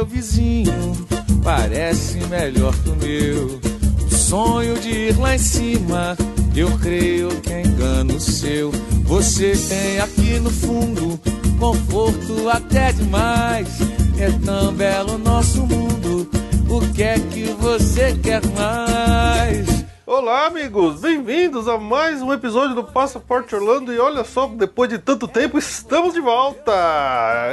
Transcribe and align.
Meu 0.00 0.06
vizinho 0.06 0.96
parece 1.44 2.16
melhor 2.28 2.74
que 2.76 2.88
o 2.88 2.96
meu. 2.96 3.60
O 4.06 4.14
sonho 4.14 4.78
de 4.78 4.88
ir 4.88 5.18
lá 5.18 5.34
em 5.34 5.38
cima, 5.38 6.16
eu 6.56 6.70
creio 6.78 7.28
que 7.42 7.52
é 7.52 7.62
engano 7.62 8.18
seu. 8.18 8.70
Você 9.04 9.52
tem 9.68 10.00
aqui 10.00 10.40
no 10.40 10.50
fundo 10.50 11.20
conforto 11.58 12.48
até 12.48 12.92
demais. 12.92 13.68
É 14.18 14.30
tão 14.42 14.72
belo 14.72 15.18
nosso 15.18 15.66
mundo. 15.66 16.30
O 16.66 16.80
que 16.94 17.02
é 17.02 17.18
que 17.18 17.44
você 17.60 18.16
quer 18.22 18.40
mais? 18.56 18.89
Olá, 20.22 20.48
amigos! 20.48 21.00
Bem-vindos 21.00 21.66
a 21.66 21.78
mais 21.78 22.20
um 22.20 22.30
episódio 22.30 22.74
do 22.74 22.84
Passaporte 22.84 23.54
Orlando. 23.54 23.90
E 23.90 23.98
olha 23.98 24.22
só, 24.22 24.46
depois 24.46 24.90
de 24.90 24.98
tanto 24.98 25.26
tempo, 25.26 25.56
estamos 25.56 26.12
de 26.12 26.20
volta! 26.20 26.70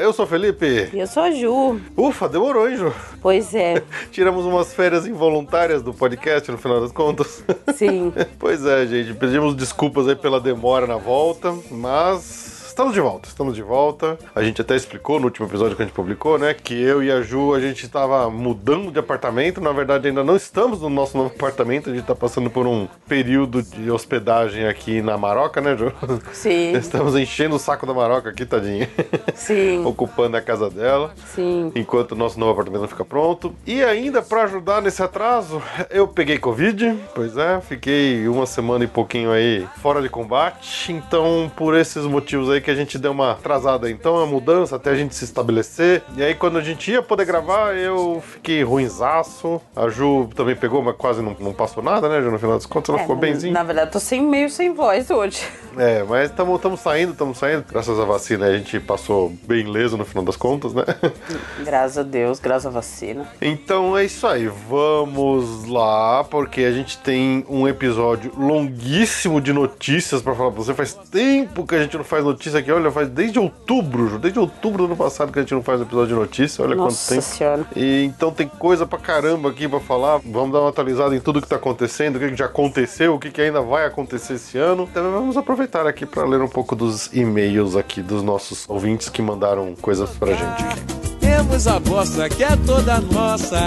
Eu 0.01 0.11
sou 0.11 0.25
o 0.25 0.27
Felipe. 0.27 0.89
Eu 0.93 1.07
sou 1.07 1.23
a 1.23 1.31
Ju. 1.31 1.79
Ufa, 1.95 2.27
demorou, 2.27 2.69
hein, 2.69 2.75
Ju? 2.75 2.93
Pois 3.21 3.55
é. 3.55 3.81
Tiramos 4.11 4.43
umas 4.45 4.73
férias 4.73 5.07
involuntárias 5.07 5.81
do 5.81 5.93
podcast, 5.93 6.51
no 6.51 6.57
final 6.57 6.81
das 6.81 6.91
contas. 6.91 7.41
Sim. 7.73 8.11
pois 8.37 8.65
é, 8.65 8.85
gente. 8.85 9.13
Pedimos 9.13 9.55
desculpas 9.55 10.05
aí 10.05 10.17
pela 10.17 10.41
demora 10.41 10.85
na 10.85 10.97
volta, 10.97 11.55
mas 11.71 12.46
estamos 12.77 12.93
de 12.93 13.01
volta, 13.01 13.27
estamos 13.27 13.55
de 13.55 13.63
volta. 13.63 14.19
A 14.35 14.43
gente 14.43 14.61
até 14.61 14.75
explicou 14.75 15.19
no 15.19 15.25
último 15.25 15.47
episódio 15.47 15.75
que 15.75 15.81
a 15.81 15.85
gente 15.85 15.95
publicou, 15.95 16.37
né? 16.37 16.53
Que 16.53 16.79
eu 16.79 17.01
e 17.01 17.11
a 17.11 17.23
Ju, 17.23 17.55
a 17.55 17.59
gente 17.59 17.87
estava 17.87 18.29
mudando 18.29 18.91
de 18.91 18.99
apartamento. 18.99 19.59
Na 19.59 19.71
verdade, 19.71 20.07
ainda 20.07 20.23
não 20.23 20.35
estamos 20.35 20.79
no 20.79 20.87
nosso 20.87 21.17
novo 21.17 21.33
apartamento. 21.35 21.89
A 21.89 21.91
gente 21.91 22.03
está 22.03 22.13
passando 22.13 22.51
por 22.51 22.67
um 22.67 22.87
período 23.07 23.63
de 23.63 23.89
hospedagem 23.89 24.67
aqui 24.67 25.01
na 25.01 25.17
Maroca, 25.17 25.59
né, 25.59 25.75
Ju? 25.75 25.91
Sim. 26.31 26.73
Estamos 26.77 27.15
enchendo 27.15 27.55
o 27.55 27.59
saco 27.59 27.87
da 27.87 27.95
Maroca 27.95 28.29
aqui, 28.29 28.45
tadinha. 28.45 28.87
Sim. 29.33 29.81
Ocupando 29.83 30.37
a 30.37 30.41
casa 30.41 30.69
dela. 30.69 31.15
Sim. 31.33 31.71
Enquanto 31.73 32.11
o 32.11 32.15
nosso 32.15 32.39
novo 32.39 32.51
apartamento 32.51 32.81
não 32.81 32.87
fica 32.87 33.03
pronto. 33.03 33.55
E 33.65 33.83
ainda, 33.83 34.21
para 34.21 34.43
ajudar 34.43 34.83
nesse 34.83 35.01
atraso, 35.01 35.63
eu 35.89 36.07
peguei 36.07 36.37
Covid. 36.37 36.95
Pois 37.15 37.37
é, 37.37 37.59
fiquei 37.59 38.27
uma 38.27 38.45
semana 38.45 38.83
e 38.83 38.87
pouquinho 38.87 39.31
aí 39.31 39.67
fora 39.81 39.99
de 39.99 40.09
combate. 40.09 40.93
Então, 40.93 41.51
por 41.55 41.75
esses 41.75 42.05
motivos 42.05 42.51
aí 42.51 42.66
que 42.67 42.71
a 42.71 42.75
gente 42.75 42.99
deu 42.99 43.13
uma 43.13 43.31
atrasada. 43.31 43.89
Então, 43.89 44.17
a 44.17 44.25
mudança 44.25 44.75
até 44.75 44.89
a 44.89 44.95
gente 44.95 45.15
se 45.15 45.23
estabelecer. 45.23 46.03
E 46.17 46.21
aí, 46.21 46.35
quando 46.35 46.57
a 46.57 46.61
gente 46.61 46.91
ia 46.91 47.01
poder 47.01 47.23
gravar, 47.23 47.73
eu 47.77 48.21
fiquei 48.33 48.61
ruinzaço. 48.61 49.61
A 49.73 49.87
Ju 49.87 50.27
também 50.35 50.53
pegou, 50.53 50.81
mas 50.81 50.93
quase 50.97 51.21
não, 51.21 51.33
não 51.39 51.53
passou 51.53 51.81
nada, 51.81 52.09
né, 52.09 52.21
Ju? 52.21 52.29
No 52.29 52.37
final 52.37 52.55
das 52.57 52.65
contas, 52.65 52.89
ela 52.89 52.97
É, 52.97 53.01
ficou 53.03 53.15
benzinho. 53.15 53.53
Na 53.53 53.63
verdade, 53.63 53.89
tô 53.91 54.01
sem 54.01 54.21
meio 54.21 54.49
sem 54.49 54.73
voz 54.73 55.09
hoje. 55.09 55.47
É, 55.77 56.03
mas 56.03 56.29
estamos 56.29 56.81
saindo, 56.81 57.13
estamos 57.13 57.37
saindo. 57.37 57.63
Graças 57.71 57.97
à 57.97 58.03
vacina, 58.03 58.47
a 58.47 58.57
gente 58.57 58.81
passou 58.81 59.31
bem 59.47 59.63
leso 59.65 59.95
no 59.95 60.03
final 60.03 60.25
das 60.25 60.35
contas, 60.35 60.73
né? 60.73 60.83
Graças 61.63 61.99
a 61.99 62.03
Deus, 62.03 62.39
graças 62.39 62.65
à 62.65 62.69
vacina. 62.69 63.27
Então 63.41 63.97
é 63.97 64.03
isso 64.03 64.25
aí, 64.27 64.47
vamos 64.47 65.65
lá, 65.69 66.23
porque 66.23 66.61
a 66.61 66.71
gente 66.71 66.97
tem 66.97 67.45
um 67.47 67.67
episódio 67.67 68.31
longuíssimo 68.37 69.39
de 69.39 69.53
notícias 69.53 70.21
pra 70.21 70.33
falar 70.35 70.51
pra 70.51 70.63
você. 70.63 70.73
Faz 70.73 70.93
tempo 70.95 71.65
que 71.65 71.75
a 71.75 71.79
gente 71.81 71.95
não 71.95 72.03
faz 72.03 72.23
notícia 72.23 72.56
aqui, 72.57 72.71
olha, 72.71 72.91
faz 72.91 73.07
desde 73.09 73.39
outubro, 73.39 74.17
desde 74.19 74.39
outubro 74.39 74.79
do 74.79 74.85
ano 74.85 74.95
passado 74.95 75.31
que 75.31 75.39
a 75.39 75.41
gente 75.41 75.53
não 75.53 75.63
faz 75.63 75.79
um 75.79 75.83
episódio 75.83 76.07
de 76.09 76.13
notícia, 76.15 76.63
olha 76.63 76.75
Nossa 76.75 76.95
quanto 76.97 77.09
tempo. 77.09 77.35
senhora. 77.35 77.65
E 77.75 78.03
então 78.03 78.31
tem 78.31 78.47
coisa 78.47 78.85
pra 78.85 78.99
caramba 78.99 79.49
aqui 79.49 79.67
pra 79.67 79.79
falar. 79.79 80.19
Vamos 80.25 80.51
dar 80.51 80.59
uma 80.61 80.69
atualizada 80.69 81.15
em 81.15 81.19
tudo 81.19 81.41
que 81.41 81.47
tá 81.47 81.55
acontecendo, 81.57 82.15
o 82.15 82.19
que 82.19 82.29
que 82.29 82.35
já 82.35 82.45
aconteceu, 82.45 83.15
o 83.15 83.19
que 83.19 83.29
que 83.31 83.41
ainda 83.41 83.61
vai 83.61 83.85
acontecer 83.85 84.33
esse 84.33 84.57
ano. 84.57 84.87
Também 84.93 85.11
vamos 85.11 85.37
aproveitar 85.37 85.85
aqui 85.87 86.05
pra 86.05 86.25
ler 86.25 86.41
um 86.41 86.47
pouco 86.47 86.75
dos 86.75 87.07
e-mails 87.13 87.75
aqui 87.75 88.01
dos 88.01 88.23
nossos 88.23 88.65
ouvintes 88.69 89.09
que 89.09 89.21
mandaram 89.21 89.75
coisas 89.81 90.09
pra 90.11 90.33
gente. 90.33 90.63
aqui. 90.63 90.97
Temos 91.19 91.67
a 91.67 91.79
bosta 91.79 92.27
que 92.29 92.43
é 92.43 92.55
toda 92.65 92.99
nossa 92.99 93.57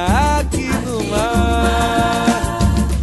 aqui 0.41 0.69
no 0.87 1.03
mar. 1.05 2.40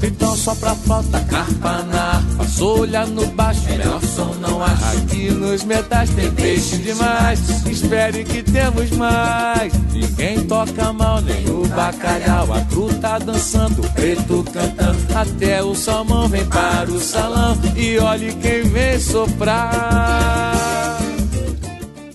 Então 0.01 0.35
só 0.35 0.53
pra 0.55 0.75
flauta, 0.75 1.19
carpa 1.21 1.83
na 1.83 2.21
solha 2.47 3.05
no 3.05 3.25
baixo, 3.27 3.61
melhor 3.67 4.01
som 4.01 4.35
não 4.39 4.63
acho. 4.63 4.85
Aqui 4.97 5.31
nos 5.31 5.63
metais 5.63 6.09
tem 6.11 6.31
peixe 6.31 6.77
demais, 6.77 7.39
espere 7.67 8.23
que 8.23 8.43
temos 8.43 8.91
mais. 8.91 9.73
Ninguém 9.91 10.43
toca 10.43 10.93
mal, 10.93 11.21
nem 11.21 11.49
o 11.49 11.67
bacalhau, 11.67 12.53
a 12.53 12.61
cru 12.61 12.87
dançando, 13.25 13.81
o 13.81 13.89
preto 13.91 14.45
cantando. 14.51 14.97
Até 15.15 15.63
o 15.63 15.75
salmão 15.75 16.27
vem 16.27 16.45
para 16.45 16.89
o 16.89 16.99
salão 16.99 17.57
e 17.75 17.97
olhe 17.97 18.33
quem 18.35 18.63
vem 18.63 18.99
soprar. 18.99 20.27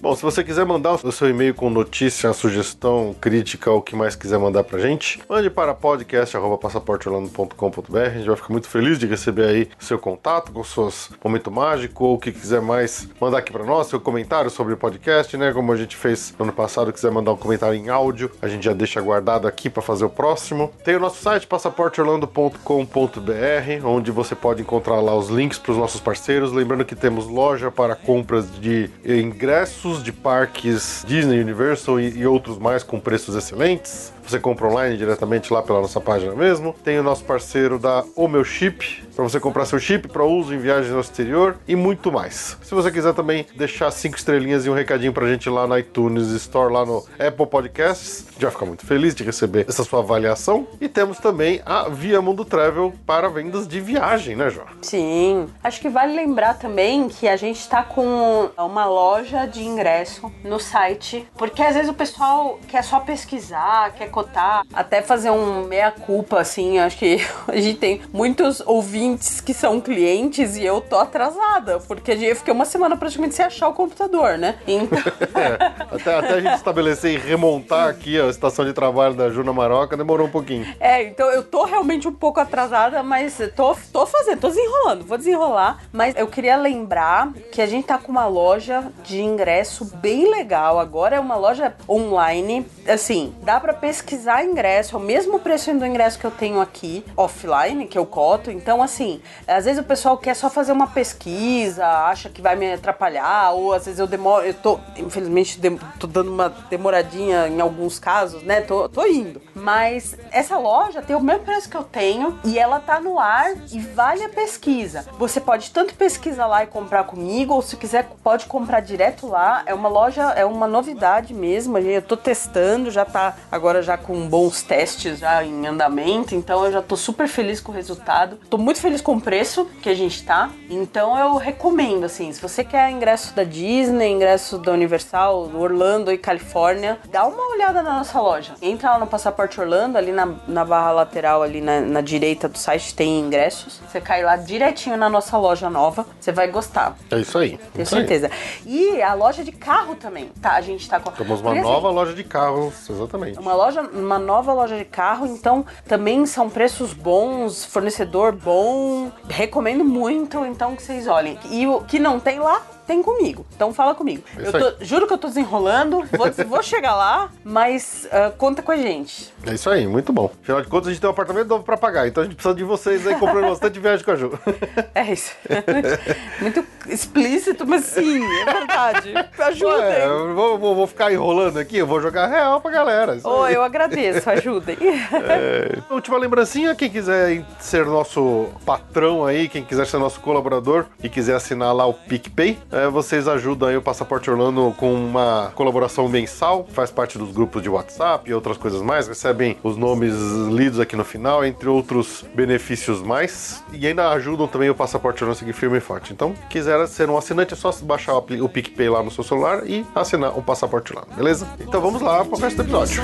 Bom, 0.03 0.15
se 0.17 0.23
você 0.23 0.43
quiser 0.43 0.67
mandar 0.67 0.95
o 0.95 1.13
seu 1.13 1.31
e-mail 1.31 1.55
com 1.55 1.71
notícia, 1.71 2.33
sugestão, 2.33 3.15
crítica 3.21 3.71
o 3.71 3.81
que 3.81 3.95
mais 3.95 4.17
quiser 4.17 4.37
mandar 4.37 4.65
pra 4.65 4.81
gente, 4.81 5.23
mande 5.29 5.49
para 5.49 5.73
podcast.passaporteorlando.com.br. 5.75 7.99
A 7.99 8.09
gente 8.09 8.27
vai 8.27 8.35
ficar 8.35 8.49
muito 8.49 8.67
feliz 8.67 8.99
de 8.99 9.07
receber 9.07 9.45
aí 9.45 9.69
seu 9.79 10.01
contato 10.01 10.51
com 10.51 10.65
seus 10.65 11.09
momento 11.23 11.53
mágico 11.53 12.05
ou 12.05 12.17
o 12.17 12.19
que 12.19 12.33
quiser 12.33 12.61
mais 12.61 13.09
mandar 13.21 13.39
aqui 13.39 13.53
pra 13.53 13.63
nós, 13.63 13.87
seu 13.87 14.01
comentário 14.01 14.51
sobre 14.51 14.75
o 14.75 14.77
podcast, 14.77 15.37
né? 15.37 15.53
Como 15.53 15.73
a 15.73 15.77
gente 15.77 15.95
fez 15.95 16.35
no 16.37 16.47
ano 16.47 16.53
passado, 16.53 16.93
quiser 16.93 17.13
mandar 17.13 17.31
um 17.31 17.37
comentário 17.37 17.79
em 17.79 17.89
áudio, 17.89 18.29
a 18.43 18.49
gente 18.49 18.65
já 18.65 18.73
deixa 18.73 19.01
guardado 19.01 19.47
aqui 19.47 19.71
pra 19.71 19.85
fazer 19.85 20.05
o 20.05 20.11
próximo. 20.11 20.73
Tem 20.85 20.97
o 20.97 21.01
nosso 21.01 21.23
site 21.23 21.47
passaporteorlando.com.br, 21.47 23.87
onde 23.87 24.11
você 24.11 24.35
pode 24.35 24.63
encontrar 24.63 25.01
lá 25.01 25.15
os 25.15 25.29
links 25.29 25.61
para 25.61 25.71
os 25.71 25.79
nossos 25.79 26.01
parceiros. 26.01 26.51
Lembrando 26.51 26.85
que 26.85 26.97
temos 26.97 27.29
loja 27.29 27.71
para 27.71 27.95
compras 27.95 28.51
de 28.61 28.91
ingressos 29.05 29.92
de 30.01 30.13
parques 30.13 31.05
Disney, 31.05 31.41
Universal 31.41 31.99
e, 31.99 32.19
e 32.19 32.27
outros 32.27 32.57
mais 32.57 32.85
com 32.85 33.01
preços 33.01 33.35
excelentes. 33.35 34.13
Você 34.27 34.39
compra 34.39 34.67
online 34.67 34.97
diretamente 34.97 35.53
lá 35.53 35.63
pela 35.63 35.81
nossa 35.81 36.01
página 36.01 36.35
mesmo. 36.35 36.75
Tem 36.85 36.99
o 36.99 37.03
nosso 37.03 37.25
parceiro 37.25 37.79
da 37.79 38.05
O 38.17 38.29
Meu 38.29 38.45
Chip, 38.45 39.03
para 39.15 39.25
você 39.25 39.39
comprar 39.39 39.67
seu 39.67 39.79
chip 39.79 40.09
para 40.09 40.25
uso 40.25 40.55
em 40.55 40.59
viagens 40.59 40.93
ao 40.93 41.01
exterior 41.01 41.57
e 41.69 41.77
muito 41.77 42.11
mais. 42.11 42.57
Se 42.63 42.75
você 42.75 42.91
quiser 42.91 43.13
também 43.15 43.47
deixar 43.57 43.91
cinco 43.91 44.17
estrelinhas 44.17 44.65
e 44.65 44.71
um 44.71 44.75
recadinho 44.75 45.13
pra 45.13 45.27
gente 45.27 45.49
lá 45.51 45.67
na 45.67 45.79
iTunes 45.79 46.29
Store, 46.29 46.73
lá 46.73 46.85
no 46.85 47.05
Apple 47.19 47.47
Podcasts, 47.47 48.27
já 48.39 48.51
fica 48.51 48.65
muito 48.65 48.87
feliz 48.87 49.15
de 49.15 49.23
receber 49.23 49.67
essa 49.69 49.85
sua 49.85 50.01
avaliação. 50.01 50.67
E 50.81 50.89
temos 50.89 51.19
também 51.19 51.61
a 51.67 51.89
Via 51.89 52.21
Mundo 52.23 52.45
Travel 52.45 52.93
para 53.07 53.29
vendas 53.29 53.69
de 53.69 53.81
viagem, 53.81 54.37
né, 54.37 54.51
Jó? 54.51 54.65
Sim. 54.81 55.47
Acho 55.63 55.81
que 55.81 55.89
vale 55.89 56.15
lembrar 56.15 56.55
também 56.55 57.09
que 57.09 57.29
a 57.29 57.37
gente 57.37 57.69
tá 57.69 57.83
com 57.83 58.51
uma 58.57 58.87
loja 58.87 59.47
de 59.47 59.63
ingresso 59.63 60.33
no 60.45 60.59
site, 60.59 61.27
porque 61.37 61.63
às 61.63 61.75
vezes 61.75 61.91
o 61.91 61.95
pessoal 61.95 62.59
quer 62.69 62.83
só 62.83 63.01
pesquisar, 63.01 63.93
quer 63.93 64.11
cotar, 64.13 64.65
até 64.73 65.03
fazer 65.03 65.31
um 65.31 65.65
meia-culpa, 65.65 66.39
assim. 66.39 66.79
Acho 66.79 66.99
que 66.99 67.19
a 67.49 67.57
gente 67.57 67.79
tem 67.79 68.01
muitos 68.13 68.61
ouvintes 68.61 69.41
que 69.41 69.55
são 69.55 69.81
clientes 69.81 70.57
e 70.57 70.65
eu 70.65 70.81
tô 70.81 70.99
atrasada, 70.99 71.81
porque 71.81 72.13
eu 72.13 72.37
fiquei 72.37 72.53
uma 72.53 72.67
semana 72.67 72.97
praticamente 72.97 73.35
sem 73.35 73.45
achar 73.45 73.69
o 73.69 73.73
computador, 73.73 74.39
né? 74.39 74.59
Então. 74.69 74.99
É, 75.35 75.55
até, 75.97 76.15
até 76.15 76.35
a 76.35 76.41
gente 76.41 76.55
estabelecer 76.57 77.15
e 77.15 77.17
remontar 77.17 77.89
aqui 77.89 78.21
a 78.21 78.29
estação 78.29 78.65
de 78.67 78.73
trabalho 78.73 79.15
da 79.15 79.31
Juna 79.31 79.53
Maroca 79.53 79.97
demorou 79.97 80.27
um 80.27 80.31
pouquinho. 80.31 80.67
É, 80.79 81.03
então 81.05 81.31
eu 81.31 81.43
tô 81.43 81.65
realmente 81.65 82.07
um 82.07 82.13
pouco 82.13 82.39
atrasada, 82.39 83.03
mas 83.03 83.39
tô, 83.57 83.75
tô 83.91 84.05
fazendo, 84.05 84.41
tô 84.41 84.49
desenrolando, 84.49 85.05
vou 85.07 85.17
desenrolar. 85.17 85.83
Mas 85.91 86.15
eu 86.17 86.27
queria 86.27 86.57
lembrar 86.57 87.33
que 87.51 87.63
a 87.63 87.67
gente 87.67 87.87
tá 87.87 87.97
com 87.97 88.13
uma 88.13 88.27
loja 88.27 88.85
de 89.03 89.23
ingresso 89.23 89.87
bem 89.97 90.31
legal. 90.31 90.79
Agora 90.79 91.17
é 91.17 91.21
uma 91.21 91.37
loja 91.37 91.75
online. 91.89 92.67
Assim, 92.87 93.35
dá 93.43 93.59
para 93.59 93.73
pesquisar 93.73 94.02
ingresso, 94.45 94.97
é 94.97 94.99
o 94.99 95.03
mesmo 95.03 95.39
preço 95.39 95.73
do 95.75 95.87
ingresso 95.87 96.19
que 96.19 96.25
eu 96.25 96.31
tenho 96.31 96.61
aqui, 96.61 97.05
offline, 97.17 97.87
que 97.87 97.99
eu 97.99 98.07
coto. 98.07 98.51
Então, 98.51 98.83
assim, 98.83 99.21
às 99.47 99.65
vezes 99.65 99.81
o 99.81 99.85
pessoal 99.85 100.17
quer 100.17 100.35
só 100.35 100.51
fazer 100.51 100.73
uma 100.73 100.87
pesquisa, 100.87 101.87
acha 101.87 102.29
que 102.29 102.43
vai 102.43 102.57
me 102.57 102.73
atrapalhar, 102.73 103.53
ou 103.53 103.73
às 103.73 103.85
vezes 103.85 104.01
eu 104.01 104.07
demoro, 104.07 104.45
eu 104.45 104.55
tô, 104.55 104.79
infelizmente, 104.97 105.61
dem 105.61 105.79
tô 105.99 106.07
dando 106.07 106.31
uma 106.31 106.49
demoradinha 106.71 107.49
em 107.49 107.61
alguns 107.61 107.99
casos, 107.99 108.43
né? 108.43 108.61
Tô, 108.61 108.89
tô 108.89 109.07
indo. 109.07 109.41
Mas 109.55 110.17
essa 110.31 110.59
loja 110.59 111.03
tem 111.03 111.17
o 111.17 111.21
mesmo 111.21 111.45
preço 111.45 111.69
que 111.69 111.77
eu 111.77 111.85
tenho 111.85 112.39
e 112.45 112.59
ela 112.59 112.81
tá 112.81 113.01
no 113.01 113.19
ar 113.19 113.53
e 113.73 113.81
vale 113.81 114.25
a 114.25 114.29
pesquisa. 114.29 115.07
Você 115.19 115.41
pode 115.41 115.71
tanto 115.71 115.95
pesquisar 115.95 116.47
lá 116.47 116.65
e 116.65 116.67
comprar 116.67 117.05
comigo, 117.05 117.55
ou 117.55 117.63
se 117.63 117.77
quiser, 117.77 118.09
pode 118.23 118.47
comprar 118.47 118.81
direto 118.81 119.27
lá. 119.27 119.63
É 119.67 119.75
uma 119.75 119.89
loja, 119.89 120.23
é 120.33 120.45
uma 120.45 120.67
novidade 120.67 121.35
mesmo. 121.35 121.79
Eu 121.79 122.03
tô 122.03 122.17
testando, 122.17 122.91
já 122.91 123.05
tá 123.05 123.37
agora 123.51 123.83
já 123.83 123.92
com 123.99 124.29
bons 124.29 124.63
testes 124.63 125.19
já 125.19 125.45
em 125.45 125.67
andamento, 125.67 126.35
então 126.35 126.65
eu 126.65 126.73
já 126.73 126.83
tô 126.83 126.97
super 126.97 127.29
feliz 127.29 127.61
com 127.61 127.73
o 127.73 127.75
resultado. 127.75 128.39
Tô 128.49 128.59
muito 128.59 128.81
feliz 128.81 129.01
com 129.01 129.17
o 129.17 129.21
preço 129.21 129.67
que 129.83 129.89
a 129.89 129.95
gente 129.95 130.23
tá. 130.25 130.51
Então 130.69 131.19
eu 131.19 131.37
recomendo 131.37 132.05
assim, 132.05 132.33
se 132.33 132.41
você 132.41 132.65
quer 132.65 132.91
ingresso 132.91 133.35
da 133.35 133.45
Disney, 133.45 134.09
ingresso 134.11 134.59
da 134.59 134.73
Universal, 134.73 135.51
Orlando 135.55 136.13
e 136.13 136.19
Califórnia, 136.19 136.99
dá 137.11 137.27
uma 137.27 137.53
olhada 137.53 137.83
na 137.83 137.99
nossa 137.99 138.21
loja. 138.21 138.55
Entra 138.61 138.93
lá 138.93 138.99
no 138.99 139.07
Passaporte 139.07 139.61
Orlando, 139.61 139.99
ali 139.99 140.13
na, 140.13 140.27
na 140.47 140.65
barra 140.65 140.93
lateral, 140.93 141.43
ali 141.43 141.61
na, 141.61 141.81
na 141.81 142.01
direita 142.01 142.49
do 142.49 142.59
site 142.59 142.95
tem 142.95 143.21
ingressos. 143.21 143.81
Você 143.87 144.01
cai 144.01 144.23
lá 144.23 144.37
direitinho 144.37 144.97
na 144.97 145.09
nossa 145.09 145.37
loja 145.37 145.69
nova, 145.69 146.07
você 146.21 146.33
vai 146.33 146.49
gostar. 146.49 146.97
É 147.11 147.19
isso 147.19 147.39
aí. 147.39 147.59
Tenho 147.73 147.83
isso 147.83 147.95
aí. 147.95 148.01
certeza. 148.01 148.31
E 148.67 149.03
a 149.03 149.15
loja 149.15 149.45
de 149.45 149.53
carro 149.53 149.95
também, 149.95 150.29
tá? 150.41 150.53
A 150.53 150.61
gente 150.61 150.89
tá 150.89 151.01
com. 151.01 151.11
Temos 151.11 151.41
uma 151.41 151.51
Porque, 151.51 151.61
assim, 151.61 151.69
nova 151.69 151.91
loja 151.91 152.15
de 152.15 152.25
carros, 152.25 152.89
exatamente. 152.89 153.39
uma 153.39 153.55
loja, 153.55 153.82
uma 153.93 154.19
nova 154.19 154.53
loja 154.53 154.77
de 154.77 154.85
carro, 154.85 155.27
então 155.27 155.65
também 155.87 156.27
são 156.27 156.49
preços 156.49 156.93
bons, 156.93 157.65
fornecedor 157.65 158.33
bom, 158.33 159.11
recomendo 159.29 159.85
muito, 159.85 160.45
então 160.45 160.77
que 160.77 160.83
vocês 160.83 161.07
olhem. 161.07 161.39
E 161.51 161.67
o 161.67 161.81
que 161.81 161.99
não 161.99 162.19
tem 162.19 162.39
lá, 162.39 162.63
tem 162.93 163.03
comigo. 163.03 163.47
Então 163.57 163.73
fala 163.73 163.95
comigo. 163.95 164.23
É 164.39 164.49
Eu 164.49 164.53
tô- 164.53 164.85
juro 164.85 165.07
que 165.07 165.15
eu 165.15 165.19
tô 165.19 165.29
desenrolando, 165.29 166.05
vou, 166.13 166.31
vou 166.47 166.63
chegar 166.63 166.95
lá, 166.95 167.31
mas 167.43 168.07
ah, 168.13 168.31
conta 168.37 168.61
com 168.63 168.71
a 168.71 168.77
gente. 168.77 169.33
É 169.47 169.55
isso 169.55 169.71
aí, 169.71 169.87
muito 169.87 170.13
bom. 170.13 170.31
Afinal 170.43 170.61
de 170.61 170.69
contas, 170.69 170.89
a 170.89 170.91
gente 170.91 171.01
tem 171.01 171.09
um 171.09 171.13
apartamento 171.13 171.49
novo 171.49 171.65
pra 171.65 171.77
pagar, 171.77 172.07
então 172.07 172.23
a 172.23 172.27
gente 172.27 172.35
precisa 172.35 172.55
de 172.55 172.63
vocês 172.65 173.07
aí 173.07 173.15
comprando 173.15 173.49
bastante 173.49 173.79
viagem 173.81 174.05
com 174.05 174.11
a 174.11 174.17
Ju. 174.17 174.39
É 174.95 175.11
isso. 175.13 175.33
Muito 176.41 176.65
explícito, 176.87 177.67
mas 177.67 177.85
sim, 177.85 178.23
é 178.43 178.45
verdade. 178.53 179.15
Ajudem. 179.39 179.79
Ué, 179.79 180.09
vou, 180.35 180.59
vou- 180.59 180.75
vou 180.75 180.87
ficar 180.87 181.13
enrolando 181.13 181.59
aqui, 181.59 181.79
eu 181.79 181.87
vou 181.87 182.01
jogar 182.01 182.27
real 182.27 182.61
pra 182.61 182.71
galera. 182.71 183.19
Oh, 183.25 183.47
eu 183.47 183.63
agradeço, 183.63 184.29
ajudem. 184.31 184.77
É, 185.13 185.79
última 185.91 186.19
lembrancinha, 186.19 186.75
quem 186.75 186.91
quiser 186.91 187.45
ser 187.59 187.87
nosso 187.87 188.49
patrão 188.67 189.25
aí, 189.25 189.49
quem 189.49 189.65
quiser 189.65 189.87
ser 189.87 189.99
nosso 189.99 190.21
colaborador 190.21 190.87
e 191.03 191.09
quiser 191.09 191.35
assinar 191.37 191.75
lá 191.75 191.87
o 191.87 191.95
PicPay, 191.95 192.59
é, 192.71 192.82
vocês 192.91 193.29
ajudam 193.29 193.69
aí 193.69 193.77
o 193.77 193.83
Passaporte 193.83 194.31
Orlando 194.31 194.75
com 194.77 194.93
uma 194.95 195.53
colaboração 195.55 196.09
mensal, 196.09 196.67
faz 196.73 196.91
parte 196.91 197.19
dos 197.19 197.33
grupos 197.33 197.63
de 197.63 197.69
WhatsApp 197.69 198.29
e 198.29 198.35
outras 198.35 198.57
coisas 198.57 198.83
mais, 198.83 199.07
recebem 199.07 199.57
os 199.63 199.77
nomes 199.77 200.15
lidos 200.51 200.81
aqui 200.81 200.97
no 200.97 201.05
final, 201.05 201.45
entre 201.45 201.69
outros 201.69 202.25
benefícios 202.35 203.03
mais, 203.03 203.63
e 203.73 203.87
ainda 203.87 204.09
ajudam 204.11 204.47
também 204.47 204.71
o 204.71 204.75
Passaporte 204.75 205.23
Orlando 205.23 205.37
a 205.37 205.39
seguir 205.39 205.53
firme 205.53 205.79
e 205.79 205.81
forte. 205.81 206.13
Então, 206.13 206.35
quiser 206.49 206.87
ser 206.89 207.09
um 207.09 207.17
assinante, 207.17 207.55
é 207.55 207.57
só 207.57 207.73
baixar 207.83 208.15
o 208.15 208.23
o 208.41 208.49
PicPay 208.49 208.89
lá 208.89 209.03
no 209.03 209.11
seu 209.11 209.25
celular 209.25 209.67
e 209.67 209.85
assinar 209.95 210.37
o 210.39 210.43
Passaporte 210.43 210.93
Orlando, 210.93 211.15
beleza? 211.15 211.47
Então 211.61 211.81
vamos 211.81 212.01
lá 212.01 212.25
pro 212.25 212.39
resto 212.39 212.57
do 212.57 212.63
episódio. 212.63 213.03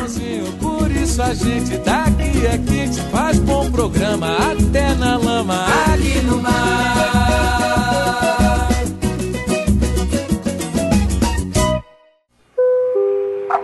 Por 0.61 0.91
isso 0.91 1.21
a 1.23 1.35
gente 1.35 1.77
daqui 1.79 2.47
é 2.47 2.59
quente, 2.59 3.01
faz 3.11 3.39
bom 3.39 3.71
programa 3.71 4.37
até 4.37 4.95
na 4.95 5.17
lama, 5.17 5.67
aqui 5.93 6.21
no 6.23 6.41
mar. 6.41 7.49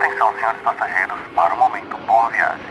Atenção, 0.04 0.34
senhores 0.38 0.60
passageiros, 0.60 1.18
para 1.34 1.54
o 1.54 1.58
momento 1.58 1.96
boa 2.06 2.28
viagem. 2.28 2.66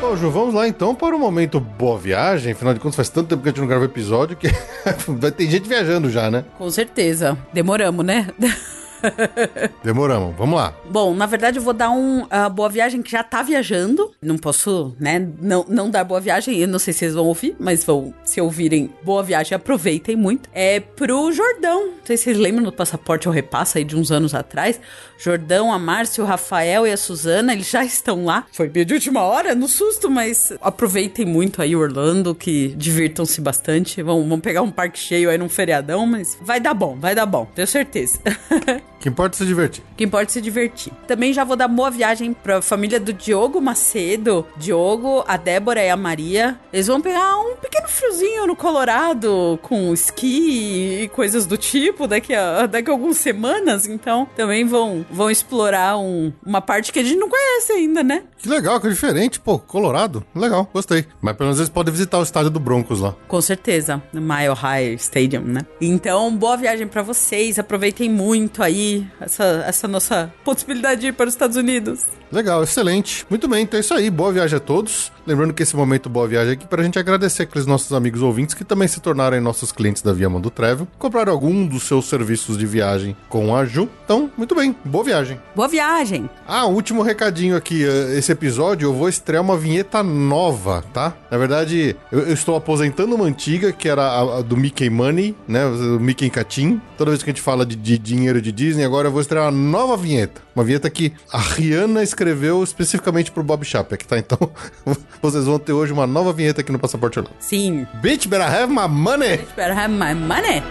Bom, 0.00 0.16
Ju, 0.16 0.30
vamos 0.30 0.54
lá 0.54 0.68
então 0.68 0.94
para 0.94 1.16
o 1.16 1.18
momento 1.18 1.58
boa 1.58 1.98
viagem. 1.98 2.52
Afinal 2.52 2.74
de 2.74 2.78
contas, 2.78 2.94
faz 2.94 3.08
tanto 3.08 3.30
tempo 3.30 3.42
que 3.42 3.48
a 3.48 3.50
gente 3.50 3.60
não 3.60 3.66
grava 3.66 3.84
episódio 3.86 4.36
que 4.36 4.46
vai 5.08 5.32
ter 5.32 5.50
gente 5.50 5.68
viajando 5.68 6.08
já, 6.08 6.30
né? 6.30 6.44
Com 6.56 6.70
certeza. 6.70 7.36
Demoramos, 7.52 8.06
né? 8.06 8.28
Demoramos. 9.82 10.34
Vamos 10.36 10.56
lá. 10.56 10.74
Bom, 10.90 11.14
na 11.14 11.26
verdade 11.26 11.58
eu 11.58 11.62
vou 11.62 11.74
dar 11.74 11.90
um 11.90 12.26
ah, 12.30 12.48
boa 12.48 12.68
viagem 12.68 13.02
que 13.02 13.10
já 13.10 13.22
tá 13.22 13.42
viajando. 13.42 14.12
Não 14.22 14.36
posso, 14.36 14.94
né, 14.98 15.28
não, 15.40 15.64
não 15.68 15.90
dar 15.90 16.04
boa 16.04 16.20
viagem. 16.20 16.58
Eu 16.58 16.68
não 16.68 16.78
sei 16.78 16.92
se 16.92 17.00
vocês 17.00 17.14
vão 17.14 17.26
ouvir, 17.26 17.56
mas 17.58 17.84
vão, 17.84 18.14
se 18.24 18.40
ouvirem 18.40 18.92
boa 19.02 19.22
viagem, 19.22 19.54
aproveitem 19.54 20.16
muito. 20.16 20.48
É 20.52 20.80
pro 20.80 21.32
Jordão. 21.32 21.86
Não 21.86 22.06
sei 22.06 22.16
se 22.16 22.24
vocês 22.24 22.38
lembram 22.38 22.64
do 22.64 22.72
passaporte 22.72 23.28
ou 23.28 23.34
repassa 23.34 23.78
aí 23.78 23.84
de 23.84 23.96
uns 23.96 24.10
anos 24.10 24.34
atrás. 24.34 24.80
Jordão, 25.18 25.72
a 25.72 25.78
Márcia, 25.78 26.22
o 26.22 26.26
Rafael 26.26 26.86
e 26.86 26.92
a 26.92 26.96
Suzana, 26.96 27.52
eles 27.52 27.70
já 27.70 27.84
estão 27.84 28.24
lá. 28.24 28.44
Foi 28.52 28.68
meio 28.68 28.84
de 28.84 28.94
última 28.94 29.22
hora, 29.22 29.54
no 29.54 29.68
susto, 29.68 30.10
mas 30.10 30.52
aproveitem 30.60 31.24
muito 31.24 31.62
aí 31.62 31.74
Orlando, 31.74 32.34
que 32.34 32.68
divirtam-se 32.76 33.40
bastante. 33.40 34.02
Vão, 34.02 34.28
vão 34.28 34.40
pegar 34.40 34.62
um 34.62 34.70
parque 34.70 34.98
cheio 34.98 35.30
aí 35.30 35.38
num 35.38 35.48
feriadão, 35.48 36.06
mas 36.06 36.36
vai 36.42 36.60
dar 36.60 36.74
bom, 36.74 36.96
vai 36.98 37.14
dar 37.14 37.26
bom, 37.26 37.46
tenho 37.54 37.66
certeza. 37.66 38.18
Que 39.04 39.10
importa 39.10 39.36
é 39.36 39.38
se 39.38 39.44
divertir. 39.44 39.84
Que 39.98 40.04
importa 40.04 40.32
se 40.32 40.40
divertir. 40.40 40.90
Também 41.06 41.30
já 41.30 41.44
vou 41.44 41.56
dar 41.56 41.68
boa 41.68 41.90
viagem 41.90 42.32
pra 42.32 42.62
família 42.62 42.98
do 42.98 43.12
Diogo 43.12 43.60
Macedo. 43.60 44.46
Diogo, 44.56 45.22
a 45.28 45.36
Débora 45.36 45.84
e 45.84 45.90
a 45.90 45.96
Maria. 45.96 46.58
Eles 46.72 46.86
vão 46.86 47.02
pegar 47.02 47.36
um 47.36 47.54
pequeno 47.54 47.86
friozinho 47.86 48.46
no 48.46 48.56
Colorado 48.56 49.58
com 49.60 49.92
esqui 49.92 51.02
e 51.02 51.08
coisas 51.08 51.44
do 51.44 51.58
tipo 51.58 52.06
daqui 52.06 52.34
a, 52.34 52.64
daqui 52.64 52.88
a 52.88 52.94
algumas 52.94 53.18
semanas. 53.18 53.86
Então 53.86 54.26
também 54.34 54.64
vão, 54.64 55.04
vão 55.10 55.30
explorar 55.30 55.98
um- 55.98 56.32
uma 56.42 56.62
parte 56.62 56.90
que 56.90 56.98
a 56.98 57.04
gente 57.04 57.18
não 57.18 57.28
conhece 57.28 57.72
ainda, 57.72 58.02
né? 58.02 58.22
Que 58.44 58.50
legal, 58.50 58.78
que 58.78 58.90
diferente. 58.90 59.40
Pô, 59.40 59.58
Colorado. 59.58 60.22
Legal, 60.34 60.68
gostei. 60.70 61.06
Mas 61.22 61.34
pelo 61.34 61.46
menos 61.46 61.58
eles 61.58 61.70
podem 61.70 61.90
visitar 61.90 62.18
o 62.18 62.22
estádio 62.22 62.50
do 62.50 62.60
Broncos 62.60 63.00
lá. 63.00 63.14
Com 63.26 63.40
certeza, 63.40 64.02
no 64.12 64.20
Mile 64.20 64.52
High 64.54 64.92
Stadium, 64.96 65.40
né? 65.40 65.62
Então, 65.80 66.36
boa 66.36 66.54
viagem 66.54 66.86
pra 66.86 67.00
vocês. 67.00 67.58
Aproveitem 67.58 68.10
muito 68.10 68.62
aí 68.62 69.06
essa, 69.18 69.64
essa 69.66 69.88
nossa 69.88 70.30
possibilidade 70.44 71.00
de 71.00 71.06
ir 71.06 71.12
para 71.12 71.26
os 71.26 71.32
Estados 71.32 71.56
Unidos. 71.56 72.04
Legal, 72.30 72.62
excelente. 72.62 73.24
Muito 73.30 73.48
bem, 73.48 73.62
então 73.62 73.78
é 73.78 73.80
isso 73.80 73.94
aí. 73.94 74.10
Boa 74.10 74.30
viagem 74.30 74.58
a 74.58 74.60
todos. 74.60 75.10
Lembrando 75.26 75.54
que 75.54 75.62
esse 75.62 75.74
momento 75.74 76.10
Boa 76.10 76.28
Viagem 76.28 76.50
é 76.50 76.52
aqui 76.52 76.66
pra 76.66 76.82
gente 76.82 76.98
agradecer 76.98 77.44
aqueles 77.44 77.64
nossos 77.66 77.90
amigos 77.94 78.20
ouvintes 78.20 78.54
que 78.54 78.62
também 78.62 78.86
se 78.86 79.00
tornaram 79.00 79.40
nossos 79.40 79.72
clientes 79.72 80.02
da 80.02 80.12
Via 80.12 80.28
Mundo 80.28 80.50
Travel, 80.50 80.86
compraram 80.98 81.32
algum 81.32 81.66
dos 81.66 81.84
seus 81.84 82.04
serviços 82.10 82.58
de 82.58 82.66
viagem 82.66 83.16
com 83.26 83.56
a 83.56 83.64
Ju. 83.64 83.88
Então, 84.04 84.30
muito 84.36 84.54
bem, 84.54 84.76
boa 84.84 85.02
viagem. 85.02 85.40
Boa 85.56 85.66
viagem! 85.66 86.28
Ah, 86.46 86.66
último 86.66 87.00
recadinho 87.02 87.56
aqui. 87.56 87.82
eh, 87.86 88.18
Esse 88.18 88.33
episódio 88.34 88.86
eu 88.86 88.94
vou 88.94 89.08
estrear 89.08 89.42
uma 89.42 89.56
vinheta 89.56 90.02
nova, 90.02 90.84
tá? 90.92 91.14
Na 91.30 91.38
verdade, 91.38 91.96
eu, 92.12 92.20
eu 92.20 92.34
estou 92.34 92.56
aposentando 92.56 93.14
uma 93.14 93.24
antiga, 93.24 93.72
que 93.72 93.88
era 93.88 94.02
a, 94.02 94.38
a 94.38 94.42
do 94.42 94.56
Mickey 94.56 94.90
Money, 94.90 95.34
né? 95.48 95.64
O 95.66 95.98
Mickey 95.98 96.28
Catim. 96.30 96.80
Toda 96.98 97.10
vez 97.10 97.22
que 97.22 97.30
a 97.30 97.32
gente 97.32 97.42
fala 97.42 97.64
de, 97.64 97.76
de 97.76 97.98
dinheiro 97.98 98.40
de 98.42 98.52
Disney, 98.52 98.84
agora 98.84 99.08
eu 99.08 99.12
vou 99.12 99.20
estrear 99.20 99.44
uma 99.44 99.50
nova 99.50 99.96
vinheta. 99.96 100.42
Uma 100.54 100.64
vinheta 100.64 100.88
que 100.90 101.12
a 101.32 101.38
Rihanna 101.38 102.02
escreveu 102.02 102.62
especificamente 102.62 103.32
pro 103.32 103.42
Bob 103.42 103.64
Chapek, 103.64 104.06
tá? 104.06 104.18
Então, 104.18 104.38
vocês 105.22 105.44
vão 105.44 105.58
ter 105.58 105.72
hoje 105.72 105.92
uma 105.92 106.06
nova 106.06 106.32
vinheta 106.32 106.60
aqui 106.60 106.70
no 106.70 106.78
Passaporte 106.78 107.18
Orlando. 107.18 107.36
Sim, 107.40 107.86
Bitch, 108.00 108.26
better 108.26 108.46
have 108.46 108.72
my 108.72 108.88
money! 108.88 109.38
better 109.56 109.74
have 109.74 109.92
my 109.92 110.14
money. 110.14 110.62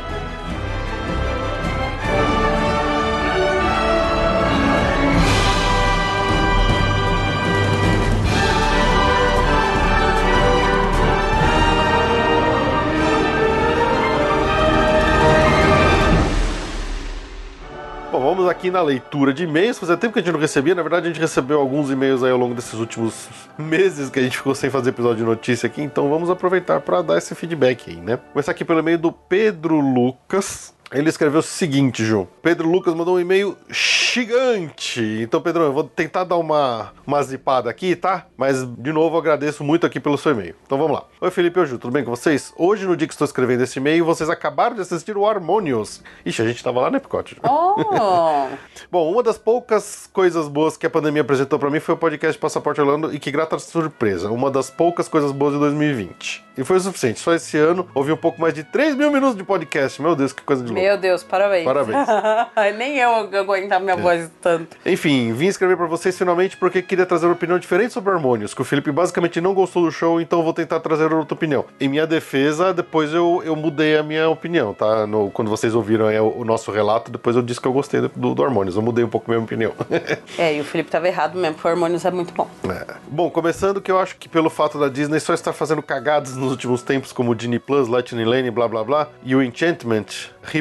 Vamos 18.24 18.48
aqui 18.48 18.72
na 18.72 18.82
leitura 18.82 19.34
de 19.34 19.44
e-mails. 19.44 19.78
Fazia 19.78 19.98
tempo 19.98 20.14
que 20.14 20.20
a 20.20 20.22
gente 20.22 20.32
não 20.32 20.40
recebia. 20.40 20.74
Na 20.74 20.82
verdade, 20.82 21.08
a 21.08 21.10
gente 21.10 21.20
recebeu 21.20 21.60
alguns 21.60 21.92
e-mails 21.92 22.24
aí 22.24 22.32
ao 22.32 22.38
longo 22.38 22.56
desses 22.56 22.74
últimos 22.76 23.28
meses 23.60 24.10
que 24.10 24.18
a 24.18 24.22
gente 24.22 24.38
ficou 24.38 24.56
sem 24.56 24.70
fazer 24.70 24.92
episódio 24.92 25.18
de 25.18 25.24
notícia 25.24 25.68
aqui. 25.68 25.82
Então 25.82 26.10
vamos 26.10 26.30
aproveitar 26.30 26.80
para 26.80 27.02
dar 27.02 27.18
esse 27.18 27.36
feedback 27.36 27.90
aí, 27.90 27.98
né? 27.98 28.18
Começar 28.32 28.52
aqui 28.52 28.64
pelo 28.64 28.80
e-mail 28.80 28.98
do 28.98 29.12
Pedro 29.12 29.80
Lucas. 29.80 30.74
Ele 30.94 31.10
escreveu 31.10 31.40
o 31.40 31.44
seguinte, 31.44 32.06
João. 32.06 32.28
Pedro 32.42 32.70
Lucas 32.70 32.94
mandou 32.94 33.16
um 33.16 33.20
e-mail 33.20 33.58
gigante. 33.68 35.02
Então, 35.24 35.42
Pedro, 35.42 35.64
eu 35.64 35.74
vou 35.74 35.84
tentar 35.84 36.24
dar 36.24 36.38
uma, 36.38 36.94
uma 37.06 37.24
zipada 37.24 37.68
aqui, 37.68 37.96
tá? 37.96 38.28
Mas, 38.38 38.64
de 38.64 38.92
novo, 38.94 39.18
agradeço 39.18 39.64
muito 39.64 39.88
aqui 39.88 40.00
pelo 40.00 40.20
seu 40.20 40.34
e-mail. 40.34 40.56
Então, 40.64 40.78
vamos 40.78 40.94
lá. 40.94 41.06
Oi, 41.20 41.32
Felipe 41.32 41.60
e 41.60 41.66
Ju, 41.66 41.80
tudo 41.80 41.92
bem 41.92 42.04
com 42.04 42.12
vocês? 42.12 42.54
Hoje, 42.56 42.86
no 42.86 42.96
dia 42.96 43.08
que 43.08 43.14
estou 43.14 43.26
escrevendo 43.26 43.64
esse 43.64 43.80
e-mail, 43.80 44.06
vocês 44.06 44.30
acabaram 44.30 44.76
de 44.76 44.82
assistir 44.82 45.18
o 45.18 45.26
Harmonious. 45.26 46.04
Ixi, 46.24 46.44
a 46.44 46.46
gente 46.46 46.64
tava 46.64 46.80
lá 46.80 46.92
no 46.92 46.98
Epcot. 46.98 47.38
Oh! 47.42 48.50
Bom, 48.92 49.12
uma 49.12 49.24
das 49.24 49.40
poucas 49.40 50.08
coisas 50.14 50.48
boas 50.48 50.78
que 50.78 50.86
a 50.86 50.90
pandemia 50.92 51.24
apresentou 51.24 51.58
pra 51.58 51.72
mim 51.72 51.80
foi 51.80 51.96
o 51.96 51.98
podcast 51.98 52.40
Passaporte 52.40 52.80
Orlando 52.80 53.12
e 53.12 53.18
que 53.18 53.32
grata 53.32 53.58
surpresa, 53.58 54.30
uma 54.30 54.52
das 54.52 54.70
poucas 54.70 55.08
coisas 55.08 55.32
boas 55.32 55.54
de 55.54 55.60
2020. 55.60 56.44
E 56.56 56.64
foi 56.64 56.78
o 56.78 56.80
suficiente, 56.80 57.20
só 57.20 57.34
esse 57.34 57.58
ano 57.58 57.88
houve 57.96 58.12
um 58.12 58.18
pouco 58.18 58.40
mais 58.40 58.54
de 58.54 58.64
3 58.64 58.96
mil 58.96 59.12
minutos 59.12 59.36
de 59.36 59.44
podcast. 59.44 60.00
Meu 60.00 60.16
Deus, 60.16 60.32
que 60.32 60.44
coisa 60.44 60.64
de 60.64 60.72
louco. 60.72 60.83
Meu 60.84 60.98
Deus, 60.98 61.24
parabéns. 61.24 61.64
Parabéns. 61.64 61.98
Nem 62.78 62.98
eu 62.98 63.10
aguentar 63.40 63.80
minha 63.80 63.96
voz 63.96 64.30
tanto. 64.42 64.76
Enfim, 64.86 65.32
vim 65.32 65.46
escrever 65.46 65.78
pra 65.78 65.86
vocês 65.86 66.18
finalmente 66.18 66.58
porque 66.58 66.82
queria 66.82 67.06
trazer 67.06 67.26
uma 67.26 67.32
opinião 67.36 67.58
diferente 67.58 67.94
sobre 67.94 68.12
Harmonious, 68.12 68.54
que 68.54 68.62
o 68.62 68.66
Felipe 68.66 68.92
basicamente 68.92 69.40
não 69.40 69.54
gostou 69.54 69.84
do 69.86 69.92
show, 69.94 70.20
então 70.20 70.44
vou 70.44 70.52
tentar 70.54 70.82
trazer 70.82 71.14
outra 71.14 71.34
opinião. 71.34 71.64
Em 71.80 71.88
minha 71.88 72.06
defesa, 72.06 72.74
depois 72.74 73.14
eu, 73.14 73.42
eu 73.46 73.56
mudei 73.56 73.98
a 73.98 74.04
minha 74.04 74.28
opinião, 74.28 74.74
tá? 74.74 75.08
No- 75.08 75.32
quando 75.32 75.48
vocês 75.50 75.74
ouviram 75.74 76.08
aí 76.08 76.20
o, 76.20 76.40
o 76.40 76.44
nosso 76.44 76.70
relato, 76.70 77.10
depois 77.10 77.38
eu 77.38 77.42
disse 77.42 77.62
que 77.62 77.68
eu 77.68 77.72
gostei 77.72 78.02
do, 78.02 78.36
do 78.36 78.44
Harmonious, 78.44 78.76
eu 78.76 78.82
mudei 78.82 79.06
um 79.06 79.10
pouco 79.10 79.32
a 79.32 79.36
minha 79.36 79.44
opinião. 79.46 79.72
É, 80.38 80.56
e 80.58 80.60
o 80.62 80.64
Felipe 80.66 80.90
tava 80.90 81.08
errado 81.08 81.36
mesmo, 81.38 81.56
porque 81.56 81.68
o 81.68 81.72
Harmonious 81.72 82.04
é 82.04 82.12
muito 82.12 82.34
bom. 82.34 82.50
É. 82.68 82.96
Bom, 83.08 83.30
começando 83.30 83.80
que 83.80 83.92
eu 83.92 84.00
acho 84.00 84.16
que 84.18 84.28
pelo 84.28 84.50
fato 84.50 84.80
da 84.80 84.90
Disney 84.90 85.20
só 85.20 85.34
estar 85.34 85.54
fazendo 85.54 85.82
cagadas 85.82 86.36
nos 86.36 86.52
últimos 86.52 86.82
tempos, 86.82 87.12
como 87.12 87.32
o 87.32 87.36
Disney 87.36 87.60
Plus, 87.60 87.88
Lightning 87.88 88.26
Lane, 88.26 88.50
blá 88.52 88.68
blá 88.68 88.84
blá, 88.84 89.08
e 89.24 89.36
o 89.36 89.42
Enchantment, 89.44 90.06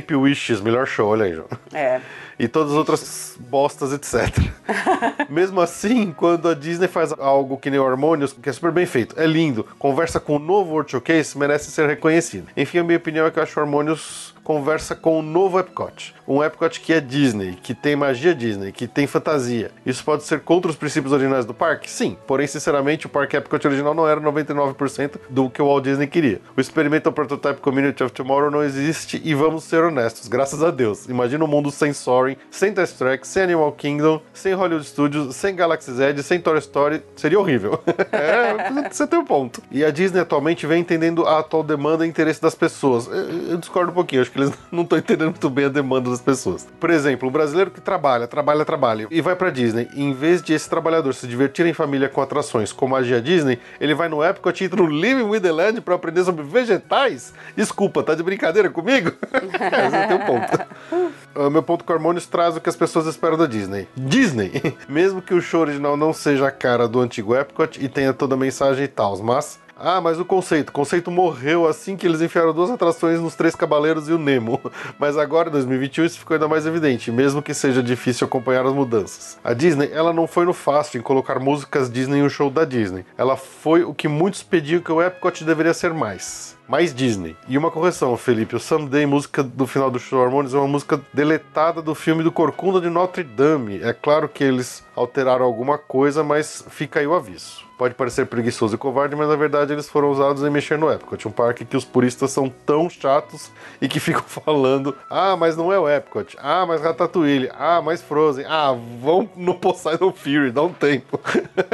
Hip 0.03 0.15
Wishes, 0.15 0.61
melhor 0.61 0.87
show, 0.87 1.09
olha 1.09 1.25
aí, 1.25 1.35
João. 1.35 1.49
É. 1.73 2.01
E 2.39 2.49
todas 2.49 2.73
as 2.73 2.77
outras 2.77 3.37
bostas, 3.39 3.93
etc. 3.93 4.37
Mesmo 5.31 5.61
assim, 5.61 6.13
quando 6.13 6.49
a 6.49 6.55
Disney 6.55 6.89
faz 6.89 7.13
algo 7.13 7.57
que 7.57 7.71
nem 7.71 7.79
o 7.79 7.87
Harmonious, 7.87 8.33
que 8.33 8.49
é 8.49 8.53
super 8.53 8.73
bem 8.73 8.85
feito, 8.85 9.15
é 9.19 9.27
lindo, 9.27 9.65
conversa 9.79 10.19
com 10.19 10.37
o 10.37 10.39
novo 10.39 10.73
World 10.73 10.91
Showcase, 10.91 11.39
merece 11.39 11.71
ser 11.71 11.87
reconhecido. 11.87 12.49
Enfim, 12.57 12.79
a 12.79 12.85
minha 12.85 12.99
opinião 12.99 13.27
é 13.27 13.31
que 13.31 13.39
eu 13.39 13.43
acho 13.43 13.59
o 13.59 13.63
Harmonious 13.63 14.35
conversa 14.43 14.95
com 14.95 15.19
o 15.19 15.23
novo 15.23 15.59
Epcot. 15.59 16.15
Um 16.27 16.43
Epcot 16.43 16.81
que 16.81 16.93
é 16.93 17.01
Disney, 17.01 17.59
que 17.63 17.75
tem 17.75 17.97
magia 17.97 18.35
Disney, 18.35 18.73
que 18.73 18.87
tem 18.87 19.07
fantasia. 19.07 19.71
Isso 19.85 20.05
pode 20.05 20.25
ser 20.25 20.41
contra 20.41 20.71
os 20.71 20.77
princípios 20.77 21.13
originais 21.13 21.45
do 21.45 21.55
parque? 21.55 21.91
Sim. 21.91 22.17
Porém, 22.27 22.47
sinceramente, 22.47 23.07
o 23.07 23.09
parque 23.09 23.37
Epcot 23.37 23.67
original 23.67 23.95
não 23.95 24.09
era 24.09 24.21
99% 24.21 25.19
do 25.29 25.51
que 25.51 25.61
o 25.61 25.67
Walt 25.67 25.85
Disney 25.85 26.07
queria. 26.07 26.41
O 26.57 26.61
Experimental 26.61 27.13
Prototype 27.13 27.61
Community 27.61 28.03
of 28.03 28.13
Tomorrow 28.13 28.51
não 28.51 28.63
existe 28.63 29.21
e 29.25 29.35
vamos 29.35 29.65
ser 29.65 29.85
honestos, 29.85 30.29
graças 30.29 30.63
a 30.63 30.71
Deus. 30.71 31.07
Imagina 31.09 31.45
um 31.45 31.49
mundo 31.49 31.71
sem 31.71 31.93
Soaring, 31.93 32.37
sem 32.51 32.73
Test 32.73 32.97
Track, 32.99 33.27
sem 33.27 33.43
Animal 33.43 33.73
Kingdom, 33.73 34.23
sem 34.33 34.55
Hollywood 34.55 34.87
Studios, 34.87 35.37
sem 35.37 35.55
Galaxy's 35.55 35.99
Edge, 35.99 36.23
sem 36.23 36.41
Toy 36.41 36.59
Story. 36.59 37.03
Seria 37.17 37.39
horrível. 37.39 37.81
é, 38.11 38.89
você 38.91 39.07
tem 39.07 39.19
um 39.19 39.25
ponto. 39.25 39.63
E 39.71 39.85
a 39.85 39.91
Disney 39.91 40.21
atualmente 40.21 40.67
vem 40.67 40.81
entendendo 40.81 41.27
a 41.27 41.39
atual 41.39 41.63
demanda 41.63 42.07
e 42.07 42.09
interesse 42.09 42.41
das 42.41 42.55
pessoas. 42.55 43.07
Eu, 43.07 43.51
eu 43.51 43.57
discordo 43.57 43.91
um 43.91 43.95
pouquinho, 43.95 44.23
acho 44.23 44.32
que 44.33 44.39
eles 44.39 44.53
não 44.73 44.83
estão 44.83 44.99
entendendo 44.99 45.31
muito 45.31 45.51
bem 45.51 45.67
a 45.67 45.69
demanda 45.69 46.11
das 46.11 46.21
pessoas. 46.21 46.67
Por 46.81 46.91
exemplo, 46.91 47.29
o 47.29 47.31
brasileiro 47.31 47.71
que 47.71 47.81
trabalha, 47.81 48.27
trabalha, 48.27 48.65
trabalha 48.65 49.07
e 49.11 49.21
vai 49.21 49.37
pra 49.37 49.51
Disney, 49.51 49.89
em 49.95 50.13
vez 50.13 50.43
de 50.43 50.53
esse 50.53 50.69
trabalhador 50.69 51.15
se 51.15 51.27
divertir 51.27 51.67
em 51.67 51.73
família 51.73 52.09
com 52.09 52.21
atrações 52.21 52.73
como 52.73 52.93
magia 52.93 53.21
Disney, 53.21 53.59
ele 53.81 53.95
vai 53.95 54.09
no 54.09 54.25
Epcot 54.25 54.63
e 54.63 54.67
entra 54.67 54.83
no 54.83 54.89
Living 54.89 55.25
with 55.25 55.41
the 55.41 55.53
Land 55.53 55.81
pra 55.81 55.95
aprender 55.95 56.25
sobre 56.25 56.45
vegetais? 56.45 57.33
Desculpa, 57.57 58.03
tá 58.03 58.15
de 58.15 58.23
brincadeira 58.23 58.71
comigo? 58.71 59.13
é, 59.33 59.91
você 59.91 60.07
tem 60.07 60.17
um 60.17 60.27
ponto. 60.27 61.13
O 61.35 61.49
meu 61.49 61.63
ponto 61.63 61.83
com 61.83 61.93
Harmonious 61.95 62.27
traz 62.27 62.59
o 62.59 62.61
que 62.61 62.69
as 62.69 62.77
pessoas 62.77 63.07
esperam 63.07 63.39
da 63.39 63.47
Disney. 63.47 63.89
Disney! 63.97 64.77
Mesmo 64.87 65.23
que 65.23 65.33
o 65.33 65.41
show 65.41 65.63
original 65.63 65.97
não 65.97 66.13
seja 66.13 66.47
a 66.47 66.51
cara 66.51 66.87
do 66.87 67.01
antigo 67.01 67.35
Epcot 67.35 67.83
e 67.83 67.89
tenha 67.89 68.13
toda 68.13 68.35
a 68.35 68.39
mensagem 68.39 68.85
e 68.85 68.89
tal, 68.89 69.17
mas 69.23 69.59
ah, 69.85 70.01
mas 70.01 70.21
o 70.21 70.25
conceito. 70.25 70.69
O 70.69 70.73
conceito 70.73 71.11
morreu 71.11 71.67
assim 71.67 71.97
que 71.97 72.07
eles 72.07 72.21
enfiaram 72.21 72.55
duas 72.55 72.71
atrações 72.71 73.19
nos 73.19 73.35
Três 73.35 73.57
Cavaleiros 73.57 74.09
e 74.09 74.13
o 74.13 74.19
Nemo. 74.19 74.61
Mas 74.97 75.19
agora, 75.19 75.49
em 75.49 75.53
2021, 75.53 76.05
isso 76.05 76.19
ficou 76.21 76.35
ainda 76.35 76.47
mais 76.47 76.67
evidente, 76.67 77.11
mesmo 77.11 77.43
que 77.43 77.53
seja 77.53 77.83
difícil 77.83 78.25
acompanhar 78.25 78.65
as 78.65 78.73
mudanças. 78.73 79.37
A 79.43 79.53
Disney, 79.53 79.91
ela 79.93 80.13
não 80.13 80.29
foi 80.29 80.45
no 80.45 80.53
fácil 80.53 81.01
em 81.01 81.03
colocar 81.03 81.41
músicas 81.41 81.91
Disney 81.91 82.21
em 82.21 82.23
um 82.23 82.29
show 82.29 82.49
da 82.49 82.65
Disney. 82.65 83.05
Ela 83.19 83.37
foi 83.37 83.83
o 83.83 83.93
que 83.93 84.07
muitos 84.07 84.45
pediam 84.45 84.81
que 84.81 84.93
o 84.93 85.03
Epcot 85.03 85.43
deveria 85.43 85.75
ser 85.75 85.93
mais. 85.93 86.57
Mais 86.69 86.95
Disney. 86.95 87.37
E 87.49 87.59
uma 87.59 87.71
correção, 87.71 88.17
Felipe. 88.17 88.55
O 88.55 88.61
Someday, 88.61 89.05
música 89.05 89.43
do 89.43 89.67
final 89.67 89.91
do 89.91 89.99
show 89.99 90.23
Harmonious, 90.23 90.55
é 90.55 90.59
uma 90.59 90.69
música 90.69 91.01
deletada 91.13 91.83
do 91.83 91.95
filme 91.95 92.23
do 92.23 92.31
Corcunda 92.31 92.81
de 92.81 92.89
Notre 92.89 93.25
Dame. 93.25 93.83
É 93.83 93.93
claro 93.93 94.29
que 94.29 94.45
eles 94.45 94.85
alteraram 94.95 95.45
alguma 95.45 95.77
coisa, 95.77 96.23
mas 96.23 96.65
fica 96.71 97.01
aí 97.01 97.07
o 97.07 97.15
aviso. 97.15 97.72
Pode 97.83 97.97
parecer 97.97 98.27
preguiçoso 98.27 98.77
e 98.77 98.79
covarde, 98.79 99.17
mas 99.17 99.27
na 99.27 99.35
verdade 99.35 99.73
eles 99.73 99.89
foram 99.89 100.09
usados 100.09 100.45
em 100.45 100.51
mexer 100.51 100.79
no 100.79 100.89
Epcot, 100.89 101.27
um 101.27 101.33
parque 101.33 101.65
que 101.65 101.77
os 101.77 101.85
puristas 101.85 102.31
são 102.31 102.49
tão 102.49 102.89
chatos 102.89 103.51
e 103.81 103.89
que 103.89 103.99
ficam 103.99 104.23
falando: 104.23 104.97
ah, 105.11 105.37
mas 105.37 105.57
não 105.57 105.73
é 105.73 105.81
o 105.81 105.89
Epcot, 105.89 106.37
ah, 106.41 106.65
mas 106.65 106.81
Ratatouille, 106.81 107.51
ah, 107.59 107.83
mas 107.83 108.01
Frozen, 108.01 108.45
ah, 108.49 108.73
vão 109.01 109.29
no 109.35 109.57
Poseidon 109.57 110.13
Fury, 110.13 110.53
dá 110.53 110.63
um 110.63 110.73
tempo. 110.73 111.19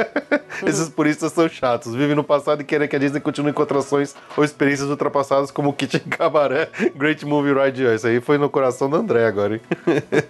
Esses 0.65 0.89
puristas 0.89 1.31
são 1.31 1.47
chatos, 1.47 1.93
vivem 1.93 2.15
no 2.15 2.23
passado 2.23 2.61
e 2.61 2.65
querem 2.65 2.87
que 2.87 2.95
a 2.95 2.99
Disney 2.99 3.19
continue 3.19 3.53
com 3.53 3.61
atrações 3.61 4.15
ou 4.35 4.43
experiências 4.43 4.89
ultrapassadas 4.89 5.51
como 5.51 5.71
Kitchen 5.71 6.01
Cabaré, 6.09 6.69
Great 6.97 7.23
Movie 7.23 7.53
Ride. 7.53 7.85
Isso 7.93 8.07
aí 8.07 8.19
foi 8.19 8.39
no 8.39 8.49
coração 8.49 8.89
do 8.89 8.95
André 8.95 9.27
agora, 9.27 9.53
hein? 9.53 9.61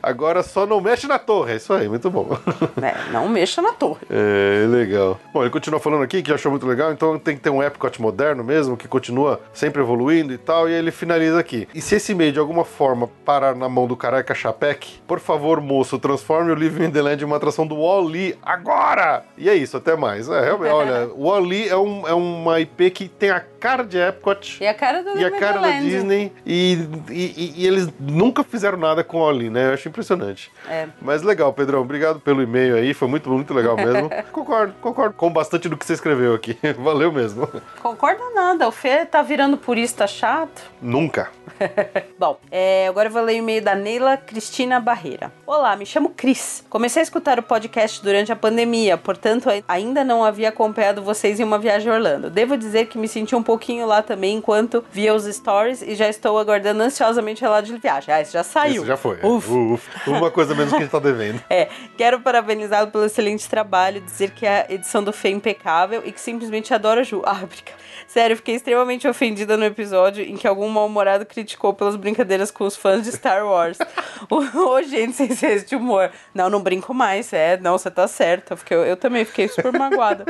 agora 0.03 0.43
só 0.43 0.65
não 0.65 0.81
mexe 0.81 1.07
na 1.07 1.17
torre, 1.17 1.53
é 1.53 1.55
isso 1.55 1.71
aí, 1.71 1.87
muito 1.87 2.09
bom. 2.09 2.37
É, 2.81 3.11
não 3.13 3.29
mexa 3.29 3.61
na 3.61 3.71
torre. 3.71 4.01
É, 4.09 4.67
legal. 4.67 5.17
Bom, 5.33 5.41
ele 5.41 5.49
continua 5.49 5.68
falando 5.77 6.03
aqui 6.03 6.23
que 6.23 6.31
achou 6.31 6.49
muito 6.49 6.65
legal, 6.65 6.91
então 6.91 7.19
tem 7.19 7.35
que 7.35 7.41
ter 7.41 7.49
um 7.49 7.61
Epcot 7.61 8.01
moderno 8.01 8.43
mesmo, 8.43 8.77
que 8.77 8.87
continua 8.87 9.41
sempre 9.53 9.81
evoluindo 9.81 10.33
e 10.33 10.37
tal, 10.37 10.69
e 10.69 10.73
ele 10.73 10.89
finaliza 10.89 11.37
aqui. 11.39 11.67
E 11.75 11.81
se 11.81 11.95
esse 11.95 12.15
meio 12.15 12.31
de 12.31 12.39
alguma 12.39 12.63
forma 12.63 13.09
parar 13.25 13.55
na 13.55 13.67
mão 13.67 13.85
do 13.85 13.97
Caraca 13.97 14.33
Chapek, 14.33 15.01
por 15.05 15.19
favor, 15.19 15.59
moço, 15.59 15.99
transforme 15.99 16.51
o 16.51 16.55
Living 16.55 16.85
in 16.85 16.91
the 16.91 17.01
Land 17.01 17.21
em 17.21 17.25
uma 17.25 17.35
atração 17.35 17.67
do 17.67 17.75
Wall-E 17.75 18.37
agora! 18.41 19.25
E 19.37 19.49
é 19.49 19.53
isso, 19.53 19.75
até 19.75 19.95
mais. 19.95 20.29
É, 20.29 20.41
realmente, 20.41 20.71
olha, 20.71 21.07
o 21.13 21.27
Wall-E 21.27 21.67
é, 21.67 21.75
um, 21.75 22.07
é 22.07 22.13
uma 22.13 22.59
IP 22.61 22.89
que 22.91 23.07
tem 23.09 23.29
a 23.29 23.41
cara 23.59 23.83
de 23.83 23.97
Epcot. 23.97 24.57
E 24.63 24.67
a 24.67 24.73
cara 24.73 25.03
do 25.03 25.17
E 25.19 25.25
a 25.25 25.31
cara 25.31 25.59
da. 25.59 25.71
Disney, 25.79 26.31
e, 26.45 26.77
e, 27.09 27.53
e 27.57 27.67
eles 27.67 27.87
nunca 27.99 28.43
fizeram 28.43 28.77
nada 28.77 29.03
com 29.03 29.17
Wall-E, 29.19 29.49
né? 29.49 29.69
Eu 29.69 29.73
acho 29.73 29.87
impressionante. 29.89 30.51
É. 30.69 30.87
Mas 31.01 31.21
legal, 31.21 31.51
Pedrão, 31.53 31.81
obrigado 31.81 32.19
pelo 32.19 32.41
e-mail 32.41 32.75
aí, 32.75 32.93
foi 32.93 33.07
muito, 33.07 33.29
muito 33.29 33.53
legal 33.53 33.75
mesmo. 33.75 34.09
concordo, 34.31 34.73
concordo 34.81 35.15
com 35.15 35.29
bastante 35.31 35.67
do 35.69 35.77
que 35.77 35.85
você 35.85 35.93
escreveu 35.93 36.33
aqui. 36.33 36.57
Valeu 36.79 37.11
mesmo. 37.11 37.47
Concorda 37.81 38.23
nada, 38.33 38.67
o 38.67 38.71
Fê 38.71 39.05
tá 39.05 39.21
virando 39.21 39.57
purista 39.57 40.07
chato. 40.07 40.61
Nunca. 40.81 41.29
Bom, 42.17 42.39
é, 42.51 42.87
agora 42.87 43.09
eu 43.09 43.13
vou 43.13 43.21
ler 43.21 43.33
o 43.33 43.37
e-mail 43.37 43.61
da 43.61 43.75
Neila 43.75 44.17
Cristina 44.17 44.79
Barreira. 44.79 45.31
Olá, 45.45 45.75
me 45.75 45.85
chamo 45.85 46.09
Cris. 46.15 46.63
Comecei 46.69 47.01
a 47.01 47.03
escutar 47.03 47.39
o 47.39 47.43
podcast 47.43 48.01
durante 48.03 48.31
a 48.31 48.35
pandemia, 48.35 48.97
portanto 48.97 49.49
ai- 49.49 49.63
ainda 49.67 50.03
não 50.03 50.23
havia 50.23 50.49
acompanhado 50.49 51.01
vocês 51.01 51.39
em 51.39 51.43
uma 51.43 51.57
viagem 51.59 51.91
a 51.91 51.95
Orlando. 51.95 52.29
Devo 52.29 52.55
dizer 52.57 52.85
que 52.87 52.97
me 52.97 53.07
senti 53.07 53.35
um 53.35 53.43
pouquinho 53.49 53.87
lá 53.87 54.03
também 54.03 54.35
enquanto 54.37 54.85
via 54.91 55.11
os 55.11 55.23
stories 55.25 55.81
e 55.81 55.95
já 55.95 56.07
estou 56.07 56.37
aguardando 56.37 56.83
ansiosamente 56.83 57.41
o 57.41 57.45
relato 57.47 57.65
de 57.65 57.75
viagem. 57.79 58.13
Ah, 58.13 58.21
esse 58.21 58.31
já 58.31 58.43
saiu. 58.43 58.83
Isso 58.83 58.85
já 58.85 58.95
foi. 58.95 59.17
é. 59.23 59.25
Uf. 59.25 59.51
Uf. 59.51 59.89
Uma 60.07 60.29
coisa 60.29 60.53
menos 60.53 60.69
que 60.69 60.75
a 60.77 60.81
gente 60.81 60.91
tá 60.91 60.99
devendo. 60.99 61.39
É, 61.49 61.67
quero 61.97 62.19
parabenizá-lo 62.19 62.91
pelo 62.91 63.05
excelente 63.05 63.49
trabalho, 63.49 64.01
dizer 64.01 64.31
que 64.31 64.45
a 64.45 64.67
edição 64.69 65.03
do 65.03 65.11
Fê 65.11 65.29
é 65.29 65.31
impecável 65.31 66.03
e 66.05 66.11
que 66.11 66.21
simplesmente 66.21 66.71
adoro 66.73 66.99
a 66.99 67.03
Ju. 67.03 67.23
Ah, 67.25 67.39
obrigada. 67.41 67.79
Sério, 68.07 68.35
fiquei 68.35 68.55
extremamente 68.55 69.07
ofendida 69.07 69.57
no 69.57 69.65
episódio 69.65 70.23
em 70.23 70.35
que 70.37 70.47
algum 70.47 70.67
mal-humorado 70.69 71.25
criticou 71.25 71.73
pelas 71.73 71.95
brincadeiras 71.95 72.51
com 72.51 72.65
os 72.65 72.75
fãs 72.75 73.03
de 73.03 73.11
Star 73.11 73.45
Wars. 73.45 73.77
Ô, 74.29 74.37
ô, 74.37 74.81
gente, 74.83 75.13
sem 75.13 75.35
senso 75.35 75.65
de 75.65 75.75
humor. 75.75 76.11
Não, 76.33 76.49
não 76.49 76.61
brinco 76.61 76.93
mais, 76.93 77.33
é. 77.33 77.57
Não, 77.57 77.77
você 77.77 77.89
tá 77.89 78.07
certa. 78.07 78.55
Eu, 78.69 78.85
eu 78.85 78.97
também 78.97 79.25
fiquei 79.25 79.47
super 79.47 79.71
magoada. 79.71 80.25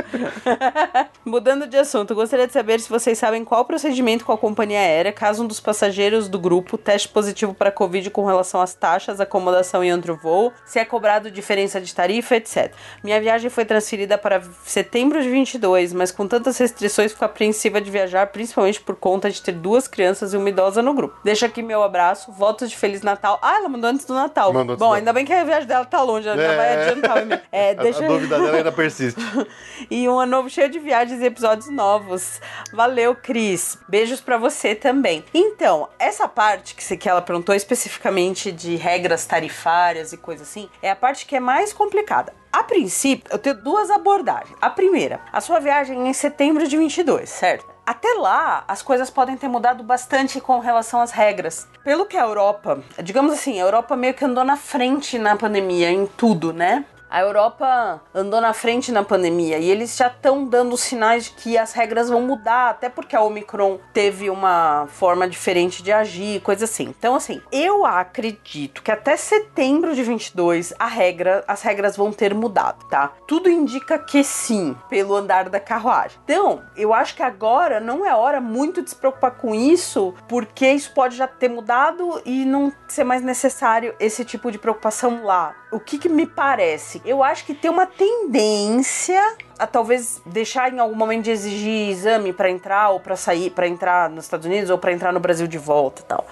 Mudando 1.26 1.68
de 1.68 1.78
assunto, 1.78 2.16
gostaria 2.16 2.48
de 2.48 2.54
saber 2.54 2.80
se 2.80 2.90
vocês 3.10 3.18
sabem 3.18 3.44
qual 3.44 3.62
o 3.62 3.66
procedimento 3.66 4.24
com 4.24 4.32
a 4.32 4.38
companhia 4.38 4.78
aérea 4.78 5.12
caso 5.12 5.44
um 5.44 5.48
dos 5.48 5.60
passageiros 5.60 6.30
do 6.30 6.38
grupo 6.38 6.78
teste 6.78 7.08
positivo 7.08 7.56
para 7.56 7.72
Covid 7.72 8.08
com 8.12 8.24
relação 8.24 8.62
às 8.62 8.75
taxas, 8.75 9.20
acomodação 9.20 9.84
e 9.84 9.92
outro 9.92 10.16
voo, 10.16 10.54
se 10.63 10.78
é 10.78 10.86
cobrado 10.86 11.32
diferença 11.32 11.82
de 11.82 11.96
tarifa, 11.96 12.36
etc. 12.36 12.72
Minha 13.04 13.20
viagem 13.20 13.50
foi 13.50 13.66
transferida 13.66 14.16
para 14.16 14.44
setembro 14.63 15.24
de 15.24 15.28
22, 15.28 15.92
mas 15.92 16.12
com 16.12 16.28
tantas 16.28 16.56
restrições 16.60 17.12
fico 17.12 17.25
apreensiva 17.25 17.82
de 17.82 17.89
viajar, 17.89 18.28
principalmente 18.28 18.80
por 18.80 18.96
conta 18.96 19.28
de 19.32 19.42
ter 19.42 19.54
duas 19.54 19.88
crianças 19.88 20.32
e 20.32 20.38
uma 20.38 20.48
idosa 20.48 20.84
no 20.84 20.94
grupo. 20.94 21.18
Deixa 21.24 21.48
aqui 21.48 21.63
meu 21.63 21.82
abraço, 21.82 22.32
votos 22.32 22.70
de 22.70 22.78
Feliz 22.78 23.01
Natal. 23.01 23.39
Ah, 23.42 23.56
ela 23.56 23.70
mandou 23.70 23.89
antes 23.89 24.06
do 24.06 24.13
Natal. 24.13 24.54
Mandou 24.54 24.78
Bom, 24.78 24.94
ainda 24.94 25.12
bem 25.12 25.25
que 25.25 25.34
a 25.34 25.44
viagem 25.44 25.68
dela 25.68 25.86
tá 25.86 26.04
longe, 26.04 26.28
ela 26.28 26.39
já 26.39 26.56
vai 26.56 26.89
adiantar. 26.89 27.42
É, 27.51 27.72
A- 27.74 27.82
deixa... 27.82 28.06
A, 28.06 28.08
dúvida 28.08 28.39
dela 28.39 28.58
ainda 28.58 28.72
persiste. 28.72 29.20
e 29.89 30.08
um 30.08 30.20
ano 30.20 30.32
novo 30.32 30.48
cheio 30.48 30.70
de 30.70 30.78
viagens 30.78 31.20
e 31.20 31.25
episódios 31.25 31.70
novos. 31.72 32.39
Valeu, 32.72 32.99
Valeu, 33.00 33.15
Cris. 33.15 33.77
Beijos 33.88 34.20
pra 34.20 34.38
você 34.38 34.75
também. 34.75 35.24
Então, 35.34 35.88
essa 35.98 36.27
parte 36.27 36.75
que, 36.75 36.98
que 36.98 37.08
ela 37.08 37.22
perguntou 37.22 37.56
especificamente 37.56 38.51
de 38.51 38.75
regras 38.75 39.25
tarifárias 39.25 40.12
e 40.12 40.18
coisa 40.18 40.44
assim, 40.44 40.70
é 40.82 40.91
a 40.91 40.96
parte 40.98 41.25
que 41.25 41.34
é 41.34 41.39
mais 41.39 41.72
complicada. 41.72 42.34
A 42.51 42.62
princípio, 42.62 43.32
eu 43.32 43.39
tenho 43.39 43.56
duas 43.56 43.89
abordagens. 43.89 44.53
A 44.60 44.70
primeira, 44.70 45.22
a 45.32 45.39
sua 45.39 45.62
viagem 45.62 45.98
é 45.98 46.10
em 46.10 46.13
setembro 46.13 46.68
de 46.68 46.75
22, 46.75 47.29
certo? 47.29 47.65
Até 47.86 48.15
lá, 48.15 48.65
as 48.68 48.82
coisas 48.82 49.10
podem 49.10 49.38
ter 49.38 49.48
mudado 49.48 49.82
bastante 49.82 50.41
com 50.41 50.60
relação 50.60 51.00
às 51.00 51.12
regras. 51.12 51.70
Pelo 51.82 52.06
que 52.06 52.18
a 52.18 52.24
Europa, 52.24 52.84
digamos 53.01 53.32
assim, 53.32 53.62
a 53.62 53.63
Europa 53.63 53.96
meio 53.96 54.13
que 54.13 54.25
andou 54.25 54.44
na 54.44 54.58
frente 54.58 55.18
na 55.18 55.38
pandemia, 55.38 55.89
em 55.89 56.06
tudo, 56.06 56.51
né? 56.51 56.84
A 57.10 57.22
Europa 57.22 58.01
andou 58.13 58.39
na 58.39 58.54
frente 58.54 58.92
na 58.92 59.04
pandemia 59.04 59.58
e 59.58 59.70
eles 59.70 59.98
já 59.98 60.08
estão 60.08 60.46
dando 60.46 60.78
sinais 60.78 61.25
de 61.25 61.32
que 61.32 61.58
as 61.58 61.74
regras 61.74 62.08
vão 62.08 62.22
mudar, 62.22 62.70
até 62.70 62.88
porque 62.88 63.16
a 63.16 63.22
Omicron 63.22 63.80
teve 63.92 64.30
uma 64.30 64.86
forma 64.89 65.28
diferente 65.28 65.82
de 65.82 65.92
agir, 65.92 66.39
coisa 66.42 66.66
assim. 66.66 66.84
Então, 66.84 67.16
assim, 67.16 67.42
eu 67.51 67.84
acredito 67.84 68.84
que 68.84 68.92
até 68.92 69.18
setembro 69.18 69.96
de 69.96 70.04
22 70.04 70.74
a 70.78 70.86
regra, 70.86 71.44
as 71.48 71.63
regras 71.63 71.98
vão 71.98 72.12
ter 72.12 72.34
mudado, 72.36 72.88
tá? 72.88 73.12
Tudo 73.28 73.50
indica 73.50 73.98
que 73.98 74.24
sim, 74.24 74.75
pelo 74.88 75.16
andar 75.16 75.50
da 75.50 75.60
carruagem. 75.60 76.20
Então, 76.24 76.62
eu 76.78 76.94
acho 76.94 77.16
que 77.16 77.24
agora 77.24 77.80
não 77.80 78.06
é 78.06 78.13
hora 78.16 78.39
muito 78.39 78.84
de 78.84 78.89
se 78.92 78.96
preocupar 78.96 79.32
com 79.32 79.56
isso, 79.56 80.13
porque 80.28 80.70
isso 80.70 80.94
pode 80.94 81.16
já 81.16 81.28
ter 81.28 81.50
mudado 81.50 82.22
e 82.24 82.46
não 82.46 82.72
ser 82.88 83.04
mais 83.04 83.24
necessário 83.24 83.96
esse 84.00 84.24
tipo 84.24 84.51
de 84.51 84.60
preocupação 84.60 85.24
lá. 85.24 85.56
O 85.72 85.80
que, 85.80 86.00
que 86.00 86.10
me 86.10 86.26
parece? 86.26 87.02
Eu 87.06 87.24
acho 87.24 87.46
que 87.46 87.54
tem 87.54 87.70
uma 87.70 87.86
tendência 87.86 89.22
a 89.58 89.68
talvez 89.68 90.20
deixar 90.26 90.74
em 90.74 90.80
algum 90.80 90.96
momento 90.96 91.26
de 91.26 91.32
exigir 91.32 91.90
exame 91.90 92.34
para 92.34 92.50
entrar 92.50 92.90
ou 92.90 93.00
para 93.00 93.16
sair, 93.16 93.52
para 93.52 93.68
entrar 93.68 94.10
nos 94.10 94.26
Estados 94.26 94.48
Unidos 94.48 94.70
ou 94.70 94.80
para 94.80 94.92
entrar 94.92 95.14
no 95.14 95.20
Brasil 95.20 95.46
de 95.46 95.60
volta 95.60 96.02
e 96.02 96.06
tal. 96.06 96.26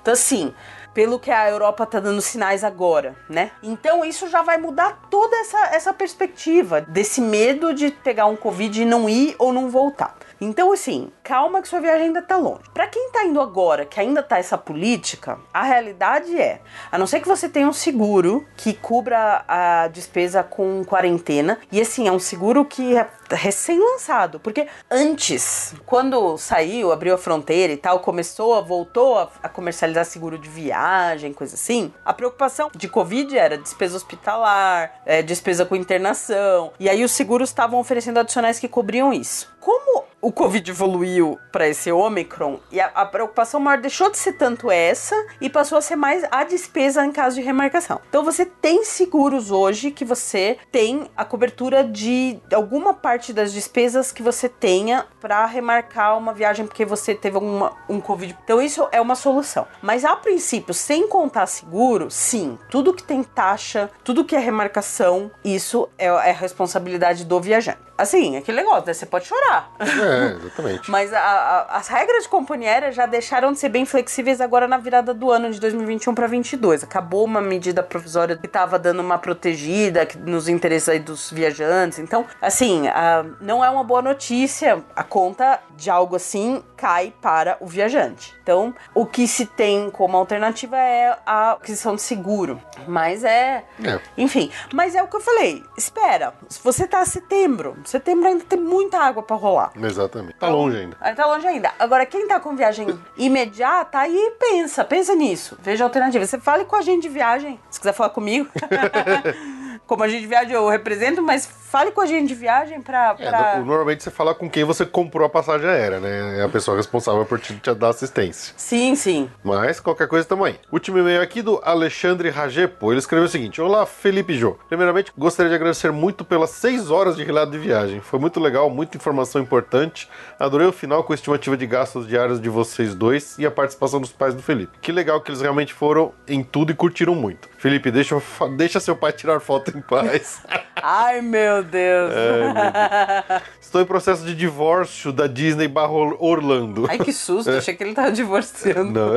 Então, 0.00 0.14
assim, 0.14 0.54
pelo 0.94 1.18
que 1.18 1.30
a 1.30 1.50
Europa 1.50 1.84
tá 1.84 1.98
dando 1.98 2.20
sinais 2.20 2.62
agora, 2.62 3.16
né? 3.28 3.50
Então 3.62 4.04
isso 4.04 4.28
já 4.28 4.42
vai 4.42 4.58
mudar 4.58 4.96
toda 5.10 5.36
essa, 5.38 5.74
essa 5.74 5.92
perspectiva 5.92 6.80
desse 6.80 7.20
medo 7.20 7.74
de 7.74 7.90
pegar 7.90 8.26
um 8.26 8.36
Covid 8.36 8.80
e 8.80 8.84
não 8.84 9.08
ir 9.08 9.34
ou 9.38 9.52
não 9.52 9.68
voltar. 9.68 10.16
Então, 10.44 10.72
assim, 10.72 11.10
calma 11.22 11.62
que 11.62 11.68
sua 11.68 11.80
viagem 11.80 12.08
ainda 12.08 12.20
tá 12.20 12.36
longe. 12.36 12.60
Pra 12.74 12.86
quem 12.86 13.10
tá 13.10 13.24
indo 13.24 13.40
agora, 13.40 13.86
que 13.86 13.98
ainda 13.98 14.22
tá 14.22 14.38
essa 14.38 14.58
política, 14.58 15.38
a 15.54 15.62
realidade 15.62 16.38
é, 16.38 16.60
a 16.92 16.98
não 16.98 17.06
ser 17.06 17.20
que 17.20 17.26
você 17.26 17.48
tenha 17.48 17.66
um 17.66 17.72
seguro 17.72 18.46
que 18.54 18.74
cubra 18.74 19.42
a 19.48 19.88
despesa 19.88 20.42
com 20.42 20.84
quarentena, 20.84 21.58
e 21.72 21.80
assim, 21.80 22.06
é 22.06 22.12
um 22.12 22.18
seguro 22.18 22.62
que 22.66 22.94
é 22.94 23.08
recém-lançado, 23.30 24.38
porque 24.38 24.66
antes, 24.90 25.74
quando 25.86 26.36
saiu, 26.36 26.92
abriu 26.92 27.14
a 27.14 27.18
fronteira 27.18 27.72
e 27.72 27.78
tal, 27.78 28.00
começou, 28.00 28.62
voltou 28.62 29.18
a, 29.18 29.30
a 29.42 29.48
comercializar 29.48 30.04
seguro 30.04 30.38
de 30.38 30.48
viagem, 30.50 31.32
coisa 31.32 31.54
assim, 31.54 31.90
a 32.04 32.12
preocupação 32.12 32.70
de 32.74 32.86
Covid 32.86 33.36
era 33.38 33.56
despesa 33.56 33.96
hospitalar, 33.96 35.00
é, 35.06 35.22
despesa 35.22 35.64
com 35.64 35.74
internação, 35.74 36.70
e 36.78 36.86
aí 36.86 37.02
os 37.02 37.12
seguros 37.12 37.48
estavam 37.48 37.80
oferecendo 37.80 38.20
adicionais 38.20 38.58
que 38.58 38.68
cobriam 38.68 39.10
isso. 39.10 39.54
Como 39.58 40.04
o 40.24 40.32
Covid 40.32 40.70
evoluiu 40.70 41.38
para 41.52 41.68
esse 41.68 41.92
Omicron 41.92 42.58
e 42.72 42.80
a, 42.80 42.86
a 42.86 43.04
preocupação 43.04 43.60
maior 43.60 43.78
deixou 43.78 44.10
de 44.10 44.16
ser 44.16 44.32
tanto 44.32 44.70
essa 44.70 45.14
e 45.38 45.50
passou 45.50 45.76
a 45.76 45.82
ser 45.82 45.96
mais 45.96 46.24
a 46.30 46.44
despesa 46.44 47.04
em 47.04 47.12
caso 47.12 47.36
de 47.36 47.42
remarcação. 47.42 48.00
Então 48.08 48.24
você 48.24 48.46
tem 48.46 48.84
seguros 48.84 49.50
hoje 49.50 49.90
que 49.90 50.02
você 50.02 50.56
tem 50.72 51.10
a 51.14 51.26
cobertura 51.26 51.84
de 51.84 52.40
alguma 52.54 52.94
parte 52.94 53.34
das 53.34 53.52
despesas 53.52 54.10
que 54.10 54.22
você 54.22 54.48
tenha 54.48 55.06
para 55.20 55.44
remarcar 55.44 56.16
uma 56.16 56.32
viagem 56.32 56.66
porque 56.66 56.86
você 56.86 57.14
teve 57.14 57.36
alguma, 57.36 57.76
um 57.86 58.00
Covid. 58.00 58.34
Então 58.44 58.62
isso 58.62 58.88
é 58.92 59.02
uma 59.02 59.14
solução. 59.14 59.66
Mas 59.82 60.06
a 60.06 60.16
princípio, 60.16 60.72
sem 60.72 61.06
contar 61.06 61.46
seguro, 61.46 62.10
sim, 62.10 62.58
tudo 62.70 62.94
que 62.94 63.02
tem 63.02 63.22
taxa, 63.22 63.90
tudo 64.02 64.24
que 64.24 64.34
é 64.34 64.38
remarcação, 64.38 65.30
isso 65.44 65.86
é, 65.98 66.06
é 66.06 66.32
responsabilidade 66.32 67.26
do 67.26 67.38
viajante. 67.38 67.84
Assim, 67.96 68.36
aquele 68.36 68.58
negócio, 68.58 68.86
né? 68.86 68.92
Você 68.94 69.06
pode 69.06 69.26
chorar. 69.26 69.70
É, 69.78 70.34
exatamente. 70.44 70.90
Mas 70.90 71.12
a- 71.12 71.18
a- 71.20 71.76
as 71.76 71.88
regras 71.88 72.24
de 72.24 72.28
companhia 72.28 72.70
aérea 72.70 72.92
já 72.92 73.06
deixaram 73.06 73.52
de 73.52 73.58
ser 73.58 73.68
bem 73.68 73.84
flexíveis 73.84 74.40
agora 74.40 74.66
na 74.66 74.78
virada 74.78 75.14
do 75.14 75.30
ano 75.30 75.50
de 75.50 75.60
2021 75.60 76.14
para 76.14 76.26
22. 76.26 76.82
Acabou 76.82 77.24
uma 77.24 77.40
medida 77.40 77.82
provisória 77.82 78.36
que 78.36 78.46
estava 78.46 78.78
dando 78.78 79.00
uma 79.00 79.18
protegida 79.18 80.06
nos 80.18 80.48
interesses 80.48 80.88
aí 80.88 80.98
dos 80.98 81.30
viajantes. 81.30 81.98
Então, 81.98 82.26
assim, 82.42 82.88
a- 82.88 83.24
não 83.40 83.64
é 83.64 83.70
uma 83.70 83.84
boa 83.84 84.02
notícia. 84.02 84.82
A 84.96 85.04
conta 85.04 85.60
de 85.76 85.88
algo 85.90 86.16
assim 86.16 86.62
cai 86.76 87.12
para 87.22 87.56
o 87.60 87.66
viajante. 87.66 88.34
Então, 88.42 88.74
o 88.94 89.06
que 89.06 89.26
se 89.28 89.46
tem 89.46 89.88
como 89.90 90.16
alternativa 90.16 90.76
é 90.76 91.16
a 91.24 91.52
aquisição 91.52 91.94
de 91.94 92.02
seguro. 92.02 92.60
Mas 92.88 93.22
é. 93.24 93.64
É. 93.82 94.00
Enfim, 94.18 94.50
mas 94.72 94.94
é 94.94 95.02
o 95.02 95.06
que 95.06 95.16
eu 95.16 95.20
falei. 95.20 95.62
Espera, 95.76 96.34
se 96.48 96.60
você 96.62 96.86
tá 96.86 97.04
setembro, 97.04 97.76
setembro 97.90 98.28
ainda 98.28 98.44
tem 98.44 98.58
muita 98.58 98.98
água 98.98 99.22
para 99.22 99.36
rolar. 99.36 99.72
Exatamente. 99.80 100.36
Tá 100.38 100.48
longe 100.48 100.76
ainda. 100.76 100.96
Aí 101.00 101.14
tá 101.14 101.26
longe 101.26 101.46
ainda. 101.46 101.72
Agora, 101.78 102.06
quem 102.06 102.26
tá 102.26 102.40
com 102.40 102.54
viagem 102.56 102.86
imediata, 103.16 103.98
aí 103.98 104.32
pensa, 104.38 104.84
pensa 104.84 105.14
nisso. 105.14 105.56
Veja 105.60 105.84
a 105.84 105.86
alternativa. 105.86 106.24
Você 106.24 106.38
fale 106.38 106.64
com 106.64 106.76
a 106.76 106.82
gente 106.82 107.02
de 107.02 107.08
viagem, 107.08 107.58
se 107.70 107.80
quiser 107.80 107.92
falar 107.92 108.10
comigo. 108.10 108.48
Como 109.86 110.02
a 110.02 110.08
gente 110.08 110.22
de 110.22 110.26
viagem 110.26 110.52
eu 110.54 110.68
represento, 110.68 111.20
mas 111.22 111.46
fale 111.46 111.90
com 111.90 112.00
a 112.00 112.06
gente 112.06 112.28
de 112.28 112.34
viagem 112.34 112.80
pra. 112.80 113.14
É, 113.18 113.28
pra... 113.30 113.56
no- 113.58 113.66
normalmente 113.66 114.02
você 114.02 114.10
fala 114.10 114.34
com 114.34 114.48
quem 114.48 114.64
você 114.64 114.86
comprou 114.86 115.26
a 115.26 115.28
passagem 115.28 115.68
aérea, 115.68 116.00
né? 116.00 116.38
É 116.38 116.42
a 116.42 116.48
pessoa 116.48 116.76
responsável 116.76 117.24
por 117.26 117.38
te, 117.38 117.54
te 117.54 117.74
dar 117.74 117.88
assistência. 117.90 118.54
Sim, 118.56 118.94
sim. 118.94 119.30
Mas 119.42 119.80
qualquer 119.80 120.08
coisa 120.08 120.26
tamo 120.26 120.44
aí. 120.44 120.58
Último 120.72 120.98
e-mail 120.98 121.20
aqui 121.20 121.42
do 121.42 121.60
Alexandre 121.62 122.30
Ragepo. 122.30 122.90
Ele 122.92 122.98
escreveu 122.98 123.26
o 123.26 123.28
seguinte: 123.28 123.60
Olá, 123.60 123.84
Felipe 123.84 124.34
Jô. 124.38 124.56
Primeiramente, 124.68 125.12
gostaria 125.18 125.50
de 125.50 125.56
agradecer 125.56 125.92
muito 125.92 126.24
pelas 126.24 126.50
seis 126.50 126.90
horas 126.90 127.16
de 127.16 127.22
relato 127.24 127.52
de 127.52 127.58
viagem. 127.58 128.00
Foi 128.00 128.18
muito 128.18 128.40
legal, 128.40 128.70
muita 128.70 128.96
informação 128.96 129.42
importante. 129.42 130.08
Adorei 130.38 130.66
o 130.66 130.72
final 130.72 131.04
com 131.04 131.12
a 131.12 131.16
estimativa 131.16 131.56
de 131.56 131.66
gastos 131.66 132.06
diários 132.06 132.40
de 132.40 132.48
vocês 132.48 132.94
dois 132.94 133.38
e 133.38 133.44
a 133.44 133.50
participação 133.50 134.00
dos 134.00 134.10
pais 134.12 134.34
do 134.34 134.42
Felipe. 134.42 134.78
Que 134.80 134.90
legal 134.92 135.20
que 135.20 135.30
eles 135.30 135.42
realmente 135.42 135.74
foram 135.74 136.12
em 136.26 136.42
tudo 136.42 136.72
e 136.72 136.74
curtiram 136.74 137.14
muito. 137.14 137.48
Felipe, 137.58 137.90
deixa, 137.90 138.16
deixa 138.56 138.80
seu 138.80 138.96
pai 138.96 139.12
tirar 139.12 139.40
foto 139.40 139.73
em 139.74 139.80
paz. 139.80 140.40
Ai, 140.76 141.20
meu 141.20 141.62
Deus. 141.62 142.12
Estou 143.74 143.82
em 143.82 143.86
processo 143.86 144.24
de 144.24 144.36
divórcio 144.36 145.10
da 145.12 145.26
Disney 145.26 145.66
barra 145.66 145.90
Orlando. 146.20 146.86
Ai, 146.88 146.96
que 146.96 147.12
susto. 147.12 147.50
Achei 147.50 147.74
que 147.74 147.82
ele 147.82 147.92
tava 147.92 148.12
divorciando. 148.12 148.92
Não. 148.92 149.14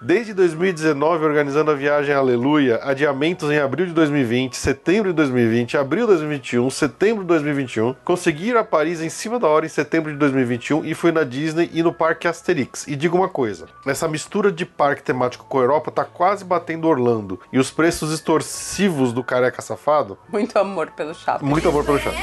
Desde 0.00 0.32
2019, 0.32 1.22
organizando 1.22 1.70
a 1.70 1.74
viagem 1.74 2.14
Aleluia, 2.14 2.80
adiamentos 2.82 3.50
em 3.50 3.58
abril 3.58 3.84
de 3.84 3.92
2020, 3.92 4.56
setembro 4.56 5.10
de 5.10 5.16
2020, 5.16 5.76
abril 5.76 6.06
de 6.06 6.12
2021, 6.12 6.70
setembro 6.70 7.22
de 7.22 7.28
2021, 7.28 7.94
consegui 8.02 8.48
ir 8.48 8.56
a 8.56 8.64
Paris 8.64 9.02
em 9.02 9.10
cima 9.10 9.38
da 9.38 9.46
hora 9.46 9.66
em 9.66 9.68
setembro 9.68 10.10
de 10.10 10.16
2021 10.16 10.82
e 10.82 10.94
fui 10.94 11.12
na 11.12 11.22
Disney 11.22 11.68
e 11.74 11.82
no 11.82 11.92
Parque 11.92 12.26
Asterix. 12.26 12.88
E 12.88 12.96
digo 12.96 13.14
uma 13.14 13.28
coisa, 13.28 13.66
essa 13.84 14.08
mistura 14.08 14.50
de 14.50 14.64
parque 14.64 15.02
temático 15.02 15.44
com 15.46 15.58
a 15.58 15.62
Europa 15.62 15.90
tá 15.90 16.04
quase 16.06 16.46
batendo 16.46 16.88
Orlando. 16.88 17.38
E 17.52 17.58
os 17.58 17.70
preços 17.70 18.10
extorsivos 18.10 19.12
do 19.12 19.22
careca 19.22 19.60
safado, 19.60 20.16
Muito 20.32 20.58
amor 20.58 20.92
pelo 20.92 21.12
chato. 21.14 21.44
muito 21.44 21.68
amor 21.68 21.84
pelo 21.84 21.98
chato. 21.98 22.16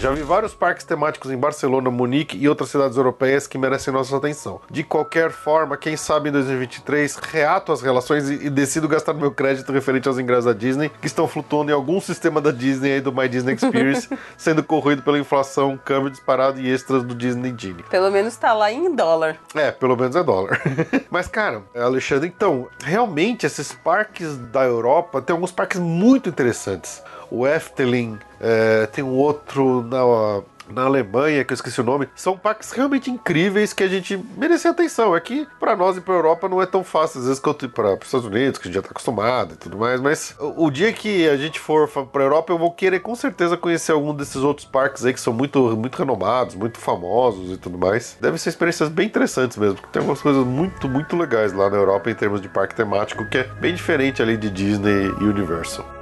Já 0.00 0.12
vi 0.12 0.22
vários 0.22 0.54
parques 0.54 0.84
temáticos 0.84 1.28
em 1.32 1.36
Barcelona, 1.36 1.90
Munique 1.90 2.38
e 2.38 2.48
outras 2.48 2.70
cidades 2.70 2.96
europeias 2.96 3.48
que 3.48 3.58
merecem 3.58 3.92
nossa 3.92 4.16
atenção. 4.16 4.60
De 4.70 4.84
qualquer 4.84 5.32
forma, 5.32 5.76
quem 5.76 5.96
sabe 5.96 6.28
em 6.28 6.32
2023 6.32 7.16
reato 7.16 7.72
as 7.72 7.82
relações 7.82 8.30
e, 8.30 8.46
e 8.46 8.50
decido 8.50 8.86
gastar 8.86 9.12
meu 9.12 9.32
crédito 9.32 9.72
referente 9.72 10.06
aos 10.06 10.16
ingressos 10.16 10.44
da 10.44 10.52
Disney 10.52 10.88
que 11.00 11.08
estão 11.08 11.26
flutuando 11.26 11.72
em 11.72 11.74
algum 11.74 12.00
sistema 12.00 12.40
da 12.40 12.52
Disney 12.52 12.92
aí 12.92 13.00
do 13.00 13.12
My 13.12 13.28
Disney 13.28 13.54
Experience, 13.54 14.08
sendo 14.38 14.62
corroído 14.62 15.02
pela 15.02 15.18
inflação, 15.18 15.76
câmbio 15.76 16.10
disparado 16.10 16.60
e 16.60 16.72
extras 16.72 17.02
do 17.02 17.12
Disney 17.12 17.52
Genie. 17.58 17.82
Pelo 17.90 18.08
menos 18.12 18.36
tá 18.36 18.52
lá 18.52 18.70
em 18.70 18.94
dólar. 18.94 19.36
É, 19.52 19.72
pelo 19.72 19.96
menos 19.96 20.14
é 20.14 20.22
dólar. 20.22 20.62
Mas, 21.10 21.26
cara, 21.26 21.64
Alexandre, 21.74 22.28
então, 22.28 22.68
realmente 22.84 23.46
esses 23.46 23.72
parques 23.72 24.36
da 24.36 24.62
Europa 24.62 25.20
tem 25.20 25.34
alguns 25.34 25.50
parques 25.50 25.80
muito 25.80 26.28
interessantes. 26.28 27.02
O 27.30 27.46
Efteling, 27.46 28.18
é, 28.40 28.86
tem 28.86 29.04
um 29.04 29.14
outro 29.14 29.82
na, 29.82 30.42
na 30.72 30.84
Alemanha, 30.84 31.44
que 31.44 31.52
eu 31.52 31.54
esqueci 31.54 31.80
o 31.80 31.84
nome. 31.84 32.08
São 32.14 32.36
parques 32.36 32.70
realmente 32.72 33.10
incríveis 33.10 33.72
que 33.72 33.82
a 33.82 33.88
gente 33.88 34.18
merece 34.36 34.68
atenção. 34.68 35.16
É 35.16 35.20
que 35.20 35.46
pra 35.58 35.76
nós 35.76 35.96
e 35.96 36.00
pra 36.00 36.14
Europa 36.14 36.48
não 36.48 36.60
é 36.62 36.66
tão 36.66 36.84
fácil, 36.84 37.20
às 37.20 37.26
vezes, 37.26 37.40
quanto 37.40 37.68
para 37.68 37.94
os 37.94 38.04
Estados 38.04 38.26
Unidos, 38.26 38.58
que 38.58 38.68
a 38.68 38.70
gente 38.70 38.74
já 38.74 38.82
tá 38.82 38.90
acostumado 38.90 39.54
e 39.54 39.56
tudo 39.56 39.76
mais. 39.76 40.00
Mas 40.00 40.34
o, 40.38 40.66
o 40.66 40.70
dia 40.70 40.92
que 40.92 41.28
a 41.28 41.36
gente 41.36 41.58
for 41.58 41.88
pra 41.88 42.24
Europa, 42.24 42.52
eu 42.52 42.58
vou 42.58 42.70
querer 42.70 43.00
com 43.00 43.14
certeza 43.14 43.56
conhecer 43.56 43.92
algum 43.92 44.14
desses 44.14 44.36
outros 44.36 44.66
parques 44.66 45.04
aí 45.04 45.12
que 45.12 45.20
são 45.20 45.32
muito, 45.32 45.76
muito 45.76 45.96
renomados, 45.96 46.54
muito 46.54 46.78
famosos 46.78 47.52
e 47.52 47.56
tudo 47.56 47.78
mais. 47.78 48.16
Devem 48.20 48.38
ser 48.38 48.50
experiências 48.50 48.88
bem 48.88 49.06
interessantes 49.06 49.56
mesmo, 49.56 49.76
porque 49.76 49.88
tem 49.92 50.00
algumas 50.00 50.20
coisas 50.20 50.44
muito, 50.44 50.88
muito 50.88 51.16
legais 51.16 51.52
lá 51.52 51.68
na 51.70 51.76
Europa 51.76 52.10
em 52.10 52.14
termos 52.14 52.40
de 52.40 52.48
parque 52.48 52.74
temático, 52.74 53.24
que 53.26 53.38
é 53.38 53.44
bem 53.44 53.74
diferente 53.74 54.22
ali 54.22 54.36
de 54.36 54.50
Disney 54.50 55.12
e 55.20 55.24
Universal. 55.24 55.97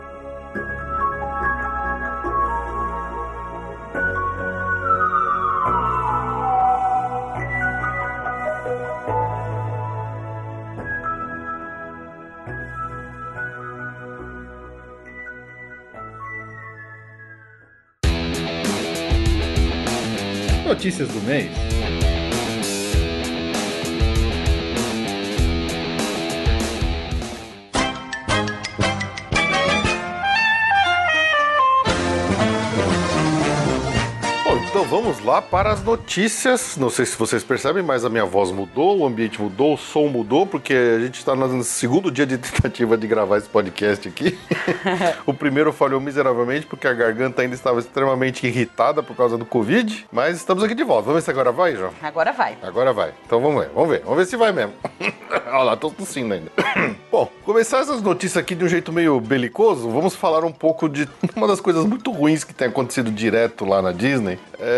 Notícias 20.86 21.08
do 21.08 21.20
mês. 21.22 21.50
Vamos 34.86 35.20
lá 35.24 35.42
para 35.42 35.72
as 35.72 35.82
notícias. 35.82 36.76
Não 36.76 36.88
sei 36.88 37.04
se 37.04 37.16
vocês 37.16 37.42
percebem, 37.42 37.82
mas 37.82 38.04
a 38.04 38.08
minha 38.08 38.24
voz 38.24 38.52
mudou, 38.52 38.98
o 38.98 39.06
ambiente 39.06 39.40
mudou, 39.42 39.74
o 39.74 39.76
som 39.76 40.06
mudou, 40.06 40.46
porque 40.46 40.72
a 40.72 41.00
gente 41.00 41.18
está 41.18 41.34
no 41.34 41.64
segundo 41.64 42.10
dia 42.10 42.24
de 42.24 42.38
tentativa 42.38 42.96
de 42.96 43.06
gravar 43.06 43.38
esse 43.38 43.48
podcast 43.48 44.08
aqui. 44.08 44.38
o 45.26 45.34
primeiro 45.34 45.72
falhou 45.72 46.00
miseravelmente 46.00 46.66
porque 46.66 46.86
a 46.86 46.92
garganta 46.92 47.42
ainda 47.42 47.54
estava 47.54 47.80
extremamente 47.80 48.46
irritada 48.46 49.02
por 49.02 49.16
causa 49.16 49.36
do 49.36 49.44
Covid, 49.44 50.06
mas 50.12 50.36
estamos 50.36 50.62
aqui 50.62 50.74
de 50.74 50.84
volta. 50.84 51.06
Vamos 51.06 51.20
ver 51.20 51.24
se 51.24 51.30
agora 51.30 51.50
vai, 51.50 51.74
João? 51.74 51.92
Agora 52.00 52.32
vai. 52.32 52.56
Agora 52.62 52.92
vai. 52.92 53.12
Então 53.26 53.40
vamos 53.40 53.64
ver, 53.64 53.70
vamos 53.74 53.90
ver. 53.90 54.02
Vamos 54.02 54.18
ver 54.18 54.26
se 54.26 54.36
vai 54.36 54.52
mesmo. 54.52 54.72
Olha 55.48 55.62
lá, 55.62 55.76
tô 55.76 55.90
tossindo 55.90 56.32
ainda. 56.32 56.50
Bom, 57.10 57.30
começar 57.44 57.80
essas 57.80 58.00
notícias 58.02 58.36
aqui 58.36 58.54
de 58.54 58.64
um 58.64 58.68
jeito 58.68 58.92
meio 58.92 59.20
belicoso, 59.20 59.90
vamos 59.90 60.14
falar 60.14 60.44
um 60.44 60.52
pouco 60.52 60.88
de 60.88 61.08
uma 61.34 61.48
das 61.48 61.60
coisas 61.60 61.84
muito 61.84 62.10
ruins 62.12 62.44
que 62.44 62.54
tem 62.54 62.68
acontecido 62.68 63.10
direto 63.10 63.64
lá 63.64 63.82
na 63.82 63.90
Disney. 63.90 64.38
É... 64.60 64.75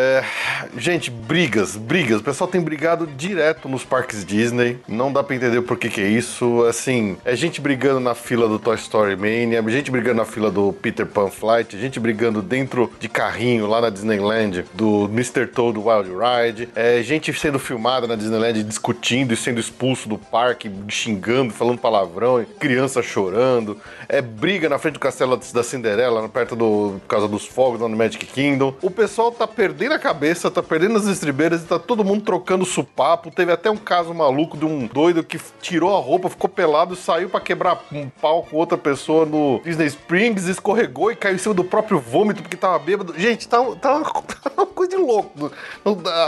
Gente, 0.76 1.10
brigas, 1.10 1.76
brigas. 1.76 2.20
O 2.20 2.24
pessoal 2.24 2.48
tem 2.48 2.60
brigado 2.60 3.06
direto 3.06 3.68
nos 3.68 3.84
parques 3.84 4.24
Disney. 4.24 4.78
Não 4.86 5.12
dá 5.12 5.22
pra 5.22 5.34
entender 5.34 5.62
por 5.62 5.76
que 5.76 5.88
que 5.88 6.00
é 6.00 6.08
isso. 6.08 6.64
Assim, 6.64 7.16
é 7.24 7.34
gente 7.34 7.60
brigando 7.60 8.00
na 8.00 8.14
fila 8.14 8.48
do 8.48 8.58
Toy 8.58 8.76
Story 8.76 9.16
Mania, 9.16 9.62
gente 9.68 9.90
brigando 9.90 10.16
na 10.16 10.24
fila 10.24 10.50
do 10.50 10.72
Peter 10.72 11.06
Pan 11.06 11.28
Flight, 11.28 11.78
gente 11.78 11.98
brigando 12.00 12.42
dentro 12.42 12.92
de 12.98 13.08
carrinho 13.08 13.66
lá 13.66 13.80
na 13.80 13.90
Disneyland 13.90 14.64
do 14.74 15.04
Mr. 15.06 15.46
Toad 15.46 15.78
Wild 15.78 16.10
Ride, 16.10 16.68
é 16.74 17.02
gente 17.02 17.32
sendo 17.32 17.58
filmada 17.58 18.06
na 18.06 18.14
Disneyland 18.14 18.62
discutindo 18.62 19.32
e 19.32 19.36
sendo 19.36 19.60
expulso 19.60 20.08
do 20.08 20.18
parque, 20.18 20.70
xingando, 20.88 21.52
falando 21.52 21.78
palavrão, 21.78 22.44
criança 22.58 23.02
chorando, 23.02 23.78
é 24.08 24.20
briga 24.20 24.68
na 24.68 24.78
frente 24.78 24.94
do 24.94 25.00
castelo 25.00 25.38
da 25.52 25.62
Cinderela, 25.62 26.28
perto 26.28 26.56
do 26.56 26.98
por 27.00 27.08
causa 27.08 27.28
dos 27.28 27.46
fogos 27.46 27.80
lá 27.80 27.88
no 27.88 27.96
Magic 27.96 28.24
Kingdom. 28.26 28.74
O 28.82 28.90
pessoal 28.90 29.30
tá 29.30 29.46
perdendo 29.46 29.87
a 29.94 29.98
cabeça, 29.98 30.50
tá 30.50 30.62
perdendo 30.62 30.96
as 30.96 31.06
estribeiras 31.06 31.62
e 31.62 31.66
tá 31.66 31.78
todo 31.78 32.04
mundo 32.04 32.22
trocando 32.22 32.64
supapo. 32.64 33.30
Teve 33.30 33.52
até 33.52 33.70
um 33.70 33.76
caso 33.76 34.12
maluco 34.14 34.56
de 34.56 34.64
um 34.64 34.86
doido 34.86 35.22
que 35.22 35.38
tirou 35.60 35.96
a 35.96 36.00
roupa, 36.00 36.28
ficou 36.28 36.48
pelado, 36.48 36.96
saiu 36.96 37.28
para 37.28 37.40
quebrar 37.40 37.84
um 37.92 38.08
pau 38.08 38.42
com 38.42 38.56
outra 38.56 38.76
pessoa 38.78 39.24
no 39.24 39.60
Disney 39.64 39.86
Springs, 39.86 40.46
escorregou 40.46 41.12
e 41.12 41.16
caiu 41.16 41.34
em 41.34 41.38
cima 41.38 41.54
do 41.54 41.64
próprio 41.64 41.98
vômito 41.98 42.42
porque 42.42 42.56
tava 42.56 42.78
bêbado. 42.78 43.14
Gente, 43.18 43.48
tá, 43.48 43.58
tá, 43.76 43.96
uma, 43.96 44.04
tá 44.22 44.52
uma 44.56 44.66
coisa 44.66 44.96
de 44.96 45.02
louco. 45.02 45.50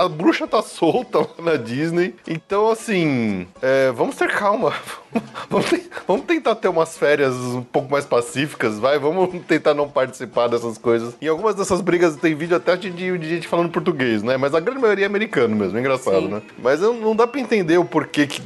A 0.01 0.09
bruxa 0.09 0.47
tá 0.47 0.63
solta 0.63 1.19
lá 1.19 1.27
na 1.39 1.57
Disney. 1.57 2.15
Então, 2.27 2.71
assim, 2.71 3.47
é, 3.61 3.91
vamos 3.93 4.17
ter 4.17 4.31
calma. 4.31 4.73
Vamos, 6.07 6.25
tentar 6.27 6.55
ter 6.55 6.69
umas 6.69 6.97
férias 6.97 7.35
um 7.35 7.63
pouco 7.63 7.91
mais 7.91 8.05
pacíficas, 8.05 8.79
vai? 8.79 8.99
Vamos 8.99 9.31
tentar 9.47 9.75
não 9.75 9.89
participar 9.89 10.49
dessas 10.49 10.79
coisas. 10.79 11.15
Em 11.21 11.27
algumas 11.27 11.55
dessas 11.55 11.81
brigas 11.81 12.17
tem 12.17 12.35
vídeo 12.35 12.57
até 12.57 12.77
de, 12.77 12.91
de 12.91 13.29
gente 13.29 13.49
falando 13.49 13.71
português, 13.71 14.23
né? 14.23 14.37
Mas 14.37 14.55
a 14.55 14.61
grande 14.61 14.81
maioria 14.81 15.05
é 15.05 15.07
americano 15.07 15.57
mesmo, 15.57 15.77
é 15.77 15.81
engraçado, 15.81 16.23
Sim. 16.23 16.29
né? 16.29 16.43
Mas 16.59 16.81
não 16.81 17.15
dá 17.15 17.27
pra 17.27 17.41
entender 17.41 17.79
o 17.79 17.85
porquê 17.85 18.27
que 18.27 18.41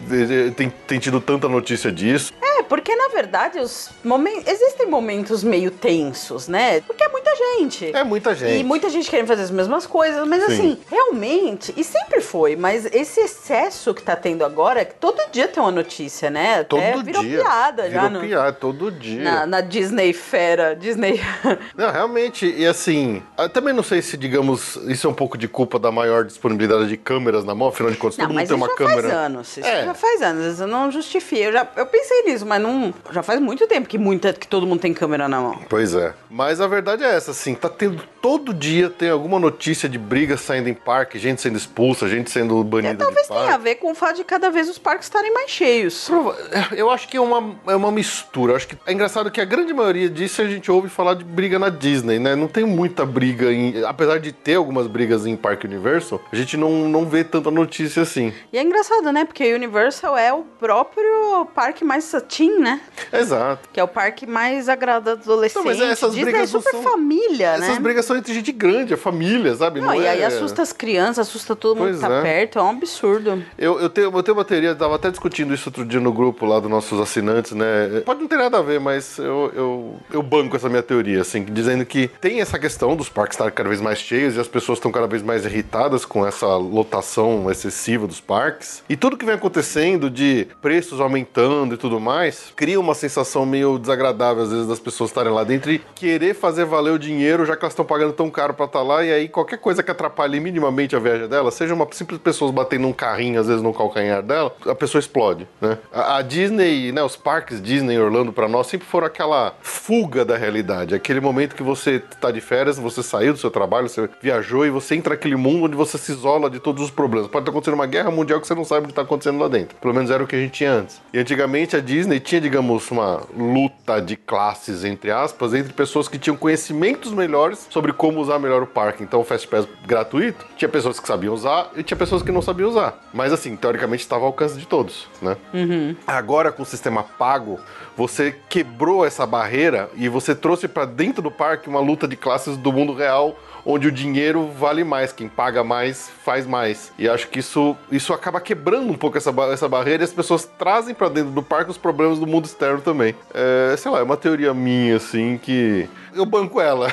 tem, 0.56 0.72
tem 0.86 0.98
tido 0.98 1.20
tanta 1.20 1.48
notícia 1.48 1.92
disso. 1.92 2.32
É, 2.40 2.62
porque 2.62 2.94
na 2.96 3.08
verdade 3.08 3.58
os 3.58 3.90
momentos, 4.02 4.46
existem 4.46 4.86
momentos 4.86 5.44
meio 5.44 5.70
tensos, 5.70 6.48
né? 6.48 6.80
Porque 6.80 7.04
é 7.04 7.08
muita 7.08 7.34
gente. 7.36 7.94
É 7.94 8.04
muita 8.04 8.34
gente. 8.34 8.60
E 8.60 8.64
muita 8.64 8.88
gente 8.88 9.10
querendo 9.10 9.26
fazer 9.26 9.42
as 9.42 9.50
mesmas 9.50 9.86
coisas, 9.86 10.26
mas 10.26 10.44
Sim. 10.44 10.52
assim, 10.52 10.78
realmente, 10.90 11.74
e 11.76 11.84
sempre 11.84 12.20
foi, 12.20 12.56
mas 12.56 12.86
esse 12.86 13.20
excesso 13.20 13.92
que 13.92 14.02
tá 14.02 14.16
tendo 14.16 14.44
agora, 14.44 14.84
todo 14.84 15.30
dia 15.30 15.48
tem 15.48 15.62
uma 15.62 15.72
notícia, 15.72 16.30
né? 16.30 16.53
Até 16.60 16.92
todo 16.92 17.04
virou 17.04 17.22
dia. 17.22 17.40
piada 17.40 17.82
virou 17.84 17.94
já. 17.94 18.08
Virou 18.08 18.22
piada, 18.22 18.52
todo 18.52 18.90
dia. 18.90 19.22
Na, 19.22 19.46
na, 19.46 19.60
Disney 19.60 20.12
Fera, 20.12 20.74
Disney... 20.74 21.20
não, 21.76 21.90
realmente, 21.90 22.46
e 22.46 22.66
assim, 22.66 23.22
também 23.52 23.74
não 23.74 23.82
sei 23.82 24.02
se, 24.02 24.16
digamos, 24.16 24.76
isso 24.86 25.06
é 25.06 25.10
um 25.10 25.14
pouco 25.14 25.38
de 25.38 25.48
culpa 25.48 25.78
da 25.78 25.90
maior 25.90 26.24
disponibilidade 26.24 26.88
de 26.88 26.96
câmeras 26.96 27.44
na 27.44 27.54
mão, 27.54 27.68
afinal 27.68 27.90
de 27.90 27.96
contas, 27.96 28.18
não, 28.18 28.26
todo 28.26 28.36
mundo 28.36 28.46
tem 28.46 28.56
uma 28.56 28.66
já 28.66 28.74
câmera... 28.74 29.02
faz 29.02 29.14
anos, 29.14 29.56
isso 29.56 29.66
é. 29.66 29.84
já 29.84 29.94
faz 29.94 30.22
anos, 30.22 30.60
eu 30.60 30.66
não 30.66 30.90
justifico, 30.90 31.42
eu, 31.42 31.52
já, 31.52 31.68
eu 31.76 31.86
pensei 31.86 32.22
nisso, 32.22 32.46
mas 32.46 32.62
não, 32.62 32.92
já 33.10 33.22
faz 33.22 33.40
muito 33.40 33.66
tempo 33.66 33.88
que, 33.88 33.98
muita, 33.98 34.32
que 34.32 34.46
todo 34.46 34.66
mundo 34.66 34.80
tem 34.80 34.92
câmera 34.92 35.28
na 35.28 35.40
mão. 35.40 35.58
Pois 35.68 35.94
é, 35.94 36.14
mas 36.30 36.60
a 36.60 36.66
verdade 36.66 37.04
é 37.04 37.14
essa, 37.14 37.30
assim, 37.30 37.54
tá 37.54 37.68
tendo, 37.68 38.02
todo 38.20 38.52
dia 38.52 38.90
tem 38.90 39.10
alguma 39.10 39.38
notícia 39.38 39.88
de 39.88 39.98
briga 39.98 40.36
saindo 40.36 40.68
em 40.68 40.74
parque, 40.74 41.18
gente 41.18 41.40
sendo 41.40 41.56
expulsa, 41.56 42.08
gente 42.08 42.30
sendo 42.30 42.62
banida 42.64 42.94
é, 42.94 42.96
Talvez 42.96 43.28
tenha 43.28 43.54
a 43.54 43.58
ver 43.58 43.76
com 43.76 43.92
o 43.92 43.94
fato 43.94 44.16
de 44.16 44.24
cada 44.24 44.50
vez 44.50 44.68
os 44.68 44.78
parques 44.78 45.06
estarem 45.06 45.32
mais 45.32 45.50
cheios. 45.50 46.08
Eu 46.76 46.90
acho 46.90 47.08
que 47.08 47.16
é 47.16 47.20
uma, 47.20 47.54
é 47.66 47.76
uma 47.76 47.90
mistura. 47.90 48.52
Eu 48.52 48.56
acho 48.56 48.68
que 48.68 48.76
é 48.86 48.92
engraçado 48.92 49.30
que 49.30 49.40
a 49.40 49.44
grande 49.44 49.72
maioria 49.72 50.08
disso 50.08 50.42
a 50.42 50.46
gente 50.46 50.70
ouve 50.70 50.88
falar 50.88 51.14
de 51.14 51.24
briga 51.24 51.58
na 51.58 51.68
Disney, 51.68 52.18
né? 52.18 52.34
Não 52.34 52.48
tem 52.48 52.64
muita 52.64 53.04
briga 53.04 53.52
em. 53.52 53.84
Apesar 53.84 54.18
de 54.18 54.32
ter 54.32 54.54
algumas 54.54 54.86
brigas 54.86 55.26
em 55.26 55.36
Parque 55.36 55.66
Universal, 55.66 56.20
a 56.32 56.36
gente 56.36 56.56
não, 56.56 56.88
não 56.88 57.06
vê 57.06 57.24
tanta 57.24 57.50
notícia 57.50 58.02
assim. 58.02 58.32
E 58.52 58.58
é 58.58 58.62
engraçado, 58.62 59.12
né? 59.12 59.24
Porque 59.24 59.54
Universal 59.54 60.16
é 60.16 60.32
o 60.32 60.42
próprio 60.42 61.46
parque 61.54 61.84
mais 61.84 62.14
teen, 62.28 62.58
né? 62.58 62.80
Exato. 63.12 63.68
Que 63.72 63.80
é 63.80 63.84
o 63.84 63.88
parque 63.88 64.26
mais 64.26 64.68
agrada 64.68 65.12
adolescente. 65.12 65.56
Não, 65.56 65.64
mas 65.64 65.80
essas 65.80 66.14
Disney 66.14 66.32
brigas 66.32 66.48
é 66.48 66.58
super 66.58 66.70
são... 66.70 66.82
família, 66.82 67.46
essas 67.48 67.60
né? 67.60 67.66
Essas 67.66 67.78
brigas 67.78 68.04
são 68.04 68.16
entre 68.16 68.34
gente 68.34 68.52
grande, 68.52 68.94
a 68.94 68.96
família, 68.96 69.54
sabe? 69.54 69.80
Não, 69.80 69.88
não 69.88 69.94
e 69.94 70.04
é... 70.04 70.10
aí 70.10 70.24
assusta 70.24 70.62
as 70.62 70.72
crianças, 70.72 71.28
assusta 71.28 71.54
todo 71.54 71.76
mundo 71.76 71.88
pois 71.88 72.00
que 72.00 72.06
tá 72.06 72.14
é. 72.14 72.22
perto, 72.22 72.58
é 72.58 72.62
um 72.62 72.70
absurdo. 72.70 73.42
Eu, 73.58 73.80
eu, 73.80 73.90
tenho, 73.90 74.10
eu 74.16 74.22
tenho 74.22 74.36
uma 74.36 74.44
teoria, 74.44 74.74
tava 74.74 74.96
até 74.96 75.10
discutindo 75.10 75.54
isso 75.54 75.68
outro 75.68 75.84
dia 75.84 76.00
no 76.00 76.12
grupo 76.12 76.33
lá 76.42 76.60
dos 76.60 76.70
nossos 76.70 77.00
assinantes, 77.00 77.52
né? 77.52 78.02
Pode 78.04 78.20
não 78.20 78.28
ter 78.28 78.36
nada 78.36 78.58
a 78.58 78.62
ver, 78.62 78.80
mas 78.80 79.18
eu, 79.18 79.52
eu, 79.54 79.94
eu 80.12 80.22
banco 80.22 80.56
essa 80.56 80.68
minha 80.68 80.82
teoria, 80.82 81.20
assim, 81.20 81.44
dizendo 81.44 81.84
que 81.84 82.08
tem 82.20 82.40
essa 82.40 82.58
questão 82.58 82.96
dos 82.96 83.08
parques 83.08 83.34
estarem 83.34 83.52
cada 83.52 83.68
vez 83.68 83.80
mais 83.80 83.98
cheios 83.98 84.36
e 84.36 84.40
as 84.40 84.48
pessoas 84.48 84.78
estão 84.78 84.90
cada 84.90 85.06
vez 85.06 85.22
mais 85.22 85.44
irritadas 85.44 86.04
com 86.04 86.26
essa 86.26 86.56
lotação 86.56 87.50
excessiva 87.50 88.06
dos 88.06 88.20
parques. 88.20 88.82
E 88.88 88.96
tudo 88.96 89.16
que 89.16 89.24
vem 89.24 89.34
acontecendo 89.34 90.10
de 90.10 90.46
preços 90.60 91.00
aumentando 91.00 91.74
e 91.74 91.76
tudo 91.76 92.00
mais, 92.00 92.52
cria 92.56 92.78
uma 92.78 92.94
sensação 92.94 93.46
meio 93.46 93.78
desagradável, 93.78 94.42
às 94.42 94.50
vezes, 94.50 94.66
das 94.66 94.78
pessoas 94.78 95.10
estarem 95.10 95.32
lá 95.32 95.44
dentro 95.44 95.70
e 95.70 95.78
querer 95.94 96.34
fazer 96.34 96.64
valer 96.64 96.92
o 96.92 96.98
dinheiro, 96.98 97.44
já 97.44 97.56
que 97.56 97.64
elas 97.64 97.72
estão 97.72 97.84
pagando 97.84 98.12
tão 98.12 98.30
caro 98.30 98.54
para 98.54 98.66
estar 98.66 98.78
tá 98.78 98.84
lá, 98.84 99.04
e 99.04 99.12
aí 99.12 99.28
qualquer 99.28 99.58
coisa 99.58 99.82
que 99.82 99.90
atrapalhe 99.90 100.40
minimamente 100.40 100.96
a 100.96 100.98
viagem 100.98 101.28
dela, 101.28 101.50
seja 101.50 101.74
uma 101.74 101.86
simples 101.92 102.18
pessoa 102.18 102.50
batendo 102.50 102.86
um 102.86 102.92
carrinho, 102.92 103.40
às 103.40 103.46
vezes, 103.46 103.62
no 103.62 103.72
calcanhar 103.72 104.22
dela, 104.22 104.54
a 104.66 104.74
pessoa 104.74 105.00
explode, 105.00 105.46
né? 105.60 105.78
A, 105.92 106.16
a 106.16 106.22
Disney, 106.24 106.92
né, 106.92 107.02
os 107.02 107.16
parques 107.16 107.60
Disney 107.62 107.98
Orlando 107.98 108.32
para 108.32 108.48
nós 108.48 108.66
sempre 108.66 108.86
foram 108.86 109.06
aquela 109.06 109.54
fuga 109.60 110.24
da 110.24 110.36
realidade, 110.36 110.94
aquele 110.94 111.20
momento 111.20 111.54
que 111.54 111.62
você 111.62 112.00
tá 112.20 112.30
de 112.30 112.40
férias, 112.40 112.78
você 112.78 113.02
saiu 113.02 113.32
do 113.32 113.38
seu 113.38 113.50
trabalho, 113.50 113.88
você 113.88 114.08
viajou 114.20 114.66
e 114.66 114.70
você 114.70 114.94
entra 114.94 115.14
naquele 115.14 115.36
mundo 115.36 115.64
onde 115.64 115.76
você 115.76 115.98
se 115.98 116.12
isola 116.12 116.50
de 116.50 116.58
todos 116.58 116.82
os 116.82 116.90
problemas. 116.90 117.28
Pode 117.28 117.42
estar 117.42 117.50
acontecendo 117.50 117.74
uma 117.74 117.86
guerra 117.86 118.10
mundial 118.10 118.40
que 118.40 118.46
você 118.46 118.54
não 118.54 118.64
sabe 118.64 118.82
o 118.82 118.86
que 118.86 118.92
está 118.92 119.02
acontecendo 119.02 119.38
lá 119.38 119.48
dentro. 119.48 119.76
Pelo 119.76 119.94
menos 119.94 120.10
era 120.10 120.22
o 120.22 120.26
que 120.26 120.36
a 120.36 120.38
gente 120.38 120.52
tinha 120.52 120.72
antes. 120.72 121.00
E 121.12 121.18
antigamente 121.18 121.76
a 121.76 121.80
Disney 121.80 122.20
tinha, 122.20 122.40
digamos, 122.40 122.90
uma 122.90 123.22
luta 123.36 124.00
de 124.00 124.16
classes, 124.16 124.84
entre 124.84 125.10
aspas, 125.10 125.54
entre 125.54 125.72
pessoas 125.72 126.08
que 126.08 126.18
tinham 126.18 126.36
conhecimentos 126.36 127.12
melhores 127.12 127.66
sobre 127.70 127.92
como 127.92 128.20
usar 128.20 128.38
melhor 128.38 128.62
o 128.62 128.66
parque. 128.66 129.02
Então 129.02 129.20
o 129.20 129.24
Fast 129.24 129.46
Pass 129.48 129.66
gratuito, 129.86 130.44
tinha 130.56 130.68
pessoas 130.68 130.98
que 130.98 131.06
sabiam 131.06 131.34
usar 131.34 131.70
e 131.76 131.82
tinha 131.82 131.96
pessoas 131.96 132.22
que 132.22 132.32
não 132.32 132.42
sabiam 132.42 132.68
usar. 132.68 132.98
Mas 133.12 133.32
assim, 133.32 133.56
teoricamente 133.56 134.02
estava 134.02 134.22
ao 134.22 134.28
alcance 134.28 134.58
de 134.58 134.66
todos, 134.66 135.06
né? 135.20 135.36
Uhum. 135.52 135.96
Agora 136.14 136.52
com 136.52 136.62
o 136.62 136.66
sistema 136.66 137.02
pago, 137.02 137.58
você 137.96 138.36
quebrou 138.48 139.04
essa 139.04 139.26
barreira 139.26 139.90
e 139.94 140.08
você 140.08 140.34
trouxe 140.34 140.68
para 140.68 140.84
dentro 140.84 141.20
do 141.20 141.30
parque 141.30 141.68
uma 141.68 141.80
luta 141.80 142.06
de 142.06 142.16
classes 142.16 142.56
do 142.56 142.72
mundo 142.72 142.94
real 142.94 143.36
onde 143.66 143.88
o 143.88 143.92
dinheiro 143.92 144.50
vale 144.58 144.84
mais, 144.84 145.12
quem 145.12 145.28
paga 145.28 145.64
mais 145.64 146.10
faz 146.24 146.46
mais. 146.46 146.92
E 146.98 147.08
acho 147.08 147.28
que 147.28 147.38
isso, 147.38 147.76
isso 147.90 148.12
acaba 148.12 148.40
quebrando 148.40 148.90
um 148.90 148.94
pouco 148.94 149.16
essa, 149.16 149.34
essa 149.50 149.68
barreira 149.68 150.02
e 150.02 150.04
as 150.04 150.12
pessoas 150.12 150.44
trazem 150.44 150.94
para 150.94 151.08
dentro 151.08 151.30
do 151.30 151.42
parque 151.42 151.70
os 151.70 151.78
problemas 151.78 152.18
do 152.18 152.26
mundo 152.26 152.44
externo 152.44 152.80
também. 152.80 153.14
É, 153.32 153.74
sei 153.76 153.90
lá, 153.90 154.00
é 154.00 154.02
uma 154.02 154.16
teoria 154.16 154.52
minha, 154.52 154.96
assim, 154.96 155.38
que 155.42 155.88
eu 156.14 156.26
banco 156.26 156.60
ela. 156.60 156.92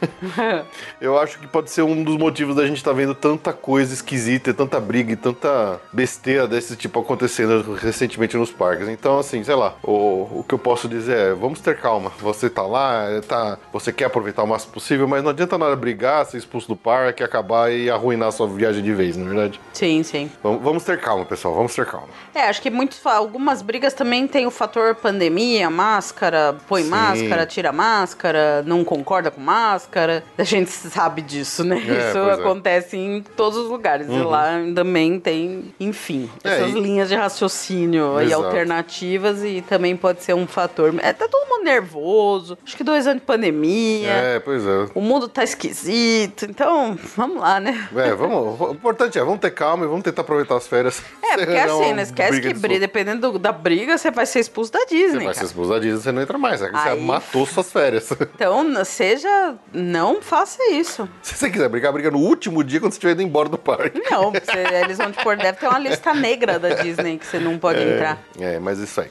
eu 1.00 1.18
acho 1.18 1.38
que 1.38 1.46
pode 1.46 1.70
ser 1.70 1.82
um 1.82 2.02
dos 2.02 2.16
motivos 2.16 2.56
da 2.56 2.66
gente 2.66 2.78
estar 2.78 2.90
tá 2.90 2.96
vendo 2.96 3.14
tanta 3.14 3.52
coisa 3.52 3.92
esquisita, 3.92 4.52
tanta 4.54 4.80
briga 4.80 5.12
e 5.12 5.16
tanta 5.16 5.80
besteira 5.92 6.46
desse 6.46 6.76
tipo 6.76 7.00
acontecendo 7.00 7.74
recentemente 7.74 8.36
nos 8.36 8.50
parques. 8.50 8.88
Então, 8.88 9.18
assim, 9.18 9.42
sei 9.44 9.54
lá, 9.54 9.74
o, 9.82 10.40
o 10.40 10.44
que 10.46 10.54
eu 10.54 10.58
posso 10.58 10.88
dizer 10.88 11.16
é: 11.16 11.34
vamos 11.34 11.60
ter 11.60 11.78
calma. 11.78 12.12
Você 12.20 12.48
tá 12.48 12.62
lá, 12.62 13.06
tá, 13.26 13.58
você 13.72 13.92
quer 13.92 14.06
aproveitar 14.06 14.42
o 14.42 14.46
máximo 14.46 14.72
possível, 14.72 15.06
mas 15.06 15.22
não 15.22 15.30
adianta 15.30 15.58
nada 15.58 15.76
brigar, 15.76 16.24
ser 16.26 16.38
expulso 16.38 16.68
do 16.68 16.76
parque, 16.76 17.22
acabar 17.22 17.72
e 17.72 17.90
arruinar 17.90 18.28
a 18.28 18.32
sua 18.32 18.46
viagem 18.46 18.82
de 18.82 18.92
vez, 18.92 19.16
não 19.16 19.26
é 19.26 19.28
verdade? 19.28 19.60
Sim, 19.72 20.02
sim. 20.02 20.30
Vamos, 20.42 20.62
vamos 20.62 20.84
ter 20.84 21.00
calma, 21.00 21.24
pessoal, 21.24 21.54
vamos 21.54 21.74
ter 21.74 21.86
calma. 21.86 22.08
É, 22.34 22.48
acho 22.48 22.60
que 22.62 22.70
muitos, 22.70 23.04
algumas 23.06 23.62
brigas 23.62 23.94
também 23.94 24.26
tem 24.26 24.46
o 24.46 24.50
fator 24.50 24.94
pandemia, 24.94 25.70
máscara, 25.70 26.56
põe 26.68 26.82
Sim. 26.82 26.90
máscara, 26.90 27.46
tira 27.46 27.72
máscara, 27.72 28.35
não 28.64 28.84
concorda 28.84 29.30
com 29.30 29.40
máscara. 29.40 30.24
A 30.36 30.44
gente 30.44 30.70
sabe 30.70 31.22
disso, 31.22 31.64
né? 31.64 31.76
É, 31.76 32.08
Isso 32.08 32.18
é. 32.18 32.32
acontece 32.32 32.96
é. 32.96 33.00
em 33.00 33.22
todos 33.22 33.58
os 33.58 33.68
lugares. 33.70 34.08
Uhum. 34.08 34.20
E 34.20 34.24
lá 34.24 34.46
também 34.74 35.18
tem, 35.18 35.74
enfim, 35.78 36.30
é, 36.42 36.56
essas 36.56 36.72
e... 36.72 36.80
linhas 36.80 37.08
de 37.08 37.14
raciocínio 37.14 38.20
Exato. 38.20 38.28
e 38.28 38.32
alternativas 38.32 39.42
e 39.44 39.62
também 39.62 39.96
pode 39.96 40.22
ser 40.22 40.34
um 40.34 40.46
fator. 40.46 40.94
É, 40.98 41.12
tá 41.12 41.28
todo 41.28 41.48
mundo 41.48 41.64
nervoso. 41.64 42.56
Acho 42.64 42.76
que 42.76 42.84
dois 42.84 43.06
anos 43.06 43.20
de 43.20 43.26
pandemia. 43.26 44.08
É, 44.08 44.40
pois 44.40 44.64
é. 44.64 44.88
O 44.94 45.00
mundo 45.00 45.28
tá 45.28 45.42
esquisito. 45.42 46.44
Então, 46.44 46.98
vamos 47.16 47.40
lá, 47.40 47.60
né? 47.60 47.88
É, 47.96 48.14
vamos. 48.14 48.60
O 48.60 48.72
importante 48.72 49.18
é, 49.18 49.24
vamos 49.24 49.40
ter 49.40 49.50
calma 49.50 49.84
e 49.84 49.88
vamos 49.88 50.02
tentar 50.02 50.22
aproveitar 50.22 50.56
as 50.56 50.66
férias. 50.66 51.02
É, 51.26 51.44
porque 51.44 51.58
assim, 51.58 51.92
não 51.92 52.02
esquece 52.02 52.40
que 52.40 52.54
briga, 52.54 52.80
dependendo 52.80 53.32
do, 53.32 53.38
da 53.38 53.50
briga, 53.50 53.98
você 53.98 54.12
vai 54.12 54.24
ser 54.24 54.38
expulso 54.38 54.72
da 54.72 54.78
Disney. 54.84 55.06
Você 55.06 55.16
vai 55.16 55.24
cara. 55.24 55.34
ser 55.34 55.44
expulso 55.44 55.70
da 55.70 55.78
Disney, 55.80 56.00
você 56.00 56.12
não 56.12 56.22
entra 56.22 56.38
mais. 56.38 56.62
Aí... 56.62 56.70
Você 56.70 56.94
matou 56.94 57.44
suas 57.44 57.72
férias. 57.72 58.08
Então, 58.34 58.84
seja. 58.84 59.54
Não 59.72 60.22
faça 60.22 60.62
isso. 60.70 61.08
Se 61.22 61.34
você 61.34 61.50
quiser 61.50 61.68
brigar, 61.68 61.92
briga 61.92 62.10
no 62.10 62.18
último 62.18 62.62
dia 62.62 62.80
quando 62.80 62.92
você 62.92 62.96
estiver 62.96 63.12
indo 63.12 63.22
embora 63.22 63.48
do 63.48 63.58
parque. 63.58 64.00
Não, 64.10 64.30
você, 64.32 64.74
eles 64.82 64.98
vão 64.98 65.10
te 65.10 65.22
pôr. 65.22 65.36
Deve 65.36 65.58
ter 65.58 65.68
uma 65.68 65.78
lista 65.78 66.14
negra 66.14 66.58
da 66.58 66.74
Disney 66.74 67.18
que 67.18 67.26
você 67.26 67.38
não 67.38 67.58
pode 67.58 67.80
é, 67.80 67.94
entrar. 67.94 68.18
É, 68.38 68.58
mas 68.58 68.78
isso 68.78 69.00
aí. 69.00 69.10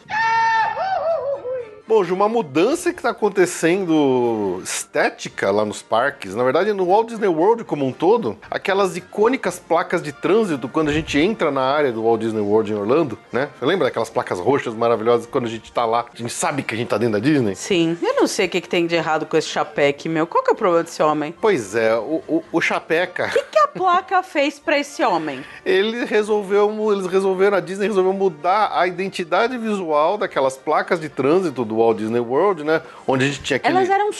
Bom, 1.87 2.03
Ju, 2.03 2.15
uma 2.15 2.27
mudança 2.27 2.91
que 2.91 2.97
está 2.97 3.11
acontecendo 3.11 4.59
estética 4.63 5.51
lá 5.51 5.63
nos 5.63 5.83
parques, 5.83 6.33
na 6.33 6.43
verdade 6.43 6.73
no 6.73 6.87
Walt 6.87 7.09
Disney 7.09 7.27
World 7.27 7.63
como 7.63 7.85
um 7.85 7.91
todo, 7.91 8.39
aquelas 8.49 8.97
icônicas 8.97 9.59
placas 9.59 10.01
de 10.01 10.11
trânsito 10.11 10.67
quando 10.67 10.89
a 10.89 10.91
gente 10.91 11.19
entra 11.19 11.51
na 11.51 11.61
área 11.61 11.91
do 11.91 12.01
Walt 12.01 12.21
Disney 12.21 12.41
World 12.41 12.71
em 12.71 12.75
Orlando, 12.75 13.19
né? 13.31 13.49
Você 13.59 13.65
lembra 13.67 13.85
daquelas 13.85 14.09
placas 14.09 14.39
roxas 14.39 14.73
maravilhosas 14.73 15.27
quando 15.27 15.45
a 15.45 15.47
gente 15.47 15.65
está 15.65 15.85
lá, 15.85 16.07
a 16.11 16.17
gente 16.17 16.33
sabe 16.33 16.63
que 16.63 16.73
a 16.73 16.77
gente 16.77 16.87
está 16.87 16.97
dentro 16.97 17.13
da 17.13 17.19
Disney? 17.19 17.53
Sim. 17.53 17.95
Eu 18.01 18.15
não 18.15 18.25
sei 18.25 18.47
o 18.47 18.49
que, 18.49 18.61
que 18.61 18.69
tem 18.69 18.87
de 18.87 18.95
errado 18.95 19.27
com 19.27 19.37
esse 19.37 19.49
chapeque, 19.49 20.09
meu. 20.09 20.25
Qual 20.25 20.43
que 20.43 20.49
é 20.49 20.53
o 20.53 20.55
problema 20.55 20.83
desse 20.83 21.03
homem? 21.03 21.35
Pois 21.39 21.75
é, 21.75 21.95
o, 21.95 22.23
o, 22.27 22.43
o 22.51 22.61
chapeca... 22.61 23.27
O 23.27 23.29
que, 23.29 23.43
que 23.43 23.59
a 23.59 23.67
placa 23.67 24.23
fez 24.25 24.57
para 24.57 24.79
esse 24.79 25.03
homem? 25.03 25.45
Ele 25.63 26.03
resolveu, 26.03 26.91
eles 26.91 27.05
resolveram, 27.05 27.57
a 27.57 27.59
Disney 27.59 27.85
resolveu 27.85 28.13
mudar 28.13 28.71
a 28.73 28.87
identidade 28.87 29.55
visual 29.55 30.17
daquelas 30.17 30.57
placas 30.57 30.99
de 30.99 31.09
trânsito 31.09 31.63
do 31.63 31.74
Walt 31.75 31.97
Disney 31.97 32.19
World, 32.19 32.63
né? 32.63 32.81
Onde 33.07 33.25
a 33.25 33.27
gente 33.27 33.41
tinha 33.41 33.57
aquele... 33.57 33.77
Elas 33.77 33.89
eram 33.89 34.11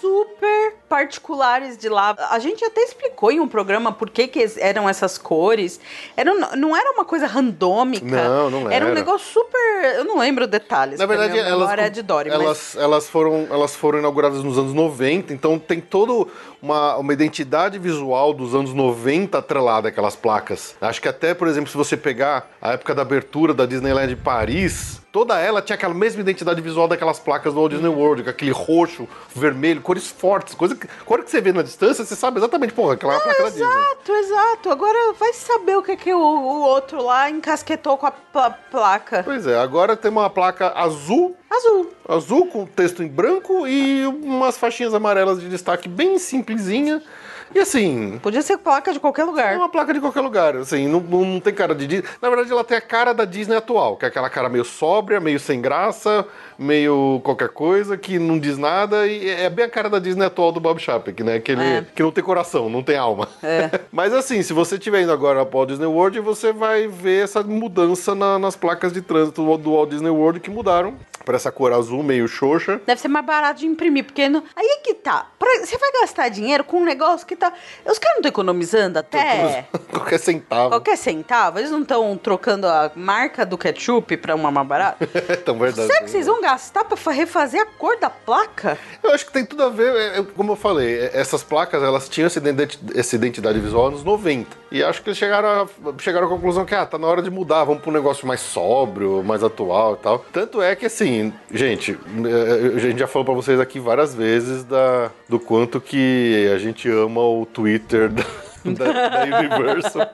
super 0.00 0.74
particulares 0.88 1.76
de 1.76 1.88
lá. 1.88 2.16
A 2.30 2.38
gente 2.38 2.64
até 2.64 2.82
explicou 2.82 3.30
em 3.30 3.40
um 3.40 3.48
programa 3.48 3.92
por 3.92 4.08
que, 4.08 4.26
que 4.26 4.46
eram 4.58 4.88
essas 4.88 5.18
cores. 5.18 5.80
Era, 6.16 6.32
não 6.56 6.76
era 6.76 6.92
uma 6.92 7.04
coisa 7.04 7.26
randômica. 7.26 8.06
Não, 8.06 8.50
não 8.50 8.60
era. 8.66 8.74
Era 8.74 8.86
um 8.86 8.94
negócio 8.94 9.26
super. 9.26 9.96
Eu 9.96 10.04
não 10.04 10.18
lembro 10.18 10.46
detalhes. 10.46 10.98
Na 10.98 11.06
verdade, 11.06 11.38
elas, 11.38 11.78
é 11.78 11.90
de 11.90 12.02
Dory, 12.02 12.30
elas, 12.30 12.72
mas... 12.74 12.76
elas, 12.82 13.08
foram, 13.08 13.46
elas 13.50 13.74
foram 13.74 13.98
inauguradas 13.98 14.42
nos 14.42 14.56
anos 14.58 14.72
90, 14.72 15.32
então 15.32 15.58
tem 15.58 15.80
toda 15.80 16.30
uma, 16.62 16.96
uma 16.96 17.12
identidade 17.12 17.78
visual 17.78 18.32
dos 18.32 18.54
anos 18.54 18.72
90 18.72 19.36
atrelada 19.38 19.88
àquelas 19.88 20.16
placas. 20.16 20.76
Acho 20.80 21.02
que 21.02 21.08
até, 21.08 21.34
por 21.34 21.48
exemplo, 21.48 21.70
se 21.70 21.76
você 21.76 21.96
pegar 21.96 22.50
a 22.60 22.72
época 22.72 22.94
da 22.94 23.02
abertura 23.02 23.52
da 23.52 23.66
Disneyland 23.66 24.08
de 24.08 24.16
Paris, 24.16 25.00
toda 25.12 25.38
ela 25.38 25.62
tinha 25.62 25.74
aquela 25.74 25.94
mesma 25.94 26.20
identidade 26.20 26.60
visual 26.60 26.88
daquelas 26.88 27.18
placas 27.18 27.52
do 27.52 27.60
Walt 27.60 27.72
Disney 27.72 27.88
World, 27.88 28.22
com 28.22 28.30
aquele 28.30 28.50
roxo, 28.50 29.08
vermelho, 29.34 29.80
cores 29.80 30.06
fortes, 30.06 30.54
coisa 30.54 30.74
que, 30.74 30.86
cor 31.04 31.22
que 31.22 31.30
você 31.30 31.40
vê 31.40 31.52
na 31.52 31.62
distância, 31.62 32.04
você 32.04 32.16
sabe 32.16 32.38
exatamente, 32.38 32.72
porra, 32.72 32.94
aquela 32.94 33.14
é 33.14 33.16
a 33.16 33.20
placa 33.20 33.42
da 33.42 33.48
Disney. 33.48 33.64
Exato, 33.64 34.12
exato. 34.12 34.70
Agora 34.70 35.12
vai 35.14 35.32
saber 35.32 35.76
o 35.76 35.82
que, 35.82 35.96
que 35.96 36.12
o, 36.12 36.18
o 36.18 36.60
outro 36.62 37.02
lá 37.02 37.30
encasquetou 37.30 37.96
com 37.96 38.06
a 38.06 38.10
pl 38.10 38.54
placa. 38.70 39.22
Pois 39.24 39.46
é, 39.46 39.58
agora 39.58 39.96
tem 39.96 40.10
uma 40.10 40.30
placa 40.30 40.72
azul. 40.74 41.36
Azul. 41.50 41.92
Azul 42.08 42.46
com 42.46 42.66
texto 42.66 43.02
em 43.02 43.08
branco 43.08 43.66
e 43.66 44.06
umas 44.06 44.56
faixinhas 44.56 44.94
amarelas 44.94 45.40
de 45.40 45.48
destaque 45.48 45.88
bem 45.88 46.18
simplesinha. 46.18 47.02
E 47.54 47.58
assim. 47.58 48.18
Podia 48.22 48.42
ser 48.42 48.58
placa 48.58 48.92
de 48.92 49.00
qualquer 49.00 49.24
lugar. 49.24 49.54
É 49.54 49.56
uma 49.56 49.68
placa 49.68 49.92
de 49.92 50.00
qualquer 50.00 50.20
lugar. 50.20 50.56
Assim, 50.56 50.86
não, 50.86 51.00
não 51.00 51.40
tem 51.40 51.54
cara 51.54 51.74
de 51.74 51.86
Disney. 51.86 52.08
Na 52.20 52.28
verdade, 52.28 52.52
ela 52.52 52.64
tem 52.64 52.76
a 52.76 52.80
cara 52.80 53.12
da 53.12 53.24
Disney 53.24 53.56
atual, 53.56 53.96
que 53.96 54.04
é 54.04 54.08
aquela 54.08 54.30
cara 54.30 54.48
meio 54.48 54.64
sóbria, 54.64 55.20
meio 55.20 55.40
sem 55.40 55.60
graça, 55.60 56.26
meio 56.58 57.20
qualquer 57.24 57.48
coisa, 57.48 57.96
que 57.96 58.18
não 58.18 58.38
diz 58.38 58.58
nada. 58.58 59.06
E 59.06 59.28
é 59.28 59.48
bem 59.48 59.64
a 59.64 59.70
cara 59.70 59.88
da 59.88 59.98
Disney 59.98 60.26
atual 60.26 60.52
do 60.52 60.60
Bob 60.60 60.78
Chapek, 60.80 61.22
né? 61.22 61.36
Aquele 61.36 61.62
é. 61.62 61.86
que 61.94 62.02
não 62.02 62.10
tem 62.10 62.22
coração, 62.22 62.68
não 62.68 62.82
tem 62.82 62.96
alma. 62.96 63.28
É. 63.42 63.80
Mas 63.92 64.12
assim, 64.12 64.42
se 64.42 64.52
você 64.52 64.76
estiver 64.76 65.02
indo 65.02 65.12
agora 65.12 65.44
para 65.44 65.56
o 65.56 65.60
Walt 65.60 65.70
Disney 65.70 65.86
World, 65.86 66.20
você 66.20 66.52
vai 66.52 66.86
ver 66.86 67.24
essa 67.24 67.42
mudança 67.42 68.14
na, 68.14 68.38
nas 68.38 68.56
placas 68.56 68.92
de 68.92 69.00
trânsito 69.00 69.42
do 69.58 69.72
Walt 69.72 69.90
Disney 69.90 70.10
World 70.10 70.40
que 70.40 70.50
mudaram 70.50 70.96
para 71.28 71.36
essa 71.36 71.52
cor 71.52 71.74
azul 71.74 72.02
meio 72.02 72.26
xoxa. 72.26 72.80
Deve 72.86 73.00
ser 73.02 73.08
mais 73.08 73.26
barato 73.26 73.60
de 73.60 73.66
imprimir, 73.66 74.04
porque 74.04 74.30
não... 74.30 74.42
aí 74.56 74.66
é 74.66 74.76
que 74.78 74.94
tá. 74.94 75.26
Pra... 75.38 75.48
Você 75.60 75.76
vai 75.76 75.92
gastar 76.00 76.30
dinheiro 76.30 76.64
com 76.64 76.78
um 76.78 76.84
negócio 76.84 77.26
que 77.26 77.36
tá. 77.38 77.52
Os 77.86 77.98
caras 77.98 78.16
não 78.16 78.20
estão 78.20 78.28
economizando 78.28 78.98
até. 78.98 79.66
Qualquer 79.90 80.18
centavo. 80.18 80.70
Qualquer 80.70 80.96
centavo. 80.96 81.58
Eles 81.58 81.70
não 81.70 81.82
estão 81.82 82.16
trocando 82.16 82.66
a 82.66 82.90
marca 82.94 83.46
do 83.46 83.56
ketchup 83.56 84.16
pra 84.16 84.34
uma 84.34 84.50
mais 84.50 84.66
barata. 84.66 85.08
é 85.28 85.36
tão 85.36 85.58
verdade. 85.58 85.86
Será 85.86 86.04
que 86.04 86.10
vocês 86.10 86.26
vão 86.26 86.40
gastar 86.40 86.84
pra 86.84 87.12
refazer 87.12 87.60
a 87.60 87.66
cor 87.66 87.98
da 87.98 88.10
placa? 88.10 88.78
Eu 89.02 89.12
acho 89.12 89.26
que 89.26 89.32
tem 89.32 89.44
tudo 89.44 89.62
a 89.62 89.68
ver, 89.68 89.94
é, 89.94 90.18
é, 90.18 90.22
como 90.22 90.52
eu 90.52 90.56
falei, 90.56 90.98
é, 90.98 91.10
essas 91.14 91.42
placas 91.42 91.82
elas 91.82 92.08
tinham 92.08 92.26
essa 92.26 93.16
identidade 93.16 93.58
visual 93.60 93.90
nos 93.90 94.04
90. 94.04 94.56
E 94.70 94.82
acho 94.82 95.02
que 95.02 95.08
eles 95.08 95.18
chegaram 95.18 95.48
a, 95.48 95.68
chegaram 95.98 96.26
à 96.26 96.30
conclusão 96.30 96.64
que 96.64 96.74
ah, 96.74 96.84
tá 96.84 96.98
na 96.98 97.06
hora 97.06 97.22
de 97.22 97.30
mudar, 97.30 97.64
vamos 97.64 97.80
pra 97.80 97.90
um 97.90 97.94
negócio 97.94 98.26
mais 98.26 98.40
sóbrio, 98.40 99.22
mais 99.24 99.42
atual 99.42 99.94
e 99.94 99.96
tal. 99.96 100.24
Tanto 100.32 100.60
é 100.60 100.76
que 100.76 100.86
assim, 100.86 101.32
gente, 101.52 101.98
a 102.74 102.78
gente 102.78 102.98
já 102.98 103.06
falou 103.06 103.24
pra 103.24 103.34
vocês 103.34 103.58
aqui 103.60 103.80
várias 103.80 104.14
vezes 104.14 104.64
da, 104.64 105.10
do 105.28 105.38
quanto 105.40 105.80
que 105.80 106.50
a 106.54 106.58
gente 106.58 106.88
ama 106.90 107.20
o 107.28 107.46
Twitter 107.46 108.08
da, 108.10 108.22
da, 108.64 109.08
da 109.08 109.38
Universal. 109.38 110.10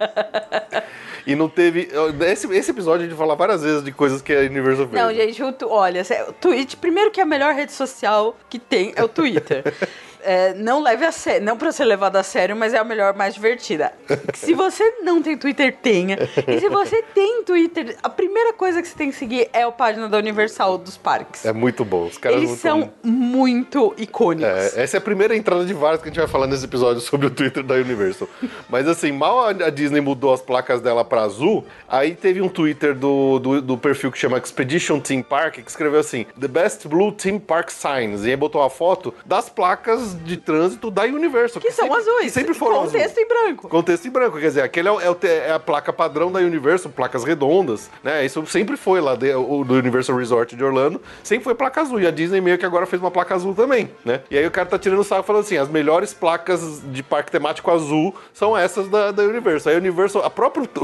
E 1.26 1.34
não 1.34 1.48
teve. 1.48 1.88
Esse, 2.26 2.46
esse 2.54 2.70
episódio 2.70 3.06
a 3.06 3.08
gente 3.08 3.16
fala 3.16 3.34
várias 3.34 3.62
vezes 3.62 3.82
de 3.82 3.92
coisas 3.92 4.20
que 4.20 4.32
a 4.32 4.40
Universal 4.40 4.88
fez. 4.88 5.02
Não, 5.02 5.14
gente, 5.14 5.42
o, 5.42 5.54
olha, 5.68 6.02
o 6.28 6.32
Twitch, 6.34 6.74
primeiro 6.76 7.10
que 7.10 7.20
é 7.20 7.22
a 7.22 7.26
melhor 7.26 7.54
rede 7.54 7.72
social 7.72 8.36
que 8.50 8.58
tem 8.58 8.92
é 8.94 9.02
o 9.02 9.08
Twitter. 9.08 9.64
é, 10.24 10.54
não 10.54 10.82
leve 10.82 11.04
a 11.04 11.12
sério, 11.12 11.44
não 11.44 11.56
para 11.56 11.70
ser 11.70 11.84
levado 11.84 12.16
a 12.16 12.22
sério, 12.22 12.56
mas 12.56 12.74
é 12.74 12.78
a 12.78 12.84
melhor, 12.84 13.14
mais 13.14 13.34
divertida. 13.34 13.92
se 14.34 14.54
você 14.54 14.82
não 15.02 15.22
tem 15.22 15.36
Twitter, 15.36 15.76
tenha. 15.80 16.18
E 16.46 16.60
se 16.60 16.68
você 16.68 17.02
tem 17.14 17.44
Twitter, 17.44 17.96
a 18.02 18.08
primeira 18.08 18.52
coisa 18.52 18.80
que 18.80 18.88
você 18.88 18.96
tem 18.96 19.10
que 19.10 19.16
seguir 19.16 19.48
é 19.52 19.62
a 19.62 19.70
página 19.70 20.08
da 20.08 20.18
Universal 20.18 20.78
dos 20.78 20.96
parques. 20.96 21.44
É 21.44 21.52
muito 21.52 21.84
bom. 21.84 22.06
Os 22.06 22.18
caras 22.18 22.38
Eles 22.38 22.58
são 22.58 22.92
muito 23.02 23.94
icônicos. 23.98 24.74
É, 24.74 24.82
essa 24.82 24.96
é 24.96 24.98
a 24.98 25.00
primeira 25.00 25.36
entrada 25.36 25.64
de 25.64 25.74
várias 25.74 26.00
que 26.00 26.08
a 26.08 26.10
gente 26.10 26.18
vai 26.18 26.28
falar 26.28 26.46
nesse 26.46 26.64
episódio 26.64 27.00
sobre 27.00 27.26
o 27.26 27.30
Twitter 27.30 27.62
da 27.62 27.74
Universal. 27.74 28.28
mas 28.68 28.88
assim, 28.88 29.12
mal 29.12 29.44
a 29.46 29.70
Disney 29.70 30.00
mudou 30.00 30.32
as 30.32 30.40
placas 30.40 30.80
dela 30.80 31.04
para 31.04 31.22
azul, 31.22 31.64
aí 31.88 32.14
teve 32.14 32.40
um 32.40 32.48
Twitter 32.48 32.94
do, 32.94 33.38
do, 33.38 33.60
do, 33.60 33.78
perfil 33.78 34.10
que 34.10 34.18
chama 34.18 34.38
Expedition 34.38 35.00
Team 35.00 35.22
Park 35.22 35.56
que 35.56 35.70
escreveu 35.70 36.00
assim: 36.00 36.26
The 36.40 36.48
Best 36.48 36.88
Blue 36.88 37.12
Team 37.12 37.38
Park 37.38 37.70
Signs. 37.70 38.24
E 38.24 38.30
aí 38.30 38.36
botou 38.36 38.62
a 38.62 38.70
foto 38.70 39.12
das 39.26 39.48
placas 39.48 40.13
de 40.14 40.36
trânsito 40.36 40.90
da 40.90 41.02
Universal. 41.02 41.60
Que, 41.60 41.68
que 41.68 41.74
são 41.74 41.86
sempre, 41.86 42.00
azuis. 42.00 42.24
Que 42.24 42.30
sempre 42.30 42.54
foram 42.54 42.84
Contexto 42.84 43.18
em 43.18 43.28
branco. 43.28 43.68
Contexto 43.68 44.08
em 44.08 44.10
branco. 44.10 44.38
Quer 44.38 44.48
dizer, 44.48 44.62
aquele 44.62 44.88
é, 44.88 44.92
é, 44.92 45.48
é, 45.48 45.52
a 45.52 45.58
placa 45.58 45.92
padrão 45.92 46.30
da 46.30 46.40
Universal, 46.40 46.92
placas 46.92 47.24
redondas, 47.24 47.90
né? 48.02 48.24
Isso 48.24 48.44
sempre 48.46 48.76
foi 48.76 49.00
lá 49.00 49.14
de, 49.14 49.34
o, 49.34 49.64
do 49.64 49.74
Universal 49.74 50.16
Resort 50.16 50.54
de 50.54 50.64
Orlando, 50.64 51.00
sempre 51.22 51.44
foi 51.44 51.54
placa 51.54 51.80
azul. 51.80 52.00
E 52.00 52.06
a 52.06 52.10
Disney 52.10 52.40
meio 52.40 52.58
que 52.58 52.66
agora 52.66 52.86
fez 52.86 53.00
uma 53.00 53.10
placa 53.10 53.34
azul 53.34 53.54
também, 53.54 53.90
né? 54.04 54.20
E 54.30 54.38
aí 54.38 54.46
o 54.46 54.50
cara 54.50 54.66
tá 54.66 54.78
tirando 54.78 55.00
o 55.00 55.04
saco 55.04 55.22
falando 55.22 55.42
assim, 55.42 55.56
as 55.56 55.68
melhores 55.68 56.12
placas 56.12 56.82
de 56.84 57.02
parque 57.02 57.30
temático 57.30 57.70
azul 57.70 58.14
são 58.32 58.56
essas 58.56 58.88
da, 58.88 59.10
da 59.10 59.22
Universal. 59.22 59.70
Aí 59.70 59.76
a 59.76 59.80
Universal, 59.80 60.24
a 60.24 60.30
própria... 60.30 60.64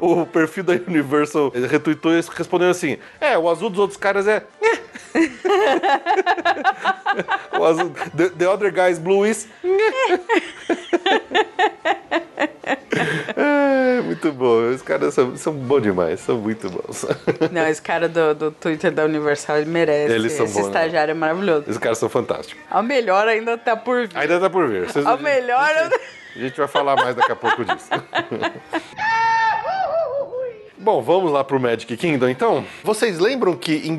O, 0.00 0.22
o 0.22 0.26
perfil 0.26 0.64
da 0.64 0.72
Universal 0.72 1.52
retweetou 1.68 2.12
e 2.12 2.20
respondeu 2.34 2.70
assim, 2.70 2.96
é, 3.20 3.36
o 3.36 3.48
azul 3.48 3.68
dos 3.68 3.78
outros 3.78 3.98
caras 3.98 4.26
é... 4.26 4.44
o 4.91 4.91
azul, 7.64 7.90
the, 8.16 8.28
the 8.30 8.46
other 8.50 8.72
guy's 8.72 8.98
blue 8.98 9.24
is. 9.26 9.46
É, 13.36 14.00
muito 14.02 14.32
bom. 14.32 14.70
Os 14.70 14.82
caras 14.82 15.14
são, 15.14 15.36
são 15.36 15.52
bons 15.52 15.82
demais, 15.82 16.20
são 16.20 16.38
muito 16.38 16.68
bons. 16.70 17.06
Não, 17.50 17.66
esse 17.66 17.80
cara 17.80 18.08
do, 18.08 18.34
do 18.34 18.50
Twitter 18.50 18.90
da 18.92 19.04
Universal, 19.04 19.58
ele 19.58 19.70
merece. 19.70 20.12
Eles 20.14 20.32
são 20.32 20.44
esse 20.44 20.54
bons, 20.54 20.62
né? 20.62 20.66
estagiário 20.68 21.12
é 21.12 21.14
maravilhoso. 21.14 21.64
Os 21.68 21.78
caras 21.78 21.98
são 21.98 22.08
fantásticos. 22.08 22.62
A 22.70 22.82
melhor 22.82 23.26
ainda 23.28 23.56
tá 23.58 23.76
por 23.76 24.06
vir. 24.06 24.16
Ainda 24.16 24.40
dá 24.40 24.50
por 24.50 24.68
ver. 24.68 24.86
Vocês- 24.90 25.06
A 25.06 25.16
melhor... 25.16 25.70
A 26.34 26.38
gente 26.38 26.56
vai 26.56 26.68
falar 26.68 26.96
mais 26.96 27.14
daqui 27.14 27.32
a 27.32 27.36
pouco 27.36 27.64
disso. 27.64 27.88
Bom, 30.82 31.00
vamos 31.00 31.30
lá 31.30 31.44
pro 31.44 31.60
Magic 31.60 31.96
Kingdom 31.96 32.28
então. 32.28 32.64
Vocês 32.82 33.20
lembram 33.20 33.56
que 33.56 33.72
em 33.86 33.94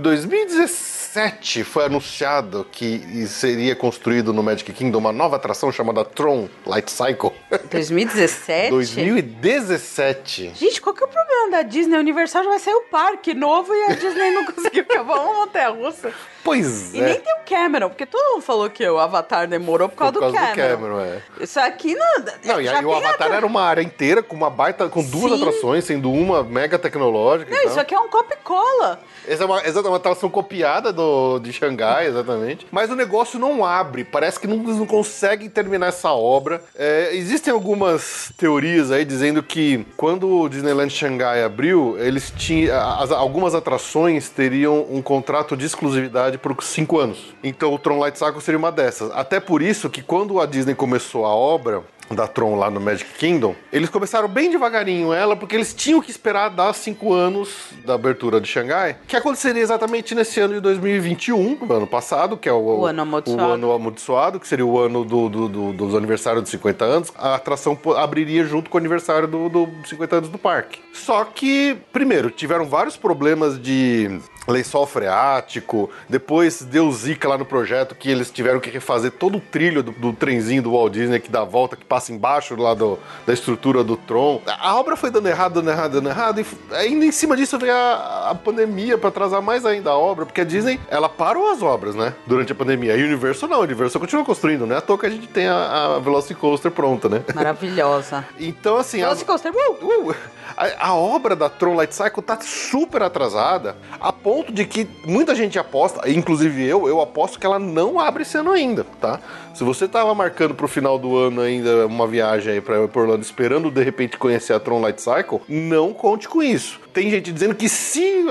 2017 1.13 1.63
foi 1.63 1.85
anunciado 1.85 2.65
que 2.71 3.27
seria 3.27 3.75
construído 3.75 4.33
no 4.33 4.41
Magic 4.41 4.73
Kingdom 4.73 4.97
uma 4.97 5.11
nova 5.11 5.35
atração 5.35 5.71
chamada 5.71 6.03
Tron 6.03 6.49
Light 6.65 6.89
Cycle? 6.89 7.31
2017? 7.69 8.71
2017. 8.71 10.53
Gente, 10.55 10.81
qual 10.81 10.95
que 10.95 11.03
é 11.03 11.05
o 11.05 11.09
problema 11.09 11.51
da 11.51 11.61
Disney? 11.61 11.97
A 11.97 11.99
Universal 11.99 12.43
já 12.43 12.49
vai 12.49 12.59
sair 12.59 12.73
o 12.73 12.81
parque 12.89 13.33
novo 13.35 13.71
e 13.73 13.83
a 13.91 13.93
Disney 13.95 14.31
não 14.31 14.45
conseguiu 14.51 14.81
acabar 14.89 15.19
uma 15.19 15.33
montanha-russa. 15.45 16.11
Pois 16.43 16.93
E 16.93 16.99
é. 16.99 17.05
nem 17.05 17.19
tem 17.21 17.33
o 17.33 17.45
Cameron, 17.47 17.89
porque 17.89 18.05
todo 18.05 18.33
mundo 18.33 18.41
falou 18.41 18.69
que 18.69 18.85
o 18.85 18.97
Avatar 18.99 19.47
demorou 19.47 19.87
por 19.87 19.95
causa, 19.95 20.13
Por 20.13 20.19
causa 20.21 20.35
do, 20.35 20.41
do 20.41 20.55
Cameron. 20.55 20.75
Cameron, 20.77 20.99
é. 21.01 21.21
Isso 21.39 21.59
aqui 21.59 21.95
não... 21.95 22.25
Não, 22.43 22.59
e 22.61 22.67
aí 22.67 22.83
o 22.83 22.91
Avatar 22.91 23.13
atra- 23.27 23.35
era 23.37 23.45
uma 23.45 23.61
área 23.61 23.81
inteira 23.81 24.21
com 24.23 24.35
uma 24.35 24.49
baita, 24.49 24.89
com 24.89 25.01
duas 25.03 25.31
Sim. 25.31 25.41
atrações, 25.41 25.85
sendo 25.85 26.11
uma 26.11 26.43
mega 26.43 26.77
tecnológica. 26.79 27.49
e 27.49 27.53
Não, 27.55 27.63
isso 27.69 27.79
aqui 27.79 27.93
é 27.95 27.99
um 27.99 28.09
copy-cola. 28.09 28.99
Essa 29.27 29.43
é 29.43 29.45
uma, 29.45 29.61
essa 29.61 29.79
é 29.79 29.81
uma 29.81 29.97
atração 29.97 30.29
copiada 30.29 30.91
do, 30.91 31.39
de 31.39 31.51
Xangai, 31.53 32.07
exatamente. 32.07 32.65
Mas 32.71 32.89
o 32.89 32.95
negócio 32.95 33.39
não 33.39 33.63
abre. 33.65 34.03
Parece 34.03 34.39
que 34.39 34.47
não, 34.47 34.55
eles 34.63 34.77
não 34.77 34.85
conseguem 34.85 35.49
terminar 35.49 35.87
essa 35.87 36.11
obra. 36.11 36.61
É, 36.75 37.09
existem 37.15 37.53
algumas 37.53 38.31
teorias 38.37 38.91
aí 38.91 39.05
dizendo 39.05 39.41
que 39.41 39.85
quando 39.97 40.27
o 40.29 40.49
Disneyland 40.49 40.91
Xangai 40.93 41.43
abriu, 41.43 41.97
eles 41.99 42.31
tinham. 42.35 42.75
as- 42.99 43.11
algumas 43.11 43.55
atrações 43.55 44.29
teriam 44.29 44.85
um 44.89 45.01
contrato 45.01 45.55
de 45.55 45.65
exclusividade 45.65 46.37
por 46.37 46.55
cinco 46.63 46.99
anos. 46.99 47.33
Então 47.43 47.73
o 47.73 47.79
Tron 47.79 47.99
Light 47.99 48.17
Cycle 48.17 48.41
seria 48.41 48.57
uma 48.57 48.71
dessas. 48.71 49.11
Até 49.11 49.39
por 49.39 49.61
isso 49.61 49.89
que 49.89 50.01
quando 50.01 50.39
a 50.39 50.45
Disney 50.45 50.75
começou 50.75 51.25
a 51.25 51.33
obra, 51.33 51.81
da 52.11 52.27
Tron 52.27 52.55
lá 52.55 52.69
no 52.69 52.79
Magic 52.79 53.09
Kingdom, 53.17 53.55
eles 53.71 53.89
começaram 53.89 54.27
bem 54.27 54.49
devagarinho 54.51 55.11
ela, 55.13 55.35
porque 55.35 55.55
eles 55.55 55.73
tinham 55.73 56.01
que 56.01 56.11
esperar 56.11 56.49
dar 56.49 56.73
cinco 56.73 57.13
anos 57.13 57.49
da 57.85 57.93
abertura 57.95 58.39
de 58.39 58.47
Xangai, 58.47 58.97
que 59.07 59.15
aconteceria 59.15 59.61
exatamente 59.61 60.13
nesse 60.13 60.39
ano 60.39 60.53
de 60.55 60.59
2021, 60.59 61.57
o 61.61 61.73
ano 61.73 61.87
passado, 61.87 62.37
que 62.37 62.47
é 62.49 62.53
o, 62.53 62.79
O 62.81 62.85
ano 62.85 63.01
amaldiçoado. 63.01 63.43
o 63.49 63.53
ano 63.53 63.71
amaldiçoado, 63.71 64.39
que 64.39 64.47
seria 64.47 64.65
o 64.65 64.77
ano 64.79 65.03
do, 65.03 65.29
do, 65.29 65.47
do- 65.47 65.73
dos 65.73 65.95
aniversários 65.95 66.43
de 66.43 66.49
50 66.49 66.85
anos. 66.85 67.11
A 67.17 67.35
atração 67.35 67.77
abriria 67.97 68.43
junto 68.45 68.69
com 68.69 68.77
o 68.77 68.79
aniversário 68.79 69.27
do, 69.27 69.49
do 69.49 69.69
50 69.85 70.15
anos 70.17 70.29
do 70.29 70.37
parque. 70.37 70.79
Só 70.93 71.23
que, 71.25 71.77
primeiro, 71.91 72.29
tiveram 72.29 72.65
vários 72.65 72.95
problemas 72.97 73.59
de 73.59 74.19
lençol 74.47 74.85
freático, 74.85 75.89
depois 76.09 76.61
deu 76.61 76.91
zica 76.91 77.27
lá 77.29 77.37
no 77.37 77.45
projeto 77.45 77.95
que 77.95 78.09
eles 78.09 78.29
tiveram 78.29 78.59
que 78.59 78.69
refazer 78.69 79.11
todo 79.11 79.37
o 79.37 79.41
trilho 79.41 79.81
do, 79.83 79.91
do 79.91 80.11
trenzinho 80.13 80.61
do 80.61 80.71
Walt 80.73 80.91
Disney 80.93 81.19
que 81.19 81.29
dá 81.29 81.41
a 81.41 81.45
volta, 81.45 81.75
que 81.75 81.85
passa 81.85 82.11
embaixo 82.11 82.55
lá 82.55 82.73
do- 82.73 82.99
da 83.25 83.33
estrutura 83.33 83.83
do 83.83 83.95
Tron. 83.95 84.41
A 84.59 84.75
obra 84.75 84.95
foi 84.97 85.09
dando 85.09 85.27
errado, 85.29 85.53
dando 85.55 85.69
errado, 85.69 85.91
dando 85.93 86.09
errado, 86.09 86.41
e 86.41 86.45
ainda 86.75 87.05
em 87.05 87.11
cima 87.11 87.37
disso 87.37 87.57
veio 87.57 87.73
a, 87.73 88.31
a 88.31 88.35
pandemia 88.35 88.97
pra 88.97 89.09
atrasar 89.09 89.41
mais 89.41 89.65
ainda 89.65 89.91
a 89.91 89.97
obra, 89.97 90.25
porque 90.25 90.41
a 90.41 90.43
Disney, 90.43 90.79
ela 90.89 91.07
parou 91.07 91.51
as 91.51 91.61
obras, 91.61 91.95
né, 91.95 92.13
durante 92.27 92.51
a 92.51 92.55
pandemia. 92.55 92.93
A 92.93 92.97
Universal 92.97 93.47
não, 93.49 93.57
a 93.57 93.61
Universal 93.61 93.99
continua 94.01 94.25
construindo, 94.25 94.65
né? 94.65 94.77
À 94.77 94.81
toa 94.81 94.97
que 94.97 95.05
a 95.05 95.09
gente 95.09 95.27
tem 95.27 95.47
a, 95.47 95.95
a 95.95 95.99
Velocicoaster 95.99 96.71
pronta, 96.71 97.07
né? 97.07 97.23
Maravilhosa. 97.33 98.25
Então, 98.39 98.77
assim... 98.77 99.01
a- 99.01 99.05
Velocicoaster, 99.07 99.51
uh! 99.53 100.09
Uh, 100.09 100.15
a, 100.57 100.87
a 100.89 100.93
obra 100.95 101.35
da 101.35 101.49
Tron 101.49 101.75
Light 101.75 101.93
Cycle 101.93 102.21
tá 102.21 102.37
super 102.41 103.01
atrasada, 103.03 103.75
a 103.99 104.11
ponto 104.11 104.32
de 104.41 104.65
que 104.65 104.87
muita 105.05 105.35
gente 105.35 105.59
aposta, 105.59 106.09
inclusive 106.09 106.63
eu, 106.63 106.87
eu 106.87 107.01
aposto 107.01 107.39
que 107.39 107.45
ela 107.45 107.59
não 107.59 107.99
abre 107.99 108.23
esse 108.23 108.37
ano 108.37 108.51
ainda, 108.51 108.85
tá? 108.99 109.19
Se 109.53 109.63
você 109.63 109.87
tava 109.87 110.15
marcando 110.15 110.55
pro 110.55 110.67
final 110.67 110.97
do 110.97 111.15
ano 111.15 111.39
ainda 111.39 111.85
uma 111.85 112.07
viagem 112.07 112.53
aí 112.53 112.61
pra, 112.61 112.81
Orlando, 112.81 113.21
esperando 113.21 113.69
de 113.69 113.83
repente 113.83 114.17
conhecer 114.17 114.51
a 114.51 114.59
Tron 114.59 114.81
Light 114.81 114.99
Cycle, 114.99 115.41
não 115.47 115.93
conte 115.93 116.27
com 116.27 116.41
isso. 116.41 116.81
Tem 116.91 117.09
gente 117.09 117.31
dizendo 117.31 117.53
que 117.53 117.69
se 117.69 118.25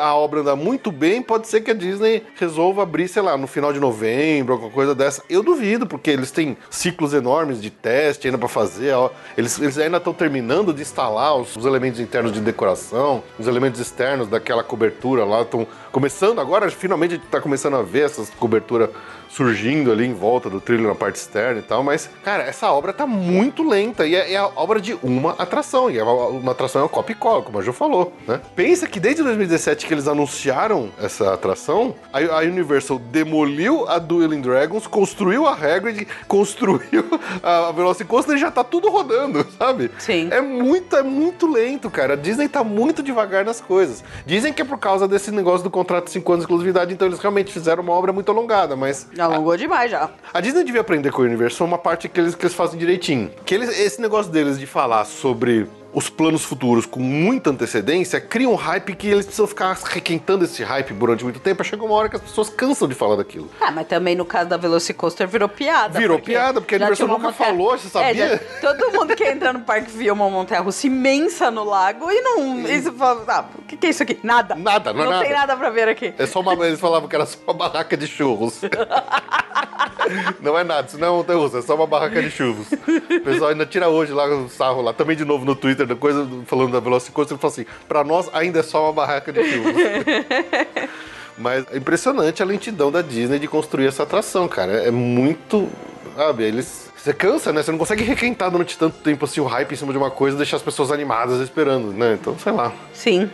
a 0.00 0.14
obra 0.14 0.40
andar 0.40 0.56
muito 0.56 0.90
bem, 0.90 1.22
pode 1.22 1.48
ser 1.48 1.60
que 1.60 1.70
a 1.70 1.74
Disney 1.74 2.22
resolva 2.36 2.82
abrir, 2.82 3.08
sei 3.08 3.22
lá, 3.22 3.36
no 3.36 3.46
final 3.46 3.72
de 3.72 3.80
novembro, 3.80 4.52
alguma 4.52 4.70
coisa 4.70 4.94
dessa. 4.94 5.22
Eu 5.28 5.42
duvido, 5.42 5.86
porque 5.86 6.10
eles 6.10 6.30
têm 6.30 6.56
ciclos 6.70 7.12
enormes 7.12 7.60
de 7.60 7.70
teste 7.70 8.26
ainda 8.26 8.38
pra 8.38 8.48
fazer. 8.48 8.92
ó. 8.92 9.10
Eles, 9.36 9.58
eles 9.60 9.78
ainda 9.78 9.96
estão 9.96 10.12
terminando 10.12 10.72
de 10.72 10.82
instalar 10.82 11.36
os, 11.36 11.56
os 11.56 11.66
elementos 11.66 11.98
internos 11.98 12.32
de 12.32 12.40
decoração, 12.40 13.22
os 13.38 13.46
elementos 13.46 13.80
externos 13.80 14.28
daquela 14.28 14.62
cobertura 14.62 15.24
lá. 15.24 15.42
Estão 15.42 15.66
começando 15.90 16.40
agora, 16.40 16.70
finalmente 16.70 17.14
a 17.14 17.16
gente 17.16 17.26
tá 17.26 17.40
começando 17.40 17.74
a 17.74 17.82
ver 17.82 18.06
essas 18.06 18.30
coberturas 18.30 18.90
surgindo 19.34 19.90
ali 19.90 20.06
em 20.06 20.14
volta 20.14 20.48
do 20.48 20.60
trilho 20.60 20.86
na 20.86 20.94
parte 20.94 21.16
externa 21.16 21.58
e 21.58 21.62
tal, 21.62 21.82
mas, 21.82 22.08
cara, 22.22 22.44
essa 22.44 22.70
obra 22.70 22.92
tá 22.92 23.04
muito 23.04 23.68
lenta 23.68 24.06
e 24.06 24.14
é, 24.14 24.32
é 24.32 24.36
a 24.36 24.46
obra 24.46 24.80
de 24.80 24.96
uma 25.02 25.32
atração, 25.32 25.90
e 25.90 25.98
é 25.98 26.04
uma, 26.04 26.26
uma 26.26 26.52
atração 26.52 26.82
é 26.82 26.84
um 26.84 26.88
copy 26.88 27.14
cola, 27.14 27.42
como 27.42 27.58
a 27.58 27.62
Ju 27.62 27.72
falou, 27.72 28.12
né? 28.28 28.40
Pensa 28.54 28.86
que 28.86 29.00
desde 29.00 29.24
2017 29.24 29.86
que 29.86 29.94
eles 29.94 30.06
anunciaram 30.06 30.90
essa 31.00 31.34
atração, 31.34 31.96
a, 32.12 32.18
a 32.18 32.38
Universal 32.42 32.98
demoliu 32.98 33.88
a 33.88 33.98
Dueling 33.98 34.40
Dragons, 34.40 34.86
construiu 34.86 35.46
a 35.46 35.52
Hagrid, 35.52 36.06
construiu 36.28 37.04
a 37.42 37.72
Velocicoaster 37.72 38.36
e 38.36 38.38
já 38.38 38.52
tá 38.52 38.62
tudo 38.62 38.88
rodando, 38.88 39.44
sabe? 39.58 39.90
Sim. 39.98 40.28
É 40.30 40.40
muito, 40.40 40.94
é 40.94 41.02
muito 41.02 41.50
lento, 41.50 41.90
cara. 41.90 42.12
A 42.12 42.16
Disney 42.16 42.48
tá 42.48 42.62
muito 42.62 43.02
devagar 43.02 43.44
nas 43.44 43.60
coisas. 43.60 44.04
Dizem 44.24 44.52
que 44.52 44.62
é 44.62 44.64
por 44.64 44.78
causa 44.78 45.08
desse 45.08 45.32
negócio 45.32 45.64
do 45.64 45.70
contrato 45.70 46.04
de 46.04 46.12
5 46.12 46.32
anos 46.32 46.42
de 46.42 46.44
exclusividade, 46.44 46.94
então 46.94 47.08
eles 47.08 47.18
realmente 47.18 47.52
fizeram 47.52 47.82
uma 47.82 47.92
obra 47.92 48.12
muito 48.12 48.30
alongada, 48.30 48.76
mas 48.76 49.08
Alongou 49.24 49.56
demais 49.56 49.90
já. 49.90 50.10
a 50.32 50.40
Disney 50.40 50.64
devia 50.64 50.80
aprender 50.80 51.10
com 51.10 51.22
o 51.22 51.24
Universal 51.24 51.66
uma 51.66 51.78
parte 51.78 52.08
que 52.08 52.20
eles, 52.20 52.34
que 52.34 52.44
eles 52.44 52.54
fazem 52.54 52.78
direitinho. 52.78 53.30
Que 53.44 53.54
eles, 53.54 53.78
esse 53.78 54.00
negócio 54.00 54.30
deles 54.30 54.58
de 54.58 54.66
falar 54.66 55.04
sobre 55.04 55.66
os 55.94 56.10
planos 56.10 56.44
futuros 56.44 56.84
com 56.86 56.98
muita 57.00 57.50
antecedência 57.50 58.20
cria 58.20 58.48
um 58.48 58.54
hype 58.56 58.94
que 58.96 59.06
eles 59.06 59.24
precisam 59.24 59.46
ficar 59.46 59.72
requentando 59.84 60.44
esse 60.44 60.62
hype 60.62 60.92
durante 60.92 61.22
muito 61.22 61.38
tempo. 61.38 61.62
Chega 61.62 61.84
uma 61.84 61.94
hora 61.94 62.08
que 62.08 62.16
as 62.16 62.22
pessoas 62.22 62.48
cansam 62.50 62.88
de 62.88 62.94
falar 62.94 63.16
daquilo. 63.16 63.48
Ah, 63.60 63.70
mas 63.70 63.86
também 63.86 64.16
no 64.16 64.24
caso 64.24 64.48
da 64.48 64.56
Velocicoaster 64.56 65.28
virou 65.28 65.48
piada. 65.48 65.98
Virou 65.98 66.18
piada, 66.18 66.60
porque 66.60 66.74
a 66.74 66.78
Universal 66.78 67.06
nunca 67.08 67.32
falou, 67.32 67.78
você 67.78 67.88
sabia? 67.88 68.24
É, 68.24 68.38
já- 68.60 68.72
todo 68.72 68.90
mundo 68.92 69.14
que 69.14 69.24
entra 69.24 69.52
no 69.52 69.60
parque 69.60 69.90
via 69.92 70.12
uma 70.12 70.28
montanha-russa 70.28 70.86
imensa 70.86 71.50
no 71.50 71.62
lago 71.64 72.10
e 72.10 72.20
não... 72.20 72.68
E 72.68 72.80
você 72.82 72.90
fala, 72.90 73.24
ah, 73.28 73.44
o 73.58 73.62
que, 73.62 73.76
que 73.76 73.86
é 73.86 73.90
isso 73.90 74.02
aqui? 74.02 74.18
Nada. 74.22 74.54
Nada, 74.54 74.92
não 74.92 75.02
é 75.02 75.04
Não 75.04 75.20
tem 75.20 75.30
nada. 75.32 75.46
nada 75.46 75.56
pra 75.56 75.70
ver 75.70 75.88
aqui. 75.88 76.12
É 76.18 76.26
só 76.26 76.40
uma, 76.40 76.54
eles 76.66 76.80
falavam 76.80 77.08
que 77.08 77.14
era 77.14 77.24
só 77.26 77.38
uma 77.44 77.54
barraca 77.54 77.96
de 77.96 78.06
churros. 78.06 78.60
não 80.40 80.58
é 80.58 80.64
nada, 80.64 80.86
isso 80.88 80.98
não 80.98 81.08
é 81.08 81.10
montanha 81.10 81.38
russa, 81.38 81.58
é 81.58 81.62
só 81.62 81.74
uma 81.74 81.86
barraca 81.86 82.20
de 82.22 82.30
churros. 82.30 82.66
O 82.72 83.20
pessoal 83.20 83.50
ainda 83.50 83.64
tira 83.66 83.88
hoje 83.88 84.12
lá 84.12 84.26
o 84.26 84.48
sarro 84.48 84.82
lá, 84.82 84.92
também 84.92 85.16
de 85.16 85.24
novo 85.24 85.44
no 85.44 85.54
Twitter, 85.54 85.83
da 85.86 85.96
coisa, 85.96 86.28
falando 86.46 86.72
da 86.72 86.80
Velocicoaster, 86.80 87.34
ele 87.34 87.40
fala 87.40 87.52
assim, 87.52 87.66
pra 87.88 88.04
nós 88.04 88.28
ainda 88.32 88.60
é 88.60 88.62
só 88.62 88.84
uma 88.84 88.92
barraca 88.92 89.32
de 89.32 89.44
churros. 89.44 89.74
Mas 91.36 91.64
é 91.72 91.76
impressionante 91.76 92.42
a 92.42 92.46
lentidão 92.46 92.92
da 92.92 93.02
Disney 93.02 93.38
de 93.38 93.48
construir 93.48 93.86
essa 93.86 94.04
atração, 94.04 94.46
cara. 94.46 94.72
É 94.84 94.90
muito. 94.90 95.68
Sabe, 96.16 96.44
eles. 96.44 96.90
Você 96.96 97.12
cansa, 97.12 97.52
né? 97.52 97.62
Você 97.62 97.70
não 97.70 97.78
consegue 97.78 98.02
requentar 98.04 98.50
durante 98.50 98.78
tanto 98.78 98.96
tempo 98.98 99.24
assim 99.24 99.40
o 99.40 99.44
hype 99.44 99.72
em 99.72 99.76
cima 99.76 99.92
de 99.92 99.98
uma 99.98 100.10
coisa 100.10 100.36
e 100.36 100.38
deixar 100.38 100.56
as 100.56 100.62
pessoas 100.62 100.90
animadas 100.90 101.40
esperando, 101.40 101.92
né? 101.92 102.16
Então, 102.18 102.38
sei 102.38 102.52
lá. 102.52 102.72
Sim. 102.92 103.28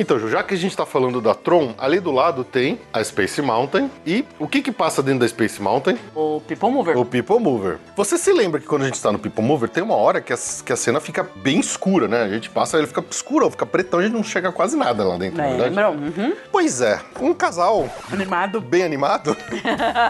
Então, 0.00 0.18
Ju, 0.18 0.30
já 0.30 0.42
que 0.42 0.54
a 0.54 0.56
gente 0.56 0.74
tá 0.74 0.86
falando 0.86 1.20
da 1.20 1.34
Tron, 1.34 1.74
ali 1.76 2.00
do 2.00 2.10
lado 2.10 2.42
tem 2.42 2.80
a 2.90 3.04
Space 3.04 3.42
Mountain. 3.42 3.90
E 4.06 4.24
o 4.38 4.48
que 4.48 4.62
que 4.62 4.72
passa 4.72 5.02
dentro 5.02 5.20
da 5.20 5.28
Space 5.28 5.60
Mountain? 5.60 5.98
O 6.14 6.40
People 6.40 6.70
Mover. 6.70 6.96
O 6.96 7.04
People 7.04 7.38
Mover. 7.38 7.76
Você 7.94 8.16
se 8.16 8.32
lembra 8.32 8.58
que 8.58 8.66
quando 8.66 8.80
a 8.80 8.84
gente 8.86 8.98
tá 8.98 9.12
no 9.12 9.18
People 9.18 9.44
Mover, 9.44 9.68
tem 9.68 9.82
uma 9.82 9.96
hora 9.96 10.22
que 10.22 10.32
a, 10.32 10.38
que 10.64 10.72
a 10.72 10.76
cena 10.76 11.00
fica 11.00 11.28
bem 11.36 11.60
escura, 11.60 12.08
né? 12.08 12.22
A 12.22 12.28
gente 12.30 12.48
passa, 12.48 12.78
ele 12.78 12.86
fica 12.86 13.04
escuro, 13.10 13.50
fica 13.50 13.66
pretão, 13.66 14.00
a 14.00 14.02
gente 14.02 14.14
não 14.14 14.24
chega 14.24 14.50
quase 14.50 14.74
nada 14.74 15.04
lá 15.04 15.18
dentro, 15.18 15.36
na 15.36 15.48
verdade. 15.48 15.98
Uhum. 15.98 16.32
Pois 16.50 16.80
é, 16.80 16.98
um 17.20 17.34
casal 17.34 17.86
Animado. 18.10 18.58
bem 18.58 18.82
animado. 18.82 19.36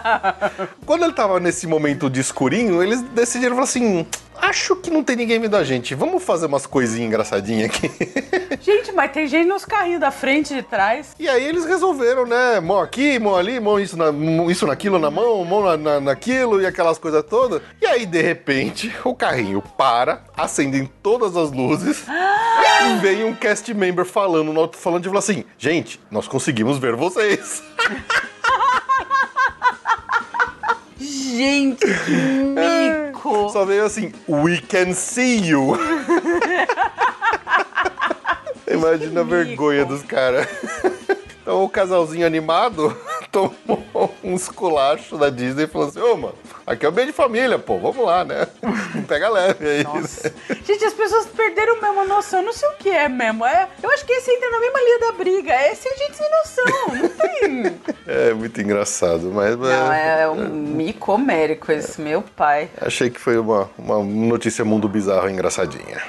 Quando 0.87 1.03
ele 1.03 1.14
tava 1.14 1.40
nesse 1.40 1.66
momento 1.66 2.09
de 2.09 2.20
escurinho, 2.20 2.81
eles 2.81 3.03
decidiram 3.03 3.57
falar 3.57 3.64
assim: 3.64 4.07
acho 4.42 4.76
que 4.76 4.90
não 4.90 5.03
tem 5.05 5.16
ninguém 5.16 5.38
vendo 5.40 5.57
a 5.57 5.64
gente. 5.64 5.94
Vamos 5.94 6.22
fazer 6.22 6.46
umas 6.46 6.66
coisinhas 6.66 7.07
engraçadinhas 7.09 7.70
aqui. 7.70 7.90
Gente, 8.61 8.92
mas 8.92 9.11
tem 9.12 9.26
gente 9.26 9.46
nos 9.46 9.64
carrinhos 9.64 10.00
da 10.00 10.11
frente 10.11 10.53
e 10.53 10.57
de 10.57 10.62
trás. 10.62 11.14
E 11.18 11.26
aí 11.29 11.42
eles 11.46 11.64
resolveram, 11.64 12.26
né? 12.26 12.61
Mão 12.61 12.79
aqui, 12.81 13.18
mão 13.18 13.35
ali, 13.35 13.59
mão 13.59 13.81
isso, 13.81 13.96
na, 13.96 14.12
mão 14.12 14.50
isso 14.50 14.66
naquilo 14.66 14.98
na 14.98 15.11
mão, 15.11 15.42
mão 15.44 15.62
na, 15.64 15.76
na- 15.79 16.00
naquilo 16.00 16.61
e 16.61 16.66
aquelas 16.66 16.98
coisas 16.98 17.24
todas. 17.24 17.62
E 17.81 17.87
aí, 17.87 18.05
de 18.05 18.20
repente, 18.20 18.92
o 19.03 19.14
carrinho 19.14 19.62
para, 19.79 20.24
acendem 20.37 20.90
todas 21.03 21.37
as 21.37 21.50
luzes 21.53 22.05
e 22.07 22.98
vem 23.00 23.24
um 23.24 23.35
cast 23.35 23.72
member 23.72 24.05
falando 24.05 24.53
no 24.53 24.61
alto-falante 24.61 25.07
e 25.07 25.09
fala 25.09 25.20
assim: 25.20 25.44
gente, 25.57 25.98
nós 26.11 26.29
conseguimos 26.29 26.76
ver 26.76 26.94
vocês. 26.96 27.62
Gente, 31.30 31.86
que 31.86 32.10
mico. 32.10 33.50
Só 33.54 33.64
veio 33.64 33.84
assim, 33.84 34.12
we 34.28 34.60
can 34.60 34.92
see 34.92 35.38
you. 35.46 35.76
Imagina 38.66 39.20
a 39.20 39.24
vergonha 39.24 39.85
dos 39.85 40.02
caras. 40.02 40.46
Então 41.42 41.64
o 41.64 41.68
casalzinho 41.70 42.26
animado 42.26 42.96
tomou 43.31 44.14
um 44.22 44.35
esculacho 44.35 45.16
da 45.16 45.31
Disney 45.31 45.64
e 45.64 45.66
falou 45.66 45.88
assim, 45.88 46.00
ô 46.00 46.16
mano, 46.16 46.35
aqui 46.66 46.85
é 46.85 46.88
o 46.88 46.92
bem 46.92 47.06
de 47.06 47.12
família, 47.12 47.58
pô, 47.58 47.78
vamos 47.78 48.04
lá, 48.04 48.24
né? 48.24 48.46
Pega 49.06 49.28
leve 49.28 49.68
aí. 49.68 49.85
Nossa. 49.85 50.33
Gente, 50.64 50.85
as 50.85 50.94
pessoas 50.94 51.26
perderam 51.26 51.81
mesmo 51.81 52.00
a 52.00 52.04
noção. 52.04 52.42
Não 52.42 52.52
sei 52.52 52.68
o 52.68 52.72
que 52.72 52.90
é 52.90 53.08
mesmo. 53.08 53.44
É, 53.44 53.68
eu 53.83 53.90
acho 53.90 54.04
que 54.04 54.12
esse 54.12 54.31
entra 54.31 54.50
na 54.50 54.60
mesma 54.60 54.81
linha 54.81 54.98
da 55.00 55.12
briga. 55.12 55.70
Esse 55.70 55.88
é 55.88 55.96
gente 55.96 56.16
sem 56.16 56.31
noção. 56.31 56.64
Não 56.96 57.08
tem. 57.08 57.81
É 58.06 58.35
muito 58.35 58.60
engraçado, 58.60 59.31
mas... 59.33 59.56
Não, 59.56 59.92
é 59.92 60.28
um 60.28 60.48
mico 60.48 61.12
homérico 61.12 61.70
esse, 61.70 62.00
meu 62.00 62.22
pai. 62.22 62.68
Achei 62.81 63.08
que 63.08 63.20
foi 63.20 63.38
uma, 63.38 63.70
uma 63.78 64.02
notícia 64.02 64.64
mundo 64.64 64.88
bizarro 64.88 65.31
engraçadinha. 65.31 66.02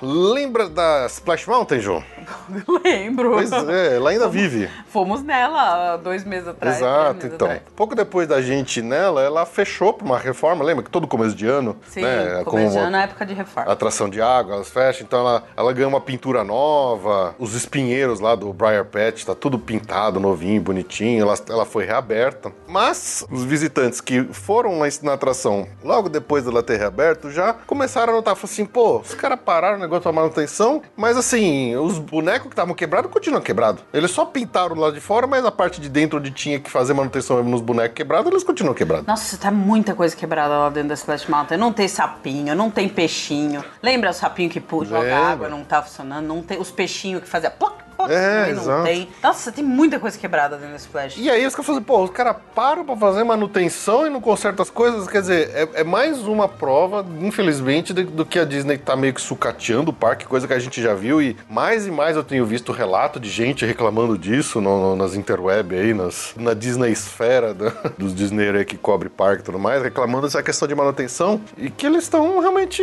Lembra 0.00 0.68
da 0.68 1.06
Splash 1.06 1.46
Mountain, 1.46 1.80
João? 1.80 2.04
Lembro. 2.84 3.32
Pois 3.32 3.52
é, 3.52 3.96
ela 3.96 4.10
ainda 4.10 4.28
vive. 4.28 4.68
Fomos 4.88 5.22
nela 5.22 5.96
dois 5.96 6.24
meses 6.24 6.48
atrás. 6.48 6.76
Exato, 6.76 7.14
meses 7.14 7.32
então. 7.34 7.48
atrás. 7.48 7.62
Pouco 7.74 7.94
depois 7.94 8.28
da 8.28 8.40
gente 8.40 8.80
ir 8.80 8.82
nela, 8.82 9.22
ela 9.22 9.46
fechou 9.46 9.92
pra 9.92 10.04
uma 10.04 10.18
reforma, 10.18 10.64
lembra 10.64 10.84
que 10.84 10.90
todo 10.90 11.06
começo 11.06 11.34
de 11.34 11.46
ano, 11.46 11.76
Sim, 11.88 12.02
né, 12.02 12.42
como 12.44 12.58
começando 12.58 12.82
uma 12.82 12.90
na 12.90 13.02
época 13.02 13.24
de 13.26 13.34
reforma. 13.34 13.70
atração 13.70 14.08
de 14.08 14.20
água, 14.20 14.54
elas 14.54 14.68
fecham, 14.68 15.04
então 15.06 15.20
ela, 15.20 15.44
ela 15.56 15.72
ganha 15.72 15.88
uma 15.88 16.00
pintura 16.00 16.44
nova, 16.44 17.34
os 17.38 17.54
espinheiros 17.54 18.20
lá 18.20 18.34
do 18.34 18.52
Briar 18.52 18.84
Patch, 18.84 19.24
tá 19.24 19.34
tudo 19.34 19.58
pintado, 19.58 20.20
novinho, 20.20 20.60
bonitinho, 20.60 21.22
ela, 21.22 21.34
ela 21.48 21.64
foi 21.64 21.84
reaberta. 21.84 22.52
Mas 22.66 23.26
os 23.30 23.44
visitantes 23.44 24.00
que 24.00 24.24
foram 24.32 24.78
lá 24.78 24.86
na 25.02 25.14
atração 25.14 25.66
logo 25.82 26.08
depois 26.08 26.44
dela 26.44 26.62
ter 26.62 26.78
reaberto 26.78 27.30
já 27.30 27.52
começaram 27.52 28.12
a 28.12 28.16
notar, 28.16 28.36
falaram 28.36 28.52
assim, 28.52 28.64
pô, 28.64 28.98
os 28.98 29.14
caras 29.14 29.38
pararam 29.44 29.76
o 29.76 29.80
negócio 29.80 30.04
da 30.04 30.12
manutenção, 30.12 30.82
mas 30.96 31.16
assim, 31.16 31.74
os 31.76 31.98
bonecos 32.16 32.48
que 32.48 32.54
estavam 32.54 32.74
quebrados 32.74 33.10
continuam 33.10 33.42
quebrados. 33.42 33.84
Eles 33.92 34.10
só 34.10 34.24
pintaram 34.24 34.74
lá 34.74 34.90
de 34.90 35.00
fora, 35.00 35.26
mas 35.26 35.44
a 35.44 35.50
parte 35.50 35.82
de 35.82 35.88
dentro 35.90 36.18
onde 36.18 36.30
tinha 36.30 36.58
que 36.58 36.70
fazer 36.70 36.94
manutenção 36.94 37.42
nos 37.44 37.60
bonecos 37.60 37.94
quebrados, 37.94 38.30
eles 38.30 38.42
continuam 38.42 38.74
quebrados. 38.74 39.06
Nossa, 39.06 39.36
tá 39.36 39.50
muita 39.50 39.94
coisa 39.94 40.16
quebrada 40.16 40.56
lá 40.56 40.70
dentro 40.70 40.88
da 40.88 40.94
Splash 40.94 41.28
Mountain. 41.28 41.58
Não 41.58 41.74
tem 41.74 41.86
sapinho, 41.86 42.54
não 42.54 42.70
tem 42.70 42.88
peixinho. 42.88 43.62
Lembra 43.82 44.10
o 44.10 44.14
sapinho 44.14 44.48
que 44.48 44.62
joga 44.86 45.14
água, 45.14 45.48
não 45.50 45.62
tá 45.62 45.82
funcionando? 45.82 46.26
Não 46.26 46.40
tem 46.42 46.58
os 46.58 46.70
peixinhos 46.70 47.22
que 47.22 47.28
fazia 47.28 47.50
ploc, 47.50 47.85
ploc, 48.06 48.18
É, 48.18 48.52
não 48.52 48.62
exato. 48.62 48.84
tem. 48.84 49.08
Nossa, 49.22 49.52
tem 49.52 49.64
muita 49.64 49.98
coisa 49.98 50.18
quebrada 50.18 50.56
dentro 50.56 50.70
da 50.72 50.76
Splash. 50.76 51.16
E 51.18 51.30
aí 51.30 51.46
os 51.46 51.54
caras 51.54 51.66
falam 51.66 51.78
assim, 51.78 51.86
pô, 51.86 52.02
os 52.04 52.10
caras 52.10 52.36
param 52.54 52.84
pra 52.84 52.96
fazer 52.96 53.24
manutenção 53.24 54.06
e 54.06 54.10
não 54.10 54.20
consertam 54.20 54.62
as 54.62 54.70
coisas. 54.70 55.06
Quer 55.08 55.20
dizer, 55.20 55.50
é, 55.54 55.68
é 55.80 55.84
mais 55.84 56.22
uma 56.26 56.48
prova, 56.48 57.04
infelizmente, 57.20 57.92
de- 57.92 58.04
do 58.04 58.24
que 58.24 58.38
a 58.38 58.44
Disney 58.44 58.78
tá 58.78 58.96
meio 58.96 59.12
que 59.14 59.20
sucateando 59.20 59.90
o 59.90 59.94
parque, 59.94 60.26
coisa 60.26 60.46
que 60.46 60.52
a 60.54 60.58
gente 60.58 60.80
já 60.82 60.94
viu. 60.94 61.20
E 61.20 61.36
mais 61.48 61.86
e 61.86 61.90
mais 61.90 62.16
eu 62.16 62.24
tenho 62.24 62.44
visto 62.46 62.72
relato 62.72 63.18
de 63.20 63.28
gente 63.30 63.64
reclamando 63.64 64.16
disso 64.18 64.60
no- 64.60 64.80
no- 64.80 64.96
nas 64.96 65.14
interweb 65.14 65.74
aí, 65.74 65.94
nas, 65.94 66.34
na 66.36 66.54
Disney 66.54 66.90
esfera 66.90 67.52
da- 67.54 67.72
dos 67.98 68.14
Disney 68.14 68.48
aí 68.50 68.64
que 68.64 68.76
cobre 68.76 69.08
parque 69.08 69.42
e 69.42 69.44
tudo 69.44 69.58
mais, 69.58 69.82
reclamando 69.82 70.26
dessa 70.26 70.42
questão 70.42 70.66
de 70.68 70.74
manutenção. 70.74 71.40
E 71.56 71.70
que 71.70 71.86
eles 71.86 72.02
estão 72.04 72.38
realmente 72.40 72.82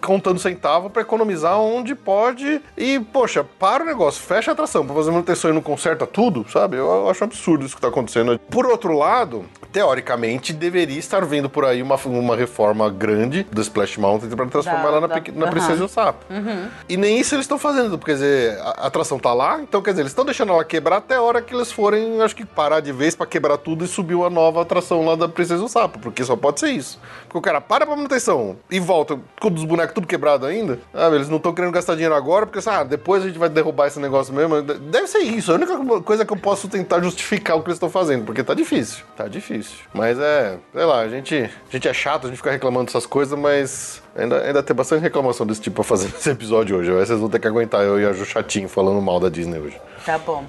contando 0.00 0.38
centavo 0.38 0.90
pra 0.90 1.02
economizar 1.02 1.58
onde 1.58 1.94
pode. 1.94 2.60
E, 2.76 3.00
poxa, 3.12 3.44
para 3.44 3.82
o 3.82 3.86
negócio, 3.86 4.22
fecha 4.22 4.35
a 4.36 4.52
atração 4.52 4.84
pra 4.84 4.94
fazer 4.94 5.10
manutenção 5.10 5.50
e 5.50 5.54
não 5.54 5.62
conserta 5.62 6.06
tudo, 6.06 6.44
sabe? 6.50 6.76
Eu, 6.76 6.86
eu 6.86 7.10
acho 7.10 7.24
absurdo 7.24 7.64
isso 7.64 7.74
que 7.74 7.80
tá 7.80 7.88
acontecendo. 7.88 8.38
Por 8.50 8.66
outro 8.66 8.96
lado, 8.96 9.44
teoricamente, 9.76 10.54
deveria 10.54 10.98
estar 10.98 11.22
vindo 11.26 11.50
por 11.50 11.62
aí 11.66 11.82
uma, 11.82 11.96
uma 12.06 12.34
reforma 12.34 12.88
grande 12.88 13.46
do 13.52 13.60
Splash 13.60 13.98
Mountain 13.98 14.30
pra 14.30 14.46
transformar 14.46 14.88
ela 14.88 15.00
na, 15.02 15.06
da- 15.06 15.22
na. 15.34 15.46
Princesa 15.48 15.82
e 15.82 15.84
o 15.84 15.88
Sapo. 15.88 16.24
E 16.88 16.96
nem 16.96 17.18
isso 17.20 17.34
eles 17.34 17.44
estão 17.44 17.58
fazendo, 17.58 17.98
porque 17.98 18.12
quer 18.12 18.14
dizer, 18.14 18.58
a 18.62 18.86
atração 18.86 19.18
tá 19.18 19.34
lá, 19.34 19.60
então 19.60 19.82
quer 19.82 19.90
dizer, 19.90 20.00
eles 20.02 20.12
estão 20.12 20.24
deixando 20.24 20.50
ela 20.52 20.64
quebrar 20.64 20.96
até 20.96 21.16
a 21.16 21.20
hora 21.22 21.42
que 21.42 21.54
eles 21.54 21.70
forem, 21.70 22.22
acho 22.22 22.34
que 22.34 22.46
parar 22.46 22.80
de 22.80 22.90
vez 22.90 23.14
pra 23.14 23.26
quebrar 23.26 23.58
tudo 23.58 23.84
e 23.84 23.88
subir 23.88 24.14
uma 24.14 24.30
nova 24.30 24.62
atração 24.62 25.04
lá 25.04 25.14
da 25.14 25.28
Princesa 25.28 25.62
e 25.62 25.66
o 25.66 25.68
Sapo, 25.68 25.98
porque 25.98 26.24
só 26.24 26.36
pode 26.36 26.58
ser 26.60 26.70
isso. 26.70 26.98
Porque 27.24 27.36
o 27.36 27.42
cara 27.42 27.60
para 27.60 27.84
pra 27.84 27.94
manutenção 27.96 28.56
e 28.70 28.80
volta 28.80 29.18
com 29.38 29.48
os 29.52 29.64
bonecos 29.64 29.92
tudo 29.94 30.06
quebrado 30.06 30.46
ainda, 30.46 30.78
sabe? 30.94 31.16
Eles 31.16 31.28
não 31.28 31.36
estão 31.36 31.52
querendo 31.52 31.72
gastar 31.72 31.92
dinheiro 31.94 32.14
agora, 32.14 32.46
porque 32.46 32.66
ah, 32.66 32.82
depois 32.82 33.22
a 33.22 33.26
gente 33.26 33.38
vai 33.38 33.50
derrubar 33.50 33.88
esse 33.88 33.98
negócio 34.00 34.32
mesmo. 34.32 34.62
Deve 34.62 35.06
ser 35.06 35.18
isso, 35.18 35.52
a 35.52 35.56
única 35.56 35.76
coisa 36.02 36.24
que 36.24 36.32
eu 36.32 36.36
posso 36.38 36.66
tentar 36.66 37.02
justificar 37.02 37.56
o 37.58 37.62
que 37.62 37.68
eles 37.68 37.76
estão 37.76 37.90
fazendo, 37.90 38.24
porque 38.24 38.42
tá 38.42 38.54
difícil, 38.54 39.04
tá 39.16 39.28
difícil. 39.28 39.65
Mas 39.92 40.18
é, 40.18 40.58
sei 40.72 40.84
lá, 40.84 41.00
a 41.00 41.08
gente, 41.08 41.34
a 41.34 41.72
gente 41.72 41.88
é 41.88 41.94
chato, 41.94 42.26
a 42.26 42.28
gente 42.28 42.36
fica 42.36 42.50
reclamando 42.50 42.86
dessas 42.86 43.06
coisas, 43.06 43.38
mas 43.38 44.02
ainda, 44.16 44.42
ainda 44.42 44.62
tem 44.62 44.74
bastante 44.76 45.02
reclamação 45.02 45.46
desse 45.46 45.60
tipo 45.60 45.76
pra 45.76 45.84
fazer 45.84 46.08
nesse 46.12 46.30
episódio 46.30 46.76
hoje. 46.76 46.90
Aí 46.90 47.06
vocês 47.06 47.18
vão 47.18 47.28
ter 47.28 47.38
que 47.38 47.48
aguentar 47.48 47.82
eu 47.82 48.00
e 48.00 48.06
a 48.06 48.12
Ju 48.12 48.24
chatinho 48.24 48.68
falando 48.68 49.00
mal 49.00 49.18
da 49.20 49.28
Disney 49.28 49.58
hoje. 49.58 49.80
Tá 50.04 50.18
bom. 50.18 50.44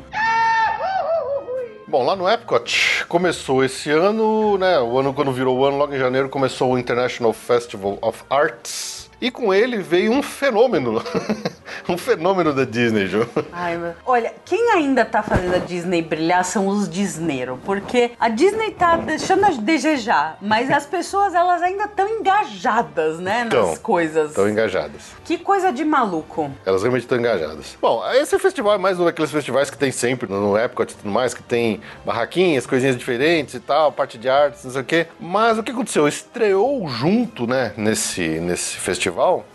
Bom, 1.89 2.03
lá 2.03 2.17
no 2.17 2.29
Epcot, 2.29 3.05
começou 3.07 3.63
esse 3.63 3.89
ano, 3.89 4.57
né? 4.57 4.77
O 4.79 4.99
ano 4.99 5.13
quando 5.13 5.31
virou 5.31 5.57
o 5.57 5.65
ano, 5.65 5.77
logo 5.77 5.95
em 5.95 5.97
janeiro, 5.97 6.27
começou 6.27 6.73
o 6.73 6.77
International 6.77 7.31
Festival 7.31 7.97
of 8.01 8.23
Arts. 8.29 9.06
E 9.19 9.31
com 9.31 9.53
ele 9.53 9.77
veio 9.77 10.11
um 10.11 10.21
fenômeno. 10.21 11.01
um 11.89 11.97
fenômeno 11.97 12.53
da 12.53 12.63
Disney, 12.65 13.07
Ju. 13.07 13.27
Ai, 13.51 13.75
meu- 13.77 13.93
Olha, 14.05 14.33
quem 14.45 14.71
ainda 14.71 15.03
tá 15.05 15.23
fazendo 15.23 15.55
a 15.55 15.59
Disney 15.59 16.01
brilhar 16.01 16.45
são 16.45 16.67
os 16.67 16.87
Disneyros, 16.87 17.57
porque 17.65 18.11
a 18.19 18.29
Disney 18.29 18.71
tá 18.71 18.95
deixando 18.97 19.45
a 19.45 19.49
desejar, 19.49 20.37
mas 20.41 20.69
as 20.69 20.85
pessoas 20.85 21.33
elas 21.33 21.61
ainda 21.63 21.85
estão 21.85 22.07
engajadas, 22.09 23.19
né, 23.19 23.43
nas 23.43 23.49
Tão. 23.53 23.75
coisas. 23.77 24.29
Estão 24.29 24.47
engajadas. 24.49 25.01
Que 25.25 25.37
coisa 25.37 25.71
de 25.71 25.83
maluco. 25.83 26.51
Elas 26.65 26.81
realmente 26.83 27.03
estão 27.03 27.17
engajadas. 27.17 27.75
Bom, 27.81 28.03
esse 28.13 28.37
festival 28.37 28.75
é 28.75 28.77
mais 28.77 28.99
um 28.99 29.05
daqueles 29.05 29.31
festivais 29.31 29.69
que 29.69 29.77
tem 29.77 29.91
sempre 29.91 30.29
no 30.31 30.57
Epcot 30.57 30.91
e 30.91 30.95
tudo 30.95 31.09
mais, 31.09 31.33
que 31.33 31.41
tem 31.43 31.81
barraquinhas, 32.05 32.65
coisinhas 32.67 32.95
diferentes 32.97 33.55
e 33.55 33.59
tal, 33.59 33.91
parte 33.91 34.17
de 34.17 34.29
artes, 34.29 34.63
não 34.63 34.71
sei 34.71 34.81
o 34.81 34.85
quê. 34.85 35.07
Mas 35.19 35.57
o 35.57 35.63
que 35.63 35.71
aconteceu? 35.71 36.07
Estreou 36.07 36.87
junto, 36.87 37.47
né, 37.47 37.73
nesse, 37.77 38.21
nesse 38.39 38.77
festival, 38.77 39.06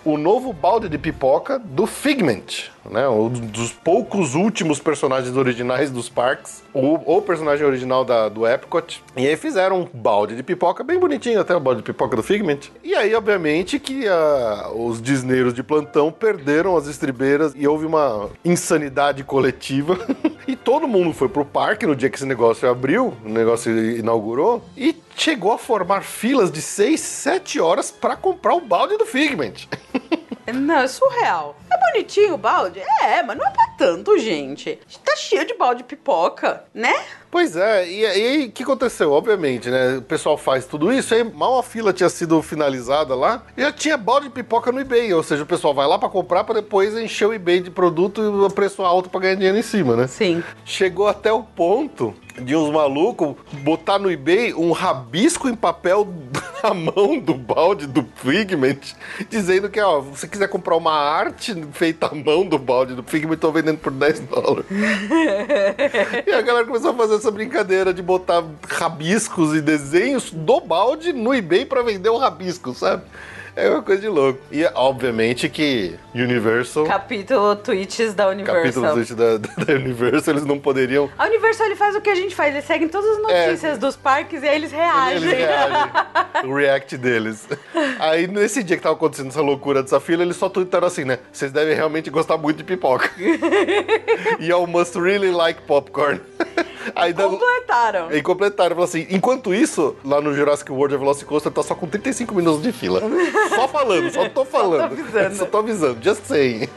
o 0.05 0.17
novo 0.17 0.53
balde 0.53 0.89
de 0.89 0.99
pipoca 0.99 1.59
do 1.59 1.87
Figment, 1.87 2.71
né? 2.91 3.09
Um 3.09 3.29
dos 3.29 3.73
poucos 3.73 4.35
últimos 4.35 4.79
personagens 4.79 5.37
originais 5.37 5.91
dos 5.91 6.09
parques, 6.09 6.63
o, 6.73 7.17
o 7.17 7.23
personagem 7.23 7.65
original 7.67 8.05
da, 8.05 8.29
do 8.29 8.47
Epcot. 8.47 9.03
E 9.17 9.27
aí 9.27 9.37
fizeram 9.37 9.81
um 9.81 9.89
balde 9.93 10.37
de 10.37 10.43
pipoca 10.43 10.83
bem 10.83 10.99
bonitinho, 10.99 11.41
até 11.41 11.55
o 11.55 11.61
balde 11.61 11.81
de 11.81 11.85
pipoca 11.85 12.17
do 12.17 12.23
Figment. 12.23 12.61
E 12.83 12.95
aí, 12.95 13.15
obviamente, 13.15 13.79
que 13.79 14.07
ah, 14.09 14.71
os 14.75 15.01
disneiros 15.01 15.55
de 15.55 15.63
plantão 15.63 16.11
perderam 16.11 16.77
as 16.77 16.87
estribeiras 16.87 17.53
e 17.57 17.67
houve 17.67 17.87
uma 17.87 18.31
insanidade 18.45 19.25
coletiva. 19.25 19.99
e 20.47 20.57
todo 20.57 20.89
mundo 20.89 21.13
foi 21.13 21.29
pro 21.29 21.45
parque 21.45 21.87
no 21.87 21.97
dia 21.97 22.11
que 22.11 22.17
esse 22.17 22.27
negócio 22.27 22.69
abriu, 22.69 23.15
o 23.25 23.29
negócio 23.29 23.73
inaugurou, 23.97 24.63
e 24.77 24.97
chegou 25.17 25.53
a 25.53 25.59
formar 25.59 26.03
filas 26.03 26.51
de 26.51 26.61
6, 26.61 27.01
7 27.01 27.61
horas 27.61 27.91
para 27.91 28.17
comprar 28.17 28.55
o 28.55 28.61
balde 28.61 28.97
do 28.97 29.07
Figment. 29.07 29.55
Não, 30.53 30.81
é 30.81 30.89
surreal. 30.89 31.57
Bonitinho 31.93 32.35
o 32.35 32.39
balde? 32.39 32.81
É, 33.03 33.23
mas 33.23 33.37
não 33.37 33.47
é 33.47 33.51
pra 33.51 33.67
tanto, 33.83 34.17
gente. 34.17 34.79
Tá 35.05 35.17
cheio 35.17 35.45
de 35.45 35.55
balde 35.55 35.79
de 35.79 35.89
pipoca, 35.89 36.63
né? 36.73 36.95
Pois 37.33 37.57
é, 37.57 37.91
e 37.91 38.07
aí 38.07 38.47
o 38.47 38.53
que 38.53 38.63
aconteceu? 38.63 39.11
Obviamente, 39.11 39.69
né? 39.69 39.97
O 39.97 40.03
pessoal 40.03 40.37
faz 40.37 40.67
tudo 40.67 40.93
isso, 40.93 41.13
aí 41.15 41.25
mal 41.25 41.59
a 41.59 41.63
fila 41.63 41.93
tinha 41.93 42.09
sido 42.09 42.41
finalizada 42.43 43.17
lá, 43.17 43.43
já 43.57 43.73
tinha 43.73 43.97
balde 43.97 44.29
de 44.29 44.35
pipoca 44.35 44.71
no 44.71 44.79
eBay, 44.79 45.13
ou 45.15 45.23
seja, 45.23 45.43
o 45.43 45.47
pessoal 45.47 45.75
vai 45.75 45.87
lá 45.87 45.99
pra 45.99 46.09
comprar 46.09 46.45
pra 46.45 46.55
depois 46.55 46.97
encher 46.97 47.27
o 47.27 47.33
eBay 47.33 47.61
de 47.61 47.71
produto 47.71 48.21
e 48.21 48.27
o 48.27 48.51
preço 48.51 48.83
alto 48.83 49.09
pra 49.09 49.19
ganhar 49.19 49.35
dinheiro 49.35 49.59
em 49.59 49.63
cima, 49.63 49.97
né? 49.97 50.07
Sim. 50.07 50.45
Chegou 50.65 51.09
até 51.09 51.33
o 51.33 51.43
ponto 51.43 52.15
de 52.41 52.55
uns 52.55 52.71
malucos 52.71 53.35
botar 53.63 53.99
no 53.99 54.11
eBay 54.11 54.55
um 54.55 54.73
rabisco 54.73 55.49
em 55.49 55.55
papel 55.55 56.07
na 56.63 56.75
mão 56.75 57.19
do 57.19 57.35
balde 57.35 57.87
do 57.87 58.07
Figment, 58.17 58.79
dizendo 59.29 59.69
que, 59.69 59.81
ó, 59.81 60.03
se 60.03 60.11
você 60.11 60.29
quiser 60.29 60.49
comprar 60.49 60.77
uma 60.77 60.93
arte 60.93 61.55
feita 61.73 62.07
à 62.07 62.15
mão 62.15 62.47
do 62.47 62.59
balde 62.59 62.95
do 62.95 63.03
Figment, 63.03 63.37
tô 63.37 63.51
vendendo 63.51 63.72
por 63.77 63.93
10 63.93 64.21
dólares. 64.21 64.67
e 66.27 66.33
a 66.33 66.43
galera 66.43 66.67
começou 66.67 66.91
a 66.91 66.95
fazer 66.95 67.17
essa 67.17 67.31
brincadeira 67.31 67.93
de 67.93 68.03
botar 68.03 68.45
rabiscos 68.69 69.55
e 69.55 69.61
desenhos 69.61 70.31
do 70.31 70.61
balde 70.61 71.13
no 71.13 71.35
eBay 71.35 71.65
pra 71.65 71.83
vender 71.83 72.11
o 72.11 72.19
rabisco, 72.19 72.75
sabe? 72.75 73.03
É 73.55 73.69
uma 73.69 73.83
coisa 73.83 74.01
de 74.01 74.09
louco. 74.09 74.41
E 74.51 74.65
obviamente 74.75 75.49
que 75.49 75.95
Universal, 76.15 76.87
Capítulo 76.87 77.55
tweets 77.57 78.15
da 78.15 78.29
Universal. 78.29 78.83
capítulo 78.83 78.95
dos 78.95 79.11
da, 79.11 79.37
da 79.65 79.75
Universal, 79.75 80.35
eles 80.35 80.47
não 80.47 80.59
poderiam 80.59 81.11
A 81.19 81.27
Universal 81.27 81.67
ele 81.67 81.77
faz 81.77 81.95
o 81.95 82.01
que 82.01 82.09
a 82.09 82.15
gente 82.15 82.35
faz, 82.35 82.55
eles 82.55 82.65
seguem 82.65 82.89
todas 82.89 83.11
as 83.11 83.23
notícias 83.23 83.79
dos 83.79 83.95
parques 83.95 84.43
e 84.43 84.49
aí 84.49 84.57
eles 84.57 84.73
reagem. 84.73 85.17
Eles 85.17 85.33
reagem. 85.33 85.91
o 86.45 86.55
react 86.55 86.97
deles. 86.97 87.47
Aí, 87.99 88.27
nesse 88.27 88.63
dia 88.63 88.77
que 88.77 88.83
tava 88.83 88.95
acontecendo 88.95 89.29
essa 89.29 89.43
loucura 89.43 89.83
dessa 89.83 90.01
fila, 90.01 90.23
eles 90.23 90.37
só 90.37 90.49
twittaram 90.49 90.87
assim, 90.87 91.05
né? 91.05 91.19
Vocês 91.31 91.53
devem 91.53 91.75
realmente 91.75 92.11
gostar 92.11 92.39
muito 92.39 92.59
de 92.59 92.65
pipoca. 92.65 93.11
e 94.41 94.49
eu 94.49 94.67
must 94.67 94.99
really 94.99 95.31
like 95.31 95.61
popcorn. 95.63 96.21
Ainda 96.95 97.25
Completaram. 97.29 98.13
E 98.13 98.23
completaram, 98.23 98.71
falou 98.77 98.85
assim, 98.85 99.07
enquanto 99.11 99.55
isso, 99.55 99.97
lá 100.05 100.21
no 100.21 100.35
Jurassic 100.35 100.71
World 100.71 100.95
a 100.95 100.99
Velocicoaster 100.99 101.53
tá 101.53 101.63
só 101.63 101.75
com 101.75 101.87
35 101.87 102.35
minutos 102.35 102.63
de 102.63 102.73
fila. 102.73 103.01
Só 103.55 103.69
falando, 103.69 104.11
só 104.13 104.29
tô 104.29 104.45
falando. 104.45 104.81
avisando. 104.83 105.35
Só 105.37 105.47
tô 105.47 105.59
avisando, 105.59 105.99
just 106.03 106.25
saying. 106.25 106.69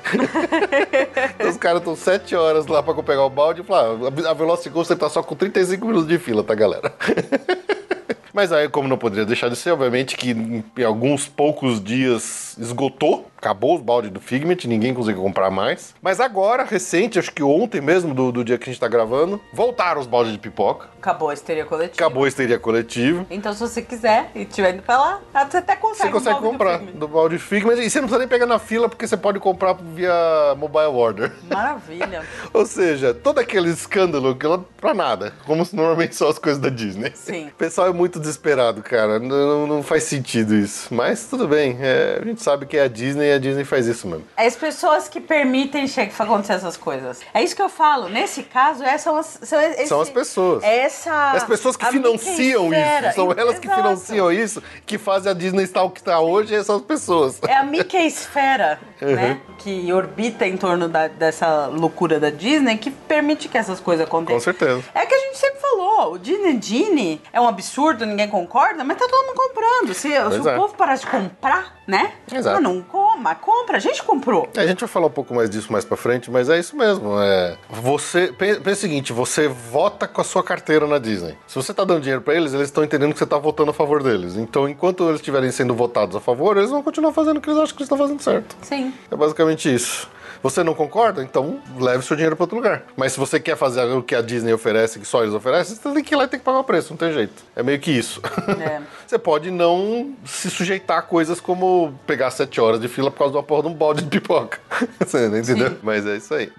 então 1.39 1.49
os 1.49 1.57
caras 1.57 1.79
estão 1.79 1.95
7 1.95 2.35
horas 2.35 2.67
lá 2.67 2.83
pra 2.83 2.93
pegar 3.01 3.23
o 3.23 3.29
balde 3.29 3.61
e 3.61 3.63
falar, 3.63 3.95
"Ah, 4.25 4.29
a 4.29 4.33
Velocicoaster 4.33 4.97
tá 4.97 5.09
só 5.09 5.23
com 5.23 5.35
35 5.35 5.85
minutos 5.85 6.07
de 6.07 6.17
fila, 6.19 6.43
tá, 6.43 6.53
galera? 6.53 6.93
Mas 8.35 8.51
aí, 8.51 8.67
como 8.67 8.85
não 8.85 8.97
poderia 8.97 9.25
deixar 9.25 9.47
de 9.49 9.55
ser, 9.55 9.71
obviamente 9.71 10.17
que 10.17 10.31
em 10.31 10.83
alguns 10.83 11.25
poucos 11.25 11.81
dias 11.81 12.57
esgotou, 12.59 13.29
acabou 13.37 13.75
os 13.75 13.81
baldes 13.81 14.11
do 14.11 14.19
Figment, 14.19 14.57
ninguém 14.65 14.93
conseguiu 14.93 15.21
comprar 15.21 15.49
mais. 15.49 15.95
Mas 16.01 16.19
agora, 16.19 16.65
recente, 16.65 17.17
acho 17.17 17.31
que 17.31 17.41
ontem 17.41 17.79
mesmo, 17.79 18.13
do, 18.13 18.33
do 18.33 18.43
dia 18.43 18.57
que 18.57 18.69
a 18.69 18.73
gente 18.73 18.79
tá 18.79 18.89
gravando, 18.89 19.39
voltaram 19.53 20.01
os 20.01 20.07
baldes 20.07 20.33
de 20.33 20.39
pipoca. 20.39 20.89
Acabou 20.99 21.29
a 21.29 21.33
histeria 21.33 21.63
coletiva. 21.63 21.95
Acabou 21.95 22.25
a 22.25 22.27
histeria 22.27 22.59
coletiva. 22.59 23.25
Então, 23.29 23.53
se 23.53 23.59
você 23.59 23.81
quiser 23.81 24.31
e 24.35 24.41
estiver 24.41 24.73
indo 24.73 24.81
pra 24.81 24.97
lá, 24.97 25.21
você 25.49 25.57
até 25.57 25.75
consegue. 25.75 26.11
Você 26.11 26.11
consegue 26.11 26.33
balde 26.33 26.45
do 26.45 26.51
comprar 26.51 26.79
Figment. 26.79 26.99
do 26.99 27.07
balde 27.07 27.39
Figment 27.39 27.75
e 27.75 27.89
você 27.89 28.01
não 28.01 28.07
precisa 28.07 28.19
nem 28.19 28.27
pegar 28.27 28.45
na 28.47 28.59
fila 28.59 28.89
porque 28.89 29.07
você 29.07 29.15
pode 29.15 29.39
comprar 29.39 29.73
via 29.73 30.55
mobile 30.57 30.87
order. 30.87 31.31
Maravilha. 31.49 32.23
Ou 32.51 32.65
seja, 32.65 33.13
todo 33.13 33.39
aquele 33.39 33.69
escândalo 33.69 34.35
que 34.35 34.45
pra 34.81 34.93
nada, 34.93 35.33
como 35.45 35.63
se 35.63 35.75
normalmente 35.75 36.15
são 36.15 36.27
as 36.27 36.39
coisas 36.39 36.61
da 36.61 36.69
Disney. 36.69 37.11
Sim. 37.15 37.47
O 37.47 37.55
pessoal 37.55 37.87
é 37.87 37.93
muito 37.93 38.19
desesperado, 38.25 38.81
cara. 38.81 39.19
Não, 39.19 39.67
não- 39.67 39.83
faz 39.83 40.03
sentido 40.03 40.55
isso. 40.55 40.93
Mas 40.93 41.25
tudo 41.27 41.47
bem. 41.47 41.77
é, 41.79 42.19
a 42.21 42.25
gente 42.25 42.41
sabe 42.41 42.65
que 42.65 42.75
é 42.77 42.83
a 42.83 42.87
Disney 42.87 43.27
e 43.29 43.33
a 43.33 43.37
Disney 43.37 43.63
faz 43.63 43.85
isso 43.87 44.07
mesmo. 44.07 44.25
As 44.35 44.55
pessoas 44.55 45.07
que 45.07 45.19
permitem 45.21 45.85
acontecer 46.19 46.53
essas 46.53 46.75
coisas. 46.77 47.19
É 47.33 47.43
isso 47.43 47.55
que 47.55 47.61
eu 47.61 47.69
falo. 47.69 48.09
Nesse 48.09 48.43
caso, 48.43 48.83
essas 48.83 49.01
são 49.03 49.15
as, 49.17 49.39
são 49.43 49.61
esse- 49.61 49.87
São 49.87 50.01
as 50.01 50.09
pessoas. 50.09 50.63
Essa. 50.63 51.31
As 51.31 51.43
pessoas 51.43 51.75
que 51.77 51.85
financiam 51.85 52.71
isso. 52.73 53.13
São 53.15 53.31
elas 53.31 53.59
que 53.59 53.67
Exato. 53.67 53.81
financiam 53.81 54.31
isso, 54.31 54.63
que 54.85 54.97
fazem 54.97 55.31
a 55.31 55.35
Disney 55.35 55.63
estar 55.63 55.83
o 55.83 55.89
que 55.89 55.99
está 55.99 56.19
hoje, 56.19 56.61
são 56.63 56.77
as 56.77 56.81
pessoas. 56.81 57.39
É 57.47 57.53
a 57.55 57.63
Mickey 57.63 58.05
Esfera, 58.07 58.79
Uhum. 59.01 59.11
né? 59.15 59.39
Que 59.59 59.91
orbita 59.93 60.45
em 60.47 60.57
torno 60.57 60.87
da- 60.87 61.07
dessa 61.07 61.67
loucura 61.67 62.19
da 62.19 62.29
Disney 62.29 62.77
que 62.77 62.89
permite 62.89 63.47
que 63.47 63.57
essas 63.57 63.79
coisas 63.79 64.05
aconteçam. 64.05 64.35
Com 64.37 64.43
certeza. 64.43 64.83
É 64.93 65.05
que 65.05 65.13
a 65.13 65.19
gente 65.19 65.37
sempre 65.37 65.59
falou, 65.59 66.13
o 66.13 66.17
Disney 66.19 66.59
Genie 66.61 67.21
é 67.31 67.39
um 67.39 67.47
absurdo, 67.47 68.05
ninguém 68.15 68.29
concorda, 68.29 68.83
mas 68.83 68.97
tá 68.97 69.05
todo 69.07 69.27
mundo 69.27 69.35
comprando. 69.35 69.93
Se, 69.93 70.09
se 70.09 70.39
o 70.39 70.49
é. 70.49 70.55
povo 70.55 70.73
parar 70.75 70.95
de 70.95 71.05
comprar, 71.05 71.75
né? 71.85 72.13
Exato. 72.31 72.57
Ah, 72.57 72.61
não 72.61 72.81
coma, 72.81 73.35
compra, 73.35 73.77
a 73.77 73.79
gente 73.79 74.01
comprou. 74.01 74.47
A 74.55 74.65
gente 74.65 74.79
vai 74.79 74.87
falar 74.87 75.07
um 75.07 75.11
pouco 75.11 75.35
mais 75.35 75.49
disso 75.49 75.71
mais 75.71 75.83
pra 75.83 75.97
frente, 75.97 76.31
mas 76.31 76.49
é 76.49 76.57
isso 76.57 76.75
mesmo. 76.75 77.19
É, 77.21 77.57
você 77.69 78.33
pensa 78.37 78.71
o 78.71 78.75
seguinte: 78.75 79.13
você 79.13 79.47
vota 79.47 80.07
com 80.07 80.21
a 80.21 80.23
sua 80.23 80.43
carteira 80.43 80.87
na 80.87 80.97
Disney. 80.97 81.37
Se 81.45 81.55
você 81.55 81.73
tá 81.73 81.83
dando 81.83 82.01
dinheiro 82.01 82.21
pra 82.21 82.33
eles, 82.33 82.53
eles 82.53 82.67
estão 82.67 82.83
entendendo 82.83 83.13
que 83.13 83.19
você 83.19 83.25
tá 83.25 83.37
votando 83.37 83.71
a 83.71 83.73
favor 83.73 84.01
deles. 84.01 84.37
Então, 84.37 84.67
enquanto 84.67 85.03
eles 85.03 85.19
estiverem 85.19 85.51
sendo 85.51 85.75
votados 85.75 86.15
a 86.15 86.19
favor, 86.19 86.57
eles 86.57 86.69
vão 86.69 86.81
continuar 86.81 87.11
fazendo 87.11 87.37
o 87.37 87.41
que 87.41 87.49
eles 87.49 87.59
acham 87.59 87.75
que 87.75 87.81
eles 87.81 87.91
estão 87.91 87.97
fazendo 87.97 88.21
certo. 88.21 88.55
Sim. 88.61 88.93
É 89.11 89.15
basicamente 89.15 89.73
isso. 89.73 90.09
Você 90.45 90.63
não 90.63 90.75
concorda? 90.75 91.23
Então 91.23 91.59
leve 91.75 92.05
seu 92.05 92.15
dinheiro 92.15 92.35
para 92.35 92.43
outro 92.43 92.55
lugar. 92.55 92.83
Mas 92.95 93.13
se 93.13 93.19
você 93.19 93.39
quer 93.39 93.57
fazer 93.57 93.83
o 93.85 94.03
que 94.03 94.13
a 94.13 94.21
Disney 94.21 94.53
oferece, 94.53 94.99
que 94.99 95.05
só 95.07 95.23
eles 95.23 95.33
oferecem, 95.33 95.75
você 95.75 95.91
tem 95.91 96.03
que 96.03 96.13
ir 96.13 96.17
lá 96.17 96.25
e 96.25 96.27
tem 96.27 96.39
que 96.39 96.45
pagar 96.45 96.59
o 96.59 96.63
preço, 96.63 96.91
não 96.91 96.97
tem 96.97 97.11
jeito. 97.11 97.43
É 97.55 97.63
meio 97.63 97.79
que 97.79 97.89
isso. 97.89 98.21
É. 98.61 98.79
Você 99.07 99.17
pode 99.17 99.49
não 99.49 100.13
se 100.23 100.51
sujeitar 100.51 100.99
a 100.99 101.01
coisas 101.01 101.39
como 101.39 101.97
pegar 102.05 102.29
sete 102.29 102.61
horas 102.61 102.79
de 102.79 102.87
fila 102.87 103.09
por 103.09 103.17
causa 103.17 103.31
de 103.31 103.37
uma 103.37 103.43
porra 103.43 103.63
de 103.63 103.69
um 103.69 103.73
balde 103.73 104.03
de 104.03 104.07
pipoca. 104.07 104.59
Você 105.03 105.27
não 105.27 105.39
entendeu? 105.39 105.79
Mas 105.81 106.05
é 106.05 106.15
isso 106.15 106.31
aí. 106.35 106.51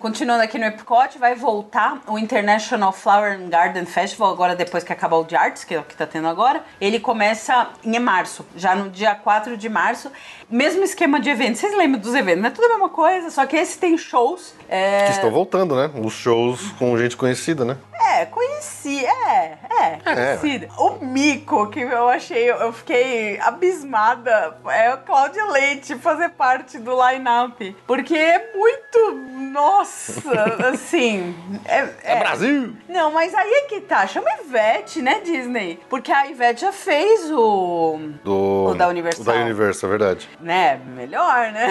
Continuando 0.00 0.42
aqui 0.42 0.58
no 0.58 0.64
Epcot, 0.64 1.18
vai 1.18 1.34
voltar 1.34 2.00
o 2.06 2.18
International 2.18 2.90
Flower 2.90 3.38
and 3.38 3.50
Garden 3.50 3.84
Festival, 3.84 4.32
agora 4.32 4.56
depois 4.56 4.82
que 4.82 4.90
acabar 4.90 5.18
o 5.18 5.24
de 5.24 5.36
artes, 5.36 5.62
que 5.62 5.74
é 5.74 5.78
o 5.78 5.82
que 5.82 5.94
tá 5.94 6.06
tendo 6.06 6.26
agora. 6.26 6.64
Ele 6.80 6.98
começa 6.98 7.68
em 7.84 7.98
março, 7.98 8.46
já 8.56 8.74
no 8.74 8.88
dia 8.88 9.14
4 9.14 9.58
de 9.58 9.68
março. 9.68 10.10
Mesmo 10.50 10.82
esquema 10.82 11.20
de 11.20 11.30
eventos. 11.30 11.60
Vocês 11.60 11.76
lembram 11.76 12.00
dos 12.00 12.14
eventos? 12.14 12.42
Não 12.42 12.48
é 12.48 12.52
tudo 12.52 12.64
a 12.64 12.68
mesma 12.70 12.88
coisa, 12.88 13.30
só 13.30 13.46
que 13.46 13.56
esse 13.56 13.78
tem 13.78 13.96
shows. 13.96 14.54
É, 14.68 15.06
Que 15.06 15.12
estão 15.12 15.30
voltando, 15.30 15.76
né? 15.76 15.90
Os 16.02 16.12
shows 16.12 16.72
com 16.78 16.96
gente 16.98 17.16
conhecida, 17.16 17.64
né? 17.64 17.76
é 18.10 18.26
conheci, 18.26 19.04
é, 19.04 19.58
é, 19.70 19.98
conhecida. 20.02 20.68
O 20.78 21.04
mico 21.04 21.68
que 21.68 21.80
eu 21.80 22.08
achei, 22.08 22.50
eu 22.50 22.72
fiquei 22.72 23.38
abismada, 23.40 24.56
é 24.66 24.88
a 24.88 24.96
Cláudia 24.96 25.44
Leite 25.46 25.94
fazer 25.96 26.30
parte 26.30 26.78
do 26.78 26.92
line-up. 26.92 27.76
Porque 27.86 28.14
é 28.14 28.52
muito, 28.54 29.12
nossa, 29.52 30.44
assim... 30.72 31.34
É, 31.64 31.88
É 32.02 32.18
Brasil! 32.18 32.74
Não, 32.88 33.12
mas 33.12 33.34
aí 33.34 33.50
é 33.50 33.60
que 33.62 33.80
tá, 33.80 34.06
chama 34.06 34.28
Ivete, 34.44 35.00
né, 35.00 35.20
Disney? 35.20 35.78
Porque 35.88 36.10
a 36.10 36.26
Ivete 36.26 36.62
já 36.62 36.72
fez 36.72 37.30
o... 37.30 37.98
Do... 38.24 38.70
O 38.70 38.74
da 38.74 38.88
Universal. 38.88 39.22
O 39.22 39.24
da 39.24 39.34
Universal, 39.34 39.88
é 39.88 39.90
verdade. 39.90 40.28
Né, 40.40 40.80
melhor, 40.86 41.52
né? 41.52 41.68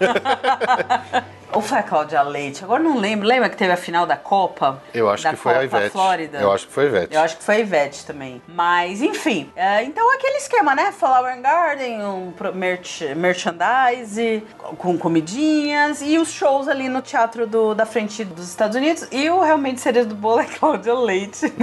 Ou 1.54 1.60
foi 1.60 1.78
a 1.78 1.82
Cláudia 1.82 2.22
Leite? 2.22 2.64
Agora 2.64 2.82
não 2.82 2.96
lembro. 2.98 3.28
Lembra 3.28 3.50
que 3.50 3.56
teve 3.58 3.70
a 3.72 3.76
final 3.76 4.06
da 4.06 4.16
Copa? 4.16 4.82
Eu 4.94 5.10
acho 5.10 5.22
da 5.24 5.30
que 5.30 5.36
foi 5.36 5.52
a 5.52 5.54
Copa 5.56 5.64
Ivete. 5.76 5.92
Flórida? 5.92 6.38
Eu 6.38 6.50
acho 6.50 6.66
que 6.66 6.72
foi 6.72 6.84
a 6.84 6.86
Ivete. 6.88 7.14
Eu 7.14 7.20
acho 7.20 7.36
que 7.36 7.42
foi 7.44 7.54
a 7.56 7.58
Ivete 7.58 8.06
também. 8.06 8.40
Mas, 8.48 9.02
enfim. 9.02 9.52
é, 9.54 9.82
então, 9.84 10.10
aquele 10.14 10.38
esquema, 10.38 10.74
né? 10.74 10.92
Flower 10.92 11.36
and 11.36 11.42
Garden, 11.42 12.02
um 12.06 12.32
merch, 12.54 13.02
merchandise, 13.14 14.42
com 14.78 14.96
comidinhas 14.96 16.00
e 16.00 16.16
os 16.18 16.32
shows 16.32 16.68
ali 16.68 16.88
no 16.88 17.02
teatro 17.02 17.46
do- 17.46 17.74
da 17.74 17.84
frente 17.84 18.24
dos 18.24 18.48
Estados 18.48 18.74
Unidos. 18.74 19.06
E 19.12 19.28
o 19.28 19.40
realmente 19.42 19.78
cereja 19.82 20.06
do 20.06 20.14
bolo 20.14 20.40
é 20.40 20.46
Cláudia 20.46 20.94
Leite. 20.94 21.52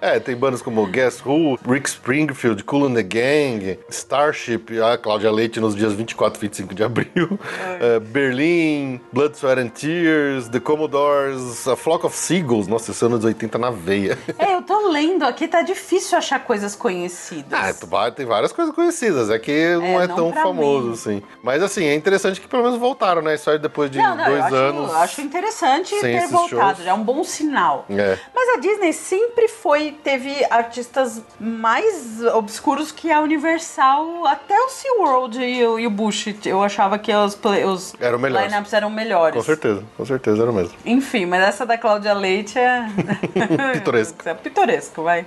É, 0.00 0.20
tem 0.20 0.36
bandas 0.36 0.60
como 0.60 0.84
Guess 0.86 1.22
Who, 1.24 1.58
Rick 1.66 1.88
Springfield, 1.88 2.62
Cool 2.64 2.86
and 2.86 2.94
the 2.94 3.02
Gang, 3.02 3.78
Starship, 3.88 4.66
a 4.82 4.98
Cláudia 4.98 5.17
Leite 5.30 5.60
nos 5.60 5.74
dias 5.74 5.92
24 5.92 6.38
e 6.38 6.40
25 6.48 6.74
de 6.74 6.84
abril, 6.84 7.38
eh, 7.80 7.98
Berlim, 8.00 9.00
Blood, 9.12 9.36
Sweat 9.36 9.60
and 9.60 9.68
Tears, 9.68 10.48
The 10.48 10.60
Commodores, 10.60 11.66
A 11.66 11.76
Flock 11.76 12.06
of 12.06 12.16
Seagulls, 12.16 12.68
nossa, 12.68 12.90
esse 12.90 13.02
é 13.02 13.06
anos 13.06 13.24
80 13.24 13.58
na 13.58 13.70
veia. 13.70 14.18
é, 14.38 14.54
eu 14.54 14.62
tô 14.62 14.88
lendo 14.88 15.24
aqui, 15.24 15.48
tá 15.48 15.62
difícil 15.62 16.16
achar 16.16 16.38
coisas 16.44 16.74
conhecidas. 16.76 17.82
Ah, 17.82 17.86
vai- 17.86 18.12
tem 18.12 18.26
várias 18.26 18.52
coisas 18.52 18.74
conhecidas, 18.74 19.30
é 19.30 19.38
que 19.38 19.74
não 19.76 20.00
é, 20.00 20.06
não 20.06 20.16
tão 20.16 20.32
famoso 20.32 20.86
mim. 20.88 20.92
assim. 20.94 21.22
Mas 21.42 21.62
assim, 21.62 21.84
é 21.84 21.94
interessante 21.94 22.40
que 22.40 22.46
pelo 22.48 22.62
menos 22.62 22.78
voltaram, 22.78 23.22
né? 23.22 23.36
Só 23.36 23.56
depois 23.56 23.90
de 23.90 23.98
Não, 23.98 24.16
não, 24.16 24.24
dois 24.24 24.38
eu 24.38 24.44
acho, 24.44 24.54
anos. 24.54 24.90
eu 24.90 24.96
acho 24.98 25.20
interessante 25.20 25.94
ter 26.00 26.26
voltado, 26.28 26.76
shows. 26.78 26.86
é 26.86 26.92
um 26.94 27.02
bom 27.02 27.24
sinal. 27.24 27.84
É. 27.90 28.18
Mas 28.34 28.48
a 28.56 28.60
Disney 28.60 28.92
sempre 28.92 29.48
foi, 29.48 29.92
teve 30.04 30.44
artistas 30.50 31.22
mais 31.38 32.22
obscuros 32.34 32.92
que 32.92 33.10
a 33.10 33.20
Universal, 33.20 34.26
até 34.26 34.54
o 34.58 34.68
SeaWorld 34.68 35.07
e 35.40 35.64
o, 35.64 35.78
e 35.78 35.86
o 35.86 35.90
Bush. 35.90 36.26
Eu 36.44 36.62
achava 36.62 36.98
que 36.98 37.12
os, 37.14 37.34
play- 37.34 37.64
os 37.64 37.94
Eram 38.00 38.18
melhores. 38.18 38.46
lineups 38.48 38.72
eram 38.72 38.90
melhores. 38.90 39.34
Com 39.36 39.42
certeza, 39.42 39.82
com 39.96 40.04
certeza 40.04 40.42
era 40.42 40.50
o 40.50 40.54
mesmo. 40.54 40.74
Enfim, 40.84 41.26
mas 41.26 41.42
essa 41.42 41.64
da 41.66 41.76
Cláudia 41.78 42.12
Leite 42.14 42.58
é. 42.58 42.86
Pitoresco. 43.74 44.28
é 44.28 44.34
pitoresco, 44.34 45.02
vai. 45.02 45.26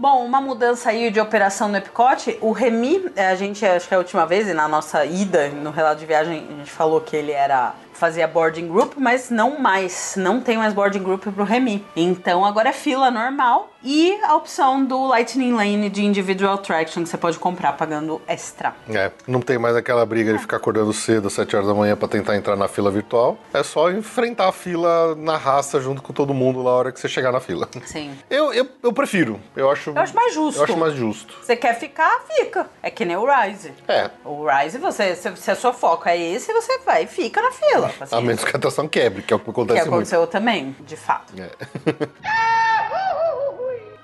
Bom, 0.00 0.24
uma 0.24 0.40
mudança 0.40 0.90
aí 0.90 1.10
de 1.10 1.18
operação 1.18 1.66
no 1.66 1.76
Epcot. 1.76 2.38
O 2.40 2.52
Remy, 2.52 3.10
eh, 3.16 3.26
a 3.30 3.34
gente, 3.34 3.66
acho 3.66 3.88
que 3.88 3.92
é 3.94 3.96
a 3.96 3.98
última 3.98 4.24
vez, 4.24 4.46
e 4.48 4.54
na 4.54 4.68
nossa 4.68 5.04
ida, 5.04 5.48
no 5.48 5.72
relato 5.72 5.98
de 5.98 6.06
viagem, 6.06 6.46
a 6.48 6.52
gente 6.58 6.70
falou 6.70 7.00
que 7.00 7.16
ele 7.16 7.32
era 7.32 7.74
fazia 7.92 8.28
boarding 8.28 8.68
group, 8.68 8.92
mas 8.96 9.28
não 9.28 9.58
mais, 9.58 10.14
não 10.16 10.40
tem 10.40 10.56
mais 10.56 10.72
boarding 10.72 11.02
group 11.02 11.24
pro 11.26 11.42
Remy. 11.42 11.84
Então 11.96 12.44
agora 12.44 12.68
é 12.68 12.72
fila 12.72 13.10
normal 13.10 13.72
e 13.82 14.18
a 14.24 14.34
opção 14.34 14.84
do 14.84 15.06
Lightning 15.06 15.52
Lane 15.52 15.88
de 15.88 16.04
individual 16.04 16.54
attraction 16.54 17.02
que 17.02 17.08
você 17.08 17.16
pode 17.16 17.38
comprar 17.38 17.72
pagando 17.74 18.20
extra. 18.26 18.74
É, 18.90 19.10
não 19.26 19.40
tem 19.40 19.58
mais 19.58 19.76
aquela 19.76 20.04
briga 20.04 20.32
de 20.32 20.38
ficar 20.38 20.56
acordando 20.56 20.92
cedo 20.92 21.28
às 21.28 21.32
7 21.34 21.54
horas 21.56 21.68
da 21.68 21.74
manhã 21.74 21.96
pra 21.96 22.08
tentar 22.08 22.36
entrar 22.36 22.56
na 22.56 22.66
fila 22.68 22.90
virtual. 22.90 23.38
É 23.52 23.62
só 23.62 23.90
enfrentar 23.90 24.48
a 24.48 24.52
fila 24.52 25.14
na 25.14 25.36
raça 25.36 25.80
junto 25.80 26.02
com 26.02 26.12
todo 26.12 26.34
mundo 26.34 26.62
na 26.62 26.70
hora 26.70 26.92
que 26.92 26.98
você 27.00 27.08
chegar 27.08 27.30
na 27.32 27.40
fila. 27.40 27.68
Sim. 27.84 28.16
Eu, 28.28 28.52
eu, 28.52 28.68
eu 28.82 28.92
prefiro. 28.92 29.40
Eu 29.54 29.70
acho, 29.70 29.90
Eu 29.90 29.98
acho 29.98 30.14
mais 30.14 30.34
justo. 30.34 30.58
Eu 30.60 30.64
acho 30.64 30.76
mais 30.76 30.94
justo. 30.94 31.34
Você 31.42 31.54
quer 31.56 31.78
ficar, 31.78 32.22
fica. 32.28 32.68
É 32.82 32.90
que 32.90 33.04
nem 33.04 33.16
o 33.16 33.24
Rise. 33.24 33.72
É. 33.86 34.10
O 34.24 34.46
Rise, 34.46 34.78
você, 34.78 35.14
se, 35.14 35.36
se 35.36 35.50
a 35.50 35.54
sua 35.54 35.72
foco 35.72 36.08
é 36.08 36.18
esse, 36.18 36.52
você 36.52 36.78
vai 36.78 37.04
e 37.04 37.06
fica 37.06 37.40
na 37.40 37.52
fila. 37.52 37.92
Assim, 38.00 38.16
A 38.16 38.20
menos 38.20 38.42
que 38.44 38.50
a 38.54 38.58
atração 38.58 38.88
quebre, 38.88 39.22
que 39.22 39.32
é 39.32 39.36
o 39.36 39.38
que 39.38 39.44
que 39.44 39.50
acontece 39.50 39.80
muito. 39.82 39.88
aconteceu 39.94 40.26
também, 40.26 40.74
de 40.80 40.96
fato. 40.96 41.32
É. 41.40 41.48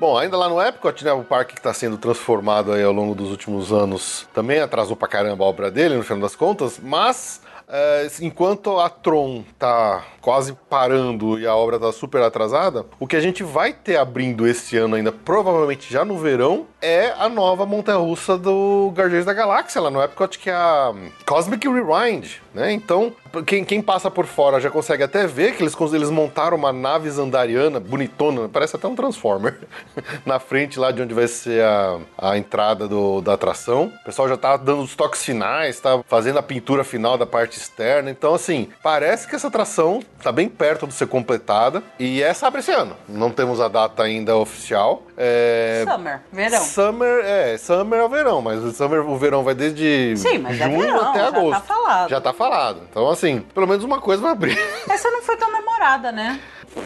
Bom, 0.04 0.18
ainda 0.18 0.36
lá 0.36 0.50
no 0.50 0.60
Epcot, 0.60 1.02
né, 1.02 1.14
o 1.14 1.24
parque 1.24 1.54
que 1.54 1.60
está 1.60 1.72
sendo 1.72 1.96
transformado 1.96 2.74
aí 2.74 2.82
ao 2.82 2.92
longo 2.92 3.14
dos 3.14 3.30
últimos 3.30 3.72
anos 3.72 4.28
também 4.34 4.60
atrasou 4.60 4.94
pra 4.94 5.08
caramba 5.08 5.42
a 5.42 5.48
obra 5.48 5.70
dele, 5.70 5.96
no 5.96 6.02
final 6.02 6.20
das 6.20 6.36
contas, 6.36 6.78
mas 6.78 7.40
é, 7.66 8.06
enquanto 8.20 8.78
a 8.78 8.90
Tron 8.90 9.42
tá 9.58 10.04
quase 10.24 10.56
parando 10.70 11.38
e 11.38 11.46
a 11.46 11.54
obra 11.54 11.78
tá 11.78 11.92
super 11.92 12.22
atrasada, 12.22 12.86
o 12.98 13.06
que 13.06 13.14
a 13.14 13.20
gente 13.20 13.42
vai 13.42 13.74
ter 13.74 13.98
abrindo 13.98 14.46
esse 14.46 14.74
ano 14.74 14.96
ainda, 14.96 15.12
provavelmente 15.12 15.92
já 15.92 16.02
no 16.02 16.16
verão, 16.16 16.66
é 16.80 17.12
a 17.18 17.28
nova 17.28 17.66
montanha-russa 17.66 18.38
do 18.38 18.90
Guardiões 18.96 19.26
da 19.26 19.34
Galáxia, 19.34 19.82
lá 19.82 19.90
no 19.90 20.02
Epcot, 20.02 20.38
que 20.38 20.48
é 20.48 20.54
a 20.54 20.94
Cosmic 21.26 21.68
Rewind, 21.68 22.36
né? 22.54 22.72
Então, 22.72 23.12
quem, 23.46 23.64
quem 23.64 23.82
passa 23.82 24.10
por 24.10 24.24
fora 24.24 24.58
já 24.60 24.70
consegue 24.70 25.02
até 25.02 25.26
ver 25.26 25.54
que 25.56 25.62
eles, 25.62 25.76
eles 25.92 26.08
montaram 26.08 26.56
uma 26.56 26.72
nave 26.72 27.10
zandariana 27.10 27.78
bonitona, 27.78 28.48
parece 28.48 28.76
até 28.76 28.88
um 28.88 28.94
Transformer, 28.94 29.58
na 30.24 30.38
frente 30.38 30.78
lá 30.78 30.90
de 30.90 31.02
onde 31.02 31.12
vai 31.12 31.28
ser 31.28 31.62
a, 31.64 31.98
a 32.16 32.38
entrada 32.38 32.88
do- 32.88 33.20
da 33.20 33.34
atração. 33.34 33.92
O 34.00 34.04
pessoal 34.04 34.26
já 34.28 34.36
tá 34.38 34.56
dando 34.56 34.80
os 34.82 34.94
toques 34.96 35.22
finais, 35.22 35.80
tá 35.80 36.00
fazendo 36.06 36.38
a 36.38 36.42
pintura 36.42 36.82
final 36.82 37.18
da 37.18 37.26
parte 37.26 37.58
externa. 37.58 38.10
Então, 38.10 38.34
assim, 38.34 38.68
parece 38.82 39.28
que 39.28 39.34
essa 39.36 39.48
atração 39.48 40.00
tá 40.24 40.32
bem 40.32 40.48
perto 40.48 40.86
de 40.86 40.94
ser 40.94 41.06
completada. 41.06 41.82
E 41.98 42.22
essa 42.22 42.46
abre 42.46 42.60
esse 42.60 42.72
ano. 42.72 42.96
Não 43.08 43.30
temos 43.30 43.60
a 43.60 43.68
data 43.68 44.02
ainda 44.02 44.34
oficial. 44.36 45.02
É... 45.16 45.84
Summer, 45.86 46.20
verão. 46.32 46.60
Summer, 46.60 47.24
é, 47.24 47.58
Summer 47.58 48.00
é 48.00 48.04
o 48.04 48.08
verão, 48.08 48.42
mas 48.42 48.64
o 48.64 48.72
Summer, 48.72 49.08
o 49.08 49.16
verão 49.16 49.44
vai 49.44 49.54
desde 49.54 50.14
Sim, 50.16 50.38
mas 50.38 50.60
é 50.60 50.64
junho 50.64 50.80
verão, 50.80 51.10
até 51.10 51.18
já 51.20 51.26
agosto. 51.28 51.50
tá 51.52 51.60
falado. 51.60 52.08
Já 52.08 52.20
tá 52.20 52.32
falado. 52.32 52.80
Então, 52.90 53.08
assim, 53.10 53.40
pelo 53.54 53.66
menos 53.66 53.84
uma 53.84 54.00
coisa 54.00 54.22
vai 54.22 54.32
abrir. 54.32 54.58
Essa 54.88 55.10
não 55.10 55.22
foi 55.22 55.36
tão 55.36 55.52
memorada, 55.52 56.10
né? 56.10 56.40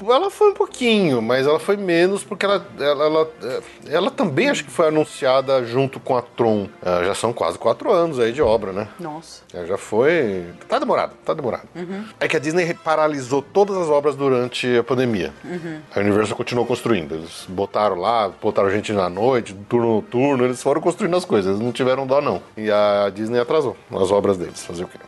Ela 0.07 0.31
foi 0.31 0.51
um 0.51 0.55
pouquinho, 0.55 1.21
mas 1.23 1.47
ela 1.47 1.59
foi 1.59 1.77
menos 1.77 2.25
porque 2.25 2.45
ela, 2.45 2.67
ela, 2.79 3.05
ela, 3.05 3.31
ela 3.89 4.11
também 4.11 4.49
acho 4.49 4.65
que 4.65 4.71
foi 4.71 4.89
anunciada 4.89 5.65
junto 5.65 6.01
com 6.01 6.17
a 6.17 6.23
Tron. 6.23 6.69
Ah, 6.83 7.03
já 7.05 7.15
são 7.15 7.33
quase 7.33 7.59
quatro 7.59 7.93
anos 7.93 8.19
aí 8.19 8.33
de 8.33 8.43
obra, 8.43 8.73
né? 8.73 8.89
Nossa. 8.99 9.43
É, 9.53 9.67
Já 9.67 9.77
foi. 9.77 10.47
Tá 10.69 10.79
demorado, 10.79 11.13
tá 11.25 11.35
demorado. 11.35 11.69
É 12.21 12.29
que 12.29 12.37
a 12.37 12.41
Disney 12.41 12.73
paralisou 12.75 13.43
todas 13.43 13.77
as 13.77 13.89
obras 13.89 14.15
durante 14.15 14.79
a 14.79 14.85
pandemia. 14.85 15.33
A 15.95 16.01
Universal 16.01 16.37
continuou 16.37 16.67
construindo. 16.67 17.15
Eles 17.15 17.47
botaram 17.49 17.97
lá, 17.97 18.29
botaram 18.29 18.71
gente 18.71 18.93
na 18.93 19.09
noite, 19.09 19.55
turno 19.69 19.97
noturno, 19.97 20.45
eles 20.45 20.63
foram 20.63 20.81
construindo 20.81 21.17
as 21.17 21.25
coisas. 21.25 21.51
Eles 21.53 21.65
não 21.65 21.73
tiveram 21.73 22.07
dó, 22.07 22.21
não. 22.21 22.43
E 22.57 22.71
a 22.71 23.11
Disney 23.11 23.41
atrasou 23.41 23.77
as 23.93 24.11
obras 24.11 24.37
deles. 24.37 24.65
Fazer 24.65 24.85
o 24.85 24.89
quê? 24.89 24.99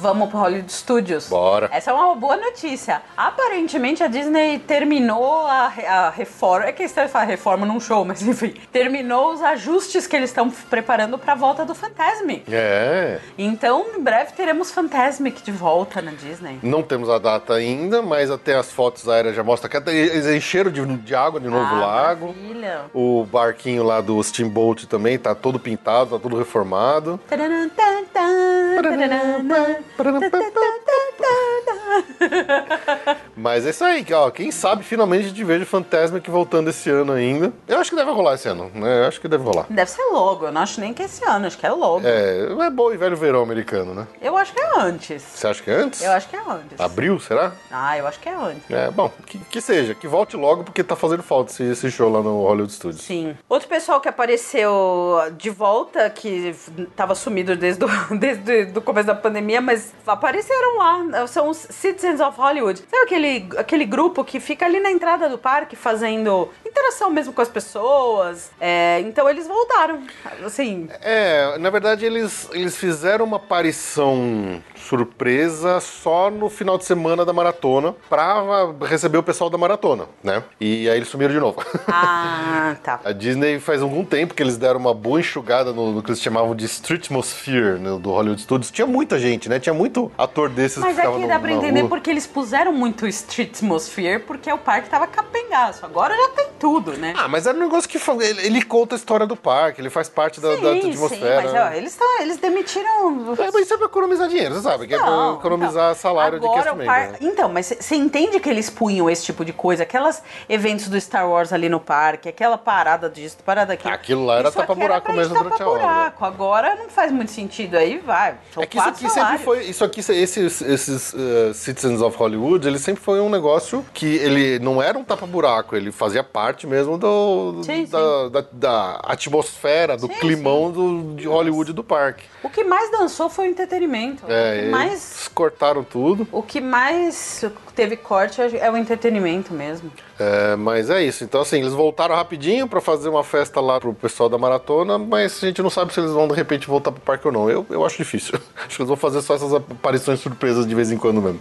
Vamos 0.00 0.28
pro 0.30 0.38
Hollywood 0.38 0.72
Studios. 0.72 1.28
Bora. 1.28 1.68
Essa 1.72 1.90
é 1.90 1.94
uma 1.94 2.14
boa 2.14 2.36
notícia. 2.36 3.02
Aparentemente 3.16 4.02
a 4.02 4.06
Disney 4.06 4.58
terminou 4.60 5.46
a, 5.46 5.72
a 5.88 6.10
reforma. 6.10 6.66
É 6.66 6.72
que 6.72 6.82
estranho 6.84 7.08
falar 7.08 7.24
reforma 7.24 7.66
num 7.66 7.80
show, 7.80 8.04
mas 8.04 8.22
enfim. 8.22 8.54
Terminou 8.72 9.32
os 9.32 9.42
ajustes 9.42 10.06
que 10.06 10.14
eles 10.16 10.30
estão 10.30 10.50
preparando 10.50 11.18
pra 11.18 11.34
volta 11.34 11.64
do 11.64 11.74
Fantasmic. 11.74 12.44
É. 12.52 13.18
Então, 13.36 13.86
em 13.96 14.00
breve 14.00 14.32
teremos 14.32 14.70
Fantasmic 14.70 15.42
de 15.42 15.50
volta 15.52 16.00
na 16.00 16.12
Disney. 16.12 16.58
Não 16.62 16.82
temos 16.82 17.10
a 17.10 17.18
data 17.18 17.54
ainda, 17.54 18.00
mas 18.02 18.30
até 18.30 18.54
as 18.56 18.70
fotos 18.70 19.08
aéreas 19.08 19.34
já 19.34 19.42
mostram 19.42 19.68
que 19.70 19.90
eles 19.90 20.26
encheram 20.26 20.70
de, 20.70 20.84
de 20.98 21.14
água 21.14 21.40
de 21.40 21.48
novo 21.48 21.64
o 21.74 21.78
Ah, 21.78 21.86
lago. 21.86 22.26
maravilha. 22.28 22.80
O 22.94 23.24
barquinho 23.30 23.82
lá 23.82 24.00
do 24.00 24.22
Steamboat 24.22 24.86
também 24.86 25.18
tá 25.18 25.34
todo 25.34 25.58
pintado, 25.58 26.10
tá 26.10 26.18
tudo 26.22 26.36
reformado. 26.36 27.18
Tan, 27.28 27.68
tan, 27.70 28.04
tararam, 28.12 29.78
Mas 33.36 33.66
é 33.66 33.70
isso 33.70 33.84
aí, 33.84 34.04
que, 34.04 34.14
ó, 34.14 34.30
quem 34.30 34.50
sabe 34.50 34.82
finalmente 34.84 35.26
a 35.26 35.28
gente 35.28 35.44
veja 35.44 35.64
o 35.64 35.66
Fantasmic 35.66 36.30
voltando 36.30 36.70
esse 36.70 36.88
ano 36.90 37.12
ainda. 37.12 37.52
Eu 37.66 37.78
acho 37.78 37.90
que 37.90 37.96
deve 37.96 38.10
rolar 38.10 38.34
esse 38.34 38.48
ano, 38.48 38.70
né? 38.74 39.00
Eu 39.00 39.08
acho 39.08 39.20
que 39.20 39.28
deve 39.28 39.44
rolar. 39.44 39.66
Deve 39.68 39.90
ser 39.90 40.02
logo, 40.12 40.46
eu 40.46 40.52
não 40.52 40.60
acho 40.60 40.80
nem 40.80 40.94
que 40.94 41.02
é 41.02 41.06
esse 41.06 41.24
ano, 41.24 41.46
acho 41.46 41.58
que 41.58 41.66
é 41.66 41.70
logo. 41.70 42.06
É, 42.06 42.66
é 42.66 42.70
bom 42.70 42.92
e 42.92 42.96
velho 42.96 43.16
verão 43.16 43.42
americano, 43.42 43.92
né? 43.94 44.06
Eu 44.20 44.36
acho 44.36 44.52
que 44.52 44.60
é 44.60 44.80
antes. 44.80 45.22
Você 45.22 45.46
acha 45.46 45.62
que 45.62 45.70
é 45.70 45.74
antes? 45.74 46.02
Eu 46.02 46.10
acho 46.12 46.28
que 46.28 46.36
é 46.36 46.40
antes. 46.40 46.80
Abril, 46.80 47.18
será? 47.20 47.52
Ah, 47.70 47.96
eu 47.96 48.06
acho 48.06 48.20
que 48.20 48.28
é 48.28 48.34
antes. 48.34 48.70
É, 48.70 48.90
bom, 48.90 49.10
que, 49.26 49.38
que 49.38 49.60
seja, 49.60 49.94
que 49.94 50.06
volte 50.06 50.36
logo, 50.36 50.64
porque 50.64 50.84
tá 50.84 50.96
fazendo 50.96 51.22
falta 51.22 51.52
esse, 51.52 51.62
esse 51.64 51.90
show 51.90 52.10
lá 52.10 52.22
no 52.22 52.42
Hollywood 52.42 52.72
Studios. 52.72 53.02
Sim. 53.02 53.36
Outro 53.48 53.68
pessoal 53.68 54.00
que 54.00 54.08
apareceu 54.08 55.16
de 55.36 55.50
volta, 55.50 56.08
que 56.10 56.54
tava 56.96 57.14
sumido 57.14 57.56
desde 57.56 57.84
o 57.84 57.88
desde 58.18 58.78
o 58.78 58.82
começo 58.82 59.06
da 59.06 59.14
pandemia, 59.14 59.60
mas 59.60 59.87
apareceram 60.06 60.78
lá. 60.78 61.26
São 61.26 61.48
os 61.48 61.56
Citizens 61.56 62.20
of 62.20 62.38
Hollywood. 62.38 62.82
Sabe 62.90 63.02
aquele, 63.04 63.48
aquele 63.56 63.84
grupo 63.84 64.24
que 64.24 64.40
fica 64.40 64.64
ali 64.66 64.80
na 64.80 64.90
entrada 64.90 65.28
do 65.28 65.38
parque 65.38 65.76
fazendo 65.76 66.48
interação 66.66 67.10
mesmo 67.10 67.32
com 67.32 67.42
as 67.42 67.48
pessoas? 67.48 68.50
É, 68.60 69.00
então 69.00 69.28
eles 69.28 69.46
voltaram. 69.46 70.02
Assim, 70.44 70.88
É, 71.00 71.56
na 71.58 71.70
verdade 71.70 72.04
eles, 72.04 72.48
eles 72.52 72.76
fizeram 72.76 73.24
uma 73.24 73.36
aparição 73.36 74.62
surpresa 74.88 75.80
só 75.80 76.30
no 76.30 76.48
final 76.48 76.78
de 76.78 76.84
semana 76.84 77.24
da 77.24 77.32
maratona 77.32 77.94
pra 78.08 78.42
receber 78.86 79.18
o 79.18 79.22
pessoal 79.22 79.50
da 79.50 79.58
maratona, 79.58 80.06
né? 80.22 80.42
E 80.60 80.88
aí 80.88 80.96
eles 80.96 81.08
sumiram 81.08 81.32
de 81.32 81.40
novo. 81.40 81.62
ah, 81.86 82.76
tá. 82.82 83.00
A 83.04 83.12
Disney 83.12 83.58
faz 83.60 83.82
algum 83.82 84.04
tempo 84.04 84.34
que 84.34 84.42
eles 84.42 84.56
deram 84.56 84.80
uma 84.80 84.94
boa 84.94 85.20
enxugada 85.20 85.72
no, 85.72 85.92
no 85.92 86.02
que 86.02 86.10
eles 86.10 86.20
chamavam 86.20 86.54
de 86.54 86.64
Streetmosphere 86.64 87.78
né, 87.78 87.98
do 88.00 88.10
Hollywood 88.10 88.40
Studios. 88.42 88.70
Tinha 88.70 88.86
muita 88.86 89.18
gente, 89.18 89.48
né? 89.48 89.58
Tinha 89.58 89.74
muito 89.74 90.10
ator 90.16 90.48
desses 90.48 90.78
Mas 90.78 90.90
que 90.90 90.96
ficava 90.96 91.14
aqui 91.16 91.22
no- 91.22 91.28
dá 91.28 91.38
pra 91.38 91.52
entender 91.52 91.80
rua. 91.80 91.88
porque 91.88 92.10
eles 92.10 92.26
puseram 92.26 92.72
muito 92.72 93.06
Street 93.06 93.48
Atmosphere, 93.58 94.18
porque 94.20 94.52
o 94.52 94.58
parque 94.58 94.88
tava 94.88 95.06
capengaço. 95.06 95.84
Agora 95.84 96.14
já 96.16 96.28
tem 96.30 96.48
tudo, 96.58 96.92
né? 96.92 97.14
Ah, 97.16 97.28
mas 97.28 97.46
era 97.46 97.56
um 97.56 97.60
negócio 97.60 97.88
que 97.88 97.98
ele, 98.22 98.46
ele 98.46 98.62
conta 98.62 98.94
a 98.94 98.98
história 98.98 99.26
do 99.26 99.36
parque, 99.36 99.80
ele 99.80 99.90
faz 99.90 100.08
parte 100.08 100.40
da, 100.40 100.50
da 100.56 100.72
sim, 100.80 100.90
atmosfera. 100.90 101.42
mas 101.42 101.54
ó, 101.54 101.72
eles, 101.76 101.96
tão, 101.96 102.20
eles 102.20 102.36
demitiram. 102.38 103.34
É, 103.38 103.50
mas 103.52 103.64
isso 103.64 103.74
é 103.74 103.76
pra 103.76 103.86
economizar 103.86 104.28
dinheiro, 104.28 104.54
você 104.54 104.62
sabe, 104.62 104.77
que 104.86 104.94
é 104.94 104.98
pra 104.98 105.06
Não, 105.06 105.34
economizar 105.36 105.88
não. 105.88 105.94
salário 105.94 106.38
de 106.38 106.46
Agora 106.46 106.62
cast 106.62 106.74
o 106.74 106.76
member, 106.78 106.94
par... 106.94 107.12
né? 107.12 107.18
Então, 107.20 107.48
mas 107.48 107.66
você 107.78 107.96
entende 107.96 108.38
que 108.40 108.48
eles 108.48 108.68
punham 108.70 109.08
esse 109.08 109.24
tipo 109.24 109.44
de 109.44 109.52
coisa, 109.52 109.82
aquelas 109.82 110.22
eventos 110.48 110.88
do 110.88 111.00
Star 111.00 111.28
Wars 111.28 111.52
ali 111.52 111.68
no 111.68 111.80
parque, 111.80 112.28
aquela 112.28 112.58
parada 112.58 113.08
disso, 113.08 113.36
parada 113.44 113.68
daquilo. 113.68 113.94
Aquilo 113.94 114.24
lá 114.24 114.38
era 114.38 114.52
tapa-buraco 114.52 115.12
mesmo 115.12 115.34
durante 115.34 115.62
a 115.62 115.68
obra. 115.68 116.12
Agora 116.20 116.76
não 116.76 116.88
faz 116.88 117.10
muito 117.10 117.30
sentido 117.30 117.76
aí, 117.76 117.98
vai. 117.98 118.36
É 118.58 118.66
que 118.66 118.78
isso 118.78 118.88
aqui 118.88 118.98
sempre 119.00 119.14
salários. 119.14 119.42
foi. 119.42 119.64
Isso 119.64 119.84
aqui, 119.84 120.00
esses, 120.00 120.60
esses 120.60 121.12
uh, 121.14 121.54
Citizens 121.54 122.00
of 122.00 122.16
Hollywood, 122.16 122.66
ele 122.66 122.78
sempre 122.78 123.02
foi 123.02 123.20
um 123.20 123.28
negócio 123.28 123.84
que 123.94 124.06
ele 124.16 124.58
não 124.58 124.82
era 124.82 124.98
um 124.98 125.04
tapa-buraco, 125.04 125.74
ele 125.76 125.90
fazia 125.90 126.22
parte 126.22 126.66
mesmo 126.66 126.98
do, 126.98 127.62
Sim, 127.64 127.84
da, 127.86 128.28
Da, 128.28 128.44
da 128.52 129.00
atmosfera, 129.04 129.96
do 129.96 130.06
Sim, 130.06 130.14
climão 130.20 130.70
do, 130.70 131.14
de 131.14 131.26
Hollywood 131.26 131.72
do 131.72 131.82
parque. 131.84 132.24
O 132.42 132.50
que 132.50 132.64
mais 132.64 132.90
dançou 132.90 133.28
foi 133.28 133.48
o 133.48 133.50
entretenimento. 133.50 134.24
É, 134.28 134.57
eles 134.58 134.70
mais, 134.70 135.30
cortaram 135.34 135.82
tudo. 135.82 136.26
o 136.32 136.42
que 136.42 136.60
mais 136.60 137.44
teve 137.74 137.96
corte 137.96 138.40
é 138.40 138.70
o 138.70 138.76
entretenimento 138.76 139.52
mesmo. 139.54 139.90
É, 140.18 140.56
mas 140.56 140.90
é 140.90 141.02
isso. 141.02 141.24
Então, 141.24 141.40
assim, 141.40 141.58
eles 141.58 141.72
voltaram 141.72 142.14
rapidinho 142.14 142.66
pra 142.66 142.80
fazer 142.80 143.08
uma 143.08 143.22
festa 143.22 143.60
lá 143.60 143.78
pro 143.80 143.94
pessoal 143.94 144.28
da 144.28 144.36
maratona, 144.36 144.98
mas 144.98 145.42
a 145.42 145.46
gente 145.46 145.62
não 145.62 145.70
sabe 145.70 145.92
se 145.92 146.00
eles 146.00 146.10
vão 146.10 146.26
de 146.26 146.34
repente 146.34 146.66
voltar 146.66 146.90
pro 146.90 147.00
parque 147.00 147.26
ou 147.26 147.32
não. 147.32 147.48
Eu, 147.48 147.64
eu 147.70 147.84
acho 147.84 147.96
difícil. 147.98 148.38
Acho 148.66 148.76
que 148.76 148.82
eles 148.82 148.88
vão 148.88 148.96
fazer 148.96 149.22
só 149.22 149.34
essas 149.34 149.54
aparições 149.54 150.20
surpresas 150.20 150.66
de 150.66 150.74
vez 150.74 150.90
em 150.90 150.98
quando 150.98 151.22
mesmo. 151.22 151.40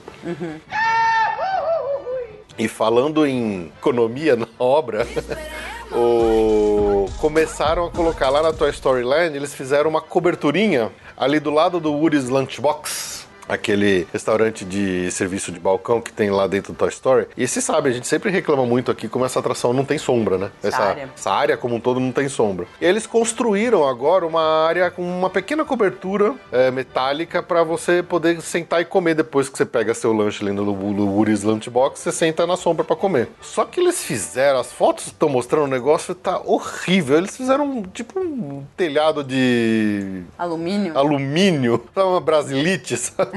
E 2.58 2.68
falando 2.68 3.26
em 3.26 3.72
economia 3.78 4.36
na 4.36 4.48
obra, 4.58 5.06
o... 5.92 7.06
começaram 7.20 7.86
a 7.86 7.92
colocar 7.92 8.30
lá 8.30 8.42
na 8.42 8.54
Toy 8.54 8.70
Story 8.72 9.04
Land, 9.04 9.36
eles 9.36 9.54
fizeram 9.54 9.90
uma 9.90 10.02
coberturinha 10.02 10.92
ali 11.16 11.40
do 11.40 11.52
lado 11.52 11.80
do 11.80 11.94
Woody's 11.94 12.30
Lunchbox. 12.30 13.27
Aquele 13.48 14.08
restaurante 14.12 14.66
de 14.66 15.12
serviço 15.12 15.52
de 15.52 15.60
balcão 15.60 16.02
que 16.02 16.12
tem 16.12 16.30
lá 16.30 16.48
dentro 16.48 16.74
do 16.74 16.78
Toy 16.78 16.90
Story. 16.90 17.28
E 17.38 17.48
você 17.48 17.62
sabe, 17.62 17.90
a 17.90 17.92
gente 17.92 18.08
sempre 18.08 18.30
reclama 18.30 18.66
muito 18.66 18.92
aqui 18.92 19.08
como 19.08 19.26
essa 19.26 19.40
atração 19.40 19.74
não 19.74 19.86
tem 19.86 19.98
sombra, 19.98 20.38
né? 20.38 20.52
Essa 20.62 20.84
área. 20.84 21.10
essa 21.16 21.32
área 21.32 21.58
como 21.58 21.76
um 21.76 21.80
todo 21.80 22.00
não 22.00 22.12
tem 22.12 22.28
sombra. 22.30 22.68
E 22.82 22.86
eles 22.86 23.08
construíram 23.08 23.88
agora 23.88 24.26
uma 24.26 24.66
área 24.66 24.90
com 24.92 25.02
uma 25.02 25.30
pequena 25.30 25.64
cobertura 25.64 26.36
é, 26.52 26.72
metálica 26.72 27.42
para 27.42 27.64
você 27.64 28.04
poder 28.04 28.42
sentar 28.42 28.82
e 28.82 28.86
comer 28.86 29.16
depois 29.16 29.50
que 29.50 29.58
você 29.58 29.66
pega 29.66 29.94
seu 29.94 30.14
lanche 30.14 30.44
ali 30.44 30.52
no, 30.52 30.66
no 30.66 31.08
Woody's 31.16 31.44
Lunchbox, 31.44 32.00
você 32.00 32.12
senta 32.12 32.46
na 32.46 32.58
sombra 32.58 32.84
para 32.84 32.96
comer. 32.96 33.30
Só 33.42 33.66
que 33.66 33.80
eles 33.80 34.04
fizeram, 34.04 34.60
as 34.60 34.72
fotos 34.72 35.08
estão 35.08 35.30
mostrando 35.30 35.66
o 35.66 35.68
negócio 35.68 36.14
tá 36.16 36.40
horrível. 36.44 37.18
Eles 37.18 37.36
fizeram 37.36 37.84
tipo 37.94 38.20
um 38.20 38.64
telhado 38.76 39.24
de 39.24 40.24
Alumínio? 40.38 40.98
alumínio, 40.98 41.84
uma 41.96 42.20
brasilite, 42.20 42.98
sabe? 42.98 43.37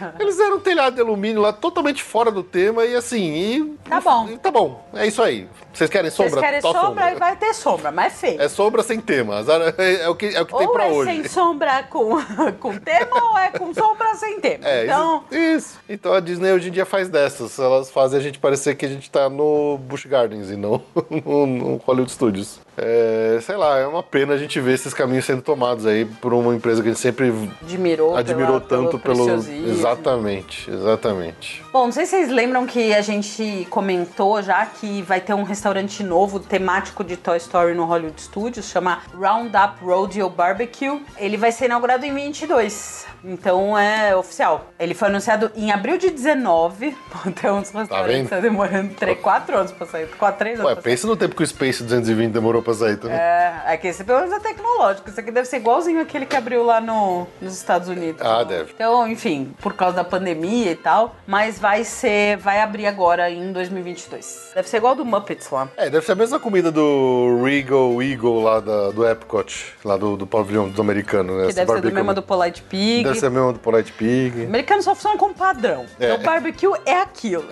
Eles 0.20 0.38
eram 0.38 0.56
um 0.56 0.60
telhado 0.60 0.94
de 0.96 1.00
alumínio 1.00 1.40
lá, 1.42 1.52
totalmente 1.52 2.02
fora 2.02 2.30
do 2.30 2.42
tema, 2.42 2.84
e 2.84 2.94
assim, 2.94 3.32
e. 3.34 3.78
Tá 3.88 4.00
bom. 4.00 4.28
e 4.30 4.38
tá 4.38 4.50
bom, 4.50 4.84
é 4.94 5.06
isso 5.06 5.22
aí. 5.22 5.46
Vocês 5.72 5.90
querem 5.90 6.08
Vocês 6.08 6.30
sombra? 6.30 6.40
querem 6.46 6.60
Tó 6.60 6.72
sombra, 6.72 7.10
e 7.12 7.14
vai 7.16 7.34
ter 7.36 7.52
sombra, 7.52 7.90
mas 7.90 8.12
é 8.12 8.16
feio. 8.16 8.42
É 8.42 8.48
sombra 8.48 8.82
sem 8.84 9.00
tema. 9.00 9.38
Azar- 9.38 9.74
É, 9.76 10.02
é 10.02 10.08
o 10.08 10.14
que, 10.14 10.26
é 10.26 10.40
o 10.40 10.46
que 10.46 10.56
tem 10.56 10.66
ou 10.68 10.72
pra 10.72 10.86
é 10.86 10.90
hoje. 10.92 11.10
sem 11.10 11.28
sombra 11.28 11.82
com, 11.90 12.10
com 12.60 12.76
tema, 12.78 13.30
ou 13.32 13.36
é 13.38 13.48
com 13.50 13.74
sombra 13.74 14.14
sem 14.14 14.38
tema. 14.40 14.64
É, 14.68 14.84
então, 14.84 15.24
isso, 15.32 15.40
isso. 15.56 15.78
Então 15.88 16.12
a 16.12 16.20
Disney 16.20 16.52
hoje 16.52 16.68
em 16.68 16.70
dia 16.72 16.84
faz 16.86 17.08
dessas. 17.08 17.58
Elas 17.58 17.90
fazem 17.90 18.20
a 18.20 18.22
gente 18.22 18.38
parecer 18.38 18.76
que 18.76 18.86
a 18.86 18.88
gente 18.88 19.10
tá 19.10 19.28
no 19.28 19.76
Busch 19.78 20.06
Gardens 20.06 20.48
e 20.48 20.56
não 20.56 20.80
no, 21.10 21.44
no 21.46 21.76
Hollywood 21.78 22.12
Studios. 22.12 22.60
É, 22.76 23.38
sei 23.42 23.56
lá, 23.56 23.78
é 23.78 23.86
uma 23.86 24.02
pena 24.02 24.34
a 24.34 24.36
gente 24.36 24.58
ver 24.60 24.74
esses 24.74 24.92
caminhos 24.94 25.24
sendo 25.24 25.42
tomados 25.42 25.86
aí 25.86 26.04
por 26.04 26.32
uma 26.34 26.54
empresa 26.54 26.82
que 26.82 26.88
a 26.88 26.92
gente 26.92 27.00
sempre 27.00 27.32
admirou, 27.62 28.16
admirou 28.16 28.60
pela- 28.60 28.82
tanto 28.82 28.98
pelo. 28.98 29.14
preciosismo. 29.24 29.83
Exatamente, 29.92 30.70
exatamente. 30.70 31.62
Bom, 31.72 31.84
não 31.84 31.92
sei 31.92 32.06
se 32.06 32.12
vocês 32.12 32.30
lembram 32.30 32.66
que 32.66 32.94
a 32.94 33.02
gente 33.02 33.66
comentou 33.70 34.42
já 34.42 34.64
que 34.66 35.02
vai 35.02 35.20
ter 35.20 35.34
um 35.34 35.42
restaurante 35.42 36.02
novo 36.02 36.40
temático 36.40 37.04
de 37.04 37.16
Toy 37.16 37.36
Story 37.36 37.74
no 37.74 37.84
Hollywood 37.84 38.20
Studios, 38.20 38.66
chama 38.66 39.02
Roundup 39.14 39.84
Rodeo 39.84 40.30
Barbecue. 40.30 41.00
Ele 41.16 41.36
vai 41.36 41.52
ser 41.52 41.66
inaugurado 41.66 42.06
em 42.06 42.14
22, 42.14 43.06
então 43.24 43.78
é 43.78 44.14
oficial. 44.14 44.66
Ele 44.78 44.94
foi 44.94 45.08
anunciado 45.08 45.50
em 45.56 45.70
abril 45.70 45.96
de 45.98 46.10
19, 46.10 46.96
então 47.26 47.60
os 47.60 47.70
restaurantes 47.70 48.14
vendo? 48.14 48.24
estão 48.24 48.40
demorando 48.40 48.94
3, 48.94 49.18
4 49.20 49.56
anos 49.58 49.72
pra 49.72 49.86
sair, 49.86 50.06
4, 50.08 50.38
3 50.38 50.60
anos 50.60 50.72
Ué, 50.72 50.80
pensa 50.80 51.06
no 51.06 51.16
tempo 51.16 51.34
que 51.34 51.42
o 51.42 51.46
Space 51.46 51.82
220 51.82 52.32
demorou 52.32 52.62
pra 52.62 52.74
sair 52.74 52.96
também. 52.96 53.16
É, 53.16 53.62
é 53.66 53.76
que 53.76 53.88
esse 53.88 54.04
pelo 54.04 54.20
menos 54.20 54.34
é 54.34 54.40
tecnológico. 54.40 55.08
Isso 55.08 55.20
aqui 55.20 55.30
deve 55.30 55.48
ser 55.48 55.56
igualzinho 55.56 56.00
aquele 56.00 56.26
que 56.26 56.36
abriu 56.36 56.64
lá 56.64 56.80
no, 56.80 57.26
nos 57.40 57.54
Estados 57.56 57.88
Unidos. 57.88 58.20
Ah, 58.24 58.44
deve. 58.44 58.72
Então, 58.74 59.08
enfim, 59.08 59.54
por 59.60 59.74
causa 59.74 59.96
da 59.96 60.04
pandemia 60.04 60.70
e 60.70 60.76
tal. 60.76 61.16
Mas 61.26 61.58
vai 61.58 61.84
ser. 61.84 62.36
Vai 62.38 62.60
abrir 62.60 62.86
agora 62.86 63.30
em 63.30 63.52
2022. 63.52 64.52
Deve 64.54 64.68
ser 64.68 64.76
igual 64.78 64.94
do 64.94 65.04
Muppets 65.04 65.50
lá. 65.50 65.68
É, 65.76 65.88
deve 65.88 66.04
ser 66.04 66.12
a 66.12 66.16
mesma 66.16 66.38
comida 66.38 66.70
do 66.70 67.40
Regal 67.42 68.02
Eagle 68.02 68.42
lá 68.42 68.60
da- 68.60 68.90
do 68.90 69.06
Epcot, 69.06 69.74
lá 69.84 69.96
do, 69.96 70.16
do 70.16 70.26
pavilhão 70.26 70.68
dos 70.68 70.78
americanos, 70.78 71.36
né? 71.36 71.46
Que 71.48 71.52
deve 71.54 71.72
ser 71.72 71.80
do 71.80 71.92
mesmo 71.92 72.14
do 72.14 72.22
Polite 72.22 72.62
Pig. 72.62 73.04
Deve 73.04 73.13
ser 73.14 73.26
a 73.26 73.30
mesma 73.30 73.52
do 73.52 73.58
Polite 73.58 73.92
Pig. 73.92 74.42
O 74.42 74.44
americano 74.44 74.82
só 74.82 74.94
funciona 74.94 75.16
como 75.18 75.34
padrão. 75.34 75.86
É. 75.98 76.06
Então, 76.06 76.22
barbecue 76.22 76.72
é 76.84 77.00
aquilo. 77.00 77.44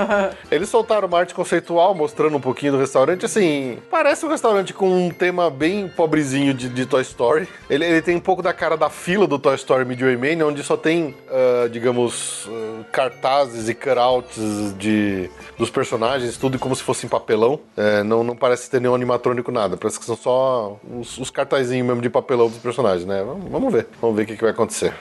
Eles 0.50 0.68
soltaram 0.68 1.08
uma 1.08 1.18
arte 1.18 1.34
conceitual 1.34 1.94
mostrando 1.94 2.36
um 2.36 2.40
pouquinho 2.40 2.72
do 2.72 2.78
restaurante. 2.78 3.24
Assim, 3.24 3.78
parece 3.90 4.24
um 4.24 4.28
restaurante 4.28 4.72
com 4.72 4.88
um 4.88 5.10
tema 5.10 5.50
bem 5.50 5.88
pobrezinho 5.88 6.54
de, 6.54 6.68
de 6.68 6.86
Toy 6.86 7.02
Story. 7.02 7.48
Ele, 7.68 7.84
ele 7.84 8.02
tem 8.02 8.16
um 8.16 8.20
pouco 8.20 8.42
da 8.42 8.52
cara 8.52 8.76
da 8.76 8.90
fila 8.90 9.26
do 9.26 9.38
Toy 9.38 9.54
Story 9.54 9.84
Midway 9.84 10.16
Mania, 10.16 10.46
onde 10.46 10.62
só 10.62 10.76
tem, 10.76 11.14
ah, 11.30 11.68
digamos, 11.70 12.48
ah, 12.48 12.84
cartazes 12.92 13.68
e 13.68 13.74
cutouts 13.74 14.74
de, 14.78 15.30
dos 15.58 15.70
personagens, 15.70 16.36
tudo 16.36 16.58
como 16.58 16.74
se 16.74 16.82
fosse 16.82 17.06
em 17.06 17.08
papelão. 17.08 17.60
É, 17.76 18.02
não, 18.02 18.22
não 18.22 18.36
parece 18.36 18.70
ter 18.70 18.80
nenhum 18.80 18.94
animatrônico, 18.94 19.50
nada. 19.50 19.76
Parece 19.76 19.98
que 19.98 20.04
são 20.04 20.16
só 20.16 20.78
os, 20.98 21.18
os 21.18 21.30
cartazinhos 21.30 21.86
mesmo 21.86 22.02
de 22.02 22.10
papelão 22.10 22.48
dos 22.48 22.58
personagens, 22.58 23.06
né? 23.06 23.22
Vamos, 23.22 23.50
vamos 23.50 23.72
ver. 23.72 23.86
Vamos 24.00 24.16
ver 24.16 24.22
o 24.22 24.26
que, 24.26 24.36
que 24.36 24.42
vai 24.42 24.50
acontecer. 24.50 24.92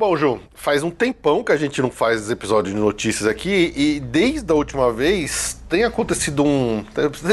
Bom, 0.00 0.16
Ju, 0.16 0.40
faz 0.54 0.82
um 0.82 0.90
tempão 0.90 1.44
que 1.44 1.52
a 1.52 1.58
gente 1.58 1.82
não 1.82 1.90
faz 1.90 2.30
episódio 2.30 2.72
de 2.72 2.80
notícias 2.80 3.28
aqui 3.28 3.70
e 3.76 4.00
desde 4.00 4.50
a 4.50 4.54
última 4.54 4.90
vez 4.90 5.59
tem 5.70 5.84
acontecido 5.84 6.44
um. 6.44 6.84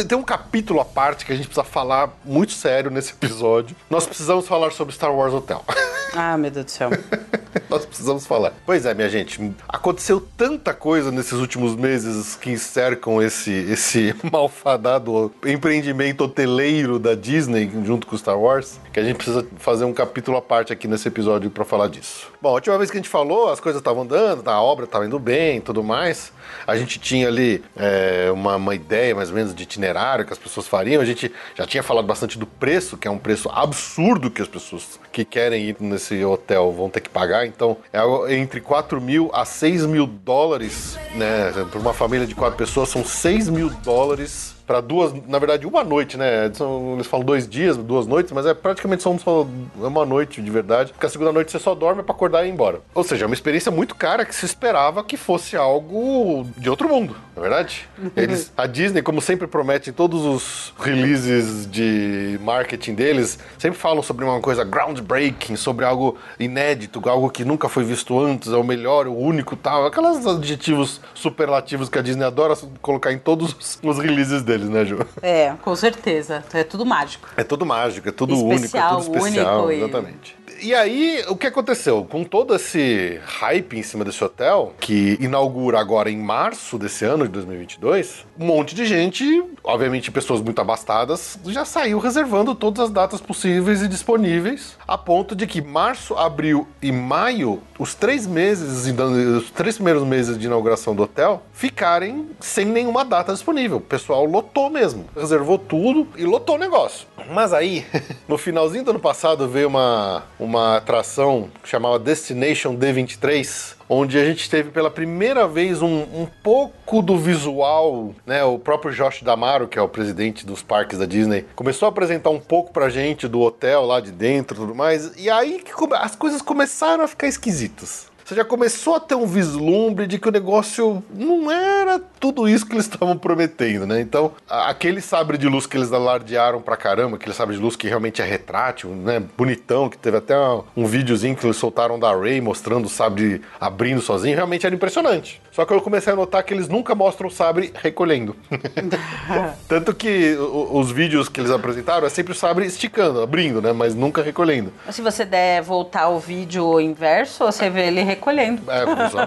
tem- 0.08 0.18
um 0.18 0.24
capítulo 0.24 0.80
à 0.80 0.86
parte 0.86 1.26
que 1.26 1.34
a 1.34 1.36
gente 1.36 1.48
precisa 1.48 1.64
falar 1.66 2.16
muito 2.24 2.54
sério 2.54 2.92
nesse 2.92 3.12
episódio. 3.12 3.76
Nós 3.90 4.06
precisamos 4.06 4.48
falar 4.48 4.72
sobre 4.72 4.94
Star 4.94 5.14
Wars 5.14 5.34
Hotel. 5.34 5.66
ah, 6.16 6.38
meu 6.38 6.52
Deus 6.52 6.66
do 6.66 6.72
céu. 6.72 6.92
Nós 7.68 7.86
precisamos 7.86 8.28
falar. 8.28 8.54
Pois 8.66 8.86
é, 8.86 8.94
minha 8.94 9.10
gente, 9.10 9.52
aconteceu 9.68 10.26
tanta 10.38 10.74
coisa 10.74 11.12
nesses 11.12 11.34
últimos 11.34 11.76
meses 11.76 12.36
que 12.36 12.58
cercam 12.58 13.22
esse, 13.22 13.52
esse 13.52 14.16
malfadado 14.32 15.34
empreendimento 15.44 16.24
hoteleiro 16.24 17.00
da 17.00 17.16
Disney 17.16 17.70
junto 17.84 18.06
com 18.06 18.16
Star 18.16 18.40
Wars, 18.40 18.80
que 18.94 19.00
a 19.00 19.04
gente 19.04 19.16
precisa 19.16 19.46
fazer 19.58 19.86
um 19.86 19.94
capítulo 19.94 20.38
à 20.38 20.42
parte 20.42 20.72
aqui 20.72 20.88
nesse 20.88 21.08
episódio 21.08 21.50
pra 21.50 21.66
falar 21.66 21.88
disso. 21.88 22.32
Bom, 22.40 22.50
a 22.50 22.54
última 22.54 22.78
vez 22.78 22.92
que 22.92 22.98
a 22.98 23.00
gente 23.02 23.10
falou, 23.10 23.52
as 23.52 23.60
coisas 23.60 23.82
estavam 23.82 24.04
andando, 24.04 24.48
a 24.48 24.62
obra 24.62 24.86
estava 24.86 25.06
indo 25.08 25.18
bem 25.18 25.58
e 25.58 25.62
tudo 25.62 25.84
mais. 25.84 26.32
A 26.66 26.76
gente 26.76 27.00
tinha 27.00 27.28
ali 27.28 27.64
é, 27.76 28.30
uma, 28.32 28.56
uma 28.56 28.76
ideia 28.76 29.16
mais 29.16 29.30
ou 29.30 29.36
menos 29.36 29.54
de 29.54 29.64
itinerário 29.64 30.26
que 30.26 30.34
as 30.34 30.40
pessoas 30.40 30.68
fariam. 30.68 31.02
A 31.02 31.06
gente 31.06 31.32
já 31.56 31.66
tinha 31.66 31.84
falado 31.84 32.06
bastante 32.06 32.38
do 32.38 32.46
preço, 32.46 32.98
que 32.98 33.08
é 33.08 33.12
um 33.12 33.18
preço 33.18 33.50
absurdo 33.50 34.30
que 34.30 34.42
as 34.42 34.48
pessoas 34.48 35.00
que 35.12 35.24
querem 35.24 35.70
ir 35.70 35.78
nesse 35.80 36.24
hotel 36.24 36.72
vão 36.72 36.90
ter 36.90 37.02
que 37.02 37.10
pagar. 37.10 37.46
Então, 37.46 37.78
é 37.94 38.36
entre 38.36 38.62
4 38.62 39.00
mil 39.00 39.30
a 39.34 39.46
6 39.46 39.86
mil 39.86 40.06
dólares, 40.06 40.98
né? 41.16 41.52
Para 41.72 41.80
uma 41.80 41.94
família 41.94 42.28
de 42.28 42.36
quatro 42.36 42.58
pessoas, 42.58 42.90
são 42.90 43.04
6 43.04 43.50
mil 43.50 43.70
dólares 43.70 44.57
para 44.68 44.82
duas, 44.82 45.14
na 45.28 45.40
verdade, 45.40 45.66
uma 45.66 45.82
noite, 45.84 46.18
né? 46.18 46.52
São- 46.54 46.96
eles 46.96 47.08
falam 47.08 47.26
dois 47.26 47.48
dias, 47.48 47.78
duas 47.78 48.06
noites, 48.06 48.34
mas 48.34 48.46
é 48.46 48.54
praticamente 48.54 49.02
só, 49.02 49.18
só 49.18 49.48
uma 49.76 50.06
noite 50.06 50.42
de 50.42 50.52
verdade. 50.52 50.92
Porque 50.92 51.06
a 51.06 51.10
segunda 51.10 51.32
noite 51.32 51.52
você 51.52 51.58
só 51.58 51.74
dorme 51.74 52.04
para 52.04 52.14
acordar 52.14 52.46
e 52.46 52.50
ir 52.50 52.52
embora. 52.52 52.82
Ou 52.94 53.04
seja, 53.04 53.24
é 53.24 53.28
uma 53.28 53.34
experiência 53.34 53.72
muito 53.72 53.96
cara 53.96 54.26
que 54.26 54.36
se 54.36 54.46
esperava 54.46 55.04
que 55.06 55.16
fosse 55.16 55.56
algo 55.56 56.46
de 56.58 56.70
outro 56.70 56.90
mundo, 56.90 57.16
não 57.38 57.46
é 57.46 57.50
verdade? 57.50 57.88
Eles, 58.16 58.52
a 58.58 58.66
Disney, 58.66 59.02
como 59.02 59.22
sempre 59.22 59.46
promete 59.48 59.90
em 59.92 59.94
todos 59.94 60.26
os 60.26 60.74
releases 60.80 61.70
de 61.70 62.40
marketing 62.42 62.96
deles, 62.96 63.38
sempre 63.60 63.78
falam 63.78 64.02
sobre 64.02 64.26
uma 64.26 64.42
coisa 64.42 64.64
groundbreaking, 64.64 65.56
sobre 65.56 65.86
algo 65.86 66.18
inédito, 66.40 67.02
algo 67.08 67.30
que 67.30 67.46
nunca 67.46 67.70
foi 67.70 67.84
visto 67.84 68.20
antes, 68.20 68.52
é 68.52 68.56
o 68.56 68.64
melhor, 68.64 69.08
o 69.08 69.16
único, 69.16 69.56
tal. 69.56 69.86
Aqueles 69.86 70.26
adjetivos 70.26 71.00
superlativos 71.14 71.90
que 71.90 72.00
a 72.00 72.02
Disney 72.02 72.26
adora 72.26 72.56
colocar 72.82 73.12
em 73.14 73.20
todos 73.20 73.56
os- 73.84 73.98
releases 74.00 74.42
deles, 74.42 74.68
né, 74.70 74.84
Ju? 74.86 75.06
É, 75.22 75.54
com 75.62 75.76
certeza. 75.76 76.44
É 76.54 76.64
tudo 76.64 76.86
mágico. 76.86 77.28
É 77.38 77.44
tudo 77.44 77.66
mágico, 77.66 78.10
é 78.10 78.12
tudo 78.12 78.34
Especial, 78.34 78.98
único, 78.98 79.08
é 79.08 79.12
tudo 79.12 79.18
especial, 79.28 79.66
único 79.66 79.84
exatamente. 79.86 80.36
E 80.47 80.47
aí, 80.74 81.24
o 81.28 81.36
que 81.36 81.48
aconteceu? 81.48 82.06
Com 82.10 82.24
todo 82.24 82.56
esse 82.56 83.20
hype 83.24 83.78
em 83.78 83.84
cima 83.84 84.04
desse 84.04 84.24
hotel, 84.24 84.74
que 84.80 85.18
inaugura 85.20 85.80
agora 85.80 86.10
em 86.10 86.18
março 86.18 86.78
desse 86.78 87.06
ano, 87.06 87.26
de 87.26 87.32
2022, 87.32 88.26
um 88.40 88.46
monte 88.46 88.74
de 88.74 88.86
gente, 88.86 89.44
obviamente 89.64 90.12
pessoas 90.12 90.42
muito 90.42 90.60
abastadas, 90.60 91.38
já 91.48 91.66
saiu 91.66 92.00
reservando 92.00 92.56
todas 92.56 92.86
as 92.86 92.90
datas 92.90 93.22
possíveis 93.22 93.82
e 93.82 93.88
disponíveis, 93.88 94.78
a 94.88 94.98
ponto 94.98 95.36
de 95.36 95.46
que 95.46 95.62
março, 95.62 96.16
abril 96.16 96.68
e 96.82 96.92
maio, 96.92 97.62
os 97.78 97.94
três 97.94 98.26
meses, 98.26 98.88
os 98.88 99.52
três 99.52 99.76
primeiros 99.76 100.04
meses 100.04 100.38
de 100.38 100.46
inauguração 100.46 100.96
do 100.96 101.04
hotel, 101.04 101.44
ficarem 101.54 102.30
sem 102.40 102.66
nenhuma 102.66 103.04
data 103.04 103.34
disponível. 103.34 103.78
O 103.78 103.82
pessoal 103.82 104.26
lotou 104.26 104.70
mesmo, 104.70 105.06
reservou 105.16 105.58
tudo 105.58 106.08
e 106.16 106.24
lotou 106.24 106.56
o 106.56 106.60
negócio. 106.60 107.08
Mas 107.30 107.54
aí, 107.54 107.86
no 108.28 108.38
finalzinho 108.38 108.84
do 108.84 108.92
ano 108.92 109.00
passado, 109.00 109.48
veio 109.48 109.68
uma, 109.68 110.24
uma 110.40 110.47
atração 110.56 111.50
que 111.62 111.68
chamava 111.68 112.00
Destination 112.00 112.76
D23, 112.76 113.76
onde 113.90 114.18
a 114.18 114.26
gente 114.26 114.50
teve 114.50 114.70
pela 114.70 114.90
primeira 114.90 115.48
vez 115.48 115.82
um, 115.82 116.02
um 116.02 116.28
pouco 116.44 117.02
do 117.02 117.18
visual, 117.18 118.14
né? 118.26 118.44
O 118.44 118.60
próprio 118.60 118.94
Josh 118.94 119.24
Damaro, 119.24 119.68
que 119.68 119.80
é 119.80 119.82
o 119.82 119.90
presidente 119.90 120.46
dos 120.46 120.62
parques 120.62 121.00
da 121.00 121.06
Disney, 121.06 121.46
começou 121.56 121.86
a 121.88 121.90
apresentar 121.90 122.30
um 122.30 122.40
pouco 122.40 122.72
pra 122.72 122.90
gente 122.90 123.28
do 123.28 123.42
hotel 123.42 123.86
lá 123.86 124.00
de 124.00 124.12
dentro 124.12 124.56
e 124.56 124.60
tudo 124.60 124.76
mais. 124.76 125.14
E 125.18 125.30
aí 125.30 125.60
que 125.60 125.72
as 125.96 126.16
coisas 126.16 126.42
começaram 126.42 127.04
a 127.04 127.08
ficar 127.08 127.28
esquisitas. 127.28 128.08
Você 128.28 128.36
já 128.36 128.44
começou 128.44 128.96
a 128.96 129.00
ter 129.00 129.16
um 129.16 129.26
vislumbre 129.26 130.06
de 130.06 130.20
que 130.20 130.28
o 130.28 130.32
negócio 130.34 131.02
não 131.10 131.50
era 131.50 131.98
tudo 132.20 132.46
isso 132.46 132.66
que 132.66 132.74
eles 132.74 132.84
estavam 132.84 133.18
prometendo, 133.18 133.88
né? 133.88 134.02
Então, 134.02 134.34
aquele 134.50 135.00
sabre 135.00 135.38
de 135.38 135.48
luz 135.48 135.66
que 135.66 135.78
eles 135.78 135.94
alardearam 135.94 136.62
pra 136.62 136.76
caramba, 136.76 137.16
aquele 137.16 137.34
sabre 137.34 137.56
de 137.56 137.62
luz 137.62 137.78
que 137.78 137.88
realmente 137.88 138.22
é 138.22 138.26
retrátil, 138.26 138.90
né? 138.90 139.24
Bonitão, 139.38 139.88
que 139.88 139.98
teve 139.98 140.18
até 140.18 140.36
um 140.76 140.86
videozinho 140.86 141.38
que 141.38 141.46
eles 141.46 141.56
soltaram 141.56 141.98
da 141.98 142.14
Ray 142.14 142.42
mostrando 142.42 142.88
o 142.88 142.90
sabre 142.90 143.42
abrindo 143.62 144.02
sozinho, 144.02 144.36
realmente 144.36 144.66
era 144.66 144.76
impressionante. 144.76 145.42
Só 145.58 145.66
que 145.66 145.74
eu 145.74 145.82
comecei 145.82 146.14
a 146.14 146.16
notar 146.16 146.44
que 146.44 146.54
eles 146.54 146.68
nunca 146.70 146.94
mostram 146.94 147.28
o 147.30 147.32
sabre 147.32 147.74
recolhendo. 147.74 148.36
Tanto 149.68 149.92
que 149.92 150.38
os 150.40 150.92
vídeos 150.92 151.28
que 151.28 151.40
eles 151.42 151.50
apresentaram 151.50 152.06
é 152.06 152.12
sempre 152.12 152.32
o 152.32 152.36
sabre 152.36 152.64
esticando, 152.68 153.22
abrindo, 153.24 153.60
né? 153.60 153.74
Mas 153.74 153.96
nunca 153.96 154.22
recolhendo. 154.22 154.72
Se 154.92 155.02
você 155.02 155.26
der 155.26 155.64
voltar 155.64 156.10
o 156.10 156.20
vídeo 156.20 156.80
inverso, 156.80 157.44
você 157.44 157.72
vê 157.72 157.88
ele 157.88 158.04
recolhendo. 158.04 158.62
É, 158.72 159.10
só? 159.10 159.26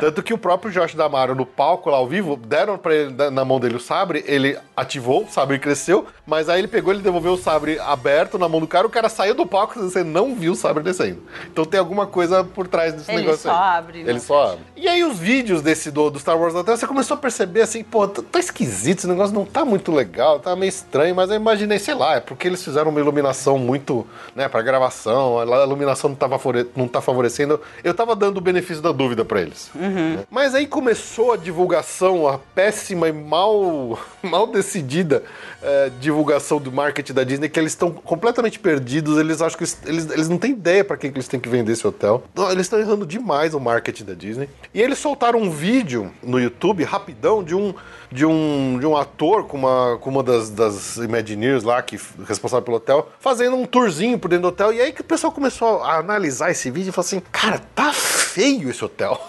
Tanto 0.00 0.22
que 0.22 0.34
o 0.34 0.38
próprio 0.38 0.70
Josh 0.70 0.94
Damaro 0.94 1.34
no 1.34 1.46
palco 1.46 1.88
lá 1.88 1.96
ao 1.96 2.06
vivo, 2.06 2.36
deram 2.36 2.76
pra 2.76 2.94
ele 2.94 3.14
na- 3.30 3.42
mão 3.44 3.58
dele 3.58 3.76
o 3.76 3.80
sabre, 3.80 4.22
ele 4.26 4.58
ativou, 4.76 5.24
o 5.24 5.30
sabre 5.30 5.58
cresceu, 5.58 6.06
mas 6.26 6.50
aí 6.50 6.58
ele 6.60 6.68
pegou, 6.68 6.92
ele 6.92 7.02
devolveu 7.02 7.32
o 7.32 7.38
sabre 7.38 7.78
aberto 7.78 8.38
na 8.38 8.50
mão 8.50 8.60
do 8.60 8.66
cara, 8.66 8.86
o 8.86 8.90
cara 8.90 9.08
saiu 9.08 9.34
do 9.34 9.46
palco 9.46 9.78
e 9.78 9.82
você 9.82 10.04
não 10.04 10.34
viu 10.34 10.52
o 10.52 10.56
sabre 10.56 10.82
descendo. 10.82 11.22
Então 11.50 11.64
tem 11.64 11.80
alguma 11.80 12.06
coisa 12.06 12.44
por 12.44 12.68
trás 12.68 12.92
desse 12.92 13.10
Ele 13.10 13.22
negócio 13.22 13.42
só 13.42 13.50
aí. 13.50 13.78
abre, 13.78 14.02
né? 14.02 14.10
Ele 14.10 14.20
só 14.20 14.52
abre. 14.52 14.64
E 14.76 14.86
aí 14.88 15.02
os 15.04 15.18
vídeos 15.18 15.53
desse 15.62 15.90
do, 15.90 16.10
do 16.10 16.18
Star 16.18 16.38
Wars 16.38 16.54
Hotel, 16.54 16.76
você 16.76 16.86
começou 16.86 17.16
a 17.16 17.18
perceber 17.18 17.62
assim, 17.62 17.82
pô, 17.82 18.06
tá, 18.06 18.22
tá 18.22 18.38
esquisito, 18.38 18.98
esse 18.98 19.06
negócio 19.06 19.34
não 19.34 19.44
tá 19.44 19.64
muito 19.64 19.92
legal, 19.92 20.38
tá 20.38 20.54
meio 20.54 20.68
estranho, 20.68 21.14
mas 21.14 21.30
eu 21.30 21.36
imaginei, 21.36 21.78
sei 21.78 21.94
lá, 21.94 22.16
é 22.16 22.20
porque 22.20 22.46
eles 22.46 22.62
fizeram 22.62 22.90
uma 22.90 23.00
iluminação 23.00 23.58
muito, 23.58 24.06
né, 24.34 24.48
pra 24.48 24.62
gravação, 24.62 25.38
a 25.40 25.64
iluminação 25.64 26.10
não, 26.10 26.16
tava 26.16 26.38
não 26.76 26.88
tá 26.88 27.00
favorecendo. 27.00 27.60
Eu 27.82 27.94
tava 27.94 28.14
dando 28.14 28.38
o 28.38 28.40
benefício 28.40 28.82
da 28.82 28.92
dúvida 28.92 29.24
pra 29.24 29.40
eles. 29.40 29.70
né? 30.16 30.24
Mas 30.30 30.54
aí 30.54 30.66
começou 30.66 31.32
a 31.32 31.36
divulgação, 31.36 32.26
a 32.28 32.38
péssima 32.38 33.08
e 33.08 33.12
mal, 33.12 33.98
mal 34.22 34.46
decidida 34.46 35.22
eh, 35.66 35.90
divulgação 35.98 36.58
do 36.58 36.70
marketing 36.70 37.14
da 37.14 37.24
Disney, 37.24 37.48
que 37.48 37.58
eles 37.58 37.72
estão 37.72 37.90
completamente 37.90 38.58
perdidos, 38.58 39.16
eles 39.16 39.40
acham 39.40 39.56
que 39.56 39.64
eles, 39.86 40.10
eles, 40.10 40.28
não 40.28 40.36
têm 40.36 40.50
ideia 40.50 40.84
pra 40.84 40.94
quem 40.94 41.10
que 41.10 41.16
eles 41.16 41.26
têm 41.26 41.40
que 41.40 41.48
vender 41.48 41.72
esse 41.72 41.86
hotel. 41.86 42.22
Eles 42.50 42.66
estão 42.66 42.78
errando 42.78 43.06
demais 43.06 43.54
o 43.54 43.60
marketing 43.60 44.04
da 44.04 44.12
Disney. 44.12 44.46
E 44.74 44.82
eles 44.82 44.98
soltaram 44.98 45.43
um 45.44 45.50
vídeo 45.50 46.12
no 46.22 46.40
YouTube, 46.40 46.82
rapidão, 46.84 47.44
de 47.44 47.54
um, 47.54 47.74
de 48.10 48.24
um, 48.24 48.78
de 48.78 48.86
um 48.86 48.96
ator 48.96 49.44
com 49.44 49.58
uma, 49.58 49.98
com 50.00 50.08
uma 50.08 50.22
das, 50.22 50.48
das 50.48 50.96
Imagineers 50.96 51.62
lá, 51.62 51.82
que 51.82 51.98
responsável 52.26 52.62
pelo 52.64 52.78
hotel, 52.78 53.10
fazendo 53.20 53.56
um 53.56 53.66
tourzinho 53.66 54.18
por 54.18 54.28
dentro 54.28 54.42
do 54.42 54.48
hotel. 54.48 54.72
E 54.72 54.80
aí 54.80 54.92
que 54.92 55.02
o 55.02 55.04
pessoal 55.04 55.32
começou 55.32 55.82
a 55.82 55.98
analisar 55.98 56.50
esse 56.50 56.70
vídeo 56.70 56.88
e 56.88 56.92
falou 56.92 57.06
assim: 57.06 57.22
cara, 57.30 57.60
tá 57.74 57.92
feio 57.92 58.70
esse 58.70 58.82
hotel. 58.84 59.20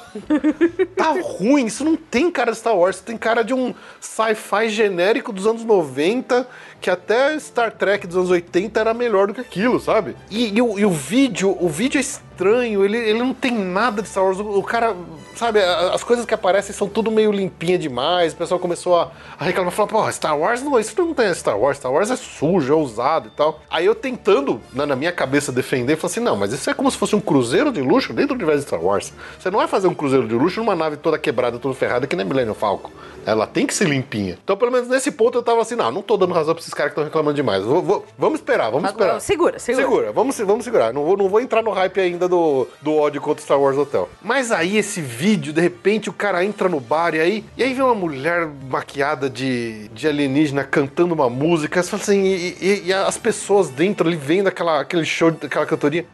tá 0.96 1.14
ruim, 1.22 1.66
isso 1.66 1.84
não 1.84 1.98
tem 1.98 2.32
cara 2.32 2.52
de 2.52 2.58
Star 2.58 2.76
Wars, 2.76 3.02
tem 3.02 3.18
cara 3.18 3.44
de 3.44 3.54
um 3.54 3.74
sci-fi 4.00 4.70
genérico 4.70 5.34
dos 5.34 5.46
anos 5.46 5.66
90, 5.66 6.48
que 6.86 6.90
até 6.92 7.38
Star 7.40 7.72
Trek 7.72 8.06
dos 8.06 8.16
anos 8.16 8.30
80 8.30 8.80
era 8.80 8.94
melhor 8.94 9.26
do 9.26 9.34
que 9.34 9.42
aquilo, 9.42 9.80
sabe? 9.80 10.16
E, 10.30 10.56
e 10.56 10.62
o, 10.62 10.78
e 10.78 10.86
o 10.86 10.92
vídeo, 10.92 11.58
o 11.60 11.68
vídeo 11.68 11.98
é 11.98 12.02
estranho, 12.02 12.86
ele, 12.86 12.96
ele 12.96 13.18
não 13.18 13.34
tem 13.34 13.52
nada 13.52 14.04
de 14.04 14.08
Star 14.08 14.24
Wars. 14.24 14.40
O, 14.40 14.60
o 14.60 14.62
cara, 14.64 14.96
sabe, 15.36 15.60
a- 15.64 15.94
as 15.96 16.04
coisas 16.04 16.28
que 16.28 16.34
aparecem 16.36 16.76
são 16.76 16.88
tudo 16.88 17.10
meio 17.10 17.32
limpinha 17.32 17.76
demais. 17.76 18.34
O 18.34 18.36
pessoal 18.36 18.60
começou 18.60 19.00
a, 19.00 19.10
a 19.40 19.44
reclamar, 19.46 19.72
falar, 19.72 19.88
pô, 19.88 20.12
Star 20.12 20.38
Wars 20.38 20.62
não, 20.62 20.78
isso 20.80 20.94
não 21.02 21.12
tem 21.16 21.34
Star 21.34 21.58
Wars, 21.60 21.78
Star 21.78 21.92
Wars 21.92 22.12
é 22.12 22.16
sujo, 22.16 22.72
é 22.72 22.76
usado 22.76 23.30
e 23.30 23.32
tal. 23.36 23.62
Aí 23.68 23.84
eu 23.88 23.96
tentando, 23.96 24.62
né, 24.72 24.86
na 24.86 24.96
minha 24.96 25.12
cabeça, 25.12 25.52
defender, 25.52 25.96
falei 25.96 26.12
assim, 26.12 26.20
não, 26.20 26.36
mas 26.36 26.54
isso 26.54 26.70
é 26.70 26.74
como 26.76 26.92
se 26.92 26.98
fosse 27.00 27.16
um 27.16 27.22
cruzeiro 27.22 27.72
de 27.72 27.82
luxo 27.82 28.14
dentro 28.14 28.36
do 28.36 28.36
universo 28.36 28.62
de 28.62 28.68
Star 28.68 28.80
Wars. 28.84 29.12
Você 29.40 29.50
não 29.50 29.58
vai 29.58 29.68
fazer 29.68 29.88
um 29.88 29.96
cruzeiro 29.96 30.28
de 30.28 30.36
luxo 30.36 30.60
numa 30.60 30.76
nave 30.76 30.98
toda 30.98 31.18
quebrada, 31.18 31.58
toda 31.58 31.74
ferrada, 31.74 32.06
que 32.06 32.16
nem 32.16 32.26
Millennium 32.28 32.54
Falcon. 32.54 32.92
Ela 33.26 33.48
tem 33.48 33.66
que 33.66 33.74
ser 33.74 33.88
limpinha. 33.90 34.38
Então, 34.44 34.56
pelo 34.56 34.72
menos 34.72 34.88
nesse 34.88 35.10
ponto, 35.10 35.36
eu 35.40 35.42
tava 35.42 35.60
assim, 35.60 35.74
não, 35.76 35.92
não 35.92 36.04
tô 36.04 36.16
dando 36.16 36.32
razão 36.32 36.54
pra 36.54 36.62
esses 36.62 36.75
caras 36.76 36.92
que 36.92 37.00
estão 37.00 37.04
reclamando 37.06 37.36
demais. 37.36 37.64
Vou- 37.64 37.82
vou- 37.82 38.06
vamos 38.18 38.40
esperar, 38.40 38.70
vamos 38.70 38.90
esperar. 38.90 39.20
Segura, 39.20 39.58
segura. 39.58 39.86
Segura, 39.86 40.12
vamos, 40.12 40.38
vamos 40.38 40.64
segurar. 40.64 40.94
Não 40.94 41.04
vou, 41.04 41.18
não 41.18 41.28
vou 41.30 41.42
entrar 41.42 41.64
no 41.64 41.72
hype 41.72 42.00
ainda 42.00 42.28
do, 42.28 42.68
do 42.82 42.94
ódio 42.96 43.20
contra 43.22 43.42
o 43.42 43.44
Star 43.44 43.60
Wars 43.60 43.78
Hotel. 43.78 44.08
Mas 44.22 44.52
aí 44.52 44.78
esse 44.78 45.02
vídeo, 45.02 45.52
de 45.52 45.62
repente, 45.62 46.10
o 46.10 46.14
cara 46.14 46.46
entra 46.46 46.70
no 46.70 46.80
bar 46.80 47.16
e 47.16 47.20
aí, 47.20 47.46
e 47.58 47.64
aí 47.64 47.74
vem 47.74 47.82
uma 47.84 47.96
mulher 47.96 48.46
maquiada 48.70 49.30
de, 49.30 49.88
de 49.90 50.08
alienígena 50.08 50.64
cantando 50.64 51.14
uma 51.16 51.30
música. 51.30 51.82
Você 51.82 51.90
fala 51.90 52.04
assim, 52.04 52.24
e, 52.24 52.58
e- 52.62 52.84
e 52.88 52.94
as 52.94 53.18
pessoas 53.18 53.70
dentro 53.70 54.08
ali 54.08 54.16
vendo 54.18 54.48
aquela, 54.48 54.82
aquele 54.82 55.06
show, 55.06 55.30
aquela 55.30 55.66
cantoria. 55.66 56.06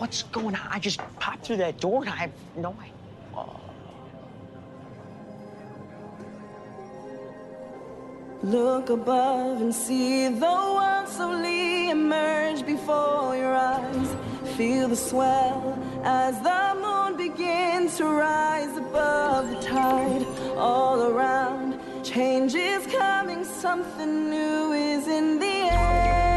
What's 0.00 0.22
going 0.32 0.54
on? 0.54 0.76
I 0.76 0.80
just 0.82 1.00
popped 1.20 1.44
through 1.46 1.58
that 1.58 1.78
door 1.80 2.02
and 2.02 2.10
I 2.10 2.24
have 2.24 2.32
no 2.56 2.70
idea. 2.80 2.93
Look 8.44 8.90
above 8.90 9.62
and 9.62 9.74
see 9.74 10.28
the 10.28 10.44
world 10.44 11.08
slowly 11.08 11.88
emerge 11.88 12.66
before 12.66 13.34
your 13.34 13.54
eyes. 13.54 14.14
Feel 14.58 14.88
the 14.88 14.96
swell 14.96 15.78
as 16.04 16.38
the 16.42 16.78
moon 16.78 17.16
begins 17.16 17.96
to 17.96 18.04
rise 18.04 18.76
above 18.76 19.48
the 19.48 19.62
tide. 19.62 20.26
All 20.58 21.04
around, 21.04 21.80
change 22.04 22.54
is 22.54 22.86
coming, 22.88 23.46
something 23.46 24.28
new 24.28 24.72
is 24.72 25.08
in 25.08 25.38
the 25.38 25.46
air. 25.46 26.33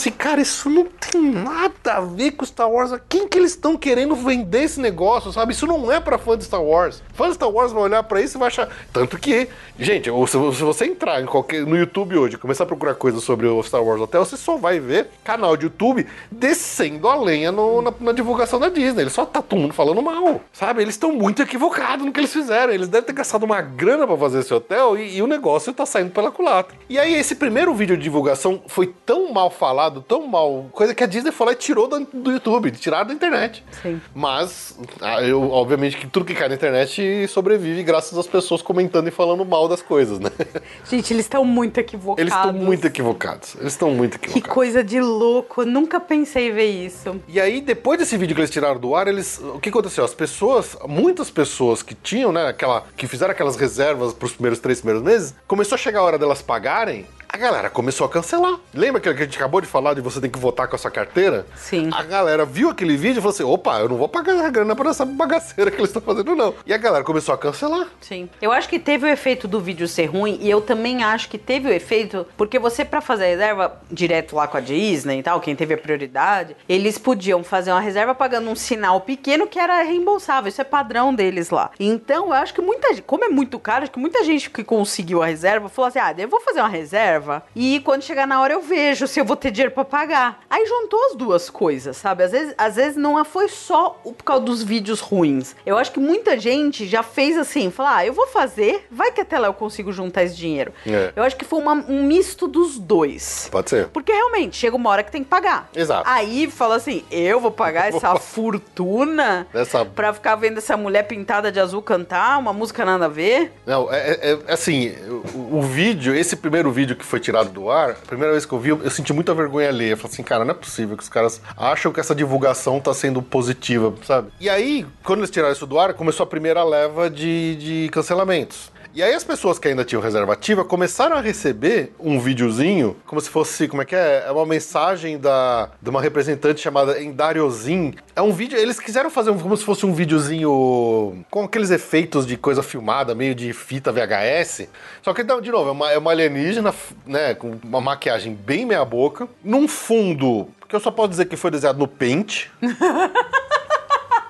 Assim, 0.00 0.10
cara, 0.12 0.40
isso 0.40 0.70
não 0.70 0.84
tem 0.86 1.20
nada 1.20 1.72
a 1.92 2.00
ver 2.00 2.30
com 2.30 2.44
Star 2.46 2.70
Wars. 2.70 2.90
Quem 3.08 3.28
que 3.28 3.38
eles 3.38 3.50
estão 3.50 3.76
querendo 3.76 4.14
vender 4.14 4.62
esse 4.62 4.80
negócio, 4.80 5.30
sabe? 5.30 5.52
Isso 5.52 5.66
não 5.66 5.92
é 5.92 6.00
pra 6.00 6.16
fã 6.16 6.38
de 6.38 6.44
Star 6.44 6.62
Wars. 6.62 7.02
Fã 7.12 7.28
de 7.28 7.34
Star 7.34 7.50
Wars 7.50 7.70
vai 7.72 7.82
olhar 7.82 8.02
pra 8.04 8.20
isso 8.22 8.36
e 8.36 8.40
vai 8.40 8.48
achar. 8.48 8.68
Tanto 8.92 9.18
que, 9.18 9.48
gente, 9.78 10.10
se 10.28 10.36
você 10.62 10.86
entrar 10.86 11.22
qualquer, 11.26 11.66
no 11.66 11.76
YouTube 11.76 12.16
hoje 12.16 12.38
começar 12.38 12.64
a 12.64 12.66
procurar 12.66 12.94
coisas 12.94 13.22
sobre 13.22 13.46
o 13.46 13.62
Star 13.62 13.82
Wars 13.82 14.00
Hotel, 14.00 14.24
você 14.24 14.36
só 14.38 14.56
vai 14.56 14.80
ver 14.80 15.08
canal 15.22 15.56
de 15.56 15.64
YouTube 15.64 16.06
descendo 16.30 17.08
a 17.08 17.14
lenha 17.16 17.50
no- 17.52 17.82
na, 17.82 17.92
na 18.00 18.12
divulgação 18.12 18.58
da 18.58 18.68
Disney. 18.68 19.02
Ele 19.02 19.10
só 19.10 19.26
tá 19.26 19.42
todo 19.42 19.58
mundo 19.58 19.74
falando 19.74 20.00
mal, 20.00 20.40
sabe? 20.52 20.82
Eles 20.82 20.94
estão 20.94 21.12
muito 21.12 21.42
equivocados 21.42 22.06
no 22.06 22.12
que 22.12 22.20
eles 22.20 22.32
fizeram. 22.32 22.72
Eles 22.72 22.88
devem 22.88 23.06
ter 23.06 23.12
gastado 23.12 23.42
uma 23.44 23.60
grana 23.60 24.06
pra 24.06 24.16
fazer 24.16 24.38
esse 24.40 24.54
hotel 24.54 24.96
e, 24.96 25.16
e 25.16 25.22
o 25.22 25.26
negócio 25.26 25.72
tá 25.72 25.84
saindo 25.84 26.10
pela 26.10 26.30
culatra. 26.30 26.76
E 26.88 26.98
aí, 26.98 27.12
esse 27.14 27.34
primeiro 27.34 27.74
vídeo 27.74 27.96
de 27.96 28.02
divulgação 28.02 28.62
foi 28.68 28.86
tão 29.04 29.32
mal 29.32 29.50
falado, 29.50 29.89
tão 30.02 30.26
mal, 30.26 30.66
coisa 30.72 30.94
que 30.94 31.02
a 31.02 31.06
Disney 31.06 31.32
foi 31.32 31.46
lá 31.46 31.52
e 31.52 31.56
tirou 31.56 31.88
do, 31.88 32.00
do 32.12 32.30
YouTube, 32.32 32.70
tiraram 32.72 33.08
da 33.08 33.14
internet. 33.14 33.64
Sim. 33.82 34.00
Mas, 34.14 34.78
ah, 35.00 35.22
eu, 35.22 35.50
obviamente, 35.50 35.96
que 35.96 36.06
tudo 36.06 36.26
que 36.26 36.34
cai 36.34 36.48
na 36.48 36.54
internet 36.54 37.26
sobrevive 37.28 37.82
graças 37.82 38.16
às 38.18 38.26
pessoas 38.26 38.60
comentando 38.60 39.08
e 39.08 39.10
falando 39.10 39.44
mal 39.44 39.66
das 39.66 39.80
coisas, 39.80 40.18
né? 40.18 40.30
Gente, 40.90 41.12
eles 41.14 41.24
estão 41.24 41.44
muito 41.44 41.78
equivocados. 41.80 42.20
Eles 42.20 42.34
estão 42.34 42.52
muito 42.52 42.86
equivocados. 42.86 43.54
Eles 43.56 43.72
estão 43.72 43.90
muito 43.92 44.18
Que 44.18 44.26
equivocados. 44.26 44.54
coisa 44.54 44.84
de 44.84 45.00
louco. 45.00 45.62
Eu 45.62 45.66
nunca 45.66 45.98
pensei 45.98 46.48
em 46.48 46.52
ver 46.52 46.70
isso. 46.70 47.20
E 47.26 47.40
aí, 47.40 47.60
depois 47.60 47.98
desse 47.98 48.16
vídeo 48.18 48.34
que 48.34 48.40
eles 48.40 48.50
tiraram 48.50 48.78
do 48.78 48.94
ar, 48.94 49.08
eles. 49.08 49.38
O 49.38 49.58
que 49.58 49.68
aconteceu? 49.70 50.04
As 50.04 50.12
pessoas, 50.12 50.76
muitas 50.86 51.30
pessoas 51.30 51.82
que 51.82 51.94
tinham, 51.94 52.32
né, 52.32 52.46
aquela. 52.48 52.84
que 52.96 53.06
fizeram 53.06 53.32
aquelas 53.32 53.56
reservas 53.56 54.12
pros 54.12 54.32
primeiros 54.32 54.58
três 54.58 54.80
primeiros 54.80 55.02
meses, 55.02 55.34
começou 55.46 55.76
a 55.76 55.78
chegar 55.78 56.00
a 56.00 56.02
hora 56.02 56.18
delas 56.18 56.42
pagarem. 56.42 57.06
A 57.32 57.36
galera 57.36 57.70
começou 57.70 58.04
a 58.04 58.10
cancelar. 58.10 58.58
Lembra 58.74 59.00
que 59.00 59.08
a 59.08 59.14
gente 59.14 59.36
acabou 59.36 59.60
de 59.60 59.66
falar 59.68 59.94
de 59.94 60.00
você 60.00 60.20
tem 60.20 60.28
que 60.28 60.38
votar 60.38 60.66
com 60.66 60.74
a 60.74 60.78
sua 60.78 60.90
carteira? 60.90 61.46
Sim. 61.54 61.88
A 61.92 62.02
galera 62.02 62.44
viu 62.44 62.68
aquele 62.70 62.96
vídeo 62.96 63.18
e 63.18 63.22
falou 63.22 63.30
assim: 63.32 63.44
opa, 63.44 63.78
eu 63.78 63.88
não 63.88 63.96
vou 63.96 64.08
pagar 64.08 64.44
a 64.44 64.50
grana 64.50 64.74
por 64.74 64.86
essa 64.86 65.04
bagaceira 65.04 65.70
que 65.70 65.76
eles 65.76 65.90
estão 65.90 66.02
fazendo, 66.02 66.34
não. 66.34 66.52
E 66.66 66.74
a 66.74 66.76
galera 66.76 67.04
começou 67.04 67.32
a 67.32 67.38
cancelar. 67.38 67.86
Sim. 68.00 68.28
Eu 68.42 68.50
acho 68.50 68.68
que 68.68 68.80
teve 68.80 69.06
o 69.06 69.08
efeito 69.08 69.46
do 69.46 69.60
vídeo 69.60 69.86
ser 69.86 70.06
ruim 70.06 70.38
e 70.42 70.50
eu 70.50 70.60
também 70.60 71.04
acho 71.04 71.28
que 71.28 71.38
teve 71.38 71.68
o 71.68 71.72
efeito 71.72 72.26
porque 72.36 72.58
você 72.58 72.84
pra 72.84 73.00
fazer 73.00 73.26
a 73.26 73.28
reserva 73.28 73.80
direto 73.88 74.34
lá 74.34 74.48
com 74.48 74.56
a 74.56 74.60
Disney 74.60 75.20
e 75.20 75.22
tal, 75.22 75.40
quem 75.40 75.54
teve 75.54 75.74
a 75.74 75.78
prioridade, 75.78 76.56
eles 76.68 76.98
podiam 76.98 77.44
fazer 77.44 77.70
uma 77.70 77.80
reserva 77.80 78.12
pagando 78.12 78.50
um 78.50 78.56
sinal 78.56 79.00
pequeno 79.02 79.46
que 79.46 79.58
era 79.60 79.82
reembolsável. 79.84 80.48
Isso 80.48 80.60
é 80.60 80.64
padrão 80.64 81.14
deles 81.14 81.50
lá. 81.50 81.70
Então, 81.78 82.26
eu 82.26 82.32
acho 82.32 82.52
que 82.52 82.60
muita 82.60 82.88
gente, 82.88 83.02
como 83.02 83.24
é 83.24 83.28
muito 83.28 83.56
caro, 83.60 83.84
acho 83.84 83.92
que 83.92 84.00
muita 84.00 84.24
gente 84.24 84.50
que 84.50 84.64
conseguiu 84.64 85.22
a 85.22 85.26
reserva 85.26 85.68
falou 85.68 85.86
assim: 85.88 86.00
"Ah, 86.00 86.12
eu 86.18 86.28
vou 86.28 86.40
fazer 86.40 86.58
uma 86.58 86.68
reserva 86.68 87.19
e 87.54 87.80
quando 87.80 88.02
chegar 88.02 88.26
na 88.26 88.40
hora 88.40 88.52
eu 88.54 88.62
vejo 88.62 89.06
se 89.06 89.20
eu 89.20 89.24
vou 89.24 89.36
ter 89.36 89.50
dinheiro 89.50 89.72
pra 89.74 89.84
pagar". 89.84 90.40
Aí 90.48 90.66
juntou 90.66 91.04
as 91.06 91.14
duas 91.16 91.48
coisas, 91.50 91.96
sabe? 91.96 92.24
Às 92.24 92.32
vezes, 92.32 92.54
às 92.58 92.76
vezes 92.76 92.96
não 92.96 93.22
foi 93.24 93.48
só 93.48 93.90
por 94.02 94.24
causa 94.24 94.44
dos 94.44 94.62
vídeos 94.62 95.00
ruins. 95.00 95.54
Eu 95.64 95.76
acho 95.78 95.92
que 95.92 96.00
muita 96.00 96.38
gente 96.38 96.86
já 96.86 97.02
fez 97.02 97.36
assim, 97.36 97.70
falar, 97.70 97.96
ah, 97.96 98.06
eu 98.06 98.12
vou 98.12 98.26
fazer, 98.28 98.86
vai 98.90 99.12
que 99.12 99.20
até 99.20 99.38
lá 99.38 99.48
eu 99.48 99.54
consigo 99.54 99.92
juntar 99.92 100.22
esse 100.24 100.34
dinheiro. 100.36 100.72
É. 100.86 101.12
Eu 101.14 101.22
acho 101.22 101.36
que 101.36 101.44
foi 101.44 101.58
uma- 101.60 101.84
um 101.88 102.04
misto 102.04 102.46
dos 102.48 102.78
dois. 102.78 103.48
Pode 103.50 103.70
ser. 103.70 103.88
Porque 103.88 104.12
realmente, 104.12 104.56
chega 104.56 104.74
uma 104.76 104.90
hora 104.90 105.02
que 105.02 105.12
tem 105.12 105.22
que 105.22 105.28
pagar. 105.28 105.68
Exato. 105.74 106.08
Aí 106.08 106.50
fala 106.50 106.76
assim, 106.76 107.04
eu 107.10 107.38
vou 107.40 107.50
pagar 107.50 107.88
essa 107.94 108.14
fortuna 108.16 109.46
Essa- 109.52 109.84
pra 109.84 110.12
ficar 110.12 110.36
vendo 110.36 110.58
essa 110.58 110.76
mulher 110.76 111.04
pintada 111.04 111.50
de 111.50 111.58
azul 111.60 111.82
cantar 111.82 112.38
uma 112.38 112.52
música 112.52 112.84
nada 112.84 113.06
a 113.06 113.08
ver. 113.08 113.52
Não, 113.66 113.92
é, 113.92 114.10
é- 114.10 114.38
é 114.46 114.52
assim, 114.52 114.92
o, 115.34 115.58
o 115.58 115.62
vídeo, 115.62 116.14
esse 116.14 116.36
primeiro 116.36 116.70
vídeo 116.70 116.96
que 116.96 117.04
foi 117.10 117.20
tirado 117.20 117.50
do 117.50 117.70
ar, 117.70 117.90
a 117.90 118.06
primeira 118.06 118.32
vez 118.32 118.46
que 118.46 118.52
eu 118.52 118.58
vi, 118.58 118.70
eu, 118.70 118.90
senti 118.90 119.12
muita 119.12 119.34
vergonha 119.34 119.68
alheia. 119.68 119.92
Eu 119.92 119.96
falei 119.96 120.12
assim, 120.12 120.22
cara, 120.22 120.44
não 120.44 120.52
é 120.52 120.54
possível 120.54 120.96
que 120.96 121.02
os 121.02 121.08
caras 121.08 121.40
acham 121.56 121.92
que 121.92 122.00
essa 122.00 122.14
divulgação 122.14 122.80
tá 122.80 122.94
sendo 122.94 123.20
positiva, 123.20 123.92
sabe? 124.06 124.30
E 124.40 124.48
aí, 124.48 124.86
quando 125.02 125.20
eles 125.20 125.30
tiraram 125.30 125.52
isso 125.52 125.66
do 125.66 125.78
ar, 125.78 125.92
começou 125.94 126.24
a 126.24 126.26
primeira 126.26 126.62
leva 126.62 127.10
de, 127.10 127.56
de 127.56 127.88
cancelamentos. 127.92 128.70
E 128.92 129.04
aí 129.04 129.14
as 129.14 129.22
pessoas 129.22 129.56
que 129.56 129.68
ainda 129.68 129.84
tinham 129.84 130.02
reserva 130.02 130.32
ativa 130.32 130.64
começaram 130.64 131.16
a 131.16 131.20
receber 131.20 131.92
um 131.98 132.18
videozinho, 132.18 132.96
como 133.06 133.20
se 133.20 133.30
fosse, 133.30 133.68
como 133.68 133.82
é 133.82 133.84
que 133.84 133.94
é? 133.94 134.24
É 134.26 134.32
uma 134.32 134.44
mensagem 134.44 135.16
da, 135.16 135.70
de 135.80 135.88
uma 135.90 136.02
representante 136.02 136.60
chamada 136.60 137.00
Endariosin. 137.00 137.94
É 138.16 138.20
um 138.20 138.32
vídeo, 138.32 138.58
eles 138.58 138.80
quiseram 138.80 139.08
fazer 139.08 139.30
um- 139.30 139.38
como 139.38 139.56
se 139.56 139.64
fosse 139.64 139.86
um 139.86 139.94
videozinho 139.94 141.24
com 141.30 141.44
aqueles 141.44 141.70
efeitos 141.70 142.26
de 142.26 142.36
coisa 142.36 142.64
filmada, 142.64 143.14
meio 143.14 143.32
de 143.34 143.52
fita 143.52 143.92
VHS. 143.92 144.68
Só 145.02 145.14
que, 145.14 145.22
de 145.22 145.50
novo, 145.52 145.68
é 145.68 145.72
uma, 145.72 145.92
é 145.92 145.98
uma 145.98 146.10
alienígena, 146.10 146.74
né, 147.06 147.34
com 147.34 147.58
uma 147.62 147.80
maquiagem 147.80 148.34
bem 148.34 148.66
meia 148.66 148.84
boca, 148.84 149.28
num 149.44 149.68
fundo 149.68 150.48
que 150.68 150.74
eu 150.76 150.80
só 150.80 150.90
posso 150.90 151.08
dizer 151.10 151.24
que 151.26 151.36
foi 151.36 151.50
desenhado 151.50 151.78
no 151.80 151.88
Paint. 151.88 152.46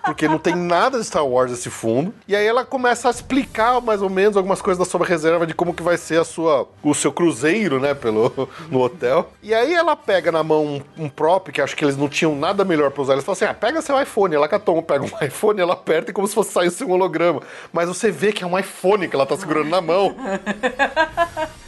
Porque 0.05 0.29
não 0.29 0.39
tem 0.39 0.55
nada 0.55 0.99
de 0.99 1.05
Star 1.05 1.27
Wars 1.27 1.53
esse 1.53 1.71
fundo. 1.71 2.15
E 2.27 2.35
aí 2.35 2.47
ela 2.47 2.65
começa 2.65 3.09
a 3.09 3.11
explicar 3.11 3.81
mais 3.81 4.03
ou 4.03 4.11
menos 4.11 4.37
algumas 4.37 4.63
coisas 4.63 4.79
da 4.79 4.91
sua 4.91 5.05
reserva 5.05 5.47
de 5.47 5.55
como 5.55 5.75
que 5.75 5.83
vai 5.83 5.97
ser 5.97 6.21
a 6.21 6.25
sua, 6.25 6.69
o 6.83 6.95
seu 6.95 7.13
cruzeiro, 7.13 7.81
né, 7.81 7.95
pelo, 7.95 8.49
no 8.71 8.81
hotel. 8.81 9.31
E 9.43 9.55
aí 9.55 9.75
ela 9.75 9.95
pega 9.97 10.33
na 10.33 10.43
mão 10.43 10.65
um, 10.65 11.05
um 11.05 11.09
prop, 11.09 11.51
que 11.53 11.61
acho 11.61 11.77
que 11.77 11.85
eles 11.85 11.97
não 11.97 12.09
tinham 12.09 12.35
nada 12.35 12.65
melhor 12.65 12.91
pra 12.91 13.03
usar. 13.03 13.13
Eles 13.15 13.25
falam 13.25 13.35
assim, 13.37 13.45
ah, 13.45 13.55
pega 13.55 13.83
seu 13.83 14.01
iPhone. 14.01 14.35
Ela 14.35 14.49
catou, 14.49 14.83
pega 14.83 15.05
um 15.05 15.11
iPhone, 15.25 15.61
ela 15.61 15.75
aperta 15.75 16.11
e 16.11 16.15
como 16.15 16.27
se 16.27 16.35
fosse 16.35 16.53
sair 16.53 16.71
um 16.85 16.93
holograma. 16.93 17.43
Mas 17.73 17.89
você 17.89 18.11
vê 18.11 18.33
que 18.33 18.45
é 18.45 18.47
um 18.47 18.59
iPhone 18.59 19.09
que 19.09 19.15
ela 19.15 19.27
tá 19.27 19.37
segurando 19.37 19.69
na 19.69 19.81
mão. 19.81 20.15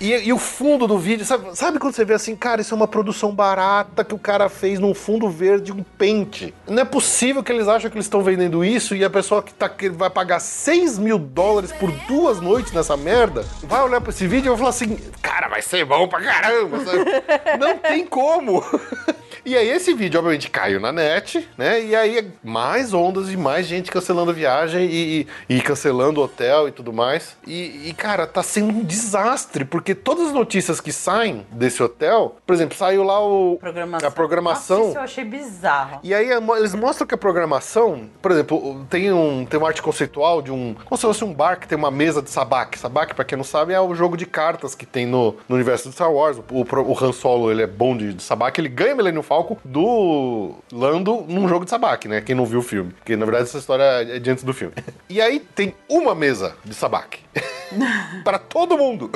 E, 0.01 0.11
e 0.11 0.33
o 0.33 0.39
fundo 0.39 0.87
do 0.87 0.99
vídeo, 0.99 1.25
sabe, 1.25 1.57
sabe 1.57 1.79
quando 1.79 1.95
você 1.95 2.05
vê 2.05 2.15
assim, 2.15 2.35
cara, 2.35 2.61
isso 2.61 2.75
é 2.75 2.77
uma 2.77 2.89
produção 2.89 3.33
barata 3.33 4.05
que 4.05 4.15
o 4.15 4.19
cara 4.19 4.49
fez 4.49 4.81
num 4.81 4.95
fundo 4.95 5.29
verde, 5.31 5.73
um 5.73 5.83
pente. 5.83 6.53
Não 6.67 6.83
é 6.83 6.85
possível 6.85 7.43
que 7.43 7.53
eles 7.53 7.69
acham 7.69 7.89
que 7.91 7.97
eles 7.97 8.07
estão 8.07 8.22
vendendo 8.23 8.65
isso 8.65 8.95
e 8.95 9.05
a 9.05 9.11
pessoa 9.11 9.43
que, 9.43 9.53
tá, 9.53 9.69
que 9.69 9.89
vai 9.89 10.11
pagar 10.11 10.41
6 10.41 10.99
mil 10.99 11.19
dólares 11.19 11.73
por 11.73 11.91
duas 12.07 12.41
noites 12.41 12.73
nessa 12.73 12.97
merda 12.97 13.45
vai 13.63 13.83
olhar 13.83 14.01
pra 14.01 14.11
esse 14.11 14.27
vídeo 14.27 14.47
e 14.47 14.51
vai 14.51 14.59
falar 14.59 14.71
assim, 14.71 14.97
cara, 15.21 15.49
vai 15.49 15.63
ser 15.63 15.85
bom 15.85 16.09
pra 16.09 16.21
caramba, 16.21 16.85
sabe? 16.85 17.05
Não 17.59 17.79
tem 17.79 18.07
como. 18.07 18.63
E 19.45 19.57
aí 19.57 19.69
esse 19.69 19.93
vídeo, 19.93 20.19
obviamente, 20.21 20.49
caiu 20.49 20.79
na 20.79 20.93
net, 20.93 21.49
né? 21.59 21.83
E 21.83 21.97
aí 21.97 22.31
mais 22.45 22.95
ondas 22.95 23.29
e 23.29 23.37
mais 23.37 23.67
gente 23.67 23.91
cancelando 23.91 24.33
viagem 24.33 24.89
e, 24.89 25.27
e 25.49 25.61
cancelando 25.61 26.21
o 26.21 26.25
hotel 26.25 26.69
e 26.69 26.71
tudo 26.71 26.93
mais. 26.93 27.37
E, 27.45 27.89
e, 27.89 27.93
cara, 27.93 28.25
tá 28.25 28.41
sendo 28.41 28.73
um 28.73 28.85
desastre, 28.85 29.65
porque 29.65 29.97
todas 29.97 30.29
as 30.29 30.33
notícias 30.33 30.81
que 30.81 30.93
saem 30.93 31.45
desse 31.51 31.83
hotel, 31.83 32.37
por 32.47 32.55
exemplo, 32.55 32.77
saiu 32.77 33.03
lá 33.03 33.21
o, 33.21 33.57
Programação. 33.59 34.09
a 34.09 34.13
programação. 34.13 34.79
Nossa, 34.79 34.91
isso 34.91 34.99
eu 34.99 35.03
achei 35.03 35.25
bizarro. 35.25 35.99
E 36.05 36.15
aí 36.15 36.31
eles 36.31 36.75
mostram 36.77 37.05
que 37.05 37.15
a 37.15 37.19
programação, 37.19 38.09
por 38.23 38.31
exemplo, 38.31 38.87
tem 38.89 39.13
um 39.13 39.45
tem 39.45 39.59
uma 39.59 39.69
arte 39.69 39.83
conceitual 39.83 40.41
de 40.41 40.53
um, 40.53 40.75
como 40.85 40.97
se 40.97 41.03
fosse 41.03 41.25
um 41.25 41.35
bar 41.35 41.59
que 41.59 41.67
tem 41.67 41.77
uma 41.77 41.91
mesa 41.91 42.23
de 42.23 42.31
sabak. 42.31 42.79
Sabak, 42.79 43.15
pra 43.15 43.25
quem 43.25 43.37
não 43.37 43.45
sabe, 43.45 43.73
é 43.73 43.81
o 43.81 43.95
jogo 43.95 44.17
de 44.17 44.25
cartas 44.25 44.75
que 44.75 44.87
tem 44.87 45.05
no, 45.05 45.37
no 45.49 45.57
universo 45.57 45.89
de 45.89 45.95
Star 45.95 46.11
Wars. 46.11 46.39
O, 46.39 46.43
o, 46.61 46.93
o 46.93 47.05
Han 47.05 47.13
Solo, 47.13 47.51
ele 47.51 47.63
é 47.63 47.67
bom 47.67 47.97
de, 47.97 48.15
de 48.15 48.23
sabak, 48.23 48.59
ele 48.59 48.69
ganha 48.69 48.95
Millennium 48.95 49.23
Falcon 49.23 49.57
do 49.65 50.55
Lando 50.73 51.25
num 51.29 51.49
jogo 51.49 51.65
de 51.65 51.71
sabak, 51.71 52.07
né? 52.07 52.21
Quem 52.21 52.35
não 52.35 52.47
viu 52.47 52.61
o 52.61 52.63
filme. 52.63 52.93
Porque 52.93 53.17
na 53.17 53.25
verdade 53.25 53.49
essa 53.49 53.59
história 53.59 53.83
é 53.83 54.19
de 54.19 54.31
antes 54.31 54.45
do 54.45 54.55
filme. 54.55 54.75
E 55.09 55.21
aí 55.21 55.41
tem 55.41 55.75
uma 55.89 56.15
mesa 56.15 56.55
de 56.65 56.75
sabak. 56.75 57.19
Pra 58.25 58.39
todo 58.39 58.77
mundo. 58.77 59.11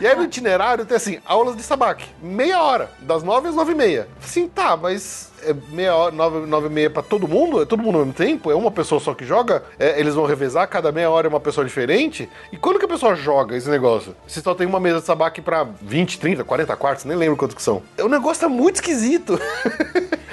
E 0.00 0.06
aí 0.06 0.14
no 0.16 0.24
itinerário 0.24 0.84
tem 0.84 0.96
assim, 0.96 1.18
aulas 1.26 1.56
de 1.56 1.62
sabak. 1.62 2.04
Meia 2.22 2.62
hora, 2.62 2.90
das 3.00 3.22
nove 3.22 3.48
às 3.48 3.54
nove 3.54 3.72
e 3.72 3.74
meia. 3.74 4.08
Sim, 4.20 4.48
tá, 4.48 4.76
mas 4.76 5.32
é 5.50 5.54
meia 5.70 5.94
hora, 5.94 6.12
nove, 6.14 6.46
nove 6.46 6.66
e 6.66 6.70
meia 6.70 6.90
pra 6.90 7.02
todo 7.02 7.26
mundo? 7.28 7.62
É 7.62 7.66
todo 7.66 7.82
mundo 7.82 7.98
ao 7.98 8.04
mesmo 8.04 8.14
tempo? 8.14 8.50
É 8.50 8.54
uma 8.54 8.70
pessoa 8.70 9.00
só 9.00 9.14
que 9.14 9.24
joga? 9.24 9.62
É, 9.78 9.98
eles 10.00 10.14
vão 10.14 10.26
revezar, 10.26 10.66
cada 10.68 10.90
meia 10.92 11.10
hora 11.10 11.26
é 11.26 11.30
uma 11.30 11.40
pessoa 11.40 11.64
diferente? 11.64 12.28
E 12.52 12.56
quando 12.56 12.78
que 12.78 12.84
a 12.84 12.88
pessoa 12.88 13.14
joga 13.14 13.56
esse 13.56 13.68
negócio? 13.68 14.14
Você 14.26 14.40
só 14.40 14.54
tem 14.54 14.66
uma 14.66 14.80
mesa 14.80 15.00
de 15.00 15.06
sabak 15.06 15.40
pra 15.40 15.66
20, 15.82 16.18
30, 16.20 16.44
40 16.44 16.76
quartos, 16.76 17.04
nem 17.04 17.16
lembro 17.16 17.36
quantos 17.36 17.54
que 17.56 17.62
são. 17.62 17.82
O 18.00 18.08
negócio 18.08 18.42
tá 18.42 18.48
muito 18.48 18.76
esquisito. 18.76 19.38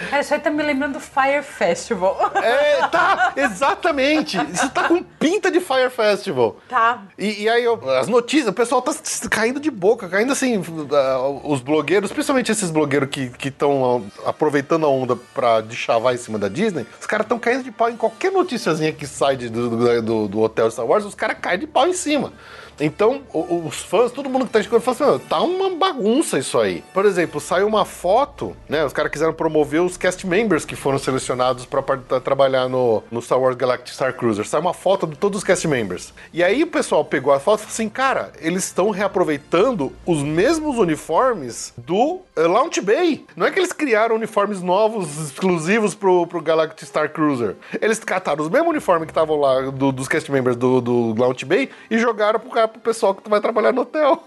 Cara, 0.09 0.22
isso 0.22 0.34
aí 0.34 0.39
tá 0.39 0.49
me 0.49 0.64
lembrando 0.64 0.93
do 0.93 0.99
Fire 0.99 1.41
Festival. 1.43 2.32
É, 2.36 2.88
tá, 2.88 3.34
exatamente. 3.36 4.38
Isso 4.51 4.70
tá 4.70 4.88
com 4.88 5.01
pinta 5.03 5.51
de 5.51 5.59
Fire 5.59 5.89
Festival. 5.89 6.57
Tá. 6.68 7.03
E, 7.18 7.43
e 7.43 7.49
aí, 7.49 7.64
eu- 7.64 7.80
as 7.97 8.07
notícias, 8.07 8.47
o 8.49 8.53
pessoal 8.53 8.82
tá 8.82 8.93
caindo 9.30 9.59
de 9.59 9.72
boca, 9.72 10.07
caindo 10.09 10.32
assim, 10.32 10.61
ah, 10.91 11.20
os 11.43 11.61
blogueiros, 11.61 12.11
principalmente 12.11 12.51
esses 12.51 12.70
blogueiros 12.72 13.09
que 13.09 13.32
estão 13.47 14.05
aproveitando 14.26 14.86
a 14.86 14.89
onda 15.04 15.16
pra 15.34 15.62
de 15.62 15.76
chavar 15.76 16.14
em 16.14 16.18
cima 16.18 16.38
da 16.39 16.47
Disney, 16.47 16.86
os 16.99 17.06
caras 17.06 17.26
estão 17.26 17.38
caindo 17.39 17.64
de 17.64 17.72
pau 17.72 17.89
em 17.89 17.95
qualquer 17.97 18.32
noticiazinha 18.32 18.91
que 18.91 19.06
sai 19.06 19.36
de- 19.38 19.49
do, 19.49 20.01
do- 20.01 20.28
do 20.28 20.39
hotel 20.41 20.70
Star 20.72 20.86
Wars, 20.86 21.06
os 21.06 21.16
caras 21.16 21.38
caem 21.41 21.60
de 21.60 21.68
pau 21.68 21.88
em 21.88 21.93
cima. 21.93 22.34
Então, 22.80 23.21
os 23.34 23.78
fãs, 23.82 24.11
todo 24.11 24.30
mundo 24.30 24.45
que 24.45 24.51
tá 24.51 24.59
escutando, 24.59 24.82
fala 24.82 24.95
assim, 24.95 25.03
"Meu, 25.05 25.19
tá 25.19 25.41
uma 25.41 25.69
bagunça 25.71 26.38
isso 26.39 26.59
aí. 26.59 26.84
Por 26.93 27.05
exemplo, 27.05 27.39
saiu 27.39 27.67
uma 27.67 27.86
foto, 27.86 28.55
né? 28.67 28.84
Os 28.86 28.93
caras 28.93 29.11
quiseram 29.11 29.34
promover 29.34 29.82
os 29.82 29.97
cast 29.97 30.26
members 30.28 30.65
que 30.65 30.76
foram 30.76 30.97
selecionados 30.97 31.65
pra 31.65 31.82
par- 31.82 31.99
pra 31.99 32.19
trabalhar 32.19 32.67
no, 32.67 33.03
no 33.11 33.21
Star 33.21 33.39
Wars 33.39 33.55
Galactic 33.55 33.93
Star 33.93 34.13
Cruiser. 34.13 34.45
Saiu 34.47 34.61
uma 34.61 34.74
foto 34.74 35.05
de 35.07 35.15
todos 35.15 35.39
os 35.39 35.43
cast 35.43 35.67
members. 35.67 36.13
E 36.34 36.43
aí 36.43 36.63
o 36.63 36.67
pessoal 36.67 37.03
pegou 37.05 37.32
a 37.34 37.39
foto 37.39 37.59
e 37.59 37.61
falou 37.63 37.74
assim, 37.74 37.89
cara, 37.89 38.32
eles 38.39 38.63
estão 38.65 38.89
reaproveitando 38.89 39.91
os 40.05 40.21
mesmos 40.21 40.78
uniformes 40.78 41.74
do 41.78 42.19
eh, 42.36 42.41
Launch 42.47 42.82
Bay. 42.82 43.26
Não 43.36 43.45
é 43.47 43.51
que 43.51 43.59
eles 43.59 43.71
criaram 43.71 44.15
uniformes 44.15 44.61
novos, 44.61 45.32
exclusivos 45.32 45.95
pro, 45.95 46.26
pro 46.28 46.41
Galactic 46.41 46.88
Star 46.88 47.09
Cruiser. 47.11 47.55
Eles 47.82 47.99
cataram 47.99 48.43
os 48.43 48.49
mesmos 48.49 48.69
uniformes 48.69 49.05
que 49.05 49.11
estavam 49.11 49.39
lá 49.39 49.61
do- 49.61 49.91
dos 49.91 50.07
cast 50.07 50.32
members 50.32 50.55
do, 50.55 50.82
do 50.82 51.15
Launch 51.17 51.45
Bay 51.45 51.69
e 51.89 51.97
jogaram 51.97 52.39
pro, 52.39 52.49
cara- 52.49 52.62
pro 52.68 52.80
pessoal 52.80 53.14
que 53.16 53.30
vai 53.30 53.39
trabalhar 53.39 53.72
no 53.72 53.82
hotel. 53.82 54.24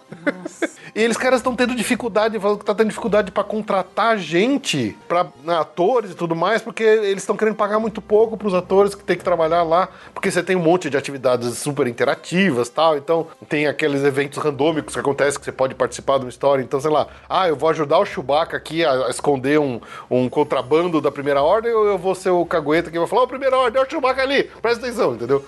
e 0.95 1.03
eles, 1.03 1.17
caras, 1.17 1.41
estão 1.41 1.55
tendo 1.55 1.75
dificuldade, 1.75 2.39
falando 2.39 2.59
que 2.59 2.65
tá 2.65 2.75
tendo 2.75 2.89
dificuldade 2.89 3.31
pra 3.31 3.45
contratar 3.45 4.19
gente, 4.19 4.97
pra 5.09 5.27
né, 5.45 5.57
atores 5.57 6.13
e 6.13 6.15
tudo 6.15 6.35
mais, 6.35 6.63
porque 6.63 6.83
eles 6.83 7.23
estão 7.23 7.37
querendo 7.37 7.57
pagar 7.57 7.79
muito 7.79 8.01
pouco 8.01 8.37
pros 8.37 8.55
atores 8.55 8.95
que 8.95 9.03
tem 9.03 9.17
que 9.17 9.25
trabalhar 9.25 9.63
lá, 9.63 9.89
porque 10.15 10.31
você 10.31 10.43
tem 10.43 10.57
um 10.57 10.63
monte 10.63 10.89
de 10.89 10.97
atividades 10.97 11.59
super 11.59 11.87
interativas 11.87 12.69
tal, 12.69 12.97
então 12.97 13.27
tem 13.49 13.67
aqueles 13.67 14.05
eventos 14.05 14.39
randômicos 14.39 14.95
que 14.95 15.01
acontecem 15.01 15.39
que 15.39 15.45
você 15.45 15.53
pode 15.53 15.75
participar 15.75 16.19
de 16.19 16.25
uma 16.25 16.31
história, 16.31 16.63
então 16.63 16.81
sei 16.81 16.91
lá, 16.91 17.07
ah, 17.29 17.49
eu 17.49 17.57
vou 17.57 17.69
ajudar 17.71 17.99
o 17.99 18.07
Chewbacca 18.07 18.57
aqui 18.57 18.85
a, 18.85 19.07
a 19.07 19.11
esconder 19.11 19.59
um, 19.59 19.81
um 20.11 20.29
contrabando 20.29 21.01
da 21.01 21.11
primeira 21.11 21.43
ordem 21.43 21.73
ou 21.73 21.87
eu 21.87 21.99
vou 21.99 22.15
ser 22.15 22.31
o 22.31 22.45
cagueta 22.45 22.91
que 22.91 22.99
vai 22.99 23.09
falar, 23.09 23.23
ô, 23.23 23.27
primeira 23.27 23.57
ordem, 23.57 23.81
é 23.81 23.85
o 23.85 23.89
Chewbacca 23.89 24.23
ali, 24.23 24.45
presta 24.63 24.85
atenção, 24.85 25.15
entendeu? 25.15 25.45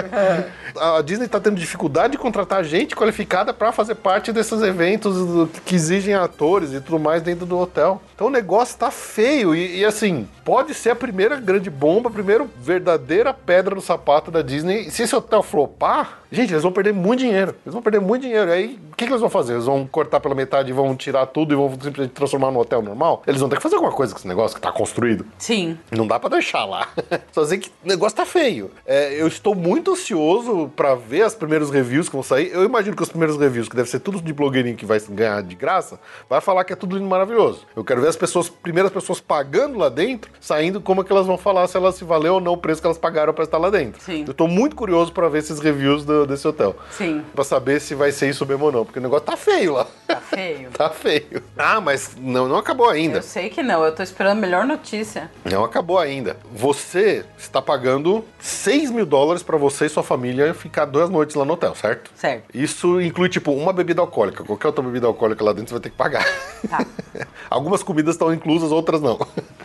a 0.80 1.02
Disney 1.02 1.28
tá 1.28 1.40
tendo 1.40 1.56
dificuldade 1.56 2.11
de 2.12 2.18
contratar 2.18 2.62
gente 2.64 2.94
qualificada 2.94 3.52
pra 3.52 3.72
fazer 3.72 3.96
parte 3.96 4.32
desses 4.32 4.62
eventos 4.62 5.16
do- 5.16 5.50
que 5.64 5.74
exigem 5.74 6.14
atores 6.14 6.72
e 6.72 6.80
tudo 6.80 6.98
mais 7.00 7.22
dentro 7.22 7.44
do 7.46 7.58
hotel. 7.58 8.00
Então 8.14 8.28
o 8.28 8.30
negócio 8.30 8.78
tá 8.78 8.90
feio 8.90 9.54
e, 9.54 9.78
e, 9.80 9.84
assim, 9.84 10.28
pode 10.44 10.74
ser 10.74 10.90
a 10.90 10.94
primeira 10.96 11.36
grande 11.40 11.68
bomba, 11.70 12.08
a 12.08 12.12
primeira 12.12 12.46
verdadeira 12.60 13.34
pedra 13.34 13.74
no 13.74 13.80
sapato 13.80 14.30
da 14.30 14.42
Disney. 14.42 14.90
Se 14.90 15.02
esse 15.02 15.14
hotel 15.16 15.42
flopar, 15.42 16.20
gente, 16.30 16.52
eles 16.52 16.62
vão 16.62 16.70
perder 16.72 16.92
muito 16.92 17.20
dinheiro. 17.20 17.54
Eles 17.64 17.72
vão 17.72 17.82
perder 17.82 18.00
muito 18.00 18.22
dinheiro. 18.22 18.50
Aí, 18.52 18.78
o 18.92 18.96
que, 18.96 19.04
que 19.06 19.10
eles 19.10 19.20
vão 19.20 19.30
fazer? 19.30 19.54
Eles 19.54 19.64
vão 19.66 19.86
cortar 19.86 20.20
pela 20.20 20.34
metade 20.34 20.70
e 20.70 20.72
vão 20.72 20.94
tirar 20.94 21.26
tudo 21.26 21.52
e 21.52 21.56
vão 21.56 21.70
simplesmente 21.72 22.10
transformar 22.12 22.50
no 22.52 22.60
hotel 22.60 22.80
normal? 22.82 23.22
Eles 23.26 23.40
vão 23.40 23.48
ter 23.48 23.56
que 23.56 23.62
fazer 23.62 23.74
alguma 23.76 23.92
coisa 23.92 24.12
com 24.12 24.18
esse 24.18 24.28
negócio 24.28 24.54
que 24.54 24.60
tá 24.62 24.70
construído. 24.70 25.26
Sim. 25.38 25.76
Não 25.90 26.06
dá 26.06 26.20
pra 26.20 26.28
deixar 26.28 26.64
lá. 26.64 26.88
Só 27.32 27.42
dizer 27.42 27.58
que 27.58 27.68
o 27.84 27.88
negócio 27.88 28.16
tá 28.16 28.24
feio. 28.26 28.70
É, 28.86 29.20
eu 29.20 29.26
estou 29.26 29.54
muito 29.54 29.92
ansioso 29.92 30.70
pra 30.76 30.94
ver 30.94 31.22
as 31.22 31.34
primeiros 31.34 31.70
reviews 31.70 32.01
que 32.08 32.14
vão 32.14 32.22
sair. 32.22 32.50
Eu 32.52 32.64
imagino 32.64 32.96
que 32.96 33.02
os 33.02 33.08
primeiros 33.08 33.36
reviews, 33.36 33.68
que 33.68 33.76
deve 33.76 33.88
ser 33.88 34.00
tudo 34.00 34.20
de 34.20 34.32
blogueirinho 34.32 34.76
que 34.76 34.86
vai 34.86 35.00
ganhar 35.10 35.42
de 35.42 35.54
graça, 35.54 35.98
vai 36.28 36.40
falar 36.40 36.64
que 36.64 36.72
é 36.72 36.76
tudo 36.76 36.94
lindo 36.96 37.06
e 37.06 37.10
maravilhoso. 37.10 37.66
Eu 37.76 37.84
quero 37.84 38.00
ver 38.00 38.08
as 38.08 38.16
pessoas, 38.16 38.48
primeiras 38.48 38.92
pessoas 38.92 39.20
pagando 39.20 39.78
lá 39.78 39.88
dentro, 39.88 40.30
saindo, 40.40 40.80
como 40.80 41.00
é 41.00 41.04
que 41.04 41.12
elas 41.12 41.26
vão 41.26 41.36
falar 41.38 41.66
se 41.68 41.76
elas 41.76 41.94
se 41.94 42.04
valeu 42.04 42.34
ou 42.34 42.40
não 42.40 42.52
o 42.52 42.56
preço 42.56 42.80
que 42.80 42.86
elas 42.86 42.98
pagaram 42.98 43.32
pra 43.32 43.44
estar 43.44 43.58
lá 43.58 43.70
dentro. 43.70 44.00
Sim. 44.02 44.24
Eu 44.26 44.34
tô 44.34 44.46
muito 44.46 44.76
curioso 44.76 45.12
pra 45.12 45.28
ver 45.28 45.38
esses 45.38 45.60
reviews 45.60 46.04
do- 46.04 46.26
desse 46.26 46.46
hotel. 46.46 46.74
Sim. 46.90 47.22
Pra 47.34 47.44
saber 47.44 47.80
se 47.80 47.94
vai 47.94 48.12
ser 48.12 48.28
isso 48.30 48.44
mesmo 48.46 48.64
ou 48.66 48.72
não, 48.72 48.84
porque 48.84 48.98
o 48.98 49.02
negócio 49.02 49.24
tá 49.26 49.36
feio 49.36 49.74
lá. 49.74 49.86
Tá 50.06 50.16
feio. 50.16 50.70
tá 50.76 50.90
feio. 50.90 51.42
Ah, 51.56 51.80
mas 51.80 52.16
não, 52.18 52.48
não 52.48 52.56
acabou 52.56 52.88
ainda. 52.88 53.18
Eu 53.18 53.22
sei 53.22 53.48
que 53.50 53.62
não, 53.62 53.84
eu 53.84 53.94
tô 53.94 54.02
esperando 54.02 54.38
a 54.38 54.40
melhor 54.40 54.64
notícia. 54.64 55.30
Não 55.44 55.64
acabou 55.64 55.98
ainda. 55.98 56.36
Você 56.54 57.24
está 57.38 57.60
pagando 57.60 58.24
6 58.38 58.90
mil 58.90 59.04
dólares 59.06 59.42
pra 59.42 59.56
você 59.56 59.86
e 59.86 59.88
sua 59.88 60.02
família 60.02 60.54
ficar 60.54 60.84
duas 60.84 61.08
noites 61.10 61.34
lá 61.36 61.44
no 61.44 61.54
hotel, 61.54 61.74
certo? 61.74 61.91
Certo. 62.14 62.50
Isso 62.54 63.00
inclui, 63.00 63.28
tipo, 63.28 63.52
uma 63.52 63.72
bebida 63.72 64.00
alcoólica. 64.00 64.44
Qualquer 64.44 64.68
outra 64.68 64.82
bebida 64.82 65.06
alcoólica 65.06 65.44
lá 65.44 65.52
dentro 65.52 65.68
você 65.68 65.74
vai 65.74 65.80
ter 65.82 65.90
que 65.90 65.96
pagar. 65.96 66.24
Tá. 66.68 66.84
Algumas 67.50 67.82
comidas 67.82 68.14
estão 68.14 68.32
inclusas, 68.32 68.72
outras 68.72 69.00
não. 69.00 69.18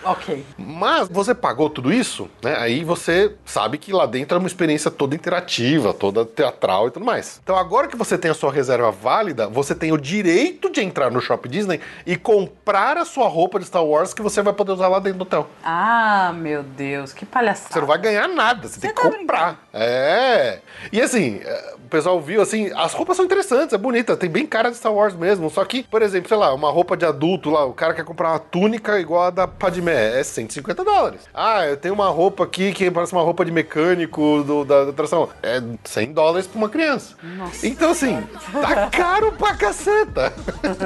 Ok. 0.04 0.46
Mas 0.58 1.08
você 1.10 1.34
pagou 1.34 1.70
tudo 1.70 1.92
isso, 1.92 2.30
né? 2.42 2.56
Aí 2.58 2.84
você 2.84 3.36
sabe 3.46 3.78
que 3.78 3.92
lá 3.92 4.06
dentro 4.06 4.36
é 4.36 4.40
uma 4.40 4.48
experiência 4.48 4.90
toda 4.90 5.16
interativa, 5.16 5.94
toda 5.94 6.26
teatral 6.26 6.88
e 6.88 6.92
tudo 6.92 7.06
mais. 7.06 7.40
Então 7.44 7.58
agora 7.58 7.88
que 7.88 7.96
você 7.96 8.18
tem 8.18 8.32
a 8.32 8.34
sua 8.34 8.52
reserva 8.52 8.92
válida, 8.92 9.48
você 9.48 9.76
tem 9.76 9.92
o 9.92 9.98
direito 9.98 10.70
de 10.70 10.82
entrar 10.82 11.12
no 11.12 11.22
Shop 11.22 11.48
Disney 11.48 11.80
e 12.06 12.16
comprar 12.16 12.98
a 12.98 13.06
sua 13.06 13.28
roupa 13.28 13.60
de 13.60 13.66
Star 13.66 13.84
Wars 13.84 14.14
que 14.14 14.22
você 14.22 14.42
vai 14.42 14.54
poder 14.54 14.72
usar 14.72 14.88
lá 14.88 15.00
dentro 15.00 15.20
do 15.20 15.22
hotel. 15.24 15.50
Ah, 15.64 16.34
meu 16.36 16.64
Deus, 16.64 17.14
que 17.14 17.26
palhaçada. 17.26 17.74
Você 17.74 17.80
não 17.80 17.88
vai 17.88 17.98
ganhar 17.98 18.28
nada, 18.28 18.68
você, 18.68 18.80
tem 18.80 18.94
que 18.94 19.02
tá 19.02 19.10
comprar. 19.10 19.68
É. 19.74 20.60
E 20.92 21.02
assim, 21.02 21.40
é, 21.44 21.76
o 21.76 21.90
pessoal 21.90 22.17
viu 22.20 22.42
assim, 22.42 22.72
as 22.76 22.94
roupas 22.94 23.16
são 23.18 23.26
interessantes, 23.26 23.74
é 23.74 23.78
bonita, 23.78 24.16
tem 24.18 24.30
bem 24.30 24.46
cara 24.46 24.70
de 24.70 24.78
Star 24.78 24.94
Wars 24.94 25.14
mesmo. 25.16 25.50
Só 25.50 25.64
que, 25.66 25.84
por 25.84 26.02
exemplo, 26.02 26.28
sei 26.30 26.38
lá, 26.38 26.54
uma 26.54 26.70
roupa 26.72 26.96
de 26.98 27.06
adulto 27.06 27.50
lá, 27.50 27.66
o 27.66 27.74
cara 27.74 27.94
quer 27.94 28.04
comprar 28.04 28.30
uma 28.32 28.40
túnica 28.40 29.00
igual 29.00 29.24
a 29.24 29.30
da 29.30 29.48
Padmé, 29.48 30.20
é 30.20 30.24
150 30.24 30.84
dólares. 30.84 31.22
Ah, 31.34 31.66
eu 31.66 31.78
tenho 31.78 31.94
uma 31.94 32.10
roupa 32.10 32.44
aqui 32.44 32.72
que 32.74 32.90
parece 32.92 33.14
uma 33.14 33.22
roupa 33.22 33.44
de 33.46 33.52
mecânico 33.52 34.44
do- 34.44 34.66
da, 34.66 34.86
da 34.86 34.90
atração. 34.92 35.30
É 35.42 35.62
100 35.84 36.14
dólares 36.14 36.48
pra 36.48 36.58
uma 36.58 36.70
criança. 36.70 37.16
Então, 37.64 37.92
assim, 37.92 38.22
tá 38.52 38.88
caro 38.92 39.32
pra 39.34 39.56
caceta. 39.56 40.34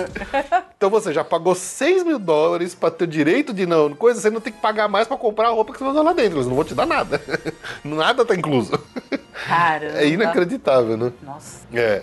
então 0.78 0.90
você 0.90 1.14
já 1.14 1.24
pagou 1.24 1.56
6 1.56 2.04
mil 2.04 2.20
dólares 2.20 2.74
pra 2.76 2.92
ter 2.92 3.08
direito 3.08 3.54
de 3.54 3.66
não, 3.66 3.94
coisa, 3.94 4.20
você 4.20 4.30
não 4.30 4.42
tem 4.42 4.52
que 4.54 4.60
pagar 4.62 4.88
mais 4.88 5.08
pra 5.08 5.18
comprar 5.18 5.48
a 5.48 5.52
roupa 5.52 5.72
que 5.74 5.80
você 5.80 5.84
vai 5.86 5.94
usar 5.94 6.02
lá 6.04 6.14
dentro. 6.14 6.38
Eles 6.38 6.48
não 6.48 6.56
vão 6.56 6.64
te 6.64 6.74
dar 6.76 6.86
nada. 6.86 7.22
Nada 7.84 8.26
tá 8.26 8.36
incluso. 8.36 8.72
Caramba. 9.34 9.98
É 10.02 10.08
inacreditável, 10.08 10.98
né? 10.98 11.12
Nossa, 11.24 11.62
É. 11.74 12.00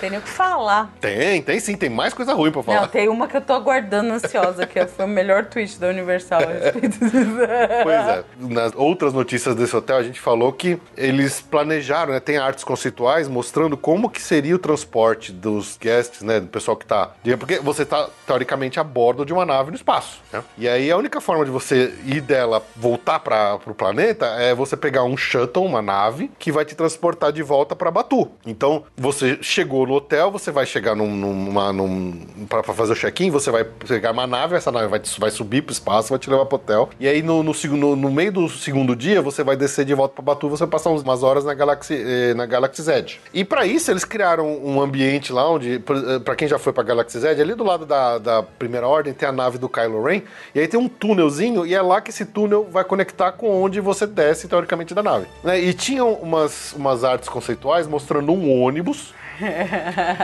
tem 0.00 0.10
nem 0.10 0.18
o 0.18 0.22
que 0.22 0.28
falar. 0.28 0.90
Tem, 1.00 1.42
tem 1.42 1.60
sim, 1.60 1.76
tem 1.76 1.90
mais 1.90 2.14
coisa 2.14 2.32
ruim 2.34 2.50
pra 2.50 2.62
falar. 2.62 2.80
Não, 2.82 2.88
tem 2.88 3.08
uma 3.08 3.26
que 3.28 3.36
eu 3.36 3.40
tô 3.40 3.52
aguardando 3.52 4.12
ansiosa, 4.12 4.66
que 4.66 4.84
foi 4.86 5.04
o 5.04 5.08
melhor 5.08 5.44
tweet 5.46 5.78
da 5.78 5.88
Universal 5.88 6.42
a 6.42 6.46
respeito 6.46 6.98
disso. 6.98 7.12
Pois 7.82 8.08
é. 8.08 8.24
Nas 8.38 8.72
outras 8.74 9.12
notícias 9.12 9.54
desse 9.54 9.74
hotel, 9.76 9.96
a 9.96 10.02
gente 10.02 10.20
falou 10.20 10.52
que 10.52 10.78
eles 10.96 11.40
planejaram, 11.40 12.12
né? 12.12 12.20
Tem 12.20 12.38
artes 12.38 12.64
conceituais 12.64 13.28
mostrando 13.28 13.76
como 13.76 14.08
que 14.10 14.20
seria 14.20 14.54
o 14.54 14.58
transporte 14.58 15.32
dos 15.32 15.76
guests, 15.80 16.22
né? 16.22 16.40
Do 16.40 16.46
pessoal 16.48 16.76
que 16.76 16.86
tá. 16.86 17.10
Porque 17.38 17.58
você 17.58 17.84
tá, 17.84 18.08
teoricamente, 18.26 18.78
a 18.80 18.84
bordo 18.84 19.24
de 19.24 19.32
uma 19.32 19.44
nave 19.44 19.70
no 19.70 19.76
espaço. 19.76 20.20
né? 20.32 20.42
E 20.58 20.68
aí 20.68 20.90
a 20.90 20.96
única 20.96 21.20
forma 21.20 21.44
de 21.44 21.50
você 21.50 21.94
ir 22.04 22.20
dela 22.20 22.62
voltar 22.76 23.20
para 23.20 23.58
pro 23.58 23.74
planeta 23.74 24.26
é 24.38 24.54
você 24.54 24.76
pegar 24.76 25.04
um 25.04 25.16
shuttle, 25.16 25.64
uma 25.64 25.82
nave, 25.82 26.21
que 26.38 26.52
vai 26.52 26.64
te 26.64 26.74
transportar 26.74 27.32
de 27.32 27.42
volta 27.42 27.74
para 27.76 27.90
Batu. 27.90 28.28
Então, 28.46 28.84
você 28.96 29.38
chegou 29.42 29.86
no 29.86 29.94
hotel, 29.94 30.30
você 30.30 30.50
vai 30.50 30.66
chegar 30.66 30.94
num, 30.94 31.14
numa. 31.14 31.72
Num, 31.72 32.26
pra 32.48 32.62
fazer 32.62 32.92
o 32.92 32.96
check-in, 32.96 33.30
você 33.30 33.50
vai 33.50 33.64
pegar 33.64 34.12
uma 34.12 34.26
nave, 34.26 34.56
essa 34.56 34.70
nave 34.72 34.88
vai, 34.88 35.00
te- 35.00 35.18
vai 35.20 35.30
subir 35.30 35.62
pro 35.62 35.72
espaço, 35.72 36.10
vai 36.10 36.18
te 36.18 36.28
levar 36.30 36.46
pro 36.46 36.56
hotel. 36.56 36.90
E 37.00 37.06
aí, 37.08 37.22
no, 37.22 37.42
no, 37.42 37.54
segundo- 37.54 37.96
no 37.96 38.10
meio 38.10 38.32
do 38.32 38.48
segundo 38.48 38.94
dia, 38.96 39.22
você 39.22 39.42
vai 39.42 39.56
descer 39.56 39.84
de 39.84 39.94
volta 39.94 40.14
pra 40.14 40.22
Batu, 40.24 40.48
você 40.48 40.64
vai 40.64 40.70
passar 40.70 40.90
umas 40.90 41.22
horas 41.22 41.44
na 41.44 41.54
Galaxy, 41.54 41.94
eh, 41.94 42.34
na 42.34 42.46
Galaxy 42.46 42.82
Z. 42.82 42.92
E 43.32 43.44
para 43.44 43.64
isso, 43.66 43.90
eles 43.90 44.04
criaram 44.04 44.46
um 44.64 44.80
ambiente 44.80 45.32
lá 45.32 45.48
onde, 45.50 45.78
para 46.24 46.34
quem 46.36 46.46
já 46.48 46.58
foi 46.58 46.72
pra 46.72 46.82
Galaxy 46.82 47.18
Z, 47.18 47.28
ali 47.28 47.54
do 47.54 47.64
lado 47.64 47.86
da, 47.86 48.18
da 48.18 48.42
primeira 48.42 48.86
ordem 48.86 49.12
tem 49.12 49.28
a 49.28 49.32
nave 49.32 49.58
do 49.58 49.68
Kylo 49.68 50.02
Ren, 50.02 50.22
e 50.54 50.60
aí 50.60 50.68
tem 50.68 50.78
um 50.78 50.88
túnelzinho, 50.88 51.64
e 51.66 51.74
é 51.74 51.82
lá 51.82 52.00
que 52.00 52.10
esse 52.10 52.24
túnel 52.26 52.66
vai 52.70 52.84
conectar 52.84 53.32
com 53.32 53.62
onde 53.62 53.80
você 53.80 54.06
desce, 54.06 54.48
teoricamente, 54.48 54.94
da 54.94 55.02
nave. 55.02 55.26
né? 55.42 55.58
E 55.60 55.72
umas, 56.14 56.72
umas 56.72 57.04
artes 57.04 57.28
conceituais 57.28 57.86
mostrando 57.86 58.32
um 58.32 58.62
ônibus. 58.62 59.14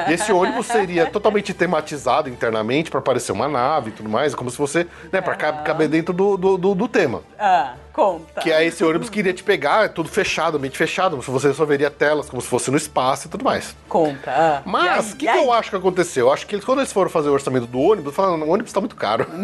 E 0.09 0.12
esse 0.12 0.30
ônibus 0.30 0.66
seria 0.66 1.07
totalmente 1.07 1.53
tematizado 1.53 2.28
internamente 2.28 2.89
para 2.91 3.01
parecer 3.01 3.32
uma 3.32 3.49
nave 3.49 3.89
e 3.89 3.93
tudo 3.93 4.09
mais, 4.09 4.32
como 4.34 4.49
se 4.51 4.57
você, 4.59 4.86
né, 5.11 5.20
para 5.20 5.34
caber 5.34 5.89
dentro 5.89 6.12
do, 6.14 6.36
do, 6.36 6.57
do- 6.59 6.74
do 6.74 6.86
tema. 6.86 7.22
Ah, 7.39 7.72
conta. 7.93 8.41
Que 8.41 8.53
é 8.53 8.64
esse 8.64 8.84
ônibus 8.84 9.11
que 9.11 9.18
iria 9.18 9.32
te 9.32 9.43
pegar, 9.43 9.86
é 9.86 9.89
tudo 9.89 10.09
fechado, 10.09 10.57
ambiente 10.57 10.78
fechado, 10.78 11.16
você 11.20 11.53
só 11.53 11.64
veria 11.64 11.91
telas, 11.91 12.28
como 12.30 12.41
se 12.41 12.47
fosse 12.49 12.70
no 12.70 12.76
espaço 12.76 13.26
e 13.26 13.30
tudo 13.30 13.45
mais. 13.45 13.74
Conta. 13.89 14.30
Ah. 14.30 14.62
Mas, 14.64 15.07
o 15.07 15.12
aí, 15.12 15.12
que, 15.12 15.16
que 15.26 15.28
aí? 15.28 15.43
eu 15.45 15.53
acho 15.53 15.70
que 15.70 15.76
aconteceu? 15.76 16.26
Eu 16.26 16.32
acho 16.32 16.47
que 16.47 16.55
eles, 16.55 16.64
quando 16.64 16.78
eles 16.80 16.93
foram 16.93 17.11
fazer 17.11 17.28
o 17.28 17.32
orçamento 17.32 17.66
do 17.66 17.80
ônibus, 17.80 18.14
falaram, 18.14 18.41
o 18.43 18.51
ônibus 18.51 18.72
tá 18.72 18.78
muito 18.78 18.95
caro. 18.95 19.26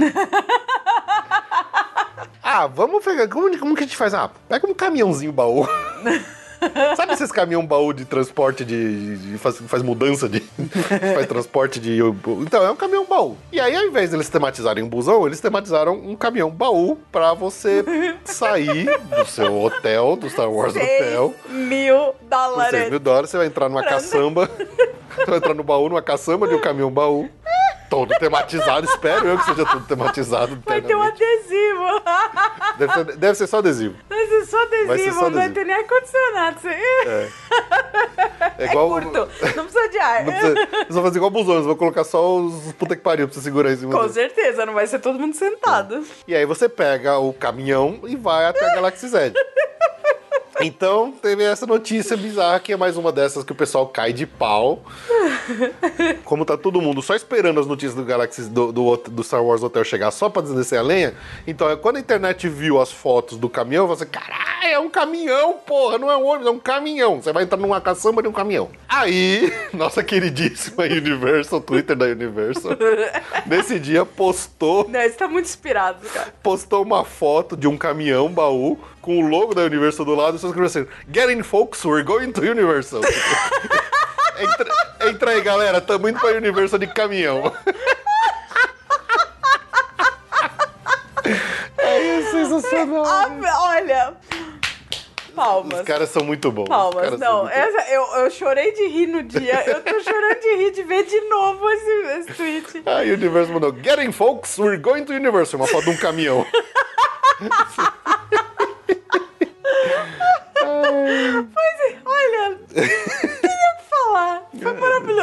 ah, 2.45 2.67
vamos 2.67 3.03
pegar, 3.03 3.27
como, 3.29 3.59
como 3.59 3.75
que 3.75 3.83
a 3.85 3.87
gente 3.87 3.97
faz? 3.97 4.13
Ah, 4.15 4.31
pega 4.49 4.67
um 4.67 4.75
caminhãozinho 4.75 5.33
baú. 5.33 5.67
Sabe 6.97 7.13
esses 7.13 7.31
caminhão 7.31 7.67
baú 7.67 7.93
de 7.93 8.07
transporte 8.07 8.65
de. 8.65 9.17
de- 9.19 9.39
faz, 9.39 9.59
faz 9.67 9.83
mudança 9.83 10.27
de. 10.29 10.41
faz 11.15 11.27
transporte 11.27 11.79
de. 11.79 11.99
Então, 12.41 12.63
é 12.65 12.71
um 12.71 12.77
caminhão 12.77 13.05
baú. 13.05 13.37
E 13.53 13.61
aí, 13.61 13.77
ao 13.77 13.83
invés 13.85 14.11
deles 14.11 14.31
tematizarem 14.31 14.83
um 14.83 14.89
busão, 14.89 15.27
eles 15.27 15.41
tematizaram 15.41 15.95
um 15.95 16.17
caminhão 16.17 16.51
baú 16.51 16.97
pra 17.13 17.35
você 17.35 17.85
sair 18.25 18.87
do 19.15 19.27
seu 19.27 19.61
hotel, 19.61 20.17
do 20.17 20.31
Star 20.31 20.51
Wars 20.51 20.75
Hotel. 20.75 21.35
Mil 21.51 21.97
Por 21.97 22.15
6 22.21 22.31
dólares. 22.31 22.91
mil 22.91 22.99
dólares, 23.01 23.31
você 23.31 23.37
vai 23.37 23.47
entrar 23.47 23.69
numa 23.69 23.83
caçamba. 23.83 24.49
você 25.17 25.27
vai 25.27 25.37
entrar 25.39 25.53
no 25.55 25.65
baú, 25.65 25.89
numa 25.91 26.03
caçamba 26.03 26.49
de 26.49 26.55
um 26.55 26.61
caminhão 26.61 26.91
baú. 26.91 27.29
Todo 27.95 28.15
tematizado, 28.19 28.87
espero 28.87 29.29
eu 29.29 29.39
que 29.39 29.45
seja 29.45 29.65
tudo 29.67 29.87
tematizado. 29.87 30.59
Vai 30.67 30.81
ter 30.83 30.97
um 30.97 31.03
adesivo. 31.03 31.85
Deve 32.79 32.93
ser, 32.93 33.05
deve 33.17 33.35
ser 33.37 33.47
só 33.47 33.59
adesivo. 33.59 33.95
Vai 34.09 34.27
ser 34.27 34.45
só 34.47 34.63
adesivo, 34.63 34.87
Vai 34.89 34.99
ser 34.99 35.13
só 35.13 35.23
não 35.23 35.31
vai 35.33 35.45
adesivo. 35.47 35.55
ter 35.55 35.65
nem 35.65 35.77
ar-condicionado. 35.77 36.57
Isso 36.59 36.69
aí. 36.69 37.31
É 38.59 38.65
É 38.65 38.67
igual. 38.67 38.89
curto, 38.89 39.13
não 39.57 39.65
precisa 39.65 39.89
de 39.89 39.99
ar. 39.99 40.25
Não 40.25 40.33
precisa, 40.33 40.61
eles 40.61 40.95
vão 40.95 41.03
fazer 41.05 41.17
igual 41.19 41.31
busões, 41.31 41.65
vão 41.65 41.77
colocar 41.77 42.05
só 42.05 42.37
os 42.37 42.73
puta 42.73 42.97
que 42.97 43.03
pariu 43.03 43.27
pra 43.29 43.35
você 43.35 43.41
segurar 43.43 43.71
em 43.73 43.77
cima 43.77 43.93
Com 43.93 44.01
dele. 44.01 44.13
certeza, 44.13 44.67
não 44.67 44.75
vai 44.75 44.87
ser 44.87 44.99
todo 44.99 45.19
mundo 45.19 45.35
sentado. 45.37 46.05
E 46.27 46.35
aí 46.35 46.45
você 46.45 46.69
pega 46.69 47.19
o 47.19 47.33
caminhão 47.33 48.01
e 48.05 48.17
vai 48.17 48.47
até 48.47 48.65
a 48.71 48.75
Galaxy 48.75 49.09
Z. 49.09 49.33
Então, 50.67 51.13
teve 51.13 51.45
essa 51.45 51.67
notícia 51.67 52.17
bizarra 52.17 52.59
que 52.59 52.73
é 52.73 52.77
mais 52.77 52.97
uma 52.97 53.13
dessas 53.13 53.45
que 53.45 53.53
o 53.53 53.55
pessoal 53.55 53.87
cai 53.87 54.15
de 54.15 54.25
pau. 54.25 54.83
Como 56.25 56.43
tá 56.43 56.57
todo 56.57 56.81
mundo 56.81 57.03
só 57.03 57.15
esperando 57.15 57.61
as 57.61 57.67
notícias 57.67 57.95
do 57.95 58.03
Galaxy 58.03 58.49
do, 58.49 58.73
do, 58.73 58.97
do 58.97 59.23
Star 59.23 59.45
Wars 59.45 59.63
Hotel 59.63 59.85
chegar 59.85 60.11
só 60.11 60.31
pra 60.31 60.41
descer 60.41 60.79
a 60.79 60.83
lenha. 60.83 61.13
Então, 61.47 61.69
é 61.69 61.77
quando 61.77 61.97
a 61.97 62.01
internet 62.01 62.49
viu 62.49 62.81
as 62.81 62.91
fotos 62.91 63.37
do 63.37 63.47
caminhão, 63.47 63.87
você, 63.87 64.07
caralho, 64.07 64.45
é 64.65 64.79
um 64.79 64.89
caminhão, 64.89 65.59
porra, 65.67 65.99
não 65.99 66.11
é 66.11 66.17
um 66.17 66.25
ônibus, 66.25 66.47
é 66.47 66.51
um 66.51 66.59
caminhão. 66.59 67.21
Você 67.21 67.31
vai 67.31 67.43
entrar 67.45 67.59
numa 67.59 67.79
caçamba 67.79 68.23
de 68.23 68.29
um 68.29 68.33
caminhão. 68.33 68.71
Aí, 68.89 69.53
nossa 69.75 70.03
queridíssima 70.03 70.85
Universal, 70.85 71.61
Twitter 71.61 71.95
da 71.95 72.07
Universal, 72.07 72.73
nesse 73.45 73.79
dia 73.79 74.07
postou 74.07 74.89
Não, 74.89 75.03
isso 75.03 75.19
tá 75.19 75.29
muito 75.29 75.45
inspirado, 75.45 76.09
cara. 76.09 76.33
postou 76.43 76.83
uma 76.83 77.05
foto 77.05 77.55
de 77.55 77.69
um 77.69 77.77
caminhão 77.77 78.31
baú 78.31 78.79
com 79.05 79.23
o 79.23 79.29
logo 79.29 79.55
da 79.55 79.61
Universal 79.63 80.07
do 80.07 80.15
lado 80.15 80.39
e 80.39 80.41
só 80.41 80.47
escreveu 80.47 80.67
assim: 80.67 80.87
Get 81.13 81.29
in, 81.29 81.43
folks, 81.43 81.85
we're 81.85 82.03
going 82.03 82.33
to 82.33 82.41
Universal. 82.41 83.03
entra, 84.41 84.67
entra 85.09 85.31
aí, 85.33 85.43
galera, 85.43 85.79
tamo 85.79 86.09
indo 86.09 86.19
pra 86.19 86.31
Universal 86.31 86.79
de 86.79 86.87
caminhão. 86.87 87.53
é 91.77 92.23
sensacional. 92.31 93.05
Ah, 93.05 93.29
olha. 93.61 94.15
Palmas. 95.37 95.81
Os 95.81 95.87
caras 95.87 96.09
são 96.09 96.25
muito 96.25 96.51
bons. 96.51 96.69
Palmas. 96.69 97.21
Não, 97.21 97.47
essa, 97.47 97.93
eu, 97.93 98.03
eu 98.23 98.31
chorei 98.31 98.73
de 98.73 98.87
rir 98.87 99.09
no 99.09 99.23
dia. 99.23 99.65
Eu 99.67 99.83
tô 99.83 100.01
chorando 100.01 100.41
de 100.41 100.57
rir 100.57 100.71
de 100.71 100.83
ver 100.85 101.05
de 101.05 101.21
novo 101.29 101.69
esse, 101.69 101.91
esse 101.91 102.33
tweet. 102.33 102.83
A 102.87 103.01
Universal 103.01 103.53
mandou: 103.53 103.75
Get 103.83 103.99
in, 103.99 104.13
folks, 104.13 104.59
we're 104.59 104.79
going 104.79 105.05
to 105.05 105.13
Universal. 105.13 105.61
Uma 105.61 105.67
foto 105.67 105.85
de 105.85 105.91
um 105.91 105.97
caminhão. 105.99 106.47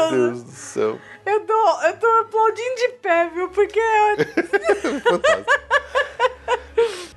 Meu. 0.09 0.27
Deus 0.27 0.43
do 0.43 0.51
céu. 0.51 0.99
Eu 1.25 1.39
tô, 1.45 1.81
eu 1.83 1.97
tô 1.97 2.07
aplaudindo 2.21 2.75
de 2.75 2.87
pé, 3.01 3.29
viu? 3.33 3.49
Porque 3.49 3.79
Fantástico. 5.03 5.60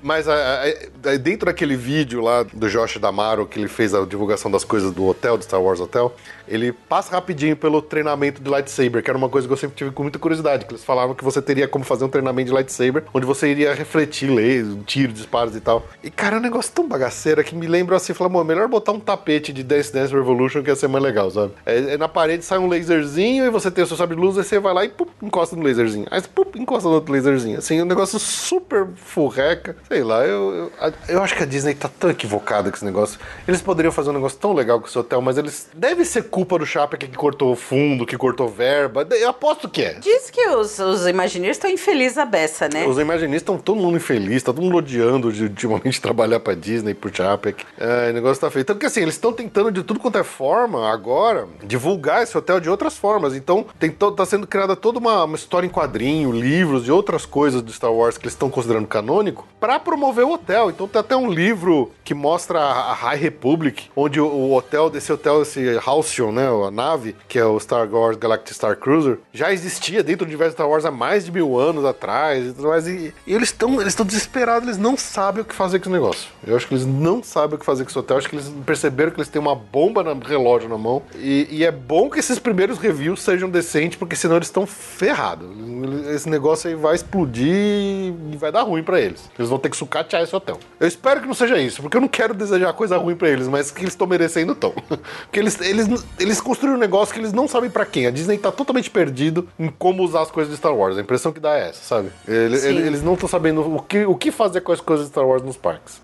Mas 0.05 0.27
a- 0.27 0.61
a- 0.63 1.17
dentro 1.17 1.47
daquele 1.47 1.75
vídeo 1.75 2.21
lá 2.21 2.43
do 2.43 2.69
Josh 2.69 2.99
Damaro, 2.99 3.47
que 3.47 3.57
ele 3.59 3.67
fez 3.67 3.91
a 3.91 4.05
divulgação 4.05 4.51
das 4.51 4.63
coisas 4.63 4.91
do 4.91 5.03
hotel, 5.03 5.35
do 5.35 5.43
Star 5.43 5.59
Wars 5.59 5.79
Hotel, 5.79 6.13
ele 6.47 6.71
passa 6.71 7.11
rapidinho 7.11 7.55
pelo 7.57 7.81
treinamento 7.81 8.39
de 8.39 8.47
lightsaber, 8.47 9.01
que 9.01 9.09
era 9.09 9.17
uma 9.17 9.27
coisa 9.27 9.47
que 9.47 9.53
eu 9.53 9.57
sempre 9.57 9.75
tive 9.75 9.89
com 9.89 10.03
muita 10.03 10.19
curiosidade, 10.19 10.65
que 10.67 10.73
eles 10.73 10.83
falavam 10.83 11.15
que 11.15 11.23
você 11.23 11.41
teria 11.41 11.67
como 11.67 11.83
fazer 11.83 12.05
um 12.05 12.07
treinamento 12.07 12.49
de 12.49 12.53
lightsaber, 12.53 13.03
onde 13.15 13.25
você 13.25 13.47
iria 13.47 13.73
refletir 13.73 14.29
laser, 14.29 14.77
tiro, 14.85 15.11
disparos 15.11 15.55
e 15.55 15.59
tal. 15.59 15.83
E, 16.03 16.11
cara, 16.11 16.35
é 16.35 16.39
um 16.39 16.43
negócio 16.43 16.71
tão 16.71 16.87
bagaceira 16.87 17.43
que 17.43 17.55
me 17.55 17.65
lembra 17.65 17.95
assim, 17.95 18.13
falar, 18.13 18.43
melhor 18.43 18.67
botar 18.67 18.91
um 18.91 18.99
tapete 18.99 19.51
de 19.51 19.63
Dance 19.63 19.91
Dance 19.91 20.13
Revolution 20.13 20.61
que 20.61 20.69
ia 20.69 20.75
ser 20.75 20.87
mais 20.87 21.03
legal, 21.03 21.31
sabe? 21.31 21.51
É, 21.65 21.93
é 21.93 21.97
na 21.97 22.07
parede 22.07 22.45
sai 22.45 22.59
um 22.59 22.67
laserzinho 22.67 23.43
e 23.43 23.49
você 23.49 23.71
tem 23.71 23.83
o 23.83 23.87
seu 23.87 23.97
sabre 23.97 24.15
de 24.15 24.21
luz, 24.21 24.37
aí 24.37 24.43
você 24.43 24.59
vai 24.59 24.71
lá 24.71 24.85
e 24.85 24.89
pup, 24.89 25.09
encosta 25.19 25.55
no 25.55 25.63
laserzinho. 25.63 26.05
Aí 26.11 26.21
pup, 26.21 26.55
encosta 26.59 26.87
no 26.87 26.93
outro 26.93 27.11
laserzinho. 27.11 27.57
Assim, 27.57 27.81
um 27.81 27.85
negócio 27.85 28.19
super 28.19 28.85
furreca. 28.95 29.75
Sei 29.87 29.94
Sei 29.95 30.03
lá, 30.03 30.25
eu, 30.25 30.53
eu, 30.53 30.93
eu 31.07 31.23
acho 31.23 31.33
que 31.37 31.43
a 31.43 31.45
Disney 31.45 31.73
tá 31.73 31.87
tão 31.87 32.09
equivocada 32.09 32.69
com 32.69 32.75
esse 32.75 32.83
negócio. 32.83 33.17
Eles 33.47 33.61
poderiam 33.61 33.93
fazer 33.93 34.09
um 34.09 34.13
negócio 34.13 34.37
tão 34.37 34.51
legal 34.51 34.77
com 34.81 34.87
esse 34.87 34.99
hotel, 34.99 35.21
mas 35.21 35.37
eles. 35.37 35.69
Deve 35.73 36.03
ser 36.03 36.23
culpa 36.23 36.59
do 36.59 36.65
Chapek 36.65 37.07
que 37.07 37.15
cortou 37.15 37.55
fundo, 37.55 38.05
que 38.05 38.17
cortou 38.17 38.49
verba. 38.49 39.07
Eu 39.11 39.29
aposto 39.29 39.69
que 39.69 39.81
é. 39.81 39.93
Diz 39.93 40.29
que 40.29 40.49
os, 40.49 40.77
os 40.79 41.07
Imagineers 41.07 41.55
estão 41.55 41.71
infelizes 41.71 42.17
a 42.17 42.25
beça, 42.25 42.67
né? 42.67 42.85
Os 42.85 42.99
imaginistas 42.99 43.43
estão 43.43 43.57
todo 43.57 43.79
mundo 43.79 43.95
infeliz, 43.95 44.43
tá 44.43 44.51
todo 44.51 44.61
mundo 44.61 44.75
odiando 44.79 45.31
de 45.31 45.43
ultimamente 45.43 46.01
trabalhar 46.01 46.41
pra 46.41 46.53
Disney, 46.53 46.93
pro 46.93 47.09
Chapek. 47.15 47.63
É, 47.77 48.09
o 48.09 48.13
negócio 48.13 48.41
tá 48.41 48.51
feio. 48.51 48.65
Tanto 48.65 48.81
que 48.81 48.85
assim, 48.87 48.99
eles 48.99 49.15
estão 49.15 49.31
tentando 49.31 49.71
de 49.71 49.81
tudo 49.81 50.01
quanto 50.01 50.17
é 50.17 50.25
forma 50.25 50.91
agora 50.91 51.47
divulgar 51.63 52.21
esse 52.21 52.37
hotel 52.37 52.59
de 52.59 52.69
outras 52.69 52.97
formas. 52.97 53.33
Então, 53.33 53.65
tem 53.79 53.89
tá 53.89 54.25
sendo 54.25 54.45
criada 54.45 54.75
toda 54.75 54.99
uma, 54.99 55.23
uma 55.23 55.37
história 55.37 55.65
em 55.65 55.69
quadrinho, 55.69 56.33
livros 56.33 56.85
e 56.85 56.91
outras 56.91 57.25
coisas 57.25 57.61
do 57.61 57.71
Star 57.71 57.93
Wars 57.93 58.17
que 58.17 58.25
eles 58.25 58.33
estão 58.33 58.49
considerando 58.49 58.87
canônico 58.87 59.47
pra 59.57 59.79
promover 59.85 60.25
o 60.25 60.33
hotel. 60.33 60.69
Então 60.69 60.87
tem 60.87 60.99
até 60.99 61.15
um 61.15 61.29
livro 61.29 61.91
que 62.03 62.13
mostra 62.13 62.59
a 62.59 62.93
High 62.93 63.17
Republic, 63.17 63.89
onde 63.95 64.19
o, 64.19 64.51
hotel 64.51 64.89
desse 64.89 65.13
hotel, 65.13 65.43
esse 65.43 65.79
Halcyon, 65.85 66.31
né, 66.31 66.47
a 66.47 66.71
nave, 66.71 67.15
que 67.27 67.39
é 67.39 67.45
o 67.45 67.59
Star 67.59 67.87
Wars 67.89 68.17
Galactic 68.17 68.55
Star 68.55 68.77
Cruiser, 68.77 69.19
já 69.31 69.53
existia 69.53 70.03
dentro 70.03 70.25
do 70.25 70.29
universo 70.29 70.53
Star 70.53 70.67
Wars 70.67 70.85
há 70.85 70.91
mais 70.91 71.25
de 71.25 71.31
mil 71.31 71.57
anos 71.57 71.85
atrás 71.85 72.45
e 72.45 72.53
tudo 72.53 72.67
mais. 72.67 72.87
E, 72.87 73.13
e 73.25 73.33
eles 73.33 73.49
estão 73.49 73.75
eles 73.75 73.87
estão 73.87 74.05
desesperados, 74.05 74.67
eles 74.67 74.77
não 74.79 74.97
sabem 74.97 75.41
o 75.41 75.45
que 75.45 75.53
fazer 75.53 75.79
com 75.79 75.85
esse 75.85 75.91
negócio. 75.91 76.29
Eu 76.45 76.55
acho 76.55 76.67
que 76.67 76.73
eles 76.73 76.85
não 76.85 77.21
sabem 77.23 77.55
o 77.55 77.59
que 77.59 77.65
fazer 77.65 77.83
com 77.83 77.89
esse 77.89 77.99
hotel. 77.99 78.15
Eu 78.15 78.19
acho 78.19 78.29
que 78.29 78.35
eles 78.35 78.51
perceberam 78.65 79.11
que 79.11 79.17
eles 79.17 79.29
têm 79.29 79.41
uma 79.41 79.55
bomba 79.55 80.03
no 80.03 80.19
relógio 80.19 80.67
na 80.67 80.77
mão. 80.77 81.01
E, 81.15 81.47
e 81.51 81.63
é 81.63 81.71
bom 81.71 82.09
que 82.09 82.19
esses 82.19 82.39
primeiros 82.39 82.77
reviews 82.77 83.21
sejam 83.21 83.49
decentes, 83.49 83.97
porque 83.97 84.15
senão 84.15 84.35
eles 84.35 84.47
estão 84.47 84.65
ferrados. 84.65 85.47
Esse 86.13 86.29
negócio 86.29 86.69
aí 86.69 86.75
vai 86.75 86.95
explodir 86.95 87.47
e 87.47 88.37
vai 88.37 88.51
dar 88.51 88.63
ruim 88.63 88.83
pra 88.83 88.99
eles. 88.99 89.29
Eles 89.37 89.49
vão 89.49 89.59
ter 89.59 89.69
que 89.69 89.74
sucatear 89.75 90.23
esse 90.23 90.35
hotel. 90.35 90.59
Eu 90.79 90.87
espero 90.87 91.21
que 91.21 91.27
não 91.27 91.33
seja 91.33 91.57
isso, 91.57 91.81
porque 91.81 91.97
eu 91.97 92.01
não 92.01 92.07
quero 92.07 92.33
desejar 92.33 92.73
coisa 92.73 92.97
ruim 92.97 93.15
pra 93.15 93.29
eles, 93.29 93.47
mas 93.47 93.69
que 93.71 93.81
eles 93.81 93.93
estão 93.93 94.07
merecendo 94.07 94.53
estão. 94.53 94.71
Porque 94.71 95.39
eles, 95.39 95.59
eles, 95.61 96.05
eles 96.19 96.41
construíram 96.41 96.77
um 96.77 96.81
negócio 96.81 97.13
que 97.13 97.19
eles 97.19 97.33
não 97.33 97.47
sabem 97.47 97.69
pra 97.69 97.85
quem. 97.85 98.07
A 98.07 98.11
Disney 98.11 98.37
tá 98.37 98.51
totalmente 98.51 98.89
perdido 98.89 99.47
em 99.59 99.69
como 99.69 100.03
usar 100.03 100.21
as 100.21 100.31
coisas 100.31 100.51
de 100.51 100.57
Star 100.57 100.73
Wars. 100.75 100.97
A 100.97 101.01
impressão 101.01 101.31
que 101.31 101.39
dá 101.39 101.57
é 101.57 101.69
essa, 101.69 101.83
sabe? 101.83 102.09
Ele- 102.27 102.57
Sim. 102.57 102.67
ele- 102.69 102.87
eles 102.87 103.03
não 103.03 103.13
estão 103.13 103.27
sabendo 103.29 103.61
o 103.75 103.81
que, 103.81 104.05
o 104.05 104.15
que 104.15 104.31
fazer 104.31 104.61
com 104.61 104.71
as 104.71 104.79
coisas 104.81 105.05
de 105.07 105.11
Star 105.11 105.25
Wars 105.27 105.43
nos 105.43 105.57
parques. 105.57 106.01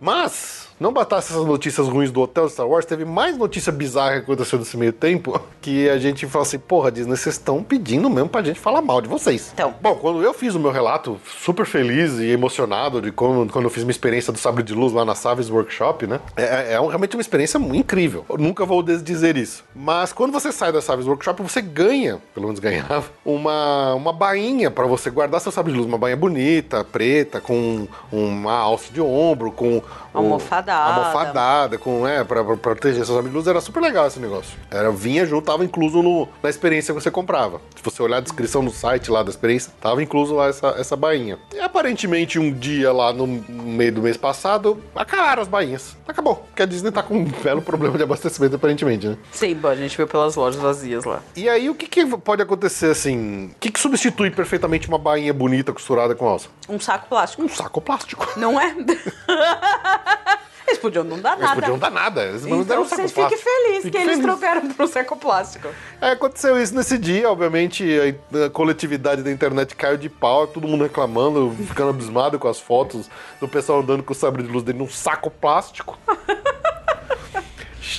Mas, 0.00 0.61
não 0.82 0.92
bastasse 0.92 1.32
essas 1.32 1.46
notícias 1.46 1.88
ruins 1.88 2.10
do 2.10 2.20
hotel 2.20 2.48
Star 2.48 2.66
Wars, 2.66 2.84
teve 2.84 3.04
mais 3.04 3.36
notícia 3.38 3.72
bizarra 3.72 4.12
que 4.16 4.24
aconteceu 4.24 4.58
nesse 4.58 4.76
meio 4.76 4.92
tempo, 4.92 5.40
que 5.62 5.88
a 5.88 5.96
gente 5.98 6.26
fala 6.26 6.44
assim, 6.44 6.58
porra, 6.58 6.90
Disney, 6.90 7.16
vocês 7.16 7.36
estão 7.36 7.62
pedindo 7.62 8.10
mesmo 8.10 8.28
pra 8.28 8.42
gente 8.42 8.58
falar 8.60 8.82
mal 8.82 9.00
de 9.00 9.08
vocês. 9.08 9.50
Então. 9.54 9.74
Bom, 9.80 9.94
quando 9.94 10.22
eu 10.22 10.34
fiz 10.34 10.54
o 10.54 10.60
meu 10.60 10.70
relato, 10.70 11.18
super 11.40 11.64
feliz 11.64 12.18
e 12.18 12.26
emocionado 12.30 13.00
de 13.00 13.12
como, 13.12 13.48
quando 13.48 13.64
eu 13.64 13.70
fiz 13.70 13.84
minha 13.84 13.92
experiência 13.92 14.32
do 14.32 14.38
Sabre 14.38 14.62
de 14.62 14.74
Luz 14.74 14.92
lá 14.92 15.04
na 15.04 15.14
Saves 15.14 15.48
Workshop, 15.48 16.06
né? 16.06 16.20
É, 16.36 16.74
é 16.74 16.80
um- 16.80 16.86
realmente 16.88 17.14
uma 17.16 17.20
experiência 17.22 17.58
incrível. 17.58 18.24
Eu 18.28 18.36
nunca 18.38 18.64
vou 18.66 18.82
desdizer 18.82 19.36
isso. 19.36 19.64
Mas 19.74 20.12
quando 20.12 20.32
você 20.32 20.50
sai 20.50 20.72
da 20.72 20.82
Saves 20.82 21.06
Workshop, 21.06 21.42
você 21.42 21.60
ganha, 21.62 22.20
pelo 22.34 22.46
menos 22.46 22.58
ganhava, 22.60 23.04
uma, 23.24 23.94
uma 23.94 24.12
bainha 24.12 24.70
pra 24.70 24.86
você 24.86 25.10
guardar 25.10 25.40
seu 25.40 25.52
Sabre 25.52 25.70
de 25.72 25.78
Luz. 25.78 25.88
Uma 25.88 25.98
bainha 25.98 26.16
bonita, 26.16 26.82
preta, 26.84 27.40
com 27.40 27.86
uma 28.10 28.52
alça 28.52 28.92
de 28.92 29.00
ombro, 29.00 29.52
com... 29.52 29.80
o- 30.36 30.40
Almofadada. 30.74 31.40
Almofadada, 31.40 31.78
com, 31.78 32.06
é, 32.06 32.24
pra, 32.24 32.44
pra 32.44 32.56
proteger 32.56 33.04
seus 33.04 33.24
Luz. 33.24 33.46
Era 33.46 33.60
super 33.60 33.80
legal 33.80 34.06
esse 34.06 34.20
negócio. 34.20 34.58
Era, 34.70 34.90
vinha 34.90 35.24
junto, 35.26 35.44
tava 35.44 35.64
incluso 35.64 36.02
no, 36.02 36.28
na 36.42 36.50
experiência 36.50 36.94
que 36.94 37.00
você 37.00 37.10
comprava. 37.10 37.60
Se 37.76 37.82
você 37.82 38.02
olhar 38.02 38.18
a 38.18 38.20
descrição 38.20 38.62
no 38.62 38.70
site 38.70 39.10
lá 39.10 39.22
da 39.22 39.30
experiência, 39.30 39.72
tava 39.80 40.02
incluso 40.02 40.34
lá 40.34 40.48
essa, 40.48 40.68
essa 40.78 40.96
bainha. 40.96 41.38
E 41.54 41.60
aparentemente 41.60 42.38
um 42.38 42.52
dia 42.52 42.92
lá 42.92 43.12
no 43.12 43.26
meio 43.26 43.92
do 43.92 44.02
mês 44.02 44.16
passado, 44.16 44.82
acabaram 44.94 45.42
as 45.42 45.48
bainhas. 45.48 45.96
Acabou. 46.06 46.36
Porque 46.36 46.62
a 46.62 46.66
Disney 46.66 46.90
tá 46.90 47.02
com 47.02 47.14
um 47.14 47.24
belo 47.24 47.62
problema 47.62 47.96
de 47.96 48.02
abastecimento, 48.02 48.56
aparentemente, 48.56 49.06
né? 49.06 49.16
Sim, 49.30 49.58
a 49.64 49.74
gente 49.74 49.96
viu 49.96 50.06
pelas 50.06 50.36
lojas 50.36 50.60
vazias 50.60 51.04
lá. 51.04 51.20
E 51.36 51.48
aí, 51.48 51.68
o 51.68 51.74
que, 51.74 51.86
que 51.86 52.04
pode 52.18 52.42
acontecer 52.42 52.90
assim? 52.90 53.46
O 53.46 53.54
que, 53.58 53.70
que 53.70 53.80
substitui 53.80 54.30
perfeitamente 54.30 54.88
uma 54.88 54.98
bainha 54.98 55.32
bonita 55.32 55.72
costurada 55.72 56.14
com 56.14 56.28
alça? 56.28 56.48
Um 56.68 56.78
saco 56.78 57.08
plástico. 57.08 57.42
Um 57.42 57.48
saco 57.48 57.80
plástico. 57.80 58.28
Não 58.36 58.60
é? 58.60 58.74
Eles 60.66 60.78
podiam 60.78 61.04
não 61.04 61.18
dar 61.20 61.32
Eles 61.32 61.42
nada. 61.44 61.60
podiam 61.60 61.78
dar 61.78 61.90
nada. 61.90 62.22
Eles 62.24 62.42
não 62.46 62.62
deram 62.62 62.62
Então 62.62 62.82
um 62.82 62.84
saco 62.84 62.96
vocês 63.08 63.12
fiquem 63.12 63.38
felizes 63.38 63.82
Fique 63.84 63.90
que 63.90 63.96
eles 63.98 64.16
feliz. 64.18 64.24
trocaram 64.24 64.68
pro 64.68 64.86
saco 64.86 65.16
plástico. 65.16 65.68
É, 66.00 66.10
aconteceu 66.12 66.60
isso 66.60 66.74
nesse 66.74 66.96
dia, 66.98 67.28
obviamente 67.30 67.84
a, 68.32 68.46
a 68.46 68.50
coletividade 68.50 69.22
da 69.22 69.30
internet 69.30 69.74
caiu 69.74 69.96
de 69.96 70.08
pau, 70.08 70.46
todo 70.46 70.66
mundo 70.68 70.82
reclamando, 70.84 71.54
ficando 71.66 71.90
abismado 71.90 72.38
com 72.38 72.48
as 72.48 72.60
fotos 72.60 73.10
do 73.40 73.48
pessoal 73.48 73.80
andando 73.80 74.02
com 74.02 74.12
o 74.12 74.16
sabre 74.16 74.42
de 74.42 74.48
luz 74.48 74.62
dele 74.64 74.78
num 74.78 74.88
saco 74.88 75.30
plástico. 75.30 75.98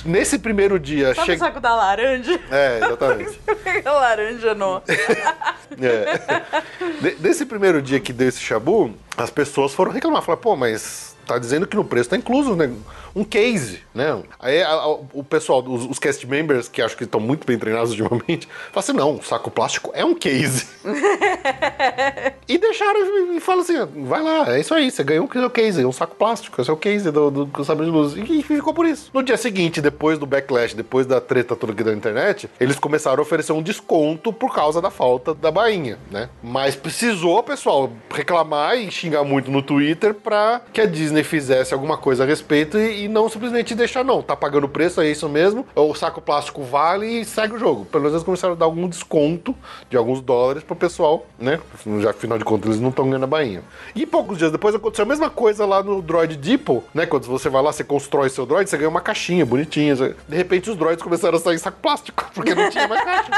Nesse 0.04 0.38
primeiro 0.38 0.78
dia, 0.78 1.14
Sabe 1.14 1.26
che... 1.28 1.32
o 1.34 1.38
saco 1.38 1.60
da 1.60 1.74
laranja? 1.74 2.38
É, 2.50 2.78
exatamente. 2.78 3.40
A 3.84 3.92
laranja 3.92 4.54
no. 4.54 4.82
É. 5.80 6.42
Ne- 7.00 7.16
Nesse 7.18 7.44
primeiro 7.44 7.82
dia 7.82 7.98
que 7.98 8.12
deu 8.12 8.28
esse 8.28 8.38
chabu, 8.38 8.94
as 9.16 9.30
pessoas 9.30 9.72
foram 9.74 9.90
reclamar. 9.92 10.22
Falaram, 10.22 10.42
pô, 10.42 10.56
mas 10.56 11.14
tá 11.26 11.38
dizendo 11.38 11.66
que 11.66 11.74
no 11.74 11.84
preço 11.84 12.10
tá 12.10 12.16
incluso 12.18 12.54
né, 12.54 12.70
um 13.16 13.24
case, 13.24 13.80
né? 13.94 14.22
Aí 14.38 14.62
a- 14.62 14.68
a- 14.72 14.88
o 14.92 15.24
pessoal, 15.24 15.64
os, 15.66 15.86
os 15.86 15.98
cast 15.98 16.26
members, 16.26 16.68
que 16.68 16.82
acho 16.82 16.94
que 16.96 17.04
estão 17.04 17.18
muito 17.18 17.46
bem 17.46 17.58
treinados 17.58 17.92
ultimamente, 17.98 18.46
falam 18.70 18.80
assim, 18.80 18.92
não, 18.92 19.22
saco 19.22 19.50
plástico 19.50 19.90
é 19.94 20.04
um 20.04 20.14
case. 20.14 20.66
e 22.46 22.58
deixaram 22.58 23.34
e, 23.34 23.40
falam 23.40 23.62
assim, 23.62 23.74
vai 24.06 24.22
lá, 24.22 24.54
é 24.54 24.60
isso 24.60 24.74
aí, 24.74 24.90
você 24.90 25.02
ganhou 25.02 25.24
um 25.24 25.48
case, 25.48 25.84
um 25.84 25.92
saco 25.92 26.14
plástico, 26.14 26.60
esse 26.60 26.68
é 26.68 26.72
o 26.72 26.76
case 26.76 27.10
do, 27.10 27.30
do, 27.30 27.44
do 27.46 27.64
sabre 27.64 27.86
de 27.86 27.90
luz. 27.90 28.14
E, 28.16 28.40
e 28.40 28.42
ficou 28.42 28.74
por 28.74 28.84
isso. 28.86 29.10
No 29.14 29.22
dia 29.22 29.36
seguinte, 29.38 29.80
depois 29.80 30.18
do 30.18 30.26
backlash, 30.26 30.74
depois 30.74 31.06
da 31.06 31.20
treta 31.22 31.56
toda 31.56 31.72
aqui 31.72 31.82
da 31.82 31.92
internet, 31.92 32.50
eles 32.60 32.78
começaram 32.78 33.18
a 33.20 33.22
oferecer 33.22 33.52
um 33.52 33.62
desconto 33.62 34.30
por 34.32 34.54
causa 34.54 34.80
da 34.82 34.90
falta 34.90 35.32
da 35.34 35.50
bainha, 35.50 35.98
né? 36.10 36.28
Mas 36.42 36.76
precisou, 36.76 37.42
pessoal, 37.42 37.90
reclamar 38.12 38.76
e 38.76 38.90
xingar 39.04 39.22
muito 39.24 39.50
no 39.50 39.60
Twitter 39.60 40.14
pra 40.14 40.62
que 40.72 40.80
a 40.80 40.86
Disney 40.86 41.22
fizesse 41.22 41.74
alguma 41.74 41.96
coisa 41.96 42.24
a 42.24 42.26
respeito 42.26 42.78
e, 42.78 43.04
e 43.04 43.08
não 43.08 43.28
simplesmente 43.28 43.74
deixar, 43.74 44.02
não, 44.02 44.22
tá 44.22 44.34
pagando 44.34 44.68
preço, 44.68 45.00
é 45.00 45.10
isso 45.10 45.28
mesmo, 45.28 45.66
o 45.74 45.94
saco 45.94 46.20
plástico 46.20 46.62
vale 46.62 47.20
e 47.20 47.24
segue 47.24 47.54
o 47.54 47.58
jogo. 47.58 47.84
Pelo 47.84 48.02
menos 48.02 48.14
eles 48.14 48.24
começaram 48.24 48.54
a 48.54 48.56
dar 48.56 48.64
algum 48.64 48.88
desconto 48.88 49.54
de 49.90 49.96
alguns 49.96 50.20
dólares 50.20 50.62
pro 50.62 50.74
pessoal, 50.74 51.26
né? 51.38 51.60
Já 52.00 52.10
afinal 52.10 52.38
de 52.38 52.44
contas 52.44 52.70
eles 52.70 52.80
não 52.80 52.88
estão 52.88 53.04
ganhando 53.04 53.24
a 53.24 53.28
bainha. 53.28 53.62
E 53.94 54.06
poucos 54.06 54.38
dias 54.38 54.50
depois 54.50 54.74
aconteceu 54.74 55.04
a 55.04 55.08
mesma 55.08 55.28
coisa 55.28 55.66
lá 55.66 55.82
no 55.82 56.00
Droid 56.00 56.36
Depot, 56.36 56.82
né? 56.94 57.04
Quando 57.06 57.26
você 57.26 57.48
vai 57.48 57.62
lá, 57.62 57.72
você 57.72 57.84
constrói 57.84 58.28
seu 58.30 58.46
droid, 58.46 58.68
você 58.68 58.76
ganha 58.76 58.88
uma 58.88 59.00
caixinha 59.00 59.44
bonitinha. 59.44 59.94
De 59.94 60.36
repente 60.36 60.70
os 60.70 60.76
droids 60.76 61.02
começaram 61.02 61.36
a 61.36 61.40
sair 61.40 61.56
em 61.56 61.58
saco 61.58 61.78
plástico, 61.80 62.24
porque 62.34 62.54
não 62.54 62.70
tinha 62.70 62.88
mais 62.88 63.04
caixa. 63.04 63.30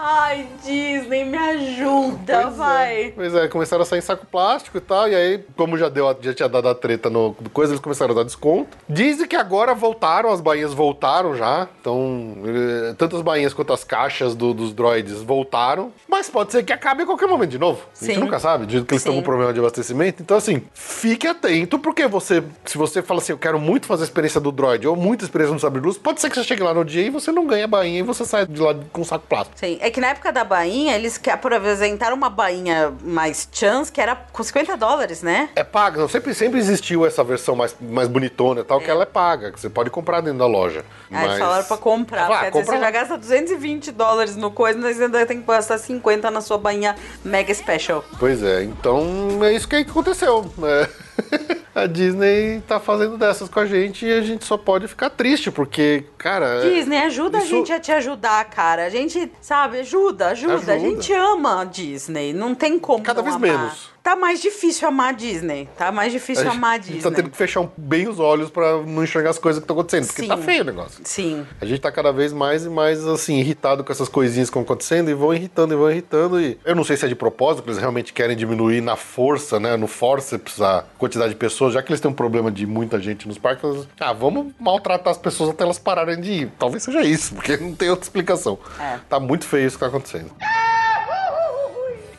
Ai, 0.00 0.46
Disney, 0.64 1.24
me 1.24 1.36
ajuda, 1.36 2.42
Pois 2.44 2.56
vai. 2.56 3.02
É. 3.06 3.10
Pois 3.10 3.34
é, 3.34 3.48
começaram 3.48 3.82
a 3.82 3.84
sair 3.84 3.98
em 3.98 4.02
saco 4.02 4.24
plástico 4.26 4.78
e 4.78 4.80
tal, 4.80 5.08
e 5.08 5.14
aí, 5.14 5.44
como 5.56 5.76
já 5.76 5.88
deu, 5.88 6.06
já 6.20 6.32
tinha 6.32 6.48
dado 6.48 6.68
a 6.68 6.74
treta 6.74 7.10
no 7.10 7.34
coisa, 7.52 7.72
eles 7.72 7.80
começaram 7.82 8.12
a 8.12 8.18
dar 8.18 8.22
desconto. 8.22 8.76
Dizem 8.88 9.26
que 9.26 9.34
agora 9.34 9.74
voltaram, 9.74 10.30
as 10.30 10.40
bainhas 10.40 10.72
voltaram 10.72 11.34
já, 11.34 11.66
então, 11.80 12.36
eh, 12.46 12.94
tanto 12.96 13.16
as 13.16 13.22
bainhas 13.22 13.52
quanto 13.52 13.72
as 13.72 13.82
caixas 13.82 14.36
do- 14.36 14.54
dos 14.54 14.72
droids 14.72 15.20
voltaram, 15.20 15.92
mas 16.08 16.30
pode 16.30 16.52
ser 16.52 16.62
que 16.64 16.72
acabe 16.72 17.02
a 17.02 17.06
qualquer 17.06 17.26
momento 17.26 17.50
de 17.50 17.58
novo. 17.58 17.82
A 18.00 18.04
gente 18.04 18.14
Sim. 18.14 18.20
nunca 18.20 18.38
sabe, 18.38 18.66
dizem 18.66 18.84
que 18.84 18.94
eles 18.94 19.00
estão 19.02 19.14
Sim. 19.14 19.18
com 19.18 19.24
problema 19.24 19.52
de 19.52 19.58
abastecimento, 19.58 20.22
então 20.22 20.36
assim, 20.36 20.62
fique 20.74 21.26
atento, 21.26 21.76
porque 21.76 22.06
você, 22.06 22.44
se 22.64 22.78
você 22.78 23.02
fala 23.02 23.18
assim, 23.20 23.32
eu 23.32 23.38
quero 23.38 23.58
muito 23.58 23.86
fazer 23.86 24.04
a 24.04 24.06
experiência 24.06 24.40
do 24.40 24.52
droid, 24.52 24.86
ou 24.86 24.94
muita 24.94 25.24
experiência 25.24 25.52
no 25.54 25.58
sabre 25.60 25.80
luz, 25.80 25.98
pode 25.98 26.20
ser 26.20 26.30
que 26.30 26.36
você 26.36 26.44
chegue 26.44 26.62
lá 26.62 26.72
no 26.72 26.84
dia 26.84 27.02
e 27.02 27.10
você 27.10 27.32
não 27.32 27.48
ganhe 27.48 27.64
a 27.64 27.68
bainha 27.68 27.98
e 27.98 28.02
você 28.02 28.24
saia 28.24 28.46
de 28.46 28.60
lá 28.60 28.76
com 28.92 29.00
um 29.00 29.04
saco 29.04 29.26
plástico. 29.28 29.58
Sim, 29.58 29.76
é 29.80 29.87
que 29.90 30.00
na 30.00 30.08
época 30.08 30.32
da 30.32 30.44
bainha, 30.44 30.94
eles 30.94 31.20
apresentaram 31.32 32.16
uma 32.16 32.30
bainha 32.30 32.92
mais 33.02 33.48
chance, 33.52 33.90
que 33.90 34.00
era 34.00 34.14
com 34.14 34.42
50 34.42 34.76
dólares, 34.76 35.22
né? 35.22 35.50
É 35.54 35.64
paga, 35.64 36.06
sempre, 36.08 36.34
sempre 36.34 36.58
existiu 36.58 37.06
essa 37.06 37.22
versão 37.24 37.54
mais, 37.56 37.74
mais 37.80 38.08
bonitona 38.08 38.60
e 38.60 38.64
tal, 38.64 38.80
que 38.80 38.90
ela 38.90 39.02
é 39.02 39.06
paga, 39.06 39.52
que 39.52 39.60
você 39.60 39.68
pode 39.68 39.90
comprar 39.90 40.20
dentro 40.20 40.38
da 40.38 40.46
loja. 40.46 40.84
Aí 41.10 41.24
eles 41.26 41.38
falaram 41.38 41.64
pra 41.64 41.76
comprar. 41.76 42.30
Ah, 42.30 42.50
compra 42.50 42.64
você 42.76 42.80
já 42.80 42.90
gasta 42.90 43.16
220 43.16 43.92
dólares 43.92 44.36
no 44.36 44.50
coisa, 44.50 44.78
mas 44.78 45.00
ainda 45.00 45.24
tem 45.26 45.40
que 45.40 45.46
gastar 45.46 45.78
50 45.78 46.30
na 46.30 46.40
sua 46.40 46.58
bainha 46.58 46.94
mega 47.24 47.54
special. 47.54 48.04
Pois 48.18 48.42
é, 48.42 48.64
então 48.64 49.38
é 49.42 49.52
isso 49.52 49.68
que 49.68 49.76
aconteceu. 49.76 50.50
né? 50.56 50.88
a 51.74 51.86
Disney 51.86 52.60
tá 52.66 52.78
fazendo 52.80 53.16
dessas 53.16 53.48
com 53.48 53.60
a 53.60 53.66
gente 53.66 54.06
e 54.06 54.12
a 54.12 54.20
gente 54.20 54.44
só 54.44 54.56
pode 54.56 54.88
ficar 54.88 55.10
triste, 55.10 55.50
porque, 55.50 56.04
cara. 56.16 56.62
Disney, 56.62 56.98
ajuda 56.98 57.38
É, 57.38 57.42
isso- 57.44 57.54
a 57.54 57.58
gente 57.58 57.72
a 57.72 57.80
te 57.80 57.92
ajudar, 57.92 58.44
cara. 58.46 58.86
A 58.86 58.90
gente, 58.90 59.30
sabe, 59.40 59.80
ajuda, 59.80 60.28
ajuda. 60.28 60.54
Ajuda. 60.54 60.72
A 60.74 60.78
gente 60.78 61.12
ama 61.12 61.62
a 61.62 61.64
Disney. 61.64 62.32
Não 62.32 62.54
tem 62.54 62.78
como 62.78 63.02
Cada 63.04 63.22
vez 63.22 63.34
amar. 63.34 63.50
menos. 63.50 63.90
Tá 64.02 64.16
mais 64.16 64.40
difícil 64.40 64.88
amar 64.88 65.10
a 65.10 65.12
Disney. 65.12 65.68
Tá 65.76 65.92
mais 65.92 66.12
difícil 66.12 66.50
amar 66.50 66.70
a 66.70 66.74
A 66.74 66.76
gente 66.76 66.86
Disney. 66.94 67.02
tá 67.10 67.10
tendo 67.16 67.30
que 67.30 67.36
fechar 67.36 67.68
bem 67.76 68.08
os 68.08 68.18
olhos 68.18 68.48
pra 68.50 68.78
não 68.82 69.04
enxergar 69.04 69.30
as 69.30 69.38
coisas 69.38 69.60
que 69.60 69.64
estão 69.64 69.76
acontecendo, 69.76 70.06
porque 70.06 70.22
Sim. 70.22 70.28
tá 70.28 70.36
feio 70.38 70.62
o 70.62 70.64
negócio. 70.64 71.00
Sim. 71.04 71.46
A 71.60 71.66
gente 71.66 71.80
tá 71.80 71.92
cada 71.92 72.10
vez 72.12 72.32
mais 72.32 72.64
e 72.64 72.70
mais, 72.70 73.06
assim, 73.06 73.38
irritado 73.38 73.84
com 73.84 73.92
essas 73.92 74.08
coisinhas 74.08 74.48
que 74.48 74.52
estão 74.58 74.62
acontecendo 74.62 75.10
e 75.10 75.14
vão 75.14 75.34
irritando 75.34 75.74
e 75.74 75.76
vão 75.76 75.90
irritando. 75.90 76.40
E 76.40 76.58
eu 76.64 76.74
não 76.74 76.84
sei 76.84 76.96
se 76.96 77.04
é 77.04 77.08
de 77.08 77.14
propósito, 77.14 77.62
que 77.64 77.68
eles 77.68 77.78
realmente 77.78 78.12
querem 78.12 78.34
diminuir 78.36 78.80
na 78.80 78.96
força, 78.96 79.60
né? 79.60 79.76
No 79.76 79.86
forceps 79.86 80.60
a 80.62 80.84
quantidade 80.96 81.30
de 81.30 81.36
pessoas, 81.36 81.74
já 81.74 81.82
que 81.82 81.90
eles 81.92 82.00
têm 82.00 82.10
um 82.10 82.14
problema 82.14 82.50
de 82.50 82.66
muita 82.66 82.98
gente 82.98 83.28
nos 83.28 83.36
parques. 83.36 83.64
eles- 83.64 83.88
ah, 84.00 84.12
vamos 84.12 84.52
maltratar 84.58 85.10
as 85.10 85.18
pessoas 85.18 85.50
até 85.50 85.64
elas 85.64 85.78
pararem 85.78 86.20
de 86.20 86.32
ir. 86.32 86.52
Talvez 86.58 86.82
seja 86.82 87.02
isso, 87.02 87.34
porque 87.34 87.56
não 87.58 87.74
tem 87.74 87.90
outra 87.90 88.04
explicação. 88.04 88.58
É. 88.80 88.98
Tá 89.08 89.20
muito 89.20 89.44
feio 89.44 89.66
isso 89.66 89.76
que 89.76 89.80
tá 89.80 89.88
acontecendo. 89.88 90.30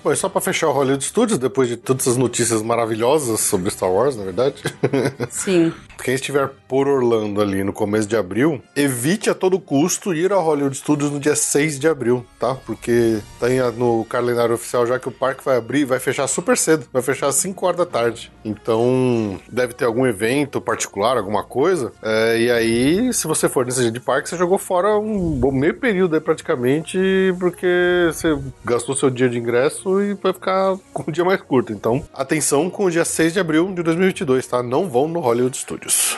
Bom, 0.04 0.12
e 0.14 0.16
só 0.16 0.30
pra 0.30 0.40
fechar 0.40 0.70
o 0.70 0.72
Hollywood 0.72 1.04
Studios, 1.04 1.38
depois 1.38 1.68
de 1.68 1.76
todas 1.76 2.04
essas 2.08 2.16
notícias 2.18 2.62
maravilhosas 2.62 3.40
sobre 3.42 3.70
Star 3.70 3.92
Wars, 3.92 4.16
na 4.16 4.24
verdade. 4.24 4.64
Sim. 5.30 5.74
Quem 6.02 6.14
estiver 6.16 6.50
por 6.70 6.88
Orlando 6.88 7.42
ali 7.42 7.62
no 7.62 7.74
começo 7.74 8.08
de 8.08 8.16
abril, 8.16 8.62
evite 8.74 9.30
a 9.30 9.36
todo 9.36 9.60
custo 9.60 10.14
ir 10.14 10.32
ao 10.32 10.42
Hollywood 10.42 10.78
Studios 10.78 11.12
no 11.12 11.20
dia 11.20 11.36
6 11.36 11.78
de 11.78 11.90
abril, 11.90 12.26
tá? 12.40 12.56
Porque 12.56 13.20
tem 13.42 13.60
a- 13.60 13.70
no 13.72 14.06
calendário 14.06 14.56
oficial 14.56 14.88
já 14.88 14.98
que 14.98 15.10
o 15.10 15.12
parque 15.12 15.44
vai 15.44 15.58
abrir, 15.58 15.84
vai 15.84 16.00
fechar 16.00 16.26
super 16.28 16.56
cedo, 16.58 16.86
vai 16.94 17.02
fechar 17.02 17.28
às 17.28 17.36
5 17.36 17.66
horas 17.66 17.80
da 17.80 17.86
tarde. 17.86 18.32
Então, 18.46 19.38
deve 19.52 19.74
ter 19.74 19.84
algum 19.84 20.06
evento 20.08 20.62
particular, 20.62 21.18
alguma 21.18 21.44
coisa. 21.44 21.92
É, 22.02 22.40
e 22.40 22.50
aí, 22.50 23.14
se 23.14 23.28
você 23.28 23.50
for 23.50 23.66
nesse 23.66 23.82
dia 23.82 23.92
de 23.92 24.00
parque, 24.00 24.30
você 24.30 24.38
jogou 24.38 24.58
fora 24.58 24.98
um 24.98 25.32
bom 25.32 25.52
meio 25.52 25.74
período 25.74 26.14
aí 26.16 26.22
praticamente, 26.22 26.98
porque 27.40 28.08
você 28.08 28.38
gastou 28.64 28.96
seu 28.96 29.10
dia 29.10 29.28
de 29.28 29.38
ingresso 29.38 29.89
e 30.02 30.14
vai 30.14 30.34
ficar 30.34 30.78
com 30.94 31.10
o 31.10 31.12
dia 31.12 31.26
mais 31.26 31.42
curto. 31.42 31.74
Então, 31.74 32.04
atenção 32.14 32.70
com 32.70 32.86
o 32.86 32.92
dia 32.92 33.06
6 33.06 33.34
de 33.34 33.40
abril 33.40 33.74
de 33.74 33.82
2022, 33.82 34.46
tá? 34.46 34.62
Não 34.62 34.90
vão 34.90 35.08
no 35.08 35.20
Hollywood 35.20 35.58
Studios. 35.58 36.18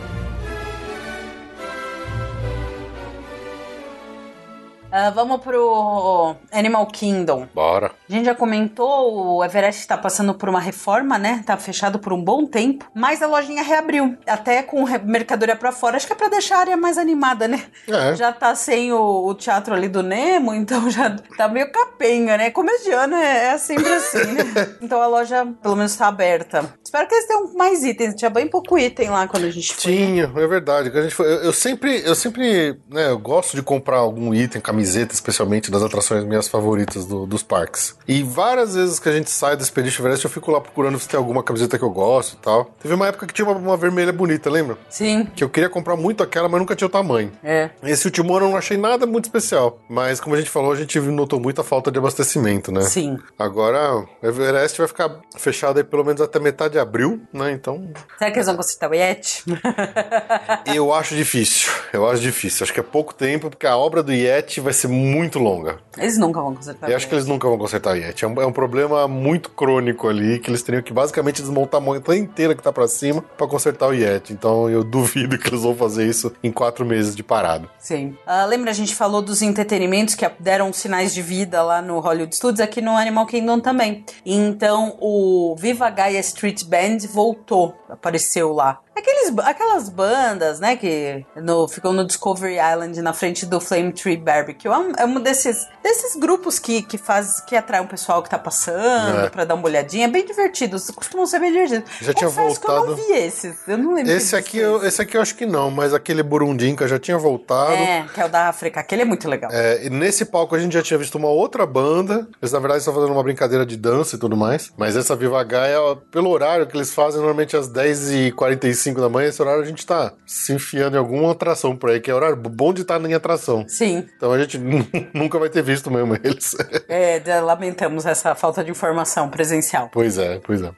Ah, 4.93 5.09
vamos 5.09 5.39
pro 5.41 6.35
Animal 6.51 6.85
Kingdom. 6.87 7.47
Bora. 7.55 7.91
A 8.09 8.11
gente 8.13 8.25
já 8.25 8.35
comentou, 8.35 9.37
o 9.37 9.43
Everest 9.43 9.87
tá 9.87 9.97
passando 9.97 10.33
por 10.33 10.49
uma 10.49 10.59
reforma, 10.59 11.17
né? 11.17 11.41
Tá 11.45 11.55
fechado 11.55 11.97
por 11.97 12.11
um 12.11 12.21
bom 12.21 12.45
tempo, 12.45 12.85
mas 12.93 13.21
a 13.21 13.27
lojinha 13.27 13.63
reabriu. 13.63 14.17
Até 14.27 14.61
com 14.63 14.83
mercadoria 15.05 15.55
pra 15.55 15.71
fora, 15.71 15.95
acho 15.95 16.05
que 16.05 16.11
é 16.11 16.15
pra 16.15 16.27
deixar 16.27 16.57
a 16.57 16.59
área 16.59 16.75
mais 16.77 16.97
animada, 16.97 17.47
né? 17.47 17.63
É. 17.87 18.15
Já 18.15 18.33
tá 18.33 18.53
sem 18.53 18.91
o, 18.91 19.25
o 19.27 19.33
teatro 19.33 19.73
ali 19.73 19.87
do 19.87 20.03
Nemo, 20.03 20.53
então 20.53 20.89
já 20.91 21.15
tá 21.37 21.47
meio 21.47 21.71
capenga, 21.71 22.37
né? 22.37 22.51
Começo 22.51 22.83
de 22.83 22.91
ano 22.91 23.15
é, 23.15 23.53
é 23.53 23.57
sempre 23.57 23.87
assim, 23.93 24.33
né? 24.33 24.43
Então 24.81 25.01
a 25.01 25.07
loja, 25.07 25.47
pelo 25.61 25.75
menos, 25.77 25.95
tá 25.95 26.07
aberta. 26.07 26.65
Espero 26.83 27.07
que 27.07 27.15
eles 27.15 27.27
tenham 27.27 27.53
mais 27.53 27.81
itens. 27.83 28.13
Tinha 28.15 28.29
bem 28.29 28.47
pouco 28.49 28.77
item 28.77 29.09
lá 29.09 29.25
quando 29.27 29.45
a 29.45 29.49
gente 29.51 29.73
foi. 29.73 29.81
Tinha, 29.93 30.23
é 30.35 30.47
verdade. 30.47 30.89
a 30.97 31.01
gente 31.01 31.15
foi- 31.15 31.27
eu, 31.27 31.43
eu 31.45 31.53
sempre, 31.53 32.01
eu 32.05 32.13
sempre, 32.13 32.77
né, 32.89 33.07
eu 33.09 33.17
gosto 33.17 33.55
de 33.55 33.61
comprar 33.63 33.97
algum 33.97 34.33
item, 34.33 34.59
camiseta, 34.81 35.13
especialmente 35.13 35.69
das 35.69 35.83
atrações 35.83 36.23
minhas 36.23 36.47
favoritas 36.47 37.05
do- 37.05 37.25
dos 37.27 37.43
parques. 37.43 37.95
E 38.07 38.23
várias 38.23 38.73
vezes 38.75 38.99
que 38.99 39.07
a 39.07 39.11
gente 39.11 39.29
sai 39.29 39.55
do 39.55 39.61
Expedition 39.61 40.01
Everest, 40.03 40.25
eu 40.25 40.31
fico 40.31 40.49
lá 40.51 40.59
procurando 40.59 40.97
se 40.99 41.07
tem 41.07 41.17
alguma 41.17 41.43
camiseta 41.43 41.77
que 41.77 41.83
eu 41.83 41.89
gosto 41.91 42.33
e 42.33 42.37
tal. 42.37 42.65
Teve 42.81 42.93
uma 42.95 43.07
época 43.07 43.27
que 43.27 43.33
tinha 43.33 43.47
uma, 43.47 43.55
uma 43.55 43.77
vermelha 43.77 44.11
bonita, 44.11 44.49
lembra? 44.49 44.77
Sim, 44.89 45.25
Que 45.35 45.43
eu 45.43 45.49
queria 45.49 45.69
comprar 45.69 45.95
muito 45.95 46.23
aquela, 46.23 46.49
mas 46.49 46.59
nunca 46.59 46.75
tinha 46.75 46.87
o 46.87 46.89
tamanho. 46.89 47.31
é. 47.43 47.69
Esse 47.83 48.07
último 48.07 48.35
ano 48.35 48.45
eu 48.47 48.49
não 48.51 48.57
achei 48.57 48.77
nada 48.77 49.05
muito 49.05 49.25
especial. 49.25 49.79
Mas 49.89 50.19
como 50.19 50.35
a 50.35 50.39
gente 50.39 50.49
falou, 50.49 50.71
a 50.71 50.75
gente 50.75 50.99
notou 50.99 51.39
muita 51.39 51.63
falta 51.63 51.91
de 51.91 51.99
abastecimento, 51.99 52.71
né? 52.71 52.81
Sim. 52.81 53.19
Agora, 53.37 53.95
o 53.97 54.07
Everest 54.23 54.77
vai 54.79 54.87
ficar 54.87 55.19
fechado 55.37 55.77
aí 55.77 55.83
pelo 55.83 56.03
menos 56.03 56.21
até 56.21 56.39
metade 56.39 56.73
de 56.73 56.79
abril, 56.79 57.21
né? 57.31 57.51
Então, 57.51 57.91
Será 58.17 58.31
que 58.31 58.37
eles 58.37 58.47
vão 58.47 58.55
consertar 58.55 58.89
o 58.89 58.93
Yeti? 58.95 59.43
eu 60.73 60.93
acho 60.93 61.15
difícil. 61.15 61.71
Eu 61.93 62.09
acho 62.09 62.21
difícil. 62.21 62.63
Acho 62.63 62.73
que 62.73 62.79
é 62.79 62.83
pouco 62.83 63.13
tempo, 63.13 63.49
porque 63.49 63.67
a 63.67 63.75
obra 63.77 64.01
do 64.01 64.11
Yeti 64.13 64.59
vai 64.59 64.70
ser 64.73 64.87
muito 64.87 65.39
longa. 65.39 65.77
Eles 65.97 66.17
nunca 66.17 66.41
vão 66.41 66.55
consertar 66.55 66.89
Eu 66.89 66.95
acho 66.95 67.07
que 67.07 67.13
eles 67.13 67.25
nunca 67.25 67.47
vão 67.47 67.57
consertar 67.57 67.93
o 67.93 67.95
Yeti. 67.95 68.25
É 68.25 68.27
um, 68.27 68.41
é 68.41 68.45
um 68.45 68.51
problema 68.51 69.07
muito 69.07 69.49
crônico 69.49 70.07
ali, 70.07 70.39
que 70.39 70.49
eles 70.49 70.61
teriam 70.61 70.81
que 70.81 70.93
basicamente 70.93 71.41
desmontar 71.41 71.81
a 71.81 71.83
montanha 71.83 72.21
inteira 72.21 72.55
que 72.55 72.63
tá 72.63 72.71
pra 72.71 72.87
cima 72.87 73.21
pra 73.37 73.47
consertar 73.47 73.89
o 73.89 73.93
Yeti. 73.93 74.33
Então 74.33 74.69
eu 74.69 74.83
duvido 74.85 75.37
que 75.37 75.49
eles 75.49 75.63
vão 75.63 75.75
fazer 75.75 76.07
isso 76.07 76.31
em 76.43 76.51
quatro 76.51 76.85
meses 76.85 77.15
de 77.15 77.23
parada. 77.23 77.67
Sim. 77.79 78.15
Ah, 78.25 78.45
lembra, 78.45 78.71
a 78.71 78.73
gente 78.73 78.95
falou 78.95 79.21
dos 79.21 79.41
entretenimentos 79.41 80.15
que 80.15 80.29
deram 80.39 80.71
sinais 80.71 81.13
de 81.13 81.21
vida 81.21 81.61
lá 81.61 81.81
no 81.81 81.99
Hollywood 81.99 82.35
Studios, 82.35 82.59
aqui 82.59 82.81
no 82.81 82.95
Animal 82.95 83.25
Kingdom 83.25 83.59
também. 83.59 84.05
Então, 84.25 84.95
o 84.99 85.55
Viva 85.57 85.89
Gaia 85.89 86.19
Street 86.19 86.63
Band 86.65 86.99
voltou, 87.11 87.75
apareceu 87.89 88.51
lá. 88.53 88.79
Aqueles, 88.95 89.33
aquelas 89.39 89.89
bandas, 89.89 90.59
né, 90.59 90.75
que 90.75 91.25
no, 91.37 91.67
ficam 91.67 91.93
no 91.93 92.05
Discovery 92.05 92.55
Island 92.57 93.01
na 93.01 93.13
frente 93.13 93.45
do 93.45 93.59
Flame 93.59 93.91
Tree 93.93 94.17
Barbecue. 94.17 94.67
É 94.67 94.77
um, 94.77 94.91
é 94.97 95.05
um 95.05 95.19
desses, 95.19 95.65
desses 95.81 96.15
grupos 96.19 96.59
que, 96.59 96.81
que 96.83 96.97
faz 96.97 97.39
que 97.41 97.55
atrai 97.55 97.79
um 97.81 97.87
pessoal 97.87 98.21
que 98.21 98.29
tá 98.29 98.37
passando 98.37 99.25
É. 99.25 99.29
pra 99.29 99.45
dar 99.45 99.55
uma 99.55 99.65
olhadinha. 99.65 100.05
É 100.05 100.09
bem 100.09 100.25
divertidos, 100.25 100.91
costumam 100.91 101.25
ser 101.25 101.39
bem 101.39 101.51
divertidos. 101.51 101.89
Já 102.01 102.13
tinha 102.13 102.29
Confesso 102.29 102.59
que 102.59 102.67
eu 102.67 102.75
não 102.75 102.85
voltado- 102.85 103.07
vi 103.07 103.13
esses. 103.13 103.55
Eu 103.67 103.77
não 103.77 103.93
lembro. 103.95 104.11
Esse 104.11 104.35
aqui, 104.35 104.57
eu, 104.57 104.85
esse 104.85 105.01
aqui 105.01 105.15
eu 105.17 105.21
acho 105.21 105.35
que 105.35 105.45
não, 105.45 105.71
mas 105.71 105.93
aquele 105.93 106.21
Burundinca 106.21 106.85
já 106.87 106.99
tinha 106.99 107.17
voltado. 107.17 107.71
É, 107.73 108.05
que 108.13 108.19
é 108.21 108.25
o 108.25 108.29
da 108.29 108.49
África. 108.49 108.81
Aquele 108.81 109.03
é 109.03 109.05
muito 109.05 109.27
legal. 109.27 109.49
É, 109.53 109.85
e 109.85 109.89
nesse 109.89 110.25
palco 110.25 110.53
a 110.53 110.59
gente 110.59 110.73
já 110.73 110.81
tinha 110.83 110.97
visto 110.99 111.15
uma 111.17 111.29
outra 111.29 111.65
banda. 111.65 112.27
Eles, 112.41 112.51
na 112.51 112.59
verdade, 112.59 112.79
estão 112.79 112.93
fazendo 112.93 113.13
uma 113.13 113.23
brincadeira 113.23 113.65
de 113.65 113.77
dança 113.77 114.15
e 114.17 114.19
tudo 114.19 114.35
mais. 114.37 114.71
Mas 114.77 114.95
essa 114.97 115.15
Viva 115.15 115.41
Gaia, 115.43 115.79
pelo 116.11 116.29
horário 116.29 116.67
que 116.67 116.75
eles 116.75 116.93
fazem, 116.93 117.17
normalmente 117.19 117.55
às 117.55 117.69
10h45 117.69 118.80
da 119.01 119.09
manhã, 119.09 119.29
esse 119.29 119.41
horário 119.41 119.61
a 119.61 119.65
gente 119.65 119.85
tá 119.85 120.13
se 120.25 120.53
enfiando 120.53 120.95
em 120.95 120.99
alguma 120.99 121.31
atração 121.31 121.75
por 121.75 121.89
aí, 121.89 121.99
que 121.99 122.09
é 122.09 122.13
horário 122.13 122.35
bom 122.35 122.73
de 122.73 122.81
estar 122.81 122.99
em 123.01 123.13
atração. 123.13 123.65
Sim. 123.67 124.07
Então 124.17 124.31
a 124.31 124.39
gente 124.39 124.57
nunca 125.13 125.37
vai 125.37 125.49
ter 125.49 125.61
visto 125.61 125.91
mesmo 125.91 126.15
eles. 126.15 126.55
É, 126.87 127.41
lamentamos 127.41 128.05
essa 128.05 128.33
falta 128.35 128.63
de 128.63 128.71
informação 128.71 129.29
presencial. 129.29 129.89
pois 129.93 130.17
é, 130.17 130.39
pois 130.39 130.61
é. 130.61 130.71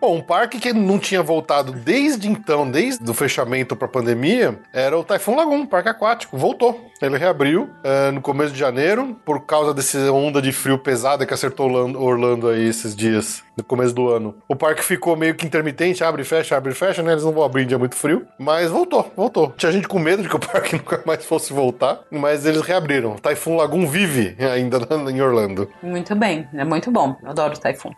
Bom, 0.00 0.16
um 0.16 0.20
parque 0.20 0.60
que 0.60 0.72
não 0.72 0.96
tinha 0.96 1.22
voltado 1.22 1.72
desde 1.72 2.28
então, 2.28 2.70
desde 2.70 3.10
o 3.10 3.12
fechamento 3.12 3.74
para 3.74 3.86
a 3.86 3.90
pandemia, 3.90 4.60
era 4.72 4.96
o 4.96 5.02
Typhoon 5.02 5.34
Lagoon, 5.34 5.66
parque 5.66 5.88
aquático. 5.88 6.38
Voltou. 6.38 6.88
Ele 7.02 7.18
reabriu 7.18 7.68
eh, 7.82 8.12
no 8.12 8.20
começo 8.20 8.52
de 8.52 8.58
janeiro, 8.58 9.16
por 9.24 9.44
causa 9.44 9.74
dessa 9.74 10.12
onda 10.12 10.40
de 10.40 10.52
frio 10.52 10.78
pesada 10.78 11.26
que 11.26 11.34
acertou 11.34 11.68
Orlando, 11.96 12.48
aí 12.48 12.68
esses 12.68 12.94
dias, 12.94 13.42
no 13.56 13.64
começo 13.64 13.92
do 13.92 14.08
ano. 14.08 14.36
O 14.48 14.54
parque 14.54 14.84
ficou 14.84 15.16
meio 15.16 15.34
que 15.34 15.44
intermitente, 15.44 16.04
abre 16.04 16.22
e 16.22 16.24
fecha, 16.24 16.56
abre 16.56 16.72
e 16.72 16.74
fecha, 16.76 17.02
né? 17.02 17.12
Eles 17.12 17.24
não 17.24 17.32
vão 17.32 17.42
abrir 17.42 17.64
em 17.64 17.66
dia 17.66 17.78
muito 17.78 17.96
frio, 17.96 18.24
mas 18.38 18.70
voltou, 18.70 19.12
voltou. 19.16 19.52
Tinha 19.56 19.72
gente 19.72 19.88
com 19.88 19.98
medo 19.98 20.22
de 20.22 20.28
que 20.28 20.36
o 20.36 20.38
parque 20.40 20.76
nunca 20.76 21.02
mais 21.04 21.24
fosse 21.24 21.52
voltar, 21.52 22.00
mas 22.10 22.46
eles 22.46 22.62
reabriram. 22.62 23.16
Typhoon 23.16 23.56
Lagoon 23.56 23.86
vive 23.86 24.36
ainda 24.38 24.78
em 25.10 25.20
Orlando. 25.20 25.68
Muito 25.82 26.14
bem, 26.14 26.48
é 26.54 26.64
muito 26.64 26.88
bom. 26.90 27.16
Eu 27.22 27.30
adoro 27.30 27.54
o 27.54 27.58
Typhoon. 27.58 27.92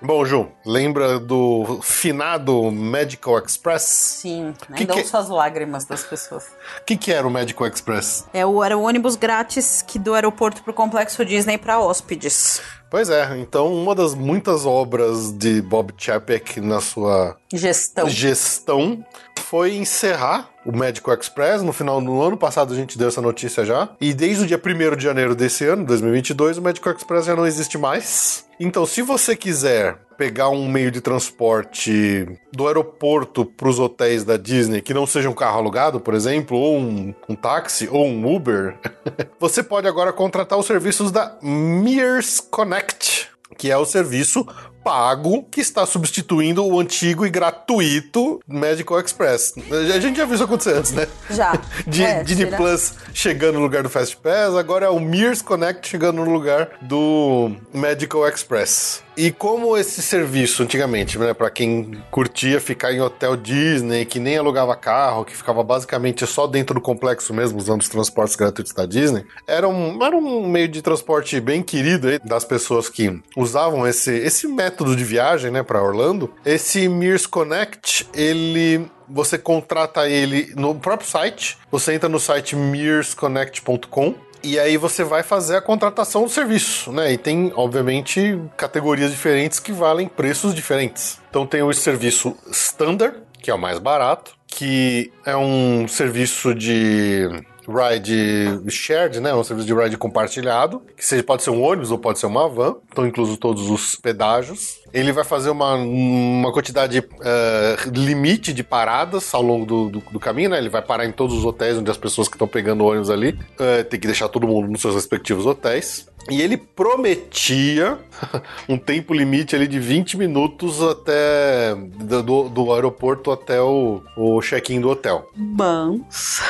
Bom, 0.00 0.24
Ju, 0.26 0.48
lembra 0.64 1.18
do 1.18 1.80
finado 1.82 2.70
Medical 2.70 3.38
Express? 3.38 3.82
Sim, 3.82 4.54
Que 4.66 4.80
ainda 4.82 4.92
que- 4.92 5.00
ouço 5.00 5.16
as 5.16 5.28
lágrimas 5.28 5.84
das 5.86 6.04
pessoas. 6.04 6.44
O 6.80 6.84
que, 6.84 6.96
que 6.96 7.10
era 7.12 7.26
o 7.26 7.30
Medical 7.30 7.66
Express? 7.66 8.26
É 8.32 8.44
o, 8.44 8.62
era 8.62 8.76
o 8.76 8.82
ônibus 8.82 9.16
grátis 9.16 9.80
que 9.82 9.98
do 9.98 10.12
aeroporto 10.14 10.62
pro 10.62 10.74
complexo 10.74 11.24
Disney 11.24 11.56
pra 11.56 11.80
hóspedes. 11.80 12.60
Pois 12.90 13.08
é, 13.10 13.36
então 13.38 13.72
uma 13.74 13.94
das 13.94 14.14
muitas 14.14 14.64
obras 14.66 15.32
de 15.32 15.60
Bob 15.62 15.92
Chapek 15.96 16.60
na 16.60 16.80
sua 16.80 17.36
Gestão. 17.52 18.08
gestão 18.08 19.04
foi 19.48 19.76
encerrar 19.76 20.50
o 20.64 20.76
Medical 20.76 21.14
Express. 21.14 21.62
No 21.62 21.72
final 21.72 22.00
do 22.00 22.20
ano 22.20 22.36
passado 22.36 22.72
a 22.72 22.76
gente 22.76 22.98
deu 22.98 23.08
essa 23.08 23.22
notícia 23.22 23.64
já. 23.64 23.88
E 24.00 24.12
desde 24.12 24.42
o 24.42 24.46
dia 24.46 24.60
1 24.60 24.96
de 24.96 25.04
janeiro 25.04 25.34
desse 25.34 25.64
ano, 25.64 25.84
2022, 25.84 26.58
o 26.58 26.62
Medical 26.62 26.92
Express 26.92 27.26
já 27.26 27.36
não 27.36 27.46
existe 27.46 27.78
mais. 27.78 28.44
Então, 28.58 28.84
se 28.84 29.02
você 29.02 29.36
quiser 29.36 29.98
pegar 30.16 30.48
um 30.48 30.66
meio 30.66 30.90
de 30.90 31.00
transporte 31.00 32.26
do 32.52 32.66
aeroporto 32.66 33.44
para 33.44 33.68
os 33.68 33.78
hotéis 33.78 34.24
da 34.24 34.36
Disney 34.36 34.80
que 34.80 34.94
não 34.94 35.06
seja 35.06 35.28
um 35.28 35.34
carro 35.34 35.58
alugado, 35.58 36.00
por 36.00 36.14
exemplo, 36.14 36.56
ou 36.56 36.78
um, 36.78 37.14
um 37.28 37.34
táxi 37.36 37.86
ou 37.90 38.06
um 38.06 38.34
Uber, 38.34 38.76
você 39.38 39.62
pode 39.62 39.86
agora 39.86 40.12
contratar 40.12 40.58
os 40.58 40.66
serviços 40.66 41.12
da 41.12 41.36
Mears 41.42 42.40
Connect, 42.40 43.28
que 43.56 43.70
é 43.70 43.76
o 43.76 43.84
serviço 43.84 44.46
pago 44.86 45.42
que 45.50 45.60
está 45.60 45.84
substituindo 45.84 46.64
o 46.64 46.78
antigo 46.78 47.26
e 47.26 47.28
gratuito 47.30 48.38
Medical 48.46 49.00
Express. 49.00 49.52
A 49.68 49.98
gente 49.98 50.16
já 50.16 50.24
viu 50.24 50.36
isso 50.36 50.44
acontecer 50.44 50.74
antes, 50.74 50.92
né? 50.92 51.08
Já. 51.28 51.60
De 51.84 52.04
É, 52.04 52.22
Disney? 52.22 52.46
Plus 52.56 52.94
chegando 53.12 53.56
no 53.56 53.62
lugar 53.62 53.82
do 53.82 53.88
Fast 53.88 54.16
Pass, 54.18 54.54
agora 54.54 54.86
é 54.86 54.88
o 54.88 55.00
Mears 55.00 55.42
Connect 55.42 55.88
chegando 55.88 56.24
no 56.24 56.30
lugar 56.30 56.70
do 56.80 57.50
Medical 57.74 58.28
Express. 58.28 59.04
E 59.16 59.32
como 59.32 59.78
esse 59.78 60.02
serviço 60.02 60.62
antigamente, 60.62 61.18
né, 61.18 61.32
para 61.32 61.48
quem 61.48 61.90
curtia 62.10 62.60
ficar 62.60 62.92
em 62.92 63.00
hotel 63.00 63.34
Disney, 63.34 64.04
que 64.04 64.20
nem 64.20 64.36
alugava 64.36 64.76
carro, 64.76 65.24
que 65.24 65.34
ficava 65.34 65.62
basicamente 65.62 66.26
só 66.26 66.46
dentro 66.46 66.74
do 66.74 66.82
complexo 66.82 67.32
mesmo, 67.32 67.58
usando 67.58 67.80
os 67.80 67.88
transportes 67.88 68.36
gratuitos 68.36 68.74
da 68.74 68.84
Disney, 68.84 69.24
era 69.46 69.66
um, 69.66 70.04
era 70.04 70.14
um 70.14 70.46
meio 70.46 70.68
de 70.68 70.82
transporte 70.82 71.40
bem 71.40 71.62
querido 71.62 72.08
aí 72.08 72.20
das 72.22 72.44
pessoas 72.44 72.90
que 72.90 73.18
usavam 73.34 73.86
esse, 73.86 74.12
esse 74.12 74.46
método 74.46 74.75
de 74.84 75.04
viagem, 75.04 75.50
né, 75.50 75.62
para 75.62 75.82
Orlando. 75.82 76.32
Esse 76.44 76.88
Mears 76.88 77.26
Connect, 77.26 78.08
ele 78.12 78.90
você 79.08 79.38
contrata 79.38 80.08
ele 80.08 80.52
no 80.56 80.74
próprio 80.74 81.08
site. 81.08 81.56
Você 81.70 81.94
entra 81.94 82.08
no 82.08 82.18
site 82.18 82.56
mearsconnect.com 82.56 84.14
e 84.42 84.58
aí 84.58 84.76
você 84.76 85.02
vai 85.02 85.22
fazer 85.22 85.56
a 85.56 85.60
contratação 85.60 86.24
do 86.24 86.28
serviço, 86.28 86.92
né? 86.92 87.12
E 87.12 87.18
tem, 87.18 87.52
obviamente, 87.56 88.38
categorias 88.56 89.10
diferentes 89.10 89.58
que 89.58 89.72
valem 89.72 90.08
preços 90.08 90.54
diferentes. 90.54 91.20
Então 91.30 91.46
tem 91.46 91.62
o 91.62 91.72
serviço 91.72 92.36
Standard, 92.50 93.16
que 93.40 93.50
é 93.50 93.54
o 93.54 93.58
mais 93.58 93.78
barato, 93.78 94.36
que 94.46 95.12
é 95.24 95.36
um 95.36 95.88
serviço 95.88 96.54
de 96.54 97.28
ride 97.68 98.60
shared, 98.70 99.20
né? 99.20 99.34
Um 99.34 99.44
serviço 99.44 99.66
de 99.66 99.74
ride 99.74 99.96
compartilhado, 99.96 100.82
que 100.96 101.04
seja, 101.04 101.22
pode 101.22 101.42
ser 101.42 101.50
um 101.50 101.62
ônibus 101.62 101.90
ou 101.90 101.98
pode 101.98 102.18
ser 102.18 102.26
uma 102.26 102.48
van, 102.48 102.76
estão 102.88 103.06
inclusos 103.06 103.36
todos 103.36 103.68
os 103.68 103.94
pedágios. 103.94 104.78
Ele 104.92 105.12
vai 105.12 105.24
fazer 105.24 105.50
uma, 105.50 105.74
uma 105.74 106.52
quantidade 106.52 107.04
eh, 107.22 107.76
limite 107.92 108.52
de 108.52 108.62
paradas 108.62 109.32
ao 109.34 109.42
longo 109.42 109.66
do, 109.66 109.88
do, 109.90 109.98
do 110.12 110.20
caminho, 110.20 110.50
né? 110.50 110.58
Ele 110.58 110.68
vai 110.70 110.82
parar 110.82 111.04
em 111.04 111.12
todos 111.12 111.36
os 111.36 111.44
hotéis 111.44 111.76
onde 111.76 111.90
as 111.90 111.96
pessoas 111.98 112.28
que 112.28 112.34
estão 112.34 112.48
pegando 112.48 112.84
ônibus 112.84 113.10
ali. 113.10 113.38
eh, 113.58 113.82
tem 113.82 113.98
que 114.00 114.06
deixar 114.06 114.28
todo 114.28 114.46
mundo 114.46 114.68
nos 114.68 114.80
seus 114.80 114.94
respectivos 114.94 115.44
hotéis. 115.46 116.06
E 116.28 116.42
ele 116.42 116.56
prometia 116.56 117.98
um 118.68 118.76
tempo 118.76 119.14
limite 119.14 119.54
ali 119.54 119.68
de 119.68 119.78
20 119.78 120.16
minutos 120.16 120.82
até 120.82 121.72
do, 121.76 122.48
do- 122.48 122.72
aeroporto 122.72 123.30
até 123.30 123.60
o, 123.60 124.02
o 124.16 124.40
check-in 124.40 124.80
do 124.80 124.88
hotel. 124.88 125.30
Bons. 125.36 126.40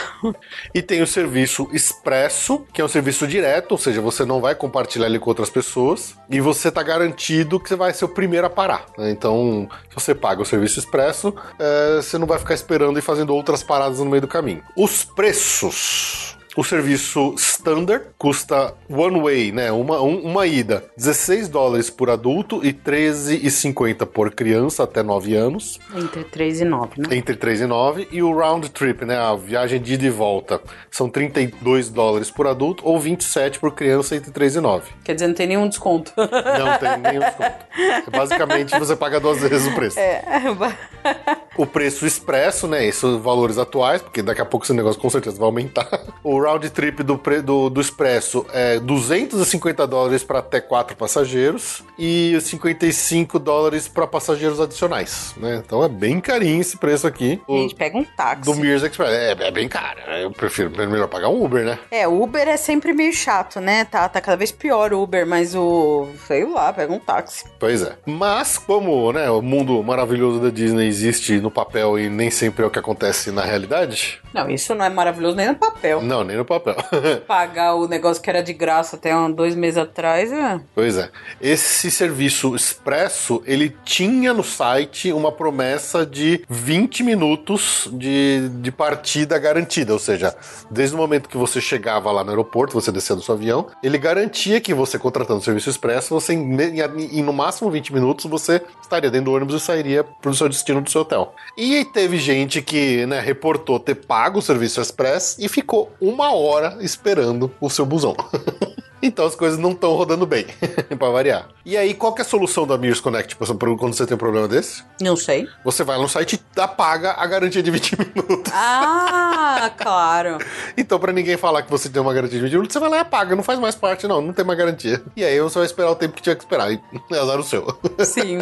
E 0.74 0.80
tem 0.80 1.02
o 1.02 1.06
serviço 1.06 1.68
expresso, 1.72 2.64
que 2.72 2.80
é 2.80 2.84
um 2.84 2.88
serviço 2.88 3.26
direto, 3.26 3.72
ou 3.72 3.78
seja, 3.78 4.00
você 4.00 4.24
não 4.24 4.40
vai 4.40 4.54
compartilhar 4.54 5.06
ele 5.06 5.18
com 5.18 5.28
outras 5.30 5.50
pessoas 5.50 6.14
e 6.30 6.40
você 6.40 6.70
tá 6.70 6.82
garantido 6.82 7.60
que 7.60 7.68
você 7.68 7.76
vai 7.76 7.92
ser 7.92 8.06
o 8.06 8.08
primeiro 8.08 8.25
a 8.46 8.50
parar. 8.50 8.86
né? 8.98 9.10
Então, 9.10 9.68
se 9.88 9.94
você 9.94 10.14
paga 10.14 10.42
o 10.42 10.44
serviço 10.44 10.78
expresso, 10.78 11.34
eh, 11.58 12.00
você 12.02 12.18
não 12.18 12.26
vai 12.26 12.38
ficar 12.38 12.54
esperando 12.54 12.98
e 12.98 13.02
fazendo 13.02 13.34
outras 13.34 13.62
paradas 13.62 13.98
no 13.98 14.06
meio 14.06 14.20
do 14.20 14.28
caminho. 14.28 14.62
Os 14.76 15.04
preços. 15.04 16.35
O 16.56 16.64
serviço 16.64 17.34
standard 17.36 18.06
custa 18.16 18.72
one 18.88 19.20
way, 19.20 19.52
né? 19.52 19.70
Uma, 19.70 20.00
um- 20.00 20.20
uma 20.24 20.46
ida, 20.46 20.84
16 20.96 21.48
dólares 21.48 21.90
por 21.90 22.08
adulto 22.08 22.64
e 22.64 22.72
13,50 22.72 24.06
por 24.06 24.30
criança 24.30 24.84
até 24.84 25.02
9 25.02 25.34
anos 25.34 25.78
Entre 25.94 26.24
3 26.24 26.62
e 26.62 26.64
9, 26.64 26.90
né? 27.02 27.16
entre 27.16 27.36
3 27.36 27.60
e 27.60 27.66
9 27.66 28.08
e 28.10 28.22
o 28.22 28.34
round 28.34 28.70
trip, 28.70 29.04
né, 29.04 29.18
a 29.18 29.34
viagem 29.34 29.80
de 29.80 29.94
ida 29.94 30.06
e 30.06 30.10
volta, 30.10 30.60
são 30.90 31.10
32 31.10 31.90
dólares 31.90 32.30
por 32.30 32.46
adulto 32.46 32.82
ou 32.86 32.98
27 32.98 33.58
por 33.58 33.72
criança 33.74 34.16
entre 34.16 34.30
3 34.30 34.56
e 34.56 34.60
9. 34.60 34.90
Quer 35.04 35.14
dizer, 35.14 35.26
não 35.26 35.34
tem 35.34 35.46
nenhum 35.48 35.68
desconto. 35.68 36.12
Não 36.16 36.78
tem 36.78 36.98
nenhum 37.02 37.20
desconto. 37.20 37.66
Basicamente 38.10 38.78
você 38.78 38.96
paga 38.96 39.20
duas 39.20 39.40
vezes 39.40 39.66
o 39.66 39.74
preço. 39.74 39.98
É. 39.98 40.22
O 41.56 41.66
preço 41.66 42.06
expresso, 42.06 42.66
né, 42.66 42.84
esses 42.86 43.16
valores 43.18 43.58
atuais, 43.58 44.02
porque 44.02 44.22
daqui 44.22 44.40
a 44.40 44.44
pouco 44.44 44.64
esse 44.66 44.72
negócio 44.72 45.00
com 45.00 45.10
certeza 45.10 45.36
vai 45.38 45.46
aumentar. 45.46 45.86
O 46.22 46.40
round 46.40 46.68
trip 46.70 47.04
do, 47.04 47.20
do, 47.44 47.70
do 47.70 47.80
expresso 47.80 48.44
é 48.52 48.80
250 48.80 49.86
dólares 49.86 50.24
para 50.24 50.40
até 50.40 50.60
4 50.60 50.96
passageiros 50.96 51.84
e 51.96 52.36
55 52.40 53.38
dólares 53.38 53.86
para 53.86 54.08
passageiros 54.08 54.60
adicionais, 54.60 55.34
né? 55.36 55.62
Então 55.64 55.84
é 55.84 55.88
bem 55.88 56.20
carinho 56.20 56.60
esse 56.60 56.76
preço 56.76 57.06
aqui. 57.06 57.40
A 57.48 57.52
gente 57.52 57.76
pega 57.76 57.96
um 57.96 58.04
táxi. 58.04 58.50
Do 58.50 58.56
Mears 58.56 58.82
Express. 58.82 59.12
É, 59.12 59.36
é 59.38 59.50
bem 59.52 59.68
caro. 59.68 60.00
né? 60.06 60.24
Eu 60.24 60.32
prefiro 60.32 60.72
é 60.82 60.86
melhor 60.86 61.06
pagar 61.06 61.28
um 61.28 61.44
Uber, 61.44 61.64
né? 61.64 61.78
É, 61.90 62.08
o 62.08 62.20
Uber 62.22 62.48
é 62.48 62.56
sempre 62.56 62.92
meio 62.92 63.12
chato, 63.12 63.60
né? 63.60 63.84
Tá, 63.84 64.08
tá 64.08 64.20
cada 64.20 64.36
vez 64.36 64.50
pior 64.50 64.92
o 64.92 65.02
Uber, 65.02 65.26
mas 65.26 65.54
o. 65.54 66.08
sei 66.26 66.44
lá, 66.44 66.72
pega 66.72 66.92
um 66.92 66.98
táxi. 66.98 67.44
Pois 67.58 67.82
é. 67.82 67.96
Mas, 68.04 68.58
como 68.58 69.12
né, 69.12 69.30
o 69.30 69.40
mundo 69.40 69.82
maravilhoso 69.82 70.40
da 70.40 70.50
Disney 70.50 70.88
existe 70.88 71.40
no 71.46 71.50
papel 71.50 71.96
e 71.98 72.10
nem 72.10 72.28
sempre 72.30 72.64
é 72.64 72.66
o 72.66 72.70
que 72.70 72.78
acontece 72.78 73.30
na 73.30 73.42
realidade. 73.42 74.18
Não, 74.34 74.50
isso 74.50 74.74
não 74.74 74.84
é 74.84 74.90
maravilhoso 74.90 75.36
nem 75.36 75.46
no 75.48 75.54
papel. 75.54 76.02
Não, 76.02 76.24
nem 76.24 76.36
no 76.36 76.44
papel. 76.44 76.74
Pagar 77.26 77.74
o 77.74 77.86
negócio 77.86 78.20
que 78.22 78.28
era 78.28 78.42
de 78.42 78.52
graça 78.52 78.96
até 78.96 79.16
um, 79.16 79.30
dois 79.30 79.54
meses 79.54 79.78
atrás 79.78 80.32
é. 80.32 80.60
Pois 80.74 80.98
é. 80.98 81.08
Esse 81.40 81.90
serviço 81.90 82.54
expresso, 82.56 83.42
ele 83.46 83.74
tinha 83.84 84.34
no 84.34 84.42
site 84.42 85.12
uma 85.12 85.30
promessa 85.30 86.04
de 86.04 86.44
20 86.48 87.02
minutos 87.04 87.88
de, 87.92 88.48
de 88.60 88.72
partida 88.72 89.38
garantida. 89.38 89.92
Ou 89.92 89.98
seja, 89.98 90.36
desde 90.70 90.94
o 90.94 90.98
momento 90.98 91.28
que 91.28 91.36
você 91.36 91.60
chegava 91.60 92.10
lá 92.10 92.24
no 92.24 92.30
aeroporto, 92.30 92.74
você 92.74 92.90
descia 92.90 93.14
do 93.14 93.22
seu 93.22 93.34
avião, 93.34 93.68
ele 93.82 93.96
garantia 93.98 94.60
que 94.60 94.74
você 94.74 94.98
contratando 94.98 95.38
o 95.40 95.42
serviço 95.44 95.70
expresso, 95.70 96.08
você 96.12 96.32
em, 96.34 96.56
em- 96.60 97.18
em 97.20 97.22
no 97.22 97.32
máximo 97.32 97.70
20 97.70 97.92
minutos, 97.94 98.24
você 98.26 98.60
estaria 98.82 99.10
dentro 99.10 99.26
do 99.26 99.32
ônibus 99.34 99.54
e 99.54 99.60
sairia 99.64 100.02
para 100.04 100.30
o 100.30 100.34
seu 100.34 100.48
destino 100.48 100.80
do 100.80 100.90
seu 100.90 101.02
hotel. 101.02 101.34
E 101.56 101.84
teve 101.84 102.18
gente 102.18 102.60
que 102.62 103.06
né, 103.06 103.20
reportou 103.20 103.78
ter 103.78 103.94
pago 103.94 104.38
o 104.38 104.42
serviço 104.42 104.80
express 104.80 105.36
e 105.38 105.48
ficou 105.48 105.92
uma 106.00 106.32
hora 106.32 106.78
esperando 106.80 107.52
o 107.60 107.70
seu 107.70 107.86
busão. 107.86 108.16
Então 109.02 109.26
as 109.26 109.34
coisas 109.36 109.58
não 109.58 109.72
estão 109.72 109.92
rodando 109.94 110.26
bem, 110.26 110.46
pra 110.98 111.10
variar. 111.10 111.48
E 111.64 111.76
aí, 111.76 111.94
qual 111.94 112.14
que 112.14 112.22
é 112.22 112.24
a 112.24 112.28
solução 112.28 112.66
da 112.66 112.78
Mears 112.78 113.00
Connect 113.00 113.36
quando 113.36 113.94
você 113.94 114.06
tem 114.06 114.14
um 114.14 114.18
problema 114.18 114.48
desse? 114.48 114.82
Não 115.00 115.16
sei. 115.16 115.48
Você 115.64 115.84
vai 115.84 115.98
no 115.98 116.08
site 116.08 116.40
e 116.56 116.60
apaga 116.60 117.12
a 117.12 117.26
garantia 117.26 117.62
de 117.62 117.70
20 117.70 117.96
minutos. 117.98 118.52
Ah, 118.54 119.70
claro. 119.76 120.38
Então, 120.76 120.98
pra 120.98 121.12
ninguém 121.12 121.36
falar 121.36 121.62
que 121.62 121.70
você 121.70 121.88
tem 121.88 122.00
uma 122.00 122.14
garantia 122.14 122.38
de 122.38 122.44
20 122.44 122.52
minutos, 122.52 122.72
você 122.72 122.80
vai 122.80 122.88
lá 122.88 122.96
e 122.96 123.00
apaga, 123.00 123.36
não 123.36 123.42
faz 123.42 123.58
mais 123.58 123.74
parte, 123.74 124.06
não, 124.08 124.20
não 124.20 124.32
tem 124.32 124.44
mais 124.44 124.58
garantia. 124.58 125.02
E 125.14 125.24
aí 125.24 125.40
você 125.40 125.58
vai 125.58 125.66
esperar 125.66 125.90
o 125.90 125.96
tempo 125.96 126.14
que 126.14 126.22
tinha 126.22 126.34
que 126.34 126.42
esperar. 126.42 126.72
E 126.72 126.80
é 127.12 127.18
azar 127.18 127.38
o 127.38 127.44
seu. 127.44 127.66
Sim. 128.04 128.38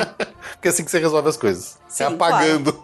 Porque 0.53 0.69
é 0.69 0.71
assim 0.71 0.85
que 0.85 0.91
você 0.91 0.99
resolve 0.99 1.29
as 1.29 1.37
coisas. 1.37 1.79
Sim, 1.89 2.05
é 2.05 2.07
apagando. 2.07 2.79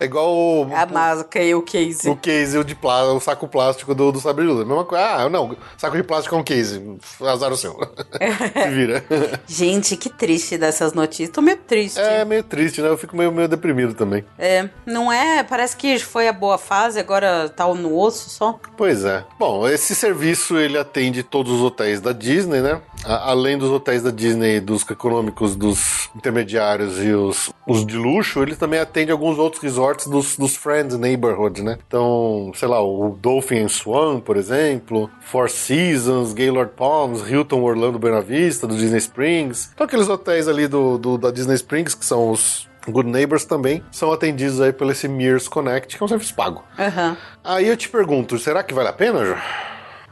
É 0.00 0.04
igual 0.04 0.34
o, 0.34 0.70
A 0.74 0.86
máscara 0.86 1.44
e 1.44 1.54
o 1.54 1.62
case. 1.62 2.08
o 2.08 2.16
case 2.16 2.62
de 2.64 2.74
plástico, 2.74 3.16
o 3.16 3.20
saco 3.20 3.48
plástico 3.48 3.94
do, 3.94 4.12
do 4.12 4.20
sabre 4.20 4.44
luz. 4.44 4.66
Mesma 4.66 4.84
coisa. 4.84 5.04
Ah, 5.04 5.28
não, 5.28 5.56
saco 5.76 5.96
de 5.96 6.02
plástico 6.02 6.34
é 6.34 6.38
um 6.38 6.42
case. 6.44 6.82
Azar 7.22 7.52
o 7.52 7.56
seu. 7.56 7.78
Se 8.52 8.70
vira. 8.70 9.04
Gente, 9.46 9.96
que 9.96 10.08
triste 10.08 10.56
dessas 10.58 10.92
notícias. 10.92 11.30
Tô 11.30 11.40
meio 11.42 11.56
triste. 11.58 11.98
É 12.00 12.24
meio 12.24 12.42
triste, 12.42 12.80
né? 12.80 12.88
Eu 12.88 12.96
fico 12.98 13.16
meio, 13.16 13.30
meio 13.32 13.48
deprimido 13.48 13.94
também. 13.94 14.24
É, 14.38 14.68
não 14.86 15.12
é? 15.12 15.42
Parece 15.42 15.76
que 15.76 15.98
foi 15.98 16.28
a 16.28 16.32
boa 16.32 16.58
fase, 16.58 16.98
agora 16.98 17.48
tá 17.48 17.66
no 17.74 17.98
osso 17.98 18.30
só. 18.30 18.58
Pois 18.76 19.04
é. 19.04 19.24
Bom, 19.38 19.68
esse 19.68 19.94
serviço 19.94 20.56
ele 20.58 20.78
atende 20.78 21.22
todos 21.22 21.52
os 21.52 21.60
hotéis 21.62 22.00
da 22.00 22.12
Disney, 22.12 22.60
né? 22.60 22.80
A- 23.04 23.30
além 23.30 23.56
dos 23.58 23.70
hotéis 23.70 24.02
da 24.02 24.10
Disney, 24.10 24.60
dos 24.60 24.88
econômicos, 24.88 25.54
dos 25.54 26.08
intermediários 26.16 27.02
e 27.02 27.12
os, 27.12 27.50
os 27.66 27.84
de 27.86 27.96
luxo, 27.96 28.42
ele 28.42 28.56
também 28.56 28.80
atende 28.80 29.10
alguns 29.18 29.38
outros 29.38 29.60
resorts 29.60 30.06
dos, 30.06 30.36
dos 30.36 30.54
Friends 30.56 30.96
Neighborhood, 30.96 31.60
né? 31.62 31.76
Então, 31.86 32.52
sei 32.54 32.68
lá, 32.68 32.80
o 32.80 33.16
Dolphin 33.20 33.64
and 33.64 33.68
Swan, 33.68 34.20
por 34.20 34.36
exemplo, 34.36 35.10
Four 35.20 35.50
Seasons, 35.50 36.32
Gaylord 36.32 36.72
Palms, 36.76 37.28
Hilton 37.28 37.60
Orlando 37.62 37.98
Buena 37.98 38.20
Vista, 38.20 38.66
do 38.66 38.76
Disney 38.76 38.98
Springs. 38.98 39.70
Então, 39.74 39.84
aqueles 39.86 40.08
hotéis 40.08 40.46
ali 40.46 40.68
do, 40.68 40.96
do- 40.98 41.18
da 41.18 41.30
Disney 41.32 41.54
Springs, 41.56 41.94
que 41.94 42.04
são 42.04 42.30
os 42.30 42.68
Good 42.88 43.10
Neighbors 43.10 43.44
também, 43.44 43.82
são 43.90 44.12
atendidos 44.12 44.60
aí 44.60 44.72
pelo 44.72 44.92
esse 44.92 45.08
Mears 45.08 45.48
Connect, 45.48 45.96
que 45.96 46.02
é 46.02 46.04
um 46.04 46.08
serviço 46.08 46.34
pago. 46.34 46.62
Aham. 46.78 47.16
Aí 47.42 47.66
eu 47.66 47.76
te 47.76 47.88
pergunto, 47.88 48.38
será 48.38 48.62
que 48.62 48.72
vale 48.72 48.88
a 48.88 48.92
pena, 48.92 49.24
Ju? 49.24 49.34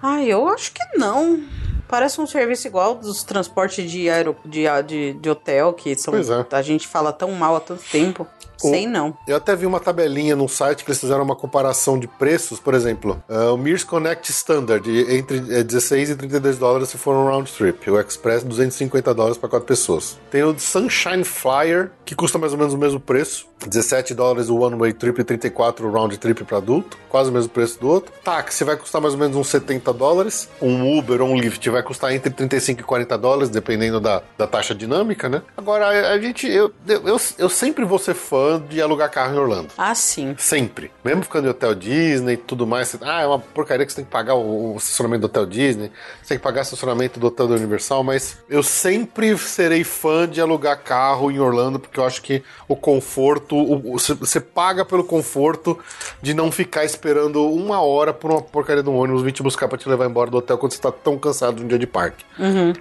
Ai, 0.02 0.26
eu 0.26 0.48
acho 0.48 0.72
que 0.72 0.82
não. 0.98 1.42
Parece 1.88 2.20
um 2.20 2.26
serviço 2.26 2.66
igual 2.66 2.96
dos 2.96 3.22
transportes 3.22 3.88
de, 3.88 4.10
aero, 4.10 4.36
de, 4.44 4.64
de, 4.86 5.12
de 5.14 5.30
hotel, 5.30 5.72
que 5.72 5.94
são, 5.94 6.12
é. 6.16 6.46
a 6.50 6.60
gente 6.62 6.86
fala 6.88 7.12
tão 7.12 7.30
mal 7.32 7.54
há 7.56 7.60
tanto 7.60 7.82
tempo. 7.90 8.26
Sei 8.56 8.86
não. 8.86 9.16
Eu 9.26 9.36
até 9.36 9.54
vi 9.54 9.66
uma 9.66 9.80
tabelinha 9.80 10.34
num 10.34 10.48
site 10.48 10.84
que 10.84 10.90
eles 10.90 11.00
fizeram 11.00 11.22
uma 11.22 11.36
comparação 11.36 11.98
de 11.98 12.06
preços, 12.06 12.58
por 12.58 12.74
exemplo, 12.74 13.22
uh, 13.28 13.54
o 13.54 13.58
Mears 13.58 13.84
Connect 13.84 14.30
Standard 14.30 14.88
entre 15.12 15.38
é, 15.50 15.62
16 15.62 16.10
e 16.10 16.16
32 16.16 16.58
dólares 16.58 16.88
se 16.88 16.98
for 16.98 17.14
um 17.14 17.26
round 17.26 17.50
trip, 17.52 17.90
o 17.90 18.00
Express 18.00 18.44
250 18.44 19.14
dólares 19.14 19.38
para 19.38 19.48
quatro 19.48 19.66
pessoas. 19.66 20.18
Tem 20.30 20.42
o 20.42 20.58
Sunshine 20.58 21.24
Flyer, 21.24 21.90
que 22.04 22.14
custa 22.14 22.38
mais 22.38 22.52
ou 22.52 22.58
menos 22.58 22.74
o 22.74 22.78
mesmo 22.78 23.00
preço, 23.00 23.46
17 23.66 24.14
dólares 24.14 24.48
o 24.48 24.58
one 24.58 24.76
way 24.76 24.92
trip 24.92 25.20
e 25.20 25.24
34 25.24 25.86
o 25.86 25.90
round 25.90 26.16
trip 26.18 26.44
para 26.44 26.58
adulto, 26.58 26.96
quase 27.08 27.30
o 27.30 27.32
mesmo 27.32 27.50
preço 27.50 27.80
do 27.80 27.88
outro. 27.88 28.12
Táxi 28.22 28.64
vai 28.64 28.76
custar 28.76 29.00
mais 29.00 29.14
ou 29.14 29.20
menos 29.20 29.36
uns 29.36 29.48
70 29.48 29.92
dólares, 29.92 30.48
um 30.60 30.98
Uber 30.98 31.22
ou 31.22 31.28
um 31.28 31.36
Lyft 31.36 31.68
vai 31.70 31.82
custar 31.82 32.12
entre 32.12 32.30
35 32.30 32.80
e 32.80 32.84
40 32.84 33.18
dólares, 33.18 33.48
dependendo 33.48 34.00
da, 34.00 34.22
da 34.36 34.46
taxa 34.46 34.74
dinâmica, 34.74 35.28
né? 35.28 35.42
Agora, 35.56 35.86
a, 35.86 36.12
a 36.12 36.18
gente, 36.18 36.46
eu, 36.46 36.72
eu, 36.86 37.08
eu, 37.08 37.20
eu 37.38 37.48
sempre 37.48 37.84
vou 37.84 37.98
ser 37.98 38.14
fã 38.14 38.45
de 38.68 38.80
alugar 38.80 39.10
carro 39.10 39.34
em 39.34 39.38
Orlando. 39.38 39.68
Ah, 39.76 39.94
sim. 39.94 40.34
Sempre. 40.38 40.90
Mesmo 41.04 41.22
ficando 41.22 41.46
em 41.46 41.50
hotel 41.50 41.74
Disney 41.74 42.34
e 42.34 42.36
tudo 42.36 42.66
mais. 42.66 42.88
você- 42.88 42.98
Ah, 43.02 43.22
é 43.22 43.26
uma 43.26 43.38
porcaria 43.38 43.84
que 43.84 43.92
você 43.92 43.96
tem 43.96 44.04
que 44.04 44.10
pagar 44.10 44.34
o, 44.34 44.74
o 44.74 44.76
estacionamento 44.76 45.20
do 45.22 45.24
hotel 45.26 45.46
Disney. 45.46 45.90
Você 46.22 46.28
tem 46.30 46.38
que 46.38 46.42
pagar 46.44 46.60
o 46.60 46.62
estacionamento 46.62 47.18
do 47.20 47.26
hotel 47.26 47.46
da 47.48 47.54
Universal. 47.54 48.02
Mas 48.02 48.38
eu 48.48 48.62
sempre 48.62 49.36
serei 49.38 49.84
fã 49.84 50.28
de 50.28 50.40
alugar 50.40 50.82
carro 50.82 51.30
em 51.30 51.38
Orlando, 51.38 51.78
porque 51.78 51.98
eu 52.00 52.04
acho 52.04 52.22
que 52.22 52.42
o 52.68 52.74
conforto. 52.76 53.56
o- 53.56 53.94
o- 53.94 53.98
Você 53.98 54.40
paga 54.40 54.84
pelo 54.84 55.04
conforto 55.04 55.78
de 56.22 56.32
não 56.34 56.50
ficar 56.52 56.84
esperando 56.84 57.44
uma 57.50 57.80
hora 57.80 58.12
por 58.12 58.30
uma 58.30 58.40
porcaria 58.42 58.82
de 58.82 58.88
um 58.88 58.96
ônibus 58.96 59.22
vir 59.22 59.32
te 59.32 59.42
buscar 59.42 59.68
pra 59.68 59.78
te 59.78 59.88
levar 59.88 60.06
embora 60.06 60.30
do 60.30 60.36
hotel 60.38 60.56
quando 60.58 60.72
você 60.72 60.80
tá 60.80 60.90
tão 60.92 61.18
cansado 61.18 61.56
de 61.56 61.64
um 61.64 61.66
dia 61.68 61.78
de 61.78 61.86
parque. 61.86 62.24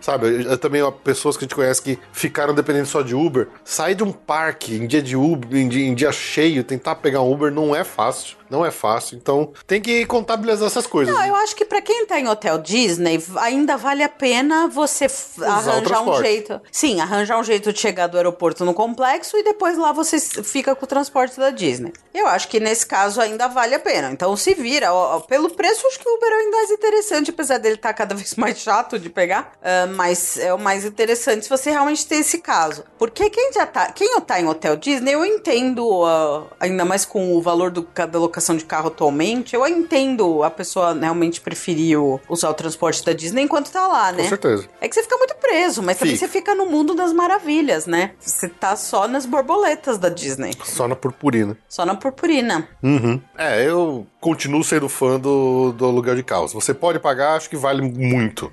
Sabe? 0.01 0.27
Eu, 0.27 0.41
eu 0.51 0.57
também, 0.57 0.81
ó, 0.81 0.91
pessoas 0.91 1.35
que 1.37 1.43
a 1.43 1.45
gente 1.45 1.55
conhece 1.55 1.81
que 1.81 1.99
ficaram 2.11 2.53
dependendo 2.53 2.85
só 2.87 3.01
de 3.01 3.15
Uber. 3.15 3.47
Sair 3.63 3.95
de 3.95 4.03
um 4.03 4.11
parque 4.11 4.75
em 4.75 4.85
dia 4.87 5.01
de 5.01 5.15
Uber, 5.15 5.54
em 5.57 5.93
dia, 5.93 6.11
cheio, 6.11 6.63
tentar 6.63 6.95
pegar 6.95 7.21
um 7.21 7.31
Uber 7.31 7.51
não 7.51 7.75
é 7.75 7.83
fácil. 7.83 8.37
Não 8.49 8.65
é 8.65 8.71
fácil. 8.71 9.17
Então, 9.17 9.51
tem 9.65 9.81
que 9.81 10.05
contabilizar 10.05 10.67
essas 10.67 10.85
coisas. 10.85 11.13
Não, 11.13 11.25
eu 11.25 11.35
acho 11.35 11.55
que 11.55 11.65
pra 11.65 11.81
quem 11.81 12.05
tá 12.05 12.19
em 12.19 12.27
hotel 12.27 12.57
Disney, 12.57 13.23
ainda 13.37 13.77
vale 13.77 14.03
a 14.03 14.09
pena 14.09 14.67
você 14.67 15.07
o 15.37 15.43
arranjar 15.43 16.01
um 16.01 16.17
jeito. 16.17 16.61
Sim, 16.71 16.99
arranjar 16.99 17.39
um 17.39 17.43
jeito 17.43 17.71
de 17.71 17.79
chegar 17.79 18.07
do 18.07 18.17
aeroporto 18.17 18.65
no 18.65 18.73
complexo 18.73 19.37
e 19.37 19.43
depois 19.43 19.77
lá 19.77 19.91
você 19.91 20.19
fica 20.19 20.75
com 20.75 20.85
o 20.85 20.87
transporte 20.87 21.39
da 21.39 21.49
Disney. 21.49 21.93
Eu 22.13 22.27
acho 22.27 22.47
que 22.47 22.59
nesse 22.59 22.85
caso 22.85 23.21
ainda 23.21 23.47
vale 23.47 23.75
a 23.75 23.79
pena. 23.79 24.11
Então 24.11 24.35
se 24.35 24.53
vira. 24.53 24.93
Ó, 24.93 25.19
pelo 25.21 25.49
preço, 25.49 25.85
acho 25.87 25.99
que 25.99 26.07
o 26.07 26.15
Uber 26.15 26.31
é 26.31 26.35
ainda 26.35 26.57
mais 26.57 26.71
interessante, 26.71 27.29
apesar 27.29 27.57
dele 27.57 27.75
estar 27.75 27.93
cada 27.93 28.15
vez 28.15 28.35
mais 28.35 28.57
chato 28.57 28.97
de 28.97 29.09
pegar. 29.09 29.53
Ah, 29.61 29.87
mas 29.87 30.37
é 30.37 30.53
o 30.53 30.59
mais 30.59 30.85
interessante 30.85 31.43
se 31.43 31.49
você 31.49 31.71
realmente 31.71 32.05
ter 32.05 32.15
esse 32.15 32.39
caso. 32.39 32.83
Porque 32.97 33.29
quem 33.29 33.53
já 33.53 33.65
tá. 33.65 33.91
Quem 33.91 34.19
tá 34.21 34.39
em 34.39 34.47
hotel 34.47 34.75
Disney, 34.75 35.13
eu 35.13 35.25
entendo, 35.25 36.03
ah, 36.05 36.43
ainda 36.59 36.85
mais 36.85 37.05
com 37.05 37.35
o 37.35 37.41
valor 37.41 37.71
do, 37.71 37.87
da 38.09 38.19
locação 38.35 38.57
de 38.57 38.65
carro 38.65 38.87
atualmente, 38.87 39.55
eu 39.55 39.65
entendo 39.65 40.43
a 40.43 40.51
pessoa 40.51 40.93
realmente 40.93 41.39
preferir 41.39 41.97
usar 42.27 42.49
o 42.49 42.53
transporte 42.53 43.03
da 43.05 43.13
Disney 43.13 43.43
enquanto 43.43 43.71
tá 43.71 43.87
lá, 43.87 44.11
né? 44.11 44.23
Com 44.23 44.29
certeza. 44.29 44.67
É 44.81 44.89
que 44.89 44.95
você 44.95 45.03
fica 45.03 45.17
muito 45.17 45.35
preso, 45.35 45.81
mas 45.81 45.97
também 45.97 46.15
Fica. 46.15 46.27
você 46.27 46.31
fica 46.31 46.53
no 46.53 46.65
mundo 46.65 46.93
das 46.93 47.13
maravilhas, 47.13 47.85
né? 47.85 48.11
Você 48.19 48.49
tá 48.49 48.75
só 48.75 49.07
nas 49.07 49.25
borboletas 49.25 49.97
da 49.97 50.09
Disney. 50.09 50.51
Só 50.63 50.87
na 50.87 50.95
purpurina. 50.95 51.57
Só 51.69 51.85
na 51.85 51.95
purpurina. 51.95 52.67
Uhum. 52.83 53.21
É, 53.37 53.65
eu 53.67 54.05
continuo 54.19 54.63
sendo 54.63 54.89
fã 54.89 55.17
do, 55.17 55.71
do 55.71 55.85
aluguel 55.85 56.15
de 56.15 56.23
carros. 56.23 56.51
Você 56.51 56.73
pode 56.73 56.99
pagar, 56.99 57.35
acho 57.35 57.49
que 57.49 57.55
vale 57.55 57.81
muito. 57.81 58.51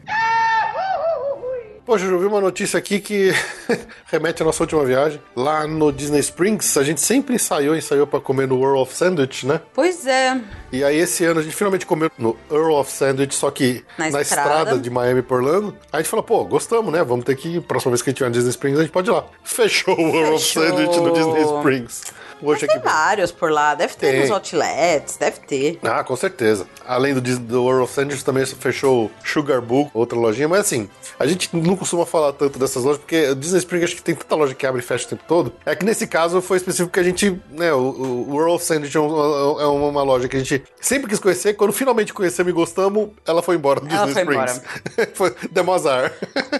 Poxa, 1.84 2.04
eu 2.04 2.18
vi 2.18 2.26
uma 2.26 2.40
notícia 2.40 2.78
aqui 2.78 3.00
que 3.00 3.32
remete 4.06 4.40
à 4.40 4.44
nossa 4.44 4.62
última 4.62 4.84
viagem. 4.84 5.20
Lá 5.34 5.66
no 5.66 5.92
Disney 5.92 6.20
Springs, 6.20 6.76
a 6.76 6.84
gente 6.84 7.00
sempre 7.00 7.34
ensaiou, 7.34 7.74
ensaiou 7.74 8.06
pra 8.06 8.20
comer 8.20 8.46
no 8.46 8.56
World 8.56 8.82
of 8.82 8.94
Sandwich, 8.94 9.44
né? 9.46 9.60
Pois 9.74 10.06
é. 10.06 10.40
E 10.72 10.82
aí 10.82 10.96
esse 10.96 11.22
ano 11.24 11.40
a 11.40 11.42
gente 11.42 11.54
finalmente 11.54 11.84
comeu 11.84 12.10
no 12.18 12.36
Earl 12.50 12.72
of 12.76 12.90
Sandwich, 12.90 13.34
só 13.34 13.50
que 13.50 13.84
Na 13.98 14.10
na, 14.10 14.22
estrada. 14.22 14.48
estrada. 14.60 14.78
de 14.78 14.88
Miami 14.90 15.20
por 15.22 15.38
Orlando. 15.42 15.76
Aí 15.92 15.98
a 15.98 16.02
gente 16.02 16.08
falou, 16.08 16.22
pô, 16.24 16.44
gostamos, 16.44 16.90
né? 16.92 17.04
Vamos 17.04 17.24
ter 17.26 17.36
que, 17.36 17.60
próxima 17.60 17.90
vez 17.90 18.00
que 18.00 18.08
a 18.08 18.10
gente 18.10 18.16
tiver 18.18 18.28
no 18.30 18.34
Disney 18.34 18.50
Springs, 18.50 18.78
a 18.78 18.82
gente 18.82 18.92
pode 18.92 19.10
ir 19.10 19.12
lá. 19.12 19.24
Fechou 19.44 19.94
o 19.96 20.16
Earl 20.16 20.34
of. 20.34 20.44
Sandwich 20.44 20.98
no 20.98 21.12
Disney 21.12 21.42
Springs. 21.42 22.02
Poxa, 22.40 22.66
Tem 22.66 22.80
vários 22.80 23.30
por 23.30 23.52
lá. 23.52 23.72
Deve 23.76 23.94
ter 23.94 24.10
Tem. 24.10 24.20
nos 24.22 24.30
outlets, 24.32 25.16
deve 25.16 25.38
ter. 25.46 25.78
Ah, 25.84 26.02
com 26.02 26.16
certeza. 26.16 26.66
Além 26.84 27.14
do, 27.14 27.20
do 27.20 27.62
World 27.62 27.84
of 27.84 27.92
Sandwich, 27.94 28.24
também 28.24 28.44
fechou 28.44 29.04
o 29.04 29.10
Sugar 29.24 29.60
Book, 29.62 29.92
outra 29.94 30.18
lojinha. 30.18 30.48
Mas 30.48 30.60
assim, 30.62 30.90
a 31.20 31.26
gente 31.26 31.48
não 31.56 31.76
costuma 31.76 32.04
falar 32.04 32.32
tanto 32.32 32.58
dessas 32.58 32.82
lojas, 32.82 32.98
porque 32.98 33.28
o 33.28 33.36
Disney 33.36 33.58
Springs 33.58 33.84
acho 33.84 33.94
que 33.94 34.02
tem 34.02 34.16
tanta 34.16 34.34
loja 34.34 34.54
que 34.56 34.66
abre 34.66 34.80
e 34.80 34.84
fecha 34.84 35.06
o 35.06 35.08
tempo 35.10 35.22
todo. 35.28 35.52
É 35.64 35.76
que 35.76 35.84
nesse 35.84 36.04
caso 36.04 36.40
foi 36.42 36.56
específico 36.56 36.90
que 36.90 36.98
a 36.98 37.04
gente, 37.04 37.40
né, 37.50 37.72
o, 37.72 37.78
o 37.78 38.30
World 38.32 38.54
of 38.56 38.64
Sandwich 38.64 38.96
é, 38.96 39.00
um- 39.00 39.60
é 39.60 39.66
uma 39.66 40.02
loja 40.02 40.26
que 40.26 40.36
a 40.36 40.40
gente 40.40 40.61
sempre 40.80 41.08
quis 41.08 41.18
conhecer. 41.18 41.54
Quando 41.54 41.72
finalmente 41.72 42.12
conhecemos 42.12 42.50
e 42.50 42.54
gostamos, 42.54 43.10
ela 43.26 43.42
foi 43.42 43.56
embora 43.56 43.80
do 43.80 43.88
Ela 43.88 44.06
Disney 44.06 44.24
foi 44.24 44.34
Springs. 44.36 44.62
foi 45.14 45.34
demos 45.50 45.74
azar, 45.74 46.12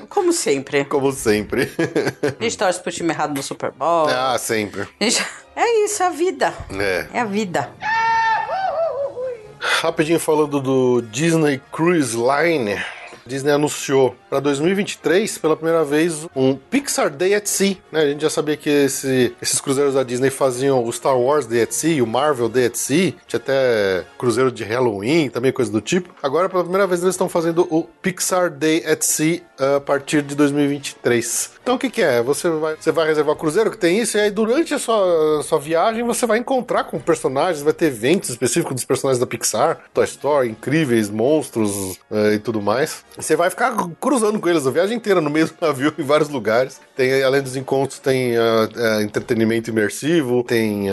Como 0.09 0.33
sempre. 0.33 0.85
como 0.85 1.13
sempre. 1.13 1.71
A 2.39 2.43
gente 2.43 2.57
torce 2.59 2.81
pro 2.81 2.93
time 2.93 3.11
errado 3.13 3.35
no 3.35 3.43
Super 3.43 3.71
Bowl. 3.73 4.09
ah, 4.09 4.37
sempre. 4.39 4.87
Gente- 5.01 5.25
É 5.55 5.85
isso, 5.85 6.03
é 6.03 6.07
a 6.07 6.11
vida. 6.11 6.55
É. 6.79 7.07
É 7.13 7.21
a 7.21 7.25
vida. 7.25 7.71
Rapidinho 9.61 10.19
falando 10.19 10.61
do 10.61 11.03
Disney 11.03 11.61
Cruise 11.71 12.17
Line. 12.17 12.83
Disney 13.27 13.53
anunciou 13.53 14.15
para 14.29 14.41
2023, 14.41 15.39
pela 15.39 15.57
primeira 15.57 15.85
vez, 15.85 16.27
um 16.35 16.55
Pixar 16.57 17.11
Day 17.11 17.35
at 17.35 17.47
Sea. 17.47 17.77
né? 17.91 18.01
A 18.03 18.07
gente 18.07 18.23
já 18.23 18.31
sabia 18.31 18.57
que 18.57 18.69
esse- 18.69 19.35
esses 19.41 19.61
cruzeiros 19.61 19.95
da 19.95 20.03
Disney 20.03 20.31
faziam 20.31 20.83
o 20.85 20.93
Star 20.93 21.19
Wars 21.19 21.47
Day 21.47 21.63
at 21.63 21.73
Sea, 21.73 22.03
o 22.03 22.07
Marvel 22.07 22.49
Day 22.49 22.67
at 22.67 22.77
Sea, 22.77 23.13
tinha 23.27 23.39
até 23.39 24.05
cruzeiro 24.19 24.51
de 24.51 24.65
Halloween, 24.65 25.29
também 25.29 25.53
coisa 25.53 25.71
do 25.71 25.81
tipo. 25.81 26.15
Agora, 26.23 26.49
pela 26.49 26.63
primeira 26.63 26.87
vez, 26.87 27.03
eles 27.03 27.15
estão 27.15 27.29
fazendo 27.29 27.67
o 27.71 27.85
Pixar 27.85 28.51
Day 28.51 28.85
at 28.87 29.03
Sea 29.03 29.41
ah, 29.59 29.77
a 29.77 29.81
partir 29.81 30.23
de 30.23 30.35
2023. 30.35 31.51
Então, 31.63 31.77
o 31.77 31.79
que, 31.79 31.89
que 31.89 32.03
é? 32.03 32.21
Você 32.23 32.51
vai, 32.51 32.77
você 32.77 32.91
vai 32.91 33.07
reservar 33.07 33.35
o 33.35 33.39
cruzeiro 33.39 33.71
que 33.71 33.79
tem 33.79 34.01
isso, 34.01 34.19
e 34.19 34.21
aí 34.21 34.31
durante 34.31 34.75
a 34.75 34.79
sua, 34.81 35.43
sua 35.45 35.61
viagem 35.61 36.03
você 36.03 36.27
vai 36.27 36.39
encontrar 36.39 36.85
com 36.85 36.99
personagens, 36.99 37.63
vai 37.63 37.73
ter 37.73 37.87
eventos 37.87 38.31
específicos 38.31 38.75
dos 38.75 38.85
personagens 38.85 39.21
da 39.21 39.27
Pixar, 39.27 39.79
Toy 39.95 40.05
Story, 40.05 40.51
incríveis, 40.51 41.09
monstros 41.09 42.01
eh, 42.11 42.35
e 42.35 42.39
tudo 42.41 42.61
mais. 42.61 43.05
Você 43.17 43.37
vai 43.37 43.49
ficar 43.49 43.77
cruzando 44.01 44.41
com 44.41 44.49
eles 44.49 44.67
a 44.67 44.71
viagem 44.73 44.97
inteira 44.97 45.21
no 45.21 45.31
mesmo 45.31 45.57
navio 45.63 45.95
em 45.97 46.03
vários 46.03 46.29
lugares. 46.29 46.81
Tem, 46.97 47.23
além 47.23 47.41
dos 47.41 47.55
encontros, 47.55 48.01
tem 48.01 48.37
ah, 48.37 48.69
ah, 48.77 49.03
entretenimento 49.03 49.71
imersivo, 49.71 50.43
tem 50.43 50.89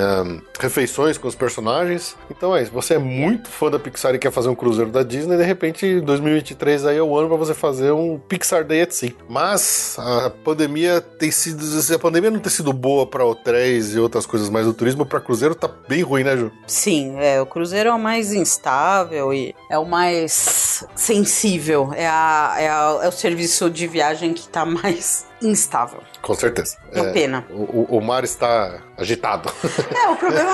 refeições 0.60 1.18
com 1.18 1.28
os 1.28 1.36
personagens. 1.36 2.16
Então 2.30 2.56
é 2.56 2.62
isso. 2.62 2.72
Você 2.72 2.94
é 2.94 3.00
muito 3.00 3.50
fã 3.50 3.72
da 3.72 3.80
Pixar 3.80 4.14
e 4.14 4.20
quer 4.20 4.32
fazer 4.32 4.50
um 4.50 4.56
cruzeiro 4.56 4.92
da 4.92 5.02
Disney, 5.02 5.36
de 5.36 5.44
repente 5.44 6.00
2023 6.02 6.86
aí 6.86 6.98
é 6.98 7.02
o 7.02 7.18
ano 7.18 7.28
para 7.28 7.38
você 7.38 7.54
fazer 7.54 7.92
um 7.92 8.20
Pixar 8.20 8.64
Day 8.64 8.84
at 8.84 8.92
Sea. 8.92 9.14
Mas 9.28 9.98
a 9.98 10.30
pandemia 10.30 10.59
tem 11.00 11.32
sido, 11.32 11.64
se 11.64 11.94
a 11.94 12.00
pandemia 12.00 12.32
não 12.32 12.40
ter 12.40 12.50
sido 12.50 12.74
boa 12.74 13.06
para 13.06 13.24
hotéis 13.26 13.94
e 13.96 14.00
outras 14.00 14.26
coisas 14.26 14.50
mais 14.50 14.66
do 14.66 14.74
turismo, 14.74 15.06
para 15.06 15.20
cruzeiro 15.22 15.56
tá 15.56 15.70
bem 15.88 16.02
ruim, 16.02 16.24
né, 16.24 16.36
Ju? 16.36 16.52
Sim, 16.68 17.16
é, 17.18 17.42
o 17.42 17.46
cruzeiro 17.46 17.90
é 17.90 17.94
o 17.94 18.00
mais 18.00 18.34
instável 18.34 19.34
e 19.34 19.54
é 19.70 19.78
o 19.78 19.86
mais 19.86 20.84
sensível. 20.96 21.92
É, 21.96 22.08
a, 22.08 22.56
é, 22.58 22.70
a- 22.70 23.00
é 23.04 23.08
o 23.08 23.12
serviço 23.12 23.70
de 23.70 23.88
viagem 23.88 24.34
que 24.34 24.48
tá 24.48 24.66
mais 24.68 25.26
instável. 25.42 26.02
Com 26.22 26.34
certeza. 26.34 26.78
Uma 26.94 27.06
pena. 27.12 27.46
O, 27.50 27.98
o- 27.98 28.02
mar 28.02 28.24
está 28.24 28.82
agitado. 28.98 29.50
É, 29.96 30.10
o 30.10 30.16
problema 30.16 30.52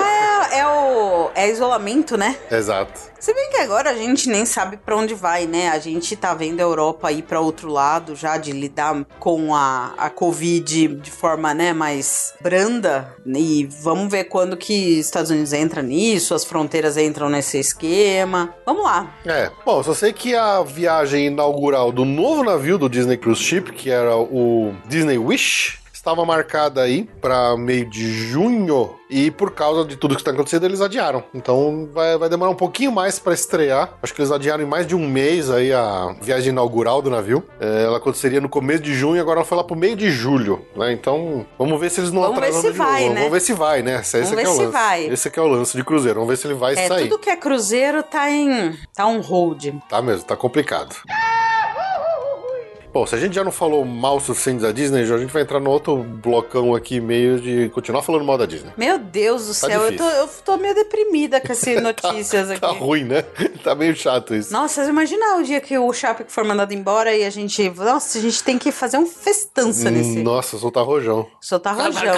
é, 0.51 0.59
é 0.59 0.67
o 0.67 1.31
é 1.33 1.49
isolamento, 1.49 2.15
né? 2.17 2.37
Exato. 2.51 2.99
Se 3.19 3.33
bem 3.33 3.49
que 3.49 3.57
agora 3.57 3.89
a 3.89 3.93
gente 3.95 4.29
nem 4.29 4.45
sabe 4.45 4.77
pra 4.77 4.95
onde 4.95 5.15
vai, 5.15 5.47
né? 5.47 5.69
A 5.69 5.79
gente 5.79 6.15
tá 6.15 6.33
vendo 6.35 6.59
a 6.59 6.63
Europa 6.63 7.11
ir 7.11 7.23
pra 7.23 7.39
outro 7.39 7.69
lado 7.71 8.15
já 8.15 8.37
de 8.37 8.51
lidar 8.51 9.03
com 9.19 9.55
a, 9.55 9.93
a 9.97 10.09
Covid 10.11 10.87
de 10.95 11.09
forma, 11.11 11.51
né, 11.53 11.73
mais 11.73 12.35
branda. 12.39 13.15
E 13.25 13.67
vamos 13.81 14.11
ver 14.11 14.25
quando 14.25 14.55
que 14.55 14.99
Estados 14.99 15.31
Unidos 15.31 15.53
entra 15.53 15.81
nisso, 15.81 16.35
as 16.35 16.43
fronteiras 16.45 16.97
entram 16.97 17.27
nesse 17.29 17.57
esquema. 17.57 18.53
Vamos 18.65 18.83
lá. 18.83 19.11
É. 19.25 19.49
Bom, 19.65 19.81
só 19.81 19.95
sei 19.95 20.13
que 20.13 20.35
a 20.35 20.61
viagem 20.61 21.27
inaugural 21.27 21.91
do 21.91 22.05
novo 22.05 22.43
navio 22.43 22.77
do 22.77 22.87
Disney 22.87 23.17
Cruise 23.17 23.41
Ship, 23.41 23.71
que 23.71 23.89
era 23.89 24.15
o 24.15 24.74
Disney 24.87 25.17
Wish, 25.17 25.79
estava 25.93 26.23
marcada 26.23 26.81
aí 26.83 27.09
para 27.19 27.57
meio 27.57 27.85
de 27.89 28.07
junho 28.29 28.93
e 29.09 29.31
por 29.31 29.51
causa 29.51 29.83
de 29.87 29.95
tudo 29.95 30.13
que 30.13 30.21
está 30.21 30.29
acontecendo 30.29 30.63
eles 30.65 30.79
adiaram. 30.81 31.23
Então 31.33 31.89
vai, 31.91 32.15
vai 32.15 32.29
demorar 32.29 32.51
um 32.51 32.55
pouquinho 32.55 32.91
mais 32.91 33.17
para 33.17 33.33
estrear. 33.33 33.93
Acho 34.03 34.13
que 34.13 34.21
eles 34.21 34.31
adiaram 34.31 34.63
em 34.63 34.67
mais 34.67 34.85
de 34.85 34.95
um 34.95 35.07
mês 35.07 35.49
aí 35.49 35.73
a 35.73 36.15
viagem 36.21 36.49
inaugural 36.49 37.01
do 37.01 37.09
navio. 37.09 37.43
É, 37.59 37.85
ela 37.85 37.97
aconteceria 37.97 38.39
no 38.39 38.47
começo 38.47 38.83
de 38.83 38.93
junho, 38.93 39.19
agora 39.19 39.39
ela 39.39 39.45
foi 39.45 39.57
lá 39.57 39.63
pro 39.63 39.75
meio 39.75 39.95
de 39.95 40.11
julho, 40.11 40.63
né? 40.75 40.91
Então 40.91 41.43
vamos 41.57 41.79
ver 41.79 41.89
se 41.89 42.01
eles 42.01 42.11
não 42.11 42.21
Vamos 42.21 42.39
ver 42.39 42.47
atrasam 42.49 42.61
se 42.61 42.71
de 42.71 42.77
novo. 42.77 42.91
vai, 42.91 43.09
né? 43.09 43.15
Vamos 43.15 43.31
ver 43.31 43.39
se 43.41 43.53
vai, 43.53 43.81
né? 43.81 43.95
Esse 44.01 44.17
Vamos 44.21 44.31
aqui 44.33 44.35
ver 44.35 44.47
é 44.47 44.49
o 44.49 44.53
se 44.53 44.59
lance. 44.61 44.71
vai. 44.73 45.05
Esse 45.07 45.27
aqui 45.27 45.39
é 45.39 45.41
o 45.41 45.47
lance 45.47 45.75
de 45.77 45.83
cruzeiro. 45.83 46.19
Vamos 46.19 46.29
ver 46.29 46.37
se 46.37 46.45
ele 46.47 46.53
vai 46.53 46.73
É, 46.75 46.87
sair. 46.87 47.09
tudo 47.09 47.19
que 47.19 47.31
é 47.31 47.35
cruzeiro 47.35 48.03
tá 48.03 48.29
em 48.29 48.77
tá 48.93 49.07
um 49.07 49.21
hold. 49.21 49.65
Tá 49.89 50.03
mesmo, 50.03 50.23
tá 50.25 50.35
complicado. 50.35 50.95
Bom, 52.95 53.05
se 53.05 53.13
a 53.13 53.17
gente 53.17 53.35
já 53.35 53.43
não 53.43 53.51
falou 53.51 53.83
mal 53.83 54.15
o 54.15 54.19
suficiente 54.21 54.61
da 54.61 54.71
Disney, 54.71 55.05
já 55.05 55.15
a 55.15 55.17
gente 55.17 55.33
vai 55.33 55.41
entrar 55.41 55.59
no 55.59 55.69
outro 55.69 55.97
blocão 55.97 56.73
aqui, 56.73 57.01
meio 57.01 57.41
de 57.41 57.67
continuar 57.71 58.01
falando 58.01 58.23
mal 58.23 58.37
da 58.37 58.45
Disney. 58.45 58.71
Meu 58.77 58.97
Deus 58.97 59.47
do 59.47 59.47
Tá 59.49 59.67
céu, 59.67 59.81
eu 59.81 59.97
tô, 59.97 60.09
eu 60.09 60.29
tô 60.45 60.55
meio 60.55 60.73
deprimida 60.73 61.41
com 61.41 61.51
essas 61.51 61.83
notícias 61.83 62.49
aqui. 62.49 62.61
Tá 62.61 62.69
ruim, 62.69 63.03
né? 63.03 63.25
Tá 63.65 63.73
meio 63.73 63.95
chato 63.95 64.35
isso. 64.35 64.53
Nossa, 64.53 64.83
imagina 64.85 65.37
o 65.37 65.43
dia 65.43 65.59
que 65.59 65.75
o 65.75 65.91
Chape 65.91 66.23
for 66.27 66.43
mandado 66.45 66.71
embora 66.71 67.15
e 67.15 67.23
a 67.25 67.29
gente. 67.31 67.67
Nossa, 67.71 68.19
a 68.19 68.21
gente 68.21 68.43
tem 68.43 68.59
que 68.59 68.71
fazer 68.71 68.97
um 68.97 69.07
festança 69.07 69.89
nesse. 69.89 70.21
Nossa, 70.21 70.57
soltar 70.59 70.85
rojão. 70.85 71.25
Soltar 71.41 71.75
rojão. 71.75 72.13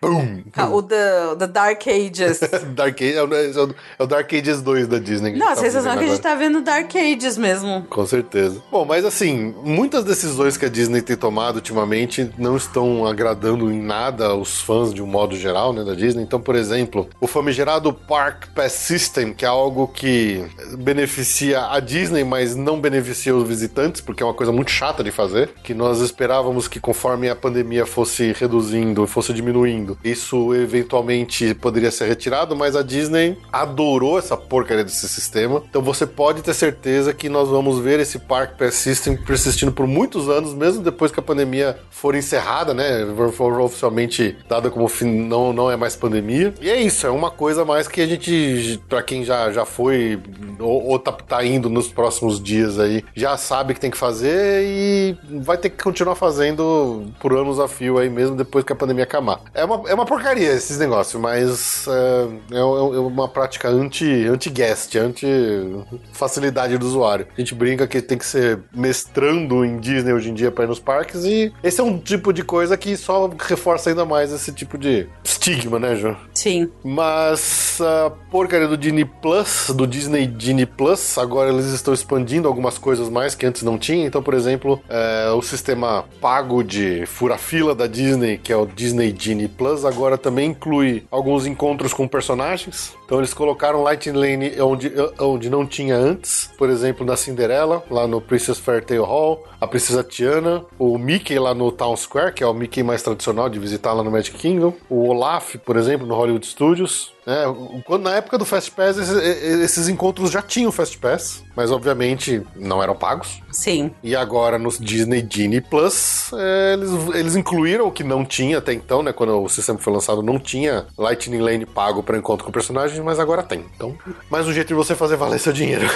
Bum! 0.00 0.42
o 0.72 0.82
the, 0.82 1.36
the 1.38 1.46
Dark 1.46 1.86
Ages. 1.86 2.40
Dark 2.74 2.96
Age, 3.02 3.14
é, 3.14 3.22
o, 3.22 3.34
é 3.34 3.50
o- 3.50 3.74
é 3.98 4.02
o 4.02 4.06
Dark 4.06 4.32
Ages 4.32 4.62
2 4.62 4.88
da 4.88 4.98
Disney. 4.98 5.36
Não, 5.36 5.48
a 5.48 5.54
tá 5.54 5.56
sensação 5.60 5.92
é 5.92 5.98
que 5.98 6.04
a 6.04 6.08
gente 6.08 6.20
tá 6.22 6.34
vendo 6.34 6.62
Dark 6.62 6.90
Ages 6.96 7.36
mesmo. 7.36 7.86
Com 7.90 8.06
certeza. 8.06 8.62
Bom, 8.70 8.86
mas 8.86 9.04
assim, 9.04 9.54
muitas 9.62 10.04
decisões 10.04 10.56
que 10.56 10.66
a 10.66 10.68
Disney 10.68 11.02
tem 11.02 11.16
tomado 11.16 11.56
ultimamente 11.56 12.30
não 12.38 12.56
estão 12.56 13.06
agradando 13.06 13.70
em 13.70 13.80
nada 13.80 14.34
os 14.34 14.60
fãs 14.60 14.92
de 14.92 15.02
um 15.02 15.06
modo 15.06 15.36
geral, 15.36 15.72
né, 15.72 15.84
da 15.84 15.94
Disney. 15.94 16.22
Então, 16.22 16.40
por 16.40 16.54
exemplo, 16.54 17.08
o 17.20 17.26
famigerado 17.26 17.92
Park 17.92 18.48
Pass 18.54 18.72
System, 18.72 19.32
que 19.32 19.44
é 19.44 19.48
algo 19.48 19.88
que 19.88 20.44
beneficia 20.78 21.66
a 21.66 21.80
Disney, 21.80 22.24
mas 22.24 22.54
não 22.54 22.80
beneficia 22.80 23.34
os 23.34 23.46
visitantes, 23.46 24.00
porque 24.00 24.22
é 24.22 24.26
uma 24.26 24.34
coisa 24.34 24.52
muito 24.52 24.70
chata 24.70 25.02
de 25.02 25.10
fazer, 25.10 25.50
que 25.62 25.74
nós 25.74 26.00
esperávamos 26.00 26.68
que 26.68 26.80
conforme 26.80 27.28
a 27.28 27.36
pandemia 27.36 27.86
fosse 27.86 28.32
reduzindo, 28.32 29.06
fosse 29.06 29.32
diminuindo, 29.32 29.98
isso 30.04 30.54
eventualmente 30.54 31.54
poderia 31.54 31.90
ser 31.90 32.06
retirado, 32.06 32.56
mas 32.56 32.76
a 32.76 32.82
Disney 32.82 33.36
adorou 33.52 34.18
essa 34.18 34.36
porcaria 34.36 34.84
desse 34.84 35.08
sistema. 35.08 35.62
Então 35.68 35.82
você 35.82 36.06
pode 36.06 36.42
ter 36.42 36.54
certeza 36.54 37.12
que 37.12 37.28
nós 37.28 37.48
vamos 37.48 37.78
ver 37.78 38.00
esse 38.00 38.18
Park 38.18 38.56
Pass 38.56 38.74
System 38.74 39.16
persistindo 39.50 39.72
por 39.72 39.86
muitos 39.86 40.28
anos, 40.28 40.54
mesmo 40.54 40.82
depois 40.82 41.10
que 41.10 41.18
a 41.18 41.22
pandemia 41.22 41.76
for 41.90 42.14
encerrada, 42.14 42.72
né? 42.72 43.04
For, 43.32 43.60
oficialmente 43.60 44.36
dada 44.48 44.70
como 44.70 44.86
fim, 44.86 45.06
não, 45.06 45.52
não 45.52 45.70
é 45.70 45.76
mais 45.76 45.96
pandemia. 45.96 46.54
E 46.60 46.70
é 46.70 46.80
isso, 46.80 47.04
é 47.06 47.10
uma 47.10 47.30
coisa 47.30 47.64
mais 47.64 47.88
que 47.88 48.00
a 48.00 48.06
gente, 48.06 48.80
pra 48.88 49.02
quem 49.02 49.24
já, 49.24 49.50
já 49.50 49.64
foi 49.64 50.20
ou, 50.58 50.86
ou 50.90 50.98
tá, 50.98 51.10
tá 51.12 51.44
indo 51.44 51.68
nos 51.68 51.88
próximos 51.88 52.40
dias 52.40 52.78
aí, 52.78 53.02
já 53.14 53.36
sabe 53.36 53.74
que 53.74 53.80
tem 53.80 53.90
que 53.90 53.96
fazer 53.98 54.62
e 54.62 55.16
vai 55.42 55.56
ter 55.58 55.70
que 55.70 55.82
continuar 55.82 56.14
fazendo 56.14 57.06
por 57.18 57.32
anos 57.32 57.58
a 57.58 57.66
fio 57.66 57.98
aí 57.98 58.08
mesmo 58.08 58.36
depois 58.36 58.64
que 58.64 58.72
a 58.72 58.76
pandemia 58.76 59.04
acabar. 59.04 59.40
É 59.52 59.64
uma, 59.64 59.88
é 59.90 59.94
uma 59.94 60.06
porcaria 60.06 60.52
esses 60.52 60.78
negócios, 60.78 61.20
mas 61.20 61.86
é, 61.88 62.56
é- 62.56 62.58
é 62.60 62.62
uma 63.00 63.26
prática 63.28 63.68
anti- 63.68 64.26
anti-guest, 64.28 64.96
anti-facilidade 64.96 66.78
do 66.78 66.86
usuário. 66.86 67.26
A 67.36 67.40
gente 67.40 67.54
brinca 67.54 67.86
que 67.86 68.00
tem 68.00 68.16
que 68.18 68.26
ser 68.26 68.60
mestrando 68.74 69.39
em 69.64 69.78
Disney 69.78 70.12
hoje 70.12 70.30
em 70.30 70.34
dia 70.34 70.50
pra 70.50 70.64
ir 70.64 70.68
nos 70.68 70.78
parques 70.78 71.24
e 71.24 71.52
esse 71.62 71.80
é 71.80 71.84
um 71.84 71.98
tipo 71.98 72.32
de 72.32 72.42
coisa 72.42 72.76
que 72.76 72.96
só 72.96 73.30
reforça 73.38 73.90
ainda 73.90 74.04
mais 74.04 74.32
esse 74.32 74.52
tipo 74.52 74.76
de 74.76 75.06
estigma, 75.24 75.78
né, 75.78 75.96
João? 75.96 76.16
Sim. 76.34 76.70
Mas 76.84 77.80
a 77.80 78.10
porcaria 78.30 78.68
do 78.68 78.76
Disney 78.76 79.04
Plus, 79.04 79.70
do 79.74 79.86
Disney 79.86 80.26
Disney 80.26 80.66
Plus, 80.66 81.18
agora 81.18 81.50
eles 81.50 81.66
estão 81.66 81.92
expandindo 81.94 82.48
algumas 82.48 82.78
coisas 82.78 83.08
mais 83.08 83.34
que 83.34 83.46
antes 83.46 83.62
não 83.62 83.78
tinha. 83.78 84.06
Então, 84.06 84.22
por 84.22 84.34
exemplo, 84.34 84.80
é, 84.88 85.30
o 85.30 85.42
sistema 85.42 86.04
pago 86.20 86.62
de 86.62 87.06
fura-fila 87.06 87.74
da 87.74 87.86
Disney, 87.86 88.38
que 88.38 88.52
é 88.52 88.56
o 88.56 88.66
Disney 88.66 89.14
Genie 89.16 89.48
Plus, 89.48 89.84
agora 89.84 90.16
também 90.16 90.50
inclui 90.50 91.04
alguns 91.10 91.46
encontros 91.46 91.92
com 91.92 92.06
personagens. 92.06 92.94
Então 93.10 93.18
eles 93.18 93.34
colocaram 93.34 93.82
Lightning 93.82 94.16
Lane 94.16 94.60
onde, 94.60 94.92
onde 95.18 95.50
não 95.50 95.66
tinha 95.66 95.96
antes. 95.96 96.48
Por 96.56 96.70
exemplo, 96.70 97.04
na 97.04 97.16
Cinderela, 97.16 97.82
lá 97.90 98.06
no 98.06 98.20
Princess 98.20 98.60
Fairtale 98.60 99.00
Hall, 99.00 99.44
a 99.60 99.66
Princesa 99.66 100.04
Tiana, 100.04 100.64
o 100.78 100.96
Mickey 100.96 101.36
lá 101.36 101.52
no 101.52 101.72
Town 101.72 101.96
Square, 101.96 102.32
que 102.32 102.44
é 102.44 102.46
o 102.46 102.54
Mickey 102.54 102.84
mais 102.84 103.02
tradicional 103.02 103.48
de 103.48 103.58
visitar 103.58 103.94
lá 103.94 104.04
no 104.04 104.12
Magic 104.12 104.38
Kingdom, 104.38 104.74
o 104.88 105.08
Olaf, 105.08 105.56
por 105.56 105.76
exemplo, 105.76 106.06
no 106.06 106.14
Hollywood 106.14 106.46
Studios. 106.46 107.12
É, 107.26 107.44
quando, 107.84 108.04
na 108.04 108.16
época 108.16 108.38
do 108.38 108.44
Fast 108.44 108.70
Pass, 108.70 108.96
esses, 108.96 109.16
esses 109.16 109.88
encontros 109.88 110.30
já 110.30 110.42
tinham 110.42 110.72
Fast 110.72 110.98
Pass, 110.98 111.44
mas 111.54 111.70
obviamente 111.70 112.42
não 112.56 112.82
eram 112.82 112.96
pagos. 112.96 113.40
Sim. 113.50 113.90
E 114.02 114.16
agora 114.16 114.58
no 114.58 114.70
Disney 114.70 115.26
Genie 115.28 115.60
Plus, 115.60 116.30
é, 116.34 116.72
eles, 116.74 116.90
eles 117.14 117.36
incluíram 117.36 117.86
o 117.86 117.92
que 117.92 118.02
não 118.02 118.24
tinha 118.24 118.58
até 118.58 118.72
então, 118.72 119.02
né? 119.02 119.12
Quando 119.12 119.42
o 119.42 119.48
sistema 119.48 119.78
foi 119.78 119.92
lançado, 119.92 120.22
não 120.22 120.38
tinha 120.38 120.86
Lightning 120.96 121.40
Lane 121.40 121.66
pago 121.66 122.02
para 122.02 122.16
encontro 122.16 122.44
com 122.44 122.52
personagens, 122.52 122.98
mas 123.00 123.18
agora 123.18 123.42
tem. 123.42 123.64
Então, 123.74 123.96
mais 124.30 124.46
um 124.46 124.52
jeito 124.52 124.68
de 124.68 124.74
você 124.74 124.94
fazer 124.94 125.16
valer 125.16 125.38
seu 125.38 125.52
dinheiro. 125.52 125.86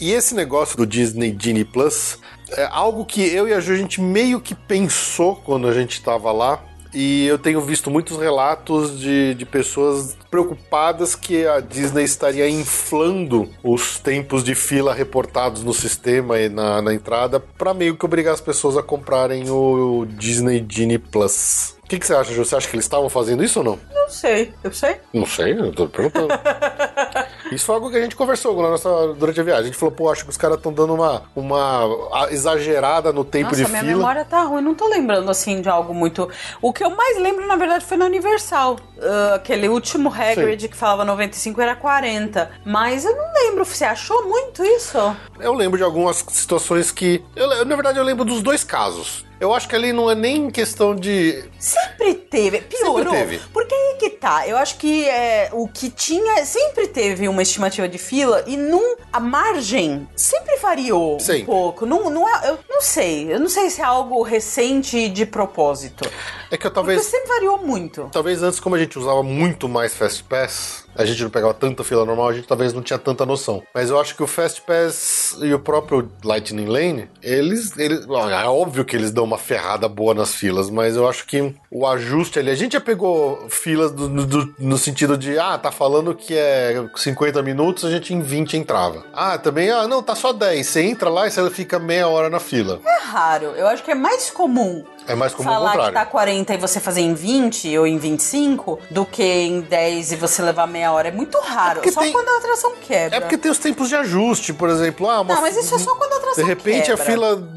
E 0.00 0.12
esse 0.12 0.34
negócio 0.34 0.78
do 0.78 0.86
Disney 0.86 1.36
Genie 1.38 1.62
Plus 1.64 2.18
é 2.52 2.66
algo 2.72 3.04
que 3.04 3.22
eu 3.22 3.46
e 3.46 3.52
a 3.52 3.60
Ju 3.60 3.74
a 3.74 3.76
gente 3.76 4.00
meio 4.00 4.40
que 4.40 4.54
pensou 4.54 5.36
quando 5.36 5.68
a 5.68 5.74
gente 5.74 5.92
estava 5.92 6.32
lá. 6.32 6.64
E 6.92 7.26
eu 7.26 7.38
tenho 7.38 7.60
visto 7.60 7.90
muitos 7.90 8.18
relatos 8.18 8.98
de, 8.98 9.34
de 9.34 9.46
pessoas 9.46 10.16
preocupadas 10.30 11.14
que 11.14 11.46
a 11.46 11.60
Disney 11.60 12.04
estaria 12.04 12.48
inflando 12.48 13.48
os 13.62 13.98
tempos 13.98 14.42
de 14.42 14.54
fila 14.54 14.92
reportados 14.92 15.62
no 15.62 15.72
sistema 15.72 16.38
e 16.38 16.48
na, 16.48 16.82
na 16.82 16.92
entrada 16.92 17.38
para 17.38 17.72
meio 17.72 17.96
que 17.96 18.04
obrigar 18.04 18.34
as 18.34 18.40
pessoas 18.40 18.76
a 18.76 18.82
comprarem 18.82 19.50
o 19.50 20.06
Disney 20.06 20.64
Genie 20.68 20.98
Plus. 20.98 21.76
O 21.84 21.88
que, 21.88 21.98
que 21.98 22.06
você 22.06 22.14
acha, 22.14 22.32
Ju? 22.32 22.44
Você 22.44 22.54
acha 22.54 22.68
que 22.68 22.74
eles 22.76 22.84
estavam 22.84 23.08
fazendo 23.08 23.42
isso 23.42 23.58
ou 23.60 23.64
não? 23.64 23.78
Não 23.92 24.08
sei. 24.08 24.52
Eu 24.62 24.72
sei. 24.72 24.96
Não 25.12 25.26
sei, 25.26 25.52
eu 25.58 25.72
tô 25.72 25.88
perguntando. 25.88 26.28
Isso 27.50 27.64
foi 27.66 27.74
algo 27.74 27.90
que 27.90 27.96
a 27.96 28.00
gente 28.00 28.16
conversou 28.16 28.54
nossa- 28.62 29.14
durante 29.14 29.40
a 29.40 29.44
viagem. 29.44 29.62
A 29.62 29.66
gente 29.66 29.76
falou, 29.76 29.94
pô, 29.94 30.10
acho 30.10 30.24
que 30.24 30.30
os 30.30 30.36
caras 30.36 30.56
estão 30.56 30.72
dando 30.72 30.94
uma, 30.94 31.22
uma 31.34 32.28
exagerada 32.30 33.12
no 33.12 33.24
tempo 33.24 33.50
Nossa, 33.50 33.64
de 33.64 33.70
minha 33.70 33.82
fila. 33.82 33.96
memória 33.96 34.24
tá 34.24 34.42
ruim. 34.42 34.62
Não 34.62 34.74
tô 34.74 34.88
lembrando, 34.88 35.30
assim, 35.30 35.60
de 35.60 35.68
algo 35.68 35.92
muito... 35.94 36.28
O 36.62 36.72
que 36.72 36.84
eu 36.84 36.90
mais 36.90 37.18
lembro, 37.18 37.46
na 37.46 37.56
verdade, 37.56 37.84
foi 37.84 37.96
na 37.96 38.04
Universal. 38.06 38.76
Ah, 39.00 39.34
aquele 39.36 39.68
último 39.68 40.12
Hagrid 40.12 40.68
que 40.68 40.76
falava 40.76 41.04
95 41.04 41.60
era 41.60 41.74
40. 41.76 42.50
Mas 42.64 43.04
eu 43.04 43.14
não 43.16 43.32
lembro. 43.34 43.64
Você 43.64 43.84
achou 43.84 44.26
muito 44.28 44.64
isso? 44.64 44.98
Eu 45.38 45.52
lembro 45.54 45.76
de 45.78 45.84
algumas 45.84 46.24
situações 46.28 46.90
que. 46.90 47.22
Eu, 47.34 47.64
na 47.64 47.74
verdade, 47.74 47.98
eu 47.98 48.04
lembro 48.04 48.24
dos 48.24 48.42
dois 48.42 48.62
casos. 48.64 49.24
Eu 49.40 49.54
acho 49.54 49.66
que 49.66 49.74
ali 49.74 49.90
não 49.90 50.10
é 50.10 50.14
nem 50.14 50.50
questão 50.50 50.94
de. 50.94 51.42
Sempre 51.58 52.12
teve. 52.12 52.60
Piorou. 52.60 53.14
Sempre 53.14 53.38
teve. 53.38 53.38
Porque 53.50 53.74
aí 53.74 53.96
que 53.98 54.10
tá. 54.10 54.46
Eu 54.46 54.58
acho 54.58 54.76
que 54.76 55.08
é, 55.08 55.48
o 55.52 55.66
que 55.66 55.88
tinha. 55.88 56.44
Sempre 56.44 56.88
teve 56.88 57.26
uma 57.26 57.40
estimativa 57.40 57.88
de 57.88 57.96
fila 57.96 58.44
e 58.46 58.58
num, 58.58 58.96
a 59.10 59.18
margem 59.18 60.06
sempre 60.14 60.56
variou 60.58 61.16
um 61.16 61.44
pouco. 61.46 61.86
Não, 61.86 62.10
não 62.10 62.28
é, 62.28 62.50
eu 62.50 62.58
não 62.68 62.82
sei. 62.82 63.32
Eu 63.32 63.40
não 63.40 63.48
sei 63.48 63.70
se 63.70 63.80
é 63.80 63.84
algo 63.84 64.22
recente 64.22 65.08
de 65.08 65.24
propósito. 65.24 66.04
É 66.50 66.56
que 66.58 66.66
eu 66.66 66.70
Porque 66.70 66.74
talvez. 66.74 67.02
sempre 67.02 67.28
variou 67.28 67.58
muito. 67.58 68.10
Talvez 68.12 68.42
antes, 68.42 68.60
como 68.60 68.74
a 68.74 68.78
gente 68.78 68.98
usava 68.98 69.22
muito 69.22 69.68
mais 69.68 69.94
Fast 69.94 70.22
Pass, 70.24 70.84
a 70.94 71.04
gente 71.04 71.22
não 71.22 71.30
pegava 71.30 71.54
tanta 71.54 71.84
fila 71.84 72.04
normal, 72.04 72.28
a 72.28 72.32
gente 72.34 72.46
talvez 72.46 72.72
não 72.72 72.82
tinha 72.82 72.98
tanta 72.98 73.24
noção. 73.24 73.62
Mas 73.72 73.88
eu 73.88 73.98
acho 73.98 74.14
que 74.16 74.22
o 74.22 74.26
Fast 74.26 74.60
Pass 74.62 75.36
e 75.40 75.54
o 75.54 75.58
próprio 75.58 76.10
Lightning 76.24 76.66
Lane, 76.66 77.08
eles. 77.22 77.76
eles 77.78 78.06
é 78.06 78.48
óbvio 78.48 78.84
que 78.84 78.96
eles 78.96 79.10
dão 79.10 79.26
uma 79.30 79.38
ferrada 79.38 79.88
boa 79.88 80.12
nas 80.14 80.34
filas, 80.34 80.68
mas 80.70 80.96
eu 80.96 81.08
acho 81.08 81.26
que 81.26 81.54
o 81.70 81.86
ajuste 81.86 82.38
ali. 82.38 82.50
A 82.50 82.54
gente 82.54 82.72
já 82.72 82.80
pegou 82.80 83.46
filas 83.48 83.92
do- 83.92 84.08
do- 84.26 84.54
no 84.58 84.76
sentido 84.76 85.16
de, 85.16 85.38
ah, 85.38 85.56
tá 85.56 85.70
falando 85.70 86.14
que 86.14 86.36
é 86.36 86.84
50 86.96 87.42
minutos, 87.42 87.84
a 87.84 87.90
gente 87.90 88.12
em 88.12 88.20
20 88.20 88.56
entrava. 88.56 89.04
Ah, 89.12 89.38
também, 89.38 89.70
ah, 89.70 89.86
não, 89.86 90.02
tá 90.02 90.14
só 90.14 90.32
10. 90.32 90.66
Você 90.66 90.82
entra 90.82 91.08
lá 91.08 91.26
e 91.26 91.30
você 91.30 91.48
fica 91.50 91.78
meia 91.78 92.08
hora 92.08 92.28
na 92.28 92.40
fila. 92.40 92.80
É 92.84 93.02
raro. 93.04 93.46
Eu 93.56 93.66
acho 93.68 93.82
que 93.82 93.90
é 93.90 93.94
mais 93.94 94.30
comum 94.30 94.84
É 95.10 95.14
mais 95.14 95.34
comum 95.34 95.48
falar 95.50 95.86
que 95.86 95.92
tá 95.92 96.04
40 96.06 96.54
e 96.54 96.56
você 96.56 96.80
fazer 96.80 97.00
em 97.00 97.14
20 97.14 97.76
ou 97.78 97.86
em 97.86 97.98
25 97.98 98.78
do 98.90 99.04
que 99.04 99.22
em 99.22 99.60
10 99.60 100.12
e 100.12 100.16
você 100.16 100.42
levar 100.42 100.66
meia 100.66 100.92
hora. 100.92 101.08
É 101.08 101.12
muito 101.12 101.38
raro. 101.40 101.76
porque 101.76 101.90
só 101.92 102.00
tem- 102.00 102.12
quando 102.12 102.28
a 102.28 102.36
atração 102.38 102.72
quebra. 102.80 103.16
É 103.16 103.20
porque 103.20 103.36
tem 103.38 103.50
os 103.50 103.58
tempos 103.58 103.88
de 103.88 103.94
ajuste, 103.96 104.52
por 104.52 104.68
exemplo. 104.68 105.08
Ah, 105.08 105.20
uma 105.20 105.34
Não, 105.34 105.40
mas 105.42 105.56
isso 105.56 105.74
é 105.74 105.78
só 105.78 105.94
quando 105.94 106.12
a 106.12 106.16
atração 106.16 106.44
De 106.44 106.48
repente 106.48 106.86
quebra. 106.86 107.02
a 107.02 107.06
fila 107.06 107.48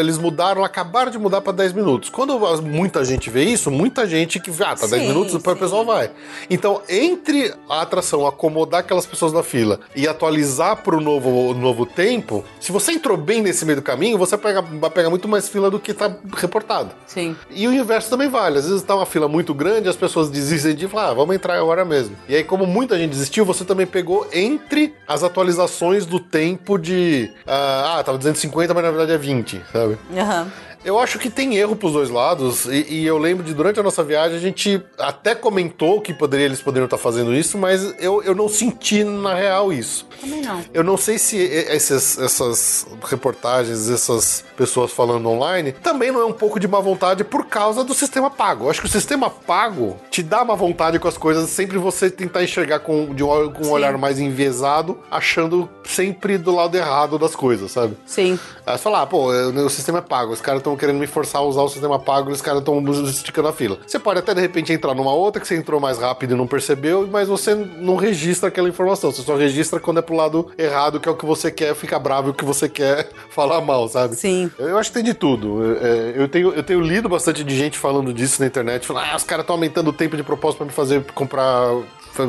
eles 0.00 0.18
mudaram, 0.18 0.64
acabaram 0.64 1.10
de 1.10 1.18
mudar 1.18 1.40
para 1.40 1.52
10 1.52 1.72
minutos. 1.72 2.08
Quando 2.10 2.38
muita 2.62 3.04
gente 3.04 3.28
vê 3.30 3.44
isso, 3.44 3.70
muita 3.70 4.06
gente 4.06 4.38
que 4.40 4.50
vê, 4.50 4.64
ah, 4.64 4.76
tá 4.76 4.86
10 4.86 5.02
Sim, 5.02 5.08
minutos, 5.08 5.32
depois 5.34 5.56
o 5.56 5.60
pessoal 5.60 5.84
vai. 5.84 6.10
Então, 6.48 6.82
entre 6.88 7.52
a 7.68 7.82
atração 7.82 8.26
acomodar 8.26 8.80
aquelas 8.80 9.06
pessoas 9.06 9.32
na 9.32 9.42
fila 9.42 9.80
e 9.96 10.06
atualizar 10.06 10.76
para 10.82 10.96
o 10.96 11.00
novo, 11.00 11.54
novo 11.54 11.84
tempo, 11.86 12.44
se 12.60 12.70
você 12.72 12.92
entrou 12.92 13.16
bem 13.16 13.42
nesse 13.42 13.64
meio 13.64 13.76
do 13.76 13.82
caminho, 13.82 14.16
você 14.18 14.36
pega, 14.38 14.62
vai 14.62 14.90
pegar 14.90 15.10
muito 15.10 15.28
mais 15.28 15.48
fila 15.48 15.70
do 15.70 15.78
que 15.80 15.92
tá 15.94 16.14
reportado. 16.36 16.91
Sim. 17.06 17.36
E 17.50 17.66
o 17.66 17.72
inverso 17.72 18.08
também 18.08 18.28
vale. 18.28 18.58
Às 18.58 18.68
vezes 18.68 18.82
tá 18.82 18.94
uma 18.94 19.06
fila 19.06 19.28
muito 19.28 19.52
grande, 19.54 19.88
as 19.88 19.96
pessoas 19.96 20.30
desistem 20.30 20.74
de 20.74 20.88
falar, 20.88 21.10
ah, 21.10 21.14
vamos 21.14 21.34
entrar 21.34 21.58
agora 21.58 21.84
mesmo. 21.84 22.16
E 22.28 22.34
aí, 22.34 22.44
como 22.44 22.66
muita 22.66 22.98
gente 22.98 23.10
desistiu, 23.10 23.44
você 23.44 23.64
também 23.64 23.86
pegou 23.86 24.26
entre 24.32 24.94
as 25.06 25.22
atualizações 25.22 26.06
do 26.06 26.18
tempo 26.18 26.78
de. 26.78 27.30
ah, 27.46 27.98
ah, 27.98 28.04
tava 28.04 28.18
250, 28.18 28.72
mas 28.74 28.82
na 28.82 28.90
verdade 28.90 29.12
é 29.12 29.18
20, 29.18 29.62
sabe? 29.72 29.98
Aham. 30.16 30.50
Eu 30.84 30.98
acho 30.98 31.18
que 31.18 31.30
tem 31.30 31.56
erro 31.56 31.76
pros 31.76 31.92
dois 31.92 32.10
lados, 32.10 32.66
e, 32.66 32.86
e 32.88 33.06
eu 33.06 33.16
lembro 33.16 33.44
de 33.44 33.54
durante 33.54 33.78
a 33.78 33.82
nossa 33.82 34.02
viagem 34.02 34.36
a 34.36 34.40
gente 34.40 34.82
até 34.98 35.34
comentou 35.34 36.00
que 36.00 36.12
poderia, 36.12 36.46
eles 36.46 36.60
poderiam 36.60 36.86
estar 36.86 36.98
fazendo 36.98 37.32
isso, 37.32 37.56
mas 37.56 37.94
eu, 38.00 38.22
eu 38.22 38.34
não 38.34 38.48
senti 38.48 39.04
na 39.04 39.34
real 39.34 39.72
isso. 39.72 40.06
Também 40.20 40.42
não. 40.42 40.60
Eu 40.74 40.82
não 40.82 40.96
sei 40.96 41.18
se 41.18 41.36
esses, 41.36 42.18
essas 42.18 42.86
reportagens, 43.04 43.88
essas 43.88 44.44
pessoas 44.56 44.92
falando 44.92 45.28
online, 45.28 45.72
também 45.72 46.10
não 46.10 46.20
é 46.20 46.24
um 46.24 46.32
pouco 46.32 46.58
de 46.58 46.66
má 46.66 46.80
vontade 46.80 47.22
por 47.22 47.46
causa 47.46 47.84
do 47.84 47.94
sistema 47.94 48.28
pago. 48.30 48.64
Eu 48.64 48.70
acho 48.70 48.80
que 48.80 48.86
o 48.86 48.90
sistema 48.90 49.30
pago 49.30 49.96
te 50.10 50.22
dá 50.22 50.44
má 50.44 50.54
vontade 50.54 50.98
com 50.98 51.06
as 51.06 51.16
coisas, 51.16 51.48
sempre 51.50 51.78
você 51.78 52.10
tentar 52.10 52.42
enxergar 52.42 52.80
com, 52.80 53.14
de 53.14 53.22
um, 53.22 53.52
com 53.52 53.66
um 53.66 53.70
olhar 53.70 53.96
mais 53.96 54.18
enviesado, 54.18 54.98
achando 55.10 55.68
sempre 55.84 56.38
do 56.38 56.54
lado 56.54 56.76
errado 56.76 57.18
das 57.18 57.36
coisas, 57.36 57.70
sabe? 57.70 57.96
Sim. 58.04 58.38
Aí 58.66 58.76
você 58.76 58.82
fala, 58.82 59.02
ah, 59.02 59.06
pô, 59.06 59.30
o 59.30 59.70
sistema 59.70 59.98
é 59.98 60.02
pago, 60.02 60.32
os 60.32 60.40
caras 60.40 60.60
estão 60.60 60.71
querendo 60.76 60.98
me 60.98 61.06
forçar 61.06 61.40
a 61.40 61.44
usar 61.44 61.62
o 61.62 61.68
sistema 61.68 61.98
pago, 61.98 62.30
os 62.30 62.40
caras 62.40 62.60
estão 62.60 62.82
esticando 63.04 63.48
a 63.48 63.52
fila. 63.52 63.78
Você 63.86 63.98
pode 63.98 64.18
até 64.18 64.34
de 64.34 64.40
repente 64.40 64.72
entrar 64.72 64.94
numa 64.94 65.12
outra 65.12 65.40
que 65.40 65.46
você 65.48 65.56
entrou 65.56 65.80
mais 65.80 65.98
rápido 65.98 66.34
e 66.34 66.36
não 66.36 66.46
percebeu, 66.46 67.08
mas 67.10 67.28
você 67.28 67.54
não 67.54 67.96
registra 67.96 68.48
aquela 68.48 68.68
informação, 68.68 69.10
você 69.10 69.22
só 69.22 69.36
registra 69.36 69.80
quando 69.80 69.98
é 69.98 70.02
pro 70.02 70.14
lado 70.14 70.50
errado, 70.58 71.00
que 71.00 71.08
é 71.08 71.12
o 71.12 71.16
que 71.16 71.26
você 71.26 71.50
quer 71.50 71.74
ficar 71.74 71.98
bravo, 71.98 72.30
o 72.30 72.34
que 72.34 72.44
você 72.44 72.68
quer 72.68 73.08
falar 73.30 73.60
mal, 73.60 73.88
sabe? 73.88 74.14
Sim. 74.16 74.50
Eu 74.58 74.78
acho 74.78 74.90
que 74.90 74.94
tem 74.94 75.04
de 75.04 75.14
tudo. 75.14 75.76
É, 75.80 76.14
Eu 76.16 76.28
tenho, 76.28 76.52
eu 76.52 76.62
tenho 76.62 76.80
lido 76.80 77.08
bastante 77.08 77.42
de 77.44 77.56
gente 77.56 77.78
falando 77.78 78.12
disso 78.12 78.40
na 78.40 78.46
internet, 78.46 78.86
falando, 78.86 79.06
ah, 79.12 79.16
os 79.16 79.24
caras 79.24 79.42
estão 79.44 79.56
aumentando 79.56 79.88
o 79.90 79.92
tempo 79.92 80.16
de 80.16 80.22
propósito 80.22 80.58
pra 80.58 80.66
me 80.66 80.72
fazer 80.72 81.04
comprar 81.14 81.68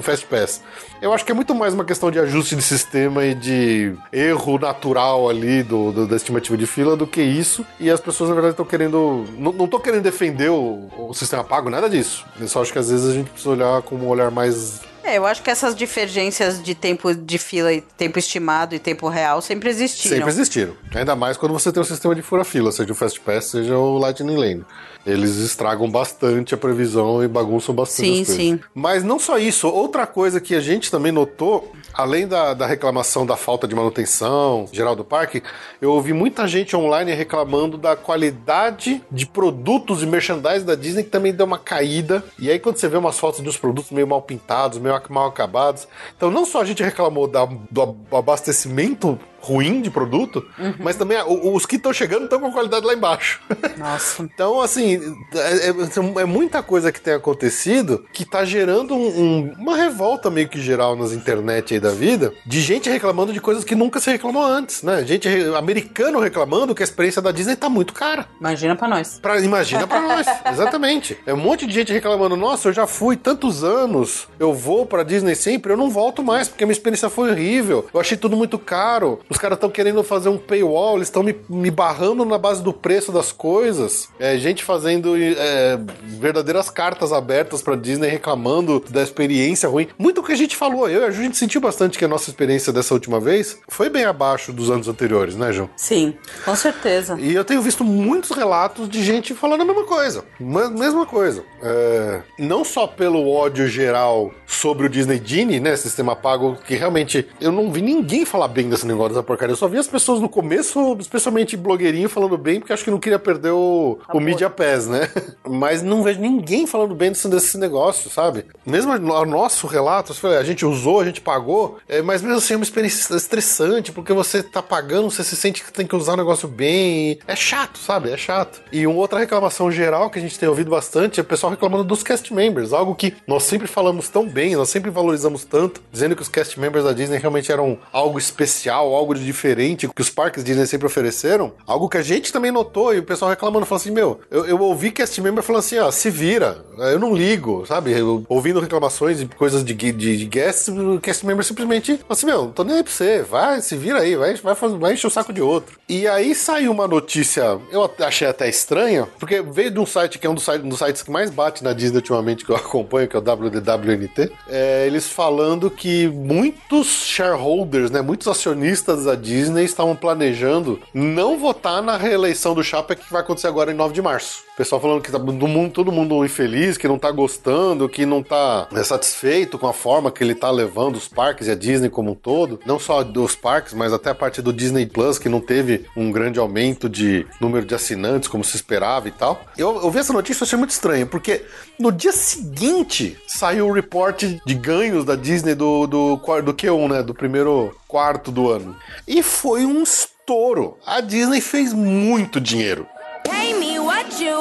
Fast 0.02 0.26
Pass. 0.28 0.62
Eu 1.02 1.12
acho 1.14 1.26
que 1.26 1.32
é 1.32 1.36
muito 1.36 1.54
mais 1.54 1.74
uma 1.74 1.84
questão 1.84 2.10
de 2.10 2.18
ajuste 2.20 2.56
de 2.56 2.62
sistema 2.62 3.26
e 3.26 3.36
de 3.36 3.94
erro 4.12 4.58
natural 4.58 5.30
ali 5.30 5.62
do, 5.64 5.92
do- 5.92 6.08
da 6.08 6.16
estimativa 6.16 6.56
de 6.58 6.66
fila 6.66 6.96
do 6.96 7.06
que 7.06 7.22
isso. 7.22 7.66
E 7.80 7.90
as 7.90 8.00
pessoas, 8.00 8.30
na 8.30 8.36
verdade, 8.36 8.54
estão 8.54 8.66
querendo. 8.66 9.26
Não, 9.38 9.52
não 9.52 9.68
tô 9.68 9.80
querendo 9.80 10.02
defender 10.04 10.50
o, 10.50 10.90
o 11.10 11.14
sistema 11.14 11.44
pago, 11.44 11.70
nada 11.70 11.90
disso. 11.90 12.26
Eu 12.40 12.48
só 12.48 12.62
acho 12.62 12.72
que 12.72 12.80
às 12.80 12.90
vezes 12.90 13.10
a 13.10 13.14
gente 13.14 13.30
precisa 13.30 13.50
olhar 13.52 13.82
com 13.82 13.96
um 13.96 14.08
olhar 14.08 14.32
mais. 14.32 14.82
É, 15.04 15.18
eu 15.18 15.26
acho 15.26 15.44
que 15.44 15.50
essas 15.50 15.76
divergências 15.76 16.64
de 16.64 16.74
tempo 16.74 17.14
de 17.14 17.38
fila 17.38 17.74
e 17.74 17.82
tempo 17.82 18.18
estimado 18.18 18.74
e 18.74 18.80
tempo 18.80 19.10
real 19.10 19.42
sempre 19.42 19.70
existiram. 19.70 20.16
Sempre 20.16 20.30
existiram. 20.32 20.74
Ainda 20.96 21.14
mais 21.14 21.36
quando 21.36 21.52
você 21.52 21.74
tem 21.74 21.82
um 21.82 21.86
sistema 21.86 22.16
de 22.16 22.22
fura-fila, 22.22 22.72
seja 22.72 22.90
o 22.94 22.96
Fast 22.96 23.20
Pass, 23.20 23.46
seja 23.48 23.76
o 23.78 23.98
Lightning 23.98 24.38
Lane. 24.38 24.66
Eles 25.06 25.36
estragam 25.38 25.90
bastante 25.92 26.54
a 26.54 26.58
previsão 26.58 27.22
e 27.24 27.28
bagunçam 27.28 27.76
bastante 27.76 28.06
Sim, 28.08 28.22
as 28.22 28.28
coisas. 28.28 28.36
sim. 28.36 28.60
Mas 28.74 29.04
não 29.04 29.20
só 29.20 29.38
isso, 29.38 29.68
outra 29.68 30.08
coisa 30.08 30.40
que 30.40 30.56
a 30.56 30.62
gente 30.62 30.90
também 30.90 31.12
notou, 31.12 31.72
além 31.94 32.26
da, 32.28 32.54
da 32.54 32.66
reclamação 32.66 33.26
da 33.26 33.36
falta 33.36 33.68
de 33.68 33.76
manutenção 33.76 34.66
geral 34.72 34.96
do 34.96 35.04
parque, 35.04 35.44
eu 35.82 35.92
ouvi 35.92 36.14
muita 36.14 36.48
gente 36.48 36.74
online 36.76 37.12
reclamando 37.14 37.78
da 37.78 37.96
qualidade 37.98 39.02
de 39.12 39.26
produtos 39.26 40.02
e 40.02 40.06
merchandising 40.06 40.66
da 40.66 40.76
Disney 40.76 41.04
que 41.04 41.10
também 41.10 41.34
deu 41.34 41.46
uma 41.46 41.60
caída. 41.60 42.24
E 42.40 42.50
aí 42.50 42.58
quando 42.58 42.78
você 42.78 42.88
vê 42.88 42.96
umas 42.98 43.20
fotos 43.20 43.42
dos 43.42 43.58
produtos 43.58 43.92
meio 43.92 44.08
mal 44.08 44.22
pintados, 44.22 44.80
meio 44.80 45.00
mal 45.10 45.28
acabados. 45.28 45.86
Então 46.16 46.32
não 46.32 46.46
só 46.46 46.62
a 46.62 46.66
gente 46.66 46.82
reclamou 46.82 47.28
da- 47.28 47.46
do 47.70 47.96
abastecimento 48.12 49.20
ruim 49.46 49.82
de 49.82 49.90
produto, 49.92 50.46
mas 50.80 50.96
também 50.96 51.18
a- 51.18 51.26
o- 51.26 51.54
os 51.54 51.66
que 51.66 51.76
estão 51.76 51.92
chegando 51.92 52.24
estão 52.24 52.40
com 52.40 52.52
qualidade 52.52 52.86
lá 52.86 52.94
embaixo. 52.94 53.42
Nossa. 53.78 54.24
Então, 54.34 54.62
assim, 54.62 55.00
é, 55.36 55.70
é- 55.70 56.22
é 56.22 56.26
muita 56.26 56.64
coisa 56.64 56.92
que 56.92 57.00
tem 57.02 57.14
acontecido 57.14 58.06
que 58.14 58.26
tá 58.26 58.44
gerando 58.46 58.96
um- 58.96 59.08
um- 59.22 59.54
uma 59.60 59.76
revolta 59.76 60.30
meio 60.30 60.48
que 60.48 60.60
geral 60.62 60.96
nas 60.96 61.12
internet 61.12 61.74
aí 61.74 61.80
da 61.80 61.92
vida, 61.92 62.34
de 62.46 62.62
gente 62.62 62.90
reclamando 62.90 63.32
de 63.34 63.40
coisas 63.42 63.64
que 63.64 63.76
nunca 63.76 64.00
se 64.00 64.10
reclamou 64.10 64.44
antes, 64.44 64.82
né? 64.82 65.04
Gente 65.06 65.28
re- 65.28 65.56
americano 65.56 66.20
reclamando 66.20 66.74
que 66.74 66.82
a 66.82 66.86
experiência 66.86 67.22
da 67.22 67.32
Disney 67.32 67.56
tá 67.56 67.70
muito 67.70 67.94
cara. 67.94 68.28
Imagina 68.40 68.76
pra 68.76 68.88
nós. 68.88 69.20
Pra, 69.22 69.40
imagina 69.40 69.86
pra 69.86 70.02
nós, 70.02 70.26
exatamente. 70.52 71.18
É 71.26 71.34
um 71.34 71.38
monte 71.38 71.68
de 71.68 71.74
gente 71.74 71.92
reclamando: 71.94 72.36
nossa, 72.36 72.70
eu 72.70 72.74
já 72.74 72.88
fui 72.88 73.16
tantos 73.18 73.64
anos, 73.64 74.28
eu 74.40 74.54
vou 74.54 74.86
pra 74.86 75.04
Disney 75.04 75.36
sempre, 75.36 75.74
eu 75.74 75.78
não 75.78 75.90
volto 75.90 76.24
mais, 76.24 76.48
porque 76.48 76.64
a 76.64 76.68
minha 76.68 76.74
experiência 76.74 77.10
foi 77.10 77.30
horrível, 77.32 77.86
eu 77.94 78.00
achei 78.00 78.18
tudo 78.18 78.36
muito 78.36 78.58
caro. 78.58 79.20
Os 79.34 79.40
caras 79.40 79.58
estão 79.58 79.70
querendo 79.70 80.04
fazer 80.04 80.30
um 80.30 80.38
paywall, 80.38 80.96
eles 80.98 81.08
estão 81.08 81.24
me, 81.24 81.36
me 81.50 81.72
barrando 81.72 82.24
na 82.24 82.38
base 82.38 82.62
do 82.62 82.72
preço 82.72 83.12
das 83.12 83.32
coisas. 83.32 84.10
É, 84.20 84.38
gente 84.38 84.64
fazendo 84.64 85.16
é, 85.18 85.80
verdadeiras 86.04 86.70
cartas 86.70 87.12
abertas 87.12 87.62
pra 87.64 87.76
Disney 87.76 88.08
reclamando 88.10 88.84
da 88.92 89.02
experiência 89.02 89.68
ruim. 89.68 89.88
Muito 89.98 90.22
o 90.22 90.24
que 90.24 90.32
a 90.34 90.36
gente 90.36 90.56
falou, 90.56 90.88
eu 90.88 91.02
e 91.02 91.06
a 91.06 91.10
Ju, 91.10 91.22
a 91.22 91.24
gente 91.24 91.38
sentiu 91.38 91.60
bastante 91.60 91.98
que 91.98 92.06
a 92.06 92.08
nossa 92.08 92.30
experiência 92.30 92.72
dessa 92.72 92.94
última 92.94 93.20
vez 93.20 93.58
foi 93.68 93.90
bem 93.90 94.04
abaixo 94.06 94.54
dos 94.54 94.70
anos 94.70 94.88
anteriores, 94.88 95.36
né, 95.36 95.52
João? 95.52 95.68
Sim, 95.76 96.14
com 96.46 96.56
certeza. 96.56 97.18
E 97.20 97.34
eu 97.34 97.44
tenho 97.44 97.62
visto 97.62 97.84
muitos 97.84 98.30
relatos 98.38 98.88
de 98.88 99.04
gente 99.04 99.34
falando 99.34 99.62
a 99.62 99.66
mesma 99.66 99.84
coisa. 99.86 100.24
Ma- 100.40 100.70
Mesma 100.70 101.06
coisa. 101.08 101.44
É, 101.64 102.22
não 102.38 102.64
só 102.64 102.86
pelo 102.86 103.28
ódio 103.32 103.68
geral 103.68 104.32
sobre 104.46 104.86
o 104.86 104.90
Disney 104.90 105.22
Genie, 105.24 105.60
né? 105.60 105.76
Sistema 105.76 106.16
pago, 106.16 106.58
que 106.68 106.76
realmente 106.76 107.28
eu 107.42 107.52
não 107.52 107.72
vi 107.72 107.82
ninguém 107.82 108.26
falar 108.26 108.48
bem 108.50 108.70
desse 108.70 108.86
negócio 108.86 109.14
porcaria. 109.24 109.54
Eu 109.54 109.58
só 109.58 109.68
vi 109.68 109.78
as 109.78 109.88
pessoas 109.88 110.20
no 110.20 110.30
começo, 110.30 110.96
especialmente 111.00 111.58
blogueirinho, 111.58 112.10
falando 112.10 112.38
bem, 112.38 112.60
porque 112.60 112.74
acho 112.74 112.84
que 112.84 112.92
não 112.92 113.00
queria 113.00 113.20
perder 113.20 113.52
o, 113.52 114.00
o 114.14 114.20
Media 114.20 114.50
Pass, 114.50 114.88
né? 114.88 115.10
Mas 115.48 115.82
não 115.82 116.04
vejo 116.04 116.20
ninguém 116.20 116.66
falando 116.66 116.96
bem 116.96 117.12
desse, 117.12 117.28
desse 117.28 117.58
negócio, 117.58 118.10
sabe? 118.10 118.46
Mesmo 118.66 118.94
o 118.94 119.26
nosso 119.26 119.68
relato, 119.68 120.14
foi, 120.14 120.38
a 120.38 120.44
gente 120.44 120.66
usou, 120.66 121.00
a 121.00 121.06
gente 121.06 121.22
pagou, 121.22 121.78
é, 121.88 122.02
mas 122.02 122.22
mesmo 122.22 122.38
assim 122.38 122.54
é 122.54 122.58
uma 122.58 122.64
experiência 122.64 123.16
estressante, 123.16 123.92
porque 123.92 124.14
você 124.14 124.42
tá 124.42 124.62
pagando, 124.62 125.10
você 125.10 125.24
se 125.24 125.36
sente 125.36 125.64
que 125.64 125.72
tem 125.72 125.86
que 125.86 125.96
usar 125.96 126.14
o 126.14 126.18
negócio 126.18 126.48
bem. 126.48 127.20
É 127.28 127.36
chato, 127.36 127.78
sabe? 127.78 128.12
É 128.12 128.18
chato. 128.18 128.62
E 128.72 128.86
uma 128.88 128.98
outra 128.98 129.20
reclamação 129.20 129.72
geral 129.72 130.10
que 130.10 130.20
a 130.20 130.22
gente 130.22 130.38
tem 130.38 130.48
ouvido 130.50 130.70
bastante 130.70 131.20
é 131.20 131.24
o 131.24 131.26
pessoal 131.26 131.52
reclamando 131.52 131.84
dos 131.84 132.04
cast 132.04 132.34
members, 132.34 132.74
algo 132.74 132.96
que 132.96 133.14
nós 133.28 133.44
sempre 133.44 133.68
falamos 133.68 134.10
tão 134.10 134.28
bem, 134.28 134.56
nós 134.56 134.70
sempre 134.70 134.90
valorizamos 134.90 135.44
tanto, 135.44 135.82
dizendo 135.92 136.16
que 136.16 136.22
os 136.22 136.30
cast 136.30 136.60
members 136.60 136.86
da 136.86 136.94
Disney 136.94 137.18
realmente 137.18 137.52
eram 137.52 137.78
algo 137.92 138.18
especial, 138.18 138.94
algo 138.94 139.13
de 139.18 139.26
diferente, 139.26 139.88
que 139.88 140.02
os 140.02 140.10
parques 140.10 140.44
Disney 140.44 140.66
sempre 140.66 140.88
ofereceram. 140.88 141.54
Algo 141.66 141.90
que 141.90 141.98
a 141.98 142.02
gente 142.02 142.32
também 142.32 142.52
notou 142.52 142.94
e 142.94 143.00
o 143.00 143.04
pessoal 143.04 143.30
reclamando, 143.30 143.66
falando 143.66 143.82
assim: 143.82 143.92
Meu, 143.92 144.20
eu, 144.30 144.46
eu 144.46 144.60
ouvi 144.60 144.92
cast 144.92 145.20
member 145.22 145.44
falando 145.44 145.60
assim: 145.60 145.78
Ó, 145.80 145.92
se 145.92 146.10
vira, 146.10 146.64
eu 146.78 147.00
não 147.00 147.14
ligo, 147.14 147.66
sabe? 147.66 147.92
Eu, 147.92 148.26
ouvindo 148.28 148.60
reclamações 148.60 149.20
de 149.20 149.26
coisas 149.28 149.64
de, 149.64 149.74
de, 149.74 149.92
de 149.92 150.26
guests, 150.26 150.68
o 150.68 151.00
cast 151.00 151.26
member 151.26 151.44
simplesmente 151.44 151.98
falou 151.98 152.08
assim: 152.10 152.26
Meu, 152.26 152.48
tô 152.48 152.64
nem 152.64 152.78
aí 152.78 152.84
pra 152.84 152.92
você, 152.92 153.22
vai, 153.22 153.62
se 153.62 153.76
vira 153.76 154.00
aí, 154.00 154.16
vai, 154.16 154.36
vai, 154.36 154.56
vai 154.56 154.94
encher 154.94 155.08
o 155.08 155.10
saco 155.10 155.34
de 155.34 155.42
outro. 155.42 155.78
E 155.88 156.08
aí 156.08 156.34
saiu 156.34 156.72
uma 156.72 156.88
notícia, 156.88 157.60
eu 157.72 157.90
achei 158.00 158.28
até 158.28 158.50
estranha, 158.50 159.08
porque 159.20 159.42
veio 159.42 159.72
de 159.72 159.80
um 159.80 159.86
site 159.86 160.20
que 160.20 160.28
é 160.28 160.30
um 160.30 160.36
dos, 160.36 160.48
um 160.48 160.70
dos 160.70 160.80
sites 160.80 161.04
que 161.04 161.12
mais 161.12 161.30
bate 161.30 161.64
na 161.64 161.74
Disney 161.74 161.98
ultimamente, 161.98 162.46
que 162.46 162.52
eu 162.52 162.56
acompanho, 162.58 163.08
que 163.08 163.16
é 163.16 163.20
o 163.20 163.22
WDWNT, 163.22 164.32
é, 164.48 164.86
eles 164.88 165.08
falando 165.08 165.70
que 165.70 166.08
muitos 166.08 166.88
shareholders, 166.88 167.92
né, 167.92 168.02
muitos 168.02 168.28
acionistas 168.28 169.03
da 169.06 169.16
Disney 169.16 169.64
estavam 169.64 169.96
planejando 169.96 170.80
não 170.94 171.38
votar 171.38 171.82
na 171.82 171.98
reeleição 171.98 172.54
do 172.54 172.64
Chapa 172.64 172.96
que 172.96 173.12
vai 173.12 173.22
acontecer 173.22 173.48
agora 173.48 173.72
em 173.72 173.76
9 173.76 173.94
de 173.94 174.02
março. 174.02 174.44
O 174.54 174.58
pessoal 174.58 174.80
falando 174.80 175.02
que 175.02 175.12
tá 175.12 175.18
do 175.18 175.48
mundo, 175.48 175.72
todo 175.72 175.92
mundo 175.92 176.24
infeliz, 176.24 176.78
que 176.78 176.88
não 176.88 177.00
tá 177.00 177.10
gostando, 177.10 177.90
que 177.90 178.06
não 178.06 178.22
tá 178.22 178.68
é, 178.72 178.84
satisfeito 178.84 179.58
com 179.58 179.68
a 179.68 179.74
forma 179.74 180.12
que 180.12 180.24
ele 180.24 180.36
tá 180.36 180.52
levando 180.52 180.96
os 180.96 181.08
parques 181.08 181.48
e 181.48 181.52
a 181.52 181.56
Disney 181.56 181.90
como 181.90 182.12
um 182.12 182.16
todo. 182.16 182.60
Não 182.66 182.78
só 182.78 183.04
dos 183.04 183.36
parques, 183.36 183.74
mas 183.74 183.92
até 183.92 184.12
a 184.12 184.16
parte 184.16 184.42
do 184.44 184.54
Disney 184.54 184.86
Plus, 184.86 185.18
que 185.18 185.28
não 185.28 185.42
teve 185.42 185.86
um 185.98 186.12
grande 186.12 186.38
aumento 186.38 186.88
de 186.88 187.26
número 187.42 187.66
de 187.66 187.74
assinantes 187.74 188.30
como 188.30 188.44
se 188.44 188.56
esperava 188.56 189.08
e 189.08 189.12
tal. 189.12 189.44
Eu, 189.58 189.82
eu 189.82 189.90
vi 189.90 190.00
essa 190.00 190.14
notícia 190.14 190.44
e 190.44 190.46
achei 190.46 190.60
muito 190.60 190.72
estranho, 190.72 191.08
porque 191.08 191.44
no 191.80 191.92
dia 191.92 192.12
seguinte 192.12 193.18
saiu 193.28 193.68
o 193.68 193.74
report 193.74 194.24
de 194.46 194.54
ganhos 194.54 195.04
da 195.04 195.16
Disney 195.16 195.56
do, 195.56 195.88
do, 195.88 196.16
do 196.16 196.54
Q1, 196.54 196.90
né? 196.90 197.02
Do 197.02 197.14
primeiro 197.14 197.76
quarto 197.94 198.32
do 198.32 198.50
ano. 198.50 198.76
E 199.08 199.22
foi 199.22 199.68
um 199.68 199.84
estouro. 199.84 200.80
A 200.84 201.00
Disney 201.00 201.40
fez 201.40 201.72
muito 201.74 202.42
dinheiro. 202.42 202.88
Pay 203.24 203.54
me 203.54 203.78
what 203.78 204.12
you. 204.20 204.32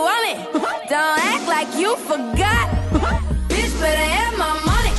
Don't 0.89 1.21
act 1.21 1.47
like 1.47 1.79
you 1.79 1.95
forgot. 1.99 2.71
Bitch, 3.49 3.71
better 3.79 4.09
have 4.09 4.39
my 4.39 4.59
money. 4.65 4.93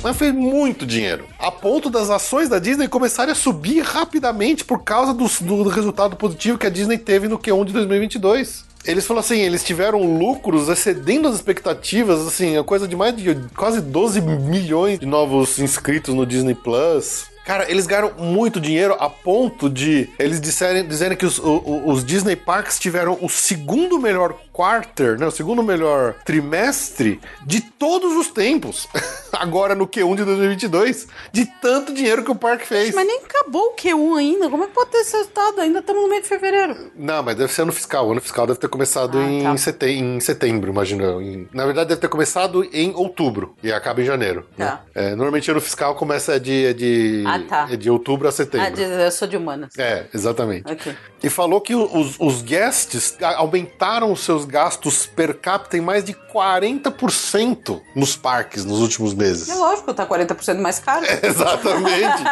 Mas 0.00 0.16
fez 0.16 0.32
muito 0.32 0.86
dinheiro. 0.86 1.26
A 1.40 1.50
ponto 1.50 1.90
das 1.90 2.08
ações 2.08 2.48
da 2.48 2.60
Disney 2.60 2.86
começarem 2.86 3.32
a 3.32 3.34
subir 3.34 3.80
rapidamente 3.82 4.64
por 4.64 4.84
causa 4.84 5.12
dos- 5.12 5.40
do, 5.40 5.64
resultado 5.68 6.14
positivo 6.14 6.56
que 6.56 6.68
a 6.68 6.70
Disney 6.70 6.98
teve 6.98 7.26
no 7.26 7.36
Q1 7.36 7.64
de 7.64 7.72
2022. 7.72 8.64
Eles 8.86 9.06
falaram 9.06 9.24
assim, 9.24 9.40
eles 9.40 9.64
tiveram 9.64 10.00
lucros 10.18 10.68
excedendo 10.68 11.28
as 11.28 11.34
expectativas, 11.36 12.26
assim, 12.26 12.56
a 12.56 12.64
coisa 12.64 12.86
de 12.86 12.94
mais 12.96 13.16
de 13.16 13.34
quase 13.56 13.80
12 13.80 14.20
milhões 14.20 14.98
de 14.98 15.06
novos 15.06 15.58
inscritos 15.58 16.14
no 16.14 16.24
Disney 16.26 16.54
Plus. 16.54 17.26
Cara, 17.44 17.70
eles 17.70 17.86
ganharam 17.86 18.12
muito 18.18 18.60
dinheiro 18.60 18.96
a 18.98 19.08
ponto 19.08 19.70
de 19.70 20.08
eles 20.18 20.40
disserem, 20.40 20.84
dizerem 20.84 21.16
que 21.16 21.24
os, 21.24 21.38
o- 21.38 21.62
o- 21.64 21.90
os 21.92 22.04
Disney 22.04 22.34
Parks 22.34 22.76
tiveram 22.76 23.16
o 23.22 23.28
segundo 23.28 24.00
melhor 24.00 24.34
quarter, 24.56 25.18
né, 25.18 25.26
o 25.26 25.30
segundo 25.30 25.62
melhor 25.62 26.14
trimestre 26.24 27.20
de 27.44 27.60
todos 27.60 28.16
os 28.16 28.28
tempos. 28.28 28.88
Agora 29.34 29.74
no 29.74 29.86
Q1 29.86 30.16
de 30.16 30.24
2022, 30.24 31.08
de 31.30 31.44
tanto 31.60 31.92
dinheiro 31.92 32.24
que 32.24 32.30
o 32.30 32.34
parque 32.34 32.66
fez. 32.66 32.94
Mas 32.94 33.06
nem 33.06 33.20
acabou 33.22 33.72
o 33.72 33.76
Q1 33.76 34.16
ainda. 34.18 34.48
Como 34.48 34.64
é 34.64 34.66
que 34.66 34.72
pode 34.72 34.90
ter 34.90 34.98
esse 34.98 35.14
resultado? 35.14 35.60
Ainda 35.60 35.80
estamos 35.80 36.02
no 36.02 36.08
meio 36.08 36.22
de 36.22 36.28
fevereiro. 36.28 36.90
Não, 36.96 37.22
mas 37.22 37.36
deve 37.36 37.52
ser 37.52 37.62
ano 37.62 37.72
fiscal. 37.72 38.08
O 38.08 38.12
ano 38.12 38.20
fiscal 38.22 38.46
deve 38.46 38.58
ter 38.58 38.68
começado 38.68 39.18
Ah, 39.18 39.22
em, 39.30 39.42
tá. 39.42 39.56
sete- 39.58 39.86
em 39.90 40.18
setembro, 40.20 40.70
imagina. 40.70 41.04
Em- 41.22 41.46
na 41.52 41.66
verdade, 41.66 41.90
deve 41.90 42.00
ter 42.00 42.08
começado 42.08 42.64
em 42.72 42.94
outubro 42.94 43.54
e 43.62 43.70
acaba 43.70 44.00
em 44.00 44.06
janeiro. 44.06 44.46
né? 44.56 44.64
Tá. 44.66 44.82
É, 44.94 45.10
normalmente 45.10 45.50
ano 45.50 45.60
fiscal 45.60 45.94
começa 45.96 46.40
de, 46.40 46.66
é 46.66 46.72
de, 46.72 47.22
Ah, 47.26 47.38
tá. 47.46 47.68
é 47.70 47.76
de 47.76 47.90
outubro 47.90 48.26
a 48.26 48.32
setembro. 48.32 48.72
Ah, 48.74 48.80
eu 49.04 49.10
sou 49.10 49.28
de 49.28 49.36
humanas. 49.36 49.76
É, 49.76 50.06
exatamente. 50.14 50.72
Ok. 50.72 50.96
E 51.22 51.28
falou 51.28 51.60
que 51.60 51.74
os, 51.74 52.16
os 52.18 52.40
guests 52.40 53.18
aumentaram 53.36 54.10
os 54.12 54.20
seus 54.20 54.45
gastos 54.46 55.06
per 55.06 55.38
capita 55.38 55.76
em 55.76 55.80
mais 55.80 56.04
de 56.04 56.14
40% 56.14 57.80
nos 57.94 58.16
parques 58.16 58.64
nos 58.64 58.80
últimos 58.80 59.14
meses. 59.14 59.48
É 59.48 59.54
lógico, 59.54 59.92
tá 59.92 60.06
40% 60.06 60.58
mais 60.60 60.78
caro. 60.78 61.04
Exatamente. 61.22 62.22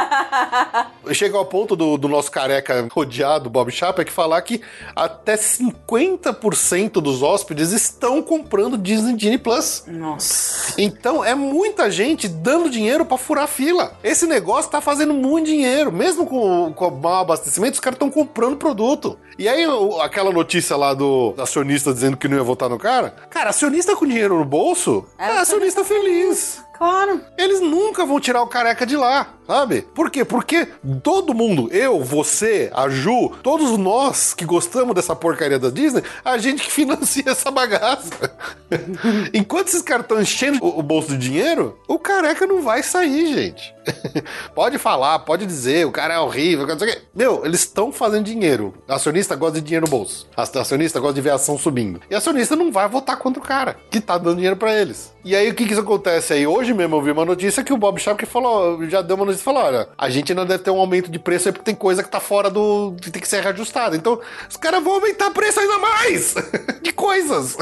Chega 1.12 1.36
ao 1.36 1.45
ponto 1.45 1.74
do, 1.74 1.97
do 1.97 2.09
nosso 2.09 2.31
careca 2.31 2.86
rodeado, 2.93 3.51
Bob 3.51 3.70
Chapek, 3.70 4.11
falar 4.12 4.41
que 4.43 4.61
até 4.95 5.36
50% 5.36 6.93
dos 7.01 7.23
hóspedes 7.23 7.73
estão 7.73 8.23
comprando 8.23 8.78
Disney 8.78 9.19
Genie 9.19 9.39
Plus. 9.39 9.85
Nossa. 9.86 10.74
Então 10.78 11.24
é 11.24 11.35
muita 11.35 11.91
gente 11.91 12.28
dando 12.28 12.70
dinheiro 12.70 13.05
pra 13.05 13.16
furar 13.19 13.49
fila. 13.49 13.97
Esse 14.03 14.27
negócio 14.27 14.70
tá 14.70 14.81
fazendo 14.81 15.15
muito 15.15 15.47
dinheiro. 15.47 15.91
Mesmo 15.91 16.27
com, 16.27 16.73
com 16.73 16.89
o 16.89 17.01
mau 17.01 17.23
abastecimento, 17.23 17.74
os 17.74 17.81
caras 17.81 17.97
estão 17.97 18.11
comprando 18.11 18.57
produto. 18.57 19.19
E 19.36 19.49
aí, 19.49 19.65
aquela 20.01 20.31
notícia 20.31 20.77
lá 20.77 20.95
do 20.95 21.35
acionista 21.39 21.93
dizendo 21.93 22.03
que 22.12 22.28
não 22.28 22.36
ia 22.36 22.43
votar 22.43 22.68
no 22.68 22.78
cara. 22.78 23.14
Cara, 23.31 23.51
acionista 23.51 23.97
com 23.97 24.06
dinheiro 24.06 24.39
no 24.39 24.44
bolso 24.44 25.06
é, 25.18 25.24
É, 25.26 25.39
acionista 25.39 25.85
feliz. 25.85 26.62
Claro. 26.76 27.20
Eles 27.39 27.60
nunca 27.60 28.05
vão 28.05 28.18
tirar 28.20 28.43
o 28.43 28.47
careca 28.48 28.85
de 28.85 28.97
lá, 28.97 29.28
sabe? 29.47 29.83
Por 29.95 30.11
quê? 30.11 30.25
Porque 30.25 30.69
todo 31.03 31.35
mundo, 31.35 31.69
eu, 31.73 32.03
você, 32.03 32.71
a 32.75 32.89
Ju, 32.89 33.33
todos 33.43 33.79
nós 33.79 34.35
que 34.35 34.45
gostamos 34.45 34.95
dessa 34.95 35.15
porcaria 35.15 35.59
da 35.59 35.71
Disney, 35.71 36.03
a 36.25 36.39
gente 36.39 36.62
que 36.62 36.71
financia 36.73 37.25
essa 37.27 37.51
bagaça. 37.51 38.31
Enquanto 39.33 39.69
esses 39.69 39.83
caras 39.83 40.05
estão 40.05 40.21
enchendo 40.21 40.65
o, 40.65 40.79
o 40.81 40.83
bolso 40.83 41.11
de 41.11 41.19
dinheiro, 41.19 41.79
o 41.89 41.99
careca 41.99 42.47
não 42.47 42.62
vai 42.62 42.83
sair, 42.83 43.33
gente. 43.35 43.75
pode 44.55 44.79
falar, 44.79 45.19
pode 45.21 45.47
dizer, 45.47 45.87
o 45.87 45.93
cara 45.93 46.15
é 46.15 46.19
horrível, 46.19 46.66
não 46.66 46.79
sei 46.79 46.89
o 46.89 46.93
quê. 46.93 47.03
Meu, 47.15 47.45
eles 47.45 47.61
estão 47.61 47.93
fazendo 47.93 48.25
dinheiro. 48.25 48.75
Acionista 48.89 49.37
gosta 49.37 49.61
de 49.61 49.66
dinheiro 49.66 49.87
no 49.87 49.91
bolso. 49.91 50.27
Acionista 50.37 51.01
gosta 51.01 51.15
de 51.15 51.21
ver 51.21 51.31
a 51.31 51.35
ação 51.35 51.59
subindo. 51.59 52.01
E 52.11 52.15
acionista 52.15 52.57
não 52.57 52.73
vai 52.73 52.89
votar 52.89 53.19
contra 53.19 53.41
o 53.41 53.45
cara 53.45 53.77
que 53.91 54.01
tá 54.01 54.19
dando 54.19 54.37
dinheiro 54.37 54.57
pra 54.57 54.75
eles. 54.75 55.12
E 55.25 55.35
aí, 55.35 55.49
o 55.51 55.55
que 55.55 55.65
que 55.65 55.73
isso 55.73 55.81
acontece 55.81 56.35
aí? 56.35 56.47
Hoje 56.47 56.75
mesmo 56.75 56.97
eu 56.97 57.03
vi 57.03 57.11
uma 57.11 57.25
notícia 57.25 57.65
que 57.65 57.73
o 57.73 57.79
Bob 57.79 57.99
Chapek 57.99 58.27
falou, 58.27 58.85
já 58.89 59.01
deu 59.01 59.16
uma 59.16 59.25
e 59.40 59.44
falou: 59.44 59.62
olha, 59.62 59.89
a 59.97 60.11
gente 60.11 60.32
ainda 60.32 60.44
deve 60.44 60.62
ter 60.62 60.70
um 60.70 60.78
aumento 60.78 61.11
de 61.11 61.19
preço 61.19 61.48
aí 61.48 61.52
porque 61.52 61.65
tem 61.65 61.74
coisa 61.74 62.02
que 62.02 62.09
tá 62.11 62.20
fora 62.20 62.51
do. 62.51 62.94
que 63.01 63.11
tem 63.11 63.20
que 63.23 63.28
ser 63.28 63.43
reajustada. 63.43 63.97
Então, 63.97 64.20
os 64.48 64.56
caras 64.56 64.82
vão 64.82 64.94
aumentar 64.94 65.31
preço 65.31 65.61
ainda 65.61 65.78
mais 65.78 66.35
de 66.82 66.93
coisas. 66.93 67.56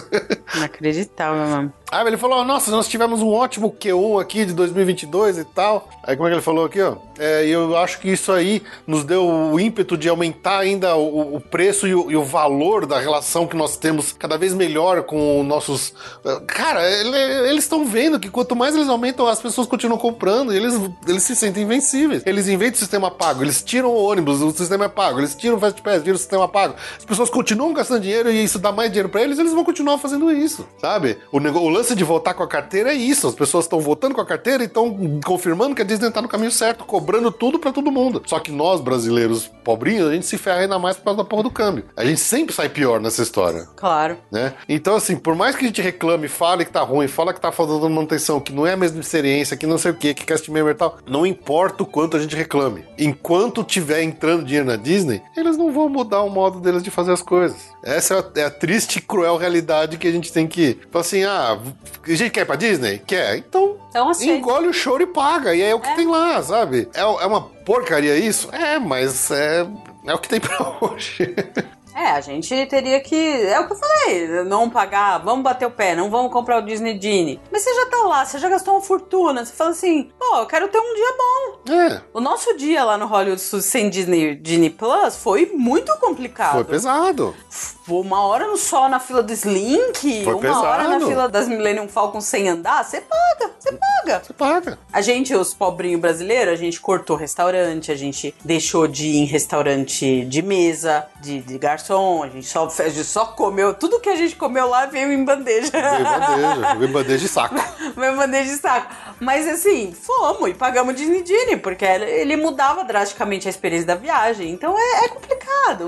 Inacreditável, 0.57 1.47
mano. 1.47 1.73
Aí 1.91 2.07
ele 2.07 2.17
falou: 2.17 2.45
Nossa, 2.45 2.71
nós 2.71 2.89
tivemos 2.89 3.21
um 3.21 3.29
ótimo 3.33 3.71
Q1 3.79 4.21
aqui 4.21 4.45
de 4.47 4.53
2022 4.55 5.39
e 5.39 5.45
tal. 5.45 5.89
Aí 6.05 6.17
como 6.17 6.27
é 6.27 6.31
que 6.31 6.37
ele 6.37 6.43
falou 6.43 6.65
aqui, 6.65 6.81
ó? 6.81 6.97
É, 7.19 7.47
eu 7.47 7.77
acho 7.77 8.01
que 8.01 8.11
isso 8.11 8.33
aí 8.33 8.63
nos 8.87 9.05
deu 9.05 9.25
o 9.27 9.61
ímpeto 9.61 9.97
de 9.97 10.09
aumentar 10.09 10.59
ainda 10.61 10.97
o, 10.97 11.37
o 11.37 11.41
preço 11.41 11.87
e 11.87 11.95
o, 11.95 12.11
e 12.11 12.17
o 12.17 12.25
valor 12.25 12.87
da 12.87 12.99
relação 12.99 13.47
que 13.47 13.55
nós 13.57 13.77
temos 13.77 14.11
cada 14.13 14.39
vez 14.39 14.55
melhor 14.55 15.03
com 15.03 15.43
nossos. 15.45 15.93
Cara, 16.47 16.83
ele- 16.91 17.49
eles 17.51 17.65
estão 17.65 17.85
vendo 17.85 18.19
que 18.19 18.31
quanto 18.31 18.57
mais 18.57 18.75
eles 18.75 18.89
aumentam, 18.89 19.27
as 19.27 19.41
pessoas 19.41 19.67
continuam 19.67 19.99
comprando 19.99 20.53
e 20.53 20.57
eles, 20.57 20.75
eles 21.07 21.23
se 21.23 21.37
sentem 21.37 21.62
invencíveis. 21.63 22.23
Eles 22.27 22.49
inventam 22.49 22.75
o 22.75 22.79
sistema 22.79 23.11
pago, 23.11 23.43
eles 23.43 23.63
tiram 23.63 23.91
o 23.91 23.97
ônibus, 24.05 24.41
o 24.43 24.51
sistema 24.53 24.85
é 24.85 24.89
pago, 24.89 25.21
eles 25.21 25.35
tiram 25.35 25.57
o 25.57 25.61
Fast 25.61 25.81
Pass, 25.83 26.03
tiram 26.03 26.15
o 26.17 26.19
sistema 26.19 26.47
pago. 26.49 26.75
As 26.99 27.05
pessoas 27.05 27.31
continuam 27.31 27.73
gastando 27.73 28.01
dinheiro 28.03 28.31
e 28.31 28.43
isso 28.45 28.59
dá 28.59 28.71
mais 28.73 28.91
dinheiro 28.91 29.09
pra 29.09 29.23
eles, 29.23 29.39
eles 29.39 29.53
vão 29.53 29.65
continuar 29.65 29.99
fazendo 29.99 30.31
isso, 30.31 30.67
sabe? 30.81 31.19
O, 31.31 31.39
o 31.39 31.69
lance 31.69 31.95
de 31.95 32.05
votar 32.05 32.35
com 32.35 32.43
a 32.43 32.49
carteira 32.49 32.91
é 32.93 32.95
isso. 32.95 33.27
As 33.29 33.35
pessoas 33.35 33.65
estão 33.65 33.81
votando 33.81 34.15
com 34.15 34.21
a 34.21 34.27
carteira 34.27 34.63
e 34.63 34.67
estão 34.67 35.21
confirmando 35.25 35.75
que 35.75 35.83
a 35.83 35.85
Disney 35.85 36.11
tá 36.11 36.21
no 36.21 36.29
caminho 36.29 36.51
certo, 36.51 36.85
cobrando 36.85 37.31
tudo 37.31 37.59
pra 37.59 37.73
todo 37.73 37.91
mundo. 37.91 38.23
Só 38.27 38.39
que 38.39 38.51
nós, 38.51 38.81
brasileiros 38.81 39.51
pobrinhos, 39.65 40.09
a 40.09 40.13
gente 40.15 40.27
se 40.27 40.37
ferra 40.39 40.61
ainda 40.61 40.79
mais 40.79 40.97
por 40.97 41.05
causa 41.05 41.19
da 41.19 41.25
porra 41.25 41.43
do 41.45 41.51
câmbio. 41.51 41.85
A 41.97 42.05
gente 42.05 42.21
sempre 42.21 42.55
sai 42.55 42.69
pior 42.69 43.01
nessa 43.01 43.23
história 43.23 43.67
Claro. 43.77 44.17
né? 44.31 44.55
Então, 44.69 44.97
assim, 44.97 45.17
por 45.17 45.35
mais 45.35 45.55
que 45.57 45.65
a 45.65 45.69
gente 45.69 45.81
reclame, 45.83 46.29
fale 46.29 46.65
que 46.65 46.71
tá 46.73 46.81
ruim, 46.83 47.07
fala 47.09 47.33
que 47.33 47.41
tá 47.41 47.53
faltando 47.53 47.89
manutenção, 47.89 48.41
que 48.41 48.53
não 48.53 48.67
é 48.67 48.73
a 48.73 48.77
mesma 48.77 49.01
experiência, 49.01 49.57
que 49.57 49.67
não 49.67 49.79
sei 49.79 49.91
o 49.91 49.95
que, 49.95 50.15
que 50.15 50.25
cast 50.25 50.51
member 50.51 50.73
e 50.73 50.77
tal, 50.77 50.99
não 51.07 51.25
importa 51.27 51.52
o 51.53 51.87
quanto 51.87 52.17
a 52.17 52.21
gente 52.21 52.35
reclame. 52.35 52.85
Enquanto 52.99 53.63
tiver 53.63 54.03
entrando 54.03 54.45
dinheiro 54.45 54.67
na 54.67 54.77
Disney, 54.77 55.23
eles 55.37 55.57
não 55.57 55.73
vão 55.73 55.89
mudar 55.89 56.23
o 56.23 56.31
modo 56.31 56.61
deles 56.61 56.83
de 56.83 56.91
fazer 56.91 57.13
as 57.13 57.23
coisas. 57.23 57.71
Essa 57.83 58.15
é 58.15 58.19
a, 58.19 58.43
é 58.43 58.45
a 58.47 58.51
triste 58.51 58.97
e 58.97 59.03
cruel 59.03 59.37
realidade 59.37 59.99
que 59.99 60.09
a 60.09 60.13
gente 60.13 60.33
tem 60.33 60.47
que. 60.47 60.79
Falar 60.91 61.03
assim, 61.03 61.25
ah, 61.25 61.59
a 62.03 62.15
gente 62.15 62.31
quer 62.31 62.43
ir 62.43 62.47
pra 62.47 62.57
Disney? 62.57 62.99
Quer. 63.07 63.37
Então. 63.37 63.77
Então 63.91 64.09
aceita. 64.09 64.33
Engole 64.35 64.69
o 64.69 64.73
choro 64.73 65.03
e 65.03 65.07
paga. 65.07 65.55
E 65.55 65.61
é 65.61 65.75
o 65.75 65.81
que 65.81 65.95
tem 65.95 66.07
lá, 66.07 66.43
sabe? 66.43 66.89
É, 66.95 67.01
é 67.01 67.27
uma 67.27 67.43
porcaria 67.43 68.17
isso? 68.17 68.49
É, 68.53 68.79
mas 68.79 69.31
é, 69.31 69.67
é 70.07 70.15
o 70.15 70.19
que 70.19 70.29
tem 70.29 70.41
pra 70.41 70.59
hoje. 70.81 71.35
É, 71.95 72.11
a 72.13 72.21
gente 72.21 72.67
teria 72.67 73.01
que. 73.01 73.15
É 73.17 73.61
o 73.61 73.67
que 73.67 73.73
eu 73.73 73.77
falei, 73.77 74.45
não 74.45 74.69
pagar, 74.71 75.19
vamos 75.19 75.45
bater 75.45 75.67
o 75.67 75.71
pé, 75.71 75.95
não 75.95 76.11
vamos 76.11 76.33
comprar 76.33 76.59
o 76.59 76.63
Disney 76.63 76.99
Genie. 77.01 77.41
Mas 77.51 77.63
você 77.63 77.75
já 77.75 77.87
tá 77.87 77.97
lá, 77.99 78.25
você 78.25 78.39
já 78.39 78.49
gastou 78.49 78.75
uma 78.75 78.81
fortuna, 78.81 79.45
você 79.45 79.53
fala 79.53 79.71
assim, 79.71 80.11
pô, 80.19 80.37
eu 80.39 80.47
quero 80.47 80.69
ter 80.69 80.79
um 80.79 80.95
dia 80.95 81.15
bom. 81.19 81.73
É, 81.73 82.01
O 82.15 82.21
nosso 82.21 82.57
dia 82.57 82.83
lá 82.85 82.97
no 82.97 83.07
Hollywood 83.07 83.41
Studios 83.41 83.67
sem 83.67 83.91
Disney 83.91 84.41
Genie 84.43 84.71
Plus 84.71 85.17
foi 85.17 85.51
muito 85.55 85.93
complicado. 85.99 86.53
foi 86.53 86.65
pesado. 86.65 87.35
Uma 87.89 88.25
hora 88.27 88.47
no 88.47 88.57
sol 88.57 88.89
na 88.89 89.01
fila 89.01 89.23
do 89.23 89.33
Slink, 89.33 90.25
Foi 90.25 90.35
uma 90.35 90.63
hora 90.63 90.85
na 90.85 90.95
pesado. 90.95 91.07
fila 91.07 91.29
das 91.29 91.49
Millennium 91.49 91.89
Falcon 91.89 92.21
sem 92.21 92.49
andar, 92.49 92.85
você 92.85 93.01
paga, 93.01 93.53
você 93.59 93.73
paga. 93.73 94.23
Você 94.25 94.33
paga. 94.33 94.79
A 94.93 95.01
gente, 95.01 95.35
os 95.35 95.53
pobrinhos 95.53 96.01
brasileiros, 96.01 96.55
a 96.55 96.57
gente 96.57 96.81
cortou 96.81 97.17
restaurante, 97.17 97.91
a 97.91 97.97
gente 97.97 98.35
deixou 98.45 98.87
de 98.87 99.07
ir 99.07 99.17
em 99.19 99.25
restaurante 99.25 100.25
de 100.25 100.43
mesa, 100.43 101.07
de, 101.21 101.41
de 101.41 101.59
garçom, 101.59 102.23
a 102.23 102.29
gente, 102.29 102.47
só, 102.47 102.67
a 102.67 102.89
gente 102.89 103.05
só 103.05 103.27
comeu, 103.27 103.75
tudo 103.75 103.99
que 104.01 104.09
a 104.09 104.17
gente 104.17 104.37
comeu 104.37 104.69
lá 104.69 104.87
veio 104.87 105.13
em 105.13 105.25
bandeja. 105.25 105.71
Veio 105.73 106.05
bandeja, 106.05 106.75
veio 106.75 106.93
bandeja 106.93 107.19
de 107.19 107.29
saco. 107.29 107.55
Veio 107.97 108.13
em 108.13 108.17
bandeja 108.17 108.51
de 108.55 108.61
saco. 108.61 108.95
Mas 109.19 109.49
assim, 109.49 109.93
fomos 109.93 110.51
e 110.51 110.55
pagamos 110.55 110.95
Disney 110.95 111.25
Genie, 111.27 111.57
porque 111.57 111.85
ele 111.85 112.37
mudava 112.37 112.85
drasticamente 112.85 113.49
a 113.49 113.51
experiência 113.51 113.87
da 113.87 113.95
viagem. 113.95 114.51
Então 114.51 114.77
é, 114.79 115.05
é 115.05 115.09
complicado. 115.09 115.42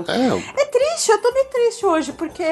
É. 0.07 0.61
É 0.61 0.65
triste, 0.65 1.11
eu 1.11 1.21
tô 1.21 1.31
meio 1.31 1.45
triste 1.49 1.85
hoje, 1.85 2.11
porque, 2.13 2.43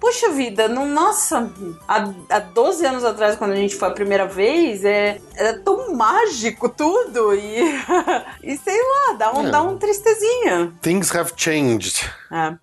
puxa 0.00 0.30
vida, 0.30 0.68
não, 0.68 0.86
nossa, 0.86 1.50
há, 1.88 2.08
há 2.30 2.38
12 2.40 2.84
anos 2.86 3.04
atrás, 3.04 3.36
quando 3.36 3.52
a 3.52 3.56
gente 3.56 3.76
foi 3.76 3.88
a 3.88 3.92
primeira 3.92 4.26
vez, 4.26 4.84
é, 4.84 5.20
era 5.36 5.58
tão 5.60 5.94
mágico 5.94 6.68
tudo 6.68 7.34
e, 7.34 7.60
e 8.42 8.56
sei 8.56 8.76
lá, 8.80 9.12
dá 9.18 9.32
um, 9.32 9.46
É. 9.46 9.50
dá 9.50 9.62
um 9.62 9.78
tristezinha. 9.78 10.72
Things 10.82 11.14
have 11.14 11.32
changed. 11.36 12.04
É. 12.32 12.54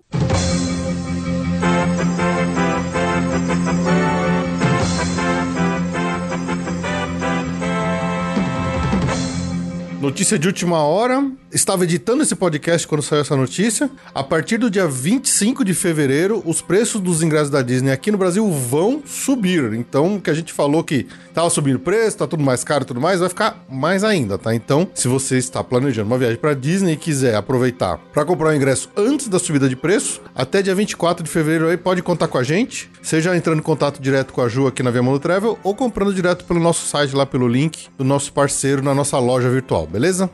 Notícia 10.00 10.38
de 10.38 10.46
última 10.48 10.82
hora. 10.82 11.30
Estava 11.52 11.84
editando 11.84 12.22
esse 12.22 12.34
podcast 12.34 12.88
quando 12.88 13.02
saiu 13.02 13.20
essa 13.20 13.36
notícia. 13.36 13.90
A 14.14 14.24
partir 14.24 14.56
do 14.56 14.70
dia 14.70 14.88
25 14.88 15.62
de 15.66 15.74
fevereiro, 15.74 16.42
os 16.46 16.62
preços 16.62 16.98
dos 16.98 17.22
ingressos 17.22 17.50
da 17.50 17.60
Disney 17.60 17.92
aqui 17.92 18.10
no 18.10 18.16
Brasil 18.16 18.50
vão 18.50 19.02
subir. 19.04 19.74
Então, 19.74 20.16
o 20.16 20.20
que 20.20 20.30
a 20.30 20.34
gente 20.34 20.50
falou 20.50 20.82
que 20.82 21.06
tava 21.34 21.50
subindo 21.50 21.76
o 21.76 21.80
preço, 21.80 22.16
tá 22.16 22.26
tudo 22.26 22.42
mais 22.42 22.64
caro 22.64 22.84
e 22.84 22.86
tudo 22.86 23.02
mais, 23.02 23.20
vai 23.20 23.28
ficar 23.28 23.62
mais 23.68 24.02
ainda, 24.02 24.38
tá? 24.38 24.54
Então, 24.54 24.88
se 24.94 25.08
você 25.08 25.36
está 25.36 25.62
planejando 25.62 26.06
uma 26.06 26.16
viagem 26.16 26.38
para 26.38 26.54
Disney 26.54 26.94
e 26.94 26.96
quiser 26.96 27.34
aproveitar 27.34 27.98
para 27.98 28.24
comprar 28.24 28.48
o 28.48 28.54
ingresso 28.54 28.88
antes 28.96 29.28
da 29.28 29.38
subida 29.38 29.68
de 29.68 29.76
preço, 29.76 30.22
até 30.34 30.62
dia 30.62 30.74
24 30.74 31.22
de 31.22 31.28
fevereiro 31.28 31.68
aí 31.68 31.76
pode 31.76 32.02
contar 32.02 32.28
com 32.28 32.38
a 32.38 32.42
gente, 32.42 32.90
seja 33.02 33.36
entrando 33.36 33.58
em 33.58 33.62
contato 33.62 34.00
direto 34.00 34.32
com 34.32 34.40
a 34.40 34.48
Ju 34.48 34.66
aqui 34.66 34.82
na 34.82 34.90
Via 34.90 35.02
Mundo 35.02 35.20
Travel 35.20 35.58
ou 35.62 35.74
comprando 35.74 36.14
direto 36.14 36.46
pelo 36.46 36.60
nosso 36.60 36.86
site 36.86 37.14
lá 37.14 37.26
pelo 37.26 37.46
link 37.46 37.88
do 37.98 38.04
nosso 38.04 38.32
parceiro 38.32 38.82
na 38.82 38.94
nossa 38.94 39.18
loja 39.18 39.50
virtual, 39.50 39.86
beleza? 39.86 40.30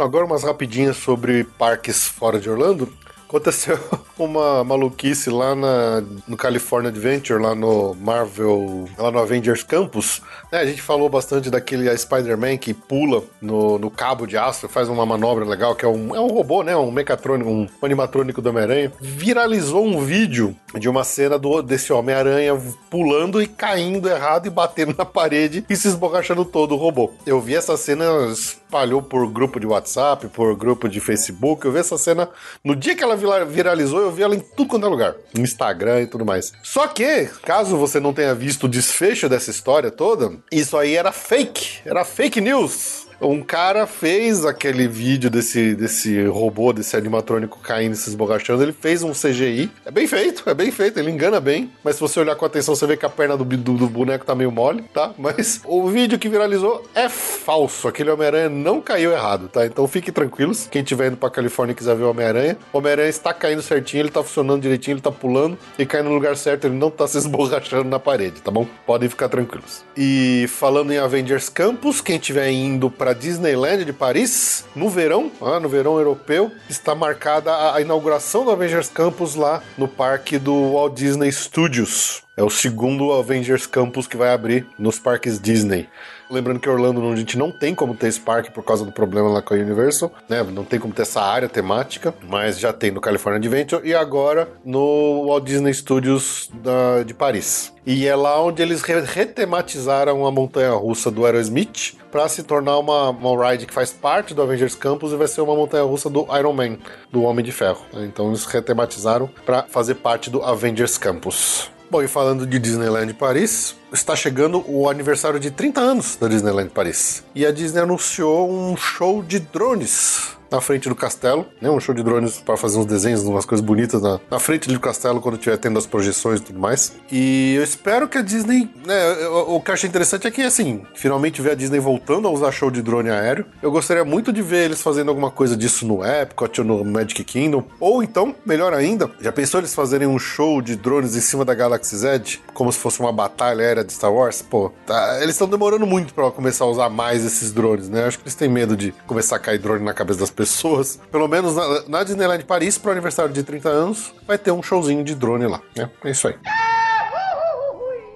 Agora 0.00 0.24
umas 0.24 0.42
rapidinhas 0.42 0.96
sobre 0.96 1.44
parques 1.44 2.06
fora 2.06 2.38
de 2.38 2.48
Orlando. 2.48 2.88
Aconteceu 3.28 3.78
uma 4.18 4.64
maluquice 4.64 5.28
lá 5.28 5.54
na, 5.54 6.02
no 6.26 6.34
California 6.34 6.88
Adventure, 6.88 7.40
lá 7.40 7.54
no 7.54 7.94
Marvel, 7.94 8.88
lá 8.96 9.10
no 9.10 9.18
Avengers 9.18 9.62
Campus. 9.62 10.22
né? 10.50 10.60
a 10.60 10.64
gente 10.66 10.80
falou 10.80 11.10
bastante 11.10 11.50
daquele 11.50 11.94
Spider-Man 11.96 12.56
que 12.56 12.72
pula 12.72 13.22
no, 13.40 13.78
no 13.78 13.90
cabo 13.90 14.26
de 14.26 14.38
aço, 14.38 14.66
faz 14.66 14.88
uma 14.88 15.04
manobra 15.04 15.44
legal, 15.44 15.74
que 15.76 15.84
é 15.84 15.88
um, 15.88 16.16
é 16.16 16.20
um 16.20 16.28
robô, 16.28 16.62
né? 16.62 16.74
Um 16.74 16.90
mecatrônico, 16.90 17.50
um 17.50 17.68
animatrônico 17.82 18.40
do 18.40 18.48
Homem-Aranha. 18.48 18.92
Viralizou 18.98 19.84
um 19.84 20.00
vídeo 20.00 20.56
de 20.78 20.88
uma 20.88 21.04
cena 21.04 21.38
do, 21.38 21.60
desse 21.60 21.92
Homem-Aranha 21.92 22.58
pulando 22.88 23.42
e 23.42 23.46
caindo 23.46 24.08
errado 24.08 24.46
e 24.46 24.50
batendo 24.50 24.94
na 24.96 25.04
parede 25.04 25.66
e 25.68 25.76
se 25.76 25.86
esborrachando 25.86 26.46
todo 26.46 26.72
o 26.72 26.78
robô. 26.78 27.12
Eu 27.26 27.42
vi 27.42 27.54
essa 27.54 27.76
cena, 27.76 28.06
espalhou 28.32 29.02
por 29.02 29.30
grupo 29.30 29.60
de 29.60 29.66
WhatsApp, 29.66 30.28
por 30.28 30.56
grupo 30.56 30.88
de 30.88 30.98
Facebook. 30.98 31.66
Eu 31.66 31.72
vi 31.72 31.78
essa 31.78 31.98
cena 31.98 32.28
no 32.64 32.74
dia 32.74 32.96
que 32.96 33.02
ela 33.02 33.17
viralizou, 33.18 34.00
eu 34.00 34.10
vi 34.10 34.22
ela 34.22 34.34
em 34.34 34.40
tudo 34.40 34.68
quanto 34.68 34.86
é 34.86 34.88
lugar, 34.88 35.14
no 35.34 35.42
Instagram 35.42 36.02
e 36.02 36.06
tudo 36.06 36.24
mais. 36.24 36.52
Só 36.62 36.86
que, 36.86 37.28
caso 37.42 37.76
você 37.76 38.00
não 38.00 38.12
tenha 38.12 38.34
visto 38.34 38.64
o 38.64 38.68
desfecho 38.68 39.28
dessa 39.28 39.50
história 39.50 39.90
toda, 39.90 40.32
isso 40.50 40.76
aí 40.76 40.96
era 40.96 41.12
fake, 41.12 41.80
era 41.84 42.04
fake 42.04 42.40
news. 42.40 43.07
Um 43.20 43.42
cara 43.42 43.84
fez 43.84 44.44
aquele 44.44 44.86
vídeo 44.86 45.28
desse, 45.28 45.74
desse 45.74 46.24
robô, 46.26 46.72
desse 46.72 46.96
animatrônico 46.96 47.58
caindo 47.58 47.94
e 47.94 47.96
se 47.96 48.08
esborrachando. 48.08 48.62
Ele 48.62 48.72
fez 48.72 49.02
um 49.02 49.10
CGI. 49.10 49.70
É 49.84 49.90
bem 49.90 50.06
feito, 50.06 50.48
é 50.48 50.54
bem 50.54 50.70
feito. 50.70 50.98
Ele 51.00 51.10
engana 51.10 51.40
bem. 51.40 51.70
Mas 51.82 51.96
se 51.96 52.00
você 52.00 52.20
olhar 52.20 52.36
com 52.36 52.44
atenção, 52.44 52.76
você 52.76 52.86
vê 52.86 52.96
que 52.96 53.04
a 53.04 53.08
perna 53.08 53.36
do, 53.36 53.44
do, 53.44 53.74
do 53.74 53.88
boneco 53.88 54.24
tá 54.24 54.36
meio 54.36 54.52
mole, 54.52 54.84
tá? 54.94 55.12
Mas 55.18 55.60
o 55.64 55.88
vídeo 55.88 56.18
que 56.18 56.28
viralizou 56.28 56.88
é 56.94 57.08
falso. 57.08 57.88
Aquele 57.88 58.10
Homem-Aranha 58.10 58.48
não 58.48 58.80
caiu 58.80 59.10
errado, 59.10 59.48
tá? 59.48 59.66
Então 59.66 59.88
fiquem 59.88 60.14
tranquilos. 60.14 60.68
Quem 60.70 60.82
estiver 60.82 61.08
indo 61.08 61.16
pra 61.16 61.28
Califórnia 61.28 61.72
e 61.72 61.76
quiser 61.76 61.96
ver 61.96 62.04
o 62.04 62.10
Homem-Aranha, 62.10 62.56
o 62.72 62.78
Homem-Aranha 62.78 63.08
está 63.08 63.34
caindo 63.34 63.62
certinho, 63.62 64.02
ele 64.02 64.10
tá 64.10 64.22
funcionando 64.22 64.62
direitinho, 64.62 64.94
ele 64.94 65.00
tá 65.00 65.10
pulando 65.10 65.58
e 65.76 65.84
caindo 65.84 66.08
no 66.08 66.14
lugar 66.14 66.36
certo. 66.36 66.66
Ele 66.66 66.76
não 66.76 66.90
tá 66.90 67.08
se 67.08 67.18
esborrachando 67.18 67.88
na 67.88 67.98
parede, 67.98 68.40
tá 68.40 68.50
bom? 68.52 68.64
Podem 68.86 69.08
ficar 69.08 69.28
tranquilos. 69.28 69.84
E 69.96 70.46
falando 70.48 70.92
em 70.92 70.98
Avengers 70.98 71.48
Campus, 71.48 72.00
quem 72.00 72.16
estiver 72.16 72.48
indo 72.50 72.88
pra 72.88 73.07
Disneyland 73.12 73.84
de 73.84 73.92
Paris, 73.92 74.64
no 74.74 74.88
verão, 74.88 75.30
ah, 75.40 75.60
no 75.60 75.68
verão 75.68 75.98
europeu, 75.98 76.50
está 76.68 76.94
marcada 76.94 77.74
a 77.74 77.80
inauguração 77.80 78.44
do 78.44 78.50
Avengers 78.50 78.88
Campus 78.88 79.34
lá 79.34 79.62
no 79.76 79.88
parque 79.88 80.38
do 80.38 80.72
Walt 80.72 80.94
Disney 80.94 81.30
Studios. 81.32 82.22
É 82.36 82.42
o 82.42 82.50
segundo 82.50 83.12
Avengers 83.12 83.66
Campus 83.66 84.06
que 84.06 84.16
vai 84.16 84.32
abrir 84.32 84.66
nos 84.78 84.98
parques 84.98 85.40
Disney. 85.40 85.88
Lembrando 86.30 86.60
que 86.60 86.68
Orlando 86.68 87.06
a 87.10 87.16
gente 87.16 87.38
não 87.38 87.50
tem 87.50 87.74
como 87.74 87.94
ter 87.94 88.08
esse 88.08 88.20
parque 88.20 88.50
por 88.50 88.62
causa 88.62 88.84
do 88.84 88.92
problema 88.92 89.28
lá 89.30 89.40
com 89.40 89.54
a 89.54 89.56
Universal, 89.56 90.12
né? 90.28 90.42
Não 90.42 90.64
tem 90.64 90.78
como 90.78 90.92
ter 90.92 91.02
essa 91.02 91.22
área 91.22 91.48
temática, 91.48 92.14
mas 92.28 92.58
já 92.58 92.72
tem 92.72 92.90
no 92.90 93.00
California 93.00 93.38
Adventure 93.38 93.86
e 93.88 93.94
agora 93.94 94.48
no 94.64 95.26
Walt 95.26 95.44
Disney 95.44 95.72
Studios 95.72 96.50
da- 96.62 97.02
de 97.02 97.14
Paris. 97.14 97.72
E 97.86 98.06
é 98.06 98.14
lá 98.14 98.42
onde 98.42 98.60
eles 98.60 98.82
re- 98.82 99.00
retematizaram 99.00 100.26
a 100.26 100.30
montanha 100.30 100.72
russa 100.72 101.10
do 101.10 101.24
Aerosmith 101.24 101.94
para 102.12 102.28
se 102.28 102.42
tornar 102.42 102.78
uma, 102.78 103.08
uma 103.10 103.50
ride 103.50 103.64
que 103.66 103.72
faz 103.72 103.90
parte 103.92 104.34
do 104.34 104.42
Avengers 104.42 104.74
Campus 104.74 105.12
e 105.12 105.16
vai 105.16 105.26
ser 105.28 105.40
uma 105.40 105.54
montanha 105.56 105.84
russa 105.84 106.10
do 106.10 106.26
Iron 106.38 106.52
Man, 106.52 106.76
do 107.10 107.22
Homem 107.22 107.44
de 107.44 107.52
Ferro. 107.52 107.80
Então 107.94 108.28
eles 108.28 108.44
retematizaram 108.44 109.28
para 109.46 109.62
fazer 109.62 109.94
parte 109.96 110.28
do 110.28 110.42
Avengers 110.42 110.98
Campus. 110.98 111.70
Bom, 111.90 112.02
e 112.02 112.08
falando 112.08 112.46
de 112.46 112.58
Disneyland 112.58 113.14
Paris, 113.14 113.74
está 113.90 114.14
chegando 114.14 114.62
o 114.68 114.90
aniversário 114.90 115.40
de 115.40 115.50
30 115.50 115.80
anos 115.80 116.16
da 116.16 116.28
Disneyland 116.28 116.68
Paris. 116.68 117.24
E 117.34 117.46
a 117.46 117.50
Disney 117.50 117.80
anunciou 117.80 118.50
um 118.50 118.76
show 118.76 119.22
de 119.22 119.38
drones 119.38 120.36
na 120.50 120.60
frente 120.60 120.88
do 120.88 120.94
castelo, 120.94 121.46
né? 121.60 121.70
Um 121.70 121.78
show 121.80 121.94
de 121.94 122.02
drones 122.02 122.38
para 122.38 122.56
fazer 122.56 122.78
uns 122.78 122.86
desenhos, 122.86 123.22
umas 123.22 123.44
coisas 123.44 123.64
bonitas 123.64 124.00
na, 124.02 124.18
na 124.30 124.38
frente 124.38 124.68
do 124.68 124.80
castelo 124.80 125.20
quando 125.20 125.34
estiver 125.34 125.56
tendo 125.58 125.78
as 125.78 125.86
projeções 125.86 126.40
e 126.40 126.42
tudo 126.44 126.58
mais. 126.58 126.92
E 127.12 127.54
eu 127.56 127.62
espero 127.64 128.08
que 128.08 128.18
a 128.18 128.22
Disney, 128.22 128.68
né? 128.86 129.22
eu- 129.24 129.38
O 129.50 129.60
que 129.60 129.70
eu 129.70 129.74
achei 129.74 129.88
interessante 129.88 130.26
é 130.26 130.30
que, 130.30 130.42
assim, 130.42 130.82
finalmente 130.94 131.40
ver 131.42 131.52
a 131.52 131.54
Disney 131.54 131.78
voltando 131.80 132.28
a 132.28 132.30
usar 132.30 132.50
show 132.52 132.70
de 132.70 132.82
drone 132.82 133.10
aéreo. 133.10 133.44
Eu 133.62 133.70
gostaria 133.70 134.04
muito 134.04 134.32
de 134.32 134.42
ver 134.42 134.64
eles 134.66 134.80
fazendo 134.82 135.08
alguma 135.08 135.30
coisa 135.30 135.56
disso 135.56 135.86
no 135.86 136.04
Epcot 136.04 136.60
ou 136.60 136.66
no 136.66 136.84
Magic 136.84 137.22
Kingdom. 137.24 137.64
Ou 137.80 138.02
então, 138.02 138.34
melhor 138.44 138.72
ainda, 138.72 139.10
já 139.20 139.32
pensou 139.32 139.60
eles 139.60 139.74
fazerem 139.74 140.06
um 140.08 140.18
show 140.18 140.60
de 140.62 140.76
drones 140.76 141.14
em 141.16 141.20
cima 141.20 141.44
da 141.44 141.54
Galaxy 141.54 141.96
Z? 141.96 142.38
Como 142.54 142.72
se 142.72 142.78
fosse 142.78 143.00
uma 143.00 143.12
batalha 143.12 143.62
aérea 143.64 143.84
de 143.84 143.92
Star 143.92 144.12
Wars? 144.12 144.42
Pô, 144.42 144.72
tá- 144.86 145.18
eles 145.20 145.34
estão 145.34 145.48
demorando 145.48 145.86
muito 145.86 146.12
para 146.14 146.30
começar 146.30 146.64
a 146.64 146.68
usar 146.68 146.88
mais 146.88 147.24
esses 147.24 147.52
drones, 147.52 147.88
né? 147.88 148.04
Acho 148.06 148.18
que 148.18 148.24
eles 148.24 148.34
têm 148.34 148.48
medo 148.48 148.76
de 148.76 148.92
começar 149.06 149.36
a 149.36 149.38
cair 149.38 149.58
drone 149.58 149.84
na 149.84 149.92
cabeça 149.94 150.20
das 150.20 150.30
pessoas. 150.38 151.00
Pelo 151.10 151.26
menos 151.26 151.56
na, 151.56 151.88
na 151.88 152.04
Disneyland 152.04 152.44
Paris, 152.44 152.78
pro 152.78 152.92
aniversário 152.92 153.32
de 153.32 153.42
30 153.42 153.68
anos, 153.68 154.14
vai 154.24 154.38
ter 154.38 154.52
um 154.52 154.62
showzinho 154.62 155.02
de 155.02 155.16
drone 155.16 155.48
lá, 155.48 155.60
né? 155.76 155.90
É 156.04 156.10
isso 156.10 156.28
aí. 156.28 156.36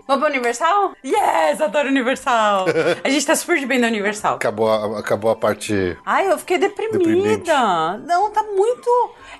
Vamos 0.06 0.22
pro 0.24 0.32
Universal? 0.32 0.92
Yes, 1.04 1.60
adoro 1.60 1.88
Universal. 1.88 2.66
A 3.04 3.08
gente 3.08 3.24
tá 3.26 3.34
super 3.36 3.58
de 3.58 3.66
bem 3.66 3.80
da 3.80 3.86
Universal. 3.86 4.34
Acabou 4.36 4.70
a, 4.70 4.98
acabou 4.98 5.30
a 5.30 5.36
parte. 5.36 5.96
Ai, 6.04 6.30
eu 6.30 6.38
fiquei 6.38 6.58
deprimida. 6.58 6.98
Deprimente. 6.98 7.50
Não, 8.06 8.30
tá 8.30 8.42
muito. 8.42 8.90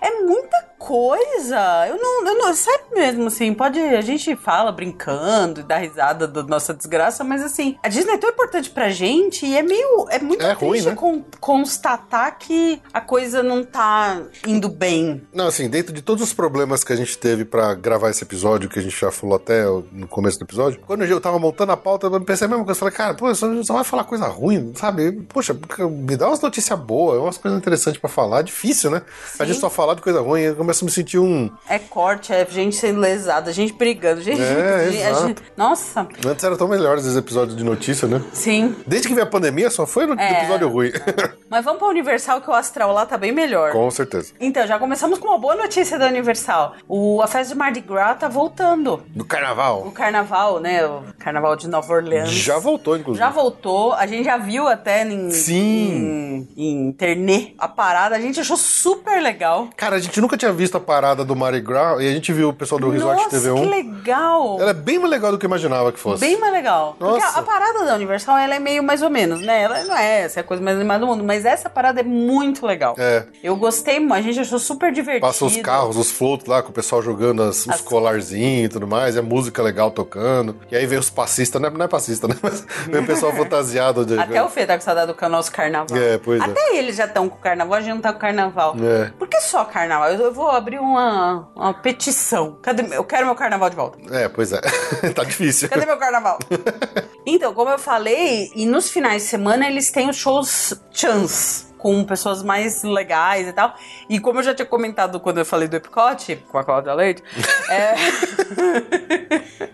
É 0.01 0.21
muita 0.23 0.57
coisa. 0.79 1.87
Eu 1.89 1.97
não, 1.99 2.27
eu 2.27 2.39
não. 2.39 2.55
Sério 2.55 2.85
mesmo, 2.93 3.27
assim. 3.27 3.53
Pode. 3.55 3.79
A 3.81 4.01
gente 4.01 4.35
fala 4.37 4.73
brincando 4.73 5.61
e 5.61 5.63
dá 5.63 5.77
risada 5.77 6.27
da 6.27 6.43
nossa 6.43 6.73
desgraça, 6.75 7.23
mas 7.25 7.43
assim, 7.43 7.77
a 7.83 7.89
Disney 7.89 8.13
é 8.15 8.19
tão 8.19 8.31
importante 8.31 8.71
pra 8.71 8.89
gente 8.89 9.45
e 9.47 9.57
é 9.57 9.63
meio. 9.63 10.07
É 10.11 10.19
muito 10.19 10.45
É 10.45 10.53
ruim, 10.53 10.81
né? 10.83 10.95
con- 10.95 11.23
constatar 11.41 12.39
que 12.39 12.81
a 12.93 13.01
coisa 13.01 13.43
não 13.43 13.63
tá 13.65 14.21
indo 14.47 14.69
bem. 14.69 15.23
Não, 15.33 15.47
assim, 15.49 15.69
dentro 15.69 15.93
de 15.93 16.03
todos 16.03 16.23
os 16.23 16.33
problemas 16.33 16.83
que 16.85 16.93
a 16.93 16.97
gente 16.97 17.17
teve 17.19 17.45
pra 17.45 17.75
gravar 17.75 18.11
esse 18.11 18.25
episódio, 18.25 18.69
que 18.69 18.79
a 18.79 18.83
gente 18.83 18.99
já 18.99 19.11
falou 19.11 19.37
até 19.37 19.65
no 19.93 20.07
começo 20.09 20.39
do 20.39 20.45
episódio, 20.45 20.53
quando 20.87 21.05
eu 21.05 21.21
tava 21.21 21.39
montando 21.39 21.73
a 21.73 21.77
pauta, 21.77 22.07
eu 22.07 22.21
pensei 22.21 22.47
a 22.47 22.49
mesma 22.49 22.65
coisa. 22.65 22.79
Falei, 22.79 22.95
cara, 22.95 23.15
pô, 23.15 23.35
só, 23.35 23.63
só 23.63 23.75
vai 23.75 23.85
falar 23.85 24.05
coisa 24.05 24.27
ruim, 24.27 24.73
sabe? 24.75 25.13
Poxa, 25.29 25.57
me 25.91 26.17
dá 26.17 26.29
umas 26.29 26.41
notícias 26.41 26.79
boas, 26.79 27.19
umas 27.21 27.39
coisas 27.39 27.59
interessantes 27.59 28.01
pra 28.01 28.09
falar. 28.11 28.43
Difícil, 28.43 28.91
né? 28.91 29.03
A 29.39 29.45
gente 29.45 29.59
só 29.59 29.69
falar 29.71 29.95
de 29.95 30.03
coisa 30.03 30.21
ruim, 30.21 30.41
eu 30.43 30.57
começo 30.57 30.85
a 30.85 30.87
me 30.87 30.91
sentir 30.91 31.19
um. 31.19 31.51
É 31.69 31.79
corte, 31.79 32.33
é 32.33 32.47
gente 32.49 32.77
sendo 32.77 33.01
lesada, 33.01 33.53
gente 33.53 33.73
brigando, 33.73 34.21
gente. 34.21 34.41
É, 34.41 34.85
a 35.07 35.11
exato. 35.11 35.27
gente- 35.29 35.43
nossa, 35.57 36.07
Antes 36.27 36.45
eram 36.45 36.57
tão 36.57 36.69
melhores 36.69 37.05
esses 37.05 37.17
episódios 37.17 37.57
de 37.57 37.65
notícia, 37.65 38.07
né? 38.09 38.23
sim. 38.33 38.75
Desde 38.87 39.09
que 39.09 39.15
veio 39.15 39.27
a 39.27 39.31
pandemia, 39.31 39.71
só 39.71 39.87
foi 39.87 40.07
no 40.07 40.19
É. 40.19 40.39
episódio 40.41 40.69
ruim. 40.69 40.91
Mas 41.49 41.65
vamos 41.65 41.79
pra 41.79 41.89
Universal 41.89 42.41
que 42.41 42.51
o 42.51 42.55
astral 42.55 42.93
lá 42.93 43.05
tá 43.07 43.17
bem 43.19 43.31
melhor. 43.33 43.73
Com 43.73 43.91
certeza. 43.91 44.33
Então, 44.41 44.67
já 44.67 44.79
começamos 44.79 45.19
com 45.19 45.29
uma 45.29 45.39
boa 45.39 45.55
notícia 45.55 45.99
da 45.99 46.07
Universal. 46.07 46.75
O, 46.89 47.21
a 47.23 47.27
festa 47.27 47.53
de 47.53 47.59
Mardi 47.59 47.81
Gras 47.81 48.19
tá 48.19 48.29
voltando. 48.29 49.03
Do 49.09 49.25
carnaval. 49.25 49.87
O 49.87 49.93
carnaval, 49.93 50.42
né? 50.61 50.85
O 50.87 51.03
carnaval 51.19 51.57
de 51.57 51.69
Nova 51.69 51.93
Orleans. 51.93 52.31
Já 52.31 52.59
voltou, 52.59 52.97
inclusive. 52.97 53.25
Já 53.25 53.31
voltou. 53.31 53.93
A 53.93 54.07
gente 54.07 54.25
já 54.25 54.37
viu 54.37 54.67
até 54.69 55.05
em, 55.05 55.31
Sim. 55.31 56.47
em, 56.57 56.63
em 56.65 56.89
internet 56.89 57.55
a 57.59 57.69
parada. 57.69 58.17
A 58.17 58.21
gente 58.21 58.41
achou 58.41 58.57
super 58.57 59.21
legal. 59.23 59.69
Cara, 59.77 59.97
a 59.97 59.99
gente 60.01 60.21
nunca 60.21 60.37
tinha 60.37 60.53
visto 60.53 60.77
a 60.77 60.81
parada 60.81 61.25
do 61.25 61.35
Mardi 61.37 61.61
Gras 61.61 62.01
e 62.01 62.09
a 62.09 62.13
gente 62.13 62.33
viu 62.33 62.49
o 62.51 62.53
pessoal 62.53 62.81
do 62.81 62.91
Resort 62.91 63.23
Nossa, 63.25 63.37
TV1. 63.37 63.61
que 63.61 63.67
legal. 63.67 64.61
Ela 64.61 64.71
é 64.71 64.75
bem 64.75 64.99
mais 64.99 65.11
legal 65.11 65.33
do 65.33 65.39
que 65.39 65.47
eu 65.47 65.49
imaginava 65.49 65.93
que 65.93 65.99
fosse. 65.99 66.21
Bem 66.21 66.39
mais 66.39 66.53
legal. 66.53 66.97
Porque 66.99 67.21
Nossa. 67.21 67.39
a, 67.39 67.41
a 67.41 67.43
parada 67.43 67.85
da 67.85 67.95
Universal, 67.95 68.37
ela 68.39 68.55
é 68.55 68.59
meio 68.59 68.83
mais 68.83 69.03
ou 69.03 69.11
menos, 69.11 69.41
né? 69.41 69.63
Ela 69.63 69.85
não 69.85 69.97
é 69.97 70.23
essa 70.23 70.41
é 70.41 70.43
a 70.43 70.45
coisa 70.45 70.63
mais 70.63 70.77
animada 70.77 71.01
do 71.01 71.07
mundo, 71.07 71.25
mas 71.25 71.45
essa 71.45 71.69
parada 71.71 72.01
é 72.01 72.05
muito 72.05 72.67
legal. 72.67 72.95
É. 72.99 73.25
Eu 73.43 73.57
gostei, 73.57 73.99
muito, 74.01 74.15
a 74.15 74.21
gente 74.21 74.41
achou 74.41 74.59
super 74.59 74.93
divertido. 74.93 75.27
Passa 75.27 75.45
os 75.45 75.57
carros, 75.59 75.97
os 75.97 76.11
floats 76.11 76.47
lá, 76.47 76.63
com 76.63 76.71
o 76.71 76.73
pessoal 76.73 77.03
jogando 77.03 77.43
as- 77.43 77.63
os 77.67 77.69
As- 77.69 77.81
colarzinhos 77.81 78.67
e 78.67 78.69
tudo 78.69 78.87
mais, 78.87 79.17
é 79.17 79.21
música 79.21 79.63
legal 79.63 79.91
tocando. 79.91 80.32
E 80.71 80.77
aí 80.77 80.87
vem 80.87 80.99
os 80.99 81.11
passistas, 81.11 81.61
não 81.61 81.69
é, 81.69 81.73
não 81.73 81.85
é 81.85 81.89
passista, 81.89 82.27
né? 82.27 82.35
Mas 82.43 82.67
vem 82.87 83.01
o 83.01 83.07
pessoal 83.07 83.33
fantasiado 83.37 84.05
de. 84.05 84.19
Até 84.19 84.43
o 84.43 84.49
Fê 84.49 84.67
tá 84.67 84.75
com 84.75 84.81
saudade 84.81 85.13
do 85.13 85.29
nosso 85.29 85.53
carnaval. 85.53 85.97
É, 85.97 86.19
pois 86.19 86.41
é. 86.41 86.45
Até 86.45 86.77
eles 86.77 86.97
já 86.97 87.07
estão 87.07 87.29
com 87.29 87.37
o 87.37 87.41
carnaval, 87.41 87.75
a 87.75 87.81
gente 87.81 87.95
não 87.95 88.01
tá 88.01 88.13
com 88.13 88.19
o 88.19 88.21
carnaval. 88.21 88.77
É. 88.79 89.11
Por 89.19 89.29
que 89.29 89.41
só 89.41 89.65
carnaval? 89.65 90.11
Eu, 90.11 90.33
vou 90.33 90.51
abrir 90.51 90.79
uma, 90.79 91.49
uma 91.55 91.75
petição. 91.75 92.59
Cadê, 92.63 92.97
eu 92.97 93.05
quero 93.05 93.27
meu 93.27 93.35
carnaval 93.35 93.71
de 93.71 93.77
volta. 93.77 93.99
É, 94.11 94.29
pois 94.29 94.53
é. 94.53 94.61
tá 95.15 95.25
difícil. 95.25 95.69
Cadê 95.69 95.87
meu 95.87 95.99
carnaval? 95.99 96.39
então, 97.27 97.53
como 97.55 97.71
eu 97.71 97.79
falei, 97.79 98.51
e 98.55 98.67
nos 98.67 98.91
finais 98.91 99.23
de 99.23 99.29
semana 99.29 99.67
eles 99.67 99.91
têm 99.91 100.09
os 100.09 100.17
shows 100.17 100.75
chance. 100.93 101.72
Com 101.83 102.05
pessoas 102.05 102.45
mais 102.45 102.85
legais 102.85 103.49
e 103.49 103.53
tal. 103.53 103.75
E 104.09 104.21
como 104.21 104.39
eu 104.39 104.45
já 104.45 104.55
tinha 104.55 104.65
comentado 104.65 105.19
quando 105.19 105.39
eu 105.39 105.45
falei 105.45 105.67
do 105.67 105.75
Epicote, 105.75 106.37
com 106.49 106.59
a 106.59 106.65
Cláudia 106.65 106.95
Leite, 106.95 107.25
é... 107.69 107.95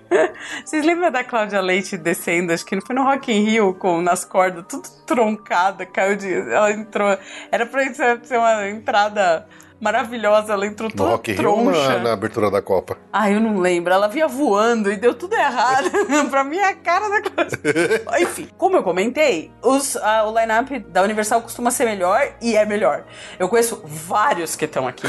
Vocês 0.64 0.84
lembram 0.84 1.10
da 1.10 1.22
Cláudia 1.22 1.60
Leite 1.60 1.98
descendo? 1.98 2.52
Acho 2.52 2.64
que 2.64 2.80
foi 2.80 2.96
no 2.96 3.04
Rock 3.04 3.30
in 3.30 3.44
Rio, 3.44 3.74
com, 3.74 4.00
nas 4.00 4.24
cordas, 4.24 4.64
tudo 4.66 4.88
troncada, 5.06 5.84
caiu 5.84 6.16
de. 6.16 6.32
Ela 6.32 6.72
entrou. 6.72 7.18
Era 7.50 7.66
pra 7.66 7.82
ser 7.92 8.38
uma 8.38 8.68
entrada 8.68 9.46
maravilhosa. 9.80 10.52
Ela 10.52 10.66
entrou 10.66 10.88
No 10.88 10.94
toda 10.96 11.10
Rock 11.10 11.32
Rio 11.32 11.40
troncha. 11.40 11.88
na, 11.88 11.98
na 11.98 12.12
abertura 12.12 12.50
da 12.50 12.60
Copa? 12.62 12.96
Ah, 13.12 13.30
eu 13.30 13.40
não 13.40 13.58
lembro. 13.58 13.92
Ela 13.92 14.08
vinha 14.08 14.28
voando 14.28 14.90
e 14.90 14.96
deu 14.96 15.14
tudo 15.14 15.34
errado. 15.34 15.90
pra 16.30 16.44
mim, 16.44 16.56
é 16.58 16.68
a 16.68 16.74
cara 16.74 17.08
da 17.08 17.22
coisa. 17.30 17.58
Enfim, 18.20 18.48
como 18.58 18.76
eu 18.76 18.82
comentei, 18.82 19.50
os, 19.62 19.96
a- 19.96 20.24
o 20.28 20.38
line-up 20.38 20.78
da 20.80 21.02
Universal 21.02 21.42
costuma 21.42 21.70
ser 21.70 21.84
melhor 21.84 22.20
e 22.40 22.56
é 22.56 22.64
melhor. 22.64 23.04
Eu 23.38 23.48
conheço 23.48 23.82
vários 23.84 24.56
que 24.56 24.64
estão 24.64 24.86
aqui. 24.88 25.06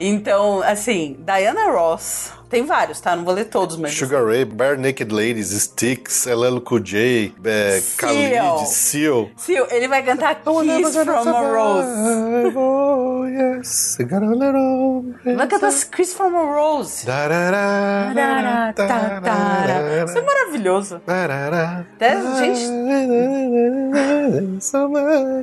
então, 0.00 0.62
assim, 0.62 1.16
Diana 1.20 1.70
Ross. 1.70 2.32
Tem 2.48 2.64
vários, 2.64 3.00
tá? 3.00 3.16
Não 3.16 3.24
vou 3.24 3.34
ler 3.34 3.46
todos, 3.46 3.76
mas. 3.76 3.92
Sugar 3.92 4.24
Ray, 4.24 4.44
Bare 4.44 4.76
Naked 4.76 5.12
Ladies, 5.12 5.50
Styx, 5.50 6.26
LL 6.26 6.60
Cool 6.60 6.80
J, 6.80 7.34
é, 7.44 7.80
Seal. 7.80 7.96
Khalid, 7.98 8.68
Seal. 8.68 9.30
Sil, 9.34 9.66
ele 9.70 9.88
vai 9.88 10.02
cantar 10.04 10.36
Kiss 10.36 11.04
from 11.04 11.28
a 11.28 11.40
Rose. 11.40 11.88
Oh, 12.56 13.24
yes. 13.26 13.96
You 13.98 14.06
gotta 14.06 14.26
let 14.26 14.54
on. 14.54 15.14
Vai 15.24 15.48
cantar 15.48 15.72
Kiss 15.90 16.14
from 16.14 16.36
a 16.36 16.54
Rose. 16.54 17.04
Isso 20.06 20.18
é 20.18 20.22
maravilhoso. 20.22 21.00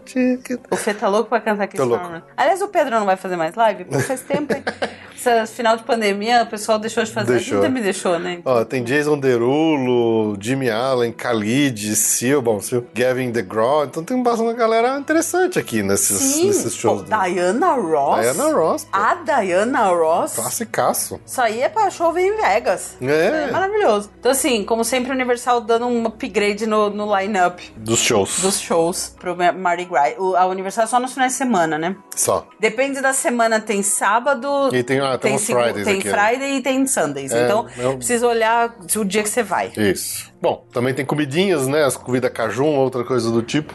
gente, 0.05 0.59
o 0.71 0.75
Fê 0.77 0.93
tá 0.93 1.09
louco 1.09 1.27
pra 1.29 1.41
cantar 1.41 1.67
Kiss 1.67 1.83
from 1.83 1.95
a. 1.95 1.97
Rose. 1.97 2.23
Aliás, 2.37 2.61
o 2.61 2.69
Pedro 2.69 2.91
não 2.97 3.05
vai 3.05 3.17
fazer 3.17 3.35
mais 3.35 3.55
live? 3.55 3.83
Porque 3.83 4.03
faz 4.03 4.21
tempo, 4.21 4.53
hein? 4.53 4.63
Esse 5.25 5.53
final 5.53 5.77
de 5.77 5.83
pandemia, 5.83 6.43
o 6.43 6.47
pessoal 6.47 6.77
deixou 6.77 7.01
de 7.09 7.13
fazer. 7.13 7.33
Deixou. 7.33 7.57
Ainda 7.57 7.69
me 7.69 7.81
deixou, 7.81 8.19
né? 8.19 8.39
Ó, 8.45 8.63
tem 8.65 8.83
Jason 8.83 9.17
Derulo, 9.17 10.37
Jimmy 10.39 10.69
Allen, 10.69 11.11
Khalid, 11.11 11.95
Seal, 11.95 12.41
bom, 12.41 12.59
Seal, 12.59 12.83
Gavin 12.93 13.31
DeGraw. 13.31 13.85
Então 13.85 14.03
tem 14.03 14.21
bastante 14.21 14.53
galera 14.57 14.97
interessante 14.97 15.57
aqui 15.59 15.81
nesses, 15.83 16.17
Sim. 16.19 16.47
nesses 16.47 16.73
shows. 16.75 17.03
Pô, 17.03 17.07
Diana 17.23 17.73
Ross. 17.73 18.21
Diana 18.21 18.53
Ross, 18.53 18.83
pô. 18.85 18.89
A 18.97 19.15
Diana 19.15 19.87
Ross. 19.89 20.35
Classicaço. 20.35 21.19
Isso 21.25 21.41
aí 21.41 21.61
é 21.61 21.69
pra 21.69 21.89
show 21.89 22.17
em 22.17 22.35
Vegas. 22.37 22.97
É. 23.01 23.47
É 23.47 23.51
maravilhoso. 23.51 24.09
Então, 24.19 24.31
assim, 24.31 24.63
como 24.63 24.83
sempre, 24.83 25.11
o 25.11 25.13
Universal 25.15 25.61
dando 25.61 25.85
um 25.87 26.05
upgrade 26.05 26.65
no, 26.65 26.89
no 26.89 27.15
line-up 27.17 27.73
Dos 27.77 27.99
shows. 27.99 28.39
dos 28.41 28.59
shows 28.59 29.13
pro 29.19 29.35
Mardi 29.35 29.85
Gras. 29.85 30.13
O- 30.17 30.35
a 30.35 30.45
Universal 30.45 30.83
é 30.83 30.87
só 30.87 30.99
nos 30.99 31.13
finais 31.13 31.33
de 31.33 31.37
semana, 31.37 31.77
né? 31.77 31.95
Só. 32.15 32.47
Depende 32.59 33.01
da 33.01 33.13
semana, 33.13 33.59
tem 33.59 33.81
sábado. 33.83 34.69
E 34.73 34.83
tem- 34.83 34.99
ah, 34.99 35.17
tem 35.17 35.37
segu- 35.37 35.59
Fridays 35.61 35.85
Tem 35.85 35.99
aqui, 35.99 36.07
né? 36.09 36.13
Friday 36.27 36.57
e 36.57 36.61
tem 36.61 36.82
Sundays. 36.87 37.31
É, 37.31 37.45
então, 37.45 37.67
eu- 37.77 37.97
precisa 37.97 38.27
olhar 38.27 38.75
o 38.95 39.03
dia 39.05 39.23
que 39.23 39.29
você 39.29 39.43
vai. 39.43 39.71
Isso. 39.77 40.31
Bom, 40.41 40.65
também 40.71 40.93
tem 40.93 41.05
comidinhas, 41.05 41.67
né? 41.67 41.83
As 41.83 41.95
comida 41.97 42.29
cajun, 42.29 42.75
outra 42.75 43.03
coisa 43.03 43.31
do 43.31 43.41
tipo. 43.41 43.73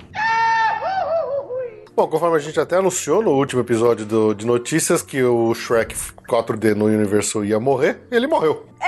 Bom, 1.95 2.07
conforme 2.07 2.37
a 2.37 2.39
gente 2.39 2.61
até 2.61 2.77
anunciou 2.77 3.21
no 3.21 3.33
último 3.33 3.61
episódio 3.61 4.07
do- 4.07 4.33
de 4.33 4.47
notícias 4.47 5.03
que 5.03 5.21
o 5.21 5.53
Shrek 5.53 5.97
4D 6.29 6.73
no 6.73 6.85
Universal 6.85 7.45
ia 7.45 7.59
morrer, 7.59 7.99
ele 8.09 8.29
morreu. 8.29 8.67
É, 8.81 8.88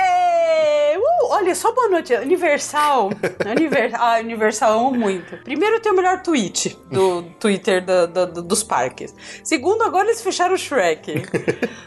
olha, 1.31 1.55
só 1.55 1.71
boa 1.73 1.89
noite. 1.89 2.13
Universal. 2.13 3.09
Univer, 3.45 3.91
ah, 3.95 4.19
Universal, 4.19 4.79
amo 4.79 4.91
muito. 4.97 5.37
Primeiro, 5.43 5.79
tem 5.79 5.91
o 5.91 5.95
melhor 5.95 6.21
tweet 6.21 6.77
do 6.91 7.23
Twitter 7.39 7.83
da- 7.83 8.05
da- 8.05 8.25
do- 8.25 8.41
dos 8.41 8.63
parques. 8.63 9.13
Segundo, 9.43 9.83
agora 9.83 10.07
eles 10.07 10.21
fecharam 10.21 10.53
o 10.53 10.57
Shrek. 10.57 11.23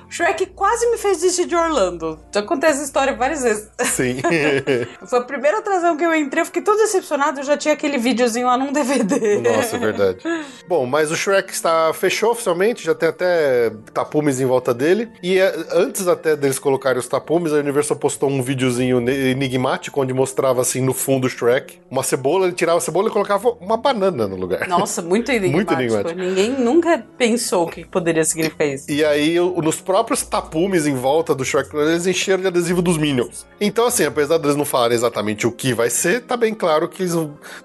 O 0.09 0.11
Shrek 0.13 0.47
quase 0.47 0.91
me 0.91 0.99
fez 0.99 1.19
desistir 1.21 1.47
de 1.47 1.55
Orlando. 1.57 2.19
Já 2.33 2.43
contei 2.43 2.71
essa 2.71 2.83
história 2.85 3.15
várias 3.15 3.43
vezes. 3.43 3.69
Sim. 3.81 4.17
Foi 5.09 5.19
a 5.19 5.23
primeira 5.23 5.59
atração 5.59 5.97
que 5.97 6.05
eu 6.05 6.15
entrei, 6.15 6.43
eu 6.43 6.47
fiquei 6.47 6.63
todo 6.63 6.79
decepcionado. 6.79 7.41
Eu 7.41 7.45
já 7.45 7.57
tinha 7.57 7.75
aquele 7.75 7.99
videozinho 7.99 8.47
lá 8.47 8.57
num 8.57 8.73
DVD. 8.73 9.39
Nossa, 9.41 9.77
é 9.77 9.79
verdade. 9.79 10.19
Bom, 10.69 10.87
mas 10.87 11.11
o 11.11 11.17
Shrek 11.17 11.53
está 11.53 11.93
fechou 11.93 12.31
oficialmente, 12.33 12.85
já 12.85 12.95
tem 12.95 13.09
até 13.09 13.71
tapumes 13.93 14.41
em 14.41 14.47
volta 14.47 14.73
dele. 14.75 15.11
E 15.23 15.39
é, 15.39 15.55
antes 15.73 16.07
até 16.09 16.37
deles 16.37 16.59
colocarem 16.59 16.99
os 16.99 17.07
tapumes, 17.09 17.53
a 17.53 17.57
Universal 17.57 17.97
postou 17.97 18.29
um 18.29 18.43
videozinho 18.43 19.01
enigmático 19.35 20.01
onde 20.01 20.13
mostrava 20.13 20.61
assim 20.63 20.81
no 20.81 20.93
fundo 20.95 21.27
o 21.27 21.31
Shrek 21.31 21.79
uma 21.91 22.03
cebola, 22.03 22.47
ele 22.47 22.55
tirava 22.55 22.79
a 22.79 22.81
cebola 22.81 23.09
e 23.09 23.13
colocava 23.13 23.51
uma 23.61 23.77
banana 23.77 24.27
no 24.27 24.37
lugar. 24.37 24.67
Nossa, 24.67 25.01
muito 25.03 25.31
enigmático. 25.33 25.73
enigmático. 25.75 26.19
Ninguém 26.19 26.51
nunca 26.51 27.05
pensou 27.17 27.65
o 27.67 27.71
que 27.71 27.85
poderia 27.85 28.25
significar 28.25 28.67
isso. 28.67 28.91
E 28.91 29.05
aí, 29.05 29.37
nos 29.39 29.81
próprios 29.81 30.23
tapumes 30.23 30.87
em 30.87 30.95
volta 30.95 31.35
do 31.35 31.45
Shrek, 31.45 31.75
eles 31.77 32.07
encheram 32.07 32.41
de 32.43 32.49
adesivo 32.49 32.83
dos 32.83 32.97
Minions. 32.99 33.47
Então, 33.61 33.87
assim, 33.87 34.05
apesar 34.05 34.39
deles 34.39 34.57
não 34.57 34.65
falarem 34.65 34.97
exatamente 34.97 35.47
o 35.47 35.53
que 35.53 35.73
vai 35.73 35.89
ser, 35.91 36.23
tá 36.23 36.37
bem 36.37 36.53
claro 36.55 36.89
que 36.89 37.03
eles, 37.03 37.15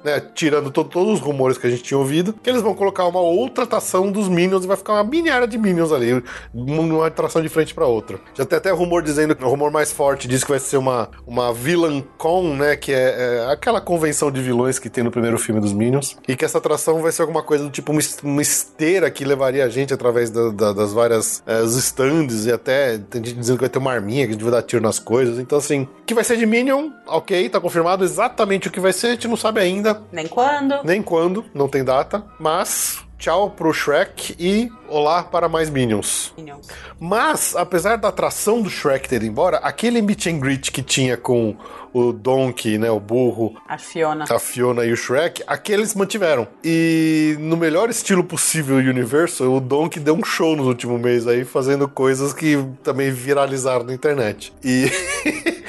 né, 0.04 0.20
tirando 0.36 0.70
to- 0.70 0.84
todos 0.84 1.14
os 1.16 1.20
rumores 1.20 1.58
que 1.58 1.66
a 1.66 1.70
gente 1.70 1.82
tinha 1.84 1.98
ouvido, 1.98 2.34
que 2.34 2.50
eles 2.50 2.62
vão 2.62 2.76
colocar 2.76 3.06
uma 3.08 3.20
outra 3.22 3.64
atração 3.64 4.12
dos 4.12 4.28
Minions 4.30 4.64
e 4.64 4.68
vai 4.68 4.78
ficar 4.78 4.94
uma 4.94 5.04
mini 5.04 5.30
área 5.30 5.48
de 5.48 5.58
Minions 5.58 5.92
ali, 5.92 6.24
uma 6.54 6.80
uma 6.90 7.08
atração 7.08 7.42
de 7.42 7.50
frente 7.50 7.74
pra 7.74 7.86
outra. 7.86 8.20
Já 8.34 8.46
tem 8.46 8.58
até 8.58 8.72
rumor 8.72 9.02
dizendo 9.02 9.36
que 9.36 9.44
o 9.44 9.48
rumor 9.50 9.72
mais 9.72 9.92
forte 9.92 10.28
diz 10.28 10.44
que 10.44 10.50
vai 10.50 10.60
ser 10.60 10.78
uma, 10.78 11.10
uma 11.26 11.52
Villain 11.62 12.04
Con, 12.18 12.56
né, 12.56 12.76
que 12.76 12.92
é, 12.92 13.46
é 13.48 13.52
aquela 13.52 13.82
convenção 13.82 14.32
de 14.32 14.42
vilões 14.42 14.80
que 14.80 14.90
tem 14.90 15.04
no 15.04 15.12
primeiro 15.12 15.38
filme 15.38 15.60
dos 15.60 15.74
Minions, 15.74 16.18
e 16.28 16.36
que 16.36 16.46
essa 16.46 16.58
atração 16.58 17.02
vai 17.02 17.12
ser 17.12 17.22
alguma 17.24 17.44
coisa 17.44 17.64
do 17.66 17.70
tipo 17.70 17.92
uma, 17.92 18.00
es- 18.00 18.18
uma 18.24 18.42
esteira 18.42 19.10
que 19.12 19.24
levaria 19.26 19.66
a 19.66 19.70
gente 19.70 19.94
através 19.94 20.30
da- 20.30 20.50
da- 20.50 20.74
das 20.74 20.94
várias 20.94 21.44
os 21.66 21.76
stands 21.76 22.46
e 22.46 22.52
até 22.52 22.98
tem 22.98 23.24
gente 23.24 23.38
dizendo 23.38 23.58
que 23.58 23.64
vai 23.64 23.70
ter 23.70 23.80
uma 23.80 23.92
arminha 23.92 24.26
que 24.26 24.30
a 24.32 24.34
gente 24.34 24.44
vai 24.44 24.52
dar 24.52 24.62
tiro 24.64 24.82
nas 24.82 25.00
coisas. 25.00 25.38
Então, 25.40 25.58
assim, 25.58 25.88
que 26.06 26.14
vai 26.14 26.24
ser 26.24 26.38
de 26.38 26.46
Minion, 26.46 26.90
ok, 27.08 27.50
tá 27.50 27.60
confirmado 27.60 28.04
exatamente 28.04 28.68
o 28.68 28.72
que 28.72 28.80
vai 28.80 28.94
ser, 28.94 29.08
a 29.08 29.12
gente 29.12 29.28
não 29.28 29.38
sabe 29.38 29.60
ainda, 29.60 30.02
Nem 30.12 30.28
quando. 30.28 30.76
nem 30.84 31.02
quando, 31.02 31.46
não 31.54 31.68
tem 31.68 31.84
data, 31.84 32.24
mas 32.40 33.00
tchau 33.20 33.50
pro 33.52 33.74
Shrek 33.74 34.34
e 34.40 34.72
olá 34.88 35.22
para 35.22 35.50
mais 35.50 35.70
Minions. 35.70 36.34
Minions. 36.38 36.68
Mas, 36.98 37.54
apesar 37.54 37.98
da 37.98 38.08
atração 38.08 38.62
do 38.62 38.70
Shrek 38.70 39.10
ter 39.10 39.18
ido 39.18 39.26
embora, 39.26 39.58
aquele 39.58 40.02
meet 40.02 40.28
and 40.28 40.40
greet 40.40 40.72
que 40.72 40.82
tinha 40.82 41.18
com 41.18 41.56
o 41.94 42.12
Donkey, 42.14 42.78
né, 42.78 42.90
o 42.92 43.00
burro, 43.00 43.56
A 43.68 43.78
Fiona. 43.78 44.26
a 44.30 44.40
Fiona 44.40 44.86
e 44.86 44.92
o 44.92 44.98
Shrek, 44.98 45.44
aqueles 45.48 45.96
mantiveram. 45.96 46.48
E 46.64 47.36
no 47.40 47.58
melhor 47.58 47.90
estilo 47.90 48.24
possível 48.24 48.78
Universal, 48.78 49.54
o 49.54 49.60
Donkey 49.60 50.00
deu 50.00 50.16
um 50.16 50.24
show 50.24 50.56
nos 50.56 50.68
últimos 50.68 51.00
meses 51.02 51.28
aí, 51.28 51.44
fazendo 51.46 51.88
coisas 51.88 52.34
que 52.34 52.58
também 52.84 53.12
viralizaram 53.12 53.84
na 53.86 53.94
internet. 53.94 54.54
E. 54.64 54.90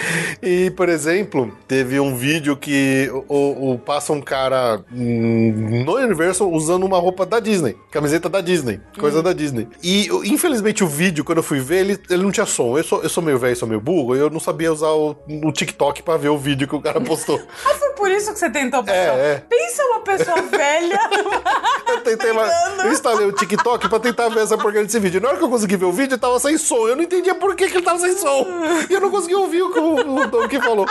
E, 0.43 0.71
por 0.71 0.89
exemplo, 0.89 1.53
teve 1.69 2.01
um 2.01 2.17
vídeo 2.17 2.57
que 2.57 3.11
o, 3.29 3.73
o- 3.75 3.79
passa 3.79 4.13
um 4.13 4.21
cara 4.23 4.83
hum, 4.91 5.83
no 5.85 5.97
Universal 5.97 6.51
usando 6.51 6.85
uma 6.85 6.99
roupa 6.99 7.27
da 7.27 7.39
Disney, 7.39 7.77
camiseta 7.91 8.29
da 8.29 8.41
Disney, 8.41 8.81
coisa 8.99 9.23
da 9.23 9.33
Disney. 9.35 9.69
E 9.83 10.09
infelizmente 10.25 10.83
o 10.83 10.87
vídeo, 10.87 11.25
quando 11.25 11.39
eu 11.39 11.43
fui 11.45 11.61
ver, 11.61 11.81
ele, 11.81 11.99
ele 12.09 12.23
não 12.23 12.31
tinha 12.33 12.47
som. 12.47 12.77
Eu 12.79 12.85
sou, 12.85 13.03
eu 13.03 13.09
sou 13.09 13.23
meio 13.23 13.39
velho, 13.39 13.55
sou 13.55 13.69
meio 13.69 13.81
burro, 13.81 14.17
e 14.17 14.19
eu 14.19 14.31
não 14.31 14.41
sabia 14.41 14.73
usar 14.73 14.89
o, 14.91 15.15
o 15.45 15.53
TikTok 15.53 16.03
pra 16.11 16.17
ver 16.17 16.29
o 16.29 16.37
vídeo 16.37 16.67
que 16.67 16.75
o 16.75 16.81
cara 16.81 17.01
postou. 17.01 17.41
Ah, 17.65 17.75
foi 17.75 17.91
por 17.91 18.11
isso 18.11 18.33
que 18.33 18.39
você 18.39 18.51
tentou 18.51 18.83
passar. 18.83 18.97
É, 19.19 19.35
é. 19.35 19.45
Pensa 19.49 19.85
uma 19.85 20.01
pessoa 20.01 20.43
velha. 20.43 20.99
Eu 21.87 22.01
tentei 22.01 22.33
lá, 22.33 22.49
eu 22.85 22.93
instalei 22.93 23.27
o 23.27 23.33
TikTok 23.33 23.89
pra 23.89 23.99
tentar 23.99 24.29
ver 24.29 24.45
essa 24.45 24.57
porcaria 24.57 24.85
desse 24.85 24.99
vídeo. 25.01 25.21
Na 25.21 25.29
hora 25.29 25.39
que 25.39 25.43
eu 25.43 25.51
consegui 25.51 25.77
ver 25.77 25.87
o 25.87 25.93
vídeo, 25.93 26.17
tava 26.17 26.39
sem 26.39 26.57
som. 26.57 26.87
Eu 26.87 26.95
não 26.95 27.03
entendia 27.03 27.35
por 27.35 27.57
que, 27.57 27.69
que 27.69 27.77
ele 27.79 27.85
tava 27.85 27.99
sem 27.99 28.17
som. 28.17 28.47
E 28.89 28.93
eu 28.93 29.01
não 29.01 29.11
conseguia 29.11 29.39
ouvir 29.39 29.61
o 29.63 29.73
que 29.73 29.79
o, 29.81 29.97
o 29.97 30.27
Donkey 30.29 30.61
falou. 30.61 30.87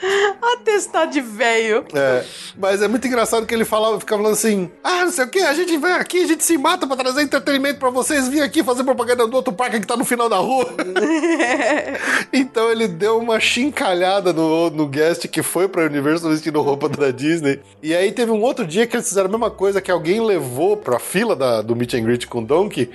Atestar 0.54 1.08
de 1.08 1.20
velho. 1.20 1.84
É, 1.94 2.24
mas 2.56 2.82
é 2.82 2.88
muito 2.88 3.06
engraçado 3.06 3.46
que 3.46 3.54
ele 3.54 3.64
falava, 3.64 3.98
ficava 3.98 4.22
falando 4.22 4.34
assim: 4.34 4.70
Ah, 4.82 5.04
não 5.04 5.12
sei 5.12 5.24
o 5.24 5.28
que, 5.28 5.40
a 5.40 5.54
gente 5.54 5.76
vem 5.76 5.92
aqui, 5.92 6.22
a 6.22 6.26
gente 6.26 6.44
se 6.44 6.56
mata 6.56 6.86
pra 6.86 6.96
trazer 6.96 7.22
entretenimento 7.22 7.78
pra 7.78 7.90
vocês, 7.90 8.28
vir 8.28 8.42
aqui 8.42 8.62
fazer 8.62 8.84
propaganda 8.84 9.26
do 9.26 9.36
outro 9.36 9.52
parque 9.52 9.80
que 9.80 9.86
tá 9.86 9.96
no 9.96 10.04
final 10.04 10.28
da 10.28 10.36
rua. 10.36 10.66
então 12.32 12.70
ele 12.70 12.88
deu 12.88 13.18
uma 13.18 13.40
chincalhada 13.40 14.32
no, 14.32 14.70
no 14.70 14.86
guest 14.86 15.26
que 15.28 15.42
foi 15.42 15.68
pra 15.68 15.84
Universal 15.84 16.30
vestindo 16.30 16.60
roupa 16.60 16.88
da 16.88 17.10
Disney. 17.10 17.60
E 17.82 17.94
aí 17.94 18.12
teve 18.12 18.30
um 18.30 18.42
outro 18.42 18.66
dia 18.66 18.86
que 18.86 18.96
eles 18.96 19.08
fizeram 19.08 19.28
a 19.28 19.32
mesma 19.32 19.50
coisa, 19.50 19.80
que 19.80 19.90
alguém 19.90 20.20
levou 20.20 20.76
pra 20.76 20.98
fila 20.98 21.34
da, 21.34 21.62
do 21.62 21.76
Meet 21.76 21.94
and 21.94 22.02
Greet 22.02 22.26
com 22.26 22.40
o 22.40 22.44
Donkey 22.44 22.90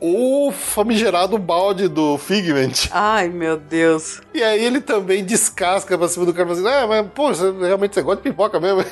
o 0.00 0.52
famigerado 0.52 1.36
balde 1.38 1.88
do 1.88 2.16
Figment. 2.18 2.88
Ai, 2.90 3.28
meu 3.28 3.56
Deus. 3.56 4.20
E 4.32 4.42
aí 4.42 4.64
ele 4.64 4.80
também 4.80 5.24
descasca 5.24 5.96
pra 5.98 6.08
cima 6.08 6.24
do 6.26 6.32
cara, 6.32 6.52
assim, 6.52 6.66
ah, 6.66 6.86
mas, 6.86 7.06
pô, 7.14 7.28
você, 7.28 7.50
realmente 7.50 7.94
você 7.94 8.02
gosta 8.02 8.22
de 8.22 8.30
pipoca 8.30 8.60
mesmo? 8.60 8.84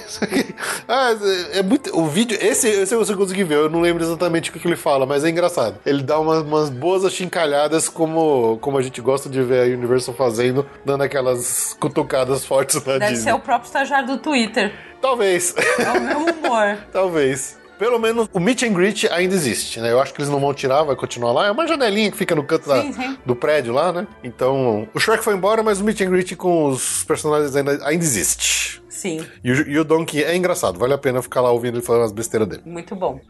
ah, 0.88 1.14
é, 1.52 1.58
é 1.58 1.62
muito... 1.62 1.96
O 1.96 2.06
vídeo, 2.06 2.36
esse, 2.40 2.68
esse 2.68 2.94
você 2.96 3.14
conseguiu 3.14 3.46
ver, 3.46 3.54
eu 3.54 3.70
não 3.70 3.80
lembro 3.80 4.02
exatamente 4.02 4.50
o 4.50 4.52
que, 4.52 4.58
que 4.58 4.66
ele 4.66 4.76
fala, 4.76 5.06
mas 5.06 5.24
é 5.24 5.28
engraçado. 5.28 5.76
Ele 5.86 6.02
dá 6.02 6.18
umas, 6.18 6.42
umas 6.42 6.70
boas 6.70 7.04
achincalhadas 7.04 7.88
como, 7.88 8.58
como 8.60 8.78
a 8.78 8.82
gente 8.82 9.00
gosta 9.00 9.28
de 9.28 9.42
ver 9.42 9.62
a 9.70 9.76
Universal 9.76 10.14
fazendo, 10.14 10.66
dando 10.84 11.02
aquelas 11.02 11.76
cutucadas 11.78 12.44
fortes 12.44 12.76
na 12.84 12.98
Deve 12.98 13.12
Disney. 13.14 13.30
ser 13.30 13.32
o 13.34 13.38
próprio 13.38 13.66
estagiário 13.66 14.06
do 14.08 14.18
Twitter. 14.18 14.72
Talvez, 15.00 15.54
É 15.78 15.90
o 15.92 16.00
meu 16.00 16.18
humor. 16.34 16.78
talvez. 16.92 17.56
Pelo 17.78 17.98
menos 17.98 18.28
o 18.32 18.40
meet 18.40 18.62
and 18.62 18.72
greet 18.72 19.06
ainda 19.10 19.34
existe, 19.34 19.80
né? 19.80 19.92
Eu 19.92 20.00
acho 20.00 20.14
que 20.14 20.20
eles 20.20 20.30
não 20.30 20.40
vão 20.40 20.54
tirar, 20.54 20.82
vai 20.82 20.96
continuar 20.96 21.32
lá. 21.32 21.46
É 21.46 21.50
uma 21.50 21.66
janelinha 21.66 22.10
que 22.10 22.16
fica 22.16 22.34
no 22.34 22.42
canto 22.44 22.66
da- 22.68 22.80
Sim, 22.80 22.92
sim. 22.92 23.18
do 23.26 23.36
prédio 23.36 23.72
lá, 23.74 23.92
né? 23.92 24.06
Então, 24.24 24.88
o 24.94 24.98
Shrek 24.98 25.22
foi 25.22 25.34
embora, 25.34 25.62
mas 25.62 25.80
o 25.80 25.84
meet 25.84 26.00
and 26.00 26.10
greet 26.10 26.34
com 26.36 26.68
os 26.68 27.04
personagens 27.04 27.54
ainda, 27.54 27.72
ainda 27.86 28.04
existe. 28.04 28.82
Sim, 28.88 29.26
E 29.44 29.52
o, 29.52 29.68
e 29.68 29.78
o 29.78 29.84
Donkey 29.84 30.24
é 30.24 30.34
engraçado, 30.34 30.78
vale 30.78 30.94
a 30.94 30.98
pena 30.98 31.20
ficar 31.20 31.42
lá 31.42 31.50
ouvindo 31.50 31.76
ele 31.76 31.84
falando 31.84 32.04
as 32.04 32.12
besteiras 32.12 32.48
dele. 32.48 32.62
muito 32.64 32.96
bom. 32.96 33.20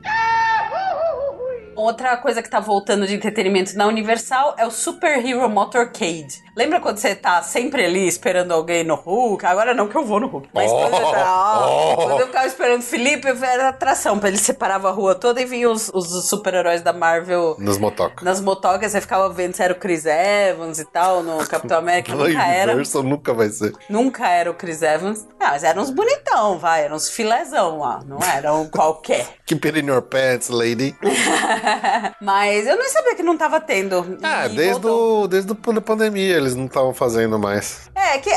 Outra 1.75 2.17
coisa 2.17 2.43
que 2.43 2.49
tá 2.49 2.59
voltando 2.61 3.07
de 3.07 3.15
entretenimento 3.15 3.77
na 3.77 3.87
Universal 3.87 4.55
é 4.59 4.67
o 4.67 4.71
Super 4.71 5.19
Hero 5.25 5.49
Motorcade. 5.51 6.46
Lembra 6.57 6.81
quando 6.81 6.97
você 6.97 7.15
tá 7.15 7.43
sempre 7.43 7.85
ali 7.85 8.09
esperando 8.09 8.53
alguém 8.53 8.83
no 8.83 8.95
Hulk? 8.95 9.45
Agora 9.45 9.75
não 9.75 9.87
que 9.89 9.95
eu 9.95 10.05
vou 10.07 10.19
no 10.19 10.27
Hulk. 10.27 10.49
Mas 10.55 10.71
quando, 10.73 10.95
eu 10.95 11.11
tava, 11.11 11.67
ó, 11.67 11.97
quando 12.09 12.21
eu 12.21 12.27
ficava 12.29 12.47
esperando 12.47 12.81
o 12.81 12.85
Felipe, 12.85 13.29
era 13.29 13.69
atração. 13.69 14.19
Ele 14.25 14.39
separava 14.39 14.89
a 14.89 14.91
rua 14.91 15.15
toda 15.15 15.41
e 15.43 15.45
vinha 15.45 15.69
os, 15.71 15.91
os 15.93 16.27
super-heróis 16.29 16.81
da 16.81 16.95
Marvel 16.95 17.57
Nas 17.59 17.77
motocas. 17.77 18.25
nas 18.25 18.41
motocas. 18.41 18.93
Você 18.93 19.03
ficava 19.03 19.29
vendo 19.29 19.55
se 19.55 19.63
era 19.63 19.75
o 19.75 19.77
Chris 19.77 20.07
Evans 20.07 20.79
e 20.79 20.85
tal 20.87 21.23
no 21.23 21.47
Capitão 21.47 21.77
América. 21.77 22.15
Nunca 22.17 22.47
era. 22.47 22.75
Nunca 23.03 23.35
vai 23.35 23.49
ser. 23.51 23.75
Nunca 23.91 24.27
era 24.27 24.51
o 24.51 24.55
Chris 24.55 24.81
Evans. 24.81 25.27
Ah, 25.39 25.51
mas 25.51 25.63
eram 25.63 25.83
uns 25.83 25.91
bonitão, 25.91 26.59
vai. 26.59 26.85
Eram 26.87 26.97
uns 26.97 27.11
filezão 27.11 27.81
lá. 27.81 28.01
Não 28.07 28.19
eram 28.23 28.67
qualquer. 28.73 29.27
Keep 29.45 29.67
it 29.69 29.79
in 29.79 29.87
your 29.89 30.01
pants, 30.01 30.49
lady. 30.49 30.97
Mas 32.21 32.67
eu 32.67 32.77
nem 32.77 32.89
sabia 32.89 33.15
que 33.15 33.23
não 33.23 33.37
tava 33.37 33.61
tendo. 33.61 34.19
Ah, 34.23 34.49
desde, 34.49 34.81
voltou. 34.81 35.25
o, 35.25 35.29
desde 35.29 35.53
a 35.53 35.81
pandemia 35.81 36.46
eles 36.47 36.57
não 36.57 36.67
estavam 36.67 36.93
fazendo 36.95 37.39
mais. 37.39 37.91
É, 37.95 38.19
que 38.19 38.31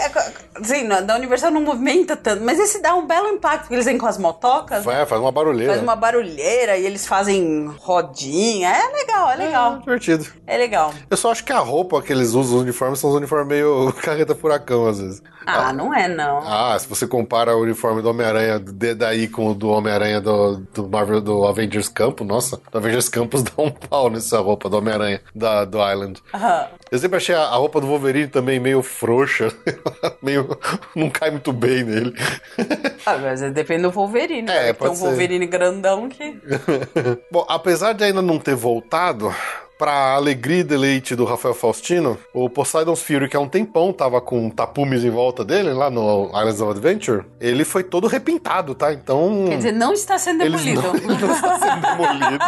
assim, 0.55 0.83
na- 0.83 1.01
da 1.01 1.15
Universal 1.15 1.51
não 1.51 1.61
movimenta 1.61 2.15
tanto, 2.15 2.43
mas 2.43 2.59
esse 2.59 2.81
dá 2.81 2.93
um 2.95 3.05
belo 3.07 3.27
impacto, 3.29 3.61
porque 3.61 3.75
eles 3.75 3.85
vêm 3.85 3.97
com 3.97 4.05
as 4.07 4.17
motocas, 4.17 4.83
Vai, 4.83 5.05
faz 5.05 5.21
uma 5.21 5.31
barulheira. 5.31 5.71
faz 5.73 5.83
uma 5.83 5.95
barulheira 5.95 6.77
e 6.77 6.85
eles 6.85 7.05
fazem 7.07 7.67
rodinha. 7.79 8.69
É 8.69 8.87
legal, 8.97 9.29
é 9.29 9.33
É 9.33 9.37
legal. 9.37 9.77
divertido. 9.79 10.25
É 10.47 10.57
legal. 10.57 10.93
Eu 11.09 11.17
só 11.17 11.31
acho 11.31 11.43
que 11.43 11.53
a 11.53 11.59
roupa 11.59 12.01
que 12.01 12.11
eles 12.11 12.29
usam, 12.33 12.57
os 12.57 12.61
uniformes, 12.63 12.99
são 12.99 13.09
os 13.09 13.15
uniformes 13.15 13.47
meio 13.47 13.93
carreta 14.01 14.33
furacão, 14.35 14.87
às 14.87 14.99
vezes. 14.99 15.21
Ah, 15.45 15.73
não 15.73 15.91
é 15.93 16.07
não. 16.07 16.39
Ah, 16.45 16.77
se 16.77 16.87
você 16.87 17.07
compara 17.07 17.55
o 17.55 17.61
uniforme 17.61 18.01
do 18.03 18.09
Homem-Aranha 18.09 18.59
daí 18.95 19.27
com 19.27 19.47
o 19.49 19.55
do 19.55 19.69
Homem-Aranha 19.69 20.21
do, 20.21 20.57
do 20.73 20.87
Marvel 20.87 21.21
do 21.21 21.43
Avengers 21.47 21.89
Campo, 21.89 22.23
nossa, 22.23 22.59
do 22.71 22.77
Avengers 22.77 23.09
Campos 23.09 23.41
dá 23.43 23.51
um 23.57 23.71
pau 23.71 24.09
nessa 24.11 24.39
roupa 24.39 24.69
do 24.69 24.77
Homem-Aranha 24.77 25.21
da, 25.33 25.65
do 25.65 25.77
Island. 25.79 26.21
Aham. 26.33 26.67
Eu 26.91 26.99
sempre 26.99 27.17
achei 27.17 27.33
a, 27.33 27.41
a 27.41 27.55
roupa 27.55 27.81
do 27.81 27.87
Wolverine 27.99 28.27
também 28.27 28.59
meio 28.59 28.81
frouxa, 28.81 29.53
meio. 30.23 30.57
não 30.95 31.09
cai 31.09 31.29
muito 31.29 31.51
bem 31.51 31.83
nele. 31.83 32.13
Ah, 33.05 33.17
mas 33.17 33.41
depende 33.51 33.83
do 33.83 33.91
Wolverine. 33.91 34.49
É, 34.49 34.67
né? 34.67 34.73
pode 34.73 34.79
Tem 34.79 34.89
um 34.91 34.95
ser. 34.95 35.05
Wolverine 35.07 35.45
grandão 35.45 36.07
que. 36.07 36.39
Bom, 37.29 37.45
apesar 37.49 37.93
de 37.93 38.05
ainda 38.05 38.21
não 38.21 38.39
ter 38.39 38.55
voltado, 38.55 39.33
pra 39.79 40.13
alegria 40.13 40.59
e 40.59 40.63
deleite 40.63 41.15
do 41.15 41.23
Rafael 41.23 41.53
Faustino, 41.55 42.17
o 42.33 42.49
Poseidon's 42.49 43.01
Fury, 43.01 43.29
que 43.29 43.37
há 43.37 43.39
um 43.39 43.47
tempão 43.47 43.93
tava 43.93 44.19
com 44.19 44.49
tapumes 44.49 45.05
em 45.05 45.09
volta 45.09 45.45
dele, 45.45 45.71
lá 45.71 45.89
no 45.89 46.25
Islands 46.35 46.59
of 46.59 46.71
Adventure, 46.71 47.23
ele 47.39 47.63
foi 47.63 47.81
todo 47.81 48.05
repintado, 48.05 48.75
tá? 48.75 48.91
Então. 48.91 49.45
Quer 49.47 49.55
dizer, 49.55 49.71
não 49.71 49.93
está 49.93 50.17
sendo 50.17 50.43
demolido. 50.43 50.81
não, 50.81 50.95
ele 50.95 51.07
não 51.17 51.31
está 51.33 51.59
sendo 51.59 51.81
demolido. 51.81 52.39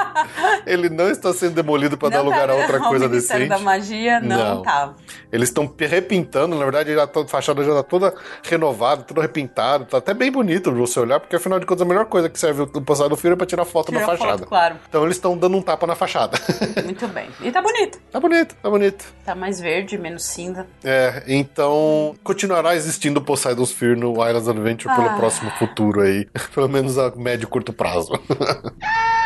Ele 0.65 0.89
não 0.89 1.09
está 1.09 1.33
sendo 1.33 1.53
demolido 1.55 1.97
para 1.97 2.09
dar 2.09 2.21
lugar 2.21 2.47
tá 2.47 2.53
a 2.53 2.57
outra 2.57 2.77
vendo? 2.79 2.87
coisa 2.89 3.07
decente. 3.07 3.47
da 3.47 3.59
Magia 3.59 4.19
não, 4.19 4.55
Não. 4.55 4.61
tá. 4.61 4.93
Eles 5.31 5.47
estão 5.47 5.73
repintando, 5.79 6.57
na 6.57 6.63
verdade, 6.65 6.93
tá, 6.93 7.21
a 7.21 7.27
fachada 7.27 7.63
já 7.63 7.73
tá 7.75 7.83
toda 7.83 8.13
renovada, 8.43 9.03
toda 9.03 9.21
repintada, 9.21 9.85
tá 9.85 9.99
até 9.99 10.13
bem 10.13 10.29
bonito 10.29 10.69
de 10.69 10.77
você 10.77 10.99
olhar, 10.99 11.21
porque 11.21 11.37
afinal 11.37 11.61
de 11.61 11.65
contas 11.65 11.83
a 11.83 11.85
melhor 11.85 12.05
coisa 12.07 12.27
que 12.29 12.37
serve 12.37 12.63
o 12.63 12.65
do 12.65 13.15
filme 13.15 13.35
é 13.35 13.37
pra 13.37 13.45
tirar 13.45 13.63
foto 13.63 13.87
Tira 13.87 14.01
da 14.01 14.05
foto, 14.05 14.17
fachada. 14.17 14.45
claro. 14.45 14.75
Então 14.89 15.03
eles 15.03 15.15
estão 15.15 15.37
dando 15.37 15.55
um 15.55 15.61
tapa 15.61 15.87
na 15.87 15.95
fachada. 15.95 16.37
Muito 16.83 17.07
bem. 17.07 17.20
E 17.41 17.51
tá 17.51 17.61
bonito. 17.61 17.99
tá 18.11 18.19
bonito, 18.19 18.55
tá 18.61 18.69
bonito. 18.69 19.05
Tá 19.25 19.35
mais 19.35 19.59
verde, 19.59 19.97
menos 19.97 20.23
cinza. 20.23 20.65
É, 20.83 21.23
então 21.27 22.15
continuará 22.23 22.75
existindo 22.75 23.19
o 23.19 23.23
Poseidon's 23.23 23.71
Fear 23.71 23.97
no 23.97 24.13
Islands 24.27 24.47
Adventure 24.47 24.95
pelo 24.95 25.09
Ah. 25.09 25.15
próximo 25.17 25.51
futuro 25.59 26.01
aí. 26.01 26.27
Pelo 26.53 26.67
menos 26.69 26.97
a 26.97 27.11
médio 27.15 27.45
e 27.45 27.47
curto 27.47 27.71
prazo. 27.73 28.11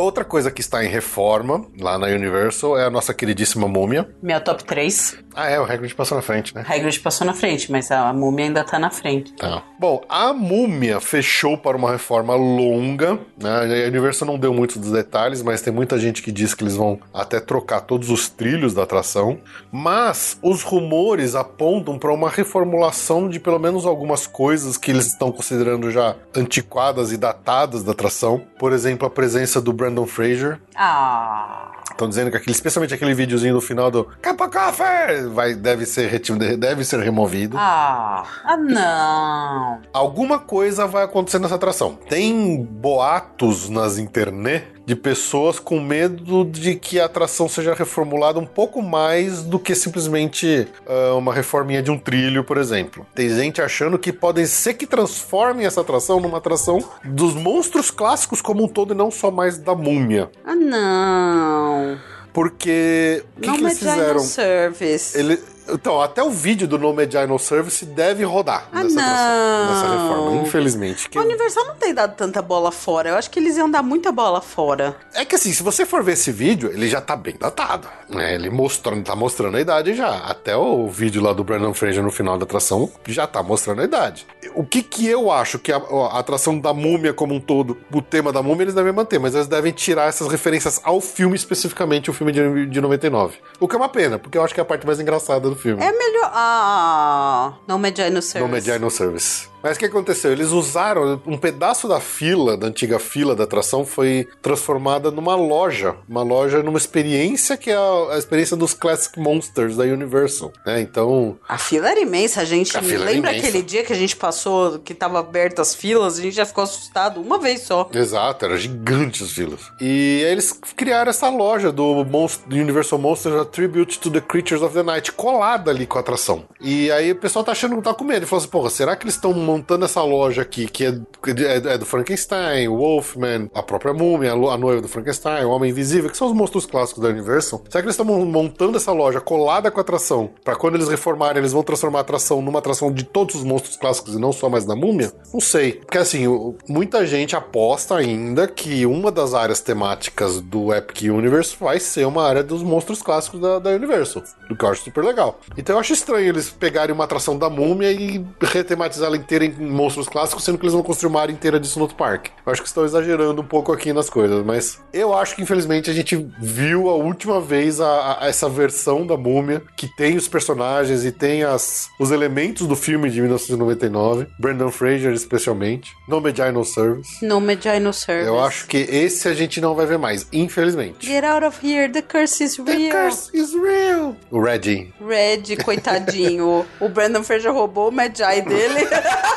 Outra 0.00 0.24
coisa 0.24 0.50
que 0.50 0.62
está 0.62 0.82
em 0.82 0.88
reforma 0.88 1.66
lá 1.78 1.98
na 1.98 2.06
Universal 2.06 2.78
é 2.78 2.86
a 2.86 2.90
nossa 2.90 3.12
queridíssima 3.12 3.68
múmia. 3.68 4.08
Minha 4.22 4.40
top 4.40 4.64
3. 4.64 5.18
Ah, 5.34 5.48
é, 5.48 5.60
o 5.60 5.62
Hagrid 5.62 5.94
passou 5.94 6.16
na 6.16 6.22
frente, 6.22 6.54
né? 6.54 6.64
Hagrid 6.66 6.98
passou 7.00 7.26
na 7.26 7.34
frente, 7.34 7.70
mas 7.70 7.90
a 7.90 8.10
múmia 8.12 8.46
ainda 8.46 8.64
tá 8.64 8.78
na 8.78 8.90
frente. 8.90 9.32
Tá. 9.34 9.62
Bom, 9.78 10.02
a 10.08 10.32
múmia 10.32 11.00
fechou 11.00 11.56
para 11.56 11.76
uma 11.76 11.92
reforma 11.92 12.34
longa. 12.34 13.18
Né? 13.38 13.84
A 13.84 13.88
Universal 13.88 14.26
não 14.26 14.38
deu 14.38 14.54
muitos 14.54 14.78
dos 14.78 14.90
detalhes, 14.90 15.42
mas 15.42 15.60
tem 15.60 15.72
muita 15.72 15.98
gente 15.98 16.22
que 16.22 16.32
diz 16.32 16.54
que 16.54 16.64
eles 16.64 16.76
vão 16.76 16.98
até 17.12 17.38
trocar 17.38 17.82
todos 17.82 18.08
os 18.08 18.28
trilhos 18.28 18.72
da 18.72 18.84
atração. 18.84 19.38
Mas 19.70 20.38
os 20.42 20.62
rumores 20.62 21.34
apontam 21.34 21.98
para 21.98 22.12
uma 22.12 22.30
reformulação 22.30 23.28
de 23.28 23.38
pelo 23.38 23.58
menos 23.58 23.84
algumas 23.84 24.26
coisas 24.26 24.78
que 24.78 24.90
eles 24.90 25.06
estão 25.06 25.30
considerando 25.30 25.90
já 25.90 26.16
antiquadas 26.34 27.12
e 27.12 27.18
datadas 27.18 27.84
da 27.84 27.92
atração. 27.92 28.42
Por 28.58 28.72
exemplo, 28.72 29.06
a 29.06 29.10
presença 29.10 29.60
do 29.60 29.72
Brandon 29.72 29.89
Fraser. 30.06 30.60
Ah. 30.76 31.72
Estão 31.90 32.08
dizendo 32.08 32.30
que 32.30 32.36
aquele, 32.36 32.52
especialmente 32.52 32.94
aquele 32.94 33.12
videozinho 33.14 33.54
do 33.54 33.60
final 33.60 33.90
do 33.90 34.04
Capa 34.22 34.48
Café 34.48 35.22
vai, 35.26 35.54
deve, 35.54 35.84
ser, 35.84 36.18
deve 36.56 36.84
ser 36.84 37.00
removido. 37.00 37.56
Ah. 37.58 38.24
Ah, 38.44 38.56
não. 38.56 39.82
Alguma 39.92 40.38
coisa 40.38 40.86
vai 40.86 41.04
acontecer 41.04 41.38
nessa 41.38 41.56
atração. 41.56 41.98
Tem 42.08 42.62
boatos 42.62 43.68
nas 43.68 43.98
internet 43.98 44.79
de 44.90 44.96
pessoas 44.96 45.60
com 45.60 45.78
medo 45.78 46.44
de 46.44 46.74
que 46.74 46.98
a 46.98 47.04
atração 47.04 47.48
seja 47.48 47.72
reformulada 47.74 48.40
um 48.40 48.44
pouco 48.44 48.82
mais 48.82 49.40
do 49.40 49.56
que 49.56 49.72
simplesmente 49.72 50.66
ah, 50.84 51.14
uma 51.14 51.32
reforminha 51.32 51.80
de 51.80 51.92
um 51.92 51.96
trilho, 51.96 52.42
por 52.42 52.58
exemplo. 52.58 53.06
Tem 53.14 53.28
gente 53.28 53.62
achando 53.62 53.96
que 53.96 54.12
podem 54.12 54.44
ser 54.46 54.74
que 54.74 54.88
transformem 54.88 55.64
essa 55.64 55.80
atração 55.80 56.18
numa 56.18 56.38
atração 56.38 56.82
dos 57.04 57.34
monstros 57.34 57.88
clássicos 57.88 58.42
como 58.42 58.64
um 58.64 58.68
todo 58.68 58.92
e 58.92 58.96
não 58.96 59.12
só 59.12 59.30
mais 59.30 59.58
da 59.58 59.76
múmia. 59.76 60.28
Ah, 60.44 60.56
não. 60.56 61.96
Porque 62.32 63.22
o 63.36 63.40
que, 63.42 63.46
não 63.46 63.54
que 63.54 63.62
eles 63.62 63.78
fizeram? 63.78 64.18
Service. 64.18 65.16
Ele, 65.16 65.38
então, 65.74 66.00
até 66.00 66.22
o 66.22 66.30
vídeo 66.30 66.66
do 66.68 66.78
No 66.78 66.92
Medina 66.92 67.38
Service 67.38 67.84
deve 67.84 68.24
rodar 68.24 68.68
Ah, 68.72 68.82
nessa, 68.82 68.94
nessa 68.96 69.88
reforma, 69.90 70.42
infelizmente. 70.42 71.08
Que- 71.08 71.18
A 71.18 71.22
Universal 71.22 71.66
não 71.66 71.74
tem 71.76 71.94
dado 71.94 72.14
tanta 72.16 72.40
bola 72.42 72.70
fora. 72.72 73.10
Eu 73.10 73.16
acho 73.16 73.30
que 73.30 73.38
eles 73.38 73.56
iam 73.56 73.70
dar 73.70 73.82
muita 73.82 74.10
bola 74.12 74.40
fora. 74.40 74.96
É 75.14 75.24
que 75.24 75.34
assim, 75.34 75.52
se 75.52 75.62
você 75.62 75.84
for 75.86 76.02
ver 76.02 76.12
esse 76.12 76.30
vídeo, 76.32 76.70
ele 76.72 76.88
já 76.88 77.00
tá 77.00 77.16
bem 77.16 77.34
datado. 77.38 77.88
Né? 78.08 78.34
Ele 78.34 78.50
mostrando, 78.50 79.02
tá 79.04 79.14
mostrando 79.14 79.56
a 79.56 79.60
idade 79.60 79.94
já. 79.94 80.18
Até 80.18 80.56
o 80.56 80.88
vídeo 80.88 81.22
lá 81.22 81.32
do 81.32 81.44
Brandon 81.44 81.72
Fraser 81.74 82.02
no 82.02 82.10
final 82.10 82.36
da 82.38 82.44
atração 82.44 82.90
já 83.06 83.26
tá 83.26 83.42
mostrando 83.42 83.80
a 83.80 83.84
idade. 83.84 84.26
O 84.54 84.64
que 84.64 84.82
que 84.82 85.06
eu 85.06 85.30
acho 85.30 85.58
que 85.58 85.72
a, 85.72 85.76
a 85.76 86.18
atração 86.18 86.58
da 86.58 86.72
múmia 86.74 87.12
como 87.12 87.34
um 87.34 87.40
todo, 87.40 87.76
o 87.92 88.02
tema 88.02 88.32
da 88.32 88.42
múmia, 88.42 88.64
eles 88.64 88.74
devem 88.74 88.92
manter, 88.92 89.18
mas 89.18 89.34
eles 89.34 89.46
devem 89.46 89.72
tirar 89.72 90.08
essas 90.08 90.28
referências 90.28 90.80
ao 90.82 91.00
filme 91.00 91.36
especificamente, 91.36 92.10
o 92.10 92.12
filme 92.12 92.32
de, 92.32 92.66
de 92.66 92.80
99. 92.80 93.38
O 93.58 93.68
que 93.68 93.74
é 93.74 93.78
uma 93.78 93.88
pena, 93.88 94.18
porque 94.18 94.36
eu 94.38 94.42
acho 94.42 94.52
que 94.54 94.60
é 94.60 94.62
a 94.62 94.66
parte 94.66 94.86
mais 94.86 94.98
engraçada 95.00 95.48
do 95.48 95.54
filme. 95.60 95.82
É 95.82 95.92
melhor. 95.92 96.30
Ah. 96.32 97.52
Não 97.66 97.78
Medina 97.78 98.22
Service. 98.22 98.40
No 98.40 98.48
Medina 98.48 98.90
Service. 98.90 99.49
Mas 99.62 99.76
o 99.76 99.80
que 99.80 99.86
aconteceu? 99.86 100.32
Eles 100.32 100.50
usaram 100.50 101.20
um 101.26 101.36
pedaço 101.36 101.86
da 101.88 102.00
fila, 102.00 102.56
da 102.56 102.66
antiga 102.66 102.98
fila 102.98 103.34
da 103.36 103.44
atração, 103.44 103.84
foi 103.84 104.26
transformada 104.40 105.10
numa 105.10 105.34
loja. 105.34 105.96
Uma 106.08 106.22
loja 106.22 106.62
numa 106.62 106.78
experiência 106.78 107.56
que 107.56 107.70
é 107.70 107.76
a, 107.76 108.14
a 108.14 108.18
experiência 108.18 108.56
dos 108.56 108.74
Classic 108.74 109.18
Monsters 109.18 109.76
da 109.76 109.84
Universal. 109.84 110.52
né? 110.66 110.80
Então, 110.80 111.36
A 111.48 111.58
fila 111.58 111.90
era 111.90 112.00
imensa, 112.00 112.40
a 112.40 112.44
gente. 112.44 112.76
A 112.76 112.80
lembra 112.80 113.30
aquele 113.30 113.62
dia 113.62 113.84
que 113.84 113.92
a 113.92 113.96
gente 113.96 114.16
passou, 114.16 114.78
que 114.78 114.94
tava 114.94 115.18
aberto 115.20 115.60
as 115.60 115.74
filas? 115.74 116.18
A 116.18 116.22
gente 116.22 116.34
já 116.36 116.46
ficou 116.46 116.64
assustado 116.64 117.20
uma 117.20 117.38
vez 117.38 117.62
só. 117.62 117.88
Exato, 117.92 118.44
era 118.44 118.56
gigante 118.56 119.22
as 119.22 119.30
filas. 119.30 119.60
E 119.80 120.22
aí 120.24 120.32
eles 120.32 120.52
criaram 120.76 121.10
essa 121.10 121.28
loja 121.28 121.70
do, 121.70 122.04
Monst- 122.04 122.42
do 122.46 122.56
Universal 122.56 122.98
Monsters 122.98 123.36
A 123.36 123.44
Tribute 123.44 123.98
to 123.98 124.10
the 124.10 124.20
Creatures 124.20 124.62
of 124.62 124.74
the 124.74 124.82
Night, 124.82 125.12
colada 125.12 125.70
ali 125.70 125.86
com 125.86 125.98
a 125.98 126.00
atração. 126.00 126.44
E 126.60 126.90
aí 126.90 127.12
o 127.12 127.16
pessoal 127.16 127.44
tá 127.44 127.52
achando 127.52 127.76
que 127.76 127.82
tá 127.82 127.94
com 127.94 128.04
medo. 128.04 128.18
Ele 128.20 128.26
falou 128.26 128.40
assim: 128.42 128.50
porra, 128.50 128.70
será 128.70 128.96
que 128.96 129.04
eles 129.04 129.14
estão 129.14 129.32
montando 129.50 129.84
essa 129.84 130.02
loja 130.02 130.42
aqui, 130.42 130.66
que 130.66 130.84
é, 130.84 130.88
é- 130.88 131.74
é 131.74 131.78
do 131.78 131.84
Frankenstein, 131.86 132.68
Wolfman, 132.68 133.50
a 133.54 133.62
própria 133.62 133.92
múmia, 133.92 134.32
a, 134.32 134.56
noiva 134.56 134.80
do 134.80 134.88
Frankenstein, 134.88 135.44
o 135.44 135.50
Homem 135.50 135.70
Invisível, 135.70 136.10
que 136.10 136.16
são 136.16 136.28
os 136.28 136.32
monstros 136.34 136.66
clássicos 136.66 137.02
da 137.02 137.08
Universal? 137.08 137.62
Será 137.68 137.82
que 137.82 137.86
eles 137.86 137.98
estão 137.98 138.06
montando 138.26 138.76
essa 138.76 138.92
loja 138.92 139.20
colada 139.20 139.70
com 139.70 139.80
a 139.80 139.82
atração, 139.82 140.30
pra 140.44 140.56
quando 140.56 140.76
eles 140.76 140.88
reformarem, 140.88 141.38
eles 141.40 141.52
vão 141.52 141.62
transformar 141.62 141.98
a 141.98 142.02
atração 142.02 142.40
numa 142.42 142.58
atração 142.58 142.92
de 142.92 143.04
todos 143.04 143.34
os 143.34 143.44
monstros 143.44 143.76
clássicos 143.76 144.14
e 144.14 144.18
não 144.18 144.32
só 144.32 144.48
mais 144.48 144.64
da 144.64 144.74
múmia? 144.76 145.12
Não 145.32 145.40
sei. 145.40 145.72
Porque 145.72 145.98
assim, 145.98 146.26
muita 146.68 147.06
gente 147.06 147.34
aposta 147.36 147.96
ainda 147.96 148.46
que 148.46 148.86
uma 148.86 149.10
das 149.10 149.34
áreas 149.34 149.60
temáticas 149.60 150.40
do 150.40 150.72
Epic 150.74 151.02
Universe 151.02 151.56
vai 151.58 151.78
ser 151.80 152.06
uma 152.06 152.22
área 152.26 152.42
dos 152.42 152.62
monstros 152.62 153.02
clássicos 153.02 153.40
da, 153.40 153.58
da 153.58 153.70
Universal. 153.70 154.22
O 154.50 154.56
que 154.56 154.64
eu 154.64 154.68
acho 154.68 154.84
super 154.84 155.04
legal. 155.04 155.38
Então 155.56 155.76
eu 155.76 155.80
acho 155.80 155.92
estranho 155.92 156.28
eles 156.28 156.50
pegarem 156.50 156.94
uma 156.94 157.04
atração 157.04 157.36
da 157.38 157.48
múmia 157.50 157.90
e 157.92 158.24
retematizar 158.40 159.06
ela 159.06 159.16
inteira 159.16 159.39
terem 159.48 159.54
monstros 159.70 160.08
clássicos, 160.08 160.44
sendo 160.44 160.58
que 160.58 160.64
eles 160.64 160.74
vão 160.74 160.82
construir 160.82 161.10
uma 161.10 161.20
área 161.20 161.32
inteira 161.32 161.58
disso 161.58 161.78
no 161.78 161.84
outro 161.84 161.96
parque. 161.96 162.30
Eu 162.44 162.52
acho 162.52 162.60
que 162.62 162.68
estão 162.68 162.84
exagerando 162.84 163.40
um 163.40 163.44
pouco 163.44 163.72
aqui 163.72 163.92
nas 163.92 164.10
coisas, 164.10 164.44
mas 164.44 164.78
eu 164.92 165.16
acho 165.16 165.34
que 165.34 165.42
infelizmente 165.42 165.88
a 165.90 165.92
gente 165.94 166.16
viu 166.38 166.88
a 166.90 166.94
última 166.94 167.40
vez 167.40 167.80
a, 167.80 168.18
a- 168.20 168.26
essa 168.28 168.48
versão 168.48 169.06
da 169.06 169.16
múmia 169.16 169.62
que 169.76 169.86
tem 169.96 170.16
os 170.16 170.28
personagens 170.28 171.04
e 171.04 171.12
tem 171.12 171.42
as, 171.42 171.88
os 171.98 172.10
elementos 172.10 172.66
do 172.66 172.76
filme 172.76 173.08
de 173.10 173.20
1999, 173.20 174.26
Brandon 174.38 174.70
Fraser 174.70 175.12
especialmente, 175.12 175.92
No 176.08 176.20
Medjay 176.20 176.52
No 176.52 176.64
Service. 176.64 177.24
No 177.24 177.40
Medina 177.40 177.92
Service. 177.92 178.26
Eu 178.28 178.40
acho 178.40 178.66
que 178.66 178.76
esse 178.78 179.28
a 179.28 179.34
gente 179.34 179.60
não 179.60 179.74
vai 179.74 179.86
ver 179.86 179.98
mais, 179.98 180.26
infelizmente. 180.32 181.06
Get 181.06 181.24
out 181.24 181.44
of 181.46 181.58
here, 181.66 181.88
the 181.90 182.02
curse 182.02 182.42
is 182.42 182.56
The 182.56 182.62
real. 182.62 182.90
curse 182.92 183.30
is 183.36 183.52
real. 183.54 184.16
O 184.30 184.40
Reggie. 184.40 184.92
Red, 185.00 185.56
coitadinho. 185.64 186.66
o 186.80 186.88
Brandon 186.88 187.22
Fraser 187.22 187.52
roubou 187.52 187.88
o 187.88 187.92
Medjay 187.92 188.42
dele. 188.42 188.80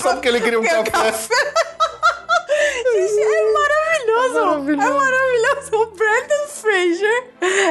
Só 0.00 0.12
porque 0.14 0.28
ele 0.28 0.40
queria 0.40 0.60
um 0.60 0.62
Quer 0.62 0.90
café. 0.90 1.10
Isso 2.96 3.20
é 3.20 3.52
maravilhoso. 3.52 3.73
É 4.14 4.28
maravilhoso. 4.28 5.70
O 5.72 5.86
Brandon 5.86 6.46
Fraser 6.48 7.24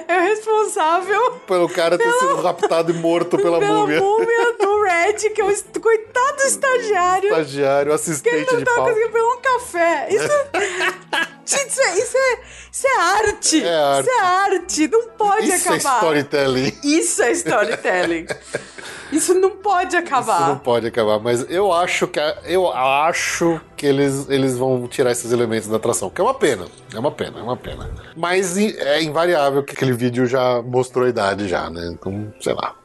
é 0.08 0.18
o 0.18 0.22
responsável 0.22 1.32
Pelo 1.48 1.70
cara 1.70 1.98
ter 1.98 2.12
sido 2.12 2.36
raptado 2.42 2.92
e 2.92 2.96
morto 2.96 3.38
pela, 3.38 3.60
pela 3.60 3.76
múmia. 3.76 4.00
múmia 4.00 4.54
do 4.54 4.82
Red, 4.84 5.30
que 5.30 5.42
é 5.42 5.46
o 5.46 5.82
coitado 5.82 6.42
estagiário. 6.44 7.30
Estagiário, 7.30 7.86
Que 7.86 7.90
ele 7.90 7.94
assistente 7.96 8.52
não 8.52 8.60
de 8.60 8.66
tava 8.66 8.78
pau. 8.78 8.88
conseguindo 8.88 9.14
pegar 9.14 9.26
um 9.26 9.42
café. 9.42 10.08
Isso, 10.10 10.28
Gente, 11.46 11.68
isso, 11.68 11.82
é, 11.82 11.98
isso, 11.98 12.18
é, 12.18 12.40
isso 12.72 12.88
é 12.88 12.98
arte. 12.98 13.64
É 13.66 13.76
arte. 13.76 14.08
Isso 14.08 14.10
é 14.10 14.22
arte. 14.22 14.88
Não 14.88 15.08
pode 15.10 15.48
Isso 15.50 15.70
é 15.70 15.76
acabar. 15.76 15.96
storytelling. 15.98 16.78
Isso 16.84 17.22
é 17.22 17.32
storytelling. 17.32 18.26
Isso 19.12 19.34
não 19.36 19.52
pode 19.52 19.96
acabar. 19.96 20.40
Isso 20.42 20.50
não 20.50 20.58
pode 20.58 20.88
acabar, 20.88 21.20
mas 21.20 21.46
eu 21.48 21.72
acho 21.72 22.08
que 22.08 22.20
eu 22.46 22.72
acho 22.72 23.62
que 23.78 23.86
eles, 23.86 24.28
eles 24.28 24.58
vão 24.58 24.88
tirar 24.88 25.12
esses 25.12 25.32
elementos 25.32 25.68
da 25.68 25.76
atração, 25.78 26.10
que 26.10 26.20
é 26.20 26.24
uma 26.24 26.33
pena, 26.34 26.66
é 26.94 27.00
uma 27.00 27.12
pena, 27.12 27.40
é 27.40 27.44
uma 27.44 27.58
pena. 27.58 27.90
Mas 28.16 28.58
é 28.58 29.02
invariável 29.02 29.64
que 29.64 29.74
aquele 29.74 29.94
vídeo 29.94 30.26
já 30.26 30.62
mostrou 30.62 31.06
a 31.06 31.10
idade 31.10 31.48
já, 31.48 31.70
né? 31.70 31.90
Então, 31.94 32.34
sei 32.40 32.54
lá. 32.54 32.76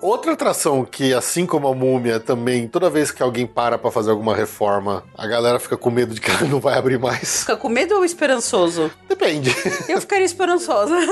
Outra 0.00 0.32
atração 0.32 0.84
que, 0.84 1.12
assim 1.12 1.44
como 1.44 1.66
a 1.66 1.74
múmia, 1.74 2.20
também, 2.20 2.68
toda 2.68 2.88
vez 2.88 3.10
que 3.10 3.22
alguém 3.22 3.46
para 3.46 3.76
pra 3.76 3.90
fazer 3.90 4.10
alguma 4.10 4.34
reforma, 4.34 5.02
a 5.16 5.26
galera 5.26 5.58
fica 5.58 5.76
com 5.76 5.90
medo 5.90 6.14
de 6.14 6.20
que 6.20 6.30
ela 6.30 6.44
não 6.44 6.60
vai 6.60 6.78
abrir 6.78 6.98
mais. 6.98 7.40
Fica 7.40 7.56
com 7.56 7.68
medo 7.68 7.96
ou 7.96 8.04
esperançoso? 8.04 8.90
Depende. 9.08 9.54
Eu 9.88 10.00
ficaria 10.00 10.24
esperançosa. 10.24 10.94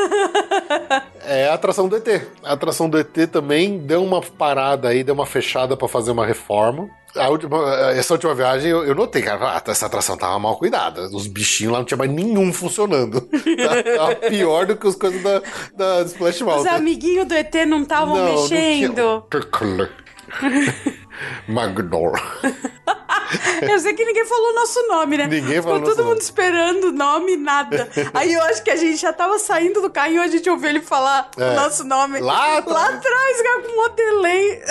É 1.29 1.49
a 1.49 1.55
atração 1.55 1.89
do 1.89 1.97
ET. 1.97 2.07
A 2.45 2.53
atração 2.53 2.89
do 2.89 2.97
ET 2.97 3.13
também 3.33 3.79
deu 3.79 4.05
uma 4.05 4.23
parada 4.23 4.89
aí, 4.89 5.03
deu 5.03 5.13
uma 5.13 5.27
fechada 5.27 5.77
pra 5.77 5.89
fazer 5.89 6.13
uma 6.13 6.25
reforma. 6.25 6.89
Última- 7.31 7.91
essa 7.93 8.15
última 8.15 8.35
viagem 8.35 8.71
eu, 8.71 8.85
eu 8.85 8.95
notei, 8.95 9.23
cara, 9.23 9.57
ah, 9.57 9.63
essa 9.71 9.87
atração 9.87 10.17
tava 10.17 10.39
mal 10.39 10.57
cuidada. 10.57 11.03
Os 11.13 11.27
bichinhos 11.27 11.73
lá 11.73 11.79
não 11.79 11.85
tinha 11.87 11.99
mais 11.99 12.11
nenhum 12.11 12.53
funcionando. 12.53 13.21
Tá- 13.57 13.83
Tava 13.97 14.15
pior 14.29 14.67
do 14.67 14.77
que 14.77 14.87
as 14.87 14.95
coisas 14.97 15.23
da, 15.23 15.43
da 15.75 16.03
Splash 16.03 16.37
Os 16.37 16.43
Mountain. 16.43 16.75
amiguinhos 16.75 17.27
do 17.27 17.35
ET 17.35 17.55
não 17.67 17.83
estavam 17.83 18.17
Não, 18.17 18.25
não 18.35 18.43
mexendo. 18.43 19.25
Magnor. 21.49 22.21
Eu 23.63 23.79
sei 23.81 23.93
que 23.95 24.05
ninguém 24.05 24.25
falou 24.25 24.51
o 24.51 24.55
nosso 24.55 24.87
nome, 24.87 25.17
né? 25.17 25.25
Ninguém 25.27 25.57
Ficou 25.57 25.63
falou 25.63 25.81
todo 25.81 25.89
nosso 25.89 25.99
mundo 26.03 26.09
nome. 26.11 26.21
esperando 26.21 26.93
nome, 26.93 27.37
nada. 27.37 27.89
Aí 28.15 28.33
eu 28.33 28.43
acho 28.45 28.63
que 28.63 28.71
a 28.71 28.77
gente 28.77 28.99
já 28.99 29.13
tava 29.13 29.37
saindo 29.39 29.81
do 29.81 29.91
carrinho, 29.91 30.23
a 30.23 30.29
gente 30.29 30.49
ouviu 30.49 30.69
ele 30.71 30.81
falar 30.81 31.29
É. 31.37 31.51
o 31.51 31.55
nosso 31.55 31.83
nome. 31.83 32.21
Lá 32.21 32.61
Lá 32.65 32.89
atrás. 32.89 33.03
com 33.65 33.85
um 33.91 33.95
delay. 33.95 34.63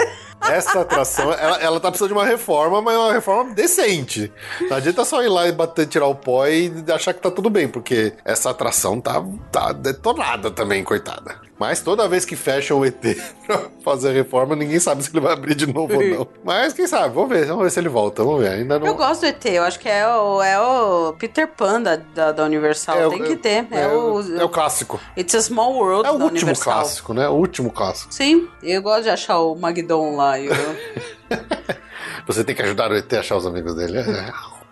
Essa 0.51 0.81
atração, 0.81 1.31
ela, 1.33 1.57
ela 1.57 1.79
tá 1.79 1.89
precisando 1.89 2.09
de 2.09 2.13
uma 2.13 2.25
reforma, 2.25 2.81
mas 2.81 2.95
é 2.95 2.97
uma 2.97 3.13
reforma 3.13 3.53
decente. 3.53 4.31
Não 4.61 4.77
adianta 4.77 5.05
só 5.05 5.23
ir 5.23 5.29
lá 5.29 5.47
e 5.47 5.51
bater, 5.51 5.87
tirar 5.87 6.07
o 6.07 6.15
pó 6.15 6.47
e 6.47 6.71
achar 6.93 7.13
que 7.13 7.21
tá 7.21 7.31
tudo 7.31 7.49
bem, 7.49 7.67
porque 7.67 8.13
essa 8.23 8.49
atração 8.49 8.99
tá, 9.01 9.23
tá 9.51 9.71
detonada 9.71 10.51
também, 10.51 10.83
coitada. 10.83 11.35
Mas 11.57 11.79
toda 11.79 12.07
vez 12.09 12.25
que 12.25 12.35
fecha 12.35 12.75
o 12.75 12.85
ET 12.85 13.01
pra 13.47 13.69
fazer 13.83 14.09
a 14.09 14.11
reforma, 14.11 14.55
ninguém 14.57 14.79
sabe 14.79 15.01
se 15.03 15.09
ele 15.11 15.21
vai 15.21 15.31
abrir 15.33 15.55
de 15.55 15.65
novo 15.71 15.93
ou 15.95 16.03
não. 16.03 16.27
Mas 16.43 16.73
quem 16.73 16.85
sabe, 16.85 17.15
vamos 17.15 17.29
ver, 17.29 17.45
vamos 17.45 17.63
ver 17.63 17.69
se 17.69 17.79
ele 17.79 17.87
volta, 17.87 18.23
vamos 18.23 18.41
ver. 18.41 18.49
Ainda 18.49 18.77
não. 18.77 18.85
Eu 18.87 18.95
gosto 18.95 19.21
do 19.21 19.27
ET, 19.27 19.45
eu 19.45 19.63
acho 19.63 19.79
que 19.79 19.87
é 19.87 20.05
o, 20.07 20.41
é 20.41 20.59
o 20.59 21.13
Peter 21.13 21.47
Pan 21.47 21.81
da, 21.81 21.95
da, 21.95 22.31
da 22.33 22.43
Universal. 22.43 22.97
É 22.99 23.09
Tem 23.09 23.23
que 23.23 23.35
ter. 23.37 23.65
É, 23.71 23.83
é 23.83 23.87
o, 23.87 24.39
é 24.39 24.43
o 24.43 24.49
clássico. 24.49 24.99
It's 25.17 25.33
a 25.33 25.41
Small 25.41 25.73
World 25.75 26.05
É 26.07 26.11
o 26.11 26.13
último 26.15 26.29
Universal. 26.31 26.73
clássico, 26.73 27.13
né? 27.13 27.29
O 27.29 27.33
último 27.33 27.71
clássico. 27.71 28.13
Sim, 28.13 28.47
eu 28.61 28.81
gosto 28.81 29.03
de 29.03 29.09
achar 29.09 29.39
o 29.39 29.55
Magdon 29.55 30.15
lá. 30.17 30.37
e 30.37 30.49
o- 30.49 30.51
Você 32.27 32.43
tem 32.43 32.55
que 32.55 32.61
ajudar 32.63 32.91
o 32.91 32.95
ET 32.95 33.11
a 33.13 33.19
achar 33.19 33.35
os 33.37 33.45
amigos 33.45 33.75
dele. 33.75 33.99
É. 33.99 34.03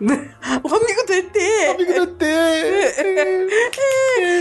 o 0.00 0.74
amigo 0.74 1.06
do 1.06 1.12
ET! 1.12 1.36
Amigo 1.74 2.06
do 2.06 2.24
ET! 2.24 2.24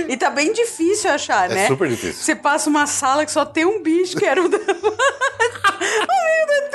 E 0.09 0.17
tá 0.17 0.29
bem 0.29 0.51
difícil 0.53 1.09
achar, 1.11 1.49
É 1.49 1.53
né? 1.55 1.67
super 1.67 1.87
difícil. 1.89 2.21
Você 2.23 2.35
passa 2.35 2.69
uma 2.69 2.85
sala 2.85 3.25
que 3.25 3.31
só 3.31 3.45
tem 3.45 3.65
um 3.65 3.81
bicho 3.81 4.17
que 4.17 4.25
era 4.25 4.41
o 4.43 4.49
da... 4.49 4.57
amigo 4.57 4.73
do 6.47 6.53
ET! 6.53 6.73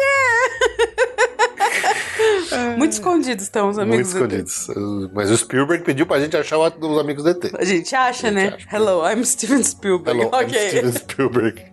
Muito 2.79 2.93
escondidos 2.93 3.45
estão 3.45 3.69
os 3.69 3.77
Muito 3.77 3.93
amigos 3.93 4.13
do 4.13 4.25
ET. 4.25 4.47
escondidos. 4.47 5.11
Mas 5.13 5.31
o 5.31 5.37
Spielberg 5.37 5.85
pediu 5.85 6.07
pra 6.07 6.19
gente 6.21 6.37
achar 6.37 6.57
o- 6.59 6.65
os 6.67 6.99
amigos 6.99 7.23
do 7.25 7.31
ET. 7.31 7.53
A 7.59 7.65
gente 7.65 7.95
acha, 7.95 8.31
né? 8.31 8.55
acha. 8.57 8.67
Hello, 8.77 9.03
I'm 9.09 9.25
Steven 9.25 9.63
Spielberg. 9.63 10.21
Hello, 10.21 10.31
I'm 10.33 10.45
ok. 10.47 10.69
Steven 10.71 10.93
Spielberg. 10.93 11.65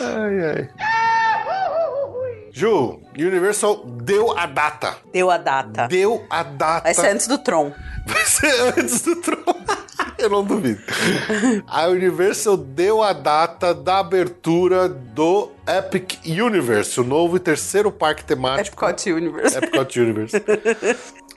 ai, 0.00 0.40
ai. 0.50 0.68
Ju, 2.60 2.98
Universal 3.24 3.84
deu 3.86 4.36
a 4.36 4.46
data. 4.46 4.96
Deu 5.12 5.30
a 5.30 5.38
data. 5.38 5.86
Deu 5.88 6.24
a 6.30 6.42
data. 6.42 6.84
Vai 6.84 6.94
ser 6.94 7.08
antes 7.08 7.26
do 7.26 7.38
Tron. 7.38 7.72
Vai 8.06 8.24
ser 8.24 8.78
antes 8.78 9.02
do 9.02 9.16
Tron. 9.16 9.36
Eu 10.18 10.28
não 10.30 10.44
duvido. 10.44 10.80
A 11.66 11.86
Universal 11.86 12.56
deu 12.56 13.02
a 13.02 13.12
data 13.12 13.72
da 13.72 13.98
abertura 13.98 14.88
do 14.88 15.50
Epic 15.66 16.18
Universe, 16.24 17.00
o 17.00 17.04
novo 17.04 17.36
e 17.36 17.40
terceiro 17.40 17.92
parque 17.92 18.24
temático. 18.24 18.84
Epcot 18.84 19.12
Universe. 19.12 19.56
Epcot 19.56 20.00
Universe. 20.00 20.42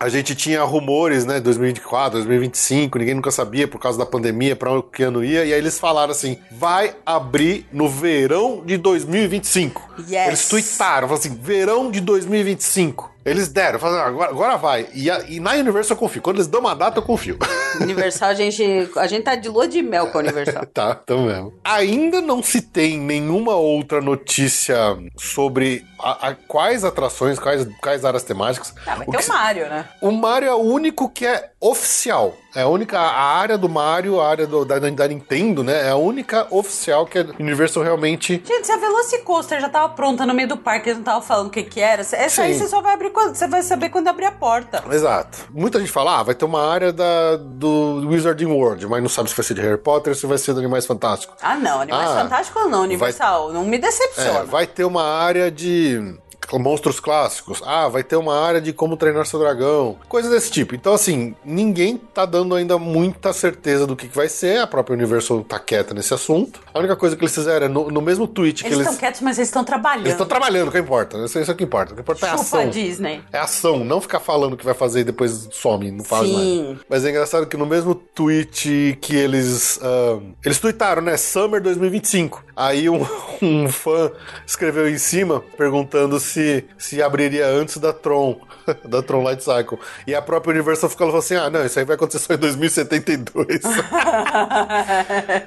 A 0.02 0.10
gente 0.10 0.34
tinha 0.34 0.64
rumores, 0.64 1.26
né, 1.26 1.40
2024, 1.40 2.14
2025, 2.14 2.98
ninguém 2.98 3.14
nunca 3.14 3.30
sabia 3.30 3.68
por 3.68 3.80
causa 3.80 3.99
da 3.99 4.06
pandemia 4.06 4.56
pra 4.56 4.72
onde 4.72 4.88
que 4.91 5.03
ano 5.03 5.24
ia, 5.24 5.45
e 5.45 5.53
aí 5.53 5.60
eles 5.60 5.78
falaram 5.78 6.12
assim: 6.12 6.40
vai 6.49 6.95
abrir 7.06 7.68
no 7.72 7.88
verão 7.88 8.64
de 8.66 8.78
2025. 8.78 9.91
Yes. 10.10 10.28
Eles 10.28 10.49
tweetaram, 10.49 11.08
falaram 11.08 11.14
assim: 11.14 11.36
verão 11.36 11.70
de 11.91 12.02
2025. 12.02 13.11
Eles 13.26 13.48
deram, 13.49 13.80
falaram, 13.80 14.03
"Ah, 14.03 14.07
agora, 14.07 14.30
agora 14.31 14.57
vai. 14.57 14.88
E, 14.93 15.10
a- 15.10 15.23
e 15.27 15.39
na 15.39 15.52
Universal 15.53 15.95
eu 15.95 15.99
confio. 15.99 16.22
Quando 16.22 16.38
eles 16.38 16.48
dão 16.48 16.60
uma 16.61 16.76
data, 16.76 16.99
eu 16.99 17.03
confio. 17.03 17.38
Universal, 17.80 18.30
a 18.30 18.34
gente, 18.34 18.89
a 18.95 19.07
gente 19.07 19.23
tá 19.23 19.35
de 19.35 19.48
lua 19.49 19.68
de 19.68 19.81
mel 19.81 20.07
com 20.07 20.18
a 20.18 20.22
Universal. 20.22 20.65
Tá, 20.73 20.98
então 21.03 21.26
mesmo. 21.26 21.53
Ainda 21.64 22.22
não 22.22 22.41
se 22.41 22.61
tem 22.61 22.98
nenhuma 22.98 23.56
outra 23.56 23.99
notícia 24.02 24.76
sobre 25.18 25.85
a- 25.99 26.30
a- 26.30 26.35
quais 26.48 26.84
atrações, 26.84 27.38
quais, 27.39 27.68
quais 27.81 28.06
áreas 28.06 28.23
temáticas. 28.23 28.73
Ah, 28.88 28.95
vai 28.95 29.06
O 29.07 29.11
que 29.11 29.23
o 29.26 29.27
Mario, 29.27 29.69
né? 29.69 29.85
O 30.02 30.11
Mario 30.11 30.48
é 30.49 30.53
o 30.53 30.60
único 30.61 31.10
que 31.10 31.26
é 31.26 31.52
oficial. 31.60 32.35
É 32.56 32.64
a 32.64 32.68
única 32.68 32.99
a 32.99 33.38
área 33.38 33.57
do 33.57 33.69
Mario, 33.69 34.19
a 34.19 34.27
área 34.27 34.45
do- 34.48 34.65
da, 34.65 34.77
da 34.80 35.07
Nintendo, 35.07 35.64
né? 35.64 35.88
É 35.88 35.89
a 35.89 35.95
única 35.95 36.48
oficial 36.49 37.06
que 37.06 37.19
a 37.19 37.26
Universal 37.39 37.84
realmente. 37.84 38.41
Gente, 38.45 38.65
se 38.65 38.72
a 38.72 38.77
Velocicoaster 38.77 39.61
já 39.61 39.69
tava 39.69 39.89
pronta 39.93 40.26
no 40.26 40.34
meio 40.34 40.48
do 40.49 40.57
parque, 40.57 40.89
eles 40.89 40.98
não 40.98 41.02
estavam 41.03 41.22
falando 41.22 41.48
o 41.48 41.49
que 41.52 41.64
que 41.64 41.80
era, 41.80 42.02
essa 42.02 42.41
aí 42.43 42.53
Sim. 42.53 42.60
você 42.60 42.68
só 42.68 42.81
vai 42.81 42.93
abrir 42.93 43.11
quando, 43.12 43.36
você 43.36 43.48
vai 43.48 43.62
saber 43.62 43.90
quando 43.90 44.08
abrir 44.08 44.26
a 44.26 44.32
porta. 44.32 44.84
Exato. 44.92 45.38
Muita 45.52 45.80
gente 45.80 45.92
fala, 45.92 46.20
ah, 46.20 46.24
vai 46.24 46.34
ter 46.36 46.46
uma 46.46 46.68
área 46.68 46.92
da, 46.92 47.36
do 47.38 48.08
Wizarding 48.10 48.46
World, 48.48 48.88
mas 48.88 49.02
não 49.02 49.10
sabe 49.10 49.30
se 49.30 49.36
vai 49.36 49.46
ser 49.46 49.54
de 49.54 49.62
Harry 49.62 49.78
Potter 49.78 50.12
ou 50.12 50.16
se 50.16 50.26
vai 50.26 50.38
ser 50.38 50.54
de 50.54 50.60
Animais 50.60 50.86
Fantásticos. 50.86 51.36
Ah, 51.42 51.56
não, 51.56 51.82
Animais 51.82 52.10
Ah, 52.10 52.22
Fantásticos 52.24 52.70
não, 52.70 52.82
Universal, 52.82 53.52
não 53.54 53.66
me 53.66 53.78
É, 53.78 53.80
decepciona. 53.80 54.44
vai 54.46 54.66
ter 54.66 54.84
uma 54.86 55.04
área 55.04 55.52
de 55.52 56.16
monstros 56.54 57.00
clássicos. 57.00 57.62
Ah, 57.66 57.88
vai 57.88 58.04
ter 58.04 58.16
uma 58.16 58.38
área 58.40 58.62
de 58.62 58.74
como 58.74 58.98
treinar 58.98 59.26
seu 59.26 59.40
dragão. 59.40 59.98
Coisas 60.08 60.32
desse 60.32 60.52
tipo. 60.52 60.76
Então, 60.76 60.94
assim, 60.94 61.36
ninguém 61.46 61.98
tá 61.98 62.26
dando 62.26 62.56
ainda 62.56 62.78
muita 62.78 63.32
certeza 63.34 63.88
do 63.88 63.96
que, 63.96 64.08
que 64.08 64.16
vai 64.16 64.28
ser. 64.30 64.60
A 64.60 64.68
própria 64.68 64.94
Universal 64.94 65.44
tá 65.44 65.60
quieta 65.60 65.94
nesse 65.94 66.14
assunto. 66.14 66.60
A 66.74 66.80
única 66.80 66.96
coisa 66.96 67.16
que 67.16 67.24
eles 67.24 67.34
fizeram 67.34 67.66
é 67.66 67.70
no, 67.70 67.90
no 67.90 68.02
mesmo 68.02 68.28
tweet 68.28 68.64
que 68.64 68.68
Eles 68.68 68.78
eles. 68.80 68.88
estão 68.88 69.00
quietos, 69.00 69.22
mas 69.22 69.38
eles 69.38 69.48
estão 69.50 69.64
trabalhando. 69.64 70.02
Eles 70.06 70.14
estão 70.14 70.28
trabalhando, 70.28 70.68
o 70.70 70.72
que 70.72 70.80
importa. 70.80 71.18
Isso, 71.24 71.40
isso 71.40 71.52
é 71.52 71.54
o 71.54 71.58
que 71.58 71.64
importa. 71.64 71.94
O 71.94 71.96
que 71.96 72.02
importa 72.02 72.26
é 72.26 72.30
Chupa 72.30 72.42
ação. 72.42 72.70
Disney. 72.70 73.22
É 73.32 73.38
ação, 73.40 73.84
não 73.84 74.02
ficar 74.02 74.20
falando 74.20 74.54
o 74.54 74.58
que 74.58 74.66
vai 74.66 74.74
fazer 74.74 75.02
e 75.02 75.04
depois 75.04 75.48
some, 75.52 75.90
não 75.92 76.04
faz 76.04 76.28
Sim. 76.28 76.64
nada. 76.64 76.80
Mas 76.90 77.06
é 77.06 77.10
engraçado 77.10 77.46
que 77.48 77.58
no 77.58 77.66
mesmo 77.66 77.94
tweet 77.96 78.98
que 79.02 79.16
eles. 79.16 79.80
ah, 79.82 80.20
eles 80.46 80.60
tweetaram, 80.60 81.02
né? 81.02 81.18
Summer 81.18 81.62
2025. 81.62 82.44
Aí 82.56 82.90
um, 82.90 83.06
um 83.42 83.70
fã 83.70 84.12
escreveu 84.46 84.90
em 84.90 84.98
cima 84.98 85.42
perguntando 85.58 86.20
se, 86.20 86.31
se 86.78 87.02
abriria 87.02 87.48
antes 87.48 87.78
da 87.78 87.94
Tron, 87.94 88.40
da 88.86 89.02
Tron 89.02 89.24
Light 89.24 89.44
Cycle. 89.44 89.80
E 90.06 90.14
a 90.16 90.22
própria 90.22 90.52
Universal 90.52 90.90
falou 90.90 91.18
assim: 91.18 91.36
ah, 91.36 91.49
não, 91.49 91.66
isso 91.66 91.80
aí 91.80 91.86
vai 91.86 91.95
acontecer 91.95 92.20
só 92.20 92.34
em 92.34 92.38
2072. 92.38 93.62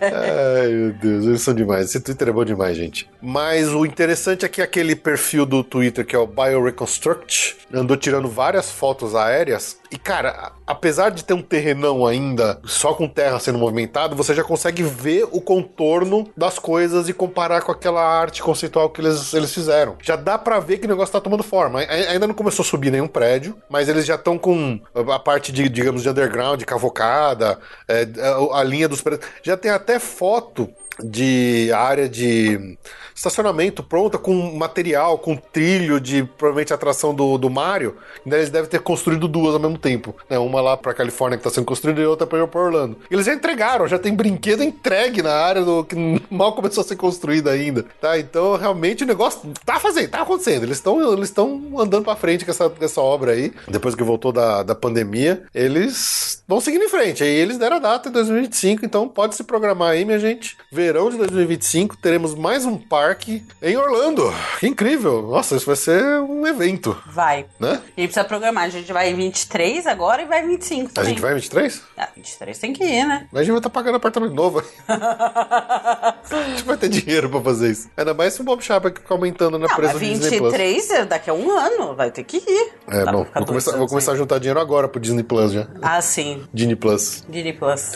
Ai, 0.03 0.69
meu 0.69 0.93
Deus, 0.93 1.25
eles 1.27 1.43
são 1.43 1.55
demais. 1.55 1.87
Esse 1.87 2.01
Twitter 2.01 2.29
é 2.29 2.33
bom 2.33 2.45
demais, 2.45 2.77
gente. 2.77 3.09
Mas 3.21 3.69
o 3.69 3.85
interessante 3.87 4.45
é 4.45 4.49
que 4.49 4.61
aquele 4.63 4.95
perfil 4.97 5.47
do 5.47 5.63
Twitter, 5.63 6.05
que 6.05 6.15
é 6.15 6.19
o 6.19 6.27
BioReconstruct, 6.27 7.57
andou 7.73 7.97
tirando 7.97 8.29
várias 8.29 8.71
fotos 8.71 9.15
aéreas. 9.15 9.79
E, 9.95 9.97
cara, 9.97 10.51
apesar 10.67 11.11
de 11.11 11.23
ter 11.23 11.35
um 11.35 11.41
terrenão 11.41 12.05
ainda, 12.05 12.61
só 12.65 12.95
com 12.95 13.07
terra 13.07 13.39
sendo 13.39 13.61
movimentado, 13.61 14.17
você 14.17 14.35
já 14.35 14.43
consegue 14.43 14.83
ver 14.83 15.25
o 15.31 15.41
contorno 15.41 16.29
das 16.37 16.59
coisas 16.59 17.09
e 17.09 17.13
comparar 17.13 17.63
com 17.63 17.71
aquela 17.71 18.03
arte 18.05 18.43
conceitual 18.43 18.91
que 18.91 19.01
eles, 19.01 19.33
eles 19.33 19.55
fizeram. 19.55 19.97
Já 20.03 20.17
dá 20.17 20.37
pra 20.37 20.59
ver 20.59 20.79
que 20.79 20.87
o 20.87 20.89
negócio 20.89 21.13
tá 21.13 21.21
tomando 21.21 21.45
forma. 21.45 21.79
Ainda 21.79 22.27
não 22.27 22.35
começou 22.35 22.65
a 22.65 22.67
subir 22.67 22.91
nenhum 22.91 23.07
prédio, 23.07 23.57
mas 23.71 23.89
eles 23.89 24.05
já 24.05 24.17
estão 24.17 24.37
com 24.37 24.81
a 24.93 25.19
parte 25.21 25.53
de, 25.53 25.69
digamos, 25.69 26.03
de 26.03 26.09
underground, 26.09 26.59
de 26.59 26.67
cavocada, 26.67 27.61
é, 27.87 28.05
a, 28.53 28.59
a 28.59 28.65
linha 28.65 28.89
dos 28.89 29.01
prédios. 29.01 29.31
Já 29.45 29.57
tem 29.57 29.71
até 29.71 30.01
foto 30.01 30.69
de 31.03 31.73
área 31.73 32.09
de 32.09 32.77
estacionamento 33.15 33.83
pronta 33.83 34.19
com 34.19 34.57
material, 34.57 35.19
com 35.19 35.37
trilho 35.37 36.01
de 36.01 36.25
provavelmente 36.25 36.75
atração 36.75 37.15
do, 37.15 37.39
do 37.39 37.49
Mario. 37.49 37.97
Né, 38.27 38.39
eles 38.39 38.51
devem 38.51 38.69
ter 38.69 38.81
construído 38.81 39.29
duas 39.29 39.55
ao 39.55 39.61
mesmo 39.61 39.79
tempo. 39.85 40.17
Né, 40.31 40.39
uma 40.39 40.63
lá 40.63 40.77
pra 40.79 40.95
Califórnia 40.95 41.37
que 41.37 41.45
tá 41.45 41.51
sendo 41.51 41.67
construída 41.67 42.01
e 42.01 42.07
outra 42.07 42.27
pra, 42.27 42.47
pra 42.49 42.61
Orlando. 42.61 42.97
E 43.11 43.15
eles 43.15 43.27
já 43.27 43.35
entregaram, 43.35 43.87
já 43.87 43.99
tem 43.99 44.15
brinquedo 44.15 44.63
entregue 44.63 45.23
na 45.23 45.33
área 45.35 45.63
do 45.63 45.85
que 45.85 45.95
mal 46.31 46.55
começou 46.55 46.81
a 46.83 46.87
ser 46.87 46.97
construída 46.97 47.51
ainda. 47.51 47.85
Tá? 48.01 48.19
Então 48.19 48.57
realmente 48.57 49.05
o 49.05 49.07
negócio 49.07 49.53
tá 49.65 49.79
fazendo, 49.79 50.11
tá 50.11 50.23
acontecendo. 50.23 50.63
Eles 50.63 50.79
estão 50.79 51.13
eles 51.13 51.35
andando 51.79 52.05
pra 52.05 52.17
frente 52.17 52.45
com 52.45 52.51
essa, 52.51 52.71
com 52.71 52.85
essa 52.85 53.01
obra 53.01 53.33
aí. 53.33 53.53
Depois 53.69 53.95
que 53.95 54.03
voltou 54.03 54.33
da, 54.33 54.63
da 54.63 54.75
pandemia, 54.75 55.43
eles 55.55 56.43
vão 56.49 56.61
seguindo 56.61 56.85
em 56.85 56.89
frente. 56.89 57.23
Aí 57.23 57.31
eles 57.31 57.59
deram 57.59 57.77
a 57.77 57.81
data 57.81 58.09
em 58.09 58.13
2025, 58.13 58.85
então 58.85 59.07
pode 59.09 59.35
se 59.35 59.45
programar 59.45 59.91
aí, 59.91 60.05
minha 60.05 60.19
gente. 60.19 60.57
Verão 60.73 61.11
de 61.11 61.19
2025, 61.19 61.97
teremos 61.99 62.35
mais 62.35 62.65
um 62.65 62.77
parque 62.77 63.43
em 63.63 63.77
Orlando. 63.77 64.33
Que 64.61 64.67
incrível! 64.67 65.23
Nossa, 65.23 65.57
isso 65.57 65.67
vai 65.67 65.77
ser 65.77 66.03
um 66.21 66.47
evento, 66.47 66.97
Vai. 67.07 67.47
né? 67.59 67.81
Gente 67.97 68.09
precisa 68.09 68.25
programar. 68.25 68.65
A 68.65 68.69
gente 68.69 68.93
vai 68.93 69.11
em 69.11 69.15
23 69.15 69.74
agora 69.87 70.23
e 70.23 70.25
vai 70.25 70.45
em 70.45 70.49
25 70.49 70.91
A 70.91 70.93
também. 70.95 71.11
gente 71.11 71.21
vai 71.21 71.33
em 71.33 71.35
23? 71.37 71.83
Ah, 71.97 72.09
23 72.17 72.59
tem 72.59 72.73
que 72.73 72.85
ir, 72.85 73.05
né? 73.07 73.27
Mas 73.33 73.41
a 73.41 73.45
gente 73.45 73.53
vai 73.53 73.59
estar 73.59 73.71
pagando 73.71 73.97
apartamento 73.97 74.33
novo. 74.35 74.63
a 74.89 76.15
gente 76.49 76.63
vai 76.65 76.77
ter 76.77 76.89
dinheiro 76.89 77.29
pra 77.29 77.41
fazer 77.41 77.71
isso. 77.71 77.91
Ainda 77.97 78.15
mais 78.15 78.35
se 78.35 78.41
o 78.41 78.45
Bob 78.45 78.63
Chapa 78.63 78.89
ficar 78.91 79.15
aumentando 79.15 79.59
na 79.59 79.69
preço 79.75 79.95
do 79.95 80.01
Disney 80.01 80.39
Plus. 80.39 80.53
23 80.53 80.91
é 80.91 81.05
daqui 81.05 81.31
a 81.31 81.35
um 81.35 81.51
ano. 81.51 81.95
Vai 81.95 82.11
ter 82.11 82.25
que 82.25 82.39
ir. 82.39 82.73
É, 82.89 83.05
Dá 83.05 83.13
bom, 83.13 83.27
vou 83.35 83.47
começar, 83.47 83.77
vou 83.77 83.87
começar 83.89 84.13
a 84.13 84.17
juntar 84.17 84.39
dinheiro 84.39 84.61
agora 84.61 84.89
pro 84.89 85.01
Disney 85.01 85.23
Plus 85.23 85.53
já. 85.53 85.67
Ah, 85.83 86.01
sim. 86.01 86.45
Disney 86.53 86.77
Plus. 86.77 87.25
Disney 87.29 87.53
Plus. 87.53 87.93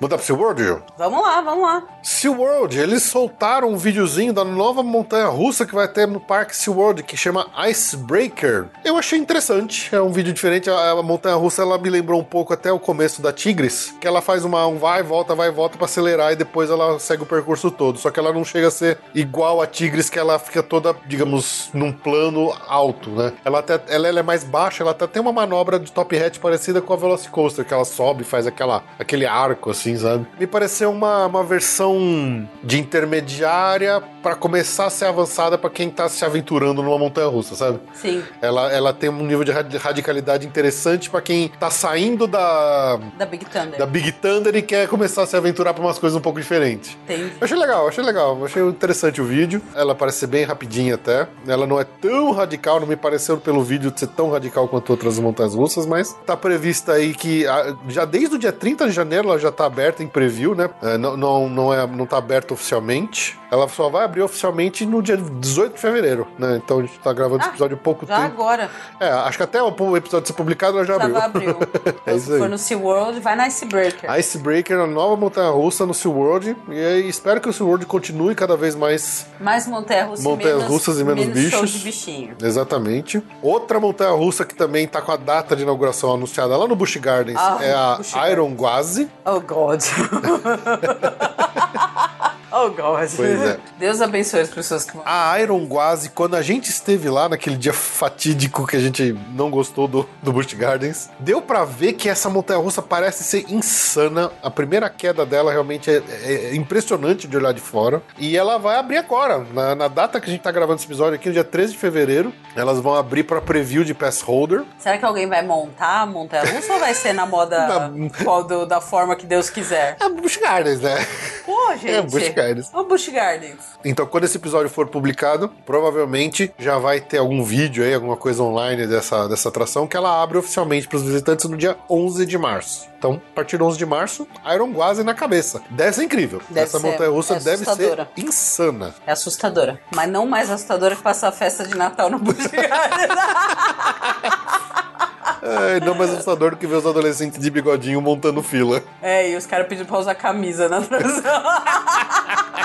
Mudar 0.00 0.16
pro 0.16 0.24
SeaWorld? 0.24 0.82
Vamos 0.96 1.20
lá, 1.20 1.42
vamos 1.42 1.62
lá. 1.62 1.82
SeaWorld, 2.02 2.78
eles 2.78 3.02
soltaram 3.02 3.68
um 3.68 3.76
videozinho 3.76 4.32
da 4.32 4.42
nova 4.42 4.82
montanha 4.82 5.26
russa 5.26 5.66
que 5.66 5.74
vai 5.74 5.86
ter 5.86 6.08
no 6.08 6.18
parque 6.18 6.56
SeaWorld, 6.56 7.02
que 7.02 7.18
chama 7.18 7.46
Icebreaker. 7.68 8.68
Eu 8.82 8.96
achei 8.96 9.18
interessante, 9.18 9.94
é 9.94 10.00
um 10.00 10.10
vídeo 10.10 10.32
diferente. 10.32 10.70
A, 10.70 10.92
a 10.92 11.02
montanha 11.02 11.36
russa 11.36 11.60
ela 11.60 11.76
me 11.76 11.90
lembrou 11.90 12.18
um 12.18 12.24
pouco 12.24 12.54
até 12.54 12.72
o 12.72 12.78
começo 12.78 13.20
da 13.20 13.30
Tigres, 13.30 13.94
que 14.00 14.06
ela 14.06 14.22
faz 14.22 14.42
uma, 14.42 14.66
um 14.66 14.78
vai, 14.78 15.02
volta, 15.02 15.34
vai, 15.34 15.50
volta 15.50 15.76
pra 15.76 15.84
acelerar 15.84 16.32
e 16.32 16.36
depois 16.36 16.70
ela 16.70 16.98
segue 16.98 17.22
o 17.22 17.26
percurso 17.26 17.70
todo. 17.70 17.98
Só 17.98 18.10
que 18.10 18.18
ela 18.18 18.32
não 18.32 18.42
chega 18.42 18.68
a 18.68 18.70
ser 18.70 18.98
igual 19.14 19.60
a 19.60 19.66
Tigres, 19.66 20.08
que 20.08 20.18
ela 20.18 20.38
fica 20.38 20.62
toda, 20.62 20.96
digamos, 21.06 21.68
num 21.74 21.92
plano 21.92 22.54
alto, 22.66 23.10
né? 23.10 23.34
Ela 23.44 23.58
até 23.58 23.78
ela, 23.88 24.08
ela 24.08 24.20
é 24.20 24.22
mais 24.22 24.44
baixa, 24.44 24.82
ela 24.82 24.92
até 24.92 25.06
tem 25.06 25.20
uma 25.20 25.32
manobra 25.32 25.78
de 25.78 25.92
top 25.92 26.16
hat 26.18 26.40
parecida 26.40 26.80
com 26.80 26.94
a 26.94 26.96
Velocicoaster, 26.96 27.66
que 27.66 27.74
ela 27.74 27.84
sobe, 27.84 28.24
faz 28.24 28.46
aquela, 28.46 28.82
aquele 28.98 29.26
arco 29.26 29.68
assim, 29.70 29.89
sabe? 29.96 30.26
Me 30.38 30.46
pareceu 30.46 30.90
uma, 30.90 31.26
uma 31.26 31.44
versão 31.44 32.48
de 32.62 32.78
intermediária 32.78 34.02
pra 34.22 34.34
começar 34.34 34.86
a 34.86 34.90
ser 34.90 35.06
avançada 35.06 35.56
pra 35.56 35.70
quem 35.70 35.88
tá 35.90 36.08
se 36.08 36.24
aventurando 36.24 36.82
numa 36.82 36.98
montanha 36.98 37.26
russa, 37.28 37.54
sabe? 37.54 37.80
Sim. 37.94 38.22
Ela, 38.42 38.70
ela 38.72 38.92
tem 38.92 39.08
um 39.08 39.24
nível 39.24 39.44
de 39.44 39.50
rad- 39.52 39.74
radicalidade 39.76 40.46
interessante 40.46 41.08
pra 41.08 41.20
quem 41.20 41.48
tá 41.58 41.70
saindo 41.70 42.26
da, 42.26 42.98
Da 43.18 43.24
Big 43.26 43.44
Thunder. 43.46 43.78
da 43.78 43.86
Big 43.86 44.12
Thunder 44.12 44.54
e 44.56 44.62
quer 44.62 44.88
começar 44.88 45.22
a 45.22 45.26
se 45.26 45.36
aventurar 45.36 45.72
pra 45.74 45.82
umas 45.82 45.98
coisas 45.98 46.16
um 46.18 46.20
pouco 46.20 46.38
diferentes. 46.40 46.96
Entendi. 47.04 47.32
Eu 47.40 47.44
achei 47.44 47.56
legal, 47.56 47.88
achei 47.88 48.04
legal, 48.04 48.44
achei 48.44 48.62
interessante 48.62 49.20
o 49.20 49.24
vídeo. 49.24 49.62
Ela 49.74 49.94
parece 49.94 50.18
ser 50.18 50.26
bem 50.26 50.44
rapidinha 50.44 50.94
até. 50.96 51.26
Ela 51.46 51.66
não 51.66 51.80
é 51.80 51.84
tão 51.84 52.30
radical, 52.32 52.78
não 52.80 52.86
me 52.86 52.96
pareceu 52.96 53.38
pelo 53.38 53.62
vídeo 53.62 53.92
ser 53.96 54.08
tão 54.08 54.30
radical 54.30 54.68
quanto 54.68 54.90
outras 54.90 55.18
montanhas 55.18 55.54
russas, 55.54 55.86
mas 55.86 56.14
tá 56.26 56.36
prevista 56.36 56.92
aí 56.92 57.14
que 57.14 57.44
já 57.88 58.04
desde 58.04 58.36
o 58.36 58.38
dia 58.38 58.52
30 58.52 58.86
de 58.86 58.92
janeiro 58.92 59.28
ela 59.28 59.38
já 59.38 59.50
tá 59.50 59.64
aberta 59.66 59.79
em 60.02 60.06
preview, 60.06 60.54
né? 60.54 60.68
É, 60.82 60.96
não, 60.98 61.16
não, 61.16 61.48
não, 61.48 61.72
é, 61.74 61.86
não 61.86 62.06
tá 62.06 62.18
aberta 62.18 62.52
oficialmente. 62.54 63.38
Ela 63.50 63.68
só 63.68 63.88
vai 63.88 64.04
abrir 64.04 64.22
oficialmente 64.22 64.86
no 64.86 65.02
dia 65.02 65.16
18 65.16 65.74
de 65.74 65.80
fevereiro, 65.80 66.26
né? 66.38 66.60
Então 66.64 66.78
a 66.78 66.82
gente 66.82 66.98
tá 67.00 67.12
gravando 67.12 67.40
esse 67.40 67.48
Ah, 67.48 67.50
episódio 67.50 67.76
há 67.76 67.80
pouco 67.82 68.06
Já 68.06 68.16
tempo. 68.16 68.26
agora. 68.42 68.70
É, 69.00 69.08
acho 69.08 69.36
que 69.38 69.42
até 69.42 69.60
o 69.60 69.96
episódio 69.96 70.26
ser 70.26 70.32
publicado 70.34 70.76
ela 70.78 70.86
já, 70.86 70.96
Já 70.98 71.04
abriu. 71.24 71.50
abriu. 71.50 71.56
é 72.06 72.14
isso 72.14 72.30
Se 72.32 72.38
for 72.38 72.48
no 72.48 72.56
SeaWorld, 72.58 73.18
vai 73.20 73.34
na 73.34 73.48
Icebreaker. 73.48 74.10
Icebreaker, 74.18 74.78
a 74.78 74.86
nova 74.86 75.16
montanha 75.16 75.50
russa 75.50 75.84
no 75.84 75.92
SeaWorld. 75.94 76.56
E 76.68 76.78
aí, 76.78 77.08
espero 77.08 77.40
que 77.40 77.48
o 77.48 77.52
SeaWorld 77.52 77.86
continue 77.86 78.34
cada 78.36 78.56
vez 78.56 78.74
mais 78.76 79.26
Mais 79.40 79.66
montanha 79.66 80.04
russa 80.06 80.22
Montanhas 80.22 80.62
e 80.62 81.04
menos, 81.04 81.26
menos 81.26 81.50
show 81.50 81.60
bichos. 81.62 81.70
de 81.70 81.78
bichinho. 81.84 82.36
Exatamente. 82.40 83.22
Outra 83.42 83.80
montanha 83.80 84.10
russa 84.12 84.44
que 84.44 84.54
também 84.54 84.86
tá 84.86 85.00
com 85.02 85.12
a 85.12 85.16
data 85.16 85.56
de 85.56 85.62
inauguração 85.62 86.12
anunciada 86.14 86.56
lá 86.56 86.66
no 86.68 86.76
Busch 86.76 86.96
Gardens 86.98 87.38
Ah, 87.38 87.58
é 87.60 87.72
a 87.72 87.96
Busch. 87.96 88.14
Iron 88.30 88.54
Gwazi. 88.54 89.08
Oh, 89.24 89.40
God. 89.40 89.69
거죠. 89.70 89.94
oh, 92.52 92.68
God. 92.70 93.08
Pois 93.16 93.42
é. 93.46 93.58
Deus 93.78 94.00
abençoe 94.00 94.40
as 94.40 94.50
pessoas 94.50 94.84
que 94.84 94.94
vão. 94.96 95.02
A 95.06 95.38
Iron 95.40 95.64
Gwazi, 95.66 96.10
quando 96.10 96.34
a 96.36 96.42
gente 96.42 96.68
esteve 96.70 97.08
lá 97.08 97.28
naquele 97.28 97.56
dia 97.56 97.72
fatídico 97.72 98.66
que 98.66 98.76
a 98.76 98.80
gente 98.80 99.16
não 99.34 99.50
gostou 99.50 99.86
do, 99.86 100.08
do 100.22 100.32
Busch 100.32 100.52
Gardens, 100.54 101.10
deu 101.18 101.40
pra 101.42 101.64
ver 101.64 101.92
que 101.94 102.08
essa 102.08 102.28
montanha 102.28 102.58
russa 102.60 102.80
parece 102.82 103.24
ser 103.24 103.44
insana. 103.50 104.30
A 104.42 104.50
primeira 104.50 104.88
queda 104.90 105.24
dela 105.26 105.50
realmente 105.52 105.90
é, 105.90 106.02
é 106.24 106.54
impressionante 106.54 107.26
de 107.28 107.36
olhar 107.36 107.52
de 107.52 107.60
fora. 107.60 108.02
E 108.18 108.36
ela 108.36 108.58
vai 108.58 108.76
abrir 108.78 108.96
agora, 108.98 109.44
na, 109.52 109.74
na 109.74 109.88
data 109.88 110.20
que 110.20 110.28
a 110.28 110.32
gente 110.32 110.42
tá 110.42 110.50
gravando 110.50 110.76
esse 110.78 110.86
episódio 110.86 111.14
aqui, 111.14 111.28
no 111.28 111.34
dia 111.34 111.44
13 111.44 111.72
de 111.72 111.78
fevereiro. 111.78 112.32
Elas 112.56 112.78
vão 112.80 112.94
abrir 112.94 113.22
pra 113.24 113.40
preview 113.40 113.84
de 113.84 113.94
pass 113.94 114.20
holder. 114.20 114.62
Será 114.78 114.98
que 114.98 115.04
alguém 115.04 115.28
vai 115.28 115.42
montar 115.42 116.00
a 116.02 116.06
montanha 116.06 116.44
russa 116.44 116.72
ou 116.72 116.80
vai 116.80 116.94
ser 116.94 117.12
na 117.12 117.24
moda 117.26 117.66
Na- 117.90 118.10
qual 118.24 118.42
do- 118.44 118.66
da 118.66 118.80
forma 118.80 119.14
que 119.14 119.24
Deus 119.26 119.48
quiser? 119.48 119.96
É 120.00 120.08
Busch 120.08 120.36
Gardens, 120.38 120.80
né? 120.80 121.06
Pô, 121.46 121.72
gente. 121.80 121.90
É, 121.90 122.02
Busch 122.02 122.30
Gardens. 122.40 122.70
Ô, 122.72 122.84
Busch 122.84 123.08
Gardens. 123.08 123.58
Então, 123.84 124.06
quando 124.06 124.24
esse 124.24 124.36
episódio 124.36 124.70
for 124.70 124.86
publicado, 124.88 125.48
provavelmente 125.66 126.52
já 126.58 126.78
vai 126.78 127.00
ter 127.00 127.18
algum 127.18 127.42
vídeo 127.44 127.84
aí, 127.84 127.94
alguma 127.94 128.16
coisa 128.16 128.42
online 128.42 128.86
dessa, 128.86 129.28
dessa 129.28 129.48
atração 129.48 129.86
que 129.86 129.96
ela 129.96 130.22
abre 130.22 130.38
oficialmente 130.38 130.88
para 130.88 130.96
os 130.96 131.02
visitantes 131.02 131.48
no 131.48 131.56
dia 131.56 131.76
11 131.88 132.24
de 132.26 132.38
março. 132.38 132.88
Então, 132.98 133.20
a 133.32 133.34
partir 133.34 133.56
do 133.56 133.64
11 133.64 133.78
de 133.78 133.86
março, 133.86 134.26
Iron 134.54 134.72
Gwazi 134.72 135.02
na 135.02 135.14
cabeça. 135.14 135.62
Deve 135.70 135.92
ser 135.94 136.04
incrível. 136.04 136.40
Deve 136.50 136.66
Essa 136.66 136.78
ser- 136.78 136.86
montanha 136.86 137.10
russa 137.10 137.36
é 137.36 137.40
deve 137.40 137.64
ser 137.64 138.08
insana. 138.16 138.94
É 139.06 139.12
assustadora. 139.12 139.80
Mas 139.94 140.08
não 140.10 140.26
mais 140.26 140.50
assustadora 140.50 140.94
que 140.94 141.02
passar 141.02 141.28
a 141.28 141.32
festa 141.32 141.66
de 141.66 141.74
Natal 141.76 142.10
no 142.10 142.18
Busch 142.18 142.46
Gardens. 142.46 143.10
É, 145.42 145.80
não 145.80 145.94
mais 145.94 146.10
assustador 146.10 146.50
do 146.50 146.56
que 146.56 146.66
ver 146.66 146.76
os 146.76 146.86
adolescentes 146.86 147.38
de 147.38 147.50
bigodinho 147.50 148.00
montando 148.00 148.42
fila. 148.42 148.82
é, 149.02 149.30
e 149.30 149.36
os 149.36 149.46
caras 149.46 149.66
pedindo 149.66 149.86
pra 149.86 149.98
usar 149.98 150.14
camisa 150.14 150.68
na 150.68 150.78
atração. 150.78 151.42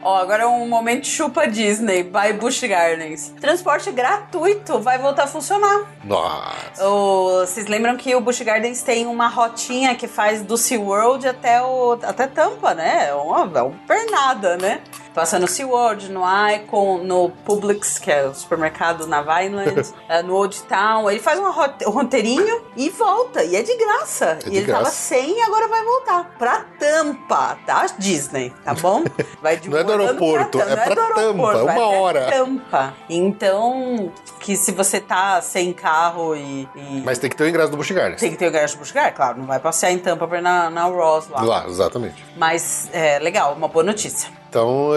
Ó, 0.00 0.16
agora 0.16 0.44
é 0.44 0.46
um 0.46 0.66
momento 0.68 1.06
chupa 1.06 1.46
Disney, 1.46 2.02
by 2.04 2.32
Busch 2.32 2.62
Gardens. 2.62 3.30
Transporte 3.40 3.90
gratuito 3.90 4.78
vai 4.80 4.96
voltar 4.96 5.24
a 5.24 5.26
funcionar. 5.26 5.82
Nossa. 6.04 6.88
O- 6.88 7.40
Vocês 7.40 7.66
lembram 7.66 7.96
que 7.96 8.14
o 8.14 8.20
Busch 8.20 8.40
Gardens 8.42 8.80
tem 8.82 9.06
uma 9.06 9.28
rotinha 9.28 9.94
que 9.96 10.06
faz 10.06 10.40
do 10.40 10.56
SeaWorld 10.56 11.28
até, 11.28 11.60
o, 11.60 11.98
até 12.02 12.26
Tampa, 12.26 12.72
né? 12.74 13.08
É 13.08 13.14
uma, 13.14 13.58
é 13.58 13.62
uma 13.62 13.76
pernada, 13.86 14.56
né? 14.56 14.80
Passa 15.18 15.36
no 15.36 15.48
SeaWorld, 15.48 16.12
no 16.12 16.22
Icon, 16.54 16.98
no 16.98 17.28
Publix, 17.44 17.98
que 17.98 18.08
é 18.08 18.24
o 18.28 18.32
supermercado 18.32 19.04
na 19.08 19.20
Vineland, 19.20 19.92
eh, 20.08 20.22
no 20.22 20.32
Old 20.36 20.62
Town. 20.62 21.10
Ele 21.10 21.18
faz 21.18 21.40
um 21.40 21.50
rote- 21.50 21.84
roteirinho 21.86 22.62
e 22.76 22.88
volta. 22.88 23.42
E 23.42 23.56
é 23.56 23.62
de 23.64 23.76
graça. 23.76 24.38
É 24.44 24.46
e 24.46 24.50
de 24.50 24.56
ele 24.58 24.66
tava 24.66 24.82
graça. 24.82 24.94
sem 24.96 25.36
e 25.38 25.42
agora 25.42 25.66
vai 25.66 25.82
voltar. 25.82 26.36
Pra 26.38 26.64
Tampa, 26.78 27.58
tá? 27.66 27.86
Disney, 27.98 28.52
tá 28.64 28.74
bom? 28.74 29.02
Vai 29.42 29.56
de 29.56 29.68
Não 29.68 29.78
é 29.78 29.82
do 29.82 29.90
Orlando 29.92 30.10
aeroporto, 30.24 30.58
Tampa, 30.58 30.70
é 30.70 30.76
pra 30.76 30.94
do 30.94 31.14
Tampa, 31.14 31.64
vai 31.64 31.76
uma 31.76 31.86
hora. 31.88 32.30
Tampa. 32.30 32.94
Então, 33.10 34.12
que 34.38 34.56
se 34.56 34.70
você 34.70 35.00
tá 35.00 35.42
sem 35.42 35.72
carro 35.72 36.36
e. 36.36 36.68
e- 36.76 37.02
Mas 37.04 37.18
tem 37.18 37.28
que 37.28 37.34
ter 37.34 37.42
o 37.42 37.48
ingresso 37.48 37.72
do 37.72 37.76
Busch 37.76 37.90
Gardens. 37.90 38.20
tem 38.20 38.30
que 38.30 38.36
ter 38.36 38.46
o 38.46 38.52
garagem 38.52 38.76
buscar, 38.78 39.12
claro, 39.12 39.38
não 39.38 39.46
vai 39.46 39.58
passear 39.58 39.90
em 39.90 39.98
Tampa 39.98 40.28
pra 40.28 40.38
ir 40.38 40.42
na, 40.42 40.70
na 40.70 40.84
Ross 40.84 41.28
lá. 41.28 41.42
Lá, 41.42 41.66
exatamente. 41.66 42.24
Mas 42.36 42.88
é 42.92 43.18
legal, 43.18 43.54
uma 43.54 43.66
boa 43.66 43.84
notícia. 43.84 44.37
Então, 44.58 44.90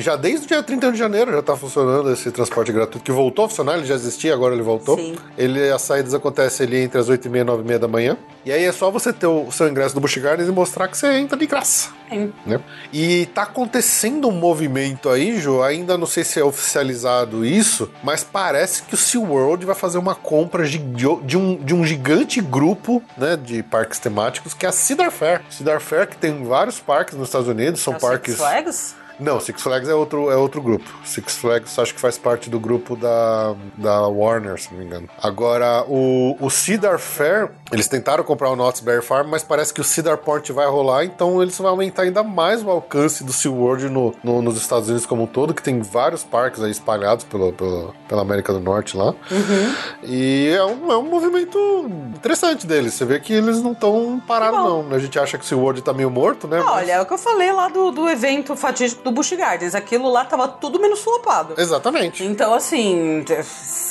já 0.00 0.14
desde 0.16 0.44
o 0.46 0.48
dia 0.48 0.62
31 0.62 0.92
de 0.92 0.98
janeiro 0.98 1.32
já 1.32 1.40
está 1.40 1.56
funcionando 1.56 2.12
esse 2.12 2.30
transporte 2.30 2.70
gratuito, 2.70 3.04
que 3.04 3.10
voltou 3.10 3.44
a 3.44 3.48
funcionar, 3.48 3.76
ele 3.76 3.84
já 3.86 3.94
existia, 3.94 4.32
agora 4.32 4.54
ele 4.54 4.62
voltou. 4.62 4.96
Sim. 4.96 5.16
Ele, 5.36 5.68
as 5.70 5.82
saídas 5.82 6.14
acontecem 6.14 6.66
ali 6.66 6.78
entre 6.78 6.98
as 7.00 7.08
8h30 7.08 7.26
e 7.26 7.44
9h30 7.44 7.78
da 7.78 7.88
manhã. 7.88 8.16
E 8.44 8.52
aí 8.52 8.64
é 8.64 8.72
só 8.72 8.90
você 8.90 9.12
ter 9.12 9.26
o 9.26 9.50
seu 9.50 9.68
ingresso 9.68 9.94
do 9.94 10.00
Busch 10.00 10.16
Gardens 10.18 10.48
e 10.48 10.52
mostrar 10.52 10.88
que 10.88 10.96
você 10.96 11.08
entra 11.18 11.36
de 11.36 11.46
graça. 11.46 11.90
Sim. 12.08 12.32
né? 12.46 12.58
E 12.92 13.26
tá 13.26 13.42
acontecendo 13.42 14.26
um 14.28 14.32
movimento 14.32 15.08
aí, 15.08 15.38
Ju, 15.40 15.62
ainda 15.62 15.96
não 15.98 16.06
sei 16.06 16.24
se 16.24 16.40
é 16.40 16.44
oficializado 16.44 17.44
isso, 17.44 17.88
mas 18.02 18.24
parece 18.24 18.82
que 18.82 18.94
o 18.94 18.96
SeaWorld 18.96 19.64
vai 19.66 19.74
fazer 19.76 19.98
uma 19.98 20.14
compra 20.14 20.64
gi- 20.64 20.78
de 20.78 21.36
um, 21.36 21.54
de 21.56 21.72
um 21.74 21.84
gigante 21.84 22.40
grupo 22.40 23.02
né, 23.16 23.36
de 23.36 23.62
parques 23.62 23.98
temáticos, 24.00 24.54
que 24.54 24.66
é 24.66 24.68
a 24.68 24.72
Cedar 24.72 25.10
Fair. 25.12 25.42
Cedar 25.50 25.80
Fair, 25.80 26.08
que 26.08 26.16
tem 26.16 26.42
vários 26.44 26.80
parques 26.80 27.16
nos 27.16 27.28
Estados 27.28 27.46
Unidos, 27.48 27.80
são 27.80 27.94
É 27.94 27.98
parques... 27.98 28.34
Six 28.34 28.38
Flags? 28.48 28.99
Não, 29.20 29.38
Six 29.38 29.62
Flags 29.62 29.88
é 29.88 29.94
outro, 29.94 30.30
é 30.30 30.36
outro 30.36 30.62
grupo. 30.62 30.84
Six 31.04 31.36
Flags 31.36 31.78
acho 31.78 31.94
que 31.94 32.00
faz 32.00 32.16
parte 32.18 32.48
do 32.48 32.58
grupo 32.58 32.96
da, 32.96 33.54
da 33.76 34.08
Warner, 34.08 34.60
se 34.60 34.70
não 34.72 34.78
me 34.78 34.86
engano. 34.86 35.08
Agora, 35.22 35.84
o, 35.86 36.36
o 36.40 36.50
Cedar 36.50 36.98
Fair, 36.98 37.50
eles 37.72 37.88
tentaram 37.88 38.24
comprar 38.24 38.50
o 38.50 38.56
Knott's 38.56 38.80
Berry 38.80 39.02
Farm, 39.04 39.28
mas 39.28 39.42
parece 39.42 39.72
que 39.72 39.80
o 39.80 39.84
Cedar 39.84 40.18
Point 40.18 40.52
vai 40.52 40.66
rolar, 40.66 41.04
então 41.04 41.42
eles 41.42 41.56
vão 41.58 41.68
aumentar 41.68 42.02
ainda 42.02 42.22
mais 42.22 42.62
o 42.62 42.70
alcance 42.70 43.22
do 43.22 43.32
SeaWorld 43.32 43.88
no, 43.88 44.14
no, 44.22 44.42
nos 44.42 44.56
Estados 44.56 44.88
Unidos 44.88 45.06
como 45.06 45.24
um 45.24 45.26
todo, 45.26 45.54
que 45.54 45.62
tem 45.62 45.80
vários 45.80 46.24
parques 46.24 46.62
aí 46.62 46.70
espalhados 46.70 47.24
pelo, 47.24 47.52
pelo, 47.52 47.94
pela 48.08 48.22
América 48.22 48.52
do 48.52 48.60
Norte 48.60 48.96
lá. 48.96 49.14
E 50.02 50.52
é 50.54 50.64
um, 50.64 50.90
é 50.92 50.96
um 50.96 51.08
movimento 51.08 51.58
interessante 52.14 52.66
deles. 52.66 52.94
Você 52.94 53.04
vê 53.04 53.20
que 53.20 53.32
eles 53.32 53.62
não 53.62 53.72
estão 53.72 54.20
parados, 54.26 54.58
não. 54.58 54.94
A 54.94 54.98
gente 54.98 55.18
acha 55.18 55.38
que 55.38 55.44
o 55.44 55.46
SeaWorld 55.46 55.82
tá 55.82 55.92
meio 55.92 56.10
morto, 56.10 56.46
né? 56.48 56.60
Olha, 56.60 56.92
é 56.92 57.00
o 57.00 57.06
que 57.06 57.14
eu 57.14 57.18
falei 57.18 57.52
lá 57.52 57.68
do, 57.68 57.90
do 57.90 58.08
evento 58.08 58.56
fatídico 58.56 59.02
do 59.02 59.09
Busch 59.10 59.32
Gardens. 59.36 59.74
Aquilo 59.74 60.10
lá 60.10 60.24
tava 60.24 60.48
tudo 60.48 60.80
menos 60.80 61.00
flopado. 61.00 61.54
Exatamente. 61.58 62.24
Então, 62.24 62.52
assim, 62.54 63.24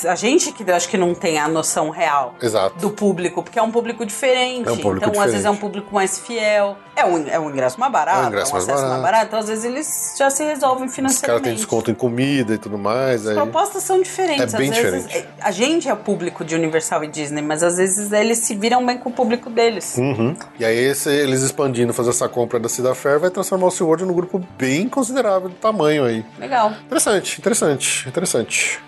a 0.08 0.16
gente 0.16 0.52
que 0.52 0.70
acho 0.72 0.88
que 0.90 0.98
não 0.98 1.14
tem 1.14 1.40
a 1.40 1.48
noção 1.48 1.90
real 1.90 2.36
Exato. 2.42 2.78
do 2.80 2.90
público, 2.92 3.44
porque 3.44 3.60
é 3.60 3.62
um 3.62 3.72
público 3.72 4.06
diferente. 4.06 4.68
É 4.68 4.72
um 4.72 4.78
público 4.78 5.08
então, 5.10 5.22
às 5.22 5.32
vezes, 5.32 5.46
é 5.46 5.50
um 5.50 5.54
diferente. 5.54 5.60
público 5.74 5.94
mais 5.96 6.20
fiel. 6.20 6.78
É 6.96 7.06
um, 7.06 7.28
é 7.28 7.40
um 7.40 7.50
ingresso 7.50 7.80
mais 7.80 7.92
barato, 7.92 8.20
É 8.20 8.24
um 8.26 8.28
ingresso 8.28 8.52
mais 8.52 8.64
acesso 8.66 8.82
barato. 8.84 9.02
mais 9.02 9.12
barato. 9.12 9.26
Então, 9.28 9.40
às 9.40 9.48
vezes, 9.48 9.64
eles 9.64 10.16
já 10.18 10.30
se 10.30 10.44
resolvem 10.44 10.86
Os 10.86 10.94
caras 10.94 10.96
têm 10.96 10.96
financeiramente. 10.96 11.56
desconto 11.56 11.92
em 11.92 11.96
comida 11.96 12.54
e 12.54 12.58
tudo 12.58 12.78
mais. 12.78 13.22
As 13.22 13.28
Aí... 13.30 13.36
propostas 13.36 13.84
são 13.84 14.02
diferentes. 14.02 14.54
É 14.54 14.58
bem 14.58 14.70
às 14.70 14.78
vezes, 14.78 15.04
diferente. 15.06 15.28
é- 15.28 15.44
a 15.44 15.52
gente 15.52 15.88
é 15.88 15.94
o 15.94 15.98
público 15.98 16.44
de 16.44 16.56
Universal 16.56 17.04
e 17.06 17.08
Disney, 17.08 17.42
mas 17.42 17.64
às 17.64 17.78
vezes 17.78 18.12
eles 18.12 18.40
se 18.40 18.54
viram 18.56 18.86
bem 18.86 18.98
com 18.98 19.10
o 19.10 19.14
público 19.14 19.50
deles. 19.50 19.96
Uhum. 19.98 20.36
E 20.60 20.66
aí, 20.66 20.76
eles 20.78 21.42
expandindo, 21.42 21.94
fazer 21.94 22.10
essa 22.10 22.28
compra 22.28 22.60
da 22.60 22.68
Cedar 22.68 22.96
Fair, 22.96 23.20
vai 23.20 23.30
transformar 23.30 23.68
o 23.68 23.72
SeaWorld 23.72 24.04
num 24.06 24.14
grupo 24.14 24.42
bem 24.58 24.90
considerável 25.10 25.50
de 25.50 25.56
tamanho 25.56 26.06
aí. 26.06 26.24
Legal. 26.38 26.72
Interessante, 26.86 27.40
interessante, 27.40 28.08
interessante. 28.08 28.80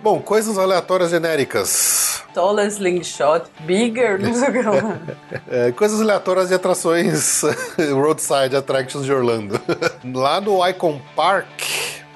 Bom, 0.00 0.20
coisas 0.20 0.56
aleatórias 0.56 1.10
genéricas. 1.10 2.22
Taller 2.32 2.68
Slingshot, 2.68 3.46
Bigger, 3.60 4.20
não 4.20 4.32
sei 4.32 4.48
o 4.48 4.52
que. 4.52 5.38
É, 5.50 5.72
coisas 5.72 6.00
aleatórias 6.00 6.50
e 6.50 6.54
atrações 6.54 7.42
roadside 7.92 8.54
attractions 8.54 9.04
de 9.04 9.12
Orlando. 9.12 9.60
Lá 10.14 10.40
no 10.40 10.66
Icon 10.68 11.00
Park, 11.16 11.48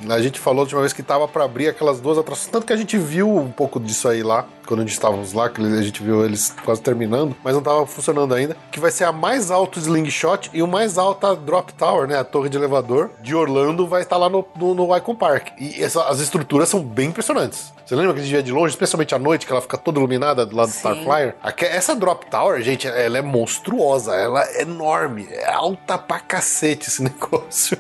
a 0.09 0.21
gente 0.21 0.39
falou 0.39 0.61
a 0.61 0.63
última 0.63 0.81
vez 0.81 0.93
que 0.93 1.03
tava 1.03 1.27
para 1.29 1.45
abrir 1.45 1.69
aquelas 1.69 2.01
duas 2.01 2.19
atrações, 2.19 2.49
tanto 2.51 2.67
que 2.67 2.73
a 2.73 2.77
gente 2.77 2.97
viu 2.99 3.29
um 3.37 3.51
pouco 3.51 3.79
disso 3.81 4.09
aí 4.09 4.23
lá, 4.23 4.45
quando 4.67 4.81
a 4.81 4.83
gente 4.85 4.93
estávamos 4.93 5.33
lá, 5.33 5.49
que 5.49 5.61
a 5.61 5.83
gente 5.83 6.03
viu 6.03 6.25
eles 6.25 6.55
quase 6.65 6.81
terminando, 6.81 7.35
mas 7.45 7.55
não 7.55 7.63
tava 7.63 7.87
funcionando 7.87 8.33
ainda, 8.35 8.57
que 8.71 8.81
vai 8.81 8.91
ser 8.91 9.05
a 9.05 9.13
mais 9.13 9.51
alta 9.51 9.79
slingshot 9.79 10.51
e 10.53 10.63
o 10.63 10.67
mais 10.69 10.97
alta 10.99 11.35
drop 11.37 11.73
tower, 11.75 12.07
né, 12.09 12.19
a 12.19 12.25
torre 12.25 12.49
de 12.49 12.57
elevador 12.57 13.11
de 13.21 13.35
Orlando 13.35 13.87
vai 13.87 14.03
estar 14.03 14.17
lá 14.17 14.29
no, 14.29 14.45
no, 14.57 14.75
no 14.75 14.97
Icon 14.97 15.15
Park. 15.15 15.49
E 15.59 15.83
essa- 15.83 16.05
as 16.09 16.21
estruturas 16.21 16.69
são 16.69 16.81
bem 16.83 17.09
impressionantes. 17.09 17.73
Você 17.85 17.97
lembra 17.97 18.15
que 18.15 18.21
a 18.21 18.23
gente 18.23 18.33
via 18.33 18.43
de 18.43 18.53
longe, 18.53 18.73
especialmente 18.73 19.15
à 19.15 19.19
noite, 19.19 19.45
que 19.45 19.53
ela 19.53 19.61
fica 19.61 19.77
toda 19.77 19.99
iluminada 19.99 20.47
do 20.47 20.57
lado 20.57 20.69
do 20.69 20.73
Sim. 20.73 20.79
Starflyer? 20.79 21.35
Aque- 21.43 21.65
Essa 21.67 21.95
drop 21.97 22.27
tower, 22.31 22.63
gente, 22.63 22.87
ela 22.87 23.19
é 23.19 23.23
monstruosa, 23.23 24.15
ela 24.15 24.43
é 24.45 24.63
enorme, 24.63 25.27
é 25.31 25.53
alta 25.53 25.99
pra 25.99 26.21
cacete 26.21 26.89
esse 26.89 27.03
negócio. 27.05 27.77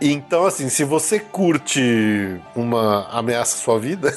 Então, 0.00 0.44
assim, 0.44 0.68
se 0.68 0.84
você 0.84 1.18
curte 1.18 2.40
uma 2.54 3.08
ameaça 3.10 3.56
à 3.56 3.58
sua 3.58 3.78
vida, 3.78 4.12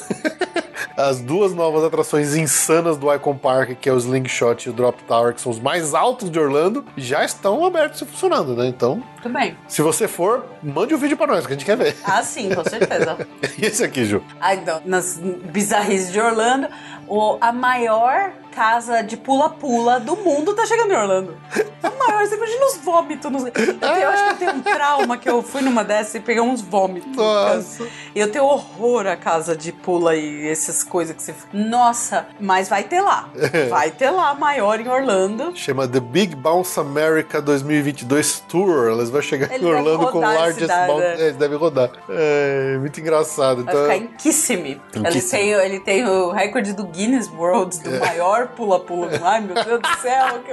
as 0.96 1.20
duas 1.20 1.54
novas 1.54 1.84
atrações 1.84 2.34
insanas 2.34 2.96
do 2.96 3.12
Icon 3.14 3.36
Park, 3.36 3.70
que 3.80 3.88
é 3.88 3.92
o 3.92 3.96
Slingshot 3.96 4.66
e 4.66 4.70
o 4.70 4.72
Drop 4.72 5.02
Tower, 5.04 5.32
que 5.34 5.40
são 5.40 5.50
os 5.52 5.60
mais 5.60 5.94
altos 5.94 6.30
de 6.30 6.38
Orlando, 6.38 6.84
já 6.96 7.24
estão 7.24 7.64
abertos 7.64 8.02
e 8.02 8.04
funcionando, 8.04 8.54
né? 8.54 8.66
Então, 8.66 9.02
Tudo 9.22 9.32
bem. 9.32 9.56
se 9.68 9.80
você 9.80 10.08
for, 10.08 10.44
mande 10.62 10.94
um 10.94 10.98
vídeo 10.98 11.16
pra 11.16 11.26
nós, 11.26 11.46
que 11.46 11.52
a 11.52 11.56
gente 11.56 11.64
quer 11.64 11.76
ver. 11.76 11.96
Ah, 12.04 12.22
sim, 12.22 12.54
com 12.54 12.64
certeza. 12.64 13.16
E 13.58 13.64
esse 13.66 13.82
aqui, 13.82 14.04
Ju? 14.04 14.22
Ah, 14.40 14.54
então, 14.54 14.80
nas 14.84 15.18
bizarrices 15.18 16.12
de 16.12 16.20
Orlando, 16.20 16.68
o, 17.08 17.36
a 17.40 17.50
maior 17.52 18.32
casa 18.58 19.02
de 19.02 19.16
pula-pula 19.16 20.00
do 20.00 20.16
mundo 20.16 20.52
tá 20.52 20.66
chegando 20.66 20.92
em 20.92 20.96
Orlando. 20.96 21.36
A 21.80 21.90
maior, 21.90 22.26
você 22.26 22.34
imagina 22.34 22.66
os 22.66 22.76
vômitos. 22.78 23.30
Nos... 23.30 23.44
Eu, 23.44 23.52
tenho- 23.52 23.94
eu 23.94 24.08
acho 24.08 24.24
que 24.24 24.30
eu 24.30 24.36
tenho 24.38 24.52
um 24.54 24.60
trauma 24.62 25.16
que 25.16 25.30
eu 25.30 25.40
fui 25.42 25.60
numa 25.62 25.84
dessas 25.84 26.16
e 26.16 26.20
peguei 26.20 26.42
uns 26.42 26.60
vômitos. 26.60 27.14
Nossa. 27.16 27.86
E 28.14 28.18
eu 28.18 28.32
tenho 28.32 28.44
horror 28.44 29.06
à 29.06 29.14
casa 29.16 29.56
de 29.56 29.70
pula 29.70 30.16
e 30.16 30.48
essas 30.48 30.82
coisas 30.82 31.14
que 31.14 31.22
você. 31.22 31.32
Nossa, 31.52 32.26
mas 32.40 32.68
vai 32.68 32.82
ter 32.82 33.00
lá. 33.00 33.28
Vai 33.70 33.90
ter 33.92 34.10
lá, 34.10 34.34
maior 34.34 34.80
em 34.80 34.88
Orlando. 34.88 35.52
Chama 35.54 35.86
The 35.86 36.00
Big 36.00 36.34
Bounce 36.34 36.80
America 36.80 37.40
2022 37.40 38.40
Tour. 38.48 38.88
Elas 38.88 39.10
vão 39.10 39.20
chegar 39.22 39.46
Ele 39.52 39.64
em 39.64 39.68
deve 39.68 39.78
Orlando 39.88 40.10
com 40.10 40.18
o 40.18 40.20
largest 40.20 40.60
cidade, 40.60 40.86
bounce. 40.88 41.04
É, 41.04 41.20
eles 41.20 41.36
devem 41.36 41.56
rodar. 41.58 41.90
É, 42.08 42.76
muito 42.80 43.00
engraçado. 43.00 43.62
Vai 43.64 43.72
Então, 43.74 43.82
ficar 43.84 43.96
em 43.96 44.06
Kissimmee. 44.16 44.80
Ele 44.94 45.20
tem, 45.22 45.50
ele 45.50 45.80
tem 45.80 46.08
o 46.08 46.30
recorde 46.32 46.72
do 46.72 46.84
Guinness 46.84 47.30
World 47.30 47.78
do 47.80 47.90
maior 48.00 48.47
pula-pula. 48.48 49.10
Ai, 49.22 49.40
meu 49.40 49.54
Deus 49.54 49.80
do 49.80 49.88
céu. 50.00 50.40
Que... 50.44 50.50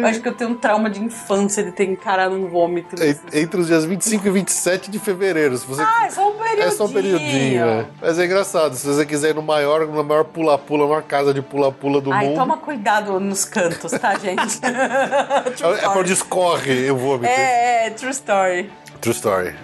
Eu 0.00 0.06
acho 0.06 0.20
que 0.20 0.28
eu 0.28 0.34
tenho 0.34 0.50
um 0.50 0.54
trauma 0.56 0.88
de 0.90 1.02
infância 1.02 1.62
de 1.62 1.72
ter 1.72 1.84
encarado 1.84 2.34
um 2.34 2.48
vômito. 2.48 2.96
en- 3.02 3.16
entre 3.40 3.60
os 3.60 3.66
dias 3.66 3.84
25 3.84 4.26
e 4.26 4.30
27 4.30 4.90
de 4.90 4.98
fevereiro. 4.98 5.56
Se 5.56 5.66
você 5.66 5.82
Ah, 5.82 6.06
é 6.06 6.10
só 6.10 6.28
um 6.30 6.34
período. 6.38 6.62
É 6.62 6.70
só 6.70 6.84
um 6.86 6.92
periodinho, 6.92 7.66
né? 7.66 7.86
Mas 8.00 8.18
é 8.18 8.24
engraçado. 8.24 8.74
Se 8.74 8.86
você 8.86 9.04
quiser 9.06 9.30
ir 9.30 9.34
no 9.34 9.42
maior, 9.42 9.86
no 9.86 10.02
maior 10.04 10.24
pula-pula, 10.24 10.86
numa 10.86 11.02
casa 11.02 11.32
de 11.34 11.42
pula-pula 11.42 12.00
do 12.00 12.12
Ai, 12.12 12.26
mundo. 12.26 12.36
toma 12.36 12.56
cuidado 12.58 13.18
nos 13.20 13.44
cantos, 13.44 13.92
tá, 13.92 14.14
gente? 14.18 14.60
É, 14.66 14.68
é 14.68 15.40
pra 15.42 15.50
story. 15.76 15.98
onde 15.98 16.12
escorre 16.12 16.90
o 16.90 16.96
vômito. 16.96 17.26
É, 17.32 17.86
é, 17.86 17.90
true 17.90 18.10
story. 18.10 18.70
True 19.00 19.14
story. 19.14 19.54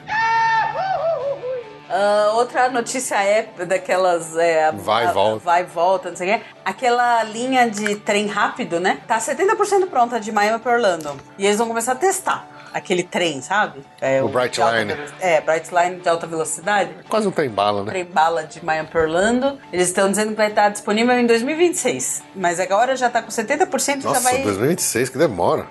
Ah, 1.94 2.32
outra 2.36 2.70
notícia 2.70 3.22
é 3.22 3.42
daquelas. 3.66 4.34
É, 4.36 4.72
Vai 4.72 5.08
e 5.08 5.12
volta. 5.12 5.44
Vai 5.44 5.60
e 5.60 5.66
volta, 5.66 6.08
não 6.08 6.16
sei 6.16 6.34
o 6.34 6.38
quê. 6.38 6.44
Aquela 6.64 7.22
linha 7.24 7.68
de 7.70 7.96
trem 7.96 8.26
rápido, 8.26 8.80
né? 8.80 9.00
Tá 9.06 9.18
70% 9.18 9.86
pronta 9.90 10.18
de 10.18 10.32
Miami 10.32 10.58
pra 10.58 10.72
Orlando. 10.72 11.14
E 11.36 11.44
eles 11.44 11.58
vão 11.58 11.68
começar 11.68 11.92
a 11.92 11.96
testar 11.96 12.51
aquele 12.72 13.02
trem, 13.02 13.40
sabe? 13.42 13.84
É, 14.00 14.22
O 14.22 14.28
Bright 14.28 14.54
de 14.54 14.62
alta 14.62 14.78
Line. 14.78 14.94
É, 15.20 15.40
Bright 15.40 15.70
Line 15.74 16.00
de 16.00 16.08
alta 16.08 16.26
velocidade. 16.26 16.90
Quase 17.08 17.26
um 17.26 17.30
trem 17.30 17.48
bala, 17.50 17.82
né? 17.84 17.90
Trem 17.90 18.04
bala 18.04 18.44
de 18.44 18.64
Miami 18.64 18.88
pra 18.88 19.02
Orlando. 19.02 19.58
Eles 19.72 19.88
estão 19.88 20.10
dizendo 20.10 20.30
que 20.30 20.36
vai 20.36 20.48
estar 20.48 20.68
disponível 20.70 21.14
em 21.14 21.26
2026. 21.26 22.22
Mas 22.34 22.58
agora 22.60 22.96
já 22.96 23.08
tá 23.10 23.22
com 23.22 23.30
70% 23.30 23.98
e 23.98 24.00
já 24.02 24.08
Nossa, 24.08 24.20
vai. 24.20 24.42
2026, 24.42 25.08
que 25.10 25.18
demora. 25.18 25.66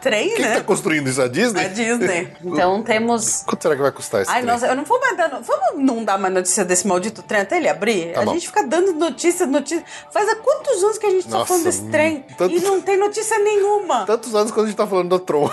Trem, 0.00 0.30
Quem 0.34 0.44
né? 0.44 0.54
tá 0.54 0.62
construindo 0.62 1.08
isso? 1.08 1.20
A 1.20 1.28
Disney? 1.28 1.64
É 1.64 1.68
Disney. 1.68 2.32
Então 2.56 2.82
temos 2.82 3.42
Quanto 3.42 3.62
será 3.62 3.76
que 3.76 3.82
vai 3.82 3.92
custar 3.92 4.22
esse 4.22 4.30
Ai, 4.30 4.40
trem? 4.40 4.52
nossa, 4.52 4.66
eu 4.66 4.74
não 4.74 4.84
vou 4.84 4.98
mais 5.00 5.16
dar. 5.16 5.28
Vamos 5.28 5.84
não 5.84 6.02
dar 6.04 6.16
mais 6.18 6.32
notícia 6.32 6.64
desse 6.64 6.86
maldito 6.86 7.22
trem 7.22 7.40
até 7.42 7.56
ele 7.58 7.68
abrir? 7.68 8.12
Tá 8.12 8.22
a 8.22 8.24
bom. 8.24 8.32
gente 8.34 8.46
fica 8.46 8.66
dando 8.66 8.92
notícia, 8.94 9.46
notícia. 9.46 9.84
Faz 10.12 10.28
há 10.28 10.36
quantos 10.36 10.82
anos 10.82 10.96
que 10.98 11.06
a 11.06 11.10
gente 11.10 11.24
tá 11.24 11.30
Nossa, 11.38 11.46
falando 11.46 11.64
desse 11.64 11.82
trem? 11.90 12.24
tanto- 12.38 12.54
E 12.54 12.60
não 12.60 12.80
tem 12.80 12.96
notícia 12.96 13.38
nenhuma. 13.38 14.06
Tantos 14.06 14.34
anos 14.34 14.50
quando 14.50 14.66
a 14.66 14.68
gente 14.68 14.76
tá 14.76 14.86
falando 14.86 15.08
do 15.10 15.18
Tron. 15.18 15.50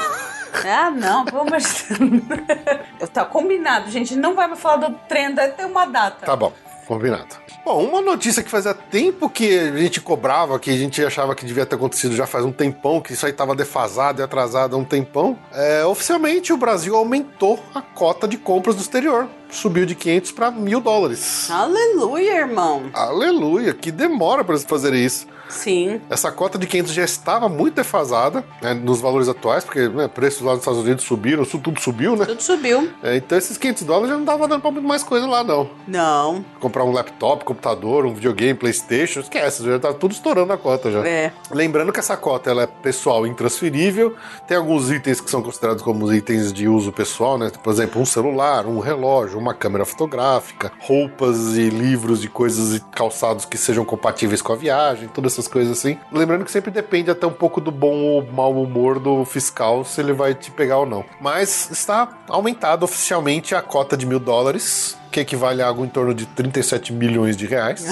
Ah, 0.65 0.89
não, 0.91 1.25
de 1.25 1.31
Deus. 1.31 3.09
Tá 3.11 3.25
combinado, 3.25 3.89
gente. 3.89 4.15
Não 4.15 4.35
vai 4.35 4.47
mais 4.47 4.59
falar 4.59 4.87
do 4.87 4.95
trem, 5.07 5.33
deve 5.33 5.53
ter 5.53 5.65
uma 5.65 5.85
data. 5.85 6.25
Tá 6.25 6.35
bom. 6.35 6.53
Combinado. 6.85 7.35
Bom, 7.65 7.81
uma 7.81 8.01
notícia 8.01 8.43
que 8.43 8.49
fazia 8.49 8.73
tempo 8.73 9.29
que 9.29 9.57
a 9.57 9.77
gente 9.77 10.01
cobrava, 10.01 10.59
que 10.59 10.69
a 10.69 10.75
gente 10.75 11.03
achava 11.03 11.33
que 11.33 11.45
devia 11.45 11.65
ter 11.65 11.75
acontecido 11.75 12.13
já 12.13 12.27
faz 12.27 12.43
um 12.43 12.51
tempão, 12.51 12.99
que 12.99 13.13
isso 13.13 13.25
aí 13.25 13.31
estava 13.31 13.55
defasado 13.55 14.21
e 14.21 14.23
atrasado 14.23 14.75
há 14.75 14.79
um 14.79 14.83
tempão. 14.83 15.39
É, 15.53 15.85
oficialmente, 15.85 16.51
o 16.51 16.57
Brasil 16.57 16.93
aumentou 16.93 17.57
a 17.73 17.81
cota 17.81 18.27
de 18.27 18.35
compras 18.37 18.75
do 18.75 18.81
exterior. 18.81 19.29
Subiu 19.49 19.85
de 19.85 19.95
500 19.95 20.31
para 20.33 20.51
mil 20.51 20.81
dólares. 20.81 21.49
Aleluia, 21.49 22.39
irmão. 22.39 22.89
Aleluia, 22.93 23.73
que 23.73 23.91
demora 23.91 24.43
para 24.43 24.55
eles 24.55 24.65
fazerem 24.65 25.05
isso. 25.05 25.25
Sim. 25.53 26.01
Essa 26.09 26.31
cota 26.31 26.57
de 26.57 26.67
500 26.67 26.93
já 26.93 27.03
estava 27.03 27.47
muito 27.47 27.75
defasada 27.75 28.43
né, 28.61 28.73
nos 28.73 29.01
valores 29.01 29.27
atuais, 29.29 29.63
porque 29.63 29.87
né, 29.87 30.07
preços 30.07 30.41
lá 30.41 30.51
nos 30.51 30.61
Estados 30.61 30.81
Unidos 30.81 31.03
subiram, 31.05 31.45
tudo 31.45 31.79
subiu, 31.79 32.15
né? 32.15 32.25
Tudo 32.25 32.41
subiu. 32.41 32.89
É, 33.01 33.17
então 33.17 33.37
esses 33.37 33.57
500 33.57 33.83
dólares 33.83 34.09
já 34.09 34.17
não 34.17 34.25
dava 34.25 34.47
dando 34.47 34.61
pra 34.61 34.71
muito 34.71 34.87
mais 34.87 35.03
coisa 35.03 35.25
lá, 35.25 35.43
não. 35.43 35.69
Não. 35.87 36.43
Comprar 36.59 36.83
um 36.83 36.91
laptop, 36.91 37.45
computador, 37.45 38.05
um 38.05 38.13
videogame, 38.13 38.57
Playstation, 38.57 39.21
esquece, 39.21 39.63
já 39.63 39.79
tá 39.79 39.93
tudo 39.93 40.11
estourando 40.11 40.53
a 40.53 40.57
cota 40.57 40.91
já. 40.91 41.05
É. 41.05 41.31
Lembrando 41.51 41.91
que 41.91 41.99
essa 41.99 42.17
cota 42.17 42.49
ela 42.49 42.63
é 42.63 42.67
pessoal 42.67 43.25
intransferível, 43.27 44.15
tem 44.47 44.57
alguns 44.57 44.91
itens 44.91 45.21
que 45.21 45.29
são 45.29 45.41
considerados 45.41 45.83
como 45.83 46.11
itens 46.13 46.51
de 46.51 46.67
uso 46.67 46.91
pessoal, 46.91 47.37
né? 47.37 47.51
Por 47.63 47.71
exemplo, 47.71 48.01
um 48.01 48.05
celular, 48.05 48.65
um 48.65 48.79
relógio, 48.79 49.39
uma 49.39 49.53
câmera 49.53 49.85
fotográfica, 49.85 50.71
roupas 50.79 51.55
e 51.55 51.69
livros 51.69 52.23
e 52.23 52.27
coisas 52.27 52.75
e 52.75 52.79
calçados 52.91 53.45
que 53.45 53.57
sejam 53.57 53.85
compatíveis 53.85 54.41
com 54.41 54.53
a 54.53 54.55
viagem, 54.55 55.07
todas 55.07 55.33
essas 55.33 55.42
coisas 55.47 55.77
assim. 55.77 55.97
Lembrando 56.11 56.45
que 56.45 56.51
sempre 56.51 56.71
depende 56.71 57.11
até 57.11 57.25
um 57.25 57.31
pouco 57.31 57.59
do 57.59 57.71
bom 57.71 57.95
ou 57.95 58.25
mau 58.25 58.51
humor 58.61 58.99
do 58.99 59.23
fiscal, 59.25 59.83
se 59.83 60.01
ele 60.01 60.13
vai 60.13 60.33
te 60.33 60.51
pegar 60.51 60.77
ou 60.79 60.85
não. 60.85 61.05
Mas 61.19 61.69
está 61.71 62.09
aumentado 62.27 62.83
oficialmente 62.83 63.55
a 63.55 63.61
cota 63.61 63.95
de 63.97 64.05
mil 64.05 64.19
dólares, 64.19 64.97
que 65.13 65.19
equivale 65.19 65.61
a 65.61 65.67
algo 65.67 65.85
em 65.85 65.87
torno 65.87 66.13
de 66.13 66.25
37 66.25 66.91
milhões 66.91 67.37
de 67.37 67.45
reais 67.45 67.85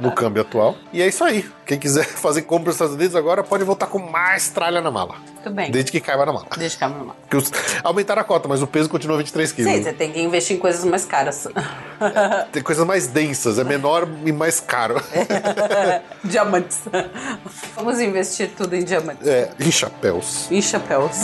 no 0.00 0.10
câmbio 0.16 0.40
atual. 0.42 0.74
E 0.92 1.02
é 1.02 1.06
isso 1.06 1.22
aí. 1.22 1.48
Quem 1.66 1.78
quiser 1.78 2.04
fazer 2.16 2.42
compra 2.42 2.66
nos 2.66 2.74
Estados 2.76 2.94
Unidos 2.94 3.14
agora 3.14 3.44
pode 3.44 3.62
voltar 3.62 3.86
com 3.86 3.98
mais 3.98 4.48
tralha 4.48 4.80
na 4.80 4.90
mala. 4.90 5.14
Muito 5.34 5.50
bem. 5.50 5.70
Desde 5.70 5.90
que 5.92 6.00
caiba 6.00 6.24
na 6.24 6.32
mala. 6.32 6.46
Deixa 6.56 6.78
cá, 6.78 6.88
mamãe. 6.88 7.12
Porque 7.22 7.36
os- 7.36 7.50
aumentaram 7.84 8.22
a 8.22 8.24
cota, 8.24 8.48
mas 8.48 8.62
o 8.62 8.66
peso 8.66 8.88
continua 8.88 9.16
23 9.18 9.52
quilos. 9.52 9.72
Sim, 9.72 9.82
você 9.82 9.92
tem 9.92 10.10
que 10.12 10.20
investir 10.22 10.56
em 10.56 10.58
coisas 10.60 10.84
mais 10.84 11.04
caras. 11.04 11.46
Tem 12.52 12.62
coisas 12.62 12.86
mais 12.86 13.06
densas, 13.08 13.58
é 13.58 13.64
menor 13.64 14.08
e 14.24 14.32
mais 14.32 14.60
caro. 14.60 14.96
Diamantes. 16.24 16.80
Vamos 17.76 18.00
investir 18.00 18.50
tudo 18.56 18.74
em 18.74 18.84
diamantes. 18.84 19.26
É, 19.26 19.50
em 19.60 19.70
chapéus. 19.70 20.50
Em 20.50 20.62
chapéus. 20.62 21.16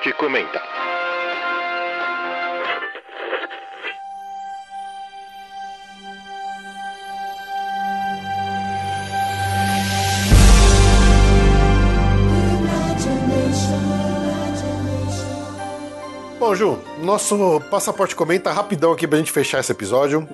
Passaporte 0.00 0.12
comenta. 0.14 0.62
Bom, 16.38 16.54
Ju, 16.54 16.78
nosso 17.02 17.60
passaporte 17.70 18.16
comenta 18.16 18.50
rapidão 18.52 18.92
aqui 18.92 19.06
pra 19.06 19.18
gente 19.18 19.30
fechar 19.30 19.60
esse 19.60 19.70
episódio. 19.70 20.26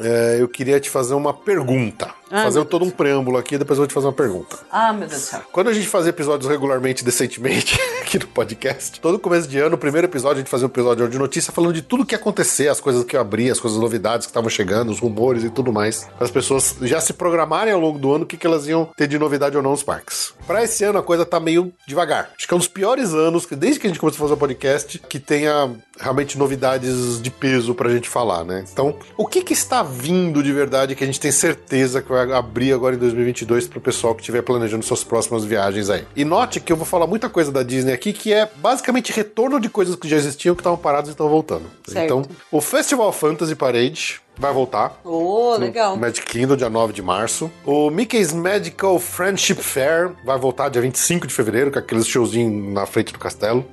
É, 0.00 0.38
eu 0.40 0.48
queria 0.48 0.80
te 0.80 0.90
fazer 0.90 1.14
uma 1.14 1.32
pergunta. 1.32 2.10
Ah, 2.34 2.44
fazer 2.44 2.64
todo 2.64 2.82
um 2.82 2.90
preâmbulo 2.90 3.36
aqui, 3.36 3.58
depois 3.58 3.76
eu 3.78 3.82
vou 3.82 3.86
te 3.86 3.92
fazer 3.92 4.06
uma 4.06 4.12
pergunta. 4.14 4.58
Ah, 4.70 4.90
meu 4.90 5.06
Deus 5.06 5.20
do 5.20 5.26
céu. 5.26 5.42
Quando 5.52 5.68
a 5.68 5.72
gente 5.74 5.86
fazia 5.86 6.08
episódios 6.08 6.50
regularmente, 6.50 7.04
decentemente, 7.04 7.78
aqui 8.00 8.18
no 8.18 8.26
podcast, 8.26 8.98
todo 9.00 9.18
começo 9.18 9.46
de 9.46 9.58
ano, 9.58 9.74
o 9.74 9.78
primeiro 9.78 10.06
episódio, 10.06 10.36
a 10.36 10.38
gente 10.38 10.48
fazia 10.48 10.66
um 10.66 10.70
episódio 10.70 11.06
de 11.10 11.18
notícia 11.18 11.52
falando 11.52 11.74
de 11.74 11.82
tudo 11.82 12.06
que 12.06 12.14
ia 12.14 12.18
acontecer, 12.18 12.68
as 12.68 12.80
coisas 12.80 13.04
que 13.04 13.16
eu 13.16 13.20
abria, 13.20 13.52
as 13.52 13.60
coisas 13.60 13.78
novidades 13.78 14.26
que 14.26 14.30
estavam 14.30 14.48
chegando, 14.48 14.90
os 14.90 14.98
rumores 14.98 15.44
e 15.44 15.50
tudo 15.50 15.70
mais. 15.70 16.08
As 16.18 16.30
pessoas 16.30 16.74
já 16.80 17.02
se 17.02 17.12
programarem 17.12 17.74
ao 17.74 17.80
longo 17.80 17.98
do 17.98 18.14
ano 18.14 18.24
o 18.24 18.26
que, 18.26 18.38
que 18.38 18.46
elas 18.46 18.66
iam 18.66 18.86
ter 18.96 19.06
de 19.06 19.18
novidade 19.18 19.54
ou 19.54 19.62
não 19.62 19.72
nos 19.72 19.82
parques. 19.82 20.32
Para 20.46 20.64
esse 20.64 20.84
ano, 20.84 20.98
a 20.98 21.02
coisa 21.02 21.26
tá 21.26 21.38
meio 21.38 21.70
devagar. 21.86 22.30
Acho 22.34 22.48
que 22.48 22.54
é 22.54 22.56
um 22.56 22.58
dos 22.58 22.68
piores 22.68 23.12
anos, 23.12 23.44
que 23.44 23.54
desde 23.54 23.78
que 23.78 23.86
a 23.86 23.90
gente 23.90 24.00
começou 24.00 24.24
a 24.24 24.28
fazer 24.28 24.34
o 24.34 24.38
podcast, 24.38 24.98
que 25.00 25.18
tenha 25.18 25.70
realmente 26.00 26.38
novidades 26.38 27.20
de 27.20 27.30
peso 27.30 27.74
pra 27.74 27.90
gente 27.90 28.08
falar, 28.08 28.42
né? 28.42 28.64
Então, 28.72 28.96
o 29.18 29.26
que 29.26 29.42
que 29.42 29.52
está 29.52 29.81
vindo 29.82 30.42
de 30.42 30.52
verdade 30.52 30.94
que 30.94 31.04
a 31.04 31.06
gente 31.06 31.20
tem 31.20 31.32
certeza 31.32 32.02
que 32.02 32.08
vai 32.08 32.30
abrir 32.32 32.72
agora 32.72 32.94
em 32.94 32.98
2022 32.98 33.66
pro 33.68 33.80
pessoal 33.80 34.14
que 34.14 34.22
estiver 34.22 34.42
planejando 34.42 34.84
suas 34.84 35.04
próximas 35.04 35.44
viagens 35.44 35.90
aí? 35.90 36.04
E 36.16 36.24
note 36.24 36.60
que 36.60 36.72
eu 36.72 36.76
vou 36.76 36.86
falar 36.86 37.06
muita 37.06 37.28
coisa 37.28 37.50
da 37.50 37.62
Disney 37.62 37.92
aqui 37.92 38.12
que 38.12 38.32
é 38.32 38.48
basicamente 38.56 39.12
retorno 39.12 39.60
de 39.60 39.68
coisas 39.68 39.96
que 39.96 40.08
já 40.08 40.16
existiam, 40.16 40.54
que 40.54 40.60
estavam 40.60 40.78
paradas 40.78 41.08
e 41.08 41.12
estão 41.12 41.28
voltando. 41.28 41.64
Certo. 41.86 42.04
Então, 42.04 42.22
o 42.50 42.60
Festival 42.60 43.12
Fantasy 43.12 43.54
Parade 43.54 44.20
vai 44.36 44.52
voltar. 44.52 45.00
Ô, 45.04 45.56
legal. 45.56 45.96
Magic 45.96 46.26
Kingdom, 46.26 46.56
dia 46.56 46.70
9 46.70 46.92
de 46.92 47.02
março. 47.02 47.50
O 47.64 47.90
Mickey's 47.90 48.32
Magical 48.32 48.98
Friendship 48.98 49.56
Fair 49.56 50.12
vai 50.24 50.38
voltar 50.38 50.68
dia 50.68 50.80
25 50.80 51.26
de 51.26 51.34
fevereiro, 51.34 51.70
com 51.70 51.78
aqueles 51.78 52.06
showzinhos 52.06 52.72
na 52.72 52.86
frente 52.86 53.12
do 53.12 53.18
castelo. 53.18 53.64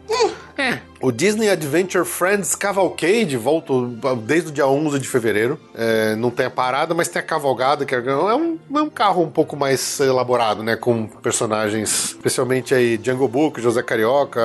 O 1.01 1.13
Disney 1.13 1.49
Adventure 1.49 2.03
Friends 2.03 2.55
Cavalcade 2.55 3.37
volta 3.37 3.71
desde 4.23 4.49
o 4.49 4.51
dia 4.51 4.67
11 4.67 4.99
de 4.99 5.07
fevereiro. 5.07 5.57
É, 5.73 6.13
não 6.15 6.29
tem 6.29 6.45
a 6.47 6.49
parada, 6.49 6.93
mas 6.93 7.07
tem 7.07 7.21
a 7.21 7.23
cavalgada, 7.23 7.85
que 7.85 7.95
é 7.95 7.99
um, 7.99 8.57
é 8.75 8.81
um 8.81 8.89
carro 8.89 9.23
um 9.23 9.29
pouco 9.29 9.55
mais 9.55 9.97
elaborado, 10.01 10.61
né? 10.61 10.75
Com 10.75 11.07
personagens, 11.07 12.09
especialmente 12.09 12.73
aí 12.75 12.99
Jungle 13.01 13.29
Book, 13.29 13.61
José 13.61 13.81
Carioca, 13.81 14.41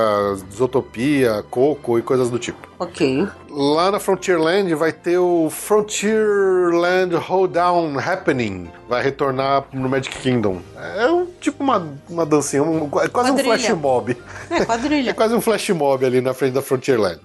Zootopia, 0.54 1.44
Coco 1.50 1.98
e 1.98 2.02
coisas 2.02 2.30
do 2.30 2.38
tipo. 2.38 2.68
Ok. 2.78 3.26
Lá 3.50 3.90
na 3.90 3.98
Frontierland 4.00 4.72
vai 4.74 4.92
ter 4.92 5.18
o 5.18 5.48
Frontierland 5.50 7.14
Hoedown 7.16 7.98
Happening. 7.98 8.68
Vai 8.88 9.02
retornar 9.02 9.64
no 9.72 9.88
Magic 9.88 10.16
Kingdom. 10.18 10.60
É 10.98 11.06
um, 11.10 11.26
tipo 11.40 11.62
uma, 11.62 11.88
uma 12.08 12.26
dancinha, 12.26 12.62
um- 12.62 12.90
é 13.00 13.08
quase 13.08 13.30
um 13.30 13.34
Quadrilha. 13.34 13.58
flash 13.58 13.70
mob. 13.78 14.16
É, 14.50 14.64
quadrilha. 14.64 15.10
É 15.14 15.14
quase 15.14 15.34
um 15.34 15.40
flash 15.40 15.70
mob 15.70 16.04
ali 16.04 16.20
na 16.20 16.34
frente 16.34 16.43
da 16.52 16.62
Frontierland. 16.62 17.20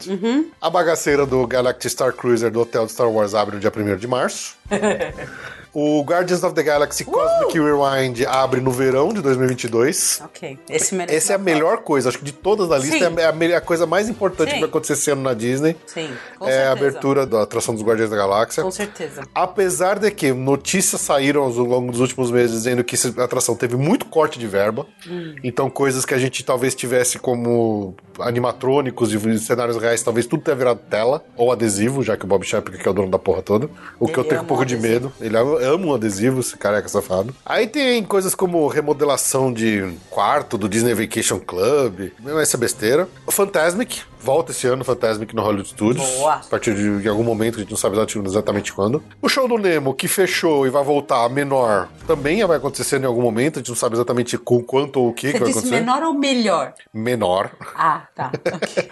A 0.62 0.70
bagaceira 0.70 1.26
do 1.26 1.46
Galactic 1.46 1.92
Star 1.92 2.14
Cruiser 2.14 2.52
do 2.52 2.62
Hotel 2.62 2.86
de 2.86 2.92
Star 2.92 3.10
Wars 3.10 3.34
abre 3.34 3.56
no 3.56 3.62
dia 3.62 3.72
1 3.76 3.98
de 3.98 4.08
março. 4.08 4.56
o 5.74 6.02
Guardians 6.04 6.44
of 6.44 6.54
the 6.56 6.64
Galaxy 6.64 7.04
Cosmic 7.06 7.54
Rewind 7.60 8.26
abre 8.28 8.60
no 8.62 8.72
verão 8.72 9.10
de 9.14 9.22
2022. 9.22 10.22
Ok. 10.26 10.58
Esse 10.70 10.96
merece. 10.96 11.16
Essa 11.18 11.34
é 11.34 11.36
a 11.36 11.40
melhor 11.40 11.80
coisa, 11.80 12.10
acho 12.10 12.18
que 12.20 12.26
de 12.26 12.32
todas 12.32 12.68
da 12.70 12.78
lista, 12.78 12.98
Sim. 13.10 13.16
é 13.20 13.26
a, 13.26 13.32
me- 13.32 13.54
a 13.54 13.62
coisa 13.62 13.86
mais 13.86 14.10
importante 14.10 14.50
Sim. 14.50 14.56
que 14.56 14.60
vai 14.62 14.70
acontecer 14.70 14.94
esse 14.94 15.12
ano 15.12 15.22
na 15.22 15.34
Disney. 15.34 15.76
Sim, 15.86 16.10
com 16.38 16.46
é 16.48 16.50
a 16.50 16.54
certeza. 16.54 16.72
abertura 16.72 17.26
da 17.26 17.44
atração 17.44 17.74
dos 17.74 17.84
Guardiões 17.84 18.10
da 18.10 18.18
Galáxia. 18.18 18.64
Com 18.64 18.72
certeza. 18.72 19.24
Apesar 19.34 20.00
de 20.00 20.10
que 20.12 20.32
notícias 20.34 21.02
saíram 21.02 21.42
ao 21.44 21.50
longo 21.50 21.92
dos 21.92 22.02
últimos 22.02 22.32
meses 22.32 22.52
dizendo 22.52 22.84
que 22.84 22.96
essa 22.96 23.10
atração 23.24 23.56
teve 23.56 23.76
muito 23.76 24.06
corte 24.06 24.40
de 24.40 24.48
verba. 24.48 24.86
Hum. 25.08 25.36
Então, 25.44 25.70
coisas 25.70 26.06
que 26.06 26.14
a 26.14 26.18
gente 26.18 26.44
talvez 26.44 26.74
tivesse 26.76 27.20
como 27.20 27.96
animatrônicos 28.20 29.14
e 29.14 29.40
cenários 29.40 29.78
reais, 29.78 30.02
talvez 30.04 30.26
tudo 30.26 30.44
tenha 30.44 30.56
virado 30.56 30.80
tela 30.90 31.24
ou 31.36 31.52
adesivo, 31.52 32.02
já 32.04 32.16
que 32.18 32.26
o 32.26 32.28
Bob 32.28 32.44
Chapek 32.46 32.78
que 32.78 32.88
é 32.88 32.92
o 32.92 32.94
dono 32.94 33.10
da 33.10 33.20
porra 33.20 33.42
toda. 33.42 33.70
O 34.00 34.06
que 34.08 34.14
Ele 34.14 34.20
eu 34.20 34.24
tenho 34.24 34.42
um 34.42 34.46
pouco 34.46 34.64
o 34.64 34.66
de 34.66 34.76
adesivo. 34.76 34.94
medo. 34.94 35.14
Ele 35.22 35.38
ama 35.38 35.59
ama 35.62 35.88
um 35.88 35.94
adesivo, 35.94 36.40
esse 36.40 36.58
careca 36.58 36.88
safado. 36.88 37.34
Aí 37.46 37.68
tem 37.68 38.04
coisas 38.04 38.36
como 38.36 38.68
remodelação 38.68 39.52
de 39.52 39.94
quarto 40.10 40.58
do 40.58 40.70
Disney 40.70 40.94
Vacation 40.94 41.40
Club. 41.40 42.12
Não 42.20 42.40
é 42.40 42.44
essa 42.44 42.58
besteira. 42.58 43.08
O 43.26 43.32
Fantasmic. 43.32 44.02
Volta 44.22 44.52
esse 44.52 44.68
ano 44.68 44.84
Fantasmic 44.84 45.36
no 45.36 45.42
Hollywood 45.42 45.70
Studios. 45.70 46.06
Boa. 46.18 46.34
A 46.36 46.40
partir 46.40 46.76
de, 47.02 47.08
algum 47.08 47.24
momento, 47.24 47.56
a 47.56 47.60
gente 47.60 47.70
não 47.72 47.78
sabe 47.78 47.98
exatamente- 47.98 48.74
quando. 48.74 49.02
O 49.22 49.30
show 49.30 49.48
do 49.48 49.58
Nemo, 49.58 49.94
que 49.94 50.08
fechou 50.08 50.68
e 50.68 50.70
vai 50.70 50.84
voltar 50.84 51.28
menor, 51.30 51.88
também 52.06 52.46
vai 52.46 52.58
acontecer 52.58 53.02
em 53.02 53.06
algum 53.06 53.22
momento. 53.22 53.58
A 53.58 53.60
gente 53.60 53.70
não 53.70 53.76
sabe 53.76 53.96
exatamente 53.96 54.38
com 54.38 54.62
quanto 54.62 55.00
ou 55.00 55.10
o 55.10 55.14
que, 55.14 55.28
que 55.32 55.34
Você 55.34 55.40
vai 55.40 55.48
disse 55.48 55.60
acontecer. 55.60 55.80
menor 55.86 56.04
ou 56.04 56.14
melhor? 56.14 56.74
Menor. 56.94 57.52
Ah, 57.76 58.04
tá. 58.16 58.32
Ok. 58.50 58.90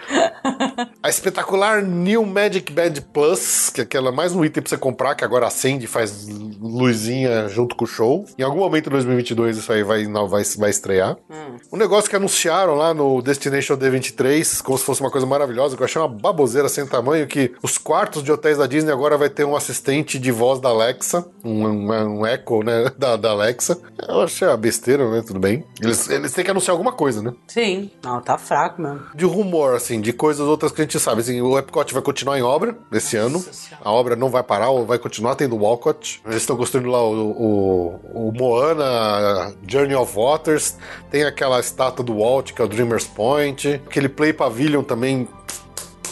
A 1.03 1.09
espetacular 1.09 1.81
New 1.81 2.25
Magic 2.25 2.71
Band 2.71 2.93
Plus, 3.13 3.69
que 3.69 3.81
é 3.81 3.83
aquela 3.83 4.11
mais 4.11 4.33
um 4.33 4.43
item 4.45 4.61
pra 4.61 4.69
você 4.69 4.77
comprar, 4.77 5.15
que 5.15 5.23
agora 5.23 5.47
acende 5.47 5.85
e 5.85 5.87
faz 5.87 6.27
luzinha 6.59 7.47
junto 7.47 7.75
com 7.75 7.85
o 7.85 7.87
show. 7.87 8.25
Em 8.37 8.43
algum 8.43 8.59
momento 8.59 8.87
em 8.87 8.91
2022 8.91 9.57
isso 9.57 9.71
aí 9.71 9.83
vai, 9.83 10.05
não, 10.05 10.27
vai, 10.27 10.43
vai 10.57 10.69
estrear. 10.69 11.17
Um 11.71 11.77
negócio 11.77 12.09
que 12.09 12.15
anunciaram 12.15 12.75
lá 12.75 12.93
no 12.93 13.21
Destination 13.21 13.75
D23, 13.77 14.61
como 14.61 14.77
se 14.77 14.83
fosse 14.83 15.01
uma 15.01 15.09
coisa 15.11 15.16
maravilhosa, 15.25 15.75
que 15.75 15.81
eu 15.81 15.85
achei 15.85 16.01
uma 16.01 16.07
baboseira 16.07 16.69
sem 16.69 16.85
tamanho, 16.85 17.27
que 17.27 17.53
os 17.61 17.77
quartos 17.77 18.23
de 18.23 18.31
hotéis 18.31 18.57
da 18.57 18.67
Disney 18.67 18.91
agora 18.91 19.17
vai 19.17 19.29
ter 19.29 19.45
um 19.45 19.55
assistente 19.55 20.19
de 20.19 20.31
voz 20.31 20.59
da 20.59 20.69
Alexa, 20.69 21.25
um, 21.43 21.65
um, 21.65 22.19
um 22.19 22.25
echo, 22.25 22.63
né, 22.63 22.91
da, 22.97 23.15
da 23.15 23.31
Alexa. 23.31 23.77
Eu 24.07 24.21
achei 24.21 24.47
uma 24.47 24.57
besteira, 24.57 25.09
né, 25.09 25.23
tudo 25.25 25.39
bem. 25.39 25.65
Eles, 25.81 26.09
eles 26.09 26.33
têm 26.33 26.43
que 26.43 26.51
anunciar 26.51 26.73
alguma 26.73 26.91
coisa, 26.91 27.21
né? 27.21 27.33
Sim. 27.47 27.91
Não, 28.03 28.21
tá 28.21 28.37
fraco 28.37 28.81
mesmo. 28.81 29.01
de 29.15 29.25
rumor, 29.25 29.75
assim, 29.75 30.01
de 30.01 30.13
coisas 30.13 30.47
outras 30.47 30.71
que 30.71 30.81
a 30.81 30.83
gente 30.83 30.99
sabe. 30.99 31.21
Assim, 31.21 31.41
o 31.41 31.57
Epcot 31.57 31.93
vai 31.93 32.01
continuar 32.01 32.37
em 32.37 32.41
obra 32.41 32.77
esse 32.91 33.17
ano. 33.17 33.43
A 33.83 33.91
obra 33.91 34.15
não 34.15 34.29
vai 34.29 34.43
parar, 34.43 34.69
ou 34.69 34.85
vai 34.85 34.97
continuar 34.97 35.35
tendo 35.35 35.55
o 35.55 35.59
Walcott. 35.59 36.21
Eles 36.25 36.37
estão 36.37 36.57
construindo 36.57 36.89
lá 36.89 37.01
o, 37.03 37.31
o, 37.31 38.27
o 38.29 38.31
Moana, 38.33 39.53
Journey 39.67 39.95
of 39.95 40.13
Waters. 40.15 40.75
Tem 41.09 41.23
aquela 41.23 41.59
estátua 41.59 42.03
do 42.03 42.17
Walt, 42.17 42.53
que 42.53 42.61
é 42.61 42.65
o 42.65 42.67
Dreamer's 42.67 43.05
Point. 43.05 43.81
Aquele 43.85 44.09
Play 44.09 44.33
Pavilion 44.33 44.83
também 44.83 45.06
também 45.07 45.27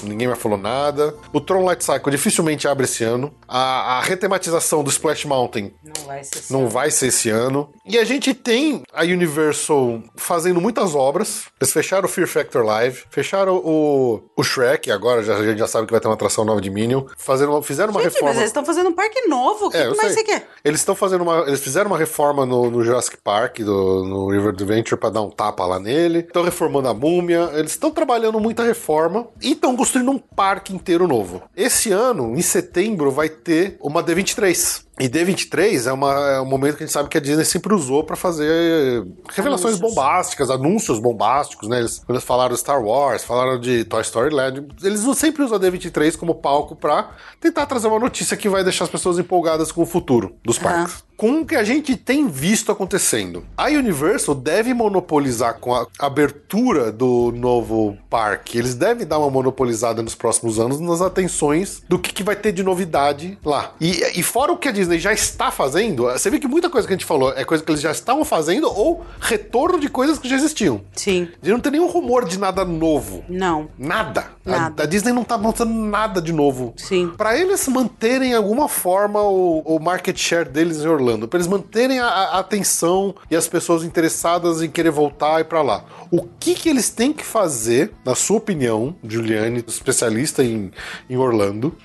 Ninguém 0.04 0.28
mais 0.28 0.40
falou 0.40 0.58
nada. 0.58 1.16
O 1.34 1.40
Tron 1.42 1.64
Light 1.66 1.84
Cycle 1.84 2.12
dificilmente 2.12 2.68
abre 2.68 2.86
esse 2.86 3.04
ano. 3.04 3.34
A, 3.48 3.98
a 3.98 4.02
retematização 4.02 4.84
do 4.84 4.90
Splash 4.90 5.26
Mountain 5.26 5.72
Não 5.84 6.06
vai 6.06 6.24
ser 6.24 6.40
assim. 6.40 6.54
não 6.54 6.68
vai 6.68 6.92
ser 6.92 7.08
esse 7.08 7.30
ano. 7.30 7.70
E 7.86 7.98
a 7.98 8.04
gente 8.04 8.34
tem 8.34 8.84
a 8.94 9.04
Universal 9.04 10.02
fazendo 10.16 10.60
muitas 10.62 10.96
obras. 10.96 11.44
Eles 11.60 11.74
fecharam 11.74 12.06
o 12.06 12.08
Fear 12.08 12.28
Factor 12.28 12.64
Live, 12.66 13.04
fecharam 13.10 13.56
o, 13.58 14.22
o 14.36 14.44
Shrek, 14.44 14.92
agora 14.92 15.24
já, 15.24 15.36
a 15.36 15.44
gente 15.44 15.60
já 15.60 15.68
sabe 15.68 15.86
que 15.88 15.92
vai 15.92 16.00
ter 16.00 16.08
uma 16.08 16.14
atração 16.14 16.46
nova 16.46 16.62
de 16.62 16.70
Minion. 16.70 17.04
Fazendo 17.18 17.52
uma- 17.52 17.62
fizeram 17.64 17.92
uma 17.92 18.02
Gente, 18.02 18.14
reforma. 18.14 18.30
mas 18.30 18.38
eles 18.38 18.50
estão 18.50 18.66
fazendo 18.66 18.90
um 18.90 18.94
parque 18.94 19.28
novo. 19.28 19.68
O 19.68 19.70
que, 19.70 19.78
É, 19.78 19.90
que 19.90 19.98
mais 19.98 20.14
sei. 20.14 20.24
você 20.24 20.24
quer? 20.24 20.48
Eles 20.64 20.80
estão 20.80 20.96
fazendo 20.96 21.22
uma. 21.22 21.40
Eles 21.48 21.62
fizeram 21.62 21.88
uma 21.90 21.98
reforma 21.98 22.46
no, 22.46 22.70
no 22.70 22.84
Jurassic 22.84 23.18
Park, 23.24 23.60
do, 23.60 24.04
no 24.06 24.30
River 24.32 24.50
Adventure, 24.50 25.00
pra 25.00 25.10
dar 25.10 25.22
um 25.22 25.30
tapa 25.30 25.66
lá 25.66 25.80
nele. 25.80 26.20
Estão 26.20 26.44
reformando 26.44 26.88
a 26.90 26.94
múmia. 26.94 27.50
Eles 27.54 27.72
estão 27.72 27.92
trabalhando 27.92 28.40
muita 28.40 28.64
reforma 28.64 29.28
e 29.42 29.52
estão 29.52 29.76
construindo 29.86 30.10
um 30.10 30.18
parque 30.18 30.74
inteiro 30.74 31.08
novo. 31.08 31.44
Esse 31.56 31.92
ano, 31.92 32.36
em 32.36 32.42
setembro, 32.42 33.12
vai 33.12 33.30
ter 33.30 33.78
uma 33.80 34.04
D23. 34.04 34.84
E 35.00 35.10
D23 35.10 35.88
é, 35.88 35.92
uma, 35.92 36.14
é 36.32 36.42
um 36.42 36.46
momento 36.46 36.78
que 36.78 36.84
a 36.84 36.86
gente 36.88 36.94
sabe 36.94 37.10
que 37.10 37.18
a 37.18 37.22
Disney 37.22 37.44
sempre 37.44 37.74
usou 37.74 38.04
pra 38.04 38.16
fazer 38.16 39.06
revelações 39.30 39.78
bombásticas, 39.78 40.50
anúncios 40.50 41.00
bombásticos, 41.00 41.68
né? 41.68 41.80
Eles, 41.80 42.02
eles 42.08 42.24
falaram 42.24 42.54
de 42.54 42.60
Star 42.62 42.82
Wars, 42.82 43.24
falaram 43.24 43.60
de 43.60 43.84
Toy 43.84 44.02
Story 44.02 44.34
Land, 44.34 44.66
eles 44.82 45.02
sempre 45.18 45.44
usam 45.44 45.58
a 45.58 45.60
D23 45.60 46.16
como 46.16 46.36
palco 46.36 46.76
pra 46.76 47.12
tentar 47.42 47.66
trazer 47.66 47.88
uma 47.88 48.00
notícia 48.00 48.38
que 48.38 48.48
vai 48.48 48.64
deixar 48.64 48.86
as 48.86 48.90
pessoas 48.90 49.20
empolgadas 49.20 49.72
com 49.72 49.82
o 49.82 49.86
futuro 49.86 50.36
dos 50.44 50.58
parques. 50.58 51.04
Com 51.18 51.42
o 51.42 51.46
que 51.46 51.56
a 51.56 51.64
gente 51.64 51.96
tem 51.96 52.28
visto 52.28 52.74
acontecendo. 52.74 53.46
A 53.56 53.68
Universal 53.68 54.36
deve 54.36 54.74
monopolizar 54.74 55.60
com 55.60 55.74
a 55.74 55.88
abertura 55.98 56.92
do 56.92 57.32
novo 57.34 57.98
parque. 58.10 58.58
Eles 58.58 58.76
devem 58.76 59.08
dar 59.08 59.20
uma 59.20 59.30
monopolizada 59.30 60.04
nos 60.04 60.14
próximos 60.14 60.60
anos 60.60 60.82
nas 60.82 61.02
atenções 61.02 61.82
do 61.88 61.98
que, 61.98 62.14
que 62.14 62.22
vai 62.22 62.36
ter 62.36 62.52
de 62.52 62.64
novidade 62.64 63.38
lá. 63.46 63.74
E, 63.80 64.20
e 64.20 64.22
fora 64.22 64.52
o 64.52 64.58
que 64.58 64.68
a 64.68 64.74
Disney 64.74 64.85
já 65.00 65.12
está 65.14 65.52
fazendo, 65.52 66.04
você 66.04 66.30
vê 66.30 66.40
que 66.40 66.48
muita 66.48 66.70
coisa 66.70 66.88
que 66.88 66.94
a 66.94 66.98
gente 66.98 67.06
falou 67.06 67.34
é 67.36 67.44
coisa 67.44 67.64
que 67.64 67.72
eles 67.72 67.82
já 67.82 67.92
estavam 67.92 68.24
fazendo 68.26 68.68
ou 68.68 69.06
retorno 69.20 69.80
de 69.80 69.90
coisas 69.90 70.18
que 70.20 70.28
já 70.30 70.36
existiam. 70.36 70.82
Sim. 70.94 71.28
E 71.44 71.50
não 71.50 71.60
tem 71.60 71.72
nenhum 71.74 71.88
rumor 71.88 72.26
de 72.26 72.38
nada 72.40 72.64
novo. 72.66 73.24
Não. 73.30 73.70
Nada. 73.78 74.28
A- 74.46 74.50
Nada. 74.52 74.84
A, 74.84 74.86
Disney 74.86 75.12
não 75.12 75.24
tá 75.24 75.38
mostrando 75.38 75.74
nada 75.74 76.22
de 76.22 76.32
novo. 76.32 76.74
Sim. 76.78 77.12
Pra 77.18 77.38
eles 77.38 77.68
manterem 77.68 78.30
de 78.30 78.36
alguma 78.36 78.68
forma 78.70 79.22
o, 79.22 79.60
o 79.66 79.80
market 79.80 80.18
share 80.18 80.48
deles 80.50 80.82
em 80.84 80.88
Orlando, 80.88 81.28
pra 81.28 81.38
eles 81.38 81.48
manterem 81.48 82.00
a, 82.00 82.06
a 82.08 82.40
atenção 82.40 83.16
e 83.30 83.36
as 83.36 83.48
pessoas 83.48 83.84
interessadas 83.84 84.62
em 84.62 84.70
querer 84.70 84.92
voltar 84.92 85.42
e 85.42 85.44
pra 85.44 85.62
lá. 85.62 85.84
O 86.12 86.24
que 86.40 86.54
que 86.54 86.70
eles 86.70 86.90
têm 86.90 87.12
que 87.12 87.26
fazer, 87.26 87.92
na 88.06 88.14
sua 88.16 88.38
opinião, 88.38 88.96
Juliane, 89.04 89.64
especialista 89.68 90.44
em, 90.44 90.72
em 91.10 91.18
Orlando? 91.18 91.76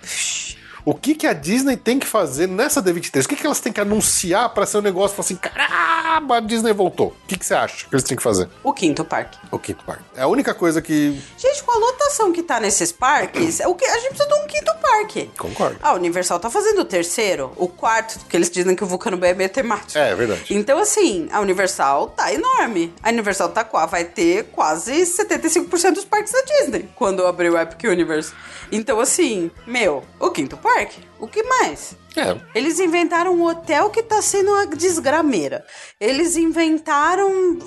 O 0.85 0.94
que 0.94 1.15
que 1.15 1.27
a 1.27 1.32
Disney 1.32 1.77
tem 1.77 1.98
que 1.98 2.07
fazer 2.07 2.47
nessa 2.47 2.82
D23? 2.82 3.24
O 3.24 3.28
que 3.28 3.36
que 3.36 3.47
elas 3.47 3.61
têm 3.61 3.73
que 3.73 3.81
anunciar 3.81 4.48
pra 4.51 4.66
ser 4.66 4.78
um 4.78 4.82
negócio 4.82 5.16
falar 5.16 5.27
assim, 5.27 5.36
caramba, 5.36 6.36
a 6.36 6.40
Disney 6.40 6.73
voltou? 6.73 7.09
O 7.09 7.27
que 7.27 7.39
que 7.39 7.44
você 7.44 7.55
acha 7.55 7.86
que 7.89 7.94
eles 7.94 8.05
têm 8.05 8.16
que 8.16 8.23
fazer? 8.23 8.48
O 8.62 8.73
quinto 8.73 9.05
parque. 9.05 9.39
O 9.51 9.59
quinto 9.59 9.85
parque. 9.85 10.05
É 10.16 10.23
a 10.23 10.27
única 10.27 10.55
coisa 10.55 10.81
que. 10.81 11.20
Gente, 11.36 11.62
com 11.62 11.73
a 11.73 11.77
lotação 11.77 12.32
que 12.32 12.43
tá 12.43 12.61
nesses 12.61 12.93
parques, 12.93 13.61
o 13.61 13.74
que 13.74 13.85
a 13.85 13.98
gente 13.98 14.11
precisa 14.11 14.28
de 14.28 14.35
um 14.35 14.47
quinto 14.47 14.73
parque. 14.81 15.31
Concordo. 15.36 15.77
A 15.82 15.94
Universal 15.94 16.40
tá 16.40 16.51
fazendo 16.51 16.81
o 16.81 16.85
terceiro, 16.85 17.52
o 17.57 17.69
quarto, 17.69 18.19
porque 18.20 18.36
eles 18.36 18.51
dizem 18.51 18.74
que 18.74 18.85
o 18.85 18.86
Vulcano 18.86 19.16
Bay 19.16 19.31
é 19.31 19.35
meio 19.35 19.51
temático. 19.51 19.98
É, 19.98 20.11
é 20.11 20.15
verdade. 20.15 20.44
Então, 20.51 20.78
assim, 20.78 21.28
a 21.32 21.40
Universal 21.40 22.09
tá 22.09 22.32
enorme. 22.32 22.93
A 23.02 23.11
Universal 23.11 23.48
tá 23.51 23.65
vai 23.86 24.05
ter 24.05 24.44
quase 24.52 24.93
75% 25.02 25.93
dos 25.93 26.05
parques 26.05 26.32
da 26.32 26.43
Disney 26.43 26.89
quando 26.94 27.27
abrir 27.27 27.51
o 27.51 27.59
Epic 27.59 27.85
Universe. 27.85 28.32
Então, 28.73 29.01
assim, 29.01 29.51
meu, 29.66 30.02
o 30.19 30.31
quinto 30.31 30.57
parque. 30.57 30.69
O 31.18 31.26
que 31.26 31.42
mais? 31.42 31.97
É. 32.16 32.36
Eles 32.54 32.78
inventaram 32.80 33.34
um 33.34 33.44
hotel 33.46 33.90
que 33.90 34.02
tá 34.02 34.20
sendo 34.20 34.50
uma 34.50 34.66
desgrameira. 34.66 35.64
Eles 36.00 36.36
inventaram, 36.36 37.58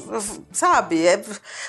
sabe? 0.52 1.06
é- 1.06 1.24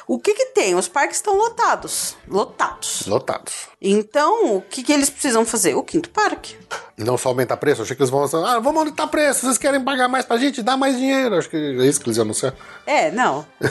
o 0.07 0.19
que 0.19 0.35
que 0.35 0.47
tem? 0.47 0.75
Os 0.75 0.89
parques 0.89 1.19
estão 1.19 1.37
lotados. 1.37 2.17
Lotados. 2.29 3.07
Lotados. 3.07 3.53
Então, 3.81 4.57
o 4.57 4.63
que 4.63 4.83
que 4.83 4.93
eles 4.93 5.11
precisam 5.11 5.45
fazer? 5.45 5.75
O 5.75 5.83
quinto 5.83 6.09
parque. 6.11 6.57
Não 6.97 7.19
só 7.19 7.29
aumentar 7.31 7.57
preço, 7.57 7.83
achei 7.83 7.95
que 7.95 8.03
eles 8.03 8.11
vão 8.11 8.27
falar, 8.29 8.55
ah, 8.55 8.61
vamos 8.61 8.79
aumentar 8.79 9.07
preço, 9.09 9.41
vocês 9.41 9.59
querem 9.59 9.83
pagar 9.83 10.09
mais 10.09 10.25
pra 10.25 10.37
gente, 10.37 10.63
dá 10.63 10.77
mais 10.77 10.97
dinheiro. 10.97 11.37
Acho 11.37 11.51
que 11.51 11.57
é 11.57 11.87
isso 11.87 12.01
que 12.01 12.07
eles 12.09 12.17
iam 12.17 12.25
anunciar. 12.25 12.55
É, 12.87 13.11
não. 13.11 13.45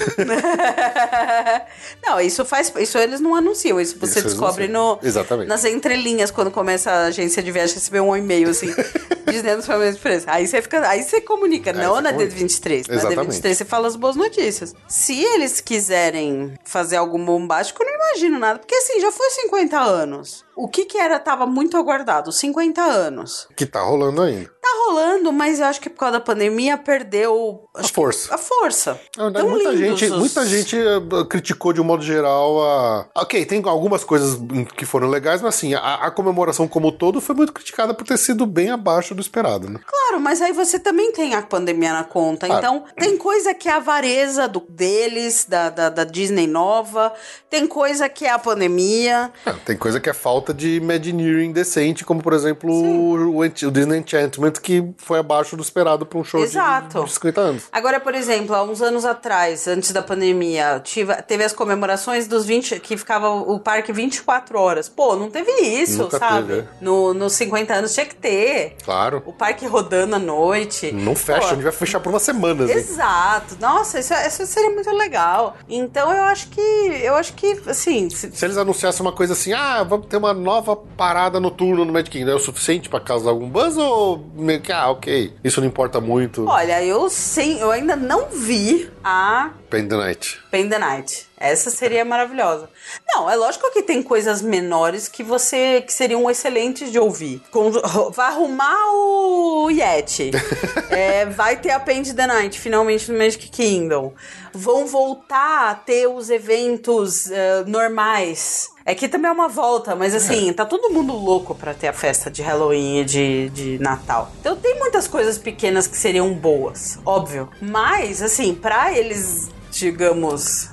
não, 2.06 2.20
isso 2.20 2.44
faz. 2.46 2.72
Isso 2.78 2.98
eles 2.98 3.20
não 3.20 3.36
anunciam. 3.36 3.80
Isso 3.80 3.98
você 4.00 4.20
Isso 4.20 4.30
descobre 4.30 4.66
anunciam. 4.66 5.00
no, 5.02 5.08
Exatamente. 5.08 5.48
nas 5.48 5.66
entrelinhas 5.66 6.32
quando 6.32 6.52
começa 6.52 6.92
a 6.92 7.06
agência 7.06 7.42
de 7.42 7.52
viagem 7.52 7.76
receber 7.76 8.02
um 8.02 8.16
e-mail 8.16 8.50
assim, 8.50 8.74
dizendo 9.28 9.60
os 9.60 9.70
aumentos 9.70 9.96
de 9.96 10.02
preço. 10.02 10.26
Aí 10.30 10.48
você 10.48 10.62
fica. 10.62 10.88
Aí 10.88 11.04
você 11.04 11.22
comunica, 11.22 11.74
não 11.74 11.96
você 11.96 12.02
na 12.02 12.14
comunica. 12.14 12.36
D23. 12.36 12.88
Na 12.88 12.96
Exatamente. 12.96 13.42
D23 13.42 13.54
você 13.54 13.66
fala 13.66 13.88
as 13.88 13.96
boas 13.96 14.16
notícias. 14.16 14.76
Se 14.88 15.24
eles 15.24 15.60
quiserem 15.62 16.54
fazer 16.64 16.98
algum 16.98 17.24
bombástico, 17.24 17.82
eu 17.84 17.88
não 17.88 17.96
imagino 17.96 18.40
nada. 18.40 18.60
Porque 18.60 18.76
assim, 18.76 19.00
já 19.00 19.12
foi 19.12 19.30
50 19.30 19.80
anos. 19.80 20.46
O 20.56 20.68
que 20.68 20.86
que 20.86 20.98
era, 20.98 21.20
tava 21.20 21.46
muito 21.46 21.78
aguardado? 21.78 22.32
50 22.32 22.82
anos. 22.82 23.48
Que 23.56 23.66
tá 23.66 23.82
rolando 23.82 24.22
ainda. 24.22 24.53
Tá 24.64 24.70
rolando, 24.88 25.34
mas 25.34 25.60
eu 25.60 25.66
acho 25.66 25.82
que 25.82 25.90
por 25.90 25.98
causa 26.00 26.14
da 26.14 26.20
pandemia 26.22 26.78
perdeu 26.78 27.66
A 27.76 27.84
força. 27.84 28.34
a 28.34 28.38
força. 28.38 28.98
Na 29.18 29.26
verdade, 29.26 29.46
Tão 29.46 29.54
muita 29.56 29.76
gente, 29.78 30.06
os- 30.06 30.18
muita 30.18 30.46
gente 30.46 30.78
eh, 30.78 31.26
criticou 31.30 31.74
de 31.74 31.82
um 31.82 31.84
modo 31.84 32.02
geral 32.02 32.64
a. 32.64 33.08
Ok, 33.14 33.46
tem 33.46 33.62
algumas 33.66 34.06
coisas 34.06 34.40
que 34.78 34.86
foram 34.86 35.10
legais, 35.10 35.42
mas 35.42 35.56
assim, 35.56 35.74
a, 35.74 35.96
a 35.96 36.10
comemoração 36.12 36.66
como 36.66 36.88
um 36.88 36.92
todo 36.92 37.20
foi 37.20 37.36
muito 37.36 37.52
criticada 37.52 37.94
por 37.94 38.08
ter 38.08 38.18
sido 38.18 38.46
bem 38.46 38.70
abaixo 38.72 39.14
do 39.14 39.20
esperado, 39.22 39.70
né? 39.70 39.82
Claro, 39.86 40.22
mas 40.22 40.42
aí 40.42 40.54
você 40.54 40.80
também 40.80 41.12
tem 41.12 41.36
a 41.36 41.42
pandemia 41.42 41.92
na 41.92 42.06
conta. 42.06 42.48
Claro. 42.48 42.60
Então, 42.66 42.84
tem 42.96 43.18
coisa 43.18 43.54
que 43.54 43.68
é 43.68 43.74
a 43.74 43.78
avareza 43.78 44.48
do, 44.48 44.62
deles, 44.70 45.46
da, 45.46 45.70
da, 45.70 45.90
da 45.90 46.04
Disney 46.06 46.48
nova, 46.48 47.12
tem 47.50 47.68
coisa 47.68 48.08
que 48.08 48.24
é 48.26 48.30
a 48.32 48.40
pandemia. 48.40 49.30
Ah, 49.46 49.54
tem 49.66 49.76
coisa 49.76 50.00
que 50.00 50.10
é 50.10 50.14
falta 50.14 50.54
de 50.54 50.76
Imagineering 50.78 51.52
decente, 51.52 52.06
como 52.06 52.22
por 52.24 52.32
exemplo 52.32 52.72
o, 52.74 53.40
o 53.40 53.50
Disney 53.50 53.98
Enchantment, 54.00 54.53
que 54.62 54.84
foi 54.98 55.20
abaixo 55.20 55.56
do 55.56 55.62
esperado 55.64 56.06
para 56.06 56.20
um 56.20 56.24
show 56.24 56.40
de- 56.40 56.48
Exato. 56.48 57.04
de 57.04 57.12
50 57.12 57.42
anos. 57.42 57.64
Agora, 57.72 58.00
por 58.00 58.14
exemplo, 58.16 58.56
há 58.56 58.64
uns 58.64 58.82
anos 58.82 59.06
atrás, 59.06 59.68
antes 59.68 59.92
da 59.92 60.02
pandemia, 60.02 60.80
tive- 60.84 61.16
teve 61.24 61.44
as 61.44 61.54
comemorações 61.54 62.28
dos 62.28 62.46
20, 62.46 62.80
que 62.80 62.96
ficava 62.98 63.30
o 63.30 63.60
parque 63.60 63.92
24 63.94 64.58
horas. 64.60 64.88
Pô, 64.90 65.16
não 65.16 65.30
teve 65.30 65.52
isso, 65.62 66.04
Nunca 66.04 66.18
sabe? 66.20 66.48
teve, 66.48 66.60
é. 66.62 66.66
no, 66.82 67.14
nos 67.14 67.34
50 67.34 67.74
anos 67.74 67.94
tinha 67.94 68.06
que 68.06 68.16
ter. 68.16 68.76
Claro. 68.84 69.22
O 69.26 69.34
parque 69.34 69.66
rodando 69.66 70.16
à 70.16 70.20
noite. 70.20 70.92
Não 70.92 71.16
fecha, 71.16 71.40
Pô, 71.42 71.46
a 71.48 71.50
gente 71.56 71.64
vai 71.64 71.72
fechar 71.72 72.00
por 72.00 72.10
uma 72.10 72.20
semana. 72.20 72.64
Assim. 72.66 72.74
Exato. 72.74 73.58
Nossa, 73.60 74.00
isso, 74.00 74.14
isso 74.14 74.46
seria 74.46 74.70
muito 74.70 74.90
legal. 74.92 75.56
Então 75.68 76.12
eu 76.14 76.24
acho 76.24 76.48
que. 76.50 76.62
Eu 76.62 77.16
acho 77.16 77.34
que, 77.34 77.60
assim. 77.68 78.10
se- 78.10 78.32
Se 78.32 78.46
eles 78.46 78.58
anunciassem 78.58 79.02
uma 79.02 79.12
coisa 79.12 79.34
assim, 79.34 79.54
ah, 79.54 79.84
vamos 79.84 80.08
ter 80.08 80.18
uma 80.18 80.34
nova 80.34 80.76
parada 80.76 81.40
noturna 81.40 81.84
no 81.86 81.92
Magic 81.94 82.12
Kingdom, 82.12 82.32
é 82.32 82.36
o 82.36 82.40
suficiente 82.40 82.90
pra 82.90 83.00
causar 83.00 83.30
algum 83.32 83.50
buzz 83.50 83.78
ou 83.78 84.18
meio 84.44 84.62
que, 84.62 84.72
ah, 84.72 84.90
ok, 84.90 85.34
isso 85.44 85.60
não 85.62 85.68
importa 85.68 86.00
muito. 86.02 86.46
Olha, 86.48 86.84
eu 86.84 87.10
sim, 87.10 87.60
eu 87.60 87.72
ainda 87.72 87.96
não 87.96 88.28
vi 88.30 88.90
a 89.04 89.52
Pain 89.70 89.88
the 89.88 89.96
Night. 89.98 90.40
Pain 90.52 90.70
the 90.70 90.78
Night. 90.78 91.28
Essa 91.38 91.70
seria 91.70 92.06
maravilhosa. 92.06 92.70
Não, 93.08 93.30
é 93.30 93.36
lógico 93.36 93.70
que 93.74 93.82
tem 93.82 94.02
coisas 94.02 94.42
menores 94.42 95.10
que 95.10 95.24
você 95.24 95.82
que 95.82 95.92
seriam 95.92 96.30
excelentes 96.30 96.92
de 96.92 96.98
ouvir. 97.00 97.42
Com- 97.52 97.72
vai 98.12 98.28
arrumar 98.28 98.78
o 98.94 99.70
Yeti. 99.70 100.32
É, 100.94 101.26
vai 101.26 101.58
ter 101.58 101.72
a 101.72 101.80
Pain 101.80 102.04
the 102.04 102.28
Night 102.28 102.60
finalmente 102.60 103.12
no 103.12 103.18
Magic 103.18 103.50
Kingdom. 103.50 104.14
Vão 104.54 104.86
voltar 104.86 105.72
a 105.72 105.74
ter 105.76 106.06
os 106.06 106.30
eventos 106.30 107.32
eh, 107.32 107.64
normais. 107.66 108.70
É 108.86 108.94
que 108.94 109.08
também 109.08 109.30
é 109.30 109.34
uma 109.34 109.48
volta, 109.48 109.96
mas 109.96 110.14
assim, 110.14 110.52
tá 110.52 110.66
todo 110.66 110.90
mundo 110.90 111.14
louco 111.14 111.56
pra 111.56 111.74
ter 111.74 111.88
a 111.88 111.94
festa 111.94 112.30
de 112.30 112.42
Halloween 112.42 113.02
e 113.02 113.06
de, 113.06 113.50
de 113.50 113.80
Natal. 113.80 114.30
Então 114.42 114.58
tem 114.58 114.78
muitas 114.78 115.08
coisas 115.08 115.38
pequenas 115.38 115.88
que 115.88 115.96
seriam 115.96 116.34
boas, 116.34 117.00
óbvio. 117.06 117.50
Mas, 117.62 118.22
assim, 118.22 118.54
pra 118.54 118.92
eles, 118.92 119.50
digamos, 119.72 120.70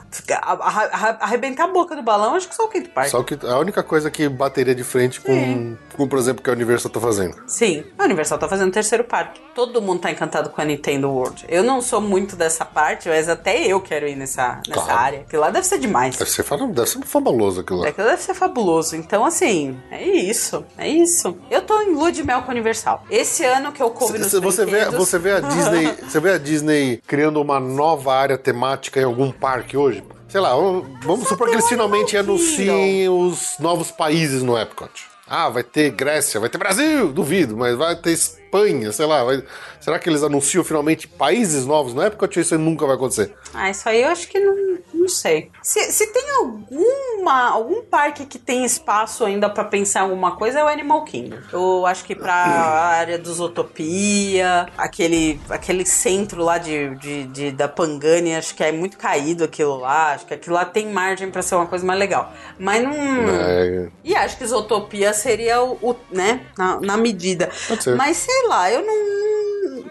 arrebentar 1.21 1.65
a 1.65 1.69
boca 1.69 1.95
do 1.97 2.03
balão, 2.03 2.35
acho 2.35 2.49
que 2.49 2.55
só 2.55 2.65
o 2.65 2.69
Quinto 2.69 2.91
Parque. 2.91 3.11
Só 3.11 3.23
que 3.23 3.39
a 3.47 3.59
única 3.59 3.83
coisa 3.83 4.11
que 4.11 4.29
bateria 4.29 4.75
de 4.75 4.85
frente 4.85 5.21
com, 5.21 5.77
com 5.97 6.09
por 6.09 6.19
exemplo, 6.19 6.43
que 6.43 6.51
a 6.51 6.53
Universal 6.53 6.91
tá 6.91 7.01
fazendo. 7.01 7.37
Sim, 7.47 7.85
a 7.99 8.05
Universal 8.05 8.39
tá 8.39 8.49
fazendo 8.49 8.69
o 8.69 8.73
terceiro 8.73 9.05
parque. 9.05 9.41
Todo 9.55 9.81
mundo 9.83 10.01
tá 10.01 10.11
encantado 10.11 10.51
com 10.51 10.61
a 10.61 10.65
Nintendo 10.65 11.11
World. 11.11 11.45
Eu 11.49 11.63
não 11.63 11.83
sou 11.83 12.01
muito 12.01 12.37
dessa 12.37 12.65
parte, 12.65 13.09
mas 13.09 13.29
até 13.29 13.67
eu 13.67 13.81
quero 13.81 14.07
ir 14.09 14.17
nessa, 14.17 14.61
nessa 14.67 14.81
Claro. 14.83 15.01
área. 15.01 15.21
Aquilo 15.21 15.43
lá 15.43 15.51
deve 15.51 15.67
ser 15.67 15.79
demais. 15.79 16.17
Deve 16.17 16.31
ser, 16.31 16.45
deve 16.69 16.87
ser 16.89 17.03
fabuloso 17.05 17.61
aquilo 17.61 17.81
lá. 17.81 17.89
Aquilo 17.89 18.07
deve 18.07 18.23
ser 18.23 18.35
fabuloso. 18.35 18.97
Então, 18.97 19.25
assim, 19.25 19.79
é 19.91 20.03
isso. 20.03 20.65
É 20.79 20.89
isso. 20.89 21.37
Eu 21.51 21.63
tô 21.63 21.81
em 21.83 21.93
lua 21.95 22.11
de 22.11 22.23
mel 22.23 22.43
com 22.43 22.51
a 22.51 22.55
Universal. 22.55 23.05
Esse 23.11 23.45
ano 23.45 23.73
que 23.73 23.83
eu 23.83 23.91
coube 23.91 24.19
nos 24.19 24.33
Você, 24.33 24.65
vê, 24.65 24.87
você 24.87 25.19
vê 25.19 25.33
a 25.33 25.41
Disney, 25.41 25.95
você 26.09 26.21
vê 26.21 26.33
a 26.33 26.39
Disney 26.39 27.03
criando 27.07 27.41
uma 27.41 27.61
nova 27.61 28.15
área 28.15 28.39
temática 28.39 29.01
em 29.01 29.05
algum 29.05 29.31
parque 29.31 29.77
hoje? 29.77 30.00
Sei 30.29 30.41
lá, 30.41 30.55
vamos- 30.55 30.87
vamos 31.05 31.29
supor 31.29 31.49
que 31.49 31.55
eles 31.55 31.69
finalmente 31.69 32.17
anunciem 32.17 33.09
os 33.09 33.57
novos 33.59 33.91
países 33.91 34.43
no 34.43 34.57
Epcot. 34.59 34.91
Ah, 35.27 35.49
vai 35.49 35.63
ter 35.63 35.91
Grécia, 35.91 36.41
vai 36.41 36.49
ter 36.49 36.59
Brasil, 36.59 37.13
duvido, 37.13 37.57
mas 37.57 37.77
vai 37.77 37.95
ter 37.97 38.13
Espanha, 38.13 38.91
sei 38.93 39.07
lá. 39.07 39.23
vai- 39.25 39.43
Será 39.81 39.99
que 39.99 40.09
eles 40.09 40.23
anunciam 40.23 40.63
finalmente 40.63 41.09
países 41.09 41.65
novos 41.65 41.95
no 41.95 42.03
Epcot 42.05 42.39
ou 42.39 42.43
isso 42.43 42.59
nunca 42.59 42.87
vai 42.87 42.97
acontecer? 42.97 43.35
Ah, 43.55 43.71
isso 43.71 43.89
aí 43.89 44.03
eu 44.03 44.09
acho 44.11 44.29
que 44.29 44.39
não, 44.39 44.79
não 44.93 45.09
sei. 45.09 45.51
Se, 45.63 45.91
se 45.91 46.07
tem 46.09 46.31
alguma, 46.33 47.49
algum 47.51 47.83
parque 47.83 48.27
que 48.27 48.39
tem 48.39 48.65
espaço 48.65 49.25
ainda 49.25 49.49
pra 49.49 49.65
pensar 49.65 50.01
em 50.01 50.03
alguma 50.03 50.37
coisa, 50.37 50.61
é 50.61 50.65
o 50.65 50.69
Animal 50.69 51.05
Kingdom. 51.05 51.39
Eu 51.53 51.87
acho 51.87 52.05
que 52.05 52.15
pra 52.15 52.35
área 52.35 53.19
dos 53.19 53.41
Utopia, 53.41 54.69
aquele, 54.77 55.41
aquele 55.49 55.87
centro 55.87 56.43
lá 56.45 56.59
de, 56.59 56.95
de, 56.97 57.25
de- 57.25 57.51
da 57.53 57.67
Pangani, 57.69 58.35
acho 58.35 58.55
que 58.55 58.63
é 58.63 58.71
muito 58.73 58.99
caído 58.99 59.45
aquilo 59.45 59.79
lá. 59.79 60.13
Acho 60.13 60.27
que 60.27 60.35
aquilo 60.35 60.55
lá 60.57 60.65
tem 60.65 60.93
margem 60.93 61.31
pra 61.31 61.41
ser 61.43 61.55
uma 61.55 61.67
coisa 61.67 61.85
mais 61.87 61.99
legal. 61.99 62.33
Mas 62.59 62.83
não. 62.83 62.93
É, 62.95 63.89
E 64.05 64.15
acho 64.15 64.37
que 64.37 64.45
Isotopia 64.45 65.13
seria 65.15 65.63
o, 65.63 65.79
o- 65.81 65.97
né, 66.11 66.43
na, 66.57 66.81
na 66.81 66.97
medida. 66.97 67.49
Mas 67.97 68.19
sei 68.19 68.47
lá, 68.47 68.71
eu 68.71 68.83
não. 68.85 69.40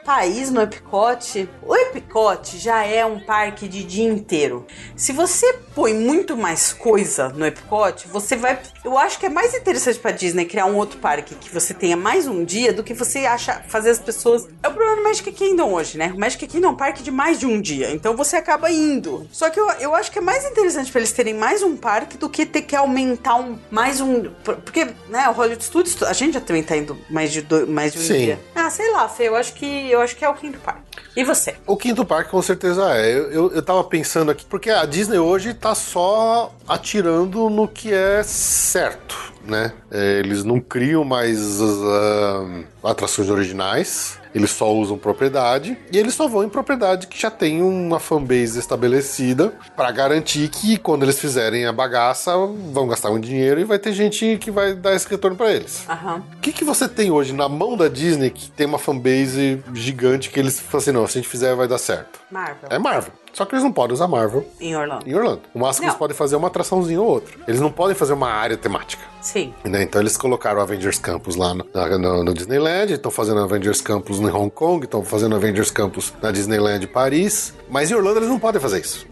País 0.03 0.50
no 0.50 0.61
Epicote. 0.61 1.48
O 1.61 1.76
Epicote 1.76 2.58
já 2.58 2.84
é 2.86 3.06
um 3.06 3.19
parque 3.19 3.68
de 3.68 3.84
dia 3.84 4.08
inteiro. 4.08 4.66
Se 4.95 5.11
você 5.11 5.53
põe 5.76 5.94
muito 5.94 6.36
mais 6.36 6.74
coisa 6.74 7.30
no 7.30 7.45
Epicote, 7.45 8.08
você 8.08 8.36
vai. 8.36 8.60
Eu 8.84 8.98
acho 8.98 9.19
que 9.19 9.26
é 9.26 9.30
mais 9.30 9.53
interessante 9.53 10.00
pra 10.00 10.11
Disney 10.11 10.45
criar 10.45 10.66
um 10.66 10.76
outro 10.76 11.00
parque 11.00 11.36
que 11.36 11.53
você 11.53 11.74
tenha 11.74 11.95
mais 11.98 12.28
um 12.28 12.44
dia 12.44 12.74
do 12.74 12.84
que 12.84 12.94
você 12.94 13.26
acha 13.26 13.61
fazer 13.68 13.92
as 13.92 14.00
pessoas. 14.00 14.48
É 14.64 14.68
o 14.68 14.72
problema 14.74 14.98
do 14.98 15.03
Magic 15.03 15.32
Kingdom 15.32 15.74
hoje, 15.74 15.98
né? 15.98 16.11
O 16.16 16.19
Magic 16.19 16.45
Kingdom 16.48 16.69
é 16.69 16.72
um 16.72 16.76
parque 16.76 17.03
de 17.03 17.11
mais 17.11 17.40
de 17.40 17.45
um 17.45 17.61
dia. 17.61 17.92
Então 17.92 18.16
você 18.16 18.36
acaba 18.38 18.72
indo. 18.72 19.28
Só 19.32 19.50
que 19.50 19.60
eu, 19.60 19.69
eu 19.80 19.94
acho 19.95 20.11
que 20.11 20.18
é 20.19 20.22
mais 20.22 20.44
interessante 20.45 20.92
pra 20.92 21.00
eles 21.02 21.11
terem 21.11 21.34
mais 21.34 21.61
um 21.61 21.76
parque 21.78 22.18
do 22.18 22.30
que 22.30 22.45
ter 22.45 22.61
que 22.64 22.76
aumentar 22.76 23.36
um, 23.36 23.58
mais 23.69 24.02
um. 24.02 24.24
por- 24.44 24.56
Porque, 24.58 24.88
né, 25.10 25.28
o 25.30 25.34
Hollywood 25.34 25.64
Studios, 25.64 26.02
a 26.03 26.14
gente 26.14 26.34
já 26.34 26.42
também 26.42 26.64
tá 26.64 26.76
indo 26.76 26.98
mais 27.10 27.32
de, 27.32 27.42
do- 27.42 27.68
mais 27.68 27.94
de 27.94 28.00
um 28.00 28.02
Sim. 28.02 28.14
dia. 28.18 28.40
Ah, 28.56 28.69
sei 28.69 28.92
lá, 28.92 29.08
Fê, 29.10 29.28
eu 29.28 29.36
acho 29.36 29.53
que 29.53 29.89
eu 29.92 30.01
acho 30.01 30.16
que 30.16 30.24
é 30.24 30.30
o 30.30 30.34
quinto 30.34 30.59
parque. 30.59 30.82
E 31.16 31.24
você? 31.24 31.56
O 31.66 31.76
quinto 31.76 32.06
parque 32.06 32.32
com 32.32 32.42
certeza 32.42 32.95
é. 32.95 33.11
Eu, 33.11 33.32
eu, 33.32 33.51
eu 33.51 33.61
tava 33.61 33.84
pensando 33.84 34.32
aqui, 34.32 34.45
porque 34.45 34.69
a 34.69 34.85
Disney 34.85 35.18
hoje 35.18 35.53
tá 35.53 35.74
só 35.74 36.53
atirando 36.68 37.50
no 37.50 37.68
que 37.68 37.93
é 37.93 38.22
certo, 38.24 39.34
né? 39.45 39.74
É, 39.92 40.19
eles 40.19 40.43
não 40.43 40.59
criam 40.59 41.03
mais 41.03 41.59
ah, 41.61 42.90
atrações 42.92 43.30
originais. 43.30 44.19
Eles 44.33 44.51
só 44.51 44.72
usam 44.74 44.98
propriedade 44.98 45.77
e 45.91 45.98
eles 45.98 46.14
só 46.14 46.27
vão 46.27 46.43
em 46.43 46.49
propriedade 46.49 47.08
que 47.08 47.19
já 47.19 47.32
tem 47.32 47.61
uma 47.61 47.99
fanbase 47.99 48.59
estabelecida 48.59 49.53
pra 49.75 49.91
garantir 49.91 50.49
que 50.49 50.77
quando 50.77 51.03
eles 51.03 51.19
fizerem 51.19 51.66
a 51.66 51.74
bagaça 51.74 52.32
vão 52.72 52.88
gastar 52.88 53.09
um 53.09 53.19
dinheiro 53.19 53.59
e 53.59 53.64
vai 53.64 53.80
ter 53.80 53.93
gente 53.93 54.38
que 54.40 54.51
vai 54.51 54.74
dar 54.74 54.93
esse 54.95 55.08
retorno 55.09 55.35
pra 55.35 55.51
eles. 55.51 55.85
O 55.90 56.40
que, 56.41 56.51
que 56.51 56.64
você 56.64 56.88
tem 56.88 57.11
hoje 57.11 57.33
na 57.33 57.49
mão 57.49 57.75
da 57.75 57.88
Disney 57.88 58.30
que 58.30 58.49
tem 58.51 58.67
uma 58.67 58.80
fanbase 58.80 59.64
gigante 59.74 60.30
que 60.30 60.40
eles 60.40 60.59
falam 60.59 60.82
assim, 60.82 60.91
não, 60.91 61.08
se 61.08 61.17
a 61.17 61.22
gente 61.22 61.30
fizer 61.30 61.56
vai 61.56 61.67
dar 61.67 61.77
certo? 61.77 62.19
Marvel. 62.30 62.69
É 62.69 62.77
Marvel. 62.77 63.14
Só 63.40 63.45
que 63.45 63.56
eles 63.56 63.64
não 63.64 63.72
podem 63.72 63.93
usar 63.93 64.06
Marvel 64.06 64.45
Em 64.59 64.76
Orlando. 64.76 65.08
em 65.09 65.16
Orlando. 65.16 65.40
O 65.53 65.59
máximo 65.59 65.84
que 65.84 65.85
Não. 65.85 65.92
eles 65.93 65.98
podem 65.98 66.14
fazer 66.18 66.35
é 66.35 66.38
uma 66.38 66.50
atraçãozinha 66.50 67.00
ou 67.01 67.08
outra. 67.08 67.34
Eles 67.48 67.61
não 67.61 67.72
podem 67.72 67.95
fazer 67.95 68.11
uma 68.11 68.27
área 68.30 68.58
temática. 68.58 69.01
Sim. 69.22 69.53
né? 69.66 69.84
Então 69.84 70.00
eles 70.01 70.16
colocaram 70.16 70.59
o 70.59 70.61
Avengers 70.61 70.98
Campus 70.98 71.35
lá 71.35 71.53
no, 71.53 71.66
no- 72.00 72.24
no 72.24 72.34
Disneyland, 72.34 72.93
estão 72.93 73.11
fazendo 73.11 73.42
Avengers 73.42 73.82
Campus 73.82 74.18
em 74.19 74.26
Hong 74.30 74.50
Kong, 74.50 74.85
estão 74.85 75.03
fazendo 75.03 75.35
Avengers 75.35 75.69
Campus 75.72 76.14
na 76.22 76.32
Disneyland 76.32 76.85
Paris. 76.88 77.53
Mas 77.69 77.92
em 77.92 77.95
Orlando 77.95 78.19
eles 78.19 78.30
não 78.30 78.40
podem 78.40 78.61
fazer 78.61 78.80
isso. 78.80 79.06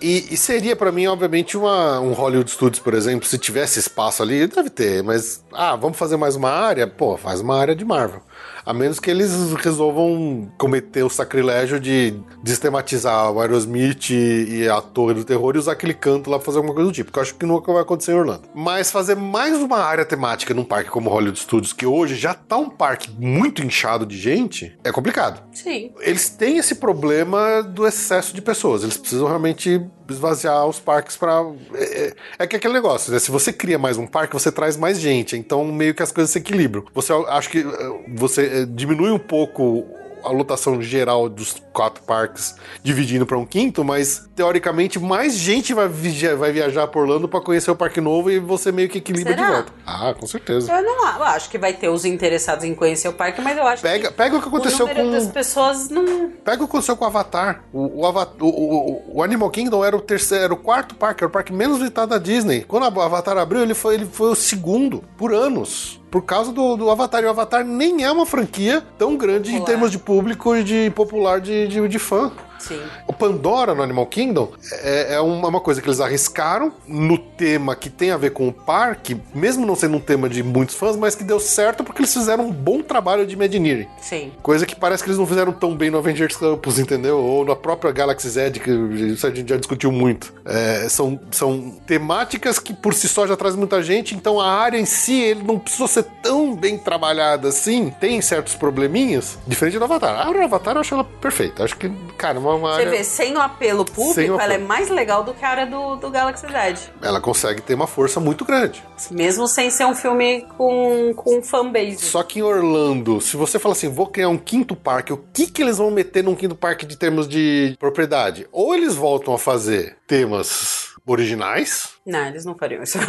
E, 0.00 0.28
e 0.30 0.36
seria 0.36 0.74
pra 0.74 0.90
mim, 0.90 1.06
obviamente, 1.06 1.56
uma, 1.58 2.00
um 2.00 2.12
Hollywood 2.14 2.50
Studios, 2.50 2.80
por 2.82 2.94
exemplo, 2.94 3.26
se 3.28 3.36
tivesse 3.38 3.78
espaço 3.78 4.22
ali, 4.22 4.46
deve 4.46 4.70
ter, 4.70 5.02
mas 5.02 5.44
ah, 5.52 5.76
vamos 5.76 5.98
fazer 5.98 6.16
mais 6.16 6.36
uma 6.36 6.50
área? 6.50 6.86
Pô, 6.86 7.16
faz 7.18 7.40
uma 7.40 7.58
área 7.58 7.74
de 7.76 7.84
Marvel. 7.84 8.20
A 8.64 8.72
menos 8.72 8.98
que 8.98 9.10
eles 9.10 9.30
resolvam 9.54 10.50
cometer 10.56 11.02
o 11.02 11.10
sacrilégio 11.10 11.78
de 11.78 12.14
sistematizar 12.44 13.30
o 13.30 13.40
Aerosmith 13.40 14.10
e, 14.10 14.60
e 14.62 14.68
a 14.68 14.80
Torre 14.80 15.14
do 15.14 15.24
Terror 15.24 15.54
e 15.54 15.58
usar 15.58 15.72
aquele 15.72 15.94
canto 15.94 16.30
lá 16.30 16.38
pra 16.38 16.46
fazer 16.46 16.58
alguma 16.58 16.74
coisa 16.74 16.90
do 16.90 16.94
tipo, 16.94 17.12
que 17.12 17.18
eu 17.18 17.22
acho 17.22 17.34
que 17.34 17.44
nunca 17.44 17.72
vai 17.72 17.82
acontecer 17.82 18.12
em 18.12 18.16
Orlando. 18.16 18.42
Mas 18.54 18.90
fazer 18.90 19.16
mais 19.16 19.58
uma 19.58 19.78
área 19.78 20.04
temática 20.04 20.54
num 20.54 20.64
parque 20.64 20.90
como 20.90 21.10
Hollywood 21.10 21.38
Studios, 21.38 21.72
que 21.72 21.84
hoje 21.86 22.14
já 22.16 22.32
tá 22.34 22.56
um 22.56 22.70
parque 22.70 23.10
muito 23.18 23.62
inchado 23.62 24.06
de 24.06 24.16
gente, 24.16 24.76
é 24.84 24.90
complicado 24.92 25.42
Sim. 25.52 25.92
eles 26.00 26.28
têm 26.30 26.58
esse 26.58 26.76
problema 26.76 27.62
do 27.62 27.86
excesso 27.86 28.34
de 28.34 28.40
pessoas. 28.40 28.82
Eles 28.82 28.96
precisam 28.96 29.26
realmente 29.26 29.80
esvaziar 30.08 30.66
os 30.66 30.78
parques 30.78 31.16
para 31.16 31.42
é, 31.74 31.84
é- 32.08 32.14
é 32.40 32.46
que 32.46 32.56
é 32.56 32.58
aquele 32.58 32.74
negócio, 32.74 33.10
né? 33.10 33.18
Se 33.18 33.30
você 33.30 33.52
cria 33.52 33.78
mais 33.78 33.96
um 33.96 34.06
parque, 34.06 34.34
você 34.34 34.52
traz 34.52 34.76
mais 34.76 35.00
gente. 35.00 35.34
Então 35.36 35.64
meio 35.64 35.94
que 35.94 36.02
as 36.02 36.12
coisas 36.12 36.30
se 36.30 36.38
equilibram. 36.38 36.84
Você 36.94 37.10
acho 37.28 37.48
que 37.48 37.60
eh, 37.60 38.00
você 38.14 38.42
eh, 38.62 38.66
diminui 38.68 39.10
um 39.10 39.18
pouco 39.18 39.84
a 40.22 40.30
lotação 40.32 40.80
geral 40.80 41.28
dos 41.28 41.62
quatro 41.70 42.02
parques 42.02 42.54
dividindo 42.82 43.26
para 43.26 43.36
um 43.36 43.44
quinto, 43.44 43.84
mas 43.84 44.26
teoricamente 44.34 44.98
mais 44.98 45.34
gente 45.34 45.74
vai, 45.74 45.86
viajar, 45.86 46.34
vai 46.34 46.50
viajar 46.50 46.86
por 46.86 47.02
Orlando 47.02 47.28
para 47.28 47.42
conhecer 47.42 47.70
o 47.70 47.76
parque 47.76 48.00
novo 48.00 48.30
e 48.30 48.38
você 48.38 48.72
meio 48.72 48.88
que 48.88 48.96
equilibra 48.96 49.34
Será? 49.34 49.46
de 49.46 49.52
volta. 49.52 49.72
Ah, 49.84 50.14
com 50.18 50.26
certeza. 50.26 50.72
Eu 50.72 50.82
não 50.82 51.04
eu 51.16 51.24
acho 51.24 51.50
que 51.50 51.58
vai 51.58 51.74
ter 51.74 51.90
os 51.90 52.06
interessados 52.06 52.64
em 52.64 52.74
conhecer 52.74 53.06
o 53.08 53.12
parque, 53.12 53.42
mas 53.42 53.54
eu 53.58 53.66
acho 53.66 53.82
Pega, 53.82 54.08
que 54.08 54.14
pega 54.14 54.36
o 54.38 54.40
que 54.40 54.48
aconteceu 54.48 54.86
o 54.86 54.88
com 54.88 55.10
das 55.10 55.26
pessoas 55.26 55.90
não. 55.90 56.30
Pega 56.42 56.56
o 56.56 56.66
que 56.66 56.72
aconteceu 56.72 56.96
com 56.96 57.04
o 57.04 57.08
Avatar. 57.08 57.62
O, 57.70 58.00
o, 58.00 58.06
Ava- 58.06 58.32
o- 58.40 58.46
o- 58.46 59.16
o 59.18 59.22
Animal 59.22 59.50
Kingdom 59.50 59.84
era 59.84 59.94
o 59.94 60.00
terceiro, 60.00 60.44
era 60.44 60.54
o 60.54 60.56
quarto 60.56 60.94
parque, 60.94 61.22
era 61.22 61.28
o 61.28 61.32
parque 61.32 61.52
menos 61.52 61.76
visitado 61.80 62.08
da 62.08 62.18
Disney. 62.18 62.64
Quando 62.66 62.84
o 62.96 63.00
Avatar 63.02 63.36
abriu, 63.36 63.60
ele 63.62 63.74
foi, 63.74 63.96
ele 63.96 64.06
foi 64.06 64.30
o 64.30 64.34
segundo 64.34 65.04
por 65.18 65.34
anos. 65.34 66.00
Por 66.14 66.22
causa 66.22 66.52
do, 66.52 66.76
do 66.76 66.88
Avatar. 66.90 67.24
E 67.24 67.26
o 67.26 67.30
Avatar 67.30 67.64
nem 67.64 68.04
é 68.04 68.12
uma 68.12 68.24
franquia 68.24 68.80
tão 68.96 69.16
grande 69.16 69.50
em 69.50 69.54
Popular. 69.54 69.66
termos 69.66 69.90
de 69.90 69.98
público 69.98 70.54
e 70.54 70.62
de 70.62 70.92
popular 70.94 71.40
de, 71.40 71.66
de, 71.66 71.88
de 71.88 71.98
fã. 71.98 72.30
Sim. 72.58 72.80
O 73.06 73.12
Pandora 73.12 73.74
no 73.74 73.82
Animal 73.82 74.06
Kingdom 74.06 74.52
é, 74.72 75.14
é 75.14 75.20
uma, 75.20 75.48
uma 75.48 75.60
coisa 75.60 75.80
que 75.80 75.88
eles 75.88 76.00
arriscaram 76.00 76.72
no 76.86 77.18
tema 77.18 77.74
que 77.76 77.90
tem 77.90 78.10
a 78.10 78.16
ver 78.16 78.30
com 78.30 78.48
o 78.48 78.52
parque, 78.52 79.16
mesmo 79.34 79.66
não 79.66 79.74
sendo 79.74 79.96
um 79.96 80.00
tema 80.00 80.28
de 80.28 80.42
muitos 80.42 80.74
fãs, 80.74 80.96
mas 80.96 81.14
que 81.14 81.24
deu 81.24 81.38
certo 81.40 81.84
porque 81.84 82.00
eles 82.00 82.12
fizeram 82.12 82.46
um 82.46 82.52
bom 82.52 82.82
trabalho 82.82 83.26
de 83.26 83.34
Imagineering. 83.34 83.88
Sim. 84.00 84.32
Coisa 84.42 84.66
que 84.66 84.74
parece 84.74 85.02
que 85.02 85.08
eles 85.08 85.18
não 85.18 85.26
fizeram 85.26 85.52
tão 85.52 85.76
bem 85.76 85.90
no 85.90 85.98
Avengers 85.98 86.36
Campus, 86.36 86.78
entendeu? 86.78 87.18
Ou 87.18 87.44
na 87.44 87.56
própria 87.56 87.92
Galaxy 87.92 88.38
Edge, 88.38 88.60
que 88.60 88.70
isso 88.70 89.26
a 89.26 89.30
gente 89.30 89.48
já 89.48 89.56
discutiu 89.56 89.90
muito. 89.90 90.32
É, 90.44 90.88
são, 90.88 91.18
são 91.30 91.70
temáticas 91.86 92.58
que 92.58 92.72
por 92.72 92.94
si 92.94 93.08
só 93.08 93.26
já 93.26 93.36
traz 93.36 93.54
muita 93.54 93.82
gente, 93.82 94.14
então 94.14 94.40
a 94.40 94.50
área 94.50 94.78
em 94.78 94.84
si 94.84 95.20
ele 95.20 95.42
não 95.42 95.58
precisou 95.58 95.88
ser 95.88 96.04
tão 96.22 96.54
bem 96.54 96.78
trabalhada 96.78 97.48
assim. 97.48 97.90
Tem 98.00 98.20
certos 98.20 98.54
probleminhas, 98.54 99.38
diferente 99.46 99.78
do 99.78 99.84
Avatar. 99.84 100.14
A 100.14 100.28
área 100.28 100.40
do 100.40 100.44
Avatar 100.44 100.76
eu 100.76 100.80
acho 100.80 100.94
ela 100.94 101.04
perfeita. 101.04 101.64
Acho 101.64 101.76
que, 101.76 101.90
cara, 102.16 102.38
uma, 102.44 102.54
uma 102.54 102.74
Você 102.74 102.80
área. 102.82 102.90
vê, 102.90 103.04
sem 103.04 103.36
o 103.36 103.40
apelo 103.40 103.84
público, 103.84 104.34
o 104.36 104.40
ela 104.40 104.52
é 104.52 104.56
apelo. 104.56 104.68
mais 104.68 104.88
legal 104.88 105.24
do 105.24 105.32
que 105.34 105.44
a 105.44 105.48
área 105.48 105.66
do, 105.66 105.96
do 105.96 106.10
Galaxy 106.10 106.46
Edge. 106.46 106.82
Ela 107.02 107.20
consegue 107.20 107.60
ter 107.62 107.74
uma 107.74 107.86
força 107.86 108.20
muito 108.20 108.44
grande. 108.44 108.82
Mesmo 109.10 109.46
sem 109.48 109.70
ser 109.70 109.84
um 109.86 109.94
filme 109.94 110.46
com, 110.56 111.12
com 111.14 111.42
fanbase. 111.42 111.98
Só 111.98 112.22
que 112.22 112.38
em 112.38 112.42
Orlando, 112.42 113.20
se 113.20 113.36
você 113.36 113.58
fala 113.58 113.72
assim, 113.74 113.88
vou 113.88 114.06
criar 114.06 114.28
um 114.28 114.38
quinto 114.38 114.76
parque, 114.76 115.12
o 115.12 115.24
que 115.32 115.46
que 115.46 115.62
eles 115.62 115.78
vão 115.78 115.90
meter 115.90 116.22
num 116.22 116.34
quinto 116.34 116.54
parque 116.54 116.84
de 116.86 116.96
termos 116.96 117.26
de 117.28 117.76
propriedade? 117.78 118.46
Ou 118.52 118.74
eles 118.74 118.94
voltam 118.94 119.34
a 119.34 119.38
fazer 119.38 119.96
temas 120.06 120.94
originais, 121.06 121.90
Não, 122.06 122.26
eles 122.26 122.44
não 122.44 122.54
fariam 122.54 122.82
isso. 122.82 122.98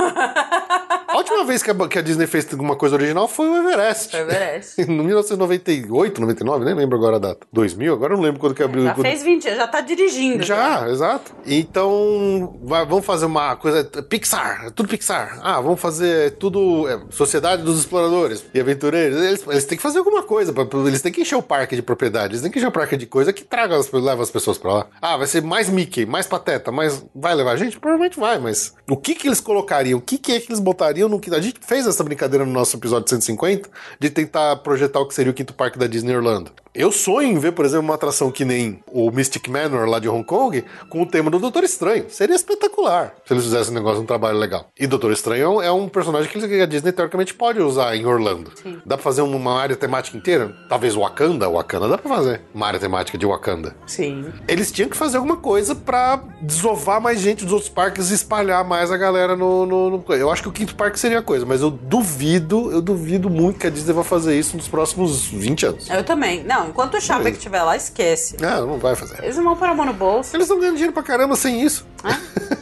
A 1.08 1.18
última 1.20 1.46
vez 1.46 1.64
que 1.64 1.72
a, 1.72 1.88
que 1.88 1.98
a 1.98 2.02
Disney 2.02 2.28
fez 2.28 2.46
alguma 2.52 2.76
coisa 2.76 2.96
original 2.98 3.26
foi 3.26 3.48
o 3.48 3.56
Everest. 3.56 4.12
Foi 4.12 4.20
o 4.20 4.24
Everest. 4.24 4.82
Em 4.82 4.86
1998, 4.86 6.20
99, 6.20 6.66
nem 6.66 6.74
lembro 6.74 6.98
agora 6.98 7.16
a 7.16 7.20
data. 7.20 7.48
2000, 7.54 7.94
agora 7.94 8.14
eu 8.14 8.18
não 8.18 8.24
lembro 8.26 8.38
quando 8.40 8.54
que 8.54 8.62
abriu. 8.62 8.84
Já 8.84 8.94
quando- 8.94 9.06
fez 9.08 9.24
20, 9.24 9.44
já 9.56 9.66
tá 9.66 9.80
dirigindo. 9.80 10.44
Já, 10.44 10.90
exato. 10.90 11.32
Então, 11.46 12.58
vai- 12.64 12.86
vamos 12.86 13.06
fazer 13.06 13.26
uma 13.28 13.56
coisa. 13.56 13.84
Pixar, 13.84 14.70
tudo 14.72 14.90
Pixar. 14.90 15.40
Ah, 15.42 15.62
vamos 15.62 15.80
fazer 15.80 16.32
tudo. 16.32 16.86
é, 16.90 17.00
Sociedade 17.12 17.64
dos 17.64 17.80
Exploradores 17.80 18.44
e 18.54 18.60
Aventureiros. 18.60 19.22
Eles, 19.22 19.48
eles 19.48 19.64
têm 19.66 19.78
que 19.78 19.82
fazer 19.84 20.00
alguma 20.00 20.22
coisa. 20.24 20.52
pra- 20.52 20.66
Eles 20.86 21.02
têm 21.02 21.14
que 21.14 21.22
encher 21.22 21.36
o 21.38 21.42
parque 21.42 21.78
de 21.78 21.82
propriedade. 21.82 22.34
Eles 22.34 22.42
têm 22.42 22.52
que 22.52 22.60
encher 22.60 22.68
o 22.68 22.72
parque 22.72 22.98
de 22.98 23.06
coisa 23.06 23.32
que 23.32 23.44
traga 23.44 23.80
leva 23.94 24.22
as 24.22 24.32
pessoas 24.32 24.58
pra 24.58 24.74
lá. 24.74 24.88
Ah, 25.02 25.16
vai 25.16 25.28
ser 25.28 25.42
mais 25.42 25.70
Mickey, 25.70 26.06
mais 26.06 26.28
Pateta, 26.28 26.72
mas 26.74 27.06
vai 27.16 27.34
levar 27.36 27.52
a 27.54 27.56
gente? 27.58 27.80
Provavelmente 27.80 28.20
vai, 28.20 28.38
mas 28.38 28.74
o 28.90 28.96
que 28.96 29.16
que 29.16 29.28
eles 29.28 29.40
colocariam? 29.40 29.98
O 30.00 30.02
que 30.02 30.18
que 30.18 30.32
é 30.32 30.40
que 30.40 30.48
eles 30.52 30.60
botariam 30.60 31.10
no 31.10 31.20
que. 31.20 31.34
A 31.34 31.42
gente 31.42 31.60
fez 31.62 31.88
essa 31.88 32.04
brincadeira 32.04 32.46
no 32.46 32.52
nosso 32.52 32.78
episódio 32.78 33.10
150 33.10 33.70
de 34.00 34.10
tentar 34.10 34.56
projetar 34.58 35.00
o 35.00 35.08
que 35.08 35.14
seria 35.14 35.32
o 35.32 35.34
quinto 35.34 35.54
parque 35.54 35.78
da 35.78 35.88
Disney 35.88 36.16
Orlando. 36.16 36.52
Eu 36.74 36.92
sonho 36.92 37.30
em 37.30 37.40
ver, 37.40 37.54
por 37.54 37.64
exemplo, 37.64 37.86
uma 37.86 37.96
atração 37.96 38.30
que 38.30 38.44
nem 38.44 38.84
o 38.92 39.10
Mystic 39.10 39.48
Manor 39.48 39.88
lá 39.88 39.98
de 39.98 40.10
Hong 40.10 40.26
Kong 40.26 40.64
com 40.90 41.02
o 41.02 41.06
tema 41.06 41.32
do 41.32 41.40
Doutor 41.40 41.64
Estranho. 41.64 42.06
Seria 42.10 42.36
espetacular 42.36 43.16
se 43.26 43.34
eles 43.34 43.46
fizessem 43.46 43.72
um 43.72 43.76
negócio, 43.76 44.02
um 44.02 44.06
trabalho 44.06 44.38
legal. 44.38 44.70
E 44.78 44.86
Doutor 44.86 45.14
Estranho 45.14 45.62
é 45.62 45.72
um 45.72 45.88
personagem 45.88 46.30
que 46.30 46.62
a 46.62 46.66
Disney 46.66 46.92
teoricamente 46.92 47.34
pode 47.34 47.62
usar 47.62 47.96
em 47.96 48.06
Orlando. 48.06 48.52
Dá 48.86 48.98
pra 48.98 49.04
fazer 49.04 49.22
uma 49.22 49.58
área 49.58 49.78
temática 49.78 50.18
inteira? 50.18 50.54
Talvez 50.68 50.96
Wakanda. 50.96 51.50
Wakanda 51.50 51.88
dá 51.88 51.98
pra 51.98 52.14
fazer. 52.14 52.42
Uma 52.54 52.68
área 52.68 52.80
temática 52.80 53.18
de 53.18 53.26
Wakanda. 53.26 53.74
Sim. 53.88 54.26
Eles 54.46 54.70
tinham 54.70 54.90
que 54.90 54.98
fazer 54.98 55.16
alguma 55.16 55.38
coisa 55.38 55.76
pra 55.76 56.22
desovar 56.42 57.00
mais 57.00 57.22
gente 57.22 57.46
dos 57.46 57.54
outros 57.54 57.70
parques 57.70 58.12
e 58.12 58.16
espalhar 58.16 58.66
mais 58.66 58.75
a 58.92 58.98
galera 58.98 59.36
no, 59.36 59.66
no, 59.66 59.90
no- 59.90 60.14
Eu 60.14 60.32
acho 60.32 60.42
que 60.42 60.50
o 60.50 60.52
quinto 60.52 60.76
parque 60.76 61.00
seria 61.00 61.20
a 61.20 61.22
coisa, 61.22 61.46
mas 61.46 61.62
eu 61.62 61.70
duvido, 61.70 62.72
eu 62.72 62.82
duvido 62.82 63.30
muito 63.30 63.60
que 63.60 63.68
a 63.68 63.70
Disney 63.70 63.94
vai 63.94 64.04
fazer 64.04 64.38
isso 64.38 64.56
nos 64.58 64.68
próximos 64.68 65.26
20 65.28 65.66
anos. 65.66 65.90
Eu 65.90 66.04
também. 66.04 66.44
Não, 66.44 66.70
enquanto 66.70 66.96
o 66.98 67.02
Chapa 67.02 67.24
que 67.24 67.38
estiver 67.38 67.64
lá, 67.64 67.76
esquece. 67.76 68.38
Não, 68.40 68.66
não 68.68 68.78
vai 68.78 68.96
fazer. 68.96 69.24
Eles 69.24 69.38
não 69.38 69.44
vão 69.46 69.56
pôr 69.56 69.70
a 69.70 69.74
mão 69.74 69.86
no 69.86 69.94
bolso. 69.94 70.36
Eles 70.36 70.46
estão 70.46 70.60
ganhando 70.60 70.76
dinheiro 70.76 70.94
pra 70.94 71.04
caramba 71.04 71.36
sem 71.36 71.62
isso. 71.62 71.86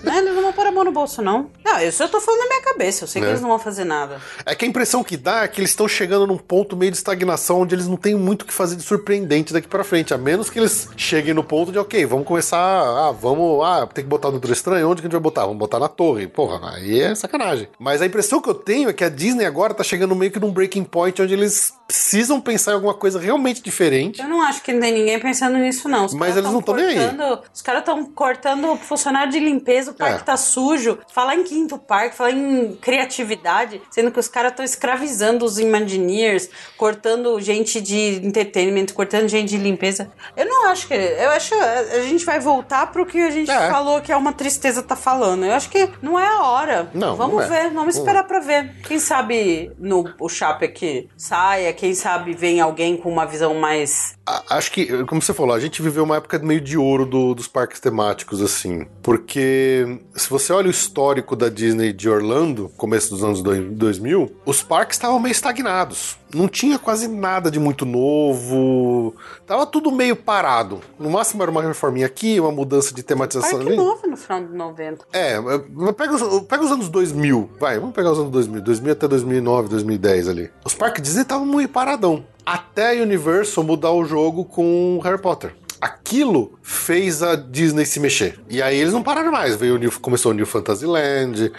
Não, 0.04 0.16
eles 0.20 0.36
não 0.36 0.44
vão 0.44 0.54
pôr 0.54 0.68
a 0.68 0.72
mão 0.72 0.84
no 0.84 0.92
bolso, 0.92 1.22
não. 1.22 1.50
Não, 1.66 1.80
isso 1.80 2.04
eu 2.04 2.10
tô 2.10 2.20
falando 2.20 2.42
na 2.42 2.48
minha 2.48 2.62
cabeça. 2.62 3.04
Eu 3.04 3.08
sei 3.08 3.22
que 3.22 3.28
É. 3.28 3.32
eles 3.32 3.42
não 3.42 3.50
vão 3.50 3.58
fazer 3.58 3.84
nada. 3.86 4.20
É 4.46 4.54
que 4.54 4.64
a 4.64 4.68
impressão 4.68 5.02
que 5.04 5.16
dá 5.18 5.44
é 5.44 5.48
que 5.48 5.60
eles 5.62 5.72
estão 5.72 5.88
chegando 5.88 6.28
num 6.28 6.38
ponto 6.38 6.76
meio 6.78 6.92
de 6.92 6.98
estagnação 6.98 7.62
onde 7.62 7.74
eles 7.74 7.88
não 7.88 7.96
têm 7.96 8.14
muito 8.14 8.42
o 8.44 8.46
que 8.46 8.54
fazer 8.54 8.76
de 8.76 8.84
surpreendente 8.84 9.54
daqui 9.54 9.68
pra 9.68 9.84
frente. 9.84 10.14
A 10.14 10.18
menos 10.18 10.50
que 10.50 10.60
eles 10.60 10.90
cheguem 10.98 11.34
no 11.34 11.44
ponto 11.44 11.72
de, 11.72 11.80
ok, 11.80 12.06
vamos 12.06 12.28
começar. 12.28 12.58
Ah, 12.60 13.12
vamos. 13.12 13.64
Ah, 13.64 13.88
tem 13.92 14.04
que 14.04 14.10
botar 14.10 14.28
no 14.28 14.34
Doutor 14.34 14.52
Estranho. 14.52 14.88
Onde 14.90 15.02
que 15.02 15.08
a 15.08 15.10
gente 15.10 15.14
vai 15.14 15.22
botar? 15.22 15.44
Vamos 15.44 15.58
botar 15.58 15.80
na 15.80 15.88
torre. 15.88 16.03
Porra, 16.34 16.72
aí 16.76 17.00
é 17.02 17.16
sacanagem. 17.16 17.68
Mas 17.80 18.02
a 18.02 18.06
impressão 18.06 18.42
que 18.42 18.50
eu 18.50 18.54
tenho 18.54 18.90
é 18.90 18.94
que 18.94 19.04
a 19.04 19.10
Disney 19.10 19.46
agora 19.46 19.74
tá 19.74 19.84
chegando 19.84 20.16
meio 20.16 20.32
que 20.32 20.40
num 20.40 20.52
breaking 20.52 20.84
point 20.84 21.22
onde 21.22 21.34
eles 21.34 21.74
precisam 21.88 22.40
pensar 22.42 22.72
em 22.72 22.76
alguma 22.76 22.94
coisa 22.94 23.20
realmente 23.20 23.62
diferente. 23.62 24.22
Eu 24.22 24.28
não 24.28 24.42
acho 24.42 24.62
que 24.64 24.74
não 24.74 24.80
tem 24.82 24.92
ninguém 24.94 25.20
pensando 25.20 25.58
nisso, 25.58 25.88
não. 25.88 26.06
Os 26.06 26.14
Mas 26.14 26.36
eles 26.36 26.52
não 26.52 26.62
tão 26.62 26.76
nem 26.76 26.86
aí. 26.86 26.98
Os 27.54 27.62
caras 27.62 27.82
estão 27.82 28.04
cortando 28.06 28.76
funcionário 28.78 29.32
de 29.32 29.40
limpeza, 29.40 29.92
o 29.92 29.94
parque 29.94 30.22
É. 30.22 30.24
tá 30.24 30.36
sujo. 30.38 30.98
Falar 31.14 31.36
em 31.36 31.44
quinto 31.44 31.78
parque, 31.78 32.16
falar 32.16 32.32
em 32.32 32.76
criatividade, 32.82 33.82
sendo 33.92 34.12
que 34.12 34.20
os 34.20 34.28
caras 34.28 34.52
estão 34.52 34.66
escravizando 34.66 35.46
os 35.46 35.60
Imagineers, 35.60 36.50
cortando 36.78 37.40
gente 37.40 37.80
de 37.82 38.20
entretenimento, 38.24 38.94
cortando 38.94 39.28
gente 39.28 39.50
de 39.50 39.58
limpeza. 39.58 40.12
Eu 40.36 40.46
não 40.46 40.68
acho 40.68 40.88
que. 40.88 40.94
Eu 40.94 41.30
acho. 41.32 41.54
A 41.56 42.02
gente 42.04 42.26
vai 42.26 42.40
voltar 42.40 42.88
pro 42.92 43.06
que 43.06 43.20
a 43.20 43.30
gente 43.30 43.52
É. 43.52 43.70
falou 43.70 44.02
que 44.02 44.12
é 44.12 44.18
uma 44.18 44.34
tristeza 44.34 44.82
tá 44.82 44.96
falando. 44.96 45.46
Eu 45.46 45.54
acho 45.54 45.70
que 45.70 45.88
não 46.02 46.20
é 46.20 46.28
a 46.28 46.42
hora. 46.44 46.90
Não, 46.94 47.16
Vamos 47.16 47.36
não 47.36 47.42
é. 47.44 47.48
ver, 47.64 47.74
vamos 47.74 47.96
esperar 47.98 48.24
pra 48.24 48.40
ver. 48.40 48.72
Quem 48.88 49.00
sabe 49.00 49.72
no 49.80 50.10
o 50.20 50.28
Chape 50.30 50.66
aqui 50.66 51.10
saia, 51.18 51.72
quem 51.74 51.94
sabe 51.94 52.34
vem 52.34 52.60
alguém 52.62 52.98
com 52.98 53.10
uma 53.10 53.26
visão 53.26 53.56
mais 53.56 54.16
Acho 54.50 54.72
que, 54.72 55.04
como 55.04 55.22
você 55.22 55.34
falou, 55.34 55.54
a 55.54 55.60
gente 55.60 55.82
viveu 55.82 56.06
uma 56.06 56.16
época 56.16 56.40
meio 56.40 56.62
de 56.62 56.78
ouro 56.78 57.06
do- 57.06 57.36
dos 57.36 57.46
parques 57.48 57.82
temáticos, 57.82 58.42
assim. 58.42 58.88
Porque 59.02 60.00
se 60.16 60.30
você 60.30 60.54
olha 60.54 60.68
o 60.68 60.72
histórico 60.72 61.36
da 61.36 61.50
Disney 61.50 61.92
de 61.92 62.10
Orlando, 62.10 62.72
começo 62.78 63.10
dos 63.10 63.22
anos 63.22 63.42
dois- 63.44 63.70
2000, 63.72 64.34
os 64.46 64.64
parques 64.64 64.96
estavam 64.96 65.20
meio 65.20 65.34
estagnados. 65.34 66.18
Não 66.34 66.48
tinha 66.48 66.80
quase 66.80 67.08
nada 67.08 67.52
de 67.52 67.60
muito 67.60 67.86
novo. 67.86 69.16
Tava 69.46 69.66
tudo 69.66 69.92
meio 69.92 70.16
parado. 70.16 70.82
No 71.00 71.10
máximo 71.10 71.42
era 71.44 71.52
uma 71.52 71.62
reforminha 71.62 72.06
aqui, 72.06 72.40
uma 72.40 72.52
mudança 72.52 72.94
de 72.94 73.04
tematização 73.04 73.60
Parque 73.60 73.68
ali. 73.68 73.78
novo 73.78 74.08
no 74.08 74.18
final 74.18 74.44
de 74.44 74.54
90. 74.54 75.06
É, 75.14 75.36
pega 75.96 76.16
os, 76.16 76.42
pega 76.48 76.64
os 76.64 76.72
anos 76.72 76.90
2000, 76.90 77.50
vai, 77.60 77.80
vamos 77.80 77.94
pegar 77.96 78.12
os 78.12 78.20
anos 78.20 78.32
2000, 78.32 78.62
2000 78.62 78.92
até 78.94 79.08
2009, 79.08 79.70
2010 79.70 80.30
ali. 80.30 80.50
Os 80.66 80.74
parques 80.74 81.02
Disney 81.02 81.22
estavam 81.24 81.46
muito 81.46 81.70
paradão. 81.72 82.26
Até 82.46 83.00
a 83.00 83.04
Universal 83.04 83.64
mudar 83.64 83.92
o 83.92 84.04
jogo 84.04 84.44
com 84.46 85.00
Harry 85.04 85.22
Potter. 85.22 85.56
Aquilo 85.80 86.58
fez 86.62 87.22
a 87.22 87.36
Disney 87.36 87.86
se 87.86 88.00
mexer. 88.00 88.40
E 88.50 88.62
aí 88.62 88.78
eles 88.80 88.94
não 88.94 89.04
pararam 89.04 89.32
mais. 89.32 89.56
Veio 89.56 89.76
o 89.76 89.78
New, 89.78 89.92
começou 90.00 90.32
o 90.32 90.34
New 90.34 90.46
Fantasyland, 90.46 91.52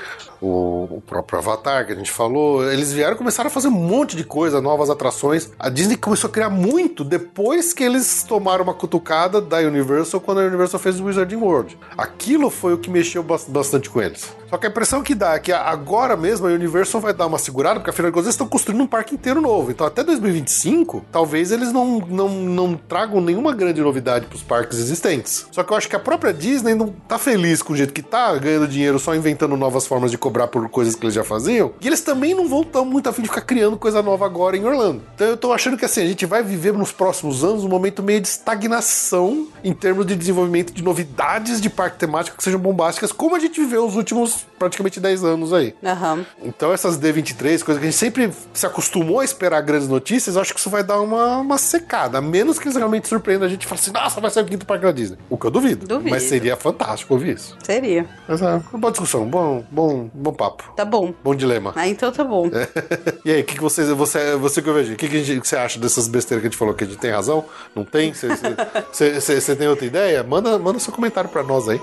o, 0.45 0.97
o 0.97 1.03
próprio 1.07 1.39
Avatar 1.39 1.87
que 1.87 1.93
a 1.93 1.97
gente 1.97 2.11
falou. 2.11 2.69
Eles 2.71 2.93
vieram 2.93 3.15
e 3.15 3.19
começaram 3.19 3.49
a 3.49 3.51
fazer 3.51 3.69
um 3.69 3.73
monte 3.73 4.17
de 4.17 4.25
coisa, 4.25 4.61
novas 4.61 4.91
atrações. 4.91 5.51
A 5.59 5.69
Disney 5.69 5.97
começou 5.97 6.29
a 6.29 6.33
criar 6.33 6.51
muito 6.51 7.05
depois 7.05 7.73
que 7.73 7.83
eles 7.83 8.23
tomaram 8.23 8.65
uma 8.65 8.75
cutucada 8.75 9.41
da 9.41 9.59
Universal 9.59 10.21
quando 10.21 10.41
a 10.41 10.45
Universal 10.45 10.81
fez 10.81 11.01
o 11.01 11.05
Wizarding 11.05 11.37
World. 11.37 11.79
Aquilo 11.97 12.51
foi 12.51 12.75
o 12.75 12.79
que 12.79 12.91
mexeu 12.91 13.23
bas- 13.23 13.45
bastante 13.49 13.89
com 13.91 14.01
eles. 14.03 14.33
Só 14.51 14.59
que 14.59 14.67
a 14.67 14.71
impressão 14.71 15.03
que 15.03 15.15
dá 15.17 15.35
é 15.35 15.39
que 15.41 15.51
agora 15.53 16.17
mesmo 16.17 16.47
a 16.47 16.51
Universal 16.51 17.01
vai 17.01 17.13
dar 17.13 17.27
uma 17.27 17.39
segurada, 17.39 17.81
porque 17.81 17.91
afinal 17.91 18.11
de 18.11 18.15
contas 18.15 18.27
eles 18.27 18.35
estão 18.35 18.47
construindo 18.47 18.83
um 18.83 18.87
parque 18.87 19.15
inteiro 19.15 19.41
novo. 19.41 19.71
Então 19.71 19.87
até 19.87 20.05
2025, 20.05 21.05
talvez 21.11 21.51
eles 21.51 21.73
não, 21.73 21.99
não, 22.01 22.29
não 22.29 22.75
tragam 22.77 23.21
nenhuma 23.21 23.53
grande 23.53 23.81
novidade 23.81 24.27
para 24.27 24.37
os 24.37 24.43
parques 24.43 24.79
existentes. 24.79 25.47
Só 25.51 25.63
que 25.63 25.73
eu 25.73 25.77
acho 25.77 25.89
que 25.89 25.97
a 25.97 26.01
própria 26.01 26.33
Disney 26.33 26.75
não 26.75 26.89
tá 26.89 27.19
feliz 27.19 27.63
com 27.63 27.73
o 27.73 27.77
jeito 27.77 27.93
que 27.93 28.03
tá, 28.03 28.35
ganhando 28.37 28.69
dinheiro 28.69 28.99
só 28.99 29.15
inventando 29.15 29.57
novas 29.57 29.87
formas 29.87 30.11
de 30.11 30.19
cobrar 30.19 30.34
por 30.49 30.69
coisas 30.69 30.95
que 30.95 31.05
eles 31.05 31.15
já 31.15 31.25
faziam. 31.25 31.73
E 31.81 31.87
eles 31.87 32.01
também 32.01 32.35
não 32.35 32.49
vão 32.49 32.65
tão 32.65 32.85
muito 32.85 33.09
afim 33.09 33.23
de 33.23 33.29
ficar 33.29 33.43
criando 33.43 33.77
coisa 33.77 34.03
nova 34.03 34.27
agora 34.27 34.57
em 34.57 34.65
Orlando. 34.65 35.03
Então 35.15 35.27
eu 35.27 35.37
tô 35.37 35.53
achando 35.53 35.77
que 35.77 35.85
assim, 35.85 36.03
a 36.03 36.07
gente 36.07 36.27
vai 36.27 36.43
viver 36.43 36.73
nos 36.73 36.93
próximos 36.93 37.45
anos 37.45 37.65
um 37.65 37.69
momento 37.69 38.03
meio 38.03 38.21
de 38.21 38.29
estagnação 38.29 39.47
em 39.63 39.73
termos 39.73 40.07
de 40.07 40.17
desenvolvimento 40.17 40.73
de 40.73 40.83
novidades 40.83 41.61
de 41.61 41.71
parque 41.71 41.99
temático 41.99 42.37
que 42.37 42.43
sejam 42.43 42.61
bombásticas, 42.61 43.13
como 43.13 43.37
a 43.37 43.39
gente 43.39 43.61
viveu 43.61 43.87
os 43.87 43.97
últimos 43.97 44.45
praticamente 44.59 45.01
10 45.01 45.25
anos 45.25 45.53
aí. 45.53 45.75
Aham. 45.85 46.25
Então 46.43 46.73
essas 46.73 46.99
D23, 46.99 47.63
coisas 47.63 47.79
que 47.79 47.87
a 47.87 47.91
gente 47.91 47.97
sempre 47.97 48.33
se 48.53 48.67
acostumou 48.67 49.21
a 49.21 49.25
esperar 49.25 49.61
grandes 49.63 49.89
notícias, 49.89 50.37
acho 50.37 50.53
que 50.53 50.61
isso 50.61 50.71
vai 50.71 50.83
dar 50.83 51.01
uma, 51.01 51.39
uma 51.39 51.59
secada. 51.59 52.19
A 52.19 52.21
menos 52.21 52.59
que 52.59 52.67
eles 52.67 52.77
realmente 52.77 53.09
surpreendam 53.09 53.47
a 53.47 53.51
gente 53.51 53.65
e 53.65 53.67
falem 53.67 53.81
assim, 53.81 53.93
nossa, 53.93 54.21
vai 54.21 54.31
sair 54.31 54.43
o 54.43 54.47
quinto 54.47 54.67
parque 54.67 54.85
da 54.85 54.93
Disney. 54.93 55.19
O 55.31 55.37
que 55.37 55.47
eu 55.47 55.51
duvido. 55.51 55.87
Duvido. 55.87 56.11
Mas 56.11 56.25
seria 56.25 56.57
fantástico 56.57 57.15
ouvir 57.15 57.37
isso. 57.37 57.57
Seria. 57.63 58.07
Mas 58.27 58.43
é 58.43 58.47
uma 58.73 58.79
boa 58.79 58.91
discussão, 58.91 59.27
bom, 59.27 59.65
bom, 59.71 60.11
bom 60.15 60.33
papo. 60.33 60.73
Tá 60.77 60.85
bom. 60.85 61.13
Bom 61.23 61.35
dilema. 61.35 61.73
Ah, 61.77 61.89
então 61.89 62.11
tá 62.13 62.23
bom. 62.25 62.49
E 63.25 63.31
aí, 63.33 63.41
o 63.41 63.45
que, 63.45 63.55
que 63.55 63.61
você, 63.63 63.85
você, 63.95 64.37
você 64.37 64.61
que 64.63 64.69
eu 64.69 64.75
vejo? 64.75 64.93
O 64.93 64.97
que, 64.97 65.09
que, 65.09 65.25
gente- 65.25 65.41
que 65.41 65.49
você 65.49 65.57
acha 65.57 65.79
dessas 65.79 66.07
besteiras 66.09 66.41
que 66.43 66.47
a 66.47 66.51
gente 66.51 66.59
falou? 66.59 66.75
Que 66.75 66.85
a 66.85 66.87
gente 66.87 66.99
tem 66.99 67.11
razão? 67.11 67.45
Não 67.75 67.85
tem? 67.85 68.13
Você 68.13 68.29
tem 69.57 69.67
outra 69.69 69.85
ideia? 69.87 70.23
Manda, 70.23 70.59
manda 70.59 70.79
seu 70.79 70.93
comentário 70.93 71.29
pra 71.31 71.43
nós 71.43 71.69
aí. 71.69 71.81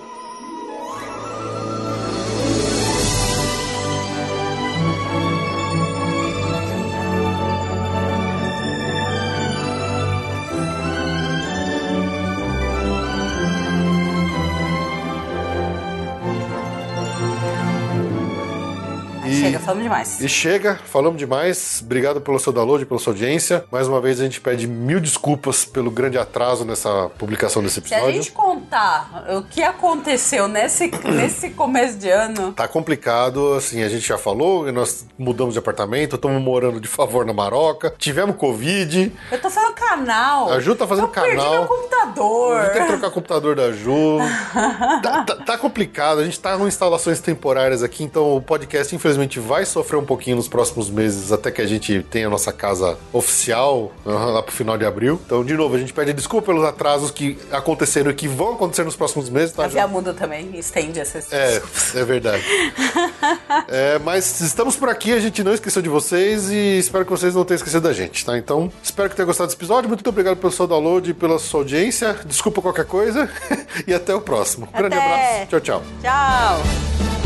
Chega, 19.51 19.59
falamos 19.59 19.83
demais. 19.83 20.21
E 20.21 20.29
chega, 20.29 20.79
falamos 20.85 21.17
demais. 21.19 21.81
Obrigado 21.83 22.21
pelo 22.21 22.39
seu 22.39 22.51
download, 22.53 22.85
pela 22.85 22.99
sua 22.99 23.13
audiência. 23.13 23.63
Mais 23.71 23.87
uma 23.87 23.99
vez 23.99 24.19
a 24.19 24.23
gente 24.23 24.39
pede 24.41 24.67
mil 24.67 24.99
desculpas 24.99 25.65
pelo 25.65 25.91
grande 25.91 26.17
atraso 26.17 26.63
nessa 26.65 27.09
publicação 27.17 27.61
desse 27.61 27.81
Se 27.81 27.93
a 27.93 27.97
episódio. 27.97 28.21
gente 28.23 28.31
contar 28.31 29.25
o 29.37 29.43
que 29.43 29.61
aconteceu 29.61 30.47
nesse, 30.47 30.87
nesse 31.05 31.49
começo 31.51 31.97
de 31.97 32.09
ano, 32.09 32.53
Tá 32.53 32.67
complicado, 32.67 33.53
assim, 33.53 33.83
a 33.83 33.89
gente 33.89 34.07
já 34.07 34.17
falou, 34.17 34.71
nós 34.71 35.05
mudamos 35.17 35.53
de 35.53 35.59
apartamento, 35.59 36.15
estamos 36.15 36.41
morando 36.41 36.79
de 36.79 36.87
favor 36.87 37.25
na 37.25 37.33
Maroca, 37.33 37.93
tivemos 37.97 38.35
Covid, 38.35 39.11
eu 39.31 39.41
tô 39.41 39.49
fazendo 39.49 39.73
canal. 39.73 40.49
A 40.51 40.59
Ju 40.59 40.75
tá 40.75 40.87
fazendo 40.87 41.05
eu 41.05 41.09
perdi 41.09 41.35
canal. 41.37 41.51
meu 41.51 41.65
computador. 41.65 42.69
Tem 42.69 42.81
que 42.81 42.87
trocar 42.87 43.07
o 43.07 43.11
computador 43.11 43.55
da 43.55 43.71
Ju. 43.71 44.17
tá, 45.01 45.23
tá- 45.25 45.35
tá 45.37 45.57
complicado, 45.57 46.19
a 46.19 46.25
gente 46.25 46.39
tá 46.39 46.57
com 46.57 46.67
instalações 46.67 47.19
temporárias 47.19 47.83
aqui, 47.83 48.03
então 48.03 48.35
o 48.35 48.41
podcast, 48.41 48.95
infelizmente, 48.95 49.11
infelizmente 49.11 49.39
vai 49.41 49.65
sofrer 49.65 49.97
um 49.97 50.05
pouquinho 50.05 50.37
nos 50.37 50.47
próximos 50.47 50.89
meses 50.89 51.31
até 51.31 51.51
que 51.51 51.61
a 51.61 51.67
gente 51.67 52.03
tenha 52.09 52.27
a 52.27 52.29
nossa 52.29 52.53
casa 52.53 52.97
oficial 53.11 53.91
uh, 54.05 54.09
lá 54.09 54.41
pro 54.41 54.53
final 54.53 54.77
de 54.77 54.85
abril. 54.85 55.19
Então, 55.25 55.43
de 55.43 55.53
novo, 55.53 55.75
a 55.75 55.79
gente 55.79 55.93
pede 55.93 56.13
desculpa 56.13 56.47
pelos 56.47 56.63
atrasos 56.63 57.11
que 57.11 57.37
aconteceram 57.51 58.11
e 58.11 58.13
que 58.13 58.27
vão 58.27 58.53
acontecer 58.53 58.83
nos 58.83 58.95
próximos 58.95 59.29
meses, 59.29 59.53
tá? 59.53 59.65
A 59.65 59.67
Via 59.67 59.87
Muda 59.87 60.13
também 60.13 60.57
estende 60.57 60.99
essas. 60.99 61.31
É, 61.31 61.61
é 61.95 62.03
verdade. 62.05 62.43
é, 63.67 63.99
mas 63.99 64.39
estamos 64.41 64.75
por 64.75 64.89
aqui, 64.89 65.11
a 65.13 65.19
gente 65.19 65.43
não 65.43 65.53
esqueceu 65.53 65.81
de 65.81 65.89
vocês 65.89 66.49
e 66.49 66.77
espero 66.79 67.03
que 67.03 67.11
vocês 67.11 67.35
não 67.35 67.43
tenham 67.43 67.57
esquecido 67.57 67.81
da 67.81 67.93
gente, 67.93 68.25
tá? 68.25 68.37
Então, 68.37 68.71
espero 68.83 69.09
que 69.09 69.15
tenham 69.15 69.27
gostado 69.27 69.47
desse 69.47 69.57
episódio. 69.57 69.89
Muito 69.89 70.07
obrigado 70.07 70.37
pelo 70.37 70.51
seu 70.51 70.67
download 70.67 71.09
e 71.09 71.13
pela 71.13 71.39
sua 71.39 71.61
audiência. 71.61 72.17
Desculpa 72.25 72.61
qualquer 72.61 72.85
coisa 72.85 73.29
e 73.87 73.93
até 73.93 74.13
o 74.13 74.21
próximo. 74.21 74.67
Um 74.73 74.77
grande 74.77 74.95
Até. 74.95 75.05
abraço. 75.05 75.49
Tchau, 75.49 75.59
tchau. 75.59 75.83
Tchau. 76.01 77.20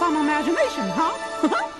Some 0.00 0.16
imagination, 0.16 0.88
huh? 0.94 1.72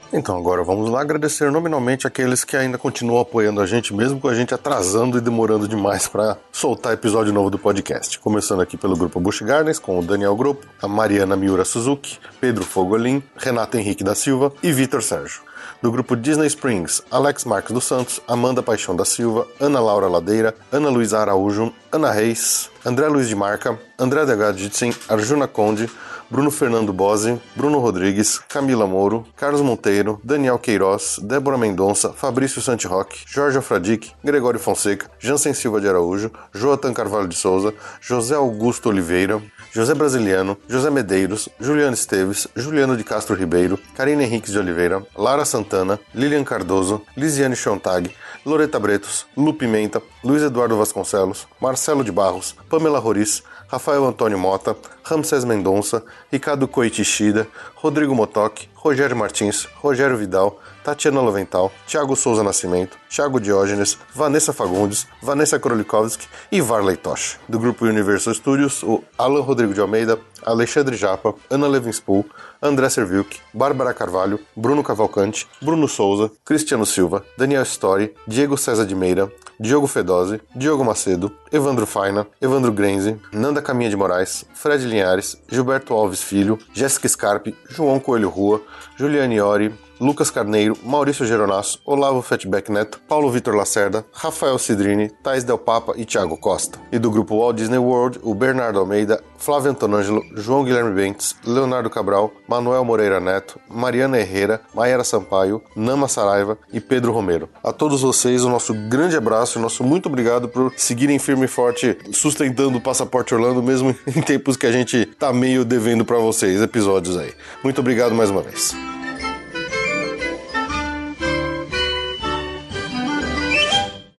Então, 0.13 0.37
agora 0.37 0.61
vamos 0.61 0.89
lá 0.89 0.99
agradecer 0.99 1.49
nominalmente 1.49 2.05
aqueles 2.05 2.43
que 2.43 2.57
ainda 2.57 2.77
continuam 2.77 3.21
apoiando 3.21 3.61
a 3.61 3.65
gente, 3.65 3.93
mesmo 3.93 4.19
com 4.19 4.27
a 4.27 4.33
gente 4.33 4.53
atrasando 4.53 5.17
e 5.17 5.21
demorando 5.21 5.69
demais 5.69 6.05
para 6.05 6.37
soltar 6.51 6.93
episódio 6.93 7.31
novo 7.31 7.49
do 7.49 7.57
podcast. 7.57 8.19
Começando 8.19 8.61
aqui 8.61 8.75
pelo 8.75 8.97
grupo 8.97 9.21
Bush 9.21 9.41
Gardens, 9.41 9.79
com 9.79 9.97
o 9.97 10.03
Daniel 10.03 10.35
Grupo, 10.35 10.67
a 10.81 10.87
Mariana 10.87 11.37
Miura 11.37 11.63
Suzuki, 11.63 12.19
Pedro 12.41 12.65
Fogolin, 12.65 13.23
Renato 13.37 13.77
Henrique 13.77 14.03
da 14.03 14.13
Silva 14.13 14.51
e 14.61 14.73
Vitor 14.73 15.01
Sérgio. 15.01 15.50
Do 15.81 15.91
grupo 15.91 16.15
Disney 16.15 16.45
Springs, 16.45 17.01
Alex 17.09 17.43
Marques 17.43 17.71
dos 17.71 17.85
Santos, 17.85 18.21
Amanda 18.27 18.61
Paixão 18.61 18.95
da 18.95 19.03
Silva, 19.03 19.47
Ana 19.59 19.79
Laura 19.79 20.07
Ladeira, 20.07 20.53
Ana 20.71 20.89
Luísa 20.89 21.17
Araújo, 21.17 21.73
Ana 21.91 22.11
Reis, 22.11 22.69
André 22.85 23.07
Luiz 23.07 23.27
de 23.27 23.35
Marca, 23.35 23.79
André 23.97 24.23
Degadjitsin, 24.23 24.93
Arjuna 25.09 25.47
Conde, 25.47 25.89
Bruno 26.29 26.51
Fernando 26.51 26.93
Bose, 26.93 27.41
Bruno 27.55 27.79
Rodrigues, 27.79 28.37
Camila 28.47 28.85
Moro, 28.85 29.25
Carlos 29.35 29.61
Monteiro, 29.61 30.21
Daniel 30.23 30.59
Queiroz, 30.59 31.19
Débora 31.19 31.57
Mendonça, 31.57 32.13
Fabrício 32.13 32.61
Santiroque, 32.61 33.25
Jorge 33.25 33.57
Afradic, 33.57 34.13
Gregório 34.23 34.59
Fonseca, 34.59 35.09
Jansen 35.19 35.55
Silva 35.55 35.81
de 35.81 35.89
Araújo, 35.89 36.31
Joatan 36.53 36.93
Carvalho 36.93 37.27
de 37.27 37.35
Souza, 37.35 37.73
José 37.99 38.35
Augusto 38.35 38.89
Oliveira, 38.89 39.41
José 39.73 39.93
Brasiliano, 39.93 40.57
José 40.69 40.91
Medeiros, 40.91 41.47
Juliano 41.57 41.93
Esteves, 41.93 42.45
Juliano 42.57 42.97
de 42.97 43.05
Castro 43.05 43.37
Ribeiro, 43.37 43.79
Karine 43.95 44.25
Henriques 44.25 44.51
de 44.51 44.59
Oliveira, 44.59 45.01
Lara 45.17 45.45
Santana, 45.45 45.97
Lilian 46.13 46.43
Cardoso, 46.43 47.01
Lisiane 47.15 47.55
Chontag, 47.55 48.11
Loreta 48.45 48.77
Bretos, 48.79 49.25
Lu 49.37 49.53
Pimenta, 49.53 50.01
Luiz 50.25 50.43
Eduardo 50.43 50.77
Vasconcelos, 50.77 51.47
Marcelo 51.61 52.03
de 52.03 52.11
Barros, 52.11 52.53
Pamela 52.69 52.99
Roriz, 52.99 53.43
Rafael 53.69 54.03
Antônio 54.03 54.37
Mota, 54.37 54.75
Ramsés 55.05 55.45
Mendonça, 55.45 56.03
Ricardo 56.29 56.67
Coitichida, 56.67 57.47
Rodrigo 57.73 58.13
Motoc, 58.13 58.67
Rogério 58.75 59.15
Martins, 59.15 59.69
Rogério 59.81 60.17
Vidal, 60.17 60.59
Tatiana 60.83 61.21
Lovental, 61.21 61.71
Thiago 61.87 62.15
Souza 62.15 62.43
Nascimento, 62.43 62.97
Thiago 63.09 63.39
Diógenes, 63.39 63.97
Vanessa 64.13 64.51
Fagundes, 64.53 65.07
Vanessa 65.21 65.59
Krolikowski 65.59 66.27
e 66.51 66.61
Varley 66.61 66.97
Tosh. 66.97 67.37
Do 67.47 67.59
grupo 67.59 67.85
Universal 67.85 68.33
Studios, 68.33 68.83
o 68.83 69.03
Alan 69.17 69.41
Rodrigo 69.41 69.73
de 69.73 69.81
Almeida, 69.81 70.19
Alexandre 70.43 70.95
Japa, 70.95 71.35
Ana 71.49 71.67
Levinspool, 71.67 72.25
André 72.61 72.89
Serviuk, 72.89 73.35
Bárbara 73.53 73.93
Carvalho, 73.93 74.39
Bruno 74.55 74.83
Cavalcante, 74.83 75.47
Bruno 75.61 75.87
Souza, 75.87 76.31
Cristiano 76.43 76.85
Silva, 76.85 77.23
Daniel 77.37 77.63
Story, 77.63 78.13
Diego 78.27 78.57
César 78.57 78.85
de 78.85 78.95
Meira, 78.95 79.31
Diogo 79.59 79.85
Fedose, 79.85 80.41
Diogo 80.55 80.83
Macedo, 80.83 81.31
Evandro 81.51 81.85
Faina, 81.85 82.25
Evandro 82.41 82.71
Grenze, 82.71 83.19
Nanda 83.31 83.61
Caminha 83.61 83.91
de 83.91 83.95
Moraes, 83.95 84.43
Fred 84.55 84.83
Linhares, 84.83 85.37
Gilberto 85.47 85.93
Alves 85.93 86.23
Filho, 86.23 86.57
Jéssica 86.73 87.07
Scarpe, 87.07 87.55
João 87.69 87.99
Coelho 87.99 88.29
Rua, 88.29 88.61
Juliane 88.97 89.39
Ori, 89.39 89.71
Lucas 90.01 90.31
Carneiro, 90.31 90.75
Maurício 90.83 91.27
Geronasso, 91.27 91.79
Olavo 91.85 92.23
Fatback 92.23 92.71
Neto, 92.71 92.99
Paulo 93.07 93.29
Vitor 93.29 93.53
Lacerda, 93.53 94.03
Rafael 94.11 94.57
Cidrini, 94.57 95.11
Thais 95.21 95.43
Del 95.43 95.59
Papa 95.59 95.93
e 95.95 96.05
Thiago 96.05 96.35
Costa. 96.35 96.79
E 96.91 96.97
do 96.97 97.11
grupo 97.11 97.37
Walt 97.37 97.57
Disney 97.57 97.77
World, 97.77 98.19
o 98.23 98.33
Bernardo 98.33 98.79
Almeida, 98.79 99.23
Flávio 99.37 99.69
Antonângelo, 99.69 100.23
João 100.35 100.63
Guilherme 100.63 100.91
Bentes, 100.91 101.35
Leonardo 101.45 101.87
Cabral, 101.87 102.31
Manuel 102.47 102.83
Moreira 102.83 103.19
Neto, 103.19 103.59
Mariana 103.69 104.17
Herrera, 104.17 104.61
Maiara 104.73 105.03
Sampaio, 105.03 105.61
Nama 105.75 106.07
Saraiva 106.07 106.57
e 106.73 106.79
Pedro 106.79 107.11
Romero. 107.11 107.47
A 107.63 107.71
todos 107.71 108.01
vocês, 108.01 108.43
o 108.43 108.49
nosso 108.49 108.73
grande 108.73 109.15
abraço 109.15 109.59
e 109.59 109.61
nosso 109.61 109.83
muito 109.83 110.07
obrigado 110.07 110.49
por 110.49 110.73
seguirem 110.77 111.19
firme 111.19 111.45
e 111.45 111.47
forte 111.47 111.95
sustentando 112.11 112.79
o 112.79 112.81
Passaporte 112.81 113.35
Orlando, 113.35 113.61
mesmo 113.61 113.95
em 114.15 114.21
tempos 114.23 114.57
que 114.57 114.65
a 114.65 114.71
gente 114.71 115.05
tá 115.05 115.31
meio 115.31 115.63
devendo 115.63 116.03
para 116.03 116.17
vocês 116.17 116.59
episódios 116.59 117.17
aí. 117.17 117.31
Muito 117.63 117.81
obrigado 117.81 118.15
mais 118.15 118.31
uma 118.31 118.41
vez. 118.41 118.75